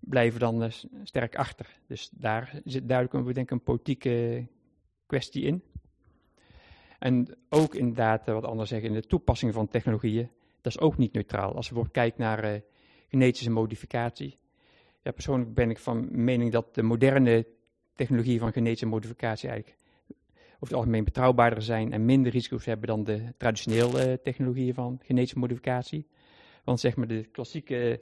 blijven 0.00 0.40
dan 0.40 0.62
eh, 0.62 0.70
sterk 1.02 1.36
achter. 1.36 1.78
Dus 1.86 2.10
daar 2.12 2.60
zit 2.64 2.88
duidelijk 2.88 3.36
een, 3.36 3.44
een 3.46 3.62
politieke 3.62 4.46
kwestie 5.06 5.42
in. 5.42 5.62
En 6.98 7.36
ook 7.48 7.74
inderdaad, 7.74 8.28
eh, 8.28 8.34
wat 8.34 8.44
anderen 8.44 8.66
zeggen, 8.66 8.88
in 8.88 8.94
de 8.94 9.06
toepassing 9.06 9.52
van 9.52 9.68
technologieën, 9.68 10.30
dat 10.60 10.72
is 10.74 10.80
ook 10.80 10.96
niet 10.96 11.12
neutraal. 11.12 11.54
Als 11.54 11.68
je 11.68 11.74
bijvoorbeeld 11.74 11.94
kijkt 11.94 12.18
naar 12.18 12.44
eh, 12.44 12.60
genetische 13.08 13.50
modificatie. 13.50 14.38
Ja, 15.02 15.10
persoonlijk 15.10 15.54
ben 15.54 15.70
ik 15.70 15.78
van 15.78 16.08
mening 16.10 16.52
dat 16.52 16.74
de 16.74 16.82
moderne 16.82 17.46
technologieën 17.94 18.38
van 18.38 18.52
genetische 18.52 18.86
modificatie 18.86 19.48
eigenlijk 19.48 19.78
over 20.54 20.66
het 20.66 20.72
algemeen 20.72 21.04
betrouwbaarder 21.04 21.62
zijn 21.62 21.92
en 21.92 22.04
minder 22.04 22.32
risico's 22.32 22.64
hebben 22.64 22.86
dan 22.86 23.04
de 23.04 23.32
traditionele 23.36 24.02
eh, 24.02 24.12
technologieën 24.22 24.74
van 24.74 25.00
genetische 25.02 25.38
modificatie. 25.38 26.06
Want 26.64 26.80
zeg 26.80 26.96
maar 26.96 27.06
de 27.06 27.24
klassieke 27.24 28.00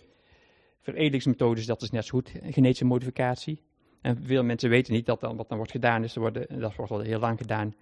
veredelingsmethodes, 0.81 1.67
dat 1.67 1.83
is 1.83 1.91
net 1.91 2.05
zo 2.05 2.11
goed 2.11 2.33
genetische 2.43 2.85
modificatie. 2.85 3.63
En 4.01 4.23
veel 4.23 4.45
mensen 4.45 4.71
weten 4.71 4.93
niet 4.93 5.07
dat 5.07 5.21
dan, 5.21 5.37
wat 5.37 5.49
dan 5.49 5.57
wordt 5.57 5.73
gedaan 5.73 6.05
is, 6.05 6.15
worden, 6.15 6.49
en 6.49 6.61
dat 6.61 6.75
wordt 6.75 6.93
al 6.93 7.01
heel 7.01 7.21
lang 7.21 7.39
gedaan, 7.39 7.75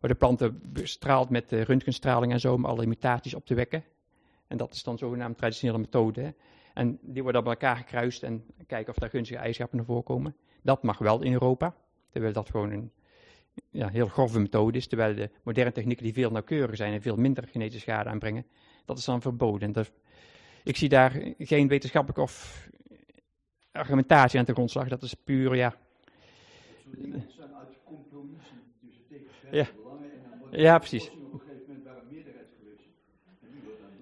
worden 0.00 0.18
planten 0.18 0.60
bestraald 0.72 1.30
met 1.30 1.52
röntgenstraling 1.52 2.32
en 2.32 2.40
zo 2.40 2.54
om 2.54 2.64
alle 2.64 2.86
mutaties 2.86 3.34
op 3.34 3.46
te 3.46 3.54
wekken. 3.54 3.84
En 4.46 4.56
dat 4.56 4.74
is 4.74 4.82
dan 4.82 4.98
zogenaamd 4.98 5.38
traditionele 5.38 5.78
methode. 5.78 6.20
hè. 6.20 6.30
En 6.74 6.98
die 7.02 7.22
worden 7.22 7.42
bij 7.42 7.52
elkaar 7.52 7.76
gekruist 7.76 8.22
en 8.22 8.44
kijken 8.66 8.92
of 8.92 8.98
daar 8.98 9.10
gunstige 9.10 9.38
eigenschappen 9.38 9.76
naar 9.76 9.86
voren 9.86 10.02
komen. 10.04 10.36
Dat 10.62 10.82
mag 10.82 10.98
wel 10.98 11.22
in 11.22 11.32
Europa, 11.32 11.74
terwijl 12.10 12.32
dat 12.32 12.50
gewoon 12.50 12.70
een 12.70 12.92
ja, 13.70 13.88
heel 13.88 14.06
grove 14.06 14.40
methode 14.40 14.78
is. 14.78 14.86
Terwijl 14.86 15.14
de 15.14 15.30
moderne 15.42 15.72
technieken 15.72 16.04
die 16.04 16.12
veel 16.12 16.30
nauwkeuriger 16.30 16.76
zijn 16.76 16.92
en 16.92 17.02
veel 17.02 17.16
minder 17.16 17.48
genetische 17.48 17.80
schade 17.80 18.08
aanbrengen, 18.08 18.46
dat 18.84 18.98
is 18.98 19.04
dan 19.04 19.20
verboden. 19.20 19.60
En 19.68 19.72
dat- 19.72 19.92
ik 20.64 20.76
zie 20.76 20.88
daar 20.88 21.22
geen 21.38 21.68
wetenschappelijke 21.68 22.22
of 22.22 22.68
argumentatie 23.72 24.38
aan 24.38 24.44
de 24.44 24.52
grondslag. 24.52 24.88
Dat 24.88 25.02
is 25.02 25.14
puur, 25.14 25.54
ja, 25.56 25.74
zijn 27.28 27.54
uit 27.54 27.68
compromissen 27.84 28.62
tussen 28.80 29.02
tegenstrijdige 29.08 29.72
belangen 29.74 30.12
en 30.12 30.18
dan 30.30 30.38
wordt 30.38 30.39
Ja, 30.50 30.78
precies. 30.78 31.10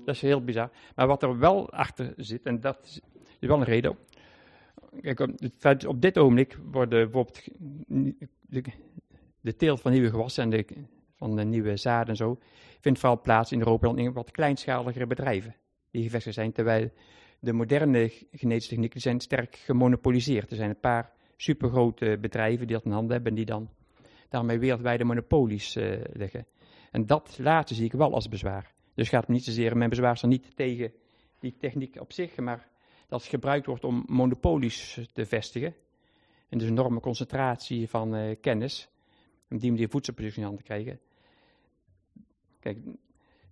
Dat 0.04 0.14
is 0.14 0.22
heel 0.22 0.44
bizar. 0.44 0.70
Maar 0.94 1.06
wat 1.06 1.22
er 1.22 1.38
wel 1.38 1.70
achter 1.70 2.12
zit, 2.16 2.46
en 2.46 2.60
dat 2.60 2.78
is, 2.82 3.00
wel 3.48 3.58
een 3.58 3.64
reden. 3.64 3.96
Kijk, 5.00 5.20
op, 5.86 6.00
dit 6.00 6.18
ogenblik 6.18 6.58
worden 6.70 7.10
bijvoorbeeld 7.10 7.44
de, 8.40 8.64
de 9.40 9.56
teelt 9.56 9.80
van 9.80 9.92
nieuwe 9.92 10.10
gewassen 10.10 10.42
en 10.42 10.50
de, 10.50 10.66
van 11.14 11.36
de 11.36 11.44
nieuwe 11.44 11.76
zaden 11.76 12.08
en 12.08 12.16
zo, 12.16 12.38
vindt 12.80 12.98
vooral 12.98 13.20
plaats 13.20 13.52
in 13.52 13.58
Europa 13.58 13.92
in 13.94 14.12
wat 14.12 14.30
kleinschaligere 14.30 15.06
bedrijven 15.06 15.54
die 15.90 16.02
gevestigd 16.02 16.34
zijn. 16.34 16.52
Terwijl 16.52 16.90
de 17.40 17.52
moderne 17.52 18.12
genetische 18.30 18.70
technieken 18.70 19.00
zijn 19.00 19.20
sterk 19.20 19.56
gemonopoliseerd. 19.56 20.50
Er 20.50 20.56
zijn 20.56 20.70
een 20.70 20.80
paar 20.80 21.12
supergrote 21.36 22.18
bedrijven 22.20 22.66
die 22.66 22.76
dat 22.76 22.84
in 22.84 22.90
handen 22.90 23.12
hebben 23.12 23.30
en 23.30 23.36
die 23.36 23.46
dan 23.46 23.70
daarmee 24.28 24.58
wereldwijde 24.58 25.04
monopolies 25.04 25.76
eh, 25.76 26.00
leggen. 26.12 26.46
En 26.90 27.06
dat 27.06 27.38
laatste 27.38 27.74
zie 27.74 27.84
ik 27.84 27.92
wel 27.92 28.14
als 28.14 28.28
bezwaar. 28.28 28.72
Dus 28.94 29.08
gaat 29.08 29.28
me 29.28 29.34
niet 29.34 29.44
zozeer, 29.44 29.76
mijn 29.76 29.90
bezwaar 29.90 30.12
is 30.12 30.20
dan 30.20 30.30
niet 30.30 30.56
tegen 30.56 30.92
die 31.38 31.56
techniek 31.58 32.00
op 32.00 32.12
zich, 32.12 32.36
maar 32.36 32.68
dat 33.08 33.20
het 33.20 33.30
gebruikt 33.30 33.66
wordt 33.66 33.84
om 33.84 34.04
monopolies 34.06 35.08
te 35.12 35.26
vestigen. 35.26 35.74
En 36.48 36.58
dus 36.58 36.66
een 36.66 36.72
enorme 36.72 37.00
concentratie 37.00 37.88
van 37.88 38.14
eh, 38.14 38.36
kennis, 38.40 38.88
om 39.50 39.58
die 39.58 39.70
manier 39.70 39.88
voedselproductie 39.88 40.40
in 40.42 40.46
handen 40.46 40.64
te 40.64 40.72
krijgen. 40.72 41.00
Kijk, 42.60 42.78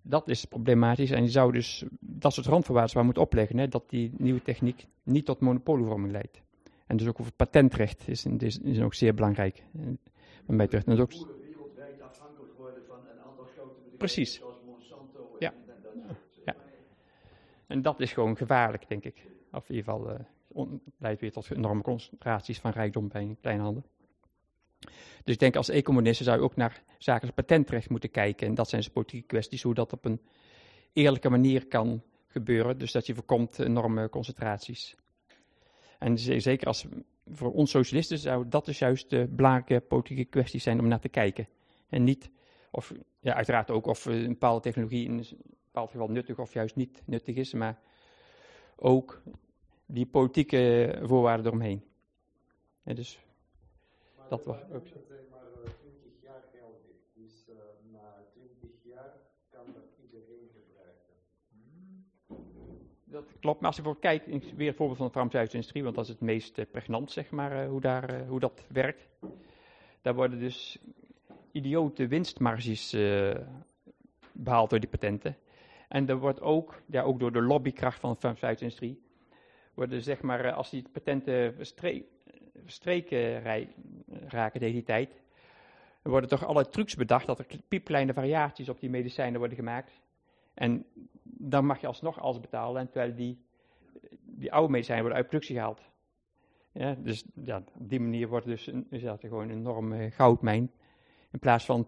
dat 0.03 0.29
is 0.29 0.45
problematisch 0.45 1.11
en 1.11 1.23
je 1.23 1.31
zou 1.31 1.53
dus 1.53 1.85
dat 2.01 2.33
soort 2.33 2.47
randvoorwaarden 2.47 2.95
waar 2.95 3.05
moeten 3.05 3.23
opleggen, 3.23 3.59
hè, 3.59 3.69
dat 3.69 3.91
die 3.91 4.13
nieuwe 4.17 4.43
techniek 4.43 4.87
niet 5.03 5.25
tot 5.25 5.41
monopolievorming 5.41 6.13
leidt. 6.13 6.43
En 6.87 6.97
dus 6.97 7.07
ook 7.07 7.21
over 7.21 7.33
patentrecht 7.33 8.09
is, 8.09 8.25
is, 8.25 8.59
is 8.59 8.81
ook 8.81 8.95
zeer 8.95 9.15
belangrijk. 9.15 9.63
Een 10.47 10.61
aantal 10.61 10.81
grote 13.45 13.75
bedrijven 13.75 13.99
Precies. 13.99 14.35
zoals 14.35 14.57
Monsanto 14.67 15.21
en, 15.21 15.37
Ja. 15.39 15.53
en 15.53 15.83
dat 15.83 15.93
soort. 16.31 16.45
Ja. 16.47 16.55
En 17.67 17.83
dat 17.83 18.01
is 18.01 18.13
gewoon 18.13 18.37
gevaarlijk, 18.37 18.89
denk 18.89 19.05
ik. 19.05 19.27
Of 19.53 19.69
in 19.69 19.75
ieder 19.75 19.93
geval 19.93 20.27
on- 20.49 20.83
leidt 20.99 21.21
weer 21.21 21.33
tot 21.33 21.51
enorme 21.51 21.83
concentraties 21.83 22.59
van 22.61 22.71
rijkdom 22.71 23.09
bij 23.41 23.57
handen. 23.57 23.85
Dus 25.25 25.35
ik 25.35 25.39
denk 25.39 25.57
als 25.57 25.69
economisten 25.69 26.25
zou 26.25 26.39
je 26.39 26.45
ook 26.45 26.57
naar 26.57 26.83
zaken 26.99 27.27
als 27.27 27.35
patentrecht 27.37 27.91
moeten 27.91 28.11
kijken. 28.11 28.47
En 28.47 28.55
dat 28.55 28.69
zijn 28.69 28.81
dus 28.81 28.91
politieke 28.91 29.27
kwesties, 29.27 29.63
hoe 29.63 29.75
dat 29.75 29.93
op 29.93 30.05
een 30.05 30.21
eerlijke 30.93 31.29
manier 31.29 31.67
kan 31.67 32.03
gebeuren. 32.27 32.79
Dus 32.79 32.93
dat 32.93 33.07
je 33.07 33.15
voorkomt 33.15 33.59
enorme 33.59 34.09
concentraties. 34.09 34.97
En 35.99 36.19
ze- 36.19 36.41
zeker 36.41 36.67
als 36.67 36.87
voor 37.31 37.53
ons 37.53 37.71
socialisten 37.71 38.19
zou 38.19 38.49
dat 38.49 38.65
dus 38.65 38.79
juist 38.79 39.11
de 39.11 39.27
belangrijke 39.31 39.81
politieke 39.87 40.25
kwesties 40.25 40.63
zijn 40.63 40.81
om 40.81 40.89
naar 40.89 41.01
te 41.01 41.09
kijken. 41.09 41.49
En 41.89 42.05
niet, 42.05 42.31
of 42.71 42.93
ja, 43.21 43.35
uiteraard 43.35 43.71
ook 43.71 43.87
of 43.87 44.07
eh, 44.07 44.23
een 44.23 44.29
bepaalde 44.29 44.61
technologie 44.61 45.05
in 45.05 45.19
een 45.19 45.27
bepaald 45.65 45.91
geval 45.91 46.09
nuttig 46.09 46.39
of 46.39 46.53
juist 46.53 46.77
niet 46.77 47.03
nuttig 47.05 47.37
is, 47.37 47.53
maar 47.53 47.81
ook 48.77 49.23
die 49.87 50.07
politieke 50.07 50.99
voorwaarden 51.03 51.47
eromheen. 51.47 51.85
Ja, 52.83 52.95
dus 52.95 53.19
dat 54.29 54.45
was 54.45 54.57
ook 54.73 54.87
zo. 54.87 54.95
zijn 55.09 55.25
maar 55.31 55.75
20 55.81 56.23
jaar 56.23 56.43
geldig, 56.53 56.97
dus 57.15 57.47
na 57.93 58.25
20 58.33 58.71
jaar 58.83 59.13
kan 59.51 59.67
dat 59.75 59.85
iedereen 60.03 60.51
gebruiken. 60.55 61.15
Dat 63.17 63.39
klopt, 63.41 63.61
maar 63.61 63.67
als 63.69 63.77
je 63.77 63.83
bijvoorbeeld 63.83 64.25
kijkt, 64.27 64.57
weer 64.57 64.69
een 64.69 64.75
voorbeeld 64.75 64.99
van 64.99 65.07
de 65.07 65.13
farmaceutische 65.13 65.57
industrie, 65.57 65.83
want 65.83 65.95
dat 65.95 66.05
is 66.05 66.11
het 66.11 66.21
meest 66.21 66.59
eh, 66.59 66.65
pregnant, 66.71 67.11
zeg 67.11 67.31
maar, 67.31 67.63
eh, 67.63 67.69
hoe, 67.69 67.81
daar, 67.81 68.11
eh, 68.11 68.29
hoe 68.29 68.41
dat 68.41 68.67
werkt. 68.69 69.09
Daar 70.03 70.15
worden 70.15 70.39
dus 70.39 70.79
idiote 71.53 72.07
winstmarges 72.07 72.93
eh, 72.93 73.35
behaald 74.33 74.71
door 74.71 74.81
die 74.81 74.89
patenten. 74.89 75.37
En 75.89 76.09
er 76.09 76.19
wordt 76.19 76.41
ook, 76.41 76.83
ja, 76.87 77.03
ook 77.03 77.19
door 77.19 77.33
de 77.33 77.43
lobbykracht 77.43 78.01
van 78.01 78.13
de 78.13 78.19
farmaceutische 78.19 78.65
industrie, 78.65 79.03
worden 79.75 80.03
zeg 80.03 80.23
maar, 80.23 80.53
als 80.53 80.71
die 80.71 80.85
patenten 80.93 81.55
verstre- 81.55 82.05
verstreken 82.63 83.43
raken 84.29 84.61
die 84.61 84.83
tijd, 84.83 85.23
er 86.03 86.11
worden 86.11 86.29
toch 86.29 86.43
allerlei 86.43 86.69
trucs 86.69 86.95
bedacht 86.95 87.27
dat 87.27 87.39
er 87.39 87.47
piepkleine 87.69 88.13
variaties 88.13 88.69
op 88.69 88.81
die 88.81 88.91
medicijnen 88.91 89.39
worden 89.39 89.57
gemaakt. 89.57 90.01
En 90.57 90.87
dan 91.23 91.67
mag 91.67 91.81
je 91.81 91.87
alsnog 91.87 92.21
alles 92.21 92.41
betalen, 92.41 92.81
en 92.81 92.91
terwijl 92.91 93.15
die, 93.15 93.39
die 94.21 94.53
oude 94.53 94.71
medicijnen 94.71 95.03
worden 95.03 95.21
uit 95.21 95.29
productie 95.29 95.57
gehaald. 95.57 95.83
Dus 96.99 97.25
ja, 97.45 97.65
op 97.79 97.89
die 97.89 98.01
manier 98.01 98.29
wordt 98.29 98.47
dus 98.47 98.67
een, 98.67 98.87
is 98.91 99.03
dat 99.03 99.21
gewoon 99.21 99.49
een 99.49 99.57
enorme 99.57 100.11
goudmijn. 100.11 100.71
In 101.31 101.39
plaats 101.39 101.65
van 101.65 101.87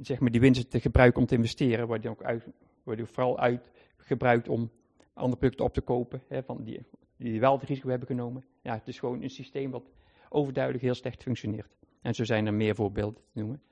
zeg 0.00 0.20
maar, 0.20 0.30
die 0.30 0.40
winsten 0.40 0.68
te 0.68 0.80
gebruiken 0.80 1.20
om 1.20 1.26
te 1.26 1.34
investeren, 1.34 1.86
wordt 1.86 2.02
die 2.02 2.10
ook 2.10 2.22
uit, 2.22 2.46
worden 2.82 3.06
vooral 3.06 3.38
uit 3.38 3.70
gebruikt 3.96 4.48
om 4.48 4.70
andere 5.12 5.38
producten 5.38 5.64
op 5.64 5.74
te 5.74 5.80
kopen, 5.80 6.22
hè, 6.28 6.42
van 6.42 6.64
die, 6.64 6.80
die 7.16 7.40
wel 7.40 7.58
het 7.58 7.68
risico 7.68 7.88
hebben 7.88 8.08
genomen. 8.08 8.44
Ja, 8.62 8.74
het 8.74 8.88
is 8.88 8.98
gewoon 8.98 9.22
een 9.22 9.30
systeem 9.30 9.70
wat 9.70 9.90
overduidelijk 10.28 10.84
heel 10.84 10.94
slecht 10.94 11.22
functioneert. 11.22 11.76
En 12.00 12.14
zo 12.14 12.24
zijn 12.24 12.46
er 12.46 12.54
meer 12.54 12.74
voorbeelden 12.74 13.22
te 13.32 13.38
noemen. 13.38 13.62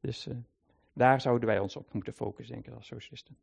Dus 0.00 0.26
uh, 0.26 0.36
daar 0.92 1.20
zouden 1.20 1.48
wij 1.48 1.58
ons 1.58 1.76
op 1.76 1.92
moeten 1.92 2.12
focussen, 2.12 2.54
denk 2.54 2.66
ik, 2.66 2.74
als 2.74 2.86
socialisten. 2.86 3.36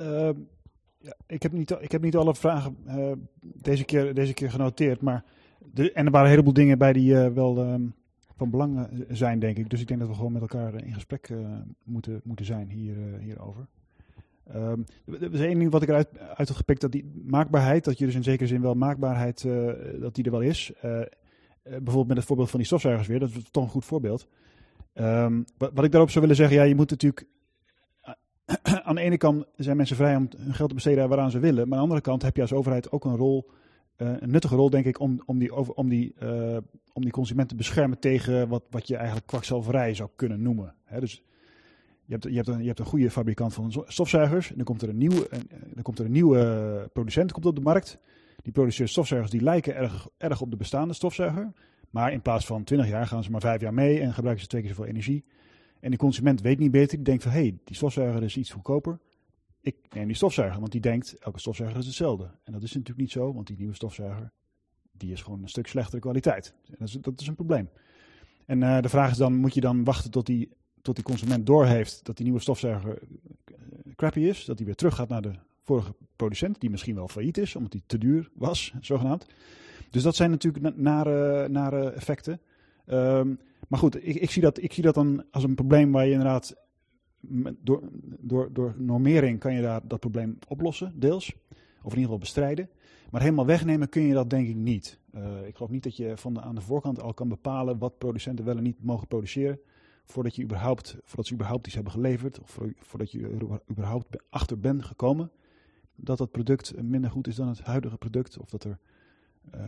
Uh, 0.00 0.30
ja, 0.98 1.14
ik, 1.26 1.42
heb 1.42 1.52
niet, 1.52 1.70
ik 1.80 1.92
heb 1.92 2.02
niet 2.02 2.16
alle 2.16 2.34
vragen 2.34 2.76
uh, 2.86 3.12
deze, 3.40 3.84
keer, 3.84 4.14
deze 4.14 4.34
keer 4.34 4.50
genoteerd, 4.50 5.00
maar 5.00 5.24
en 5.74 6.04
er 6.04 6.10
waren 6.10 6.24
een 6.24 6.30
heleboel 6.30 6.52
dingen 6.52 6.78
bij 6.78 6.92
die 6.92 7.12
uh, 7.12 7.26
wel 7.26 7.58
um, 7.58 7.94
van 8.36 8.50
belang 8.50 8.88
zijn, 9.08 9.38
denk 9.38 9.56
ik. 9.56 9.70
Dus 9.70 9.80
ik 9.80 9.86
denk 9.86 10.00
dat 10.00 10.08
we 10.08 10.14
gewoon 10.14 10.32
met 10.32 10.40
elkaar 10.40 10.84
in 10.84 10.94
gesprek 10.94 11.30
moeten, 11.84 12.20
moeten 12.24 12.46
zijn 12.46 12.68
hier, 12.68 12.96
hierover. 13.20 13.66
Um, 14.54 14.84
er 15.06 15.34
is 15.34 15.40
één 15.40 15.58
ding 15.58 15.70
wat 15.70 15.82
ik 15.82 15.88
eruit 15.88 16.18
uit 16.18 16.48
had 16.48 16.56
gepikt, 16.56 16.80
dat 16.80 16.92
die 16.92 17.22
maakbaarheid, 17.24 17.84
dat 17.84 17.98
je 17.98 18.04
dus 18.06 18.14
in 18.14 18.22
zekere 18.22 18.48
zin 18.48 18.60
wel 18.60 18.74
maakbaarheid, 18.74 19.46
dat 20.00 20.14
die 20.14 20.24
er 20.24 20.30
wel 20.30 20.40
is. 20.40 20.72
bijvoorbeeld 21.62 22.08
met 22.08 22.16
het 22.16 22.26
voorbeeld 22.26 22.50
van 22.50 22.58
die 22.58 22.68
stofzuigers 22.68 23.08
weer, 23.08 23.18
dat 23.18 23.30
is 23.30 23.50
toch 23.50 23.64
een 23.64 23.70
goed 23.70 23.84
voorbeeld. 23.84 24.28
Wat, 25.56 25.70
wat, 25.74 25.84
ik 25.84 25.90
daarop 25.90 26.10
zou 26.10 26.20
willen 26.20 26.36
zeggen, 26.36 26.56
ja, 26.56 26.62
je 26.62 26.74
moet 26.74 26.90
natuurlijk 26.90 27.26
aan 28.84 28.94
de 28.94 29.00
ene 29.00 29.16
kant 29.16 29.44
zijn 29.56 29.76
mensen 29.76 29.96
vrij 29.96 30.16
om 30.16 30.28
hun 30.36 30.54
geld 30.54 30.68
te 30.68 30.74
besteden 30.74 31.08
waaraan 31.08 31.30
ze 31.30 31.38
willen. 31.38 31.68
Maar 31.68 31.78
aan 31.78 31.84
de 31.84 31.90
andere 31.90 32.00
kant 32.00 32.22
heb 32.22 32.36
je 32.36 32.42
als 32.42 32.52
overheid 32.52 32.90
ook 32.92 33.04
een 33.04 33.16
rol, 33.16 33.50
uh, 33.96 34.12
een 34.18 34.30
nuttige 34.30 34.54
rol, 34.54 34.70
denk 34.70 34.84
ik, 34.84 35.00
om, 35.00 35.22
om, 35.24 35.38
die, 35.38 35.52
over, 35.52 35.74
om, 35.74 35.88
die, 35.88 36.14
uh, 36.22 36.56
om 36.92 37.02
die 37.02 37.12
consument 37.12 37.48
te 37.48 37.54
beschermen 37.54 37.98
tegen 37.98 38.48
wat, 38.48 38.62
wat 38.70 38.88
je 38.88 38.96
eigenlijk 38.96 39.26
kwakzalverij 39.26 39.94
zou 39.94 40.08
kunnen 40.16 40.42
noemen. 40.42 40.74
Dus 41.00 41.22
je 42.04 42.12
hebt, 42.12 42.24
je, 42.24 42.34
hebt 42.34 42.48
een, 42.48 42.60
je 42.60 42.66
hebt 42.66 42.78
een 42.78 42.84
goede 42.84 43.10
fabrikant 43.10 43.54
van 43.54 43.84
stofzuigers. 43.86 44.50
En 44.50 44.56
dan 44.56 44.64
komt 44.64 44.82
er 44.82 44.88
een 44.88 44.98
nieuwe, 44.98 45.26
een, 45.30 45.48
dan 45.74 45.82
komt 45.82 45.98
er 45.98 46.04
een 46.04 46.12
nieuwe 46.12 46.88
producent 46.92 47.32
komt 47.32 47.46
op 47.46 47.54
de 47.54 47.60
markt. 47.60 47.98
Die 48.42 48.52
produceert 48.52 48.90
stofzuigers 48.90 49.32
die 49.32 49.42
lijken 49.42 49.74
erg, 49.74 50.08
erg 50.16 50.40
op 50.40 50.50
de 50.50 50.56
bestaande 50.56 50.94
stofzuiger. 50.94 51.52
Maar 51.90 52.12
in 52.12 52.22
plaats 52.22 52.46
van 52.46 52.64
20 52.64 52.88
jaar 52.88 53.06
gaan 53.06 53.22
ze 53.22 53.30
maar 53.30 53.40
5 53.40 53.60
jaar 53.60 53.74
mee 53.74 54.00
en 54.00 54.12
gebruiken 54.14 54.42
ze 54.42 54.48
twee 54.48 54.60
keer 54.62 54.70
zoveel 54.70 54.90
energie. 54.90 55.24
En 55.84 55.90
de 55.90 55.96
consument 55.96 56.40
weet 56.40 56.58
niet 56.58 56.70
beter, 56.70 56.96
die 56.96 57.04
denkt 57.04 57.22
van 57.22 57.32
hé, 57.32 57.40
hey, 57.40 57.58
die 57.64 57.76
stofzuiger 57.76 58.22
is 58.22 58.36
iets 58.36 58.50
goedkoper. 58.50 58.98
Ik 59.60 59.76
neem 59.94 60.06
die 60.06 60.16
stofzuiger, 60.16 60.60
want 60.60 60.72
die 60.72 60.80
denkt 60.80 61.18
elke 61.18 61.40
stofzuiger 61.40 61.78
is 61.78 61.86
hetzelfde. 61.86 62.30
En 62.44 62.52
dat 62.52 62.62
is 62.62 62.72
natuurlijk 62.72 63.00
niet 63.00 63.10
zo, 63.10 63.34
want 63.34 63.46
die 63.46 63.56
nieuwe 63.56 63.74
stofzuiger 63.74 64.32
die 64.92 65.12
is 65.12 65.22
gewoon 65.22 65.42
een 65.42 65.48
stuk 65.48 65.66
slechtere 65.66 66.00
kwaliteit. 66.00 66.54
Dat 66.78 66.88
is, 66.88 66.92
dat 67.00 67.20
is 67.20 67.26
een 67.26 67.34
probleem. 67.34 67.68
En 68.46 68.60
uh, 68.60 68.80
de 68.80 68.88
vraag 68.88 69.10
is 69.10 69.16
dan, 69.16 69.34
moet 69.34 69.54
je 69.54 69.60
dan 69.60 69.84
wachten 69.84 70.10
tot 70.10 70.26
die, 70.26 70.48
tot 70.82 70.94
die 70.94 71.04
consument 71.04 71.46
doorheeft 71.46 72.04
dat 72.04 72.16
die 72.16 72.24
nieuwe 72.24 72.40
stofzuiger 72.40 72.98
uh, 73.02 73.56
crappy 73.96 74.20
is, 74.20 74.44
dat 74.44 74.56
die 74.56 74.66
weer 74.66 74.74
terug 74.74 74.94
gaat 74.94 75.08
naar 75.08 75.22
de 75.22 75.34
vorige 75.62 75.94
producent, 76.16 76.60
die 76.60 76.70
misschien 76.70 76.94
wel 76.94 77.08
failliet 77.08 77.38
is, 77.38 77.56
omdat 77.56 77.72
die 77.72 77.82
te 77.86 77.98
duur 77.98 78.30
was, 78.34 78.74
zogenaamd. 78.80 79.26
Dus 79.90 80.02
dat 80.02 80.16
zijn 80.16 80.30
natuurlijk 80.30 80.76
nare, 80.76 81.48
nare 81.48 81.90
effecten. 81.90 82.40
Um, 82.86 83.38
maar 83.68 83.78
goed, 83.78 84.06
ik, 84.06 84.14
ik, 84.14 84.30
zie 84.30 84.42
dat, 84.42 84.62
ik 84.62 84.72
zie 84.72 84.82
dat 84.82 84.94
dan 84.94 85.24
als 85.30 85.44
een 85.44 85.54
probleem 85.54 85.92
waar 85.92 86.04
je 86.04 86.10
inderdaad 86.10 86.56
door, 87.60 87.82
door, 88.20 88.52
door 88.52 88.74
normering 88.78 89.38
kan 89.38 89.54
je 89.54 89.62
daar 89.62 89.80
dat 89.88 90.00
probleem 90.00 90.38
oplossen, 90.48 90.92
deels. 91.00 91.34
Of 91.82 91.92
in 91.92 91.98
ieder 91.98 92.02
geval 92.02 92.18
bestrijden. 92.18 92.68
Maar 93.10 93.20
helemaal 93.20 93.46
wegnemen 93.46 93.88
kun 93.88 94.02
je 94.02 94.14
dat 94.14 94.30
denk 94.30 94.48
ik 94.48 94.54
niet. 94.54 94.98
Uh, 95.14 95.46
ik 95.46 95.56
geloof 95.56 95.70
niet 95.70 95.82
dat 95.82 95.96
je 95.96 96.16
van 96.16 96.40
aan 96.40 96.54
de 96.54 96.60
voorkant 96.60 97.00
al 97.00 97.14
kan 97.14 97.28
bepalen 97.28 97.78
wat 97.78 97.98
producenten 97.98 98.44
wel 98.44 98.56
en 98.56 98.62
niet 98.62 98.84
mogen 98.84 99.06
produceren. 99.06 99.60
Voordat, 100.04 100.36
je 100.36 100.42
überhaupt, 100.42 100.96
voordat 101.04 101.26
ze 101.26 101.34
überhaupt 101.34 101.66
iets 101.66 101.74
hebben 101.74 101.92
geleverd. 101.92 102.40
Of 102.40 102.58
voordat 102.80 103.12
je 103.12 103.20
er 103.22 103.60
überhaupt 103.70 104.06
achter 104.30 104.60
bent 104.60 104.84
gekomen. 104.84 105.30
Dat 105.96 106.18
dat 106.18 106.30
product 106.30 106.82
minder 106.82 107.10
goed 107.10 107.26
is 107.26 107.36
dan 107.36 107.48
het 107.48 107.60
huidige 107.60 107.96
product. 107.96 108.38
Of 108.38 108.50
dat 108.50 108.64
er 108.64 108.78
uh, 109.54 109.60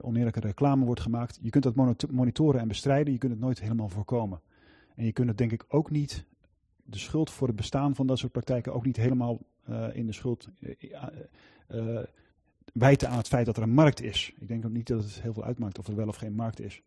oneerlijke 0.00 0.40
reclame 0.40 0.84
wordt 0.84 1.00
gemaakt. 1.00 1.38
Je 1.42 1.50
kunt 1.50 1.64
dat 1.64 1.74
monitoren 2.10 2.60
en 2.60 2.68
bestrijden, 2.68 3.12
je 3.12 3.18
kunt 3.18 3.32
het 3.32 3.40
nooit 3.40 3.60
helemaal 3.60 3.88
voorkomen. 3.88 4.40
En 4.94 5.04
je 5.04 5.12
kunt 5.12 5.28
het 5.28 5.38
denk 5.38 5.52
ik 5.52 5.64
ook 5.68 5.90
niet, 5.90 6.24
de 6.84 6.98
schuld 6.98 7.30
voor 7.30 7.46
het 7.46 7.56
bestaan 7.56 7.94
van 7.94 8.06
dat 8.06 8.18
soort 8.18 8.32
praktijken 8.32 8.74
ook 8.74 8.84
niet 8.84 8.96
helemaal 8.96 9.38
uh, 9.68 9.86
in 9.92 10.06
de 10.06 10.12
schuld 10.12 10.48
uh, 11.68 11.98
wijten 12.72 13.08
aan 13.08 13.16
het 13.16 13.28
feit 13.28 13.46
dat 13.46 13.56
er 13.56 13.62
een 13.62 13.70
markt 13.70 14.02
is. 14.02 14.34
Ik 14.40 14.48
denk 14.48 14.64
ook 14.64 14.72
niet 14.72 14.86
dat 14.86 15.02
het 15.02 15.20
heel 15.20 15.32
veel 15.32 15.44
uitmaakt 15.44 15.78
of 15.78 15.86
er 15.86 15.96
wel 15.96 16.08
of 16.08 16.16
geen 16.16 16.34
markt 16.34 16.60
is. 16.60 16.82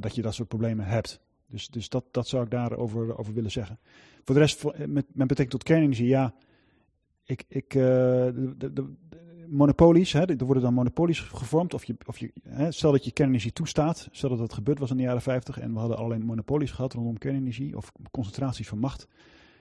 dat 0.00 0.14
je 0.14 0.22
dat 0.22 0.34
soort 0.34 0.48
problemen 0.48 0.86
hebt. 0.86 1.20
Dus, 1.46 1.68
dus 1.68 1.88
dat, 1.88 2.04
dat 2.10 2.28
zou 2.28 2.44
ik 2.44 2.50
daarover 2.50 3.18
over 3.18 3.34
willen 3.34 3.50
zeggen. 3.50 3.78
Voor 4.24 4.34
de 4.34 4.40
rest, 4.40 4.64
met, 4.64 4.88
met 4.88 5.06
betrekking 5.14 5.50
tot 5.50 5.62
kernenergie, 5.62 6.08
ja. 6.08 6.34
Ik, 7.24 7.44
ik, 7.48 7.70
de, 7.70 8.56
de, 8.72 8.94
monopolies, 9.48 10.12
hè, 10.12 10.24
er 10.24 10.44
worden 10.44 10.62
dan 10.62 10.74
monopolies 10.74 11.20
gevormd. 11.20 11.74
Of 11.74 11.84
je, 11.84 11.96
of 12.06 12.18
je, 12.18 12.32
hè, 12.48 12.72
stel 12.72 12.92
dat 12.92 13.04
je 13.04 13.10
kernenergie 13.10 13.52
toestaat, 13.52 14.08
stel 14.10 14.28
dat 14.28 14.38
dat 14.38 14.52
gebeurd 14.52 14.78
was 14.78 14.90
in 14.90 14.96
de 14.96 15.02
jaren 15.02 15.22
50 15.22 15.58
en 15.58 15.72
we 15.72 15.78
hadden 15.78 15.96
alleen 15.96 16.24
monopolies 16.24 16.70
gehad 16.70 16.92
rondom 16.92 17.18
kernenergie 17.18 17.76
of 17.76 17.92
concentraties 18.10 18.68
van 18.68 18.78
macht. 18.78 19.06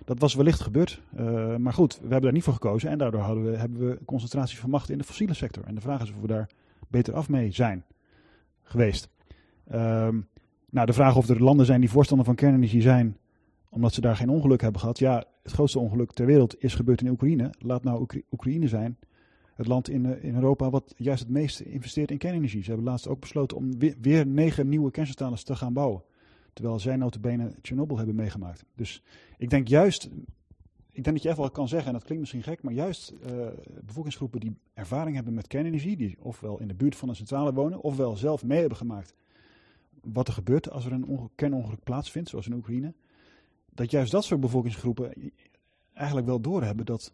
Dat 0.05 0.19
was 0.19 0.33
wellicht 0.33 0.59
gebeurd, 0.59 1.01
uh, 1.19 1.55
maar 1.55 1.73
goed, 1.73 1.93
we 1.93 2.01
hebben 2.01 2.21
daar 2.21 2.31
niet 2.31 2.43
voor 2.43 2.53
gekozen 2.53 2.89
en 2.89 2.97
daardoor 2.97 3.21
hadden 3.21 3.51
we, 3.51 3.57
hebben 3.57 3.89
we 3.89 3.99
concentraties 4.05 4.59
van 4.59 4.69
macht 4.69 4.89
in 4.89 4.97
de 4.97 5.03
fossiele 5.03 5.33
sector. 5.33 5.63
En 5.63 5.75
de 5.75 5.81
vraag 5.81 6.01
is 6.01 6.09
of 6.09 6.21
we 6.21 6.27
daar 6.27 6.49
beter 6.87 7.13
af 7.13 7.29
mee 7.29 7.51
zijn 7.51 7.83
geweest. 8.63 9.09
Um, 9.73 10.27
nou, 10.69 10.85
de 10.85 10.93
vraag 10.93 11.15
of 11.15 11.29
er 11.29 11.43
landen 11.43 11.65
zijn 11.65 11.79
die 11.79 11.89
voorstander 11.89 12.25
van 12.25 12.35
kernenergie 12.35 12.81
zijn, 12.81 13.17
omdat 13.69 13.93
ze 13.93 14.01
daar 14.01 14.15
geen 14.15 14.29
ongeluk 14.29 14.61
hebben 14.61 14.79
gehad. 14.79 14.99
Ja, 14.99 15.23
het 15.43 15.51
grootste 15.51 15.79
ongeluk 15.79 16.11
ter 16.11 16.25
wereld 16.25 16.63
is 16.63 16.75
gebeurd 16.75 17.01
in 17.01 17.09
Oekraïne. 17.09 17.49
Laat 17.59 17.83
nou 17.83 17.99
Oekra 17.99 18.19
Oekraïne 18.31 18.67
zijn 18.67 18.97
het 19.55 19.67
land 19.67 19.89
in, 19.89 20.05
eh, 20.05 20.23
in 20.23 20.35
Europa 20.35 20.69
wat 20.69 20.93
juist 20.97 21.23
het 21.23 21.31
meest 21.31 21.59
investeert 21.59 22.11
in 22.11 22.17
kernenergie. 22.17 22.63
Ze 22.63 22.67
hebben 22.67 22.87
laatst 22.87 23.07
ook 23.07 23.19
besloten 23.19 23.57
om 23.57 23.77
weer, 24.01 24.27
negen 24.27 24.69
nieuwe 24.69 24.91
kerncentrales 24.91 25.43
te 25.43 25.55
gaan 25.55 25.73
bouwen. 25.73 26.03
Terwijl 26.53 26.79
zij 26.79 26.95
notabene 26.95 27.51
Chernobyl 27.61 27.97
hebben 27.97 28.15
meegemaakt. 28.15 28.63
Dus 28.75 29.03
ik 29.37 29.49
denk 29.49 29.67
juist, 29.67 30.09
ik 30.91 31.03
denk 31.03 31.15
dat 31.15 31.21
je 31.21 31.29
echt 31.29 31.37
wel 31.37 31.51
kan 31.51 31.67
zeggen, 31.67 31.87
en 31.87 31.93
dat 31.93 32.03
klinkt 32.03 32.21
misschien 32.21 32.43
gek, 32.43 32.63
maar 32.63 32.73
juist 32.73 33.13
uh, 33.29 33.47
bevolkingsgroepen 33.85 34.39
die 34.39 34.57
ervaring 34.73 35.15
hebben 35.15 35.33
met 35.33 35.47
kernenergie, 35.47 35.97
die 35.97 36.17
ofwel 36.19 36.59
in 36.59 36.67
de 36.67 36.73
buurt 36.73 36.95
van 36.95 37.09
een 37.09 37.15
centrale 37.15 37.53
wonen, 37.53 37.81
ofwel 37.81 38.15
zelf 38.15 38.43
mee 38.43 38.59
hebben 38.59 38.77
gemaakt 38.77 39.13
wat 40.13 40.27
er 40.27 40.33
gebeurt 40.33 40.69
als 40.69 40.85
er 40.85 40.91
een 40.91 41.29
kernongeluk 41.35 41.83
plaatsvindt, 41.83 42.29
zoals 42.29 42.47
in 42.47 42.53
Oekraïne, 42.53 42.93
dat 43.73 43.91
juist 43.91 44.11
dat 44.11 44.23
soort 44.23 44.39
bevolkingsgroepen 44.39 45.31
eigenlijk 45.93 46.27
wel 46.27 46.41
doorhebben 46.41 46.85
dat 46.85 47.13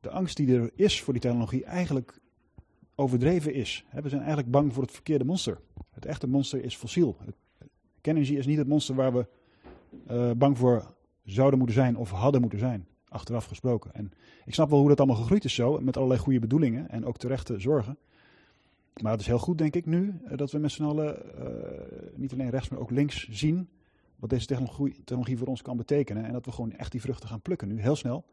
de 0.00 0.10
angst 0.10 0.36
die 0.36 0.54
er 0.54 0.70
is 0.74 1.02
voor 1.02 1.12
die 1.12 1.22
technologie 1.22 1.64
eigenlijk 1.64 2.20
overdreven 2.94 3.54
is. 3.54 3.84
We 4.02 4.08
zijn 4.08 4.20
eigenlijk 4.20 4.50
bang 4.50 4.72
voor 4.72 4.82
het 4.82 4.92
verkeerde 4.92 5.24
monster. 5.24 5.60
Het 5.90 6.06
echte 6.06 6.26
monster 6.26 6.64
is 6.64 6.76
fossiel. 6.76 7.16
Kernenergie 8.00 8.38
is 8.38 8.46
niet 8.46 8.58
het 8.58 8.68
monster 8.68 8.94
waar 8.94 9.12
we 9.12 9.26
uh, 10.10 10.30
bang 10.36 10.58
voor 10.58 10.94
zouden 11.24 11.58
moeten 11.58 11.76
zijn 11.76 11.96
of 11.96 12.10
hadden 12.10 12.40
moeten 12.40 12.58
zijn, 12.58 12.86
achteraf 13.08 13.44
gesproken. 13.44 13.94
En 13.94 14.12
ik 14.44 14.54
snap 14.54 14.70
wel 14.70 14.78
hoe 14.78 14.88
dat 14.88 14.98
allemaal 14.98 15.16
gegroeid 15.16 15.44
is 15.44 15.54
zo, 15.54 15.80
met 15.80 15.96
allerlei 15.96 16.20
goede 16.20 16.38
bedoelingen 16.38 16.88
en 16.90 17.04
ook 17.04 17.16
terechte 17.16 17.60
zorgen. 17.60 17.98
Maar 19.02 19.12
het 19.12 19.20
is 19.20 19.26
heel 19.26 19.38
goed, 19.38 19.58
denk 19.58 19.74
ik, 19.74 19.86
nu 19.86 20.20
eh, 20.24 20.36
dat 20.36 20.50
we 20.50 20.58
met 20.58 20.70
z'n 20.70 20.82
allen 20.82 21.22
uh, 21.38 21.44
niet 22.14 22.32
alleen 22.32 22.50
rechts, 22.50 22.68
maar 22.68 22.78
ook 22.78 22.90
links 22.90 23.28
zien 23.28 23.68
wat 24.16 24.30
deze 24.30 24.46
technologie 24.46 25.38
voor 25.38 25.46
ons 25.46 25.62
kan 25.62 25.76
betekenen. 25.76 26.24
En 26.24 26.32
dat 26.32 26.44
we 26.44 26.52
gewoon 26.52 26.72
echt 26.72 26.92
die 26.92 27.00
vruchten 27.00 27.28
gaan 27.28 27.40
plukken 27.40 27.68
nu, 27.68 27.80
heel 27.80 27.96
snel. 27.96 28.24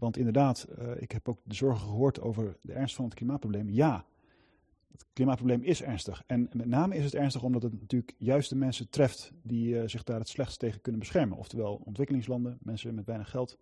Want 0.00 0.16
inderdaad, 0.16 0.66
uh, 0.78 0.90
ik 0.96 1.12
heb 1.12 1.28
ook 1.28 1.40
de 1.44 1.54
zorgen 1.54 1.86
gehoord 1.86 2.20
over 2.20 2.56
de 2.60 2.72
ernst 2.72 2.94
van 2.94 3.04
het 3.04 3.14
klimaatprobleem. 3.14 3.70
Ja, 3.70 4.04
het 4.92 5.06
klimaatprobleem 5.12 5.62
is 5.62 5.82
ernstig. 5.82 6.22
En 6.26 6.48
met 6.52 6.66
name 6.66 6.96
is 6.96 7.04
het 7.04 7.14
ernstig 7.14 7.42
omdat 7.42 7.62
het 7.62 7.80
natuurlijk 7.80 8.14
juist 8.18 8.48
de 8.48 8.56
mensen 8.56 8.90
treft 8.90 9.32
die 9.42 9.74
uh, 9.74 9.82
zich 9.86 10.04
daar 10.04 10.18
het 10.18 10.28
slechtst 10.28 10.58
tegen 10.58 10.80
kunnen 10.80 11.00
beschermen. 11.00 11.38
Oftewel 11.38 11.82
ontwikkelingslanden, 11.84 12.58
mensen 12.62 12.94
met 12.94 13.06
weinig 13.06 13.30
geld. 13.30 13.58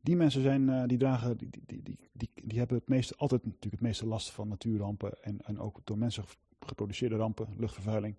Die 0.00 0.16
mensen 0.16 0.42
zijn, 0.42 0.68
uh, 0.68 0.82
die 0.86 0.98
dragen, 0.98 1.36
die, 1.36 1.48
die, 1.50 1.82
die, 1.82 1.98
die, 2.12 2.30
die 2.44 2.58
hebben 2.58 2.76
het 2.76 2.88
meeste, 2.88 3.14
altijd 3.16 3.44
natuurlijk 3.44 3.72
het 3.72 3.80
meeste 3.80 4.06
last 4.06 4.30
van 4.30 4.48
natuurrampen. 4.48 5.22
En, 5.22 5.38
en 5.44 5.58
ook 5.58 5.80
door 5.84 5.98
mensen 5.98 6.24
geproduceerde 6.60 7.16
rampen, 7.16 7.48
luchtvervuiling, 7.56 8.14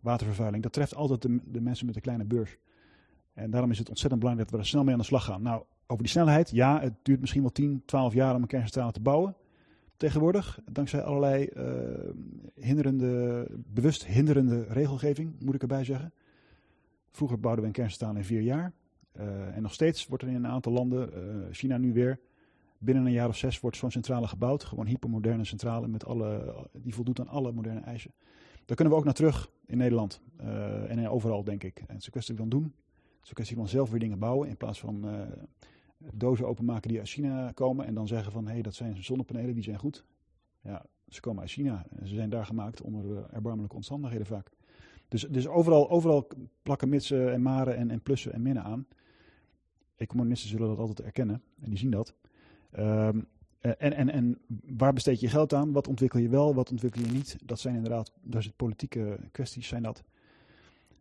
watervervuiling. 0.00 0.62
Dat 0.62 0.72
treft 0.72 0.94
altijd 0.94 1.22
de, 1.22 1.40
de 1.44 1.60
mensen 1.60 1.86
met 1.86 1.94
de 1.94 2.00
kleine 2.00 2.24
beurs. 2.24 2.56
En 3.32 3.50
daarom 3.50 3.70
is 3.70 3.78
het 3.78 3.88
ontzettend 3.88 4.20
belangrijk 4.20 4.50
dat 4.50 4.58
we 4.58 4.64
er 4.64 4.70
snel 4.70 4.84
mee 4.84 4.92
aan 4.92 5.00
de 5.00 5.06
slag 5.06 5.24
gaan. 5.24 5.42
Nou, 5.42 5.62
over 5.86 6.02
die 6.02 6.12
snelheid, 6.12 6.50
ja, 6.50 6.80
het 6.80 6.92
duurt 7.02 7.20
misschien 7.20 7.42
wel 7.42 7.52
10, 7.52 7.82
12 7.84 8.14
jaar 8.14 8.34
om 8.34 8.42
een 8.42 8.48
kerncentrale 8.48 8.92
te 8.92 9.00
bouwen. 9.00 9.36
Tegenwoordig, 9.96 10.60
dankzij 10.70 11.02
allerlei 11.02 11.48
uh, 11.56 11.64
hinderende, 12.54 13.46
bewust 13.50 14.06
hinderende 14.06 14.64
regelgeving, 14.68 15.32
moet 15.40 15.54
ik 15.54 15.62
erbij 15.62 15.84
zeggen. 15.84 16.12
Vroeger 17.10 17.40
bouwden 17.40 17.62
we 17.62 17.68
een 17.68 17.76
kerncentrale 17.76 18.18
in 18.18 18.24
vier 18.24 18.40
jaar. 18.40 18.72
Uh, 19.18 19.56
en 19.56 19.62
nog 19.62 19.72
steeds 19.72 20.06
wordt 20.06 20.22
er 20.22 20.28
in 20.28 20.34
een 20.34 20.46
aantal 20.46 20.72
landen, 20.72 21.10
uh, 21.14 21.44
China 21.50 21.76
nu 21.76 21.92
weer, 21.92 22.18
binnen 22.78 23.06
een 23.06 23.12
jaar 23.12 23.28
of 23.28 23.36
zes 23.36 23.60
wordt 23.60 23.76
zo'n 23.76 23.90
centrale 23.90 24.28
gebouwd. 24.28 24.64
Gewoon 24.64 24.86
hypermoderne 24.86 25.44
centrale 25.44 25.88
met 25.88 26.04
alle, 26.04 26.54
die 26.72 26.94
voldoet 26.94 27.20
aan 27.20 27.28
alle 27.28 27.52
moderne 27.52 27.80
eisen. 27.80 28.10
Daar 28.64 28.76
kunnen 28.76 28.94
we 28.94 28.98
ook 28.98 29.04
naar 29.04 29.14
terug 29.14 29.50
in 29.66 29.78
Nederland 29.78 30.20
en 30.88 31.08
overal, 31.08 31.44
denk 31.44 31.62
ik. 31.62 31.78
En 31.78 31.86
het 31.88 31.98
is 31.98 32.06
een 32.06 32.12
kwestie 32.12 32.36
van 32.36 32.48
doen. 32.48 32.62
Het 32.62 33.22
is 33.22 33.28
een 33.28 33.34
kwestie 33.34 33.56
van 33.56 33.68
zelf 33.68 33.90
weer 33.90 34.00
dingen 34.00 34.18
bouwen 34.18 34.48
in 34.48 34.56
plaats 34.56 34.80
van 34.80 35.04
dozen 35.98 36.46
openmaken 36.46 36.88
die 36.88 36.98
uit 36.98 37.08
China 37.08 37.50
komen 37.52 37.86
en 37.86 37.94
dan 37.94 38.06
zeggen 38.06 38.32
van 38.32 38.46
hé, 38.46 38.52
hey, 38.52 38.62
dat 38.62 38.74
zijn 38.74 39.04
zonnepanelen, 39.04 39.54
die 39.54 39.62
zijn 39.62 39.78
goed. 39.78 40.04
Ja, 40.60 40.84
ze 41.08 41.20
komen 41.20 41.40
uit 41.40 41.50
China 41.50 41.86
ze 42.02 42.14
zijn 42.14 42.30
daar 42.30 42.46
gemaakt 42.46 42.80
onder 42.80 43.30
erbarmelijke 43.30 43.76
omstandigheden 43.76 44.26
vaak. 44.26 44.50
Dus, 45.08 45.22
dus 45.22 45.46
overal, 45.46 45.90
overal 45.90 46.28
plakken 46.62 46.88
mitsen 46.88 47.32
en 47.32 47.42
maren 47.42 47.76
en, 47.76 47.90
en 47.90 48.02
plussen 48.02 48.32
en 48.32 48.42
minnen 48.42 48.62
aan. 48.62 48.86
Economisten 49.96 50.48
zullen 50.48 50.68
dat 50.68 50.78
altijd 50.78 51.00
erkennen 51.00 51.42
en 51.60 51.68
die 51.68 51.78
zien 51.78 51.90
dat. 51.90 52.14
Um, 52.78 53.26
en, 53.60 53.92
en, 53.92 54.10
en 54.10 54.38
waar 54.76 54.92
besteed 54.92 55.20
je 55.20 55.28
geld 55.28 55.52
aan? 55.52 55.72
Wat 55.72 55.88
ontwikkel 55.88 56.20
je 56.20 56.28
wel, 56.28 56.54
wat 56.54 56.70
ontwikkel 56.70 57.02
je 57.02 57.10
niet? 57.10 57.36
Dat 57.44 57.60
zijn 57.60 57.74
inderdaad, 57.74 58.12
daar 58.22 58.42
zit 58.42 58.56
politieke 58.56 59.18
kwesties, 59.32 59.68
zijn 59.68 59.82
dat. 59.82 60.02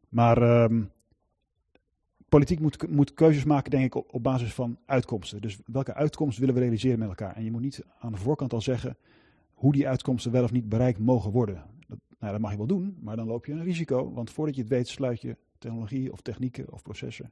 Maar 0.09 0.63
um, 0.63 0.91
politiek 2.29 2.59
moet, 2.59 2.89
moet 2.89 3.13
keuzes 3.13 3.43
maken, 3.43 3.71
denk 3.71 3.83
ik, 3.83 4.13
op, 4.13 4.23
basis 4.23 4.53
van 4.53 4.77
uitkomsten. 4.85 5.41
Dus 5.41 5.59
welke 5.65 5.93
uitkomst 5.93 6.37
willen 6.37 6.53
we 6.53 6.59
realiseren 6.59 6.99
met 6.99 7.07
elkaar? 7.07 7.35
En 7.35 7.43
je 7.43 7.51
moet 7.51 7.61
niet 7.61 7.83
aan 7.99 8.11
de 8.11 8.17
voorkant 8.17 8.53
al 8.53 8.61
zeggen 8.61 8.97
hoe 9.53 9.73
die 9.73 9.87
uitkomsten 9.87 10.31
wel 10.31 10.43
of 10.43 10.51
niet 10.51 10.69
bereikt 10.69 10.99
mogen 10.99 11.31
worden. 11.31 11.63
Dat, 11.87 11.97
nou, 12.19 12.31
dat 12.31 12.41
mag 12.41 12.51
je 12.51 12.57
wel 12.57 12.67
doen, 12.67 12.97
maar 13.01 13.15
dan 13.15 13.27
loop 13.27 13.45
je 13.45 13.51
een 13.51 13.63
risico. 13.63 14.13
Want 14.13 14.31
voordat 14.31 14.55
je 14.55 14.61
het 14.61 14.69
weet, 14.69 14.87
sluit 14.87 15.21
je 15.21 15.37
technologie 15.57 16.11
of 16.11 16.21
technieken 16.21 16.71
of 16.71 16.81
processen 16.81 17.31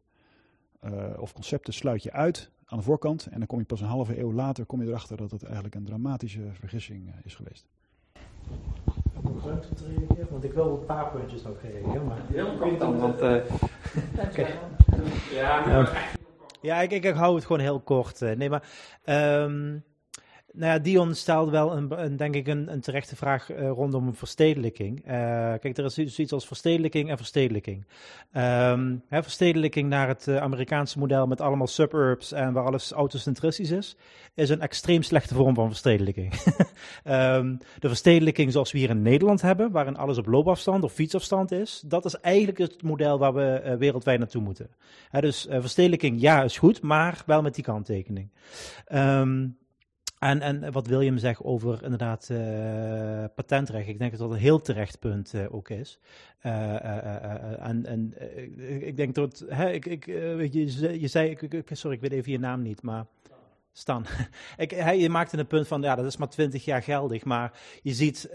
uh, 0.86 1.20
of 1.20 1.34
concepten 1.34 1.74
sluit 1.74 2.04
je 2.04 2.12
uit 2.12 2.50
aan 2.66 2.78
de 2.78 2.84
voorkant. 2.84 3.26
En 3.26 3.38
dan 3.38 3.48
kom 3.48 3.60
je 3.60 3.66
pas 3.66 3.82
een 3.82 3.88
halve 3.88 4.20
eeuw 4.20 4.34
later 4.34 4.66
kom 4.66 4.82
je 4.82 4.88
erachter 4.88 5.18
dat 5.18 5.32
het 5.32 5.44
eigenlijk 5.44 5.76
een 5.76 5.86
dramatische 5.86 6.50
vergissing 6.52 7.08
uh, 7.08 7.14
is 7.24 7.36
geweest. 7.36 7.68
Te 9.76 9.86
reageren? 9.98 10.28
Want 10.30 10.44
ik 10.44 10.54
wil 10.54 10.78
een 10.80 10.86
paar 10.86 11.12
puntjes 11.12 11.44
nog 11.44 11.58
reageren. 11.62 12.08
Maar... 12.08 12.18
Heel 12.28 12.58
kort 12.60 12.80
dan, 12.80 13.00
want... 13.00 13.22
Uh... 13.22 13.36
okay. 14.30 14.56
Ja, 15.32 15.66
maar... 15.66 16.16
ja 16.62 16.82
ik, 16.82 16.92
ik, 16.92 17.04
ik, 17.04 17.16
hou 17.16 17.36
het 17.36 17.46
gewoon 17.46 17.62
heel 17.62 17.80
kort. 17.80 18.20
nee, 18.20 18.50
maar... 18.50 18.64
Um, 19.06 19.84
nou 20.56 20.72
ja, 20.72 20.80
Dion 20.80 21.16
stelde 21.16 21.52
wel 21.52 21.78
een, 21.78 22.04
een 22.04 22.18
denk 22.18 22.36
ik 22.36 22.48
een, 22.48 22.72
een 22.72 22.82
terechte 22.82 23.16
vraag 23.16 23.52
uh, 23.52 23.70
rondom 23.70 24.16
verstedelijking. 24.16 25.00
Uh, 25.00 25.04
kijk, 25.60 25.78
er 25.78 25.86
is 25.86 25.94
zoiets 25.94 26.32
als 26.34 26.48
verstedelijking 26.48 27.10
en 27.10 27.18
verstedelijking. 27.18 27.86
Um, 28.34 29.04
hè, 29.08 29.24
verstedelijking 29.24 29.90
naar 29.90 30.08
het 30.08 30.28
uh, 30.28 30.38
Amerikaanse 30.38 31.00
model 31.00 31.28
met 31.28 31.42
allemaal 31.42 31.68
suburbs 31.68 32.32
en 32.32 32.54
waar 32.54 32.66
alles 32.66 32.92
autocentristisch 32.92 33.72
is, 33.72 33.96
is 34.34 34.50
een 34.50 34.62
extreem 34.62 35.02
slechte 35.02 35.34
vorm 35.34 35.56
van 35.56 35.68
verstedelijking. 35.68 36.34
um, 37.06 37.58
de 37.80 37.88
verstedelijking 37.88 38.52
zoals 38.52 38.72
we 38.72 38.78
hier 38.78 38.90
in 38.90 39.02
Nederland 39.02 39.42
hebben, 39.42 39.72
waarin 39.72 39.98
alles 39.98 40.18
op 40.18 40.26
loopafstand 40.26 40.84
of 40.84 40.94
fietsafstand 40.94 41.52
is, 41.52 41.84
dat 41.86 42.06
is 42.06 42.20
eigenlijk 42.20 42.58
het 42.58 42.84
model 42.84 43.20
waar 43.20 43.34
we 43.34 43.76
wereldwijd 43.80 44.20
naartoe 44.20 44.42
moeten. 44.42 44.70
Hè, 45.10 45.22
dus 45.22 45.48
verstedelijking, 45.50 46.22
ja, 46.22 46.44
is 46.44 46.58
goed, 46.58 46.82
maar 46.82 47.24
wel 47.26 47.42
met 47.42 47.56
die 47.56 47.64
kanttekening. 47.64 48.30
Um, 48.94 49.62
en, 50.30 50.42
en 50.42 50.72
wat 50.72 50.88
William 50.88 51.18
zegt 51.18 51.44
over 51.44 51.84
inderdaad 51.84 52.30
uh, 52.32 53.24
patentrecht, 53.36 53.88
ik 53.88 54.00
denk 54.00 54.12
dat 54.12 54.20
dat 54.20 54.32
een 54.32 54.38
heel 54.38 54.62
terecht 54.62 55.00
punt 55.00 55.34
uh, 55.34 55.54
ook 55.56 55.70
is. 55.70 56.00
Uh, 56.46 57.66
en 57.68 57.86
en 57.86 58.14
ik 58.86 58.98
denk 58.98 59.16
dat, 59.16 59.46
hè, 59.48 59.72
ik, 59.72 59.86
ik, 59.86 60.06
je, 60.06 61.00
je 61.00 61.08
zei, 61.08 61.30
ik, 61.30 61.70
sorry, 61.72 61.96
ik 61.96 62.02
weet 62.02 62.12
even 62.12 62.32
je 62.32 62.40
naam 62.40 62.62
niet, 62.62 62.82
maar 62.82 63.06
Stan. 63.76 64.06
Ik, 64.58 64.72
hij, 64.72 65.10
maakte 65.10 65.38
een 65.38 65.48
punt 65.48 65.68
van, 65.68 65.82
ja, 65.82 65.96
dat 65.96 66.06
is 66.06 66.18
maar 66.18 66.30
20 66.30 66.66
jaar 66.66 66.84
geldig. 66.84 67.24
Maar 67.24 67.60
je 67.82 67.94
ziet, 67.94 68.30
uh, 68.30 68.34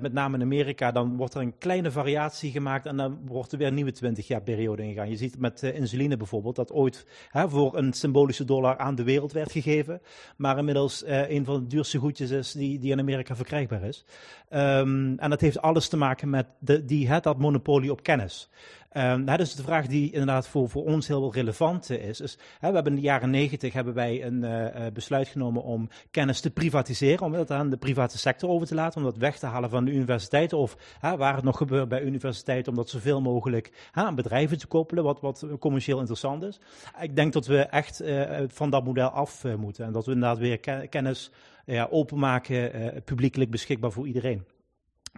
met 0.00 0.12
name 0.12 0.36
in 0.36 0.42
Amerika, 0.42 0.92
dan 0.92 1.16
wordt 1.16 1.34
er 1.34 1.40
een 1.40 1.58
kleine 1.58 1.90
variatie 1.90 2.50
gemaakt 2.50 2.86
en 2.86 2.96
dan 2.96 3.20
wordt 3.24 3.52
er 3.52 3.58
weer 3.58 3.66
een 3.66 3.74
nieuwe 3.74 3.92
20 3.92 4.26
jaar 4.26 4.42
periode 4.42 4.82
ingegaan. 4.82 5.10
Je 5.10 5.16
ziet 5.16 5.38
met 5.38 5.62
uh, 5.62 5.74
insuline 5.74 6.16
bijvoorbeeld, 6.16 6.56
dat 6.56 6.72
ooit 6.72 7.06
hè, 7.28 7.48
voor 7.48 7.76
een 7.76 7.92
symbolische 7.92 8.44
dollar 8.44 8.78
aan 8.78 8.94
de 8.94 9.02
wereld 9.02 9.32
werd 9.32 9.52
gegeven. 9.52 10.00
Maar 10.36 10.58
inmiddels 10.58 11.04
uh, 11.04 11.30
een 11.30 11.44
van 11.44 11.60
de 11.60 11.66
duurste 11.66 11.98
goedjes 11.98 12.30
is 12.30 12.52
die, 12.52 12.78
die 12.78 12.92
in 12.92 12.98
Amerika 12.98 13.36
verkrijgbaar 13.36 13.82
is. 13.82 14.04
Um, 14.52 15.18
en 15.18 15.30
dat 15.30 15.40
heeft 15.40 15.62
alles 15.62 15.88
te 15.88 15.96
maken 15.96 16.30
met 16.30 16.46
de, 16.58 16.84
die, 16.84 17.08
hè, 17.08 17.20
dat 17.20 17.38
monopolie 17.38 17.90
op 17.90 18.02
kennis. 18.02 18.50
Um, 18.96 19.24
nou, 19.24 19.38
dus 19.38 19.54
de 19.54 19.62
vraag 19.62 19.86
die 19.86 20.10
inderdaad 20.10 20.48
voor, 20.48 20.68
voor 20.68 20.84
ons 20.84 21.08
heel 21.08 21.32
relevant 21.32 21.90
is, 21.90 22.20
is 22.20 22.38
hè, 22.58 22.68
we 22.68 22.74
hebben 22.74 22.92
in 22.92 22.98
de 22.98 23.04
jaren 23.04 23.30
negentig 23.30 23.72
hebben 23.72 23.94
wij 23.94 24.24
een 24.24 24.44
uh, 24.44 24.86
besluit 24.92 25.28
genomen 25.28 25.62
om 25.62 25.88
kennis 26.10 26.40
te 26.40 26.50
privatiseren, 26.50 27.26
om 27.26 27.32
dat 27.32 27.50
aan 27.50 27.70
de 27.70 27.76
private 27.76 28.18
sector 28.18 28.50
over 28.50 28.66
te 28.66 28.74
laten, 28.74 28.98
om 28.98 29.04
dat 29.04 29.16
weg 29.16 29.38
te 29.38 29.46
halen 29.46 29.70
van 29.70 29.84
de 29.84 29.90
universiteiten 29.90 30.58
of 30.58 30.76
hè, 31.00 31.16
waar 31.16 31.34
het 31.34 31.44
nog 31.44 31.56
gebeurt 31.56 31.88
bij 31.88 32.02
universiteiten, 32.02 32.72
om 32.72 32.78
dat 32.78 32.88
zoveel 32.88 33.20
mogelijk 33.20 33.88
hè, 33.92 34.02
aan 34.02 34.14
bedrijven 34.14 34.58
te 34.58 34.66
koppelen, 34.66 35.04
wat, 35.04 35.20
wat 35.20 35.46
commercieel 35.58 35.98
interessant 35.98 36.42
is. 36.42 36.60
Ik 37.00 37.16
denk 37.16 37.32
dat 37.32 37.46
we 37.46 37.58
echt 37.58 38.02
van 38.46 38.70
dat 38.70 38.84
model 38.84 39.08
af 39.08 39.44
moeten 39.56 39.84
en 39.84 39.92
dat 39.92 40.06
we 40.06 40.12
inderdaad 40.12 40.38
weer 40.38 40.88
kennis 40.88 41.30
ja, 41.64 41.88
openmaken, 41.90 43.02
publiekelijk 43.04 43.50
beschikbaar 43.50 43.92
voor 43.92 44.06
iedereen. 44.06 44.44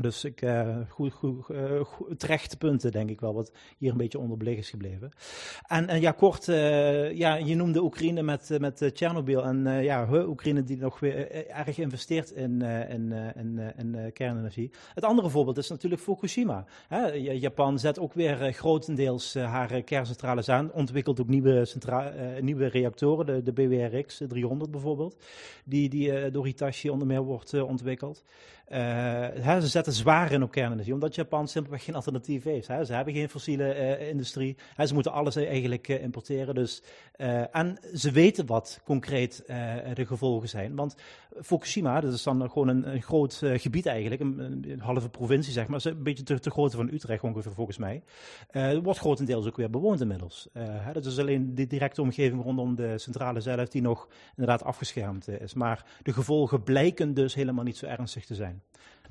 Dus 0.01 0.25
ik, 0.25 0.43
uh, 0.43 0.77
goed, 0.89 1.13
goed, 1.13 1.49
uh, 1.51 1.81
goed, 1.81 2.19
terechte 2.19 2.57
punten, 2.57 2.91
denk 2.91 3.11
ik 3.11 3.21
wel, 3.21 3.35
wat 3.35 3.53
hier 3.79 3.91
een 3.91 3.97
beetje 3.97 4.19
onderbelig 4.19 4.57
is 4.57 4.71
gebleven. 4.71 5.11
En, 5.67 5.89
en 5.89 6.01
ja, 6.01 6.11
kort, 6.13 6.49
uh, 6.49 7.13
ja, 7.13 7.35
je 7.35 7.55
noemde 7.55 7.83
Oekraïne 7.83 8.23
met, 8.23 8.57
met 8.59 8.91
Tsjernobyl. 8.95 9.45
En 9.45 9.83
ja, 9.83 10.09
Oekraïne 10.27 10.65
die 10.65 10.77
nog 10.77 11.01
weer 11.01 11.47
erg 11.49 11.79
investeert 11.79 12.31
in, 12.31 12.63
in, 12.63 13.13
in, 13.77 14.11
kernenergie. 14.13 14.71
Het 14.95 15.05
andere 15.05 15.31
voorbeeld 15.31 15.59
is 15.59 15.69
natuurlijk 15.69 16.03
Fukushima. 16.03 16.65
Hè? 16.89 17.07
Japan 17.13 17.79
zet 17.79 17.99
ook 17.99 18.13
weer 18.13 18.53
grotendeels 18.53 19.35
haar 19.35 19.83
kerncentrales 19.83 20.49
aan. 20.49 20.73
Ontwikkelt 20.73 21.21
ook 21.21 21.29
nieuwe, 21.29 21.67
nieuwe 22.41 22.67
reactoren, 22.67 23.27
de, 23.27 23.43
de 23.43 23.53
BWRX 23.53 24.23
300 24.29 24.71
bijvoorbeeld. 24.71 25.17
Die, 25.65 25.89
die 25.89 26.31
door 26.31 26.45
Hitachi 26.45 26.91
onder 26.91 27.07
meer 27.07 27.23
wordt 27.23 27.63
ontwikkeld. 27.63 28.23
Uh, 28.73 29.59
ze 29.61 29.69
zetten 29.69 29.93
zwaar 29.93 30.33
in 30.33 30.43
op 30.43 30.51
kernenergie, 30.51 30.95
omdat 30.95 31.15
Japan 31.15 31.49
simpelweg 31.49 31.85
geen 31.85 31.95
alternatief 31.95 32.45
heeft. 32.45 32.67
Ze 32.67 32.93
hebben 32.93 33.15
geen 33.15 33.29
fossiele 33.29 33.77
uh, 33.77 34.09
industrie. 34.09 34.57
Ze 34.87 34.95
moeten 34.95 35.13
alles 35.13 35.37
eigenlijk 35.37 35.89
uh, 35.89 36.03
importeren. 36.03 36.55
Dus, 36.55 36.83
en 37.53 37.79
ze 37.95 38.11
weten 38.11 38.47
wat 38.47 38.81
concreet 38.85 39.45
de 39.95 40.07
gevolgen 40.07 40.49
zijn. 40.49 40.77
Want 40.77 40.97
Fukushima, 41.43 42.01
dat 42.01 42.13
is 42.13 42.23
dan 42.23 42.51
gewoon 42.51 42.69
een, 42.69 43.03
groot 43.03 43.43
gebied 43.45 43.87
eigenlijk, 43.87 44.21
een, 44.21 44.81
halve 44.81 45.09
provincie 45.09 45.53
zeg 45.53 45.67
maar, 45.67 45.81
een 45.85 46.03
beetje 46.03 46.23
te, 46.23 46.39
te 46.39 46.51
van 46.51 46.93
Utrecht 46.93 47.23
ongeveer 47.23 47.53
volgens 47.53 47.79
mij. 47.79 48.03
wordt 48.83 48.99
grotendeels 48.99 49.47
ook 49.47 49.57
weer 49.57 49.71
bewoond 49.71 50.01
inmiddels. 50.01 50.49
Dat 50.93 51.07
is 51.07 51.19
alleen 51.19 51.55
de 51.55 51.67
directe 51.67 52.03
omgeving 52.03 52.43
rondom 52.43 52.75
de 52.75 52.99
centrale 52.99 53.41
zelf 53.41 53.69
die 53.69 53.83
nog 53.83 54.09
inderdaad 54.31 54.65
afgeschermd 54.65 55.29
is. 55.29 55.55
Maar 55.55 55.85
de 56.03 56.13
gevolgen 56.13 56.63
blijken 56.63 57.15
dus 57.15 57.35
helemaal 57.35 57.65
niet 57.65 57.77
zo 57.77 57.87
ernstig 57.87 58.25
te 58.25 58.35
zijn. 58.35 58.62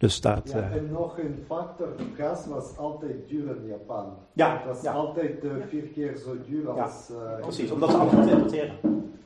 Dus 0.02 0.14
staat. 0.14 0.52
Ja, 0.52 0.62
en 0.62 0.92
nog 0.92 1.18
een 1.18 1.44
factor: 1.48 1.88
gas 2.16 2.46
was 2.46 2.78
altijd 2.78 3.28
duur 3.28 3.56
in 3.56 3.68
Japan. 3.68 4.18
Ja, 4.34 4.58
het 4.58 4.66
was 4.66 4.82
ja. 4.82 4.92
altijd 4.92 5.44
uh, 5.44 5.52
vier 5.68 5.84
keer 5.84 6.18
zo 6.18 6.38
duur 6.48 6.70
als. 6.70 7.08
Ja, 7.08 7.38
uh, 7.38 7.42
precies, 7.42 7.72
omdat 7.72 7.90
ze 7.90 7.98
alles 7.98 8.14
moeten 8.14 8.32
importeren. 8.32 8.76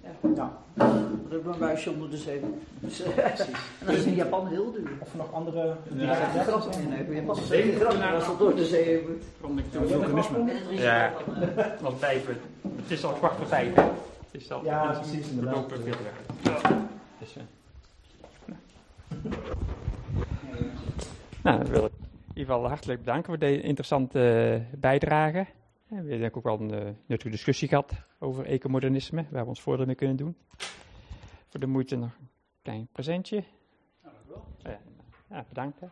Ja. 0.04 0.30
ja. 0.36 0.58
Dat 1.30 1.40
is 1.40 1.46
een 1.46 1.60
buisje 1.60 1.92
onder 1.92 2.10
de 2.10 2.18
zee. 2.18 2.42
Dus, 2.80 3.04
en 3.04 3.14
dat 3.86 3.96
is 3.96 4.06
in 4.06 4.16
Japan 4.16 4.48
heel 4.48 4.72
duur. 4.72 4.92
Of 5.02 5.16
nog 5.16 5.34
andere. 5.34 5.76
Ja, 5.94 6.04
ja, 6.04 6.44
grappig. 6.44 6.78
Nee, 6.78 7.08
nee, 7.08 7.16
Japan 7.16 7.38
is 7.38 7.50
heel 7.50 7.88
als 7.88 8.26
dat 8.26 8.40
door 8.40 8.56
de 8.56 8.66
zee 8.66 9.08
moet. 9.08 9.24
Ja, 10.70 11.12
want 11.82 12.00
vijf. 12.00 12.28
Het 12.76 12.92
is 12.92 13.06
al 13.06 13.14
kwart 13.14 13.36
voor 13.36 13.48
vijf. 13.48 13.76
Het 13.76 13.86
is 14.32 14.52
al. 14.52 14.64
Ja, 14.64 14.92
precies. 14.92 15.28
Veel 15.28 15.84
weg. 15.84 16.62
Dus, 17.20 17.36
nou, 21.46 21.64
dan 21.64 21.72
wil 21.72 21.86
ik 21.86 21.92
in 21.92 22.42
ieder 22.42 22.54
geval 22.54 22.68
hartelijk 22.68 23.00
bedanken 23.00 23.26
voor 23.26 23.40
deze 23.40 23.62
interessante 23.62 24.66
bijdrage. 24.78 25.46
We 25.88 25.96
hebben 25.96 26.12
denk 26.20 26.24
ik 26.24 26.38
ook 26.38 26.44
wel 26.44 26.60
een 26.60 26.88
uh, 26.88 26.94
nuttige 27.06 27.30
discussie 27.32 27.68
gehad 27.68 27.94
over 28.20 28.46
ecomodernisme, 28.46 29.26
waar 29.30 29.44
we 29.44 29.50
ons 29.50 29.62
voordeel 29.62 29.86
mee 29.86 29.96
kunnen 29.96 30.16
doen. 30.16 30.36
Voor 31.48 31.60
de 31.60 31.68
moeite 31.68 31.96
nog 31.96 32.18
een 32.20 32.30
klein 32.62 32.88
presentje. 32.92 33.44
Ja, 34.64 34.80
ja 35.30 35.46
bedankt. 35.50 35.80
Hè. 35.80 35.88